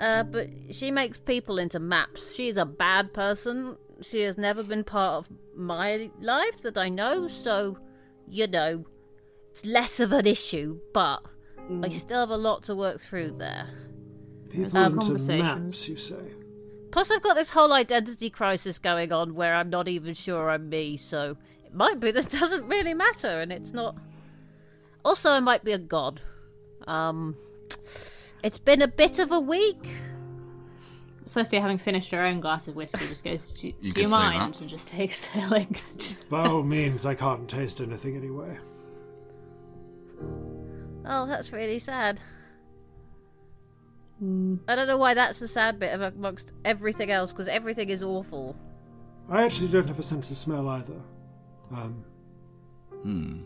Uh, 0.00 0.22
but 0.24 0.48
she 0.70 0.90
makes 0.90 1.18
people 1.18 1.58
into 1.58 1.78
maps. 1.78 2.34
She's 2.34 2.56
a 2.56 2.64
bad 2.64 3.12
person. 3.14 3.76
She 4.02 4.22
has 4.22 4.36
never 4.36 4.64
been 4.64 4.82
part 4.82 5.14
of 5.14 5.28
my 5.56 6.10
life 6.20 6.62
that 6.62 6.76
I 6.76 6.88
know, 6.88 7.28
so, 7.28 7.78
you 8.28 8.48
know, 8.48 8.84
it's 9.52 9.64
less 9.64 10.00
of 10.00 10.12
an 10.12 10.26
issue, 10.26 10.80
but 10.92 11.22
I 11.84 11.90
still 11.90 12.18
have 12.18 12.30
a 12.30 12.36
lot 12.36 12.64
to 12.64 12.74
work 12.74 12.98
through 12.98 13.36
there. 13.38 13.68
people 14.50 14.70
some 14.70 14.94
into 14.94 14.98
conversations. 15.06 15.42
maps, 15.64 15.88
you 15.88 15.96
say? 15.96 16.16
Plus, 16.94 17.10
I've 17.10 17.22
got 17.22 17.34
this 17.34 17.50
whole 17.50 17.72
identity 17.72 18.30
crisis 18.30 18.78
going 18.78 19.10
on 19.10 19.34
where 19.34 19.56
I'm 19.56 19.68
not 19.68 19.88
even 19.88 20.14
sure 20.14 20.48
I'm 20.48 20.68
me, 20.68 20.96
so 20.96 21.36
it 21.66 21.74
might 21.74 21.98
be 21.98 22.10
that 22.12 22.30
doesn't 22.30 22.68
really 22.68 22.94
matter, 22.94 23.40
and 23.40 23.50
it's 23.50 23.72
not. 23.72 23.96
Also, 25.04 25.32
I 25.32 25.40
might 25.40 25.64
be 25.64 25.72
a 25.72 25.78
god. 25.78 26.20
Um, 26.86 27.36
it's 28.44 28.60
been 28.60 28.80
a 28.80 28.86
bit 28.86 29.18
of 29.18 29.32
a 29.32 29.40
week. 29.40 29.84
Celestia, 31.26 31.60
having 31.60 31.78
finished 31.78 32.12
her 32.12 32.20
own 32.22 32.38
glass 32.38 32.68
of 32.68 32.76
whiskey, 32.76 33.08
just 33.08 33.24
goes, 33.24 33.52
"Do, 33.54 33.72
You 33.80 33.90
do 33.90 34.02
you 34.02 34.08
mind?" 34.08 34.58
And 34.60 34.68
just 34.70 34.88
takes 34.88 35.26
the 35.26 35.48
links. 35.50 35.90
and 35.90 36.00
Just 36.00 36.30
By 36.30 36.46
all 36.46 36.62
means, 36.62 37.04
I 37.04 37.16
can't 37.16 37.48
taste 37.48 37.80
anything 37.80 38.16
anyway. 38.16 38.56
Oh, 41.04 41.26
that's 41.26 41.52
really 41.52 41.80
sad. 41.80 42.20
I 44.22 44.74
don't 44.74 44.86
know 44.86 44.96
why 44.96 45.14
that's 45.14 45.40
the 45.40 45.48
sad 45.48 45.78
bit 45.78 45.92
of 45.92 46.00
amongst 46.00 46.52
everything 46.64 47.10
else, 47.10 47.32
because 47.32 47.48
everything 47.48 47.90
is 47.90 48.02
awful. 48.02 48.56
I 49.28 49.42
actually 49.42 49.70
don't 49.70 49.88
have 49.88 49.98
a 49.98 50.02
sense 50.02 50.30
of 50.30 50.36
smell 50.38 50.68
either. 50.68 51.00
Um, 51.72 52.04
Hmm. 53.02 53.42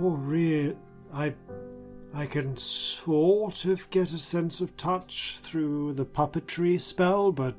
or 0.00 0.16
real, 0.16 0.74
I, 1.12 1.34
I 2.12 2.26
can 2.26 2.56
sort 2.56 3.64
of 3.66 3.88
get 3.90 4.12
a 4.12 4.18
sense 4.18 4.60
of 4.60 4.76
touch 4.76 5.38
through 5.40 5.92
the 5.92 6.04
puppetry 6.06 6.80
spell, 6.80 7.30
but 7.30 7.54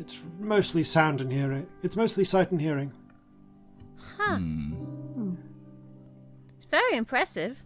it's 0.00 0.22
mostly 0.40 0.82
sound 0.82 1.20
and 1.20 1.30
hearing. 1.30 1.66
It's 1.82 1.94
mostly 1.96 2.24
sight 2.24 2.50
and 2.50 2.60
hearing. 2.60 2.92
Huh. 4.16 4.38
It's 6.56 6.66
very 6.66 6.96
impressive. 6.96 7.64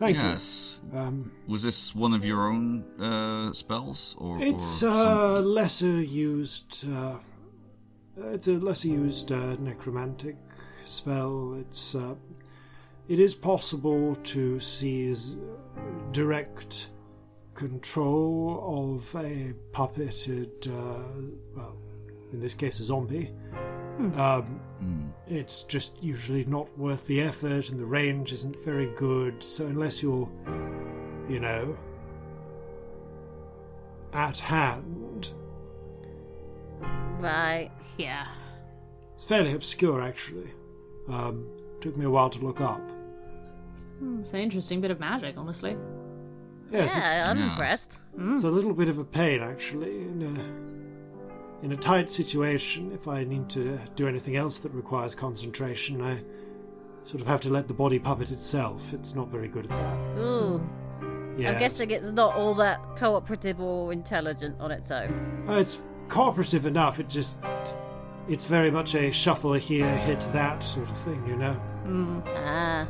Thank 0.00 0.16
yes. 0.16 0.80
you. 0.90 0.98
Um, 0.98 1.32
Was 1.46 1.62
this 1.62 1.94
one 1.94 2.14
of 2.14 2.24
your 2.24 2.48
own 2.48 2.84
uh, 2.98 3.52
spells, 3.52 4.16
or 4.18 4.40
It's 4.40 4.82
or 4.82 4.88
a 4.88 5.40
lesser 5.40 6.00
used. 6.00 6.86
Uh, 6.90 7.18
it's 8.32 8.48
a 8.48 8.52
lesser 8.52 8.88
used 8.88 9.30
uh, 9.30 9.56
necromantic 9.60 10.36
spell. 10.84 11.54
It's. 11.60 11.94
Uh, 11.94 12.14
it 13.08 13.20
is 13.20 13.34
possible 13.34 14.14
to 14.14 14.58
seize 14.58 15.36
direct 16.12 16.90
control 17.54 18.62
of 18.64 19.14
a 19.16 19.52
puppeted, 19.72 20.66
uh, 20.66 21.02
well, 21.54 21.76
in 22.32 22.40
this 22.40 22.54
case, 22.54 22.80
a 22.80 22.84
zombie. 22.84 23.34
Um, 24.14 24.60
It's 25.26 25.62
just 25.62 26.02
usually 26.02 26.44
not 26.46 26.76
worth 26.78 27.06
the 27.06 27.20
effort, 27.20 27.68
and 27.70 27.78
the 27.78 27.84
range 27.86 28.32
isn't 28.32 28.56
very 28.64 28.88
good. 28.96 29.42
So 29.42 29.66
unless 29.66 30.02
you're, 30.02 30.28
you 31.28 31.38
know, 31.40 31.76
at 34.12 34.38
hand, 34.38 35.32
Right. 37.20 37.70
yeah. 37.98 38.26
it's 39.14 39.24
fairly 39.24 39.52
obscure 39.52 40.00
actually. 40.00 40.50
Um, 41.08 41.46
took 41.80 41.96
me 41.96 42.04
a 42.06 42.10
while 42.10 42.30
to 42.30 42.38
look 42.44 42.60
up. 42.60 42.80
Hmm, 43.98 44.20
It's 44.22 44.30
an 44.32 44.40
interesting 44.40 44.80
bit 44.80 44.90
of 44.90 44.98
magic, 45.00 45.36
honestly. 45.36 45.76
Yes, 46.70 46.94
yeah, 46.96 47.28
I'm 47.30 47.36
Yeah. 47.38 47.50
impressed. 47.50 47.98
it's, 48.14 48.22
it's 48.34 48.44
a 48.44 48.50
little 48.50 48.72
bit 48.74 48.88
of 48.88 48.98
a 48.98 49.04
pain 49.04 49.42
actually. 49.42 49.98
In 50.02 50.22
a, 50.22 50.89
in 51.62 51.72
a 51.72 51.76
tight 51.76 52.10
situation, 52.10 52.92
if 52.92 53.06
I 53.06 53.24
need 53.24 53.48
to 53.50 53.78
do 53.94 54.08
anything 54.08 54.36
else 54.36 54.60
that 54.60 54.72
requires 54.72 55.14
concentration, 55.14 56.00
I 56.02 56.22
sort 57.04 57.20
of 57.20 57.26
have 57.26 57.40
to 57.42 57.50
let 57.50 57.68
the 57.68 57.74
body 57.74 57.98
puppet 57.98 58.30
itself. 58.30 58.92
It's 58.92 59.14
not 59.14 59.28
very 59.28 59.48
good 59.48 59.66
at 59.66 59.70
that. 59.70 60.18
Ooh. 60.18 60.68
Yeah, 61.36 61.52
I'm 61.52 61.58
guessing 61.58 61.90
it's 61.90 62.10
not 62.10 62.34
all 62.34 62.54
that 62.54 62.80
cooperative 62.96 63.60
or 63.60 63.92
intelligent 63.92 64.60
on 64.60 64.70
its 64.70 64.90
own. 64.90 65.44
Uh, 65.48 65.54
it's 65.54 65.80
cooperative 66.08 66.66
enough. 66.66 66.98
It 67.00 67.08
just. 67.08 67.38
It's 68.28 68.44
very 68.44 68.70
much 68.70 68.94
a 68.94 69.10
shuffle 69.10 69.54
here, 69.54 69.88
hit 69.98 70.20
that 70.32 70.62
sort 70.62 70.88
of 70.88 70.96
thing, 70.96 71.26
you 71.26 71.36
know? 71.36 72.22
Ah. 72.36 72.86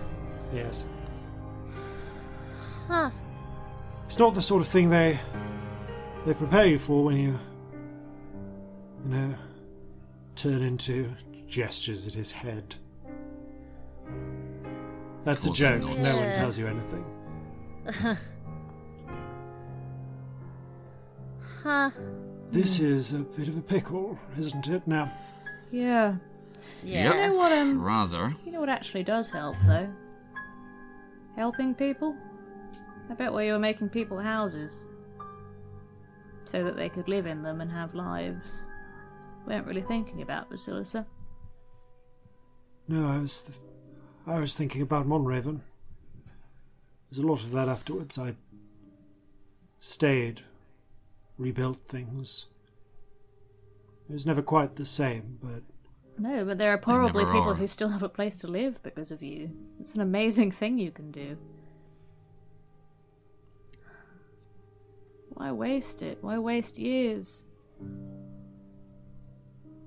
Yes. 0.53 0.87
Huh. 2.89 3.11
It's 4.07 4.19
not 4.19 4.35
the 4.35 4.43
sort 4.43 4.61
of 4.61 4.69
thing 4.69 4.91
they 4.91 5.19
they 6.27 6.35
prepare 6.35 6.67
you 6.67 6.79
for 6.79 7.05
when 7.05 7.17
you 7.17 7.39
you 9.05 9.11
know 9.11 9.35
turn 10.37 10.63
into 10.63 11.11
gestures 11.49 12.07
at 12.07 12.15
his 12.15 12.33
head. 12.33 12.75
That's 15.25 15.45
a 15.45 15.51
Of 15.51 15.57
course 15.57 15.63
I'm 15.63 15.81
joke. 15.83 15.91
not. 15.91 15.99
No 15.99 16.17
one 16.17 16.35
tells 16.35 16.59
you 16.59 16.67
anything. 16.67 17.05
Huh. 21.63 21.91
This 22.51 22.81
is 22.81 23.13
a 23.13 23.19
bit 23.19 23.49
of 23.49 23.57
a 23.57 23.61
pickle, 23.61 24.19
isn't 24.39 24.67
it? 24.69 24.87
Now, 24.87 25.13
Yeah. 25.71 26.17
Yeah. 26.83 27.13
You 27.27 27.33
know 27.33 27.39
what? 27.39 27.53
Um, 27.53 27.81
rather. 27.83 28.33
you 28.45 28.53
know 28.53 28.61
what 28.61 28.69
actually 28.69 29.03
does 29.03 29.31
help 29.31 29.57
though. 29.67 29.89
Helping 31.37 31.75
people. 31.75 32.17
I 33.11 33.15
bet 33.15 33.33
where 33.33 33.45
you 33.45 33.53
were 33.53 33.59
making 33.59 33.89
people 33.91 34.19
houses, 34.19 34.87
so 36.45 36.65
that 36.65 36.77
they 36.77 36.89
could 36.89 37.09
live 37.09 37.27
in 37.27 37.43
them 37.43 37.61
and 37.61 37.71
have 37.71 37.95
lives. 37.95 38.65
Weren't 39.51 39.67
really 39.67 39.83
thinking 39.83 40.23
about 40.23 40.49
Basilissa. 40.51 41.07
no, 42.89 43.07
I 43.07 43.19
was 43.19 43.43
th- 43.43 43.59
I 44.27 44.39
was 44.39 44.55
thinking 44.57 44.81
about 44.83 45.07
Monraven. 45.07 45.61
There's 47.11 47.23
a 47.23 47.27
lot 47.27 47.43
of 47.43 47.51
that 47.51 47.69
afterwards. 47.69 48.17
I 48.19 48.37
stayed, 49.81 50.43
rebuilt 51.37 51.81
things. 51.81 52.47
It 54.09 54.13
was 54.13 54.27
never 54.27 54.43
quite 54.43 54.77
the 54.77 54.85
same, 54.85 55.39
but 55.43 55.63
No, 56.19 56.45
but 56.45 56.59
there 56.59 56.73
are 56.73 56.79
probably 56.79 57.25
people 57.25 57.51
are. 57.51 57.55
who 57.55 57.67
still 57.67 57.89
have 57.89 58.03
a 58.05 58.09
place 58.09 58.37
to 58.39 58.47
live 58.47 58.81
because 58.85 59.11
of 59.11 59.21
you. 59.23 59.51
It's 59.81 59.95
an 59.97 60.01
amazing 60.01 60.53
thing 60.53 60.79
you 60.79 60.93
can 60.93 61.11
do. 61.11 61.37
Why 65.31 65.51
waste 65.53 66.03
it? 66.03 66.19
Why 66.21 66.39
waste 66.39 66.79
years 66.79 67.45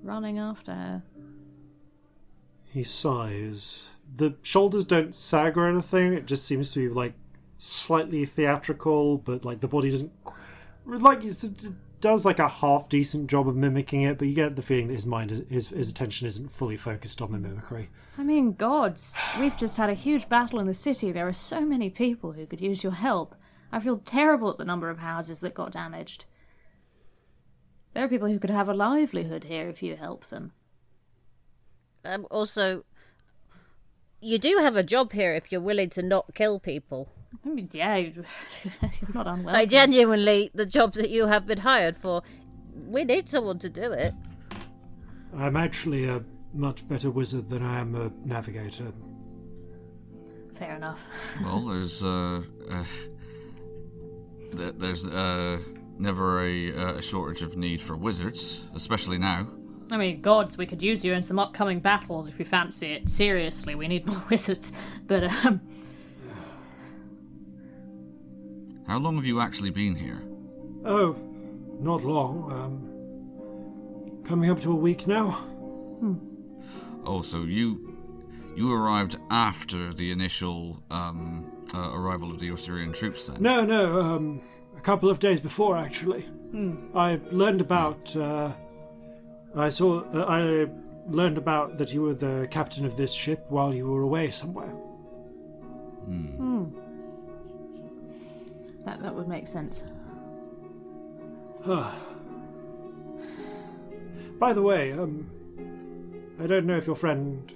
running 0.04 0.38
after 0.38 0.74
her? 0.74 1.04
He 2.66 2.84
sighs. 2.84 3.90
The 4.16 4.36
shoulders 4.42 4.86
don't 4.86 5.16
sag 5.16 5.58
or 5.58 5.68
anything. 5.68 6.14
It 6.14 6.26
just 6.26 6.46
seems 6.46 6.72
to 6.74 6.80
be 6.80 6.94
like 6.94 7.14
slightly 7.58 8.26
theatrical, 8.26 9.18
but 9.18 9.46
like 9.46 9.62
the 9.62 9.68
body 9.68 9.90
doesn't 9.90 10.12
like 10.86 11.24
it 11.24 11.68
does 12.02 12.26
like 12.26 12.40
a 12.40 12.48
half 12.50 12.90
decent 12.90 13.30
job 13.30 13.48
of 13.48 13.56
mimicking 13.56 14.02
it. 14.02 14.18
But 14.18 14.28
you 14.28 14.36
get 14.36 14.56
the 14.56 14.62
feeling 14.62 14.88
that 14.88 14.96
his 14.96 15.06
mind, 15.06 15.32
is, 15.32 15.44
his 15.50 15.68
his 15.70 15.90
attention 15.90 16.28
isn't 16.28 16.52
fully 16.52 16.78
focused 16.78 17.22
on 17.22 17.32
the 17.32 17.38
mimicry. 17.38 17.90
I 18.18 18.24
mean, 18.24 18.54
gods, 18.54 19.16
we've 19.40 19.56
just 19.56 19.78
had 19.78 19.90
a 19.90 19.96
huge 19.96 20.28
battle 20.30 20.60
in 20.60 20.68
the 20.68 20.74
city. 20.74 21.12
There 21.12 21.28
are 21.28 21.34
so 21.34 21.62
many 21.62 21.90
people 21.90 22.34
who 22.34 22.46
could 22.46 22.62
use 22.62 22.84
your 22.84 22.94
help. 22.94 23.36
I 23.72 23.80
feel 23.80 23.98
terrible 23.98 24.52
at 24.52 24.58
the 24.58 24.66
number 24.66 24.90
of 24.90 25.00
houses 25.00 25.40
that 25.40 25.56
got 25.56 25.72
damaged. 25.72 26.26
There 27.94 28.04
are 28.04 28.08
people 28.08 28.28
who 28.28 28.40
could 28.40 28.50
have 28.50 28.70
a 28.70 28.74
livelihood 28.74 29.44
here 29.46 29.70
if 29.70 29.84
you 29.84 29.96
help 29.96 30.26
them. 30.26 30.52
Um, 32.04 32.26
also, 32.32 32.84
you 34.20 34.38
do 34.40 34.58
have 34.60 34.76
a 34.76 34.84
job 34.84 35.14
here 35.14 35.34
if 35.34 35.52
you're 35.52 35.62
willing 35.62 35.90
to 35.92 36.02
not 36.02 36.34
kill 36.34 36.60
people. 36.60 37.10
I 37.46 37.50
mean, 37.50 37.70
yeah, 37.72 37.96
you- 37.98 38.24
you're 38.82 39.14
not 39.14 39.28
unwelcome. 39.28 39.46
Like, 39.46 39.70
genuinely, 39.70 40.50
the 40.54 40.66
job 40.66 40.94
that 40.94 41.10
you 41.10 41.28
have 41.28 41.46
been 41.46 41.60
hired 41.60 41.96
for, 41.96 42.24
we 42.88 43.04
need 43.04 43.30
someone 43.30 43.60
to 43.60 43.70
do 43.70 43.92
it. 43.92 44.14
I'm 45.36 45.56
actually 45.56 46.06
a 46.08 46.24
much 46.54 46.88
better 46.88 47.10
wizard 47.10 47.50
than 47.50 47.64
I 47.64 47.80
am 47.80 47.96
a 47.96 48.12
navigator. 48.26 48.92
Fair 50.56 50.76
enough. 50.76 51.04
Well, 51.44 51.62
there's 51.66 52.04
uh, 52.04 52.42
uh 52.70 52.86
there's 54.52 55.06
uh 55.06 55.58
never 56.04 56.42
a, 56.42 56.72
uh, 56.74 56.94
a 56.96 57.02
shortage 57.02 57.42
of 57.42 57.58
need 57.58 57.82
for 57.82 57.96
wizards, 57.96 58.66
especially 58.76 59.18
now. 59.18 59.48
I 59.90 59.98
mean, 59.98 60.22
gods, 60.22 60.58
we 60.58 60.66
could 60.66 60.84
use 60.84 61.04
you 61.04 61.14
in 61.14 61.24
some 61.24 61.40
upcoming 61.40 61.80
battles 61.80 62.28
if 62.28 62.38
we 62.38 62.46
fancy 62.46 62.94
it. 62.94 63.10
Seriously, 63.10 63.74
we 63.74 63.88
need 63.88 64.06
more 64.12 64.24
wizards. 64.30 64.72
But, 65.08 65.24
um, 65.24 65.62
How 68.86 69.00
long 69.00 69.16
have 69.16 69.26
you 69.26 69.40
actually 69.40 69.70
been 69.72 69.96
here? 69.96 70.22
Oh, 70.86 71.16
not 71.80 72.04
long. 72.04 72.52
Um, 72.52 74.24
coming 74.26 74.50
up 74.50 74.60
to 74.62 74.72
a 74.72 74.76
week 74.76 75.08
now. 75.08 75.46
Oh, 77.06 77.22
so 77.22 77.44
you 77.44 77.98
you 78.56 78.72
arrived 78.72 79.18
after 79.30 79.94
the 79.94 80.12
initial 80.12 80.84
um, 80.92 81.52
uh, 81.74 81.92
arrival 81.94 82.30
of 82.30 82.40
the 82.40 82.52
Osirian 82.52 82.94
troops, 82.94 83.26
then? 83.26 83.42
No, 83.42 83.66
no, 83.66 84.00
um, 84.00 84.42
a 84.53 84.53
couple 84.84 85.10
of 85.10 85.20
days 85.20 85.40
before, 85.40 85.78
actually. 85.78 86.26
I 86.94 87.20
learned 87.32 87.62
about. 87.62 88.16
Uh, 88.16 88.52
I 89.56 89.70
saw. 89.70 90.02
Uh, 90.14 90.26
I 90.28 90.68
learned 91.10 91.38
about 91.38 91.78
that 91.80 91.94
you 91.94 92.02
were 92.04 92.14
the 92.14 92.48
captain 92.52 92.86
of 92.86 92.96
this 92.96 93.12
ship 93.14 93.46
while 93.50 93.74
you 93.74 93.88
were 93.88 94.02
away 94.04 94.30
somewhere. 94.30 94.74
that, 98.86 99.02
that 99.02 99.16
would 99.16 99.28
make 99.28 99.48
sense. 99.48 99.84
By 104.40 104.52
the 104.54 104.62
way, 104.62 104.92
um, 104.92 105.30
I 106.40 106.48
don't 106.48 106.66
know 106.66 106.76
if 106.78 106.86
your 106.88 106.96
friend. 106.96 107.52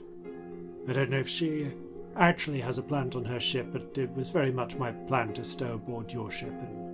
I 0.88 0.94
don't 0.94 1.10
know 1.10 1.20
if 1.20 1.28
she 1.28 1.72
actually 2.16 2.62
has 2.62 2.78
a 2.78 2.84
plant 2.84 3.16
on 3.16 3.26
her 3.26 3.40
ship, 3.40 3.68
but 3.74 3.98
it 3.98 4.10
was 4.16 4.30
very 4.30 4.52
much 4.52 4.78
my 4.78 4.92
plan 4.92 5.34
to 5.34 5.44
stow 5.44 5.74
aboard 5.74 6.12
your 6.12 6.32
ship 6.32 6.50
and. 6.50 6.87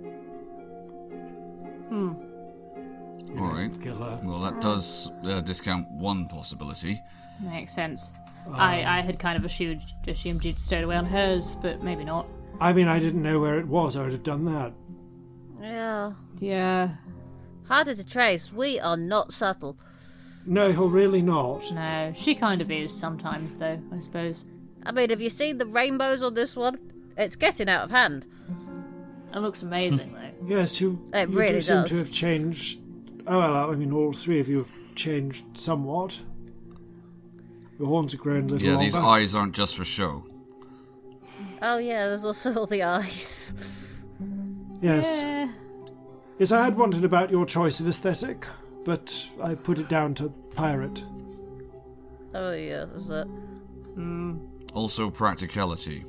You 1.90 2.16
All 3.30 3.34
know, 3.34 3.52
right. 3.52 3.80
Kill. 3.80 3.98
Well, 3.98 4.40
that 4.40 4.60
does 4.60 5.10
uh, 5.24 5.40
discount 5.40 5.90
one 5.90 6.26
possibility. 6.28 7.00
Makes 7.42 7.74
sense. 7.74 8.12
I, 8.52 8.98
I 8.98 9.00
had 9.00 9.18
kind 9.18 9.38
of 9.38 9.44
assumed, 9.44 9.82
assumed 10.06 10.44
you'd 10.44 10.58
stowed 10.58 10.84
away 10.84 10.96
on 10.96 11.06
hers, 11.06 11.56
but 11.62 11.82
maybe 11.82 12.04
not. 12.04 12.26
I 12.60 12.72
mean, 12.72 12.88
I 12.88 12.98
didn't 13.00 13.22
know 13.22 13.40
where 13.40 13.58
it 13.58 13.66
was. 13.66 13.96
I 13.96 14.02
would 14.02 14.12
have 14.12 14.22
done 14.22 14.44
that. 14.44 14.72
Yeah. 15.60 16.12
Yeah. 16.40 16.90
Harder 17.66 17.94
to 17.94 18.04
trace. 18.04 18.52
We 18.52 18.78
are 18.78 18.96
not 18.96 19.32
subtle. 19.32 19.78
No, 20.46 20.68
you're 20.68 20.88
really 20.88 21.22
not. 21.22 21.72
No, 21.72 22.12
she 22.14 22.34
kind 22.34 22.60
of 22.60 22.70
is 22.70 22.92
sometimes, 22.92 23.56
though, 23.56 23.80
I 23.90 24.00
suppose. 24.00 24.44
I 24.84 24.92
mean, 24.92 25.08
have 25.08 25.22
you 25.22 25.30
seen 25.30 25.56
the 25.56 25.64
rainbows 25.66 26.22
on 26.22 26.34
this 26.34 26.54
one? 26.54 26.78
It's 27.16 27.36
getting 27.36 27.70
out 27.70 27.84
of 27.84 27.90
hand. 27.90 28.26
It 29.34 29.38
looks 29.38 29.62
amazing, 29.62 30.12
though. 30.12 30.20
Yes, 30.44 30.80
you, 30.80 31.08
It 31.12 31.28
you 31.30 31.38
really 31.38 31.52
do 31.54 31.60
seem 31.62 31.76
does. 31.82 31.90
to 31.90 31.96
have 31.96 32.10
changed. 32.12 32.80
Oh, 33.26 33.38
well, 33.38 33.70
I 33.70 33.74
mean, 33.76 33.92
all 33.92 34.12
three 34.12 34.40
of 34.40 34.48
you 34.48 34.58
have 34.58 34.70
changed 34.94 35.44
somewhat. 35.54 36.20
Your 37.78 37.88
horns 37.88 38.12
have 38.12 38.20
grown 38.20 38.44
a 38.44 38.46
little 38.52 38.62
Yeah, 38.62 38.72
longer. 38.74 38.84
these 38.84 38.96
eyes 38.96 39.34
aren't 39.34 39.54
just 39.54 39.76
for 39.76 39.84
show. 39.84 40.24
Oh 41.62 41.78
yeah, 41.78 42.06
there's 42.08 42.24
also 42.24 42.54
all 42.54 42.66
the 42.66 42.82
eyes. 42.82 43.54
Yes. 44.80 45.22
Eh, 45.22 45.48
Yes, 46.38 46.50
I 46.52 46.64
had 46.64 46.76
wondered 46.76 47.04
about 47.04 47.30
your 47.30 47.46
choice 47.46 47.78
of 47.80 47.86
aesthetic, 47.86 48.44
but 48.84 49.28
I 49.42 49.54
put 49.54 49.78
it 49.78 49.88
down 49.88 50.14
to 50.16 50.28
pirate. 50.54 51.02
Oh 52.34 52.52
yeah, 52.52 52.84
there's 52.84 53.06
that. 53.06 53.28
Also, 54.74 55.08
practicality. 55.10 56.04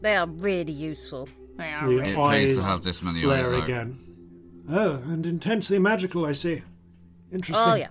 They 0.00 0.16
are 0.16 0.26
really 0.26 0.72
useful. 0.72 1.28
They 1.62 1.72
are 1.72 1.86
The 1.88 1.96
really- 1.96 2.10
It 2.10 2.16
pays 2.16 2.58
to 2.58 2.64
have 2.64 2.82
this 2.82 3.02
many 3.02 3.20
flare 3.22 3.40
eyes 3.46 3.52
out. 3.52 3.64
again. 3.64 3.96
Oh, 4.68 4.96
and 5.06 5.26
intensely 5.26 5.78
magical, 5.78 6.24
I 6.26 6.32
see. 6.32 6.62
Interesting. 7.32 7.68
Oh 7.68 7.74
yeah. 7.74 7.88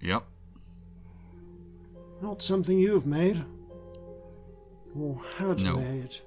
Yep. 0.00 0.24
Not 2.22 2.42
something 2.42 2.78
you've 2.78 3.06
made. 3.06 3.44
Or 4.98 5.20
had 5.38 5.62
No. 5.62 5.76
made. 5.76 6.18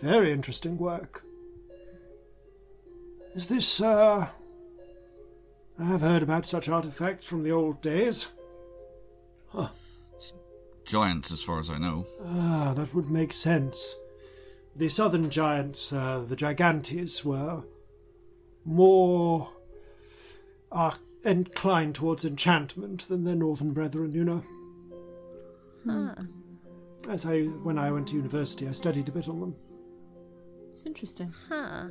Very 0.00 0.32
interesting 0.32 0.76
work. 0.78 1.24
Is 3.34 3.46
this, 3.48 3.80
uh. 3.80 4.28
I 5.78 5.84
have 5.84 6.00
heard 6.02 6.22
about 6.22 6.44
such 6.46 6.68
artifacts 6.68 7.26
from 7.26 7.42
the 7.42 7.52
old 7.52 7.80
days. 7.80 8.28
Huh. 9.48 9.68
Giants, 10.84 11.30
as 11.32 11.42
far 11.42 11.60
as 11.60 11.70
I 11.70 11.78
know. 11.78 12.04
Ah, 12.24 12.72
that 12.76 12.92
would 12.94 13.08
make 13.10 13.32
sense. 13.32 13.94
The 14.76 14.88
southern 14.88 15.30
giants, 15.30 15.92
uh, 15.92 16.24
the 16.26 16.36
Gigantes, 16.36 17.24
were 17.24 17.64
more 18.64 19.50
uh, 20.70 20.92
inclined 21.24 21.94
towards 21.96 22.24
enchantment 22.24 23.08
than 23.08 23.24
their 23.24 23.34
northern 23.34 23.72
brethren, 23.72 24.12
you 24.12 24.24
know. 24.24 24.44
As 27.08 27.24
I, 27.26 27.42
when 27.42 27.78
I 27.78 27.90
went 27.90 28.08
to 28.08 28.16
university, 28.16 28.68
I 28.68 28.72
studied 28.72 29.08
a 29.08 29.12
bit 29.12 29.28
on 29.28 29.40
them. 29.40 29.56
It's 30.70 30.84
interesting. 30.86 31.32
Huh. 31.48 31.88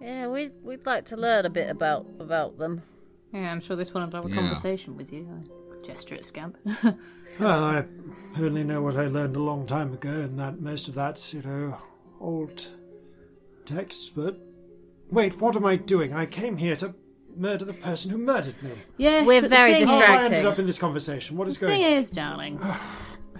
Yeah, 0.00 0.28
we'd, 0.28 0.52
we'd 0.62 0.86
like 0.86 1.04
to 1.06 1.16
learn 1.16 1.44
a 1.44 1.50
bit 1.50 1.70
about 1.70 2.06
about 2.18 2.58
them. 2.58 2.82
Yeah, 3.32 3.50
I'm 3.52 3.60
sure 3.60 3.76
this 3.76 3.92
one 3.92 4.04
would 4.04 4.14
have 4.14 4.26
a 4.26 4.28
Yeah. 4.28 4.36
conversation 4.36 4.96
with 4.96 5.12
you. 5.12 5.28
I 5.88 5.92
gesture 5.92 6.14
at 6.16 6.24
Scamp. 6.24 6.56
Well, 7.38 7.62
I 7.62 7.84
only 8.40 8.64
know 8.64 8.82
what 8.82 8.96
I 8.96 9.06
learned 9.06 9.36
a 9.36 9.40
long 9.40 9.64
time 9.64 9.92
ago, 9.92 10.10
and 10.10 10.40
that 10.40 10.60
most 10.60 10.88
of 10.88 10.94
that's, 10.94 11.32
you 11.32 11.42
know, 11.42 11.78
old 12.20 12.66
texts, 13.64 14.10
but. 14.10 14.40
Wait, 15.08 15.40
what 15.40 15.54
am 15.54 15.64
I 15.64 15.76
doing? 15.76 16.12
I 16.12 16.26
came 16.26 16.56
here 16.56 16.74
to 16.76 16.96
murder 17.36 17.64
the 17.64 17.74
person 17.74 18.10
who 18.10 18.18
murdered 18.18 18.60
me. 18.60 18.72
yes, 18.96 19.24
We're 19.24 19.40
but 19.40 19.50
the 19.50 19.54
very 19.54 19.74
thing 19.74 19.86
How 19.86 19.98
oh, 19.98 20.00
I 20.00 20.24
ended 20.24 20.46
up 20.46 20.58
in 20.58 20.66
this 20.66 20.78
conversation? 20.78 21.36
What 21.36 21.46
is 21.46 21.58
The 21.58 21.66
going 21.66 21.78
thing 21.80 21.92
on? 21.92 21.98
is, 21.98 22.10
darling, 22.10 22.58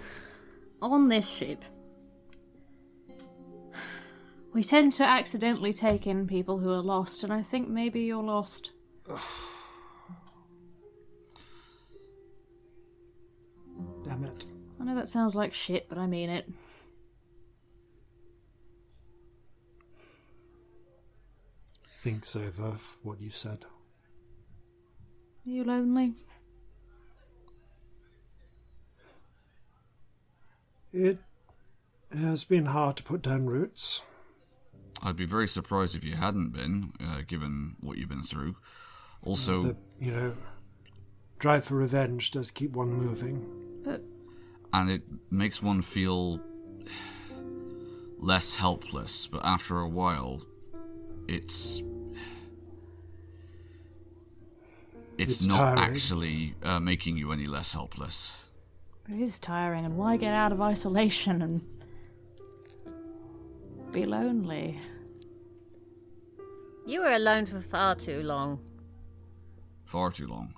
on 0.81 1.09
this 1.09 1.27
ship, 1.27 1.65
we 4.53 4.63
tend 4.63 4.93
to 4.93 5.03
accidentally 5.03 5.73
take 5.73 6.07
in 6.07 6.25
people 6.25 6.59
who 6.59 6.71
are 6.71 6.81
lost, 6.81 7.21
and 7.25 7.33
I 7.33 7.41
think 7.41 7.67
maybe 7.67 7.99
you're 8.01 8.23
lost. 8.23 8.71
Damn 14.07 14.23
it. 14.23 14.45
I 14.79 14.83
know 14.85 14.95
that 14.95 15.07
sounds 15.07 15.35
like 15.35 15.53
shit, 15.53 15.87
but 15.89 15.97
I 15.97 16.07
mean 16.07 16.29
it. 16.29 16.49
Thinks 22.01 22.35
over 22.35 22.77
what 23.03 23.19
you 23.19 23.29
said. 23.29 23.65
Are 25.45 25.49
you 25.49 25.63
lonely? 25.63 26.13
It 30.93 31.19
has 32.17 32.43
been 32.43 32.67
hard 32.67 32.97
to 32.97 33.03
put 33.03 33.21
down 33.21 33.45
roots. 33.47 34.01
I'd 35.03 35.15
be 35.15 35.25
very 35.25 35.47
surprised 35.47 35.95
if 35.95 36.03
you 36.03 36.15
hadn't 36.15 36.51
been, 36.51 36.93
uh, 36.99 37.21
given 37.27 37.75
what 37.81 37.97
you've 37.97 38.09
been 38.09 38.23
through. 38.23 38.55
Also, 39.21 39.61
The, 39.61 39.77
you 39.99 40.11
know, 40.11 40.33
drive 41.37 41.65
for 41.65 41.75
revenge 41.75 42.31
does 42.31 42.49
keep 42.49 42.71
one 42.71 42.93
moving. 42.93 43.58
But 44.71 44.77
and 44.79 44.89
it 44.91 45.01
makes 45.31 45.61
one 45.61 45.81
feel 45.81 46.39
less 48.17 48.55
helpless, 48.55 49.27
but 49.27 49.41
after 49.45 49.79
a 49.79 49.87
while, 49.87 50.41
it's. 51.27 51.81
It's, 55.17 55.35
It's 55.41 55.47
not 55.47 55.75
tiring. 55.75 55.93
actually 55.95 56.55
uh, 56.63 56.79
making 56.79 57.17
you 57.17 57.33
any 57.33 57.45
less 57.45 57.73
helpless. 57.73 58.37
it 59.09 59.19
is 59.21 59.37
tiring, 59.37 59.83
and 59.85 59.97
why 59.97 60.15
get 60.15 60.33
out 60.33 60.53
of 60.53 60.61
isolation 60.61 61.41
and 61.41 61.61
be 63.91 64.05
lonely? 64.05 64.79
You 66.85 67.01
were 67.01 67.11
alone 67.11 67.45
for 67.47 67.59
far 67.59 67.95
too 67.95 68.23
long. 68.23 68.61
Far 69.83 70.09
too 70.11 70.27
long. 70.27 70.53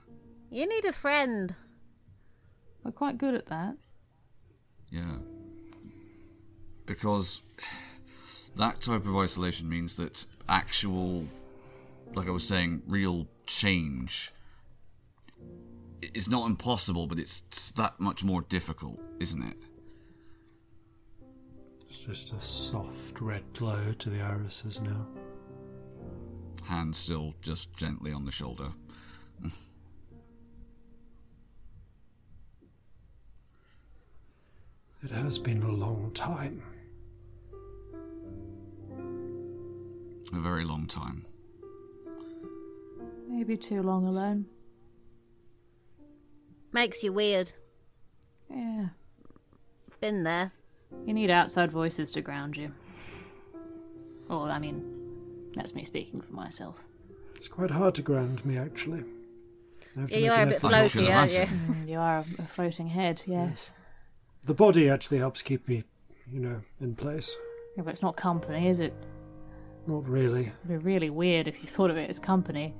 You 0.52 0.68
need 0.68 0.86
a 0.86 0.94
friend. 0.94 1.56
We're 2.84 2.92
quite 2.92 3.18
good 3.18 3.34
at 3.34 3.48
that. 3.48 3.78
Yeah. 4.92 5.18
Because 6.86 7.42
that 8.56 8.82
type 8.82 9.06
of 9.06 9.16
isolation 9.16 9.70
means 9.70 9.96
that 9.96 10.26
actual, 10.50 11.26
like 12.14 12.28
I 12.28 12.32
was 12.32 12.48
saying, 12.48 12.84
real 12.88 13.28
change 13.46 14.32
is 16.02 16.28
not 16.28 16.48
impossible, 16.48 17.08
but 17.08 17.18
it's 17.18 17.72
that 17.72 18.00
much 18.00 18.24
more 18.24 18.42
difficult, 18.42 19.00
isn't 19.20 19.42
it? 19.42 19.58
It's 21.90 22.00
just 22.00 22.34
a 22.34 22.42
soft 22.42 23.22
red 23.22 23.44
glow 23.54 23.94
to 24.00 24.10
the 24.10 24.22
irises 24.22 24.82
now. 24.82 25.08
Hand 26.64 26.96
still 26.96 27.34
just 27.42 27.76
gently 27.76 28.12
on 28.12 28.26
the 28.26 28.32
shoulder. 28.32 28.72
It 35.04 35.12
has 35.12 35.40
been 35.40 35.64
a 35.64 35.72
long 35.72 36.12
time. 36.14 36.62
A 40.34 40.40
very 40.40 40.64
long 40.64 40.86
time. 40.86 41.26
Maybe 43.28 43.58
too 43.58 43.82
long 43.82 44.06
alone. 44.06 44.46
Makes 46.72 47.04
you 47.04 47.12
weird. 47.12 47.52
Yeah. 48.50 48.90
Been 50.00 50.24
there. 50.24 50.52
You 51.06 51.14
need 51.14 51.32
outside 51.32 51.72
voices 51.72 52.12
to 52.12 52.22
ground 52.22 52.56
you. 52.56 52.72
Or, 54.30 54.50
I 54.50 54.60
mean, 54.60 55.52
that's 55.56 55.74
me 55.74 55.84
speaking 55.84 56.22
for 56.22 56.34
myself. 56.34 56.78
It's 57.36 57.48
quite 57.48 57.72
hard 57.72 57.96
to 57.96 58.02
ground 58.02 58.46
me, 58.46 58.58
actually. 58.58 59.04
I 59.98 60.02
have 60.02 60.10
to 60.12 60.20
Yeah, 60.20 60.26
you 60.26 60.32
are 60.32 60.44
a 60.44 60.46
bit 60.46 60.56
effort. 60.58 60.74
I 60.74 60.88
should 60.88 61.02
floaty, 61.02 61.16
aren't 61.16 61.32
you? 61.32 61.40
Mm, 61.40 61.90
you 61.90 61.98
are 61.98 62.18
a, 62.20 62.26
a 62.42 62.46
floating 62.46 62.88
head, 62.88 63.24
yes. 63.26 63.72
The 64.44 64.54
body 64.54 64.90
actually 64.90 65.20
helps 65.20 65.42
keep 65.42 65.68
me, 65.68 65.84
you 66.32 66.40
know, 66.40 66.62
in 66.80 66.96
place. 66.96 67.38
Yeah, 67.78 67.84
but 67.84 67.92
it's 67.92 68.02
not 68.02 68.16
company, 68.18 68.68
is 68.68 68.80
it? 68.80 68.94
Not 69.88 70.08
really. 70.08 70.42
It'd 70.48 70.68
be 70.68 70.78
really 70.78 71.10
weird 71.10 71.48
if 71.48 71.62
you 71.62 71.70
thought 71.70 71.90
of 71.92 71.98
it 71.98 72.10
as 72.10 72.20
company. 72.20 72.74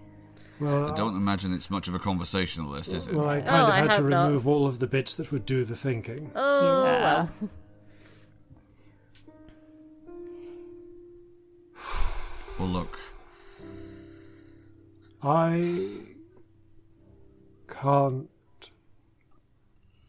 Well, 0.60 0.92
I 0.92 0.96
don't 0.96 1.16
imagine 1.16 1.54
it's 1.54 1.70
much 1.72 1.88
of 1.88 1.96
a 1.96 2.00
conversationalist, 2.00 2.94
is 2.94 3.08
it? 3.08 3.16
well, 3.16 3.28
I 3.28 3.40
oh, 3.40 3.42
kind 3.42 3.62
Oh, 3.64 3.68
of 3.68 3.74
had 3.74 3.84
to 3.96 4.02
hope 4.02 4.10
not. 4.12 4.26
remove 4.28 4.48
all 4.48 4.68
of 4.68 4.78
the 4.80 4.86
bits 4.88 5.16
that 5.16 5.32
would 5.32 5.46
do 5.46 5.64
the 5.64 5.76
thinking. 5.76 6.32
Oh, 6.36 6.84
Yeah. 6.84 7.28
well. 7.40 7.50
Well, 12.60 12.70
look, 12.70 13.00
I 15.24 16.02
can't 17.68 18.30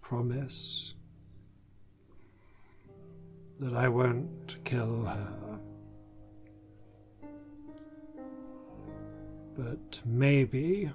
promise 0.02 0.91
that 3.62 3.74
I 3.74 3.88
won't 3.88 4.56
kill 4.64 5.04
her. 5.04 5.60
But 9.56 10.00
maybe 10.04 10.90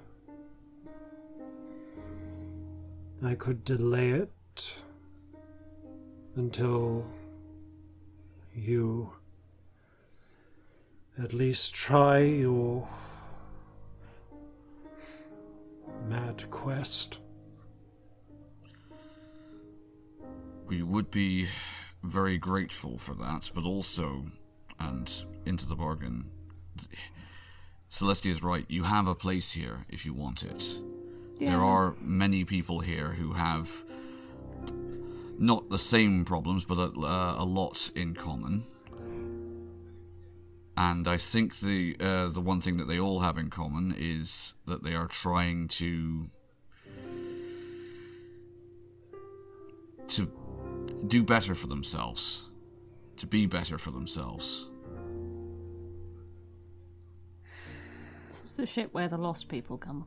I 3.24 3.34
could 3.36 3.64
delay 3.64 4.10
it 4.10 4.74
until 6.36 7.06
you 8.54 9.12
at 11.18 11.32
least 11.32 11.74
try 11.74 12.18
your 12.18 12.86
mad 16.06 16.44
quest. 16.50 17.18
we 20.68 20.82
would 20.82 21.10
be 21.10 21.46
very 22.02 22.38
grateful 22.38 22.98
for 22.98 23.14
that, 23.14 23.50
but 23.54 23.64
also, 23.64 24.26
and 24.78 25.24
into 25.46 25.66
the 25.66 25.76
bargain, 25.76 26.30
Celestia 27.90 28.30
is 28.30 28.42
right. 28.42 28.66
You 28.68 28.84
have 28.84 29.06
a 29.06 29.14
place 29.14 29.52
here 29.52 29.86
if 29.88 30.04
you 30.04 30.14
want 30.14 30.42
it. 30.42 30.78
There 31.40 31.62
are 31.62 31.94
many 32.00 32.44
people 32.44 32.80
here 32.80 33.08
who 33.08 33.32
have 33.32 33.70
not 35.38 35.70
the 35.70 35.78
same 35.78 36.24
problems, 36.24 36.64
but 36.64 36.78
a, 36.78 37.00
uh, 37.00 37.36
a 37.38 37.44
lot 37.44 37.90
in 37.94 38.14
common. 38.14 38.64
And 40.76 41.08
I 41.08 41.16
think 41.16 41.58
the 41.58 41.96
uh, 41.98 42.28
the 42.28 42.40
one 42.40 42.60
thing 42.60 42.76
that 42.76 42.86
they 42.86 43.00
all 43.00 43.20
have 43.20 43.38
in 43.38 43.50
common 43.50 43.94
is 43.96 44.54
that 44.66 44.84
they 44.84 44.94
are 44.94 45.06
trying 45.06 45.68
to 45.68 46.26
do 51.06 51.22
better 51.22 51.54
for 51.54 51.66
themselves, 51.66 52.44
to 53.16 53.26
be 53.26 53.46
better 53.46 53.78
for 53.78 53.90
themselves. 53.90 54.70
This 58.30 58.44
is 58.44 58.56
the 58.56 58.66
ship 58.66 58.90
where 58.92 59.08
the 59.08 59.16
lost 59.16 59.48
people 59.48 59.78
come. 59.78 60.06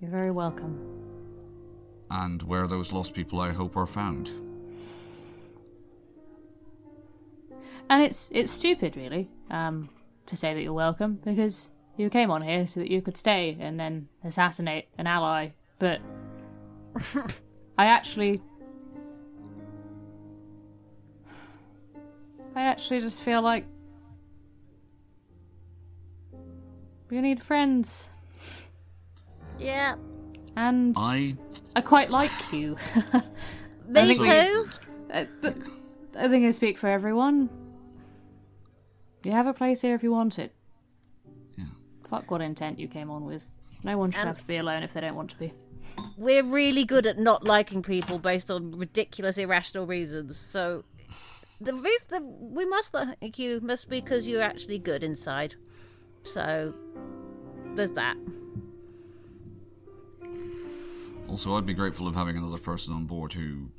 You're 0.00 0.10
very 0.10 0.30
welcome. 0.30 0.78
And 2.10 2.42
where 2.42 2.66
those 2.66 2.92
lost 2.92 3.14
people, 3.14 3.40
I 3.40 3.52
hope, 3.52 3.76
are 3.76 3.86
found. 3.86 4.30
And 7.90 8.02
it's 8.02 8.30
it's 8.32 8.52
stupid, 8.52 8.96
really, 8.96 9.28
um, 9.50 9.88
to 10.26 10.36
say 10.36 10.54
that 10.54 10.62
you're 10.62 10.72
welcome 10.72 11.20
because 11.24 11.70
you 11.96 12.10
came 12.10 12.30
on 12.30 12.42
here 12.42 12.66
so 12.66 12.80
that 12.80 12.90
you 12.90 13.02
could 13.02 13.16
stay 13.16 13.56
and 13.58 13.80
then 13.80 14.08
assassinate 14.22 14.86
an 14.98 15.06
ally. 15.06 15.50
But 15.78 16.00
I 17.78 17.86
actually, 17.86 18.42
I 22.56 22.62
actually 22.62 23.00
just 23.00 23.20
feel 23.22 23.40
like 23.40 23.64
you 27.10 27.22
need 27.22 27.40
friends, 27.42 28.10
Yeah. 29.58 29.94
and 30.56 30.94
I 30.98 31.36
I 31.76 31.80
quite 31.80 32.10
like 32.10 32.32
you. 32.52 32.76
Me 33.88 34.14
So- 34.14 34.24
too. 34.24 34.68
But 35.40 35.56
I 36.18 36.28
think 36.28 36.44
I 36.44 36.50
speak 36.50 36.76
for 36.78 36.88
everyone. 36.88 37.48
You 39.24 39.32
have 39.32 39.46
a 39.46 39.54
place 39.54 39.80
here 39.80 39.94
if 39.94 40.02
you 40.02 40.10
want 40.12 40.38
it. 40.38 40.52
Yeah. 41.56 41.64
Fuck 42.06 42.30
what 42.30 42.40
intent 42.42 42.78
you 42.78 42.88
came 42.88 43.10
on 43.10 43.24
with. 43.24 43.48
No 43.84 43.96
one 43.96 44.10
should 44.10 44.20
And- 44.20 44.28
have 44.28 44.38
to 44.40 44.44
be 44.46 44.56
alone 44.58 44.82
if 44.82 44.92
they 44.92 45.00
don't 45.00 45.14
want 45.14 45.30
to 45.30 45.38
be. 45.38 45.52
We're 46.16 46.42
really 46.42 46.84
good 46.84 47.06
at 47.06 47.18
not 47.18 47.44
liking 47.44 47.82
people 47.82 48.18
based 48.18 48.50
on 48.50 48.72
ridiculous, 48.78 49.38
irrational 49.38 49.86
reasons. 49.86 50.36
So 50.36 50.84
the 51.60 51.74
reason 51.74 52.52
we 52.54 52.66
must 52.66 52.94
like 52.94 53.38
you 53.38 53.60
must 53.60 53.88
be 53.88 54.00
because 54.00 54.26
you're 54.26 54.42
actually 54.42 54.78
good 54.78 55.04
inside. 55.04 55.54
So 56.22 56.74
there's 57.74 57.92
that. 57.92 58.16
also 61.28 61.54
I'd 61.56 61.66
be 61.66 61.74
grateful 61.74 62.08
of 62.08 62.14
having 62.14 62.36
another 62.36 62.58
person 62.58 62.94
on 62.94 63.04
board 63.04 63.32
who 63.32 63.70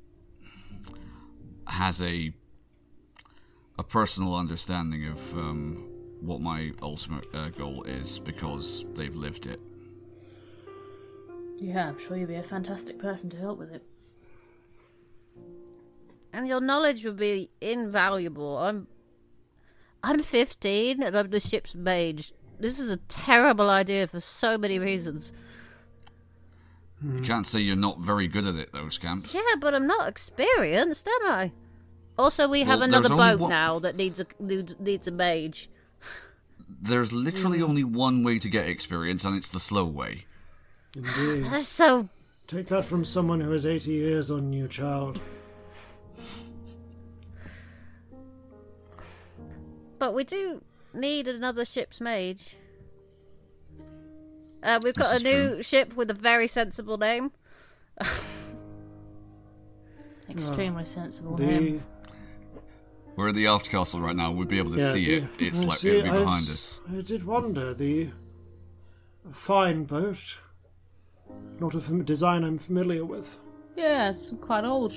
has 1.67 2.01
a 2.01 2.31
a 3.77 3.83
personal 3.83 4.35
understanding 4.35 5.05
of 5.05 5.37
um, 5.37 5.89
what 6.21 6.41
my 6.41 6.71
ultimate 6.81 7.23
uh, 7.33 7.49
goal 7.49 7.83
is 7.83 8.19
because 8.19 8.85
they've 8.93 9.15
lived 9.15 9.45
it. 9.45 9.61
Yeah, 11.61 11.89
I'm 11.89 11.99
sure 11.99 12.17
you'd 12.17 12.29
be 12.29 12.35
a 12.35 12.43
fantastic 12.43 12.99
person 12.99 13.29
to 13.31 13.37
help 13.37 13.59
with 13.59 13.71
it. 13.71 13.83
And 16.31 16.47
your 16.47 16.61
knowledge 16.61 17.03
would 17.05 17.17
be 17.17 17.49
invaluable. 17.59 18.57
I'm 18.57 18.87
I'm 20.03 20.21
15 20.21 21.03
and 21.03 21.17
I'm 21.17 21.29
the 21.29 21.39
ship's 21.39 21.75
mage. 21.75 22.33
This 22.59 22.79
is 22.79 22.89
a 22.89 22.97
terrible 22.97 23.69
idea 23.69 24.07
for 24.07 24.19
so 24.19 24.57
many 24.57 24.79
reasons. 24.79 25.33
You 27.01 27.21
can't 27.21 27.47
say 27.47 27.61
you're 27.61 27.77
not 27.77 27.99
very 27.99 28.27
good 28.27 28.45
at 28.45 28.55
it, 28.55 28.73
though, 28.73 28.89
Scamp. 28.89 29.33
Yeah, 29.33 29.41
but 29.59 29.73
I'm 29.73 29.87
not 29.87 30.09
experienced, 30.09 31.07
am 31.07 31.31
I? 31.31 31.51
Also, 32.17 32.49
we 32.49 32.63
have 32.63 32.79
Well, 32.79 32.89
another 32.89 33.09
boat 33.09 33.39
one- 33.39 33.49
now 33.49 33.79
that 33.79 33.95
needs 33.95 34.19
a 34.19 34.25
needs 34.39 34.75
needs 34.79 35.07
a 35.07 35.11
mage. 35.11 35.69
There's 36.81 37.13
literally 37.13 37.59
hmm. 37.59 37.65
only 37.65 37.83
one 37.83 38.23
way 38.23 38.39
to 38.39 38.49
get 38.49 38.67
experience, 38.67 39.23
and 39.23 39.35
it's 39.35 39.47
the 39.47 39.59
slow 39.59 39.85
way. 39.85 40.25
Indeed. 40.95 41.45
That's 41.51 41.67
so 41.67 42.07
Take 42.47 42.67
that 42.67 42.83
from 42.85 43.05
someone 43.05 43.41
who 43.41 43.51
has 43.51 43.65
80 43.65 43.91
years 43.91 44.31
on 44.31 44.51
you, 44.53 44.67
child. 44.67 45.19
But 49.99 50.13
we 50.13 50.23
do 50.23 50.61
need 50.93 51.27
another 51.27 51.65
ship's 51.65 51.99
mage. 52.01 52.55
Uh, 54.63 54.79
we've 54.83 54.93
got 54.95 55.11
This 55.13 55.21
a 55.21 55.23
new 55.25 55.49
true. 55.55 55.63
ship 55.63 55.95
with 55.95 56.09
a 56.09 56.13
very 56.13 56.47
sensible 56.47 56.97
name. 56.97 57.31
Extremely 60.29 60.85
sensible 60.85 61.35
The 61.35 61.45
name. 61.45 61.83
We're 63.15 63.29
at 63.29 63.35
the 63.35 63.47
aft 63.47 63.69
castle 63.69 63.99
right 63.99 64.15
now. 64.15 64.31
We'd 64.31 64.47
be 64.47 64.57
able 64.59 64.71
to 64.71 64.77
yeah, 64.79 64.91
see 64.91 65.05
the- 65.05 65.25
it. 65.25 65.29
It's 65.39 65.63
I 65.63 65.67
like 65.67 65.77
see, 65.77 65.89
it'd 65.89 66.03
be 66.05 66.09
behind 66.11 66.39
s- 66.39 66.49
us. 66.49 66.79
I 66.97 67.01
did 67.01 67.25
wonder 67.25 67.73
the 67.73 68.09
fine 69.31 69.83
boat, 69.83 70.39
not 71.59 71.75
a 71.75 71.79
fam- 71.79 72.03
design 72.03 72.43
I'm 72.43 72.57
familiar 72.57 73.05
with. 73.05 73.37
Yeah, 73.75 74.09
it's 74.09 74.33
quite 74.41 74.63
old. 74.65 74.93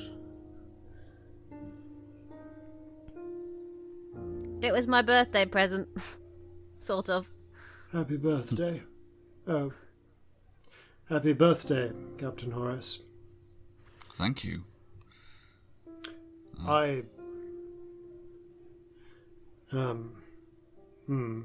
It 4.60 4.72
was 4.72 4.86
my 4.86 5.02
birthday 5.02 5.44
present, 5.44 5.88
sort 6.78 7.08
of. 7.10 7.32
Happy 7.92 8.16
birthday. 8.16 8.82
oh, 9.46 9.72
happy 11.08 11.32
birthday, 11.32 11.92
Captain 12.16 12.52
Horace. 12.52 13.00
Thank 14.14 14.44
you. 14.44 14.62
I 16.66 17.02
um 19.72 20.12
Hmm. 21.06 21.42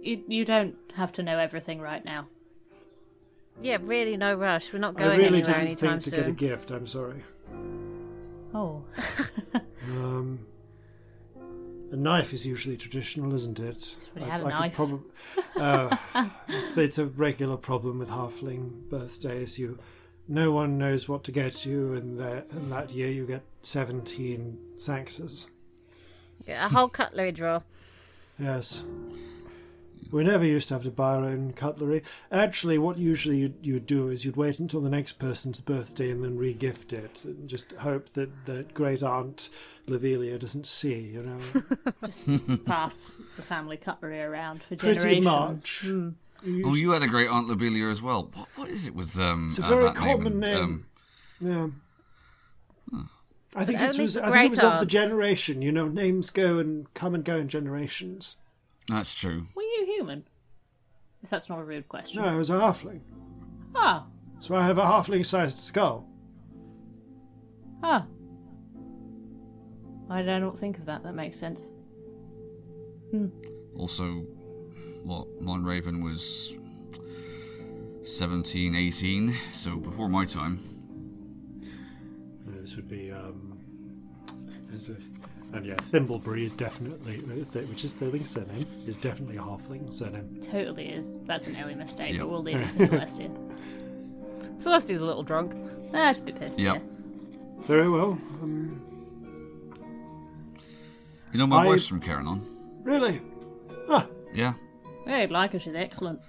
You, 0.00 0.24
you 0.26 0.44
don't 0.46 0.74
have 0.96 1.12
to 1.12 1.22
know 1.22 1.38
everything 1.38 1.80
right 1.80 2.02
now. 2.04 2.26
Yeah, 3.62 3.78
really, 3.80 4.16
no 4.16 4.34
rush. 4.34 4.72
We're 4.72 4.78
not 4.78 4.94
going 4.94 5.10
I 5.10 5.16
going 5.16 5.32
really 5.32 5.38
anywhere 5.38 5.54
didn't 5.54 5.66
anytime 5.66 6.00
think 6.00 6.14
to 6.14 6.22
get 6.22 6.28
a 6.28 6.32
gift. 6.32 6.70
I'm 6.70 6.86
sorry. 6.86 7.22
Oh. 8.54 8.84
Um, 9.86 10.46
a 11.92 11.96
knife 11.96 12.32
is 12.32 12.46
usually 12.46 12.76
traditional, 12.78 13.34
isn't 13.34 13.60
it? 13.60 13.96
we 14.14 14.22
had 14.22 14.40
a 14.40 14.44
could 14.44 14.50
knife. 14.54 14.74
prob- 14.74 15.04
uh, 15.56 15.96
it's, 16.48 16.76
it's 16.76 16.98
a 16.98 17.04
regular 17.06 17.58
problem 17.58 17.98
with 17.98 18.08
halfling 18.08 18.88
birthdays. 18.88 19.58
You, 19.58 19.78
no 20.26 20.50
one 20.52 20.78
knows 20.78 21.06
what 21.08 21.22
to 21.24 21.32
get 21.32 21.66
you, 21.66 21.92
and, 21.92 22.18
that 22.18 22.50
and 22.50 22.72
that 22.72 22.90
year 22.90 23.10
you 23.10 23.26
get 23.26 23.42
seventeen 23.62 24.58
saxes. 24.76 25.48
Yeah, 26.46 26.64
a 26.64 26.68
whole 26.70 26.88
cutlery 26.88 27.30
drawer. 27.32 27.62
Yes. 28.36 28.82
We 30.14 30.22
never 30.22 30.44
used 30.44 30.68
to 30.68 30.74
have 30.74 30.84
to 30.84 30.92
buy 30.92 31.16
our 31.16 31.24
own 31.24 31.54
cutlery. 31.54 32.04
Actually, 32.30 32.78
what 32.78 32.98
usually 32.98 33.38
you'd, 33.38 33.56
you'd 33.62 33.86
do 33.86 34.10
is 34.10 34.24
you'd 34.24 34.36
wait 34.36 34.60
until 34.60 34.80
the 34.80 34.88
next 34.88 35.14
person's 35.14 35.60
birthday 35.60 36.08
and 36.08 36.22
then 36.22 36.38
re-gift 36.38 36.92
it, 36.92 37.24
and 37.24 37.48
just 37.48 37.72
hope 37.72 38.10
that 38.10 38.46
that 38.46 38.74
great 38.74 39.02
aunt 39.02 39.50
Lobelia 39.88 40.38
doesn't 40.38 40.68
see. 40.68 41.00
You 41.00 41.24
know, 41.24 41.40
Just 42.06 42.28
pass 42.64 43.16
the 43.34 43.42
family 43.42 43.76
cutlery 43.76 44.22
around 44.22 44.62
for 44.62 44.76
generations. 44.76 45.04
pretty 45.04 45.20
much. 45.20 45.80
Hmm. 45.80 46.10
You 46.44 46.68
Oh, 46.68 46.74
you 46.74 46.92
had 46.92 47.02
a 47.02 47.08
great 47.08 47.28
Aunt 47.28 47.48
Lobelia 47.48 47.88
as 47.88 48.00
well. 48.00 48.30
What, 48.34 48.48
what 48.54 48.68
is 48.68 48.86
it 48.86 48.94
with 48.94 49.18
um? 49.18 49.48
It's 49.48 49.58
a 49.58 49.64
uh, 49.64 49.68
very 49.68 49.84
that 49.86 49.96
common 49.96 50.26
and, 50.26 50.40
name. 50.40 50.62
Um, 50.62 50.86
Yeah. 52.92 53.00
I 53.56 53.64
think 53.64 53.80
But 53.80 53.98
it 53.98 54.00
was. 54.00 54.16
I 54.16 54.30
think 54.30 54.52
it 54.52 54.62
was 54.62 54.74
of 54.74 54.78
the 54.78 54.86
generation. 54.86 55.60
You 55.60 55.72
know, 55.72 55.88
names 55.88 56.30
go 56.30 56.58
and 56.60 56.92
come 56.94 57.16
and 57.16 57.24
go 57.24 57.36
in 57.36 57.48
generations. 57.48 58.36
That's 58.88 59.14
true. 59.14 59.44
Were 59.54 59.62
you 59.62 59.86
human? 59.96 60.24
If 61.22 61.30
that's 61.30 61.48
not 61.48 61.58
a 61.58 61.64
rude 61.64 61.88
question. 61.88 62.22
No, 62.22 62.28
I 62.28 62.36
was 62.36 62.50
a 62.50 62.54
halfling, 62.54 63.00
Ah. 63.74 64.06
so 64.40 64.54
I 64.54 64.66
have 64.66 64.76
a 64.78 64.82
halfling-sized 64.82 65.58
skull. 65.58 66.06
Ah. 67.82 68.06
I 70.10 70.22
don't 70.22 70.56
think 70.58 70.78
of 70.78 70.84
that. 70.84 71.02
That 71.02 71.14
makes 71.14 71.38
sense. 71.40 71.62
Hmm. 73.10 73.28
Also, 73.76 74.26
what 75.04 75.26
Monraven 75.42 76.02
was 76.02 76.54
17, 78.02 78.74
18, 78.74 79.32
so 79.52 79.76
before 79.76 80.08
my 80.10 80.24
time. 80.26 80.58
Uh, 82.46 82.60
This 82.60 82.76
would 82.76 82.88
be, 82.88 83.10
um, 83.10 83.58
there's 84.68 84.90
a, 84.90 84.96
and 85.52 85.64
yeah, 85.64 85.74
Thimbleberry 85.76 86.42
is 86.42 86.54
definitely, 86.54 87.18
uh, 87.18 87.58
which 87.68 87.84
is 87.84 87.94
Thirling's 87.94 88.30
surname, 88.30 88.66
is 88.86 88.96
definitely 88.96 89.36
a 89.36 89.40
halfling 89.40 89.92
surname. 89.92 90.40
Totally 90.42 90.88
is. 90.88 91.16
That's 91.26 91.46
an 91.46 91.56
early 91.62 91.74
mistake, 91.74 92.14
Yeah. 92.14 92.20
but 92.20 92.28
we'll 92.30 92.42
leave 92.42 92.56
it 92.56 92.66
for 92.70 92.86
Celestia. 92.86 93.30
Celestia's 94.58 95.00
a 95.00 95.06
little 95.06 95.22
drunk. 95.22 95.52
Ah, 95.92 96.08
she's 96.08 96.20
a 96.20 96.22
bit 96.22 96.38
pissed. 96.40 96.58
Yep. 96.58 96.76
Yeah. 96.76 97.62
Very 97.66 97.88
well. 97.88 98.18
Um, 98.42 98.80
You 101.32 101.38
know, 101.38 101.46
my 101.46 101.62
I- 101.64 101.66
wife's 101.66 101.86
from 101.86 102.00
Caranon. 102.00 102.40
really? 102.82 103.20
Ah, 103.88 104.06
Yeah, 104.34 104.54
Yeah, 105.06 105.16
I'd 105.18 105.30
like 105.30 105.52
her. 105.52 105.58
She's 105.58 105.74
excellent. 105.74 106.20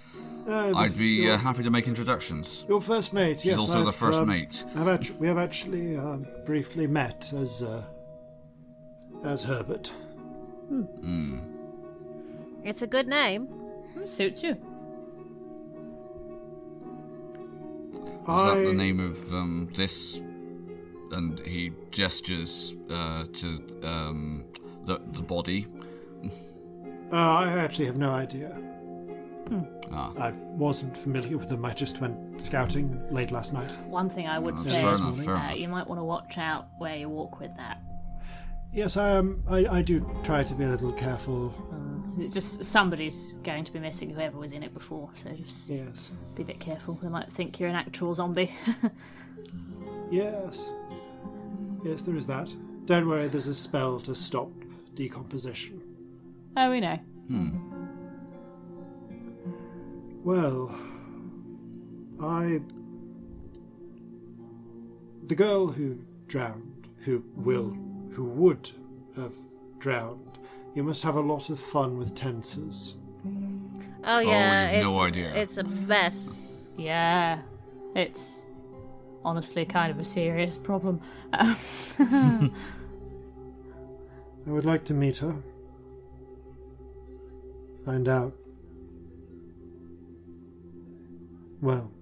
uh, 0.48 0.70
the- 0.70 0.76
I'd 0.76 0.96
be 0.98 1.06
your, 1.24 1.34
uh, 1.34 1.38
happy 1.38 1.62
to 1.62 1.70
make 1.70 1.88
introductions. 1.88 2.64
your 2.68 2.80
first 2.80 3.12
mate. 3.12 3.32
Yes. 3.36 3.40
She's 3.42 3.50
yes, 3.50 3.58
also 3.58 3.82
the 3.82 3.88
I've, 3.88 3.94
first 3.96 4.20
um, 4.20 4.28
mate. 4.28 4.64
I've 4.76 4.88
actu- 4.88 5.14
we 5.18 5.26
have 5.26 5.38
actually 5.38 5.96
uh, 5.96 6.18
briefly 6.44 6.86
met 6.86 7.32
as 7.32 7.62
uh, 7.62 7.82
as 9.24 9.44
Herbert. 9.44 9.88
Hmm. 10.68 11.38
It's 12.64 12.82
a 12.82 12.86
good 12.86 13.06
name. 13.06 13.46
Hmm, 13.46 14.06
Suits 14.06 14.42
you. 14.42 14.56
Is 18.28 18.44
that 18.44 18.64
the 18.64 18.72
name 18.72 18.98
of 18.98 19.32
um, 19.32 19.68
this? 19.74 20.20
And 21.12 21.38
he 21.40 21.72
gestures 21.92 22.74
uh, 22.90 23.24
to 23.32 23.80
um, 23.84 24.44
the 24.84 25.00
the 25.12 25.22
body. 25.22 25.66
Uh, 27.12 27.16
I 27.16 27.52
actually 27.58 27.86
have 27.86 27.96
no 27.96 28.10
idea. 28.10 28.60
Ah, 29.92 30.12
I 30.18 30.30
wasn't 30.30 30.96
familiar 30.96 31.38
with 31.38 31.48
them. 31.48 31.64
I 31.64 31.72
just 31.72 32.00
went 32.00 32.40
scouting 32.40 33.00
late 33.12 33.30
last 33.30 33.52
night. 33.52 33.78
One 33.86 34.10
thing 34.10 34.26
I 34.26 34.40
would 34.40 34.56
That's 34.56 34.72
say 34.72 34.84
is 34.90 34.98
enough, 34.98 35.24
fair 35.24 35.36
uh, 35.36 35.54
you 35.54 35.68
might 35.68 35.86
want 35.86 36.00
to 36.00 36.04
watch 36.04 36.36
out 36.36 36.66
where 36.78 36.96
you 36.96 37.08
walk 37.08 37.38
with 37.38 37.56
that. 37.56 37.78
Yes, 38.76 38.96
I 38.98 39.08
am. 39.08 39.40
I, 39.48 39.66
I 39.78 39.82
do 39.82 40.06
try 40.22 40.44
to 40.44 40.54
be 40.54 40.64
a 40.64 40.68
little 40.68 40.92
careful. 40.92 41.54
Uh, 41.72 42.22
it's 42.22 42.34
just 42.34 42.62
somebody's 42.62 43.32
going 43.42 43.64
to 43.64 43.72
be 43.72 43.78
missing 43.80 44.10
whoever 44.10 44.38
was 44.38 44.52
in 44.52 44.62
it 44.62 44.74
before, 44.74 45.08
so 45.14 45.30
just 45.30 45.70
Yes. 45.70 46.12
be 46.36 46.42
a 46.42 46.46
bit 46.46 46.60
careful. 46.60 46.94
They 47.02 47.08
might 47.08 47.32
think 47.32 47.58
you're 47.58 47.70
an 47.70 47.74
actual 47.76 48.14
zombie. 48.14 48.54
Yes. 50.08 50.70
Yes, 51.84 52.02
there 52.04 52.14
is 52.14 52.28
that. 52.28 52.54
Don't 52.84 53.08
worry, 53.08 53.26
there's 53.26 53.48
a 53.48 53.54
spell 53.56 53.98
to 54.02 54.14
stop 54.14 54.52
decomposition. 54.94 55.82
oh, 56.56 56.70
we 56.70 56.78
know. 56.78 56.94
Hmm. 57.26 57.58
Well, 60.22 60.72
I. 62.22 62.60
The 65.26 65.34
girl 65.34 65.66
who 65.66 65.98
drowned, 66.28 66.86
who 66.98 67.24
will, 67.34 67.76
who 68.16 68.24
would 68.24 68.70
have 69.14 69.34
drowned, 69.78 70.38
you 70.74 70.82
must 70.82 71.02
have 71.02 71.16
a 71.16 71.20
lot 71.20 71.50
of 71.50 71.60
fun 71.60 71.98
with 71.98 72.14
tenses. 72.14 72.96
Oh, 73.26 73.30
oh 74.04 74.20
yeah, 74.20 74.70
you've 74.70 74.76
it's, 74.78 74.84
no 74.84 75.00
idea. 75.00 75.34
It's 75.34 75.56
a 75.58 75.64
mess. 75.64 76.40
Yeah, 76.78 77.40
it's 77.94 78.40
honestly 79.22 79.66
kind 79.66 79.90
of 79.90 79.98
a 79.98 80.04
serious 80.04 80.56
problem. 80.56 81.02
I 81.34 81.58
would 84.46 84.64
like 84.64 84.84
to 84.84 84.94
meet 84.94 85.18
her. 85.18 85.36
Find 87.84 88.08
out. 88.08 88.32
Well. 91.60 91.92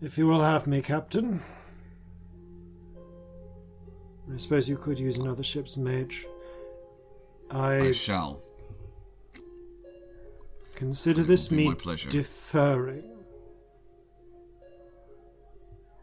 If 0.00 0.18
you 0.18 0.26
will 0.26 0.42
have 0.42 0.66
me, 0.66 0.82
Captain. 0.82 1.42
I 4.32 4.36
suppose 4.38 4.68
you 4.68 4.76
could 4.76 4.98
use 4.98 5.18
another 5.18 5.42
ship's 5.42 5.76
mage. 5.76 6.26
I 7.50 7.78
I 7.88 7.92
shall. 7.92 8.40
consider 10.74 11.22
this 11.22 11.48
be 11.48 11.64
my 11.66 11.70
me 11.70 11.74
pleasure. 11.74 12.08
deferring, 12.08 13.04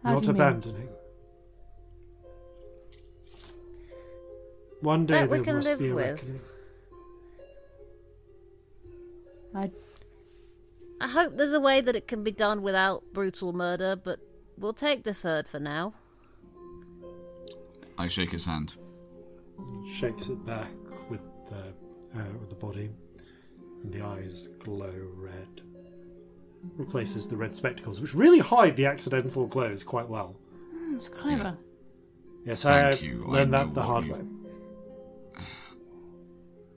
How 0.03 0.14
not 0.14 0.22
do 0.24 0.27
you 0.27 0.33
mean? 0.33 0.41
abandoning. 0.41 0.90
One 4.82 5.06
day 5.06 5.16
That 5.22 5.30
we 5.30 5.38
there 5.38 5.45
can 5.45 5.56
must 5.58 5.69
live 5.69 5.80
be 5.80 5.90
a 5.90 5.95
with. 5.95 6.06
reckoning. 6.24 6.41
I, 9.56 9.72
I 11.01 11.08
hope 11.08 11.35
there's 11.35 11.53
a 11.53 11.59
way 11.59 11.82
that 11.82 11.95
it 11.95 12.08
can 12.08 12.24
be 12.24 12.32
done 12.32 12.61
without 12.61 13.03
brutal 13.11 13.51
murder, 13.51 13.95
but 13.95 14.19
we'll 14.58 14.74
take 14.74 15.03
deferred 15.03 15.48
for 15.48 15.59
now. 15.59 15.95
I 18.00 18.08
shake 18.08 18.32
his 18.32 18.45
hand. 18.45 18.76
Shakes 19.92 20.28
it 20.28 20.44
back 20.45 20.72
with 21.10 21.19
the, 21.50 21.58
uh, 22.18 22.24
with 22.40 22.50
the 22.50 22.56
body, 22.56 22.90
and 23.84 23.92
the 23.94 24.02
eyes 24.02 24.48
glow 24.60 24.94
red. 25.16 25.61
Replaces 26.78 27.28
the 27.28 27.36
red 27.38 27.56
spectacles, 27.56 28.02
which 28.02 28.14
really 28.16 28.40
hide 28.40 28.76
the 28.76 28.86
accidental 28.86 29.45
glows 29.48 29.84
quite 29.84 30.08
well. 30.10 30.36
it's 30.95 31.08
clever. 31.10 31.58
Yes, 32.45 32.64
Thank 32.64 33.02
I 33.02 33.06
you. 33.06 33.22
Learned 33.26 33.52
know 33.52 33.66
that 33.66 33.74
the 33.74 33.80
what 33.82 33.86
hard 33.88 34.06
you- 34.06 34.14
way. 34.14 34.22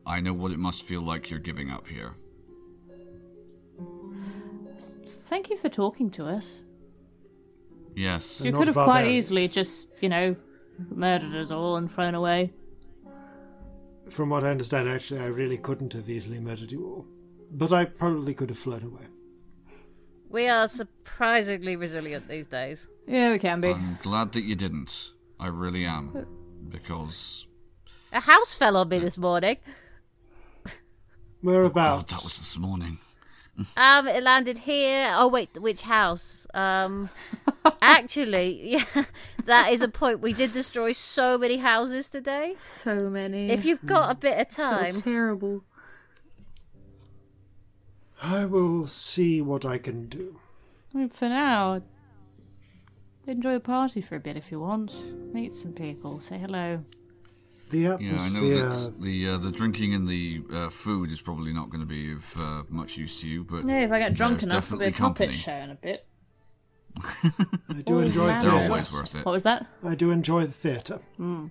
I 0.05 0.20
know 0.20 0.33
what 0.33 0.51
it 0.51 0.59
must 0.59 0.83
feel 0.83 1.01
like 1.02 1.31
you're 1.31 1.39
giving 1.41 1.70
up 1.70 1.86
here. 1.86 2.15
Thank 5.07 5.49
you 5.51 5.57
for 5.57 5.68
talking 5.68 6.10
to 6.10 6.26
us. 6.26 6.65
Yes. 7.94 8.42
You 8.44 8.52
could 8.52 8.67
have 8.67 8.75
quite 8.75 8.86
barbarian. 8.86 9.17
easily 9.17 9.49
just, 9.49 9.91
you 10.01 10.09
know, 10.09 10.34
murdered 10.90 11.34
us 11.34 11.50
all 11.50 11.76
and 11.76 11.90
thrown 11.90 12.14
away. 12.14 12.52
From 14.10 14.30
what 14.30 14.44
I 14.44 14.50
understand, 14.50 14.88
actually, 14.88 15.20
I 15.20 15.26
really 15.26 15.58
couldn't 15.58 15.92
have 15.92 16.08
easily 16.10 16.40
murdered 16.40 16.72
you 16.72 16.84
all. 16.84 17.06
But 17.50 17.72
I 17.72 17.84
probably 17.84 18.34
could 18.34 18.48
have 18.48 18.58
flown 18.58 18.82
away. 18.82 19.06
We 20.28 20.48
are 20.48 20.66
surprisingly 20.66 21.76
resilient 21.76 22.26
these 22.28 22.46
days. 22.46 22.88
Yeah, 23.06 23.32
we 23.32 23.38
can 23.38 23.60
be. 23.60 23.68
I'm 23.68 23.98
glad 24.00 24.32
that 24.32 24.44
you 24.44 24.54
didn't. 24.54 25.12
I 25.38 25.48
really 25.48 25.84
am. 25.84 26.26
Because 26.68 27.46
A 28.12 28.20
house 28.20 28.56
fell 28.56 28.76
on 28.76 28.88
me 28.88 28.98
this 28.98 29.18
morning. 29.18 29.56
Whereabouts? 31.42 31.76
Oh, 31.76 32.06
God, 32.06 32.08
that 32.08 32.24
was 32.24 32.38
this 32.38 32.58
morning. 32.58 32.98
Um, 33.76 34.08
it 34.08 34.22
landed 34.22 34.58
here. 34.58 35.12
Oh 35.14 35.28
wait, 35.28 35.60
which 35.60 35.82
house? 35.82 36.47
Um, 36.55 37.10
actually, 37.82 38.72
yeah, 38.72 39.05
that 39.44 39.72
is 39.72 39.82
a 39.82 39.89
point. 39.89 40.20
We 40.20 40.32
did 40.32 40.52
destroy 40.52 40.92
so 40.92 41.36
many 41.36 41.58
houses 41.58 42.08
today. 42.08 42.56
so 42.82 43.10
many. 43.10 43.50
If 43.50 43.64
you've 43.64 43.84
got 43.84 44.10
a 44.10 44.14
bit 44.14 44.39
of 44.39 44.50
so 44.50 44.62
time, 44.62 44.92
terrible. 45.02 45.64
I 48.22 48.47
will 48.47 48.86
see 48.86 49.42
what 49.42 49.66
I 49.66 49.78
can 49.78 50.08
do. 50.08 50.40
I 50.94 50.98
mean, 50.98 51.08
for 51.10 51.28
now, 51.28 51.82
enjoy 53.26 53.55
the 53.55 53.60
party 53.60 54.00
for 54.00 54.16
a 54.16 54.20
bit 54.20 54.36
if 54.36 54.50
you 54.50 54.60
want. 54.60 54.94
Meet 55.34 55.52
some 55.52 55.72
people, 55.72 56.20
say 56.20 56.39
hello. 56.39 56.84
The 57.73 57.78
Yeah, 57.78 58.18
I 58.20 58.28
know 58.28 58.68
that 58.70 59.01
the 59.01 59.28
uh, 59.31 59.39
the 59.39 59.51
drinking 59.51 59.94
and 59.94 60.07
the 60.07 60.42
uh, 60.52 60.68
food 60.68 61.10
is 61.10 61.20
probably 61.23 61.52
not 61.55 61.70
going 61.70 61.81
to 61.81 61.86
be 61.86 62.12
of 62.12 62.36
uh, 62.39 62.62
much 62.68 62.99
use 62.99 63.20
to 63.23 63.28
you, 63.28 63.44
but 63.44 63.65
No, 63.65 63.78
if 63.81 63.91
I 63.91 63.99
get 63.99 64.12
drunk 64.15 64.42
enough, 64.42 64.68
there'll 64.68 64.81
be 64.81 64.86
a 64.86 64.91
definitely 64.91 65.09
puppet 65.09 65.28
company. 65.31 65.39
show 65.39 65.52
in 65.57 65.70
a 65.70 65.75
bit. 65.75 66.07
I 67.70 67.81
do 67.86 68.01
enjoy 68.01 68.26
man. 68.26 68.44
They're 68.44 68.52
theatre. 68.52 68.70
always 68.73 68.92
worth 68.92 69.15
it. 69.15 69.25
What 69.25 69.33
was 69.33 69.42
that? 69.44 69.67
I 69.83 69.94
do 69.94 70.10
enjoy 70.10 70.44
the 70.44 70.52
theatre. 70.52 71.01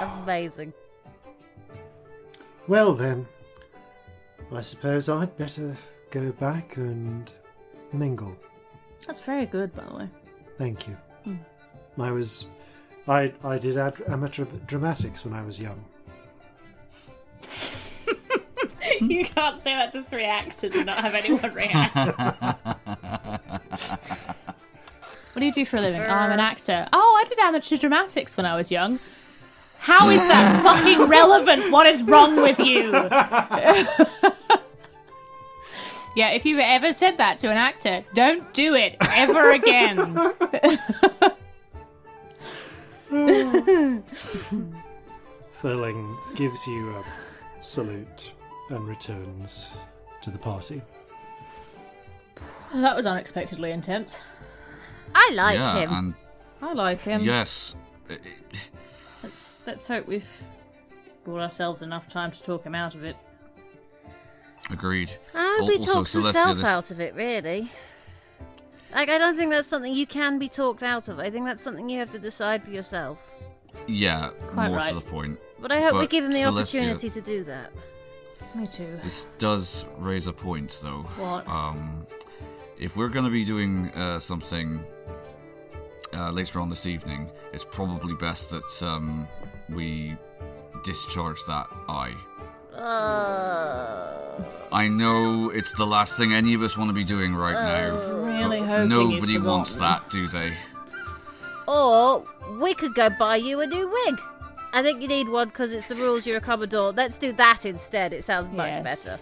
Amazing. 0.00 0.74
Well 2.68 2.92
then, 2.94 3.26
I 4.52 4.60
suppose 4.60 5.08
I'd 5.08 5.34
better 5.38 5.76
go 6.10 6.30
back 6.32 6.76
and 6.76 7.32
mingle. 7.92 8.36
That's 9.06 9.20
very 9.20 9.46
good, 9.46 9.74
by 9.74 9.84
the 9.84 9.96
way. 9.96 10.08
Thank 10.58 10.88
you. 10.88 10.96
I 11.98 12.10
was, 12.10 12.46
I 13.06 13.32
I 13.42 13.58
did 13.58 13.76
ad- 13.76 14.02
amateur 14.08 14.44
dramatics 14.66 15.24
when 15.24 15.34
I 15.34 15.42
was 15.42 15.60
young. 15.60 15.84
you 19.00 19.24
can't 19.24 19.58
say 19.58 19.74
that 19.74 19.92
to 19.92 20.02
three 20.02 20.24
actors 20.24 20.74
and 20.74 20.86
not 20.86 20.98
have 20.98 21.14
anyone 21.14 21.52
react. 21.54 21.94
what 25.32 25.40
do 25.40 25.44
you 25.44 25.52
do 25.52 25.64
for 25.64 25.76
a 25.76 25.80
living? 25.80 26.00
Oh, 26.00 26.08
I'm 26.08 26.32
an 26.32 26.40
actor. 26.40 26.86
Oh, 26.92 27.20
I 27.20 27.24
did 27.28 27.38
amateur 27.38 27.76
dramatics 27.76 28.36
when 28.36 28.46
I 28.46 28.56
was 28.56 28.70
young. 28.70 28.98
How 29.78 30.08
is 30.08 30.20
that 30.20 30.62
fucking 30.64 31.08
relevant? 31.08 31.70
What 31.70 31.86
is 31.86 32.02
wrong 32.04 32.36
with 32.36 32.58
you? 32.58 32.90
yeah, 36.16 36.30
if 36.30 36.46
you've 36.46 36.60
ever 36.60 36.92
said 36.92 37.18
that 37.18 37.38
to 37.38 37.50
an 37.50 37.56
actor, 37.58 38.02
don't 38.14 38.52
do 38.54 38.74
it 38.74 38.96
ever 39.00 39.50
again. 39.52 40.14
Thurling 45.52 46.16
gives 46.34 46.66
you 46.66 46.90
a 46.90 47.04
salute 47.62 48.32
and 48.70 48.86
returns 48.88 49.76
to 50.22 50.30
the 50.30 50.38
party. 50.38 50.82
that 52.74 52.96
was 52.96 53.06
unexpectedly 53.06 53.70
intense. 53.70 54.20
I 55.14 55.30
like 55.34 55.58
yeah, 55.58 55.78
him. 55.80 55.92
and 55.92 56.14
I 56.62 56.72
like 56.72 57.00
him. 57.02 57.20
yes, 57.22 57.76
i- 58.10 58.18
Let's 59.22 59.58
let's 59.66 59.86
hope 59.88 60.06
we've 60.06 60.28
bought 61.24 61.40
ourselves 61.40 61.80
enough 61.82 62.08
time 62.08 62.30
to 62.30 62.42
talk 62.42 62.64
him 62.64 62.74
out 62.74 62.94
of 62.94 63.04
it. 63.04 63.16
agreed. 64.70 65.12
I 65.34 65.58
hope 65.60 65.70
he 65.70 65.78
talks 65.78 66.12
himself 66.12 66.56
this- 66.58 66.66
out 66.66 66.90
of 66.90 67.00
it, 67.00 67.14
really. 67.14 67.70
Like, 68.94 69.08
I 69.10 69.18
don't 69.18 69.36
think 69.36 69.50
that's 69.50 69.66
something 69.68 69.92
you 69.92 70.06
can 70.06 70.38
be 70.38 70.48
talked 70.48 70.82
out 70.82 71.08
of. 71.08 71.18
I 71.18 71.28
think 71.30 71.46
that's 71.46 71.62
something 71.62 71.88
you 71.88 71.98
have 71.98 72.10
to 72.10 72.18
decide 72.18 72.62
for 72.62 72.70
yourself. 72.70 73.18
Yeah, 73.88 74.28
Quite 74.48 74.68
more 74.68 74.76
right. 74.78 74.88
to 74.90 74.94
the 74.94 75.00
point. 75.00 75.38
But 75.60 75.72
I 75.72 75.80
hope 75.80 75.94
we 75.94 76.00
But 76.00 76.10
give 76.10 76.24
him 76.24 76.30
the 76.32 76.38
Celestia- 76.38 76.78
opportunity 76.80 77.10
to 77.10 77.20
do 77.20 77.42
that. 77.44 77.72
Me 78.54 78.66
too. 78.68 79.00
This 79.02 79.26
does 79.38 79.84
raise 79.98 80.28
a 80.28 80.32
point, 80.32 80.80
though. 80.82 81.02
What? 81.16 81.46
Um, 81.48 82.06
if 82.78 82.96
we're 82.96 83.08
going 83.08 83.24
to 83.24 83.30
be 83.30 83.44
doing 83.44 83.90
uh, 83.96 84.20
something 84.20 84.80
uh, 86.12 86.30
later 86.30 86.60
on 86.60 86.68
this 86.68 86.86
evening, 86.86 87.30
it's 87.52 87.64
probably 87.64 88.14
best 88.14 88.50
that 88.50 88.82
um, 88.86 89.26
we 89.70 90.16
discharge 90.84 91.38
that 91.48 91.66
eye. 91.88 92.14
Uh, 92.76 94.42
I 94.72 94.88
know 94.88 95.50
it's 95.50 95.72
the 95.72 95.86
last 95.86 96.16
thing 96.18 96.32
any 96.32 96.54
of 96.54 96.62
us 96.62 96.76
want 96.76 96.90
to 96.90 96.94
be 96.94 97.04
doing 97.04 97.34
right 97.34 97.52
now. 97.54 97.96
Really 98.24 98.60
but 98.60 98.66
hoping 98.68 98.88
nobody 98.88 99.32
you've 99.34 99.44
wants 99.44 99.74
forgotten. 99.74 100.02
that, 100.02 100.10
do 100.10 100.26
they? 100.28 100.52
or 101.66 102.26
we 102.58 102.74
could 102.74 102.94
go 102.94 103.08
buy 103.18 103.36
you 103.36 103.60
a 103.60 103.66
new 103.66 103.88
wig. 103.90 104.20
I 104.72 104.82
think 104.82 105.00
you 105.00 105.08
need 105.08 105.28
one 105.28 105.48
because 105.48 105.72
it's 105.72 105.88
the 105.88 105.94
rules. 105.94 106.26
You're 106.26 106.38
a 106.38 106.40
commodore. 106.40 106.92
Let's 106.92 107.16
do 107.16 107.32
that 107.34 107.64
instead. 107.64 108.12
It 108.12 108.24
sounds 108.24 108.48
much 108.52 108.66
Yes. 108.68 108.82
better. 109.04 109.18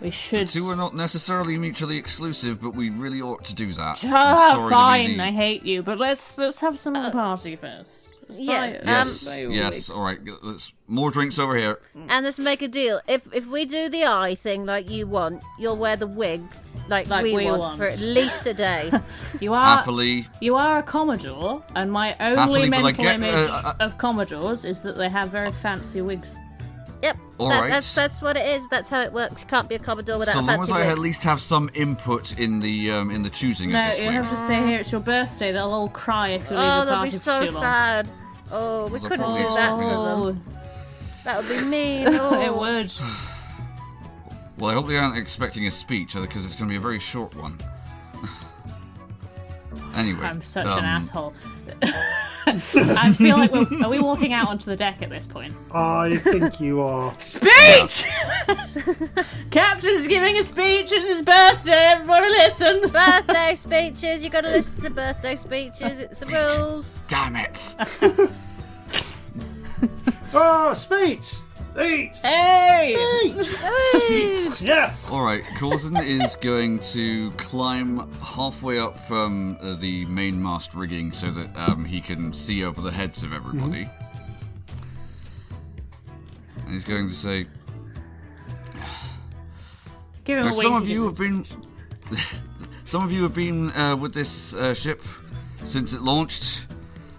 We 0.00 0.10
should. 0.10 0.48
Two 0.48 0.68
are 0.70 0.76
not 0.76 0.94
necessarily 0.94 1.56
mutually 1.56 1.96
exclusive, 1.96 2.60
but 2.60 2.70
we 2.74 2.90
really 2.90 3.22
ought 3.22 3.44
to 3.46 3.54
do 3.54 3.72
that. 3.74 4.04
I'm 4.04 4.12
Ah, 4.12 4.50
sorry 4.50 4.62
to 4.64 4.68
be 4.68 4.74
fine. 4.74 5.16
the- 5.16 5.22
I 5.24 5.30
hate 5.30 5.64
you, 5.64 5.82
but 5.82 5.96
let's 5.98 6.36
let's 6.36 6.58
have 6.60 6.78
some 6.78 6.96
of 6.96 7.02
the 7.04 7.12
party 7.12 7.56
first. 7.56 8.08
Let's 8.28 8.40
yeah, 8.40 8.58
buy- 8.70 8.78
um, 8.78 8.86
Yes, 8.88 9.36
yes. 9.36 9.90
All 9.90 10.02
right, 10.02 10.18
let's 10.42 10.72
more 10.88 11.10
drinks 11.10 11.38
over 11.38 11.56
here. 11.56 11.78
And 12.08 12.24
let's 12.24 12.38
make 12.38 12.62
a 12.62 12.68
deal. 12.68 13.00
If 13.06 13.32
if 13.32 13.46
we 13.46 13.64
do 13.64 13.88
the 13.88 14.04
eye 14.04 14.34
thing 14.34 14.66
like 14.66 14.90
you 14.90 15.06
want, 15.06 15.42
you'll 15.58 15.76
wear 15.76 15.96
the 15.96 16.06
wig 16.08 16.42
like, 16.88 17.08
Like 17.08 17.24
we, 17.24 17.34
we 17.34 17.44
want, 17.46 17.58
want. 17.58 17.78
for 17.78 17.86
at 17.86 17.98
least 18.00 18.46
a 18.46 18.54
day. 18.54 18.90
You 19.40 19.52
are 19.52 19.76
Happily, 19.78 20.26
you 20.40 20.56
are 20.56 20.78
a 20.78 20.82
commodore, 20.82 21.62
and 21.74 21.90
my 21.92 22.16
only 22.20 22.36
Happily, 22.36 22.70
mental 22.70 22.92
get- 22.92 23.14
image 23.16 23.50
uh, 23.50 23.62
uh, 23.64 23.74
of 23.80 23.98
commodores 23.98 24.64
is 24.64 24.82
that 24.82 24.96
they 24.96 25.08
have 25.08 25.28
very 25.30 25.52
fancy 25.52 26.00
wigs. 26.00 26.38
Yep. 27.02 27.16
All 27.38 27.48
that- 27.50 27.60
right. 27.62 27.70
That's 27.70 27.94
that's 27.94 28.22
what 28.22 28.36
it 28.36 28.46
is. 28.46 28.68
That's 28.68 28.88
how 28.90 29.00
it 29.02 29.12
works. 29.12 29.42
You 29.42 29.48
can't 29.48 29.68
be 29.68 29.74
a 29.74 29.78
commodore 29.78 30.18
without 30.18 30.32
so 30.34 30.40
a 30.40 30.42
long 30.42 30.62
as 30.62 30.70
I 30.70 30.80
wig. 30.80 30.88
at 30.88 30.98
least 30.98 31.22
have 31.24 31.40
some 31.40 31.70
input 31.74 32.38
in 32.38 32.60
the 32.60 32.90
um, 32.92 33.10
in 33.10 33.22
the 33.22 33.30
choosing 33.30 33.70
No, 33.72 33.80
of 33.80 33.86
this 33.88 33.98
you 34.00 34.06
wig. 34.06 34.14
have 34.14 34.30
to 34.30 34.36
say 34.36 34.66
here 34.66 34.80
it's 34.80 34.92
your 34.92 35.00
birthday. 35.00 35.52
They'll 35.52 35.70
all 35.72 35.88
cry 35.88 36.28
if 36.30 36.44
you 36.50 36.56
leave 36.56 36.58
Oh, 36.64 36.80
the 36.80 36.84
that'd 36.86 36.94
party 36.98 37.10
be 37.10 37.16
so 37.16 37.46
sad. 37.46 38.10
Oh, 38.50 38.86
we 38.86 38.98
Well, 38.98 39.08
couldn't 39.08 39.34
do 39.34 39.42
probably 39.42 39.56
that 39.56 39.78
to 39.80 39.86
Oh, 39.90 40.24
them. 40.26 40.44
That 41.24 41.38
would 41.38 41.48
be 41.48 41.64
mean. 41.64 42.06
Oh. 42.20 42.40
it 42.40 42.56
would. 42.56 42.92
Well, 44.58 44.70
I 44.70 44.74
hope 44.74 44.86
they 44.86 44.96
aren't 44.96 45.18
expecting 45.18 45.66
a 45.66 45.70
speech 45.70 46.14
because 46.14 46.46
it's 46.46 46.54
going 46.56 46.68
to 46.68 46.72
be 46.72 46.76
a 46.76 46.80
very 46.80 46.98
short 47.00 47.34
one. 47.34 47.58
Anyway, 49.96 50.26
I'm 50.26 50.42
such 50.42 50.66
um, 50.66 50.78
an 50.78 50.84
asshole. 50.84 51.34
I 52.46 53.12
feel 53.12 53.36
like 53.36 53.52
we're, 53.52 53.82
are 53.82 53.90
we 53.90 53.98
walking 53.98 54.32
out 54.32 54.48
onto 54.48 54.66
the 54.66 54.76
deck 54.76 55.02
at 55.02 55.10
this 55.10 55.26
point? 55.26 55.52
I 55.72 56.16
think 56.18 56.60
you 56.60 56.80
are. 56.80 57.12
Speech! 57.18 58.04
Captain's 59.50 60.06
giving 60.06 60.36
a 60.38 60.42
speech. 60.42 60.92
It's 60.92 61.08
his 61.08 61.22
birthday. 61.22 61.72
Everybody 61.72 62.28
listen. 62.28 62.88
birthday 62.90 63.54
speeches. 63.56 64.22
You 64.22 64.30
got 64.30 64.42
to 64.42 64.50
listen 64.50 64.80
to 64.82 64.90
birthday 64.90 65.34
speeches. 65.34 65.98
It's 65.98 66.18
the 66.20 66.26
rules. 66.26 67.00
Damn 67.08 67.36
it! 67.36 67.74
Oh, 70.32 70.72
speech! 70.76 71.34
Speech! 71.76 72.22
Hey! 72.22 73.34
Speech! 73.38 74.62
Yes! 74.62 75.10
All 75.10 75.22
right, 75.22 75.42
Corzin 75.58 76.02
is 76.22 76.34
going 76.36 76.78
to 76.78 77.30
climb 77.32 78.10
halfway 78.22 78.78
up 78.78 78.98
from 78.98 79.58
uh, 79.60 79.74
the 79.74 80.06
main 80.06 80.42
mast 80.42 80.74
rigging 80.74 81.12
so 81.12 81.30
that 81.32 81.54
um, 81.54 81.84
he 81.84 82.00
can 82.00 82.32
see 82.32 82.64
over 82.64 82.80
the 82.80 82.90
heads 82.90 83.22
of 83.24 83.34
everybody. 83.34 83.90
And 86.64 86.72
he's 86.72 86.86
going 86.86 87.08
to 87.08 87.14
say, 87.14 87.46
Give 90.24 90.38
him 90.38 90.46
Now, 90.46 90.52
a 90.52 90.54
some 90.54 90.74
of 90.76 90.88
you 90.88 91.04
have 91.04 91.18
been, 91.18 91.44
some 92.84 93.04
of 93.04 93.12
you 93.12 93.22
have 93.24 93.34
been 93.34 93.70
uh, 93.72 93.96
with 93.96 94.14
this 94.14 94.54
uh, 94.54 94.72
ship 94.72 95.02
since 95.62 95.92
it 95.92 96.00
launched, 96.00 96.68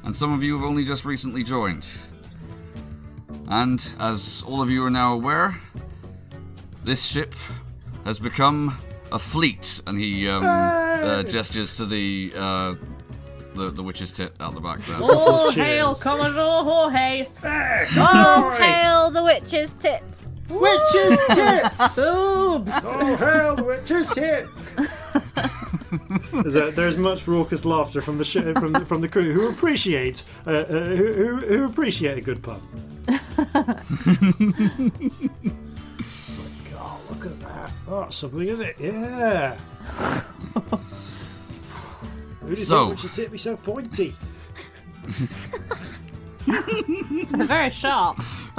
and 0.03 0.15
some 0.15 0.33
of 0.33 0.41
you 0.41 0.57
have 0.57 0.67
only 0.67 0.83
just 0.83 1.05
recently 1.05 1.43
joined. 1.43 1.87
And 3.47 3.93
as 3.99 4.43
all 4.45 4.61
of 4.61 4.69
you 4.69 4.83
are 4.85 4.89
now 4.89 5.13
aware, 5.13 5.55
this 6.83 7.05
ship 7.05 7.33
has 8.05 8.19
become 8.19 8.77
a 9.11 9.19
fleet, 9.19 9.81
and 9.87 9.97
he 9.97 10.27
um, 10.27 10.43
uh, 10.45 11.23
gestures 11.23 11.77
to 11.77 11.85
the, 11.85 12.33
uh, 12.35 12.75
the 13.55 13.69
the 13.69 13.81
witch's 13.81 14.11
tit 14.11 14.33
out 14.39 14.53
the 14.53 14.59
back 14.59 14.79
there. 14.79 15.01
All 15.01 15.49
hail 15.51 15.95
Commodore 15.95 16.63
Jorge. 16.63 17.25
Oh, 17.45 18.55
hail 18.59 19.11
the 19.11 19.23
witch's 19.23 19.73
tit. 19.73 20.03
Witch's 20.49 21.19
tits! 21.27 21.95
Boobs. 21.95 22.71
Oh, 22.85 23.15
hell, 23.17 23.55
the 23.55 23.63
witch's 23.63 24.13
hit! 24.13 24.47
There's, 26.33 26.55
a, 26.55 26.71
there's 26.71 26.97
much 26.97 27.27
raucous 27.27 27.63
laughter 27.65 28.01
from 28.01 28.17
the 28.17 28.23
sh- 28.23 28.53
from 28.59 28.73
the, 28.73 28.85
from 28.85 29.01
the 29.01 29.07
crew 29.07 29.33
who 29.33 29.47
appreciate 29.49 30.23
uh, 30.45 30.49
uh, 30.49 30.65
who, 30.95 31.13
who, 31.13 31.35
who 31.37 31.65
appreciate 31.65 32.17
a 32.17 32.21
good 32.21 32.41
pun. 32.43 32.61
like, 33.07 33.17
oh, 36.75 36.99
look 37.09 37.25
at 37.25 37.39
that! 37.41 37.71
Oh, 37.87 38.07
something 38.09 38.47
in 38.47 38.61
it, 38.61 38.75
yeah. 38.79 39.55
Who 42.41 42.49
did 42.49 42.57
So- 42.57 42.63
so, 42.65 42.89
witch's 42.89 43.15
tit 43.15 43.31
be 43.31 43.37
so 43.37 43.55
pointy? 43.57 44.15
Very 46.45 47.69
sharp. 47.71 48.17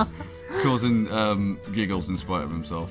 Corzin 0.62 1.10
um, 1.12 1.58
giggles 1.72 2.08
in 2.08 2.16
spite 2.16 2.42
of 2.42 2.50
himself. 2.50 2.90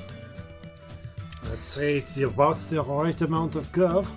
Let's 1.44 1.66
say 1.66 1.98
it's 1.98 2.18
about 2.18 2.58
the 2.70 2.84
right 2.84 3.22
amount 3.22 3.56
of 3.56 3.72
curve. 3.72 4.10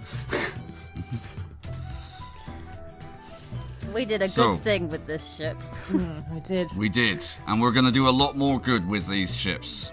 We 3.94 4.04
did 4.04 4.22
a 4.22 4.28
So- 4.28 4.52
good 4.52 4.62
thing 4.62 4.88
with 4.88 5.06
this 5.06 5.34
ship. 5.36 5.60
I 5.92 6.38
did. 6.46 6.72
We 6.76 6.88
did, 6.88 7.24
and 7.46 7.60
we're 7.60 7.72
going 7.72 7.86
to 7.86 7.90
do 7.92 8.08
a 8.08 8.10
lot 8.22 8.36
more 8.36 8.60
good 8.60 8.88
with 8.88 9.06
these 9.08 9.36
ships. 9.36 9.90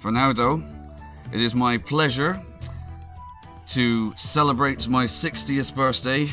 For 0.00 0.10
now, 0.10 0.32
though, 0.32 0.62
it 1.32 1.40
is 1.40 1.54
my 1.54 1.78
pleasure 1.78 2.40
to 3.68 4.12
celebrate 4.16 4.88
my 4.88 5.04
60th 5.06 5.74
birthday 5.74 6.28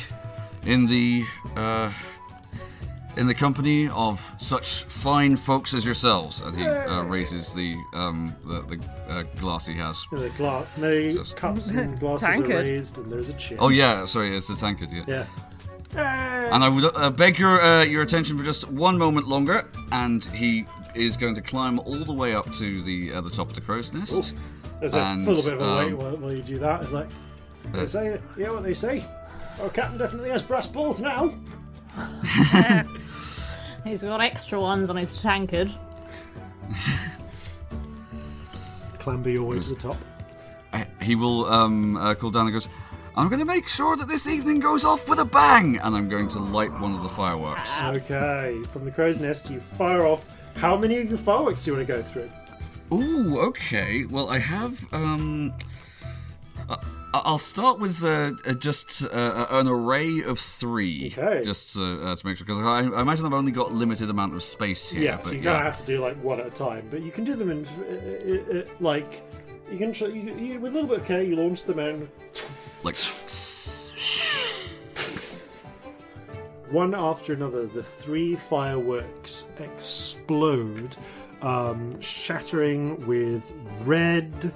in 0.66 0.88
the 0.88 1.24
uh, 1.56 1.92
in 3.18 3.28
the 3.28 3.34
company 3.34 3.88
of 3.90 4.20
such 4.38 4.84
fine 4.84 5.36
folks 5.38 5.74
as 5.74 5.86
yourselves. 5.86 6.42
And 6.42 6.56
he 6.58 6.66
uh, 6.66 7.04
raises 7.04 7.54
the 7.54 7.76
um, 7.94 8.36
the, 8.46 8.62
the 8.62 8.80
uh, 9.14 9.24
glass 9.40 9.68
he 9.68 9.76
has. 9.76 10.06
The 10.12 10.30
gla- 10.38 10.66
no 10.78 11.08
So- 11.10 11.36
cups 11.36 11.68
and 11.68 12.00
glasses 12.04 12.28
are 12.40 12.44
raised, 12.48 12.98
and 12.98 13.12
there's 13.12 13.30
a 13.30 13.34
chair. 13.34 13.58
Oh 13.62 13.70
yeah, 13.70 14.06
sorry, 14.06 14.36
it's 14.36 14.50
a 14.50 14.56
tankard. 14.58 14.90
Yeah. 14.92 15.04
yeah. 15.08 15.26
And 16.54 16.64
I 16.64 16.70
would 16.70 16.96
uh, 16.96 17.10
beg 17.12 17.40
your 17.40 17.62
uh, 17.62 17.84
your 17.84 18.02
attention 18.02 18.38
for 18.38 18.44
just 18.44 18.70
one 18.70 18.98
moment 18.98 19.28
longer. 19.28 19.68
And 19.92 20.24
he 20.26 20.66
is 20.94 21.18
going 21.18 21.36
to 21.36 21.42
climb 21.42 21.80
all 21.80 22.04
the 22.06 22.14
way 22.14 22.36
up 22.36 22.52
to 22.54 22.82
the 22.82 23.14
uh, 23.14 23.22
the 23.22 23.30
top 23.30 23.50
of 23.50 23.56
the 23.56 23.62
crow's 23.62 23.94
nest. 23.94 24.36
There's 24.80 24.94
a 24.94 25.00
And, 25.00 25.26
little 25.26 25.44
bit 25.44 25.54
of 25.54 25.62
a 25.62 25.78
wait 25.78 25.94
um, 25.94 25.98
while, 25.98 26.18
while 26.18 26.32
you 26.34 26.44
do 26.44 26.58
that, 26.60 26.84
is 26.84 26.92
that. 26.92 27.08
It's 27.08 27.74
like, 27.74 27.74
Uh, 27.74 27.80
they 27.80 27.88
say, 27.88 28.22
yeah, 28.38 28.52
what 28.52 28.64
they 28.64 28.74
say. 28.74 29.06
Oh, 29.60 29.70
Captain 29.70 29.98
definitely 29.98 30.30
has 30.32 30.42
brass 30.42 30.68
balls 30.68 31.00
now. 31.00 31.32
He's 33.84 34.02
got 34.02 34.22
extra 34.22 34.60
ones 34.60 34.90
on 34.90 34.98
his 34.98 35.22
tankard. 35.22 35.72
Clamber 39.00 39.30
your 39.30 39.44
way 39.44 39.60
to 39.60 39.70
the 39.70 39.76
top. 39.76 39.98
Uh, 40.74 40.84
he 41.02 41.16
will 41.16 41.46
um, 41.46 41.96
uh, 41.98 42.16
call 42.16 42.32
down 42.32 42.48
and 42.48 42.54
goes, 42.54 42.68
I'm 43.16 43.30
going 43.30 43.40
to 43.40 43.46
make 43.46 43.68
sure 43.68 43.96
that 43.96 44.08
this 44.08 44.28
evening 44.28 44.60
goes 44.60 44.84
off 44.84 45.08
with 45.08 45.20
a 45.20 45.26
bang, 45.26 45.78
and 45.78 45.96
I'm 45.96 46.10
going 46.10 46.28
to 46.30 46.40
light 46.40 46.72
one 46.82 46.94
of 46.94 47.04
the 47.04 47.10
fireworks. 47.10 47.82
Okay, 47.82 48.62
from 48.72 48.84
the 48.84 48.92
crow's 48.92 49.20
nest, 49.20 49.50
you 49.50 49.60
fire 49.60 50.06
off. 50.06 50.26
How 50.58 50.76
many 50.76 50.98
of 50.98 51.08
your 51.08 51.18
fireworks 51.18 51.64
do 51.64 51.72
you 51.72 51.78
want 51.78 51.88
to 51.88 51.94
go 51.94 52.02
through? 52.02 52.30
Ooh, 52.92 53.40
okay. 53.48 54.06
Well, 54.06 54.30
I 54.30 54.40
have. 54.40 54.86
Um, 54.94 55.54
uh, 56.68 56.78
I'll 57.24 57.38
start 57.38 57.80
with 57.80 58.04
uh, 58.04 58.34
uh, 58.46 58.54
just 58.54 59.06
uh, 59.06 59.48
an 59.50 59.68
array 59.68 60.22
of 60.24 60.40
three, 60.40 61.14
Okay. 61.18 61.44
just 61.44 61.78
uh, 61.78 61.84
uh, 61.84 62.16
to 62.16 62.26
make 62.26 62.38
sure, 62.38 62.46
because 62.46 62.60
I, 62.66 62.82
I 62.98 63.02
imagine 63.02 63.26
I've 63.26 63.34
only 63.34 63.52
got 63.52 63.72
limited 63.72 64.10
amount 64.10 64.34
of 64.34 64.44
space 64.44 64.90
here. 64.90 65.02
Yeah, 65.02 65.18
but 65.18 65.28
so 65.28 65.32
you 65.34 65.40
yeah. 65.40 65.54
kind 65.54 65.58
of 65.58 65.64
have 65.74 65.80
to 65.80 65.86
do 65.86 66.00
like 66.00 66.18
one 66.24 66.40
at 66.40 66.48
a 66.48 66.52
time, 66.52 66.88
but 66.90 67.02
you 67.02 67.12
can 67.12 67.24
do 67.24 67.36
them 67.36 67.50
in 67.52 67.66
uh, 67.66 68.56
uh, 68.56 68.60
uh, 68.60 68.64
like 68.80 69.24
you 69.72 69.78
can 69.78 69.94
try, 69.94 70.08
you, 70.08 70.36
you, 70.36 70.60
with 70.60 70.72
a 70.72 70.76
little 70.76 70.90
bit 70.90 71.00
of 71.00 71.06
care. 71.06 71.24
You 71.24 71.36
launch 71.36 71.64
them 71.64 71.80
in 71.80 72.10
like. 72.84 72.96
one 76.70 76.94
after 76.96 77.34
another. 77.34 77.66
The 77.68 77.84
three 77.84 78.36
fireworks 78.36 79.48
explode, 79.60 80.96
um, 81.42 82.00
shattering 82.02 83.06
with 83.06 83.52
red, 83.86 84.54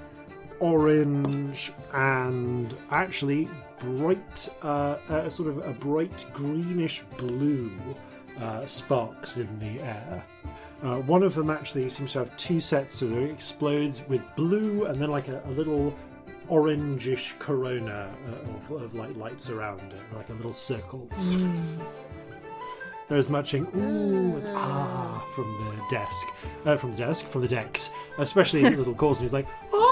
orange, 0.60 1.72
and 1.92 2.74
actually 2.90 3.48
bright, 3.80 4.48
uh, 4.62 4.96
uh, 5.08 5.28
sort 5.28 5.48
of 5.48 5.58
a 5.66 5.72
bright 5.72 6.26
greenish 6.32 7.02
blue 7.16 7.72
uh, 8.38 8.64
sparks 8.66 9.36
in 9.36 9.58
the 9.58 9.80
air. 9.80 10.24
Uh, 10.82 10.96
one 11.00 11.22
of 11.22 11.34
them 11.34 11.50
actually 11.50 11.88
seems 11.88 12.12
to 12.12 12.20
have 12.20 12.34
two 12.36 12.60
sets, 12.60 12.94
so 12.94 13.06
it 13.06 13.30
explodes 13.30 14.02
with 14.08 14.22
blue 14.36 14.86
and 14.86 15.00
then 15.00 15.10
like 15.10 15.28
a, 15.28 15.42
a 15.44 15.50
little 15.50 15.94
orangish 16.48 17.38
corona 17.38 18.12
uh, 18.28 18.74
of, 18.74 18.82
of 18.82 18.94
like 18.94 19.14
lights 19.16 19.50
around 19.50 19.80
it, 19.80 20.16
like 20.16 20.28
a 20.30 20.32
little 20.34 20.52
circle. 20.52 21.08
There's 23.08 23.28
matching 23.28 23.66
ooh 23.74 24.36
and 24.36 24.56
ah 24.56 25.26
from 25.34 25.52
the 25.64 25.82
desk, 25.90 26.28
uh, 26.64 26.76
from 26.76 26.92
the 26.92 26.98
desk, 26.98 27.26
from 27.26 27.40
the 27.40 27.48
decks, 27.48 27.90
especially 28.18 28.62
little 28.76 28.94
Corzin. 28.94 29.22
He's 29.22 29.32
like, 29.32 29.48
oh, 29.72 29.89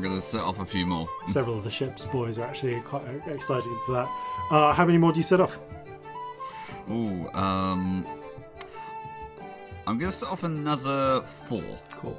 I'm 0.00 0.04
going 0.04 0.16
to 0.16 0.22
set 0.22 0.40
off 0.40 0.60
a 0.60 0.64
few 0.64 0.86
more. 0.86 1.06
Several 1.28 1.58
of 1.58 1.62
the 1.64 1.70
ship's 1.70 2.06
boys 2.06 2.38
are 2.38 2.46
actually 2.46 2.80
quite 2.80 3.02
excited 3.26 3.70
for 3.84 3.92
that. 3.92 4.08
Uh, 4.50 4.72
how 4.72 4.86
many 4.86 4.96
more 4.96 5.12
do 5.12 5.18
you 5.18 5.22
set 5.22 5.42
off? 5.42 5.60
Ooh, 6.90 7.28
um. 7.34 8.06
I'm 9.86 9.98
going 9.98 10.10
to 10.10 10.16
set 10.16 10.30
off 10.30 10.42
another 10.42 11.20
four. 11.20 11.78
Cool. 11.96 12.18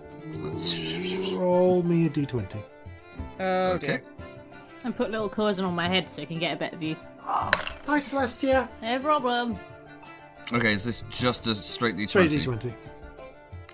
Roll 1.36 1.82
me 1.82 2.06
a 2.06 2.10
d20. 2.12 2.62
Oh, 3.40 3.44
Okay. 3.72 3.88
dear. 3.88 4.04
And 4.84 4.96
put 4.96 5.10
little 5.10 5.28
Corzin 5.28 5.64
on 5.66 5.74
my 5.74 5.88
head 5.88 6.08
so 6.08 6.22
you 6.22 6.28
can 6.28 6.38
get 6.38 6.54
a 6.56 6.60
better 6.60 6.78
view. 6.78 6.96
Hi, 7.24 7.98
Celestia. 7.98 8.70
No 8.84 9.00
problem. 9.00 9.58
Okay, 10.54 10.74
is 10.74 10.86
this 10.86 11.02
just 11.10 11.48
a 11.48 11.56
straight 11.56 11.96
D20? 11.96 12.08
Straight 12.08 12.30
d20. 12.30 12.74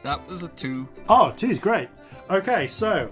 That 0.04 0.26
was 0.30 0.44
a 0.44 0.48
two. 0.48 0.88
Oh, 1.10 1.34
two's 1.36 1.60
great. 1.60 1.90
Okay, 2.30 2.68
so 2.68 3.10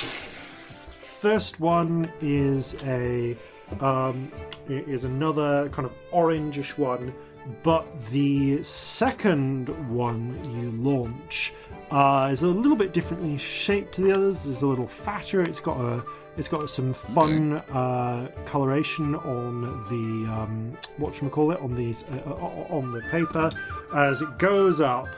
first 0.00 1.60
one 1.60 2.10
is 2.20 2.76
a 2.84 3.36
um, 3.80 4.30
is 4.68 5.04
another 5.04 5.68
kind 5.70 5.86
of 5.86 5.92
orangish 6.12 6.76
one, 6.76 7.14
but 7.62 7.86
the 8.10 8.62
second 8.62 9.68
one 9.88 10.38
you 10.60 10.70
launch 10.72 11.52
uh, 11.90 12.30
is 12.32 12.42
a 12.42 12.46
little 12.46 12.76
bit 12.76 12.92
differently 12.92 13.36
shaped 13.36 13.92
to 13.94 14.02
the 14.02 14.12
others. 14.12 14.46
It's 14.46 14.62
a 14.62 14.66
little 14.66 14.86
fatter. 14.86 15.42
It's 15.42 15.60
got 15.60 15.80
a 15.80 16.04
it's 16.36 16.48
got 16.48 16.68
some 16.70 16.94
fun 16.94 17.52
uh, 17.72 18.28
coloration 18.46 19.14
on 19.16 19.62
the 19.90 20.32
um, 20.32 20.72
what 20.96 21.14
shall 21.14 21.28
we 21.28 21.30
call 21.30 21.52
it 21.52 21.60
on 21.60 21.74
these 21.74 22.04
uh, 22.04 22.30
on 22.70 22.90
the 22.90 23.02
paper 23.10 23.50
as 23.94 24.22
it 24.22 24.38
goes 24.38 24.80
up. 24.80 25.08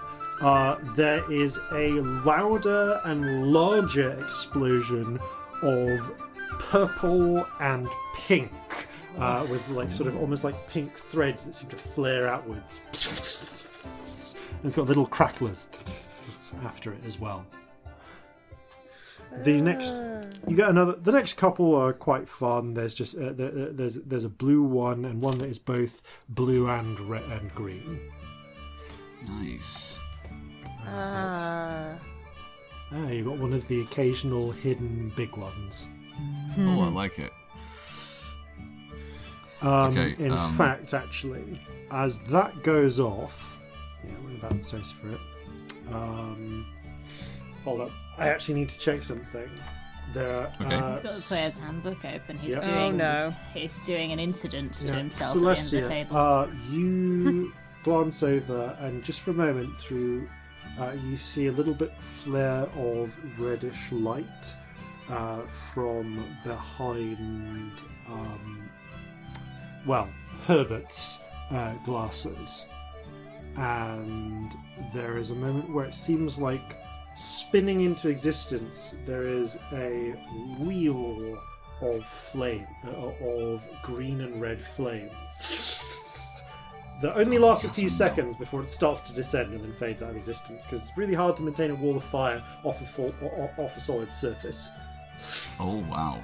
Uh, 0.44 0.76
there 0.94 1.30
is 1.32 1.58
a 1.72 1.88
louder 2.24 3.00
and 3.04 3.50
larger 3.50 4.10
explosion 4.22 5.18
of 5.62 6.12
purple 6.58 7.46
and 7.60 7.88
pink, 8.14 8.52
uh, 9.18 9.46
with 9.48 9.66
like 9.70 9.90
sort 9.90 10.06
of 10.06 10.16
almost 10.20 10.44
like 10.44 10.68
pink 10.68 10.94
threads 10.98 11.46
that 11.46 11.54
seem 11.54 11.70
to 11.70 11.76
flare 11.76 12.28
outwards. 12.28 12.80
And 14.56 14.68
it's 14.70 14.76
got 14.76 14.86
little 14.86 15.06
cracklers 15.06 16.54
after 16.64 16.90
it 16.92 17.00
as 17.04 17.20
well. 17.20 17.44
The 19.42 19.60
next, 19.60 20.02
you 20.48 20.56
get 20.56 20.70
another. 20.70 20.92
The 20.94 21.12
next 21.12 21.34
couple 21.34 21.74
are 21.74 21.92
quite 21.92 22.28
fun. 22.30 22.72
There's 22.72 22.94
just 22.94 23.14
uh, 23.18 23.32
there, 23.32 23.50
there- 23.50 23.72
there's 23.72 23.96
there's 23.96 24.24
a 24.24 24.30
blue 24.30 24.62
one 24.62 25.04
and 25.04 25.20
one 25.20 25.36
that 25.38 25.48
is 25.50 25.58
both 25.58 26.00
blue 26.30 26.66
and 26.68 26.98
red 27.00 27.24
and 27.24 27.54
green. 27.54 28.00
Nice. 29.28 29.98
Ah. 30.86 31.94
Ah, 32.92 33.08
you 33.08 33.24
got 33.24 33.38
one 33.38 33.52
of 33.52 33.66
the 33.68 33.80
occasional 33.82 34.50
hidden 34.52 35.12
big 35.16 35.36
ones. 35.36 35.88
Oh, 36.58 36.82
I 36.82 36.88
like 36.88 37.18
it. 37.18 37.32
Um, 39.62 39.70
Okay, 39.96 40.14
in 40.18 40.32
um, 40.32 40.52
fact, 40.56 40.92
actually, 40.94 41.60
as 41.90 42.18
that 42.24 42.62
goes 42.62 43.00
off, 43.00 43.60
yeah, 44.04 44.12
we're 44.24 44.36
about 44.36 44.50
to 44.58 44.62
search 44.62 44.92
for 44.92 45.08
it. 45.10 45.20
Um, 45.92 46.66
hold 47.64 47.80
up, 47.82 47.90
I 48.18 48.28
actually 48.28 48.54
need 48.60 48.68
to 48.68 48.78
check 48.78 49.02
something. 49.02 49.48
There, 50.12 50.28
are, 50.36 50.52
Okay. 50.60 50.74
uh, 50.76 50.90
He's 50.90 51.00
got 51.00 51.12
the 51.12 51.24
player's 51.28 51.58
handbook 51.58 52.04
open. 52.04 52.36
He's 52.38 52.56
Yeah. 52.56 52.60
doing 52.60 53.00
Oh, 53.00 53.30
no. 53.30 53.34
he's 53.54 53.78
doing 53.86 54.12
an 54.12 54.18
incident 54.20 54.74
to 54.74 54.86
yeah, 54.88 54.96
himself 54.98 55.34
at 55.36 55.42
the 55.42 55.48
end 55.48 55.58
of 55.58 55.70
the 55.70 55.76
Celestia, 55.78 55.88
table. 55.88 56.16
uh, 56.16 56.46
you 56.70 57.52
glance 57.84 58.22
over, 58.22 58.76
and 58.80 59.02
just 59.02 59.20
for 59.20 59.30
a 59.30 59.34
moment, 59.34 59.74
through 59.78 60.28
uh, 60.80 60.92
you 61.04 61.16
see 61.16 61.46
a 61.46 61.52
little 61.52 61.74
bit 61.74 61.92
flare 62.00 62.66
of 62.76 63.16
reddish 63.38 63.92
light 63.92 64.56
uh, 65.08 65.42
from 65.42 66.24
behind. 66.44 67.72
Um, 68.08 68.70
well, 69.86 70.08
Herbert's 70.46 71.20
uh, 71.50 71.74
glasses, 71.84 72.66
and 73.56 74.52
there 74.92 75.16
is 75.16 75.30
a 75.30 75.34
moment 75.34 75.70
where 75.72 75.84
it 75.84 75.94
seems 75.94 76.38
like 76.38 76.80
spinning 77.14 77.82
into 77.82 78.08
existence. 78.08 78.96
There 79.06 79.26
is 79.26 79.58
a 79.72 80.12
wheel 80.58 81.38
of 81.80 82.04
flame, 82.04 82.66
uh, 82.86 83.12
of 83.24 83.62
green 83.82 84.22
and 84.22 84.40
red 84.40 84.60
flames. 84.60 85.63
That 87.02 87.16
only 87.16 87.38
lasts 87.38 87.64
a 87.64 87.68
few 87.68 87.88
seconds 87.88 88.36
before 88.36 88.62
it 88.62 88.68
starts 88.68 89.00
to 89.02 89.12
descend 89.12 89.52
and 89.52 89.62
then 89.62 89.72
fades 89.72 90.02
out 90.02 90.10
of 90.10 90.16
existence 90.16 90.64
because 90.64 90.80
it's 90.88 90.96
really 90.96 91.14
hard 91.14 91.36
to 91.36 91.42
maintain 91.42 91.70
a 91.70 91.74
wall 91.74 91.96
of 91.96 92.04
fire 92.04 92.40
off 92.64 92.80
a, 92.80 92.84
full, 92.86 93.14
o- 93.22 93.26
o- 93.58 93.62
off 93.62 93.76
a 93.76 93.80
solid 93.80 94.12
surface. 94.12 94.68
Oh, 95.60 95.84
wow. 95.90 96.22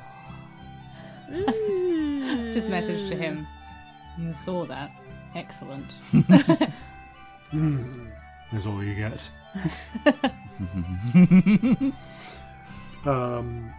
Just 2.54 2.68
message 2.68 3.08
to 3.08 3.16
him. 3.16 3.46
You 4.18 4.32
saw 4.32 4.64
that. 4.66 4.90
Excellent. 5.34 5.86
That's 8.52 8.66
all 8.66 8.82
you 8.82 8.94
get. 8.94 9.30
um, 13.06 13.72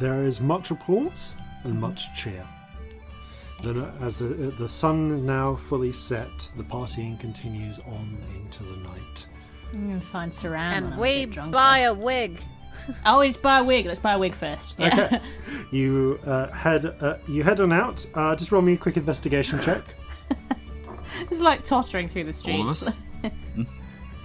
there 0.00 0.22
is 0.24 0.40
much 0.40 0.70
applause 0.70 1.36
and 1.64 1.80
much 1.80 2.12
cheer. 2.16 2.44
Then, 3.64 3.78
uh, 3.78 3.92
as 4.00 4.16
the 4.16 4.26
the 4.26 4.68
sun 4.68 5.24
now 5.26 5.54
fully 5.56 5.92
set, 5.92 6.52
the 6.56 6.62
partying 6.64 7.18
continues 7.18 7.78
on 7.80 8.16
into 8.36 8.62
the 8.62 8.76
night. 8.88 9.26
I'm 9.72 9.88
gonna 9.88 10.00
find 10.00 10.30
Saran. 10.30 10.56
and 10.76 10.84
when 10.90 10.98
a 10.98 11.00
we 11.00 11.26
buy 11.50 11.78
a 11.80 11.94
wig. 11.94 12.40
Oh, 13.06 13.18
let's 13.18 13.38
buy 13.38 13.60
a 13.60 13.64
wig. 13.64 13.86
Let's 13.86 14.00
buy 14.00 14.12
a 14.12 14.18
wig 14.18 14.34
first. 14.34 14.74
Yeah. 14.78 14.88
Okay. 15.06 15.20
you 15.72 16.20
uh, 16.26 16.48
head 16.50 16.84
uh, 16.84 17.16
you 17.26 17.42
head 17.42 17.58
on 17.60 17.72
out. 17.72 18.04
Uh, 18.14 18.36
just 18.36 18.52
roll 18.52 18.60
me 18.60 18.74
a 18.74 18.76
quick 18.76 18.98
investigation 18.98 19.58
check. 19.60 19.82
it's 21.30 21.40
like 21.40 21.64
tottering 21.64 22.08
through 22.08 22.24
the 22.24 22.52
All 22.52 22.68
of 22.68 22.76
streets. 22.76 22.88
us? 22.88 22.96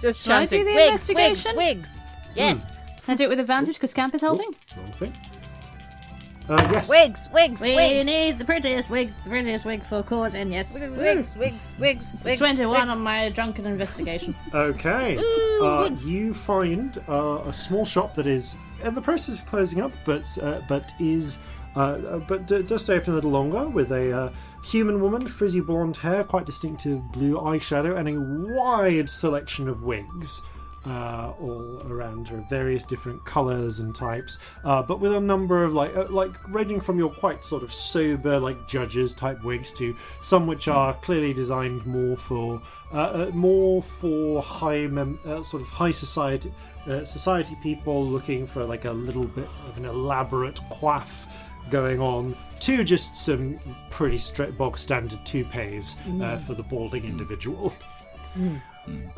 Just 0.02 0.22
Shall 0.22 0.40
I 0.42 0.46
do 0.46 0.62
the 0.64 0.74
Wigs, 0.74 1.08
wigs, 1.08 1.10
investigation? 1.10 1.56
wigs. 1.56 1.98
Yes, 2.34 2.66
Can 3.04 3.14
I 3.14 3.16
do 3.16 3.24
it 3.24 3.28
with 3.30 3.40
advantage 3.40 3.76
because 3.76 3.92
Scamp 3.92 4.14
is 4.14 4.20
helping? 4.20 4.54
Wrong 4.76 4.92
thing. 4.92 5.12
Uh, 6.50 6.68
yes. 6.72 6.90
wigs, 6.90 7.28
wigs, 7.32 7.62
We 7.62 7.76
wigs. 7.76 8.04
need 8.06 8.38
the 8.40 8.44
prettiest 8.44 8.90
wig, 8.90 9.12
the 9.22 9.30
prettiest 9.30 9.64
wig 9.64 9.84
for 9.84 10.02
cause, 10.02 10.34
and 10.34 10.52
yes, 10.52 10.74
Wigs, 10.74 11.36
wigs, 11.36 11.68
wigs, 11.78 12.10
wigs. 12.24 12.38
21 12.40 12.68
wigs. 12.70 12.88
on 12.90 13.00
my 13.00 13.28
drunken 13.28 13.66
investigation. 13.66 14.34
Okay. 14.52 15.16
Uh, 15.62 15.90
you 16.00 16.34
find 16.34 17.00
uh, 17.08 17.42
a 17.44 17.52
small 17.52 17.84
shop 17.84 18.14
that 18.16 18.26
is 18.26 18.56
in 18.84 18.94
the 18.96 19.00
process 19.02 19.38
of 19.40 19.46
closing 19.46 19.80
up, 19.80 19.92
but 20.04 20.26
uh, 20.42 20.60
but 20.68 20.92
is 20.98 21.38
uh, 21.76 21.80
uh, 21.80 22.18
but 22.18 22.46
d- 22.46 22.62
does 22.62 22.82
stay 22.82 22.94
open 22.94 23.12
a 23.12 23.14
little 23.14 23.30
longer 23.30 23.68
with 23.68 23.92
a 23.92 24.10
uh, 24.12 24.30
human 24.64 25.00
woman, 25.00 25.26
frizzy 25.26 25.60
blonde 25.60 25.96
hair, 25.98 26.24
quite 26.24 26.46
distinctive 26.46 27.00
blue 27.12 27.36
eyeshadow, 27.36 27.96
and 27.96 28.08
a 28.08 28.54
wide 28.60 29.08
selection 29.08 29.68
of 29.68 29.82
wigs. 29.84 30.42
Uh, 30.86 31.34
all 31.38 31.82
around 31.90 32.26
her, 32.26 32.42
various 32.48 32.86
different 32.86 33.22
colours 33.26 33.80
and 33.80 33.94
types, 33.94 34.38
uh, 34.64 34.82
but 34.82 34.98
with 34.98 35.12
a 35.12 35.20
number 35.20 35.62
of 35.62 35.74
like, 35.74 35.94
uh, 35.94 36.06
like 36.08 36.30
ranging 36.48 36.80
from 36.80 36.98
your 36.98 37.10
quite 37.10 37.44
sort 37.44 37.62
of 37.62 37.70
sober, 37.70 38.40
like 38.40 38.66
judges 38.66 39.12
type 39.12 39.44
wigs 39.44 39.74
to 39.74 39.94
some 40.22 40.46
which 40.46 40.68
are 40.68 40.94
clearly 41.02 41.34
designed 41.34 41.84
more 41.84 42.16
for, 42.16 42.62
uh, 42.94 42.96
uh, 42.96 43.30
more 43.34 43.82
for 43.82 44.40
high, 44.40 44.86
mem- 44.86 45.18
uh, 45.26 45.42
sort 45.42 45.60
of 45.62 45.68
high 45.68 45.90
society, 45.90 46.50
uh, 46.86 47.04
society 47.04 47.54
people 47.62 48.02
looking 48.06 48.46
for 48.46 48.64
like 48.64 48.86
a 48.86 48.92
little 48.92 49.26
bit 49.26 49.48
of 49.68 49.76
an 49.76 49.84
elaborate 49.84 50.58
coif 50.70 51.26
going 51.68 52.00
on. 52.00 52.34
To 52.60 52.84
just 52.84 53.16
some 53.16 53.58
pretty 53.90 54.16
straight 54.16 54.56
bog 54.56 54.78
standard 54.78 55.24
toupees 55.26 55.94
uh, 56.22 56.38
for 56.38 56.54
the 56.54 56.62
balding 56.62 57.04
individual. 57.04 57.74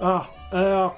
Ah, 0.01 0.29
uh, 0.51 0.91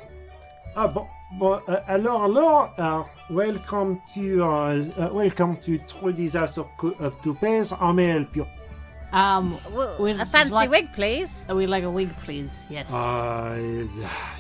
ah, 0.77 0.87
bon, 0.89 1.07
bon, 1.39 1.61
uh, 1.69 1.81
alors, 1.89 2.25
alors, 2.25 2.75
uh, 2.79 3.03
welcome 3.31 4.01
to, 4.15 4.43
uh, 4.43 4.85
uh, 4.99 5.09
welcome 5.13 5.57
to 5.59 5.79
Trudy's 5.79 6.35
House 6.35 6.59
of, 6.59 6.67
Co- 6.77 6.95
of 7.01 7.21
Toupees. 7.23 7.73
I 7.73 7.93
may 7.93 8.07
help. 8.09 8.49
Um, 9.13 9.57
Well, 9.73 9.97
We'd 10.01 10.19
a 10.21 10.27
fancy 10.27 10.53
like- 10.53 10.71
wig, 10.71 10.93
please. 10.93 11.47
are 11.49 11.55
we 11.55 11.67
like 11.69 11.85
a 11.85 11.91
wig, 11.91 12.11
please? 12.25 12.67
Yes. 12.69 12.93
Uh, 12.93 13.57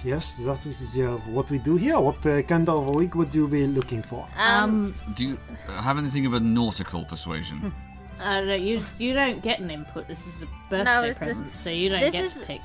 yes, 0.05 0.39
that 0.45 0.67
is 0.67 0.99
uh, 0.99 1.17
what 1.33 1.49
we 1.51 1.59
do 1.59 1.77
here. 1.77 2.01
What 2.01 2.25
uh, 2.27 2.43
kind 2.43 2.69
of 2.69 2.89
a 2.89 2.91
wig 2.91 3.15
would 3.15 3.33
you 3.33 3.47
be 3.47 3.69
looking 3.69 4.03
for? 4.03 4.27
um, 4.37 4.93
Do 5.15 5.25
you 5.29 5.39
have 5.69 5.97
anything 5.97 6.27
of 6.27 6.35
a 6.35 6.41
nautical 6.41 7.05
persuasion? 7.05 7.73
uh, 8.21 8.41
no, 8.41 8.55
you 8.55 8.83
you 8.99 9.13
don't 9.13 9.41
get 9.43 9.61
an 9.61 9.71
input. 9.71 10.09
This 10.09 10.27
is 10.27 10.43
a 10.43 10.47
birthday 10.69 10.85
No, 10.85 11.03
this 11.03 11.11
is- 11.13 11.19
present, 11.19 11.57
so 11.57 11.71
you 11.71 11.89
don't 11.89 12.01
this 12.01 12.13
get 12.13 12.25
is- 12.25 12.39
to 12.39 12.45
pick. 12.47 12.61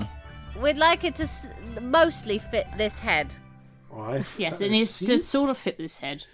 We'd 0.60 0.78
like 0.78 1.04
it 1.04 1.14
to 1.16 1.22
s- 1.22 1.48
mostly 1.80 2.38
fit 2.38 2.66
this 2.76 2.98
head. 2.98 3.32
Right. 3.90 4.24
Yes, 4.38 4.60
and 4.60 4.66
it 4.66 4.70
needs 4.70 4.90
see? 4.90 5.06
to 5.06 5.18
sort 5.18 5.50
of 5.50 5.58
fit 5.58 5.76
this 5.78 5.98
head. 5.98 6.24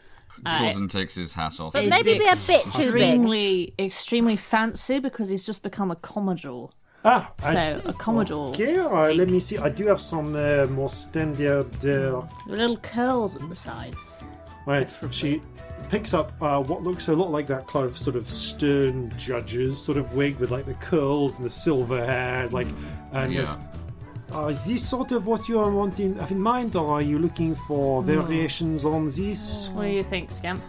Uh, 0.45 0.59
Corzin 0.59 0.91
takes 0.91 1.15
his 1.15 1.33
hat 1.33 1.59
off. 1.61 1.73
But 1.73 1.87
maybe 1.87 2.19
be 2.19 2.25
a 2.25 2.37
bit 2.47 2.61
too 2.65 2.93
big. 2.93 3.03
extremely, 3.17 3.75
extremely 3.79 4.37
fancy 4.37 4.99
because 4.99 5.29
he's 5.31 5.47
just 5.47 5.63
become 5.63 5.91
a 5.91 5.97
commodore. 5.97 6.71
Ah, 7.05 7.33
So 7.41 7.81
a 7.85 7.93
commodore, 7.93 8.49
Okay, 8.49 8.77
uh, 8.79 9.13
let 9.13 9.29
me 9.29 9.39
see. 9.39 9.59
I 9.59 9.69
do 9.69 9.87
have 9.87 10.01
some 10.01 10.35
uh, 10.35 10.67
more 10.67 10.89
standard. 10.89 11.73
Uh, 11.85 12.23
with 12.47 12.59
little 12.59 12.77
curls 12.79 13.37
at 13.37 13.49
the 13.49 13.55
sides. 13.55 14.23
Right, 14.67 14.93
she 15.13 15.41
picks 15.89 16.13
up 16.13 16.33
uh, 16.43 16.61
what 16.61 16.83
looks 16.83 17.07
a 17.09 17.15
lot 17.15 17.31
like 17.31 17.47
that 17.47 17.69
kind 17.69 17.87
of 17.87 17.97
sort 17.97 18.17
of 18.17 18.29
stern 18.29 19.13
judge's 19.17 19.81
sort 19.81 19.97
of 19.99 20.13
wig 20.15 20.37
with 20.39 20.51
like 20.51 20.67
the 20.67 20.75
curls 20.75 21.37
and 21.37 21.47
the 21.47 21.51
silver 21.51 22.05
hair, 22.05 22.49
like, 22.49 22.67
and 23.13 23.33
Yeah. 23.33 23.57
Goes, 24.31 24.37
uh, 24.37 24.49
is 24.49 24.65
this 24.67 24.89
sort 24.89 25.13
of 25.13 25.27
what 25.27 25.49
you 25.49 25.59
are 25.59 25.71
wanting 25.71 26.17
have 26.19 26.31
in 26.33 26.41
mind, 26.41 26.77
or 26.77 26.95
are 26.95 27.03
you 27.03 27.19
looking 27.19 27.55
for 27.55 28.03
variations 28.03 28.85
on 28.85 29.07
this? 29.07 29.71
What 29.73 29.83
do 29.85 29.89
you 29.89 30.05
think, 30.05 30.31
Scamp? 30.31 30.63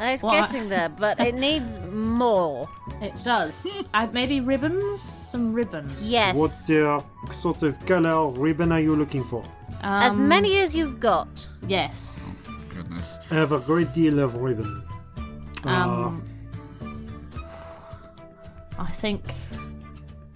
Uh, 0.00 0.04
It's 0.12 0.22
Well, 0.22 0.32
I- 0.32 0.40
getting 0.40 0.68
there, 0.68 0.88
but 0.88 1.18
it 1.18 1.34
needs 1.48 1.78
more. 1.90 2.68
It 3.02 3.14
does. 3.24 3.66
uh, 3.92 4.06
maybe 4.12 4.40
ribbons? 4.40 5.00
Some 5.02 5.52
ribbons. 5.52 5.92
Yes. 6.00 6.36
What 6.36 6.70
uh, 6.70 7.02
sort 7.32 7.62
of 7.64 7.84
color 7.84 8.28
ribbon 8.30 8.70
are 8.72 8.80
you 8.80 8.94
looking 8.96 9.24
for? 9.24 9.42
Um, 9.82 10.02
as 10.02 10.18
many 10.18 10.58
as 10.58 10.74
you've 10.74 11.00
got. 11.00 11.48
Yes. 11.66 12.20
Oh, 12.48 12.54
Goodness. 12.74 13.18
I 13.30 13.34
have 13.34 13.52
a 13.52 13.58
great 13.60 13.92
deal 13.92 14.18
of 14.20 14.36
ribbon. 14.36 14.82
Uh, 15.64 15.68
Um, 15.68 16.24
I 18.78 18.92
think 18.92 19.22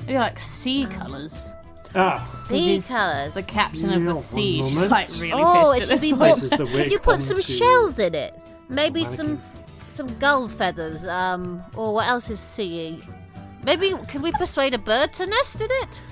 maybe 0.07 0.19
like 0.19 0.39
sea 0.41 0.87
colours. 0.87 1.53
Ah, 1.95 2.25
Sea 2.27 2.59
he's 2.59 2.89
colours. 2.89 3.35
The 3.35 3.43
captain 3.43 3.93
of 3.93 4.05
the 4.05 4.15
sea 4.15 4.61
is 4.61 4.75
moment. 4.75 4.91
like 4.91 5.09
really 5.21 5.33
Oh, 5.33 5.73
pissed 5.75 5.91
it 5.91 5.95
at 5.95 6.01
should 6.01 6.05
be 6.05 6.11
this 6.13 6.19
more. 6.19 6.29
point. 6.29 6.39
Places 6.41 6.51
the 6.59 6.65
wig 6.67 6.75
Could 6.85 6.93
you 6.93 6.99
put 6.99 7.21
some 7.21 7.37
onto- 7.37 7.53
shells 7.53 7.99
in 7.99 8.15
it? 8.15 8.39
Maybe 8.69 9.05
some 9.05 9.41
some 9.89 10.07
gull 10.19 10.49
feathers. 10.49 11.07
Um, 11.07 11.63
or 11.75 11.95
what 11.95 12.09
else 12.09 12.31
is 12.31 12.41
sea? 12.41 13.03
Maybe 13.65 13.95
can 14.09 14.23
we 14.23 14.33
persuade 14.33 14.75
a 14.75 14.79
bird 14.79 15.13
to 15.15 15.27
nest 15.27 15.61
in 15.61 15.69
it? 15.71 16.03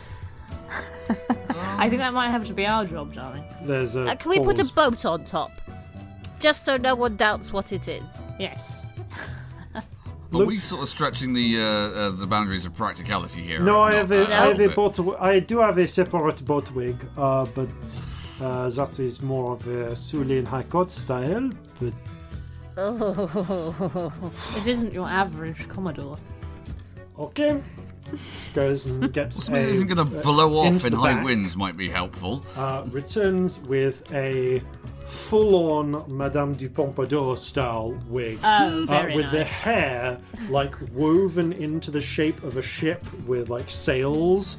I 1.79 1.89
think 1.89 2.01
that 2.01 2.13
might 2.13 2.29
have 2.31 2.47
to 2.47 2.53
be 2.55 2.67
our 2.67 2.85
job, 2.85 3.13
darling. 3.15 3.45
there's 3.63 3.97
a. 3.97 4.07
Uh, 4.11 4.15
can 4.17 4.31
we 4.31 4.39
put 4.39 4.57
a 4.59 4.63
pause. 4.63 4.71
boat 4.71 5.05
on 5.05 5.25
top? 5.25 5.51
Just 6.39 6.65
so 6.65 6.77
no 6.77 6.95
one 6.95 7.17
doubts 7.17 7.53
what 7.53 7.73
it 7.73 7.89
is. 7.89 8.07
Yes. 8.39 8.80
Are 10.33 10.39
we 10.39 10.45
Looks- 10.47 10.63
sort 10.63 10.83
of 10.83 10.89
stretching 10.89 11.33
the 11.33 11.61
uh, 11.61 11.65
uh, 11.65 12.11
the 12.13 12.27
boundaries 12.27 12.65
of 12.67 12.73
practicality 12.75 13.43
here? 13.43 13.61
No, 13.61 13.81
I 13.81 13.95
have 13.95 14.13
a, 14.13 14.25
have 14.27 14.55
a 14.55 14.69
bit. 14.69 14.77
boat. 14.77 14.99
I 15.21 15.41
do 15.41 15.59
have 15.59 15.77
a 15.79 15.87
separate 15.89 16.45
boat 16.45 16.71
wig, 16.71 16.97
uh, 17.17 17.47
but 17.55 17.69
uh, 18.41 18.71
that 18.71 19.01
is 19.01 19.21
more 19.23 19.55
of 19.55 19.67
a 19.67 19.93
Sulian 19.97 20.45
High 20.47 20.63
Court 20.65 20.91
style. 20.91 21.51
But 21.81 21.95
Oh, 22.77 24.13
It 24.57 24.67
isn't 24.67 24.93
your 24.93 25.09
average 25.09 25.69
Commodore. 25.69 26.17
okay, 27.19 27.61
goes 28.55 28.87
and 28.87 29.13
gets 29.19 29.37
Something 29.45 29.57
a, 29.57 29.67
that 29.67 29.69
isn't 29.73 29.89
going 29.89 29.99
to 29.99 30.23
blow 30.23 30.61
off 30.61 30.85
in 30.87 30.93
high 30.93 31.15
back. 31.15 31.25
winds 31.25 31.57
might 31.57 31.77
be 31.77 31.89
helpful. 31.89 32.45
uh, 32.57 32.85
returns 32.91 33.59
with 33.61 34.03
a 34.13 34.63
full-on 35.05 36.05
Madame 36.09 36.55
du 36.55 36.69
Pompadour 36.69 37.37
style 37.37 37.99
wig. 38.09 38.39
Oh, 38.43 38.87
uh, 38.89 39.11
with 39.15 39.31
the 39.31 39.45
hair 39.45 40.19
like 40.49 40.75
woven 40.93 41.53
into 41.53 41.91
the 41.91 42.01
shape 42.01 42.43
of 42.43 42.57
a 42.57 42.63
ship 42.63 43.05
with 43.27 43.49
like 43.51 43.71
sails. 43.71 44.59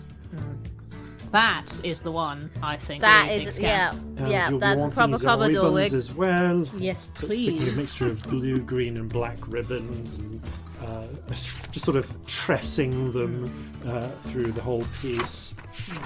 That 1.32 1.68
is 1.84 2.02
the 2.02 2.12
one, 2.12 2.52
I 2.62 2.76
think. 2.76 3.02
that 3.02 3.30
really 3.30 3.46
is 3.46 3.60
yeah, 3.60 3.92
scam. 3.92 4.18
And 4.18 4.28
yeah. 4.28 4.50
That's 4.52 4.52
a 4.52 4.58
wanting 4.58 4.96
proper 4.96 5.18
the 5.18 5.26
Commodore 5.26 5.64
ribbons 5.72 5.92
wig. 5.92 5.94
as 5.94 6.14
well. 6.14 6.68
Yes, 6.78 7.08
please. 7.14 7.54
Speaking 7.54 7.68
of 7.68 7.78
mixture 7.78 8.08
of 8.08 8.24
blue, 8.24 8.60
green, 8.60 8.98
and 8.98 9.08
black 9.08 9.38
ribbons, 9.48 10.16
and 10.16 10.42
uh, 10.84 11.06
just 11.30 11.86
sort 11.86 11.96
of 11.96 12.14
tressing 12.26 13.14
them 13.14 13.72
uh, 13.86 14.10
through 14.10 14.52
the 14.52 14.62
whole 14.62 14.86
piece. 15.02 15.56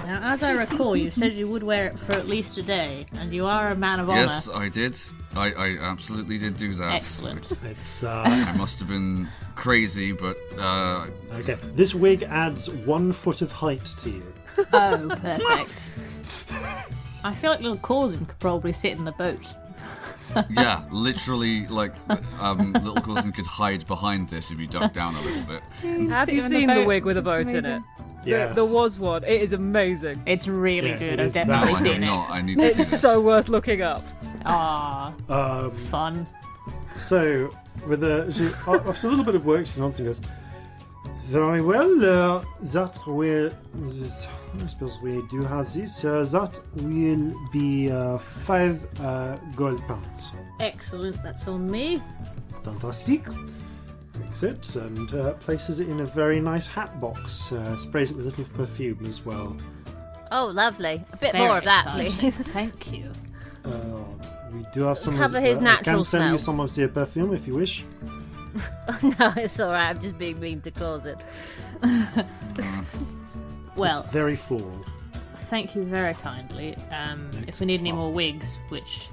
Now, 0.04 0.32
as 0.32 0.44
I 0.44 0.52
recall, 0.52 0.96
you 0.96 1.10
said 1.10 1.32
you 1.32 1.48
would 1.48 1.64
wear 1.64 1.88
it 1.88 1.98
for 1.98 2.12
at 2.12 2.28
least 2.28 2.56
a 2.58 2.62
day, 2.62 3.06
and 3.14 3.34
you 3.34 3.46
are 3.46 3.70
a 3.70 3.76
man 3.76 3.98
of 3.98 4.08
honour. 4.08 4.20
Yes, 4.20 4.48
I 4.48 4.68
did. 4.68 4.96
I, 5.34 5.52
I 5.52 5.76
absolutely 5.80 6.38
did 6.38 6.56
do 6.56 6.72
that. 6.74 6.94
Excellent. 6.94 7.50
It's 7.64 8.04
uh, 8.04 8.22
I 8.24 8.56
must 8.56 8.78
have 8.78 8.88
been 8.88 9.28
crazy, 9.56 10.12
but 10.12 10.38
uh, 10.58 11.08
okay. 11.32 11.56
This 11.74 11.94
wig 11.94 12.22
adds 12.22 12.70
one 12.70 13.12
foot 13.12 13.42
of 13.42 13.50
height 13.50 13.84
to 13.98 14.10
you. 14.10 14.32
Oh, 14.72 15.08
perfect. 15.20 15.90
I 17.24 17.34
feel 17.34 17.50
like 17.50 17.60
little 17.60 17.76
Corzin 17.78 18.26
could 18.28 18.38
probably 18.38 18.72
sit 18.72 18.92
in 18.92 19.04
the 19.04 19.12
boat. 19.12 19.44
yeah, 20.50 20.84
literally, 20.90 21.66
like 21.68 21.94
um, 22.40 22.72
little 22.72 22.96
Corzin 22.96 23.34
could 23.34 23.46
hide 23.46 23.86
behind 23.86 24.28
this 24.28 24.50
if 24.50 24.58
you 24.60 24.66
duck 24.66 24.92
down 24.92 25.14
a 25.14 25.20
little 25.22 25.42
bit. 25.42 25.62
Have 25.82 26.28
you 26.28 26.40
Sitting 26.40 26.44
on 26.44 26.50
the 26.50 26.58
seen 26.58 26.68
the 26.74 26.84
wig 26.84 27.04
with 27.04 27.16
a 27.16 27.22
boat 27.22 27.48
in 27.48 27.64
it? 27.64 27.82
Yes. 28.24 28.56
There 28.56 28.64
was 28.64 28.98
one. 28.98 29.22
It 29.22 29.40
is 29.40 29.52
amazing. 29.52 30.20
It's 30.26 30.48
really 30.48 30.90
Yeah, 30.90 30.98
good. 30.98 31.12
it 31.14 31.20
I've 31.20 31.26
is 31.26 31.32
that. 31.34 31.46
No, 31.46 31.52
definitely 31.54 31.74
I 31.76 31.82
seen 31.94 32.02
it. 32.02 32.06
not. 32.06 32.30
I 32.30 32.42
need 32.42 32.58
to 32.58 32.66
It's 32.66 32.88
so 33.00 33.20
worth 33.20 33.48
looking 33.48 33.82
up. 33.82 34.04
Ah, 34.44 35.12
Um, 35.28 35.70
fun. 35.90 36.26
So, 36.96 37.54
with 37.86 38.02
a, 38.02 38.32
she, 38.32 38.46
after 38.66 39.06
a 39.06 39.10
little 39.10 39.24
bit 39.24 39.36
of 39.36 39.46
work, 39.46 39.66
she 39.66 39.78
nods 39.78 40.00
and 40.00 40.08
goes, 40.08 40.20
Very 41.26 41.60
well, 41.62 42.04
uh, 42.04 42.44
that 42.72 42.98
will, 43.06 43.52
this, 43.74 44.26
I 44.62 44.66
suppose 44.66 44.98
we 45.00 45.22
do 45.28 45.42
have 45.42 45.72
this, 45.72 46.04
uh, 46.04 46.24
that 46.32 46.60
will 46.76 47.34
be 47.52 47.90
uh, 47.90 48.18
five 48.18 48.86
uh, 49.00 49.36
gold 49.54 49.86
pounds. 49.86 50.32
Excellent. 50.60 51.22
That's 51.22 51.46
on 51.48 51.70
me. 51.70 52.02
Fantastic. 52.62 53.26
Takes 54.12 54.42
it 54.42 54.76
and 54.76 55.12
uh, 55.14 55.32
places 55.34 55.80
it 55.80 55.88
in 55.88 56.00
a 56.00 56.06
very 56.06 56.40
nice 56.40 56.66
hat 56.66 57.00
box, 57.00 57.52
uh, 57.52 57.76
sprays 57.76 58.10
it 58.10 58.16
with 58.16 58.26
a 58.26 58.30
little 58.30 58.44
perfume 58.56 59.04
as 59.06 59.24
well. 59.24 59.56
Oh, 60.32 60.46
lovely. 60.46 61.02
A 61.12 61.16
bit 61.18 61.32
Very 61.32 61.46
more 61.46 61.58
of 61.58 61.64
that, 61.64 61.86
exciting. 61.86 62.12
please. 62.12 62.34
Thank 62.52 62.92
you. 62.92 63.12
Uh, 63.64 63.70
we 64.52 64.64
do 64.72 64.82
have 64.82 64.98
some. 64.98 65.16
Cover 65.16 65.40
his 65.40 65.58
I 65.58 65.62
natural 65.62 65.96
can 65.98 66.04
send 66.04 66.32
you 66.32 66.38
some 66.38 66.60
of 66.60 66.74
the 66.74 66.88
perfume 66.88 67.34
if 67.34 67.46
you 67.46 67.54
wish. 67.54 67.84
no, 69.02 69.32
it's 69.36 69.60
alright. 69.60 69.96
I'm 69.96 70.00
just 70.00 70.18
being 70.18 70.40
mean 70.40 70.60
to 70.62 70.70
cause 70.70 71.04
it. 71.04 71.18
Well, 73.76 74.00
It's 74.00 74.08
very 74.12 74.36
floral. 74.36 74.84
thank 75.34 75.74
you 75.76 75.84
very 75.84 76.14
kindly. 76.14 76.76
Um, 76.90 77.28
if 77.46 77.60
we 77.60 77.66
need 77.66 77.80
any 77.80 77.92
more 77.92 78.12
wigs, 78.12 78.58
which 78.70 79.08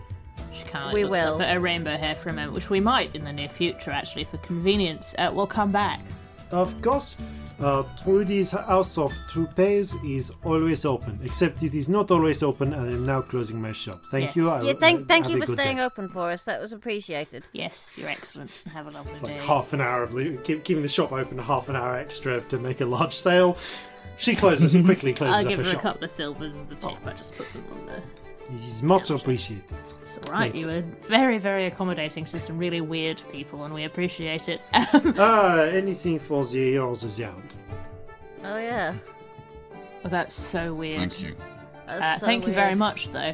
she 0.53 0.63
kind 0.65 0.87
of 0.87 0.93
We 0.93 1.03
looks 1.05 1.11
will. 1.23 1.35
up 1.35 1.41
at 1.41 1.53
her 1.53 1.59
rainbow 1.59 1.97
hair 1.97 2.15
for 2.15 2.29
a 2.29 2.33
moment, 2.33 2.53
which 2.53 2.69
we 2.69 2.79
might 2.79 3.15
in 3.15 3.23
the 3.23 3.33
near 3.33 3.49
future, 3.49 3.91
actually, 3.91 4.23
for 4.23 4.37
convenience, 4.37 5.13
uh, 5.17 5.31
we'll 5.33 5.47
come 5.47 5.71
back. 5.71 5.99
Of 6.51 6.79
course, 6.81 7.17
uh, 7.59 7.83
Trudy's 8.03 8.51
House 8.51 8.97
of 8.99 9.11
Toupees 9.27 9.95
is 10.05 10.31
always 10.43 10.85
open, 10.85 11.19
except 11.23 11.63
it 11.63 11.73
is 11.73 11.89
not 11.89 12.11
always 12.11 12.43
open, 12.43 12.73
and 12.73 12.89
I'm 12.89 13.05
now 13.05 13.21
closing 13.21 13.59
my 13.61 13.71
shop. 13.71 14.03
Thank 14.11 14.25
Yes. 14.27 14.35
you. 14.35 14.49
I- 14.51 14.61
Yeah, 14.61 14.73
thank 14.79 15.01
uh, 15.01 15.05
thank 15.07 15.29
you 15.29 15.39
for 15.39 15.47
staying 15.47 15.77
day. 15.77 15.83
open 15.83 16.09
for 16.09 16.29
us. 16.29 16.45
That 16.45 16.61
was 16.61 16.71
appreciated. 16.71 17.47
Yes, 17.53 17.93
you're 17.97 18.09
excellent. 18.09 18.51
Have 18.73 18.85
a 18.87 18.91
lovely 18.91 19.13
Like 19.13 19.39
day. 19.39 19.45
half 19.45 19.73
an 19.73 19.81
hour 19.81 20.03
of 20.03 20.11
keep, 20.43 20.63
keeping 20.63 20.83
the 20.83 20.87
shop 20.87 21.11
open, 21.11 21.37
half 21.39 21.69
an 21.69 21.75
hour 21.75 21.95
extra 21.95 22.41
to 22.41 22.59
make 22.59 22.81
a 22.81 22.85
large 22.85 23.13
sale. 23.13 23.57
She 24.17 24.35
closes 24.35 24.75
and 24.75 24.85
quickly 24.85 25.13
closes 25.19 25.35
I'll 25.37 25.41
up 25.43 25.49
give 25.49 25.59
her 25.59 25.63
her 25.65 25.69
a 25.69 25.73
shop. 25.73 25.81
couple 25.81 26.03
of 26.05 26.11
silvers 26.11 26.53
as 26.65 26.71
a 26.71 26.75
tip. 26.75 26.97
I 27.05 27.13
just 27.13 27.35
put 27.35 27.51
them 27.53 27.65
on 27.73 27.85
there. 27.87 28.03
It 28.49 28.55
is 28.55 28.83
much 28.83 29.09
appreciated. 29.09 29.63
It's 30.03 30.17
all 30.27 30.33
right. 30.33 30.51
Thank 30.51 30.57
You 30.57 30.67
were 30.67 30.81
very, 31.01 31.37
very 31.37 31.65
accommodating 31.65 32.25
to 32.25 32.39
some 32.39 32.57
really 32.57 32.81
weird 32.81 33.21
people, 33.31 33.63
and 33.63 33.73
we 33.73 33.85
appreciate 33.85 34.49
it. 34.49 34.61
Um, 34.73 35.15
Ah, 35.17 35.59
anything 35.61 36.19
for 36.19 36.43
the 36.43 36.71
heroes 36.71 37.03
of 37.03 37.15
the 37.15 37.25
island. 37.25 37.53
Oh 38.43 38.57
yeah. 38.57 38.93
oh, 40.03 40.09
that's 40.09 40.35
so 40.35 40.73
weird. 40.73 40.99
Thank 41.13 41.21
you. 41.21 41.35
Uh, 41.87 41.99
That's 41.99 42.19
so 42.19 42.25
thank 42.25 42.45
you 42.45 42.53
very 42.53 42.67
weird. 42.69 42.79
much, 42.79 43.09
though. 43.11 43.33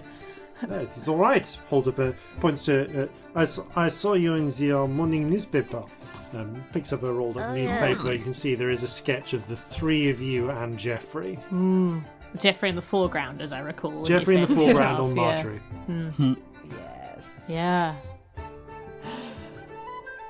Uh, 0.69 0.73
it 0.75 0.95
is 0.95 1.07
all 1.07 1.17
right. 1.17 1.57
Holds 1.69 1.87
up 1.87 1.97
a 1.99 2.13
points 2.39 2.65
to. 2.65 3.03
Uh, 3.03 3.07
I, 3.35 3.41
s- 3.43 3.61
I 3.75 3.87
saw 3.89 4.13
you 4.13 4.35
in 4.35 4.47
the 4.47 4.71
uh, 4.73 4.87
morning 4.87 5.29
newspaper. 5.29 5.83
Um, 6.33 6.63
picks 6.71 6.93
up 6.93 7.01
a 7.03 7.11
rolled 7.11 7.37
up 7.37 7.49
Oh, 7.49 7.53
yeah. 7.55 7.61
newspaper. 7.63 8.13
You 8.13 8.19
can 8.23 8.33
see 8.33 8.53
there 8.55 8.69
is 8.69 8.83
a 8.83 8.87
sketch 8.87 9.33
of 9.33 9.47
the 9.47 9.55
three 9.55 10.09
of 10.09 10.21
you 10.21 10.49
and 10.51 10.77
Jeffrey. 10.77 11.39
Jeffrey 12.37 12.69
in 12.69 12.75
the 12.75 12.81
foreground, 12.81 13.41
as 13.41 13.51
I 13.51 13.59
recall. 13.59 14.03
Jeffrey 14.05 14.35
in 14.35 14.41
the 14.41 14.47
foreground 14.47 14.99
on 14.99 15.15
giraffe, 15.15 15.45
yeah. 15.87 15.91
Marjorie. 15.93 16.35
Yes. 16.71 17.45
Yeah. 17.49 17.95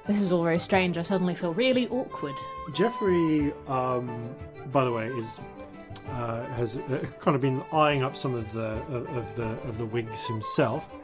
This 0.08 0.22
is 0.22 0.32
all 0.32 0.44
very 0.44 0.58
strange. 0.60 0.98
I 0.98 1.04
suddenly 1.04 1.36
feel 1.36 1.54
really 1.54 1.88
awkward. 1.90 2.34
Jeffrey, 2.74 3.54
um, 3.68 4.34
by 4.72 4.84
the 4.84 4.92
way, 4.92 5.08
is 5.10 5.40
uh, 6.12 6.46
has 6.54 6.78
uh, 6.78 7.06
kind 7.20 7.36
of 7.36 7.42
been 7.42 7.62
eyeing 7.72 8.02
up 8.02 8.18
some 8.18 8.34
of 8.34 8.52
the 8.54 8.72
of, 8.92 9.08
of 9.18 9.36
the 9.36 9.50
of 9.68 9.78
the 9.78 9.86
wigs 9.86 10.26
himself, 10.26 10.90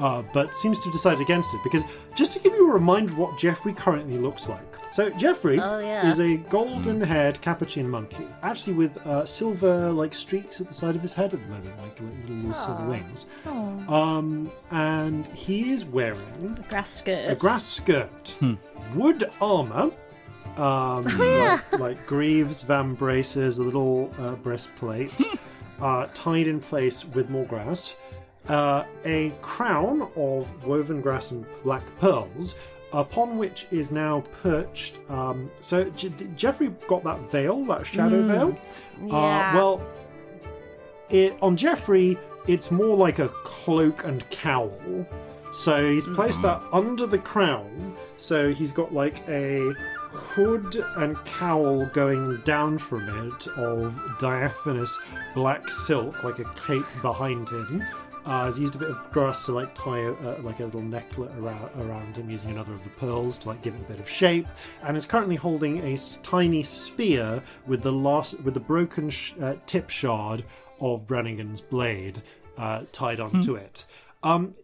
uh, 0.00 0.22
but 0.32 0.54
seems 0.54 0.78
to 0.80 0.84
have 0.86 0.92
decided 0.92 1.20
against 1.20 1.54
it 1.54 1.60
because 1.62 1.84
just 2.16 2.32
to 2.32 2.38
give 2.40 2.52
you 2.54 2.68
a 2.68 2.72
reminder 2.74 3.12
of 3.12 3.18
what 3.18 3.38
Jeffrey 3.38 3.72
currently 3.72 4.18
looks 4.18 4.48
like. 4.48 4.62
So 4.92 5.08
Jeffrey 5.10 5.60
Oh, 5.60 5.78
yeah. 5.78 6.08
is 6.08 6.18
a 6.18 6.36
golden-haired 6.48 7.40
capuchin 7.40 7.88
monkey, 7.88 8.26
actually 8.42 8.72
with 8.72 8.96
uh, 9.06 9.24
silver 9.24 9.92
like 9.92 10.12
streaks 10.12 10.60
at 10.60 10.66
the 10.66 10.74
side 10.74 10.96
of 10.96 11.02
his 11.02 11.14
head 11.14 11.32
at 11.32 11.40
the 11.42 11.48
moment, 11.48 11.78
like 11.80 12.00
little, 12.00 12.34
little 12.36 12.54
silver 12.54 12.84
wings. 12.86 13.26
Um, 13.88 14.50
and 14.72 15.26
he 15.28 15.70
is 15.72 15.84
wearing 15.84 16.58
a 16.58 16.68
Grass 16.70 16.90
skirt. 16.90 17.30
a 17.30 17.34
grass 17.36 17.64
skirt, 17.64 18.34
wood 18.94 19.30
armor, 19.40 19.92
um, 20.56 21.04
like, 21.18 21.78
like 21.78 22.06
greaves, 22.06 22.64
vambraces, 22.64 23.58
a 23.58 23.62
little 23.62 24.12
uh, 24.18 24.34
breastplate, 24.36 25.14
uh, 25.80 26.06
tied 26.14 26.46
in 26.48 26.58
place 26.60 27.04
with 27.04 27.30
more 27.30 27.44
grass, 27.46 27.94
uh, 28.50 28.84
a 29.04 29.32
crown 29.40 30.10
of 30.16 30.66
woven 30.66 31.00
grass 31.00 31.30
and 31.30 31.46
black 31.62 31.84
pearls. 31.98 32.56
Upon 32.92 33.38
which 33.38 33.68
is 33.70 33.92
now 33.92 34.24
perched. 34.42 34.98
Um, 35.08 35.48
so 35.60 35.84
J- 35.90 36.12
Jeffrey 36.34 36.74
got 36.88 37.04
that 37.04 37.30
veil, 37.30 37.64
that 37.66 37.86
shadow 37.86 38.24
veil. 38.24 38.58
Yeah. 39.04 39.14
Uh, 39.14 39.54
well, 39.54 39.82
it, 41.08 41.38
on 41.40 41.56
Jeffrey, 41.56 42.18
it's 42.48 42.72
more 42.72 42.96
like 42.96 43.20
a 43.20 43.28
cloak 43.44 44.02
and 44.04 44.28
cowl. 44.30 45.06
So 45.52 45.88
he's 45.88 46.08
placed 46.08 46.42
that 46.42 46.60
under 46.72 47.06
the 47.06 47.18
crown. 47.18 47.96
So 48.16 48.52
he's 48.52 48.72
got 48.72 48.92
like 48.92 49.26
a 49.28 49.72
hood 50.10 50.74
and 50.96 51.16
cowl 51.24 51.86
going 51.86 52.40
down 52.42 52.78
from 52.78 53.08
it 53.08 53.46
of 53.56 54.00
diaphanous 54.18 54.98
black 55.34 55.68
silk, 55.68 56.24
like 56.24 56.40
a 56.40 56.44
cape 56.66 56.86
behind 57.02 57.48
him. 57.48 57.84
Uh, 58.30 58.46
he's 58.46 58.60
used 58.60 58.76
a 58.76 58.78
bit 58.78 58.88
of 58.90 59.10
grass 59.10 59.44
to 59.44 59.50
like 59.50 59.74
tie 59.74 59.98
a, 59.98 60.12
uh, 60.12 60.38
like 60.42 60.60
a 60.60 60.64
little 60.64 60.80
necklet 60.80 61.36
around, 61.40 61.68
around 61.80 62.16
him 62.16 62.30
using 62.30 62.50
another 62.52 62.72
of 62.72 62.84
the 62.84 62.90
pearls 62.90 63.36
to 63.36 63.48
like 63.48 63.60
give 63.60 63.74
it 63.74 63.80
a 63.80 63.92
bit 63.92 63.98
of 63.98 64.08
shape, 64.08 64.46
and 64.84 64.96
is 64.96 65.04
currently 65.04 65.34
holding 65.34 65.78
a 65.78 65.98
tiny 66.22 66.62
spear 66.62 67.42
with 67.66 67.82
the 67.82 67.90
last 67.90 68.38
with 68.42 68.54
the 68.54 68.60
broken 68.60 69.10
sh- 69.10 69.32
uh, 69.42 69.56
tip 69.66 69.90
shard 69.90 70.44
of 70.80 71.08
Brannigan's 71.08 71.60
blade 71.60 72.22
uh, 72.56 72.82
tied 72.92 73.18
onto 73.18 73.56
it. 73.56 73.84
Um, 74.22 74.54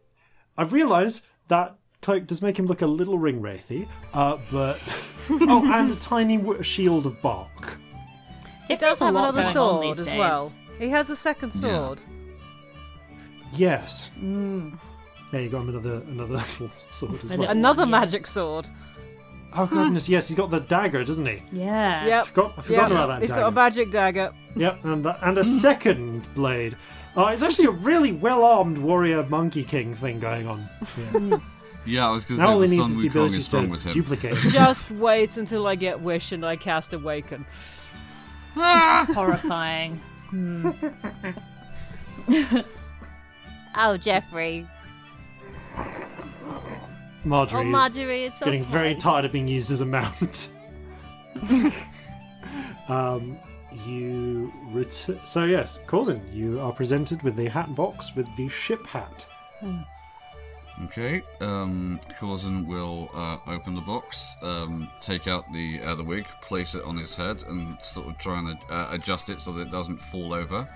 I've 0.57 0.73
realised 0.73 1.25
that 1.49 1.75
cloak 2.03 2.29
does 2.29 2.41
make 2.41 2.57
him 2.61 2.67
look 2.67 2.83
a 2.83 2.87
little 2.87 3.19
ring 3.19 3.43
wraithy, 3.43 3.89
uh, 4.15 4.39
but 4.53 4.81
oh, 5.29 5.69
and 5.73 5.91
a 5.91 5.97
tiny 5.97 6.37
w- 6.37 6.63
shield 6.63 7.05
of 7.05 7.21
bark. 7.21 7.81
He 8.69 8.77
does 8.77 9.01
have 9.01 9.09
another 9.17 9.43
sword 9.43 9.99
as 9.99 10.07
well. 10.07 10.53
He 10.79 10.89
has 10.91 11.11
a 11.11 11.17
second 11.17 11.51
sword. 11.51 12.01
Yes. 13.55 14.09
Hmm. 14.19 14.71
There 15.31 15.41
you 15.43 15.49
got 15.49 15.63
him 15.63 15.71
another 15.71 16.03
another 16.09 16.35
little 16.35 16.69
sword 16.91 17.25
as 17.25 17.37
well. 17.37 17.51
Another 17.51 17.87
magic 17.87 18.27
sword. 18.27 18.69
Oh 19.59 19.67
goodness, 19.67 20.09
yes, 20.09 20.29
he's 20.29 20.37
got 20.37 20.51
the 20.51 20.61
dagger, 20.61 21.03
doesn't 21.05 21.25
he? 21.27 21.43
Yeah. 21.51 22.03
I 22.05 22.09
Yep. 22.09 22.27
forgot, 22.27 22.55
I 22.59 22.61
forgot 22.63 22.83
Yep. 22.83 22.91
about 22.91 23.07
that 23.07 23.21
He's 23.23 23.31
dagger. 23.31 23.41
got 23.43 23.49
a 23.49 23.51
magic 23.53 23.91
dagger. 23.91 24.33
Yep, 24.55 24.85
and 24.85 25.05
the, 25.05 25.29
and 25.29 25.39
a 25.39 25.45
second 25.45 26.35
blade. 26.35 26.77
Uh, 27.17 27.31
it's 27.33 27.43
actually 27.43 27.65
a 27.67 27.71
really 27.71 28.13
well-armed 28.13 28.77
warrior 28.77 29.23
monkey 29.25 29.65
king 29.65 29.95
thing 29.95 30.21
going 30.21 30.47
on. 30.47 30.69
here. 30.95 31.07
Hmm. 31.21 31.35
Yeah, 31.87 32.09
I 32.09 32.11
was 32.11 32.25
going 32.27 32.41
now 32.41 32.49
all 32.51 32.57
to 32.61 32.61
he 32.63 32.67
say 32.67 32.77
the 32.77 32.81
needs 32.83 32.91
Sun 32.91 32.91
is 32.91 32.97
the 32.97 33.09
Wukong 33.09 33.11
ability 33.13 33.37
is 33.39 33.45
strong 33.47 33.65
to 33.65 33.71
with 33.71 33.85
him. 33.87 33.93
duplicate. 33.93 34.37
Just 34.49 34.91
wait 34.91 35.37
until 35.39 35.67
I 35.67 35.75
get 35.77 36.01
wish 36.01 36.33
and 36.33 36.45
I 36.45 36.57
cast 36.57 36.93
awaken. 36.93 37.47
Ah! 38.57 39.07
Horrifying. 39.15 39.97
Hmm. 40.29 40.71
Oh, 43.77 43.97
Jeffrey. 43.97 44.67
Marjorie 47.25 47.75
Oh, 47.75 48.11
is 48.11 48.33
it's 48.33 48.39
getting 48.41 48.63
okay. 48.63 48.71
very 48.71 48.95
tired 48.95 49.25
of 49.25 49.33
being 49.33 49.49
used 49.49 49.71
as 49.71 49.81
a 49.81 49.85
mount. 49.85 50.51
um, 52.89 53.37
you 53.87 54.53
ret- 54.71 55.11
so 55.25 55.45
yes, 55.45 55.81
Corzin, 55.87 56.21
you 56.33 56.61
are 56.61 56.73
presented 56.73 57.23
with 57.23 57.37
the 57.37 57.47
hat 57.49 57.75
box 57.75 58.15
with 58.15 58.27
the 58.37 58.49
ship 58.49 58.87
hat. 58.87 59.27
Okay, 60.85 61.23
um, 61.41 61.99
Corzin 62.21 62.67
will 62.67 63.11
uh, 63.15 63.39
open 63.49 63.75
the 63.75 63.81
box, 63.81 64.37
um, 64.43 64.89
take 65.01 65.27
out 65.27 65.51
the 65.53 65.81
uh, 65.83 65.95
the 65.95 66.05
wig, 66.05 66.25
place 66.43 66.75
it 66.75 66.85
on 66.85 66.97
his 66.97 67.17
head, 67.17 67.43
and 67.49 67.77
sort 67.83 68.07
of 68.09 68.17
try 68.19 68.39
and 68.39 68.57
uh, 68.71 68.89
adjust 68.91 69.31
it 69.31 69.41
so 69.41 69.53
that 69.53 69.63
it 69.63 69.71
doesn't 69.71 69.99
fall 70.01 70.33
over. 70.33 70.69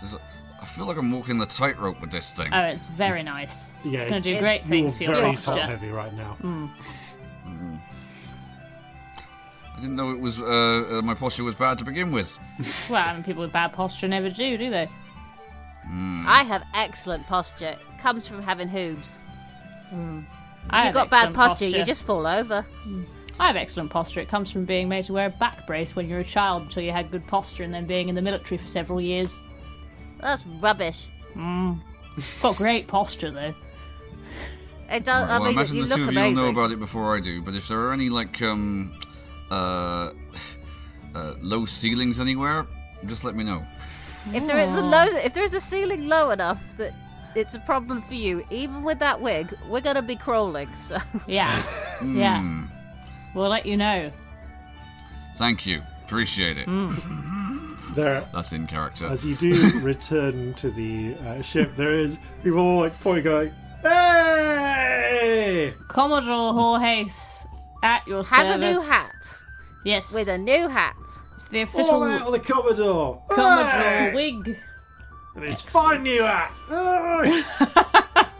Just- 0.00 0.18
I 0.60 0.64
feel 0.64 0.86
like 0.86 0.96
I'm 0.96 1.10
walking 1.12 1.38
the 1.38 1.46
tightrope 1.46 2.00
with 2.00 2.10
this 2.10 2.30
thing. 2.32 2.48
Oh, 2.52 2.62
it's 2.62 2.86
very 2.86 3.22
nice. 3.22 3.72
Yeah, 3.84 4.00
it's 4.00 4.08
going 4.10 4.20
to 4.22 4.32
do 4.34 4.38
great 4.40 4.62
You're 4.62 4.68
things 4.68 4.96
for 4.96 5.02
your 5.04 5.14
very 5.14 5.26
posture. 5.34 5.50
top 5.52 5.60
heavy 5.68 5.90
right 5.90 6.12
now. 6.14 6.32
Hmm. 6.40 6.66
Hmm. 7.44 7.76
I 9.76 9.80
didn't 9.80 9.96
know 9.96 10.10
it 10.12 10.18
was 10.20 10.40
uh, 10.40 10.44
uh, 10.98 11.02
my 11.02 11.14
posture 11.14 11.44
was 11.44 11.54
bad 11.54 11.76
to 11.78 11.84
begin 11.84 12.10
with. 12.10 12.38
Well, 12.90 13.06
I 13.06 13.12
mean, 13.14 13.24
people 13.24 13.42
with 13.42 13.52
bad 13.52 13.72
posture 13.74 14.08
never 14.08 14.30
do, 14.30 14.56
do 14.56 14.70
they? 14.70 14.88
Hmm. 15.86 16.24
I 16.26 16.42
have 16.44 16.64
excellent 16.74 17.26
posture. 17.26 17.76
Comes 18.00 18.26
from 18.26 18.42
having 18.42 18.68
hooves. 18.68 19.20
I 19.92 19.94
If 19.94 20.72
have 20.72 20.84
you've 20.86 20.94
got 20.94 21.10
bad 21.10 21.28
excellent 21.28 21.36
posture, 21.36 21.66
you 21.68 21.84
just 21.84 22.02
fall 22.02 22.26
over. 22.26 22.66
I 23.38 23.46
have 23.48 23.56
excellent 23.56 23.90
posture. 23.90 24.20
It 24.20 24.28
comes 24.28 24.50
from 24.50 24.64
being 24.64 24.88
made 24.88 25.04
to 25.06 25.12
wear 25.12 25.26
a 25.26 25.30
back 25.30 25.66
brace 25.66 25.94
when 25.94 26.08
you're 26.08 26.20
a 26.20 26.24
child 26.24 26.62
until 26.62 26.82
you 26.82 26.90
had 26.90 27.10
good 27.10 27.26
posture, 27.26 27.62
and 27.62 27.72
then 27.72 27.86
being 27.86 28.08
in 28.08 28.14
the 28.14 28.22
military 28.22 28.56
for 28.56 28.66
several 28.66 29.00
years. 29.00 29.36
That's 30.20 30.44
rubbish. 30.46 31.08
Got 31.34 32.56
great 32.56 32.86
posture 32.86 33.30
though. 33.30 33.54
It 34.88 35.04
does. 35.04 35.28
I 35.28 35.38
well, 35.38 35.42
I 35.42 35.44
mean, 35.48 35.58
imagine 35.58 35.76
you 35.76 35.82
the 35.84 35.88
look 35.88 35.96
two 35.96 36.08
of 36.08 36.12
you 36.12 36.18
amazing. 36.20 36.36
will 36.36 36.42
know 36.44 36.48
about 36.50 36.70
it 36.70 36.78
before 36.78 37.16
I 37.16 37.20
do. 37.20 37.42
But 37.42 37.54
if 37.54 37.68
there 37.68 37.80
are 37.80 37.92
any 37.92 38.08
like 38.08 38.40
um, 38.42 38.96
uh, 39.50 40.10
uh, 41.14 41.34
low 41.42 41.64
ceilings 41.66 42.20
anywhere, 42.20 42.66
just 43.06 43.24
let 43.24 43.34
me 43.34 43.44
know. 43.44 43.64
If 44.32 44.46
there 44.46 44.58
is 44.58 44.76
a 44.76 44.82
low, 44.82 45.04
if 45.04 45.34
there 45.34 45.44
is 45.44 45.54
a 45.54 45.60
ceiling 45.60 46.08
low 46.08 46.30
enough 46.30 46.62
that 46.78 46.94
it's 47.34 47.54
a 47.54 47.60
problem 47.60 48.00
for 48.02 48.14
you, 48.14 48.44
even 48.50 48.82
with 48.82 48.98
that 49.00 49.20
wig, 49.20 49.52
we're 49.68 49.80
gonna 49.80 50.02
be 50.02 50.16
crawling. 50.16 50.74
So 50.76 50.98
Yeah, 51.26 51.50
yeah. 52.04 52.40
Hmm. 52.40 52.62
We'll 53.34 53.50
let 53.50 53.66
you 53.66 53.76
know. 53.76 54.10
Thank 55.36 55.66
you, 55.66 55.82
appreciate 56.06 56.56
it. 56.58 56.66
there, 57.96 58.24
That's 58.32 58.52
in 58.52 58.66
character. 58.68 59.06
as 59.06 59.24
you 59.24 59.34
do 59.36 59.80
return 59.82 60.54
to 60.54 60.70
the 60.70 61.16
uh, 61.26 61.42
ship, 61.42 61.74
there 61.76 61.92
is 61.92 62.18
people 62.44 62.60
all 62.60 62.80
like 62.80 62.98
pointing, 63.00 63.24
going, 63.24 63.52
"Hey!" 63.82 65.74
Commodore 65.88 66.52
Jorge's 66.52 67.46
at 67.82 68.06
your 68.06 68.22
Has 68.24 68.54
a 68.54 68.58
new 68.58 68.80
hat. 68.82 69.12
Yes, 69.84 70.12
With 70.14 70.28
a 70.28 70.38
new 70.38 70.68
hat. 70.68 70.96
it's 71.34 71.44
the 71.46 71.58
All 71.58 71.64
official 71.64 72.02
out 72.02 72.22
on 72.22 72.32
the 72.32 72.40
Commodore. 72.40 73.22
Commodore 73.30 73.64
Hey! 73.70 74.12
wig. 74.14 74.58
And 75.36 75.44
it's 75.44 75.60
fine 75.62 76.02
new 76.02 76.22
hat. 76.22 76.52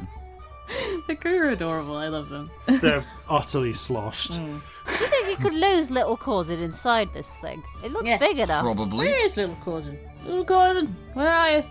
Hey! 0.68 0.96
The 1.06 1.14
crew 1.16 1.38
are 1.38 1.50
adorable. 1.50 1.96
I 1.96 2.08
love 2.08 2.28
them. 2.28 2.50
They're 2.80 3.04
utterly 3.28 3.72
sloshed. 3.72 4.34
Do 4.34 4.42
you 4.44 4.60
think 5.08 5.28
you 5.30 5.36
could 5.36 5.54
lose 5.54 5.90
little 5.90 6.16
Corzin 6.16 6.60
inside 6.60 7.12
this 7.12 7.30
thing? 7.36 7.62
It 7.84 7.92
looks 7.92 8.06
Yes. 8.06 8.20
big 8.20 8.38
enough. 8.38 8.62
Probably. 8.62 9.06
Where 9.06 9.24
is 9.24 9.36
little 9.36 9.56
Corzin? 9.64 9.96
Little 10.24 10.44
Corzin, 10.44 10.92
where 11.14 11.30
are 11.30 11.50
you? 11.58 11.64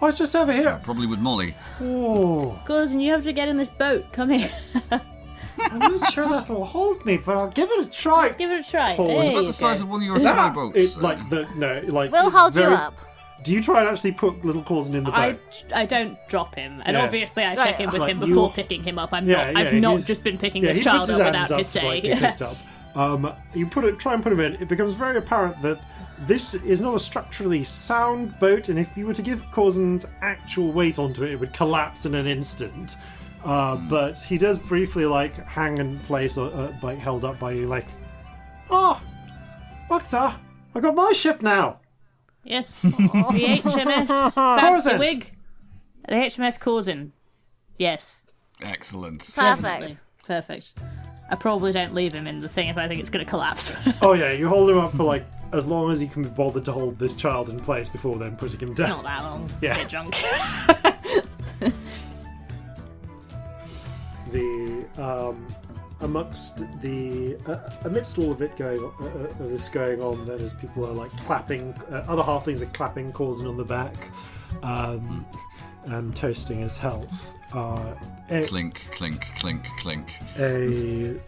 I 0.00 0.04
was 0.04 0.16
just 0.18 0.34
over 0.36 0.52
here. 0.52 0.80
Probably 0.84 1.06
with 1.06 1.18
Molly. 1.18 1.54
Oh, 1.80 2.58
Corzin, 2.66 3.02
you 3.02 3.10
have 3.12 3.24
to 3.24 3.32
get 3.32 3.48
in 3.48 3.56
this 3.56 3.68
boat. 3.70 4.10
Come 4.12 4.30
here. 4.30 4.50
I'm 5.70 5.78
not 5.78 6.12
sure 6.12 6.28
that'll 6.28 6.64
hold 6.64 7.04
me, 7.04 7.16
but 7.16 7.36
I'll 7.36 7.50
give 7.50 7.68
it 7.70 7.86
a 7.86 7.90
try. 7.90 8.30
Give 8.32 8.50
it 8.50 8.64
a 8.64 8.70
try. 8.70 8.94
Pause. 8.96 9.08
There 9.08 9.18
It's 9.18 9.28
About 9.28 9.40
you 9.40 9.46
the 9.46 9.52
size 9.52 9.80
go. 9.82 9.86
of 9.86 9.90
one 9.90 10.00
of 10.02 10.06
your 10.06 10.18
toy 10.20 10.50
boats. 10.50 10.76
It's 10.76 10.96
uh, 10.96 11.00
like 11.00 11.28
the 11.28 11.48
no, 11.56 11.80
like 11.88 12.12
We'll 12.12 12.28
it's 12.28 12.36
hold 12.36 12.54
you 12.54 12.62
very- 12.62 12.74
up. 12.74 12.94
Do 13.44 13.52
you 13.54 13.62
try 13.62 13.80
and 13.80 13.88
actually 13.88 14.12
put 14.12 14.44
little 14.44 14.62
Corzin 14.62 14.94
in 14.94 15.04
the 15.04 15.12
I, 15.14 15.32
boat? 15.32 15.64
I 15.74 15.80
I 15.82 15.86
don't 15.86 16.18
drop 16.28 16.54
him, 16.54 16.82
and 16.84 16.96
Yeah. 16.96 17.04
obviously 17.04 17.44
I 17.44 17.54
Right. 17.54 17.70
check 17.70 17.80
in 17.80 17.90
with 17.90 18.00
Like 18.00 18.10
him 18.10 18.20
you- 18.20 18.26
before 18.28 18.50
picking 18.50 18.82
him 18.82 18.98
up. 18.98 19.12
I'm 19.12 19.26
Yeah, 19.28 19.52
not. 19.52 19.56
I've 19.56 19.74
yeah, 19.74 19.80
not 19.80 19.92
he's- 19.92 20.06
just 20.06 20.24
been 20.24 20.38
picking 20.38 20.62
yeah, 20.62 20.68
this 20.70 20.78
he 20.78 20.84
child 20.84 21.00
puts 21.06 21.10
up 21.10 21.16
his 21.18 21.26
without 21.26 21.34
hands 21.36 21.50
his 21.50 21.56
up 21.56 21.58
to, 21.58 21.64
say. 21.64 21.86
like, 21.86 22.02
be 22.02 22.14
picked 22.26 22.42
up. 22.42 22.56
Um, 22.96 23.32
you 23.54 23.66
put 23.66 23.84
it, 23.84 23.98
try 23.98 24.14
and 24.14 24.22
put 24.22 24.32
him 24.32 24.40
in. 24.40 24.54
It 24.54 24.66
becomes 24.68 24.94
very 24.94 25.16
apparent 25.16 25.60
that 25.62 25.78
this 26.26 26.54
is 26.54 26.80
not 26.80 26.94
a 26.94 26.98
structurally 26.98 27.62
sound 27.62 28.36
boat, 28.40 28.68
and 28.70 28.78
if 28.78 28.96
you 28.96 29.06
were 29.06 29.14
to 29.14 29.22
give 29.22 29.40
Corzin's 29.52 30.04
actual 30.20 30.72
weight 30.72 30.98
onto 30.98 31.22
it, 31.22 31.30
it 31.32 31.40
would 31.40 31.52
collapse 31.52 32.06
in 32.06 32.14
an 32.16 32.26
instant. 32.26 32.96
Uh, 33.44 33.76
But 33.76 34.18
he 34.20 34.36
does 34.36 34.58
briefly 34.58 35.06
like 35.06 35.46
hang 35.48 35.78
in 35.78 36.00
place, 36.00 36.36
uh, 36.36 36.46
uh, 36.46 36.72
like 36.82 36.98
held 36.98 37.24
up 37.24 37.38
by 37.38 37.52
you, 37.52 37.68
like, 37.68 37.86
oh, 38.68 39.00
Octa, 39.90 40.34
I 40.74 40.80
got 40.80 40.94
my 40.96 41.12
ship 41.12 41.40
now. 41.40 41.76
Yes, 42.48 42.80
the 42.82 42.88
HMS 42.90 44.32
Fancy 44.34 44.90
Corzin. 44.90 44.98
Wig. 44.98 45.30
The 46.08 46.14
HMS 46.14 46.58
Corzin. 46.58 47.10
Yes, 47.78 48.22
Excellent. 48.62 49.32
Perfect. 49.36 50.00
perfect. 50.26 50.72
I 51.30 51.34
probably 51.36 51.72
don't 51.72 51.92
leave 51.94 52.14
him 52.14 52.26
in 52.26 52.40
the 52.40 52.48
thing 52.48 52.68
if 52.68 52.78
I 52.78 52.88
think 52.88 53.00
it's 53.00 53.10
going 53.10 53.24
to 53.24 53.28
collapse. 53.28 53.74
Oh 54.02 54.14
yeah, 54.14 54.32
you 54.32 54.48
hold 54.48 54.70
him 54.70 54.78
up 54.78 54.92
for 54.92 55.02
like 55.04 55.24
as 55.52 55.66
long 55.66 55.90
as 55.90 56.02
you 56.02 56.08
can 56.08 56.22
be 56.22 56.28
bothered 56.30 56.64
to 56.64 56.72
hold 56.72 56.98
this 56.98 57.14
child 57.14 57.50
in 57.50 57.60
place 57.60 57.88
before 57.88 58.16
then 58.16 58.34
putting 58.36 58.60
him 58.60 58.70
It's 58.70 58.80
down. 58.80 58.88
not 58.90 59.04
that 59.04 59.22
long. 59.24 59.50
Yeah. 59.60 59.76
Get 59.76 59.88
drunk. 59.90 60.14
the 64.32 64.84
um, 64.96 65.46
amongst 66.00 66.58
the 66.80 67.36
uh, 67.46 67.70
amidst 67.84 68.18
all 68.18 68.30
of 68.30 68.40
it 68.42 68.56
going 68.56 68.82
uh, 69.00 69.04
uh, 69.04 69.32
this 69.48 69.68
going 69.68 70.00
on, 70.00 70.26
then 70.26 70.40
as 70.40 70.52
people 70.52 70.86
are 70.86 70.92
like 70.92 71.10
clapping, 71.24 71.72
uh, 71.90 72.04
other 72.08 72.22
halflings 72.22 72.62
are 72.62 72.66
clapping, 72.66 73.12
causing 73.12 73.46
on 73.46 73.56
the 73.56 73.64
back, 73.64 74.10
um, 74.62 75.26
and 75.86 76.14
toasting 76.14 76.60
his 76.60 76.76
health. 76.76 77.34
Uh, 77.52 77.94
a, 78.30 78.46
Clink, 78.46 78.86
clink, 78.92 79.26
clink, 79.38 79.64
clink. 79.78 80.12
a 80.38 81.18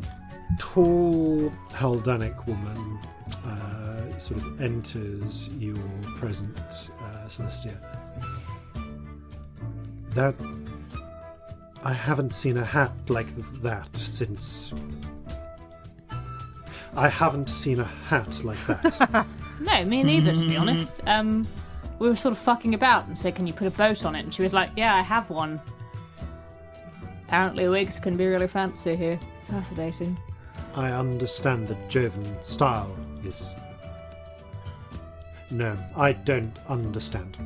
tall 0.58 1.50
Haldanic 1.73 2.47
woman 2.47 2.99
uh, 3.44 4.18
sort 4.18 4.42
of 4.42 4.60
enters 4.60 5.49
your 5.55 5.76
presence, 6.16 6.90
uh, 7.00 7.26
Celestia. 7.26 7.76
That 10.10 10.34
I 11.83 11.92
haven't 11.92 12.34
seen 12.34 12.59
a 12.59 12.65
hat 12.65 12.92
like 13.09 13.28
that 13.62 13.97
since. 13.97 14.75
I 16.94 17.09
haven't 17.09 17.49
seen 17.49 17.81
a 17.81 17.84
hat 17.84 18.42
like 18.44 18.67
that. 18.67 19.26
no, 19.60 19.84
me 19.84 20.02
neither, 20.02 20.34
to 20.34 20.49
be 20.49 20.57
honest. 20.57 21.00
Um, 21.07 21.47
we 21.99 22.09
were 22.09 22.17
sort 22.17 22.33
of 22.33 22.39
fucking 22.39 22.75
about 22.75 23.07
and 23.07 23.17
said, 23.17 23.34
"Can 23.34 23.47
you 23.47 23.52
put 23.52 23.67
a 23.67 23.70
boat 23.70 24.05
on 24.05 24.15
it?" 24.15 24.20
And 24.20 24.34
she 24.34 24.42
was 24.42 24.52
like, 24.52 24.70
"Yeah, 24.76 24.94
I 24.94 25.02
have 25.02 25.31
one." 25.31 25.60
Apparently, 27.26 27.68
wigs 27.68 27.99
can 27.99 28.17
be 28.17 28.26
really 28.26 28.49
fancy 28.49 28.97
here. 28.97 29.20
Fascinating. 29.44 30.18
I 30.75 30.91
understand 30.91 31.68
the 31.68 31.76
Jovan 31.89 32.42
style 32.42 32.94
is. 33.25 33.55
No, 35.50 35.78
I 35.97 36.12
don't 36.12 36.57
understand. 36.68 37.36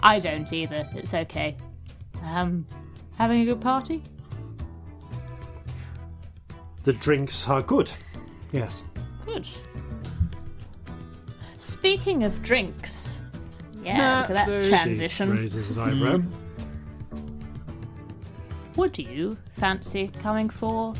I 0.00 0.18
don't 0.18 0.52
either. 0.52 0.88
It's 0.94 1.14
okay. 1.14 1.56
Um, 2.24 2.66
having 3.22 3.42
a 3.42 3.44
good 3.44 3.60
party? 3.60 4.02
The 6.82 6.92
drinks 6.94 7.48
are 7.48 7.62
good. 7.62 7.88
Yes. 8.50 8.82
Good. 9.24 9.46
Speaking 11.56 12.24
of 12.24 12.42
drinks, 12.42 13.20
yeah, 13.84 14.18
look 14.18 14.30
at 14.30 14.34
that 14.34 14.34
That's 14.34 14.48
very- 14.48 14.62
She 14.64 14.68
transition. 14.70 15.30
raises 15.36 15.70
an 15.70 15.78
eyebrow. 15.78 16.18
Would 18.74 18.98
you 18.98 19.38
fancy 19.50 20.08
coming 20.20 20.50
for 20.50 20.92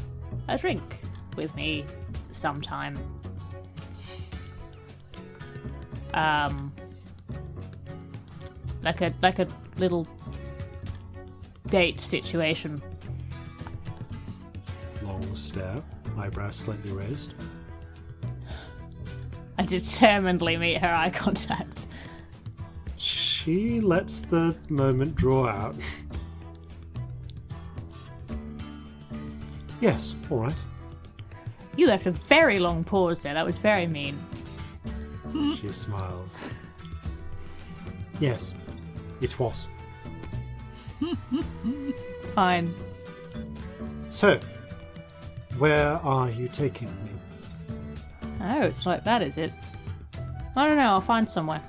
a 0.46 0.56
drink 0.56 1.00
with 1.36 1.56
me 1.56 1.84
sometime? 2.30 2.96
Um, 6.14 6.72
like 8.84 9.00
a 9.00 9.12
like 9.22 9.40
a 9.40 9.48
little 9.78 10.06
date 11.68 12.00
situation. 12.00 12.82
Long 15.02 15.34
stare, 15.34 15.82
eyebrows 16.16 16.56
slightly 16.56 16.92
raised. 16.92 17.34
I 19.58 19.64
determinedly 19.64 20.56
meet 20.56 20.78
her 20.78 20.92
eye 20.92 21.10
contact. 21.10 21.86
She 22.96 23.80
lets 23.80 24.22
the 24.22 24.56
moment 24.68 25.14
draw 25.14 25.46
out. 25.46 25.76
yes, 29.80 30.14
all 30.30 30.38
right. 30.38 30.62
You 31.76 31.86
left 31.86 32.06
a 32.06 32.10
very 32.12 32.58
long 32.58 32.84
pause 32.84 33.22
there. 33.22 33.34
That 33.34 33.46
was 33.46 33.56
very 33.56 33.86
mean. 33.86 34.18
She 35.58 35.70
smiles. 35.70 36.38
Yes, 38.20 38.54
it 39.20 39.38
was. 39.38 39.68
Fine. 42.34 42.74
So, 44.10 44.40
where 45.58 45.92
are 46.02 46.30
you 46.30 46.48
taking 46.48 46.88
me? 46.88 47.10
Oh, 48.40 48.62
it's 48.62 48.86
like 48.86 49.04
that, 49.04 49.22
is 49.22 49.36
it? 49.36 49.52
I 50.56 50.66
don't 50.66 50.76
know. 50.76 50.82
I'll 50.82 51.00
find 51.00 51.28
somewhere. 51.28 51.62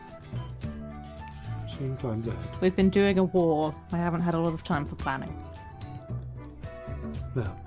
She 1.69 1.85
inclines 1.85 2.25
her 2.25 2.33
head. 2.33 2.61
We've 2.61 2.75
been 2.75 2.89
doing 2.89 3.17
a 3.17 3.23
war. 3.23 3.73
I 3.91 3.97
haven't 3.97 4.21
had 4.21 4.33
a 4.33 4.39
lot 4.39 4.53
of 4.53 4.63
time 4.63 4.85
for 4.85 4.95
planning. 4.95 5.35
Well, 7.35 7.59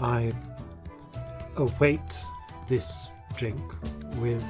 I 0.00 0.32
await 1.56 2.20
this 2.68 3.08
drink 3.36 3.60
with 4.16 4.44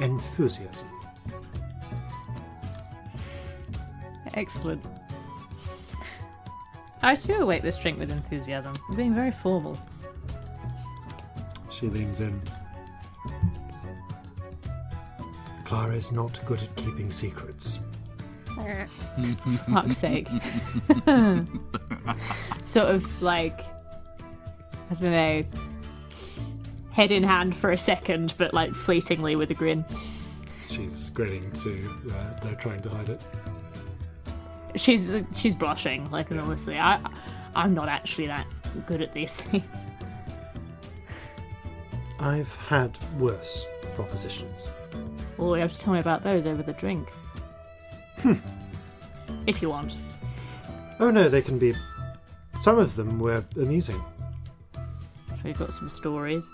enthusiasm. 0.00 0.88
Excellent. 4.34 4.84
I 7.02 7.14
too 7.14 7.34
await 7.34 7.62
this 7.62 7.78
drink 7.78 7.98
with 7.98 8.10
enthusiasm. 8.10 8.74
You're 8.88 8.96
being 8.96 9.14
very 9.14 9.32
formal. 9.32 9.78
She 11.70 11.86
leans 11.86 12.20
in. 12.20 12.40
Clara 15.64 15.94
is 15.94 16.12
not 16.12 16.40
good 16.46 16.62
at 16.62 16.74
keeping 16.76 17.10
secrets. 17.10 17.80
fuck's 19.72 19.96
sake. 19.96 20.28
sort 22.66 22.88
of 22.88 23.22
like, 23.22 23.60
I 24.90 24.94
don't 25.00 25.12
know, 25.12 25.44
head 26.92 27.10
in 27.10 27.22
hand 27.22 27.56
for 27.56 27.70
a 27.70 27.78
second, 27.78 28.34
but 28.36 28.52
like 28.52 28.74
fleetingly 28.74 29.36
with 29.36 29.50
a 29.50 29.54
grin. 29.54 29.84
She's 30.64 31.10
grinning 31.10 31.50
too. 31.52 31.96
Uh, 32.10 32.40
they're 32.42 32.54
trying 32.56 32.80
to 32.80 32.88
hide 32.90 33.08
it. 33.08 33.20
She's 34.76 35.14
she's 35.36 35.56
blushing. 35.56 36.10
Like 36.10 36.30
honestly, 36.30 36.78
I 36.78 37.00
I'm 37.54 37.74
not 37.74 37.88
actually 37.88 38.26
that 38.28 38.46
good 38.86 39.02
at 39.02 39.12
these 39.12 39.34
things. 39.36 39.86
I've 42.18 42.54
had 42.56 42.98
worse 43.18 43.66
propositions. 43.94 44.68
Well, 45.36 45.56
you 45.56 45.62
have 45.62 45.72
to 45.72 45.78
tell 45.78 45.94
me 45.94 46.00
about 46.00 46.22
those 46.22 46.44
over 46.44 46.62
the 46.62 46.74
drink. 46.74 47.08
Hmm. 48.18 48.34
If 49.46 49.62
you 49.62 49.70
want. 49.70 49.96
Oh 50.98 51.10
no, 51.10 51.28
they 51.28 51.40
can 51.40 51.58
be. 51.58 51.74
Some 52.58 52.78
of 52.78 52.94
them 52.94 53.18
were 53.18 53.44
amusing. 53.56 54.02
So 54.74 55.48
you've 55.48 55.58
got 55.58 55.72
some 55.72 55.88
stories. 55.88 56.46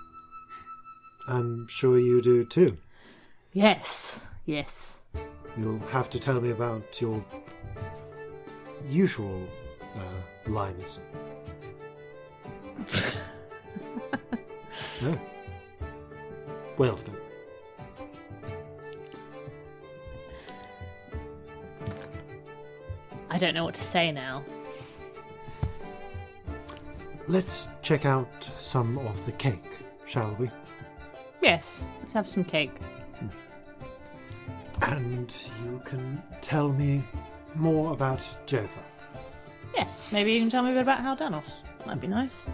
I'm 1.26 1.66
sure 1.66 1.98
you 1.98 2.20
do 2.20 2.44
too. 2.44 2.78
Yes, 3.52 4.20
yes. 4.44 5.02
You'll 5.56 5.80
have 5.88 6.08
to 6.10 6.20
tell 6.20 6.40
me 6.40 6.50
about 6.50 7.00
your 7.00 7.24
usual 8.88 9.46
uh, 9.94 10.50
lines. 10.50 11.00
no. 15.02 15.18
Well 16.78 16.96
then. 16.96 17.16
I 23.30 23.38
don't 23.38 23.55
know 23.55 23.64
what 23.64 23.74
to 23.74 23.84
say 23.84 24.12
now. 24.12 24.44
Let's 27.28 27.68
check 27.82 28.06
out 28.06 28.28
some 28.56 28.98
of 28.98 29.26
the 29.26 29.32
cake, 29.32 29.80
shall 30.06 30.34
we? 30.38 30.48
Yes, 31.42 31.84
let's 32.00 32.12
have 32.12 32.28
some 32.28 32.44
cake. 32.44 32.72
And 34.82 35.34
you 35.64 35.80
can 35.84 36.22
tell 36.40 36.68
me 36.72 37.05
more 37.55 37.92
about 37.92 38.20
Jova. 38.47 38.68
Yes, 39.75 40.12
maybe 40.12 40.33
you 40.33 40.41
can 40.41 40.50
tell 40.50 40.62
me 40.62 40.70
a 40.70 40.75
bit 40.75 40.83
about 40.83 41.00
Haldanos. 41.00 41.50
That'd 41.84 42.00
be 42.00 42.07
nice. 42.07 42.47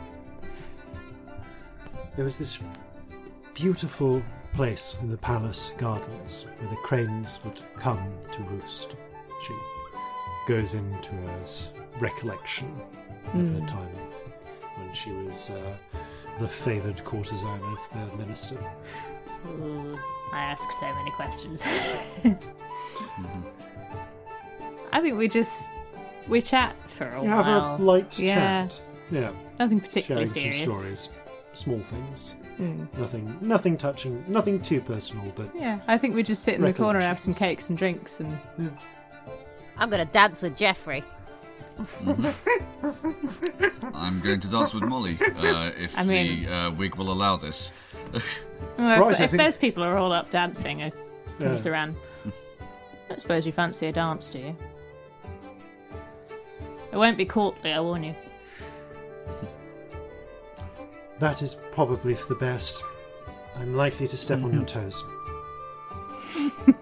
There 2.17 2.25
was 2.25 2.37
this 2.37 2.59
beautiful 3.55 4.23
place 4.55 4.99
in 5.01 5.09
the 5.09 5.17
palace 5.17 5.75
gardens 5.79 6.47
where 6.59 6.69
the 6.69 6.77
cranes 6.77 7.41
would 7.45 7.61
come 7.77 8.13
to 8.31 8.43
roost. 8.43 8.97
She 9.47 9.55
goes 10.47 10.75
into 10.75 11.15
a 11.15 11.99
recollection 11.99 12.71
of 13.29 13.49
her 13.49 13.61
hmm. 13.61 13.67
time 13.67 13.97
when 14.77 14.93
she 14.93 15.11
was 15.13 15.51
uh, 15.51 15.77
the 16.39 16.49
favoured 16.49 17.03
courtesan 17.05 17.63
of 17.63 17.79
the 17.93 18.17
minister. 18.17 18.59
Ooh, 19.47 19.99
I 20.33 20.41
ask 20.41 20.71
so 20.73 20.93
many 20.95 21.11
questions. 21.13 21.65
Mm-hmm. 23.19 23.62
I 24.93 25.01
think 25.01 25.17
we 25.19 25.29
just 25.29 25.71
we 26.29 26.41
chat 26.43 26.77
for 26.97 27.07
a 27.09 27.23
You 27.23 27.29
have 27.29 27.47
a 27.47 27.77
light 27.83 28.19
yeah, 28.19 28.67
chat. 28.69 28.83
Yeah, 29.11 29.31
nothing 29.59 29.81
particularly 29.81 30.27
sharing 30.27 30.51
particularly 30.53 30.57
some 30.57 30.75
serious. 30.75 31.01
stories, 31.01 31.11
small 31.53 31.81
things. 31.81 32.37
Mm. 32.61 32.87
Nothing, 32.99 33.39
nothing 33.41 33.77
touching, 33.77 34.23
nothing 34.29 34.61
too 34.61 34.81
personal, 34.81 35.33
but 35.35 35.51
Yeah, 35.55 35.81
I 35.89 35.97
think 35.99 36.15
we 36.15 36.23
just 36.23 36.43
sit 36.45 36.55
in 36.55 36.63
the 36.63 36.73
corner 36.73 36.99
and 36.99 37.09
have 37.09 37.19
some 37.19 37.33
cakes 37.35 37.71
and 37.71 37.79
drinks 37.79 38.21
and 38.21 38.39
I'm 39.79 39.89
gonna 39.91 40.05
dance 40.05 40.43
with 40.43 40.57
Jeffrey. 40.57 41.03
I'm 43.95 44.21
going 44.21 44.41
to 44.41 44.49
dance 44.49 44.75
with 44.75 44.85
Molly 44.85 45.19
uh, 45.21 45.71
if 45.79 45.99
I 45.99 46.05
mean- 46.05 46.45
the 46.45 46.53
uh, 46.55 46.71
wig 46.73 46.95
will 46.97 47.11
allow 47.13 47.37
this. 47.37 47.73
Well, 48.79 49.01
Right, 49.03 49.13
if, 49.13 49.21
if 49.21 49.31
think- 49.31 49.43
those 49.43 49.57
people 49.57 49.83
are 49.83 49.97
all 49.97 50.13
up 50.13 50.31
dancing, 50.31 50.83
I 50.83 50.93
Yeah. 51.39 51.49
comes 51.49 51.67
around. 51.67 51.97
I 53.11 53.17
suppose 53.19 53.45
you 53.45 53.53
fancy 53.53 53.87
a 53.87 53.93
dance, 53.93 54.31
do 54.31 54.39
you? 54.39 54.57
It 56.93 56.97
won't 56.97 57.17
be 57.17 57.25
courtly, 57.25 57.73
I 57.73 57.81
warn 57.81 58.05
you. 58.05 58.15
that 61.19 61.41
is 61.43 61.57
probably 61.73 62.15
for 62.15 62.29
the 62.29 62.39
best. 62.39 62.85
I'm 63.57 63.75
likely 63.75 64.07
to 64.07 64.17
step 64.17 64.43
on 64.43 64.53
your 64.53 64.65
toes. 64.67 65.03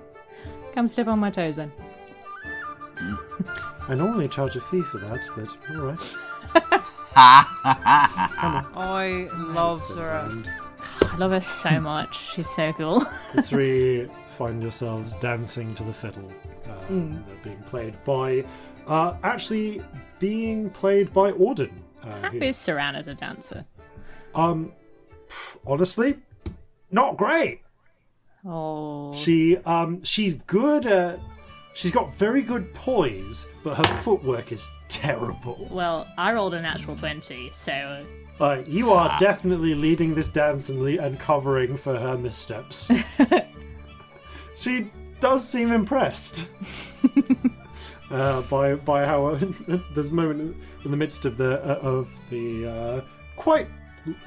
come 0.72 0.88
step 0.88 1.06
on 1.06 1.18
my 1.18 1.30
toes 1.30 1.56
then. 1.56 1.72
I 3.88 3.94
normally 3.94 4.28
charge 4.28 4.56
a 4.56 4.60
fee 4.60 4.82
for 4.82 4.98
that, 4.98 5.26
but 5.36 5.56
all 5.74 5.82
right. 5.82 6.14
I 8.76 9.28
love 9.32 9.80
Extends 9.80 10.08
Zora. 10.08 10.42
I 11.02 11.16
love 11.16 11.32
her 11.32 11.40
so 11.40 11.80
much. 11.80 12.32
She's 12.34 12.48
so 12.50 12.72
cool. 12.74 13.04
The 13.34 13.42
three 13.42 14.08
find 14.36 14.62
yourselves 14.62 15.16
dancing 15.16 15.74
to 15.74 15.82
the 15.82 15.92
fiddle. 15.92 16.32
Um, 16.88 17.24
They're 17.26 17.52
being 17.52 17.62
played 17.64 17.94
by, 18.04 18.44
uh, 18.90 19.14
actually 19.22 19.82
being 20.18 20.68
played 20.70 21.10
by 21.14 21.32
Auden. 21.32 21.72
Uh, 22.02 22.20
How 22.22 22.30
is 22.32 22.56
Saran 22.56 22.94
as 22.94 23.08
a 23.08 23.14
dancer? 23.14 23.64
um, 24.34 24.72
honestly, 25.66 26.18
not 26.90 27.16
great. 27.16 27.62
Oh, 28.44 29.12
She 29.14 29.56
um 29.58 30.02
she's 30.02 30.34
good 30.46 30.86
at 30.86 31.20
she's 31.74 31.90
got 31.90 32.12
very 32.14 32.42
good 32.42 32.72
poise, 32.74 33.46
but 33.62 33.76
her 33.76 33.94
footwork 33.98 34.50
is 34.50 34.66
terrible. 34.88 35.68
well, 35.70 36.06
I 36.16 36.32
rolled 36.32 36.54
a 36.54 36.60
natural 36.62 36.96
twenty, 36.96 37.50
so 37.52 38.02
Like 38.38 38.66
you 38.66 38.92
are 38.92 39.14
definitely 39.18 39.74
leading 39.74 40.14
this 40.14 40.30
dance 40.30 40.70
and 40.70 40.82
le- 40.82 40.98
and 41.04 41.18
covering 41.18 41.76
for 41.76 41.94
her 41.98 42.16
missteps. 42.16 42.90
she 44.56 44.90
does 45.20 45.46
seem 45.46 45.70
impressed 45.70 46.48
uh, 48.10 48.42
by 48.42 48.74
by 48.74 49.04
how 49.04 49.34
there's 49.94 50.08
a 50.08 50.14
moment 50.14 50.56
in 50.84 50.90
the 50.90 50.96
midst 50.96 51.24
of 51.24 51.36
the 51.36 51.60
uh, 51.64 51.78
of 51.80 52.10
the 52.30 52.66
uh, 52.66 53.00
quite 53.36 53.68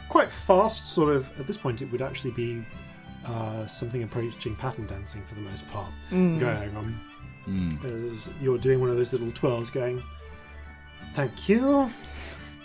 quite 0.10 0.32
fast 0.32 0.94
sort 0.94 1.16
of 1.16 1.30
at 1.40 1.48
this 1.48 1.58
point 1.58 1.82
it 1.82 1.92
would 1.92 2.02
actually 2.02 2.32
be 2.32 2.64
uh, 3.26 3.66
something 3.66 4.03
approaching 4.03 4.56
pattern 4.56 4.86
dancing 4.86 5.24
for 5.24 5.36
the 5.36 5.42
most 5.42 5.68
part 5.70 5.92
going 6.12 6.76
on 6.76 7.00
as 7.84 8.32
you're 8.42 8.58
doing 8.58 8.80
one 8.80 8.90
of 8.90 8.95
those 8.95 9.12
little 9.12 9.32
twirls 9.32 9.70
going 9.70 10.02
thank 11.14 11.50
you 11.50 11.92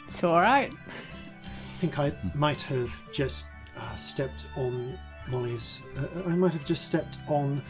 it's 0.09 0.25
all 0.25 0.41
right. 0.41 0.73
I 0.73 1.81
think 1.81 1.99
I 1.99 2.13
might 2.35 2.63
have 2.63 2.91
just 3.13 3.49
uh, 3.77 3.95
stepped 3.97 4.49
on 4.57 4.99
Molly's. 5.29 5.81
Uh, 5.99 6.23
I 6.27 6.35
might 6.35 6.55
have 6.55 6.65
just 6.65 6.87
stepped 6.87 7.19
on 7.29 7.63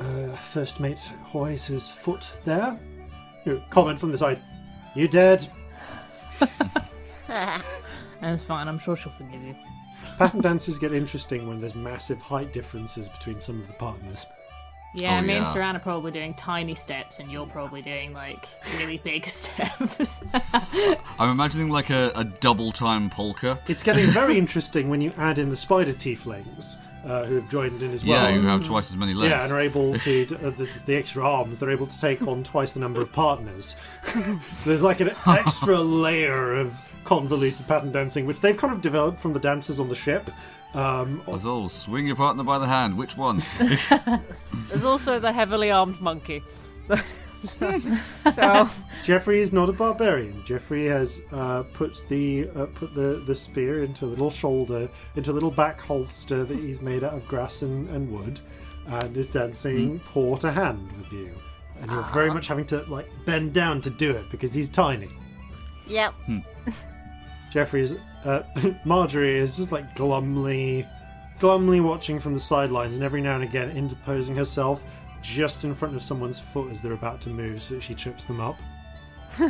uh, 0.00 0.36
First 0.36 0.80
Mate 0.80 1.12
Horace's 1.24 1.90
foot 1.90 2.30
there. 2.44 2.78
You 3.44 3.54
know, 3.54 3.64
comment 3.70 3.98
from 3.98 4.10
the 4.12 4.18
side. 4.18 4.40
You 4.94 5.08
dead? 5.08 5.46
That's 7.28 8.42
fine. 8.42 8.68
I'm 8.68 8.78
sure 8.78 8.96
she'll 8.96 9.12
forgive 9.12 9.42
you. 9.42 9.54
Pattern 10.18 10.40
dances 10.42 10.78
get 10.78 10.92
interesting 10.92 11.48
when 11.48 11.60
there's 11.60 11.74
massive 11.74 12.20
height 12.20 12.52
differences 12.52 13.08
between 13.08 13.40
some 13.40 13.60
of 13.60 13.66
the 13.66 13.72
partners. 13.74 14.26
Yeah, 14.96 15.18
Oh, 15.18 15.22
me 15.22 15.34
and 15.34 15.44
yeah. 15.44 15.52
Saran 15.52 15.74
are 15.74 15.80
probably 15.80 16.12
doing 16.12 16.34
tiny 16.34 16.76
steps, 16.76 17.18
and 17.18 17.30
you're 17.30 17.48
probably 17.48 17.82
doing 17.82 18.12
like 18.12 18.46
really 18.78 18.98
big 18.98 19.26
steps. 19.28 20.22
I'm 21.18 21.30
imagining 21.30 21.68
like 21.68 21.90
a, 21.90 22.12
a 22.14 22.22
double 22.24 22.70
time 22.70 23.10
polka. 23.10 23.58
It's 23.66 23.82
getting 23.82 24.06
very 24.10 24.38
interesting 24.38 24.88
when 24.88 25.00
you 25.00 25.12
add 25.18 25.40
in 25.40 25.48
the 25.48 25.56
spider 25.56 25.92
tieflings 25.92 26.76
uh, 27.04 27.24
who 27.24 27.36
have 27.36 27.48
joined 27.48 27.82
in 27.82 27.92
as 27.92 28.04
well. 28.04 28.30
yeah, 28.30 28.36
who 28.36 28.46
have 28.46 28.64
twice 28.64 28.90
as 28.90 28.96
many 28.96 29.14
legs. 29.14 29.30
Yeah, 29.30 29.44
and 29.44 29.52
are 29.52 29.60
able 29.60 29.94
to 29.98 30.22
uh, 30.36 30.50
the, 30.50 30.82
the 30.86 30.96
extra 30.96 31.28
arms. 31.28 31.58
They're 31.58 31.70
able 31.70 31.86
to 31.86 32.00
take 32.00 32.22
on 32.26 32.42
twice 32.42 32.72
the 32.72 32.80
number 32.80 33.00
of 33.00 33.12
partners. 33.12 33.76
so 34.02 34.70
there's 34.70 34.82
like 34.82 35.00
an 35.00 35.10
extra 35.26 35.78
layer 35.80 36.54
of 36.54 36.74
convoluted 37.04 37.66
pattern 37.66 37.92
dancing, 37.92 38.26
which 38.26 38.40
they've 38.40 38.56
kind 38.56 38.72
of 38.72 38.80
developed 38.80 39.20
from 39.20 39.32
the 39.32 39.40
dancers 39.40 39.78
on 39.78 39.88
the 39.88 39.94
ship. 39.94 40.30
Um, 40.72 41.22
Azul, 41.28 41.68
swing 41.68 42.06
your 42.06 42.16
partner 42.16 42.42
by 42.42 42.58
the 42.58 42.66
hand. 42.66 42.96
Which 42.96 43.16
one? 43.16 43.40
There's 44.68 44.84
also 44.84 45.18
the 45.18 45.32
heavily 45.32 45.70
armed 45.70 46.00
monkey. 46.00 46.42
So 47.46 48.70
Jeffrey 49.02 49.40
is 49.40 49.52
not 49.52 49.68
a 49.68 49.72
barbarian. 49.72 50.44
Jeffrey 50.44 50.86
has 50.86 51.22
uh, 51.32 51.62
put 51.74 52.04
the 52.08 52.48
uh, 52.54 52.66
put 52.66 52.94
the, 52.94 53.22
the 53.26 53.34
spear 53.34 53.82
into 53.82 54.04
a 54.04 54.08
little 54.08 54.30
shoulder, 54.30 54.88
into 55.16 55.30
a 55.30 55.34
little 55.34 55.50
back 55.50 55.80
holster 55.80 56.44
that 56.44 56.58
he's 56.58 56.80
made 56.80 57.04
out 57.04 57.14
of 57.14 57.26
grass 57.26 57.62
and, 57.62 57.88
and 57.90 58.10
wood, 58.10 58.40
and 58.86 59.16
is 59.16 59.28
dancing 59.28 59.98
paw 60.00 60.36
to 60.36 60.50
hand 60.50 60.90
with 60.96 61.12
you. 61.12 61.32
And 61.80 61.90
you're 61.90 62.02
very 62.14 62.30
much 62.30 62.46
having 62.46 62.66
to 62.66 62.82
like 62.82 63.08
bend 63.26 63.52
down 63.52 63.80
to 63.82 63.90
do 63.90 64.12
it 64.12 64.30
because 64.30 64.54
he's 64.54 64.68
tiny. 64.68 65.10
Yep. 65.86 66.14
Jeffrey's 67.52 67.94
uh, 68.24 68.42
Marjorie 68.84 69.38
is 69.38 69.56
just 69.56 69.70
like 69.70 69.94
glumly, 69.94 70.88
glumly 71.40 71.82
watching 71.82 72.18
from 72.18 72.34
the 72.34 72.40
sidelines, 72.40 72.94
and 72.94 73.04
every 73.04 73.20
now 73.20 73.34
and 73.34 73.44
again 73.44 73.70
interposing 73.70 74.34
herself 74.34 74.84
just 75.24 75.64
in 75.64 75.72
front 75.74 75.96
of 75.96 76.02
someone's 76.02 76.38
foot 76.38 76.70
as 76.70 76.82
they're 76.82 76.92
about 76.92 77.20
to 77.22 77.30
move, 77.30 77.62
so 77.62 77.74
that 77.74 77.82
she 77.82 77.94
trips 77.94 78.26
them 78.26 78.40
up. 78.40 78.60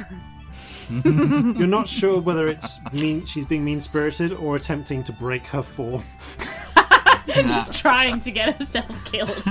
You're 1.04 1.66
not 1.66 1.88
sure 1.88 2.20
whether 2.20 2.46
it's 2.46 2.78
mean 2.92 3.26
she's 3.26 3.44
being 3.44 3.64
mean 3.64 3.80
spirited 3.80 4.32
or 4.32 4.54
attempting 4.54 5.02
to 5.04 5.12
break 5.12 5.44
her 5.46 5.62
form. 5.62 6.04
Just 7.26 7.72
trying 7.72 8.20
to 8.20 8.30
get 8.30 8.56
herself 8.56 9.04
killed. 9.04 9.42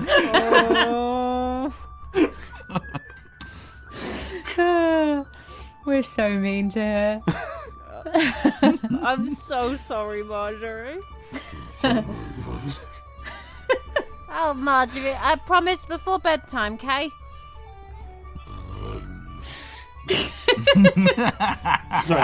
Oh. 0.00 1.74
We're 5.84 6.02
so 6.02 6.30
mean 6.30 6.70
to 6.70 6.80
her. 6.80 7.22
I'm 9.02 9.28
so 9.28 9.76
sorry, 9.76 10.22
Marjorie. 10.22 11.00
Oh, 14.30 14.54
Marjorie, 14.54 15.14
I 15.14 15.36
promised 15.36 15.88
before 15.88 16.18
bedtime, 16.18 16.76
Kay. 16.76 17.10
Sorry, 20.08 20.30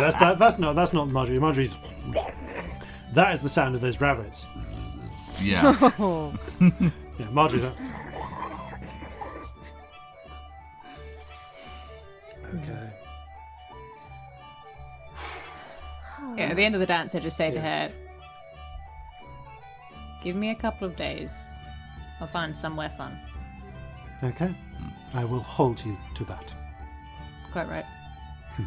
that's 0.01 0.19
that, 0.19 0.37
that's 0.39 0.59
not 0.59 0.75
that's 0.75 0.95
not 0.95 1.09
Marjorie. 1.09 1.39
Marjorie's 1.39 1.77
that 3.13 3.33
is 3.33 3.43
the 3.43 3.49
sound 3.49 3.75
of 3.75 3.81
those 3.81 4.01
rabbits. 4.01 4.47
Yeah. 5.41 5.75
Yeah, 7.17 7.31
Marjorie's 7.31 7.63
up. 7.63 7.77
Okay. 12.49 12.91
Yeah, 16.37 16.47
at 16.47 16.57
the 16.57 16.65
end 16.65 16.75
of 16.75 16.81
the 16.81 16.87
dance, 16.87 17.15
I 17.15 17.21
just 17.21 17.37
say 17.37 17.53
to 17.53 17.61
her, 17.61 17.89
Give 20.25 20.35
me 20.35 20.51
a 20.51 20.57
couple 20.57 20.89
of 20.89 20.97
days. 20.97 21.47
I'll 22.21 22.27
find 22.27 22.57
somewhere 22.57 22.91
fun. 22.91 23.19
Okay. 24.23 24.55
I 25.15 25.25
will 25.25 25.41
hold 25.41 25.85
you 25.85 25.97
to 26.15 26.25
that. 26.25 26.53
Quite 27.53 27.69
right. 27.69 27.85
Hmm. 28.57 28.65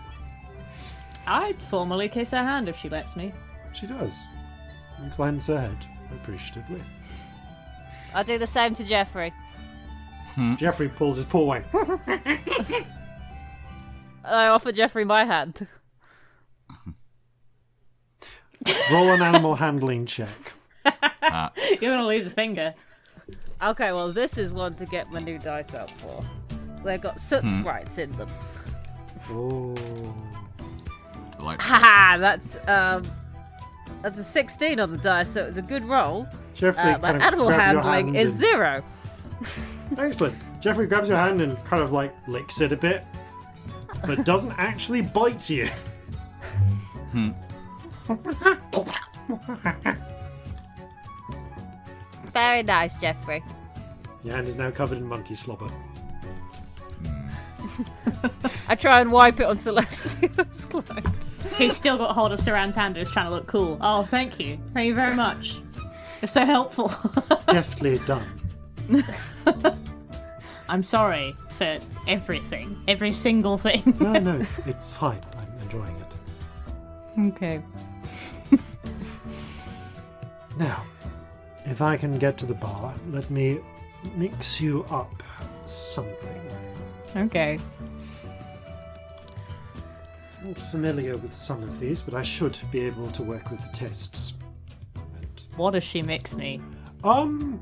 I'd 1.26 1.62
formally 1.62 2.10
kiss 2.10 2.32
her 2.32 2.44
hand 2.44 2.70
if 2.70 2.78
she 2.78 2.90
lets 2.90 3.16
me. 3.16 3.34
She 3.74 3.88
does. 3.88 4.18
Inclines 5.02 5.48
her 5.48 5.60
head 5.60 5.78
appreciatively. 6.14 6.82
I'll 8.14 8.24
do 8.24 8.38
the 8.38 8.48
same 8.48 8.74
to 8.76 8.84
Jeffrey. 8.84 9.34
Hmm. 10.36 10.56
Jeffrey 10.56 10.90
pulls 10.90 11.18
his 11.18 11.26
paw 11.26 11.42
away. 11.42 11.64
I 14.24 14.48
offer 14.48 14.72
Jeffrey 14.72 15.06
my 15.06 15.26
hand. 15.26 15.68
Roll 18.92 19.10
an 19.10 19.22
animal 19.22 19.56
handling 19.56 20.06
check. 20.06 20.54
You're 20.86 21.92
gonna 21.92 22.06
lose 22.06 22.28
a 22.28 22.32
finger. 22.32 22.74
Okay, 23.62 23.92
well, 23.92 24.12
this 24.14 24.38
is 24.38 24.54
one 24.54 24.76
to 24.76 24.86
get 24.86 25.12
my 25.12 25.20
new 25.20 25.40
dice 25.40 25.74
out 25.74 25.90
for. 25.92 26.24
They've 26.84 27.02
got 27.02 27.20
soot 27.20 27.44
sprites 27.50 27.98
in 27.98 28.12
them. 28.18 28.30
Oh. 29.30 29.76
Like, 31.40 31.62
Haha, 31.62 32.18
that's 32.18 32.58
um, 32.68 33.04
that's 34.02 34.20
a 34.20 34.24
16 34.24 34.80
on 34.80 34.92
the 34.92 34.98
dice, 34.98 35.30
so 35.30 35.44
it's 35.46 35.58
a 35.58 35.62
good 35.62 35.86
roll. 35.86 36.28
Jeffrey 36.54 36.82
Uh, 36.92 37.00
my 37.00 37.12
kind 37.12 37.24
animal 37.24 37.48
grabs 37.48 37.62
handling 37.62 38.06
hand 38.08 38.18
is 38.18 38.32
and- 38.32 38.40
zero. 38.40 38.84
Excellent. 39.98 40.36
Jeffrey 40.62 40.86
grabs 40.88 41.08
your 41.10 41.18
hand 41.18 41.42
and 41.42 41.64
kind 41.66 41.82
of 41.82 41.92
like 41.92 42.14
licks 42.28 42.62
it 42.62 42.72
a 42.72 42.78
bit, 42.78 43.06
but 44.06 44.24
doesn't 44.26 44.54
actually 44.58 45.02
bite 45.02 45.50
you. 45.50 45.70
Very 52.38 52.62
nice, 52.62 52.96
Jeffrey. 52.98 53.44
Your 54.24 54.36
hand 54.36 54.48
is 54.48 54.56
now 54.58 54.70
covered 54.70 55.00
in 55.00 55.08
monkey 55.08 55.34
slobber. 55.34 55.68
Hmm. 57.02 58.28
I 58.70 58.76
try 58.76 59.02
and 59.02 59.12
wipe 59.12 59.40
it 59.40 59.46
on 59.46 59.56
Celestia's 59.56 60.66
clothes. 60.70 61.32
He's 61.58 61.76
still 61.76 61.98
got 61.98 62.14
hold 62.14 62.32
of 62.32 62.40
Saran's 62.40 62.76
hand 62.76 62.96
and 62.96 63.02
is 63.02 63.10
trying 63.10 63.26
to 63.26 63.32
look 63.32 63.48
cool. 63.48 63.80
Oh, 63.82 64.06
thank 64.06 64.40
you. 64.40 64.60
Thank 64.76 64.88
you 64.88 64.94
very 64.94 65.16
much. 65.16 65.58
You're 66.22 66.30
so 66.30 66.46
helpful. 66.46 66.94
Deftly 67.50 67.98
done. 68.06 68.24
I'm 70.70 70.84
sorry 70.84 71.36
for 71.58 71.80
everything. 72.08 72.80
Every 72.88 73.14
single 73.14 73.58
thing. 73.58 73.96
No, 74.00 74.14
no, 74.14 74.46
it's 74.68 74.92
fine. 74.92 75.22
I'm 75.40 75.60
enjoying 75.64 75.96
it. 75.96 77.34
Okay. 77.34 77.64
Now, 80.58 80.86
if 81.68 81.82
I 81.82 81.98
can 81.98 82.18
get 82.18 82.38
to 82.40 82.46
the 82.46 82.54
bar, 82.56 82.94
let 83.12 83.30
me 83.30 83.60
mix 84.16 84.62
you 84.62 84.86
up 84.90 85.22
something. 85.66 86.42
Okay. 87.16 87.60
Not 90.44 90.58
familiar 90.58 91.18
with 91.18 91.36
some 91.36 91.62
of 91.64 91.80
these, 91.80 92.02
but 92.02 92.14
I 92.14 92.24
should 92.24 92.58
be 92.72 92.80
able 92.82 93.12
to 93.12 93.24
work 93.24 93.52
with 93.52 93.62
the 93.62 93.70
tests. 93.70 94.34
what 95.56 95.72
does 95.72 95.84
she 95.84 96.02
mix 96.02 96.36
me? 96.36 96.62
Um, 97.04 97.60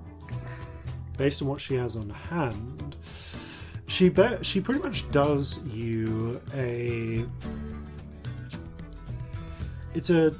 based 1.17 1.41
on 1.41 1.47
what 1.47 1.61
she 1.61 1.75
has 1.75 1.95
on 1.95 2.09
hand, 2.09 2.95
she 3.87 4.09
be- 4.09 4.37
she 4.43 4.59
pretty 4.61 4.81
much 4.81 5.09
does 5.11 5.63
you 5.63 6.41
a. 6.53 7.25
It's 9.93 10.09
a 10.09 10.35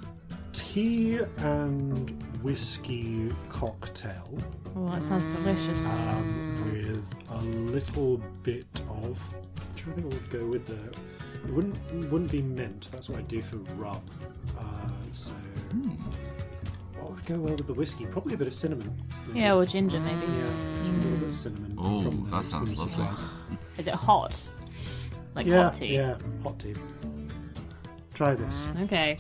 tea 0.60 1.20
and 1.38 2.10
whiskey 2.42 3.30
cocktail 3.50 4.28
Oh, 4.78 4.90
that 4.92 5.02
sounds 5.04 5.34
delicious. 5.34 5.86
um, 6.02 6.70
with 6.72 7.16
a 7.32 7.38
little 7.72 8.18
bit 8.44 8.66
of. 8.90 9.20
I'm 9.34 9.76
trying 9.76 9.96
to 9.96 10.02
think 10.02 10.06
what 10.06 10.14
would 10.22 10.30
go 10.30 10.46
with 10.46 10.66
the. 10.66 10.76
It 11.48 11.54
wouldn't 11.54 11.76
it 11.94 12.12
wouldn't 12.12 12.32
be 12.32 12.42
mint. 12.42 12.90
That's 12.92 13.08
what 13.10 13.20
I 13.20 13.22
do 13.22 13.42
for 13.42 13.58
rum. 13.76 14.02
Uh, 14.58 14.62
so. 15.14 15.32
What 17.00 17.12
would 17.12 17.26
go 17.26 17.36
well 17.40 17.54
with 17.56 17.68
the 17.68 17.74
whiskey? 17.74 18.06
Probably 18.06 18.34
a 18.34 18.38
bit 18.38 18.48
of 18.48 18.54
cinnamon. 18.54 18.94
maybe. 19.28 19.40
Yeah, 19.40 19.56
or 19.56 19.66
ginger 19.66 20.00
maybe. 20.00 20.26
Yeah, 20.26 20.52
just 20.80 20.90
a 20.90 20.94
little 20.94 21.18
bit 21.20 21.30
of 21.30 21.36
cinnamon. 21.36 21.76
Oh, 21.78 22.02
from 22.02 22.26
the, 22.26 22.32
that 22.36 22.44
sounds 22.44 22.74
from 22.84 22.92
lovely. 22.92 23.28
Is 23.78 23.88
it 23.88 23.94
hot? 23.94 24.42
Like 25.36 25.46
Yeah, 25.46 25.64
hot 25.64 25.74
tea? 25.76 25.96
yeah, 25.96 26.18
hot 26.44 26.60
tea. 26.60 26.74
Try 28.14 28.34
this. 28.36 28.68
Okay. 28.82 29.20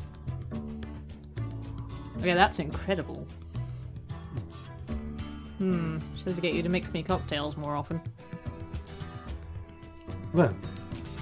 Okay, 2.19 2.34
that's 2.34 2.60
incredible. 2.60 3.27
Hmm. 5.58 6.00
Should 6.16 6.38
I 6.38 6.42
get 6.42 6.53
you 6.53 6.64
to 6.64 6.69
mix 6.69 6.92
me 6.92 7.03
cocktails 7.03 7.56
more 7.56 7.76
often. 7.76 8.02
Well, 10.34 10.56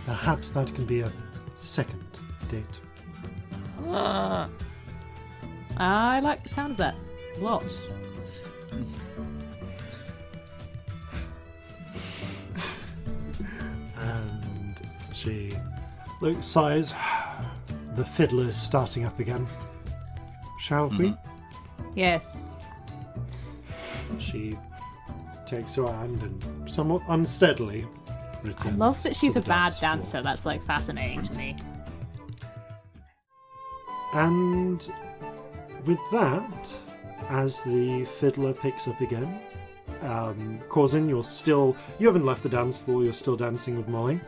perhaps 0.06 0.52
that 0.52 0.74
can 0.74 0.86
be 0.86 1.02
a 1.02 1.12
second 1.56 2.04
date. 2.48 2.82
I 5.78 6.20
like 6.20 6.44
the 6.44 6.50
sound 6.50 6.72
of 6.72 6.78
that 6.78 6.96
a 7.38 7.40
lot. 7.40 7.64
And 13.98 14.82
she 15.14 15.54
looks, 16.22 16.46
sighs. 16.46 16.94
The 17.96 18.06
fiddler's 18.06 18.56
starting 18.56 19.06
up 19.06 19.20
again. 19.20 19.48
Shall 20.64 20.90
we? 20.98 21.14
Yes. 21.94 22.40
She 24.18 24.58
takes 25.46 25.76
her 25.76 25.86
hand 25.86 26.24
and 26.24 26.70
somewhat 26.70 27.02
unsteadily 27.10 27.86
returns. 28.44 28.76
I 28.76 28.86
love 28.86 29.04
that 29.04 29.14
she's 29.14 29.36
a 29.36 29.42
the 29.42 29.48
bad 29.48 29.64
dance 29.66 29.80
floor. 29.80 29.90
dancer. 29.96 30.22
That's 30.22 30.46
like 30.46 30.64
fascinating 30.66 31.22
to 31.24 31.34
me. 31.34 31.58
And 34.14 34.90
with 35.86 36.00
that, 36.14 36.74
as 37.28 37.62
the 37.64 38.06
fiddler 38.06 38.54
picks 38.54 38.88
up 38.88 39.02
again, 39.02 39.42
um, 40.02 40.62
Corzin, 40.70 41.10
you're 41.10 41.24
still 41.24 41.76
you 42.00 42.08
haven't 42.08 42.26
left 42.26 42.42
the 42.42 42.48
dance 42.50 42.78
floor. 42.78 43.04
You're 43.04 43.12
still 43.12 43.36
dancing 43.36 43.76
with 43.76 43.90
Molly. 43.90 44.22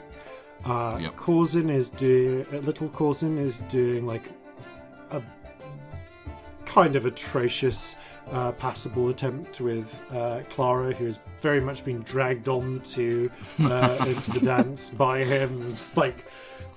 Uh, 0.66 0.98
Yep. 1.00 1.16
Corzin 1.16 1.70
is 1.72 1.90
doing 1.90 2.46
uh, 2.52 2.58
little 2.58 2.90
Corzin 2.90 3.38
is 3.38 3.62
doing 3.62 4.06
like 4.06 4.32
a 5.12 5.22
kind 6.66 6.96
of 6.96 7.06
atrocious 7.06 7.96
uh, 8.32 8.52
passable 8.54 9.10
attempt 9.10 9.62
with 9.62 10.02
uh, 10.12 10.42
Clara, 10.50 10.94
who 10.94 11.06
has 11.06 11.20
very 11.40 11.62
much 11.62 11.86
been 11.86 12.02
dragged 12.02 12.48
on 12.48 12.82
to 12.82 13.30
uh, 13.64 13.98
into 14.08 14.32
the 14.32 14.42
dance 14.44 14.90
by 14.90 15.24
him, 15.24 15.72
just 15.72 15.98
like 15.98 16.26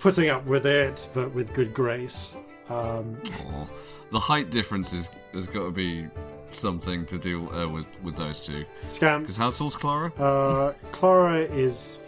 putting 0.00 0.28
up 0.28 0.44
with 0.46 0.66
it, 0.66 1.08
but 1.14 1.32
with 1.34 1.52
good 1.54 1.72
grace. 1.74 2.36
Um, 2.68 3.18
Aw. 3.24 3.66
the 4.10 4.20
height 4.20 4.50
difference 4.50 4.92
is, 4.92 5.10
has 5.32 5.46
got 5.46 5.64
to 5.64 5.70
be 5.70 6.06
something 6.50 7.06
to 7.06 7.18
do 7.18 7.50
uh, 7.50 7.66
with, 7.68 7.86
with 8.02 8.16
those 8.16 8.44
two. 8.44 8.64
Scam. 8.88 9.20
Because 9.20 9.36
how 9.36 9.50
tall's 9.50 9.74
Clara? 9.74 10.12
Uh, 10.18 10.74
Clara 10.92 11.40
is 11.40 11.98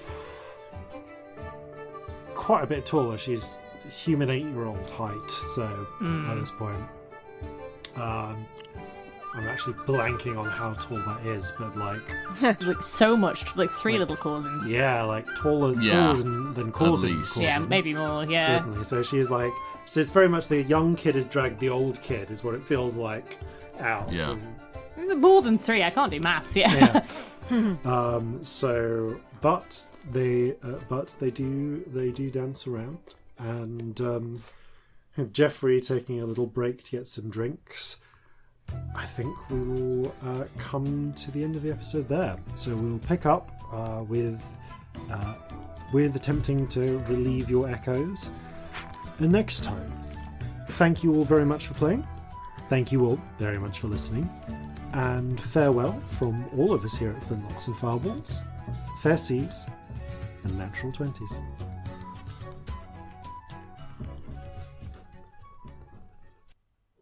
quite 2.35 2.63
a 2.65 2.67
bit 2.67 2.85
taller. 2.85 3.17
She's 3.17 3.59
human 3.91 4.29
eight-year-old 4.31 4.91
height. 4.91 5.31
So 5.31 5.87
at 6.29 6.35
this 6.35 6.51
point, 6.51 6.77
um, 7.97 8.47
I'm 9.35 9.47
actually 9.47 9.75
blanking 9.75 10.37
on 10.37 10.47
how 10.47 10.73
tall 10.75 10.99
that 10.99 11.25
is, 11.25 11.53
but 11.59 11.77
like, 11.77 12.03
like 12.67 12.83
so 12.83 13.17
much, 13.17 13.57
like 13.57 13.71
three 13.71 13.97
little 13.99 14.17
Corzins. 14.17 14.67
yeah, 14.69 15.03
like 15.03 15.25
taller, 15.37 15.81
Yeah, 15.81 15.93
taller 16.13 16.19
than 16.23 16.55
than 16.55 16.73
Corzin. 16.73 17.17
least. 17.19 17.35
Corzin, 17.39 17.43
Yeah, 17.43 17.59
maybe 17.61 17.95
more. 17.95 18.25
Yeah. 18.25 18.59
Certainly. 18.59 18.85
So 18.85 19.03
she's 19.03 19.31
like, 19.31 19.53
so 19.87 20.01
it's 20.01 20.11
very 20.11 20.29
much 20.29 20.49
the 20.49 20.63
young 20.65 20.97
kid 20.97 21.15
has 21.15 21.25
dragged 21.25 21.61
the 21.61 21.69
old 21.69 22.01
kid, 22.03 22.31
is 22.31 22.43
what 22.43 22.55
it 22.55 22.65
feels 22.67 22.97
like 22.97 23.39
out. 23.79 24.13
Yeah. 24.13 24.37
And- 24.97 25.21
More 25.21 25.43
than 25.43 25.57
three. 25.59 25.83
I 25.83 25.91
can't 25.91 26.11
do 26.11 26.21
maths. 26.21 26.55
Yeah. 26.57 27.05
yeah. 27.51 27.75
um, 27.85 28.43
so, 28.43 29.19
but 29.41 29.87
they, 30.13 30.53
uh, 30.63 30.75
but 30.89 31.15
they 31.21 31.31
do, 31.31 31.83
they 31.87 32.11
do 32.11 32.31
dance 32.31 32.67
around, 32.67 32.99
and 33.39 34.01
um, 34.01 34.43
with 35.17 35.33
Jeffrey 35.35 35.81
taking 35.81 36.21
a 36.21 36.27
little 36.27 36.47
break 36.47 36.83
to 36.85 36.91
get 36.93 37.09
some 37.09 37.31
drinks. 37.31 37.97
I 38.95 39.05
think 39.05 39.51
we 39.51 39.59
will 39.59 40.15
uh, 40.25 40.45
come 40.57 41.13
to 41.15 41.31
the 41.31 41.43
end 41.43 41.57
of 41.57 41.63
the 41.63 41.73
episode 41.73 42.09
there. 42.09 42.37
So 42.55 42.77
we'll 42.77 43.01
pick 43.01 43.27
up 43.27 43.51
uh, 43.73 44.05
with 44.07 44.43
uh, 45.11 45.35
with 45.93 46.15
attempting 46.15 46.69
to 46.69 46.99
relieve 47.09 47.51
your 47.51 47.69
echoes. 47.69 48.31
And 49.19 49.33
next 49.33 49.65
time, 49.65 49.93
thank 50.71 51.03
you 51.03 51.15
all 51.17 51.25
very 51.25 51.45
much 51.45 51.67
for 51.67 51.75
playing. 51.75 52.07
Thank 52.69 52.93
you 52.93 53.05
all 53.05 53.21
very 53.37 53.59
much 53.59 53.81
for 53.81 53.89
listening, 53.89 54.31
and 54.93 55.41
farewell 55.41 56.01
from 56.07 56.49
all 56.57 56.73
of 56.73 56.85
us 56.85 56.97
here 56.97 57.11
at 57.11 57.21
Flintlocks 57.23 57.67
and 57.67 57.77
Fireballs. 57.77 58.43
Fair 59.01 59.17
seas 59.17 59.67
and 60.45 60.57
natural 60.57 60.93
twenties. 60.93 61.43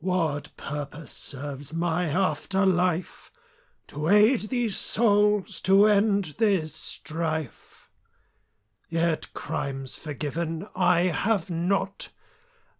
What 0.01 0.57
purpose 0.57 1.11
serves 1.11 1.73
my 1.73 2.05
afterlife? 2.05 3.33
To 3.89 4.09
aid 4.09 4.43
these 4.43 4.77
souls 4.77 5.61
to 5.63 5.87
end 5.87 6.37
this 6.39 6.73
strife. 6.73 7.91
Yet 8.89 9.33
crimes 9.35 9.99
forgiven 9.99 10.69
I 10.77 11.03
have 11.03 11.51
not. 11.51 12.11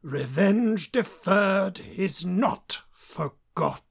Revenge 0.01 0.93
deferred 0.93 1.81
is 1.81 2.25
not 2.25 2.83
forgot. 2.93 3.83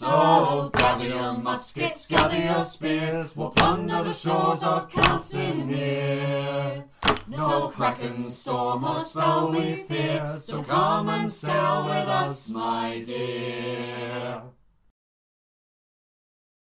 So 0.00 0.70
gather 0.72 1.06
your 1.06 1.34
muskets, 1.34 2.06
gather 2.06 2.38
your 2.38 2.64
spears, 2.64 3.36
we'll 3.36 3.50
plunder 3.50 4.02
the 4.02 4.14
shores 4.14 4.62
of 4.62 4.88
Calcinear. 4.88 6.84
No 7.28 7.68
kraken, 7.68 8.24
storm, 8.24 8.82
or 8.82 9.00
spell 9.00 9.52
we 9.52 9.74
fear, 9.82 10.38
so 10.38 10.62
come 10.62 11.10
and 11.10 11.30
sail 11.30 11.84
with 11.84 12.08
us, 12.08 12.48
my 12.48 13.02
dear. 13.04 14.40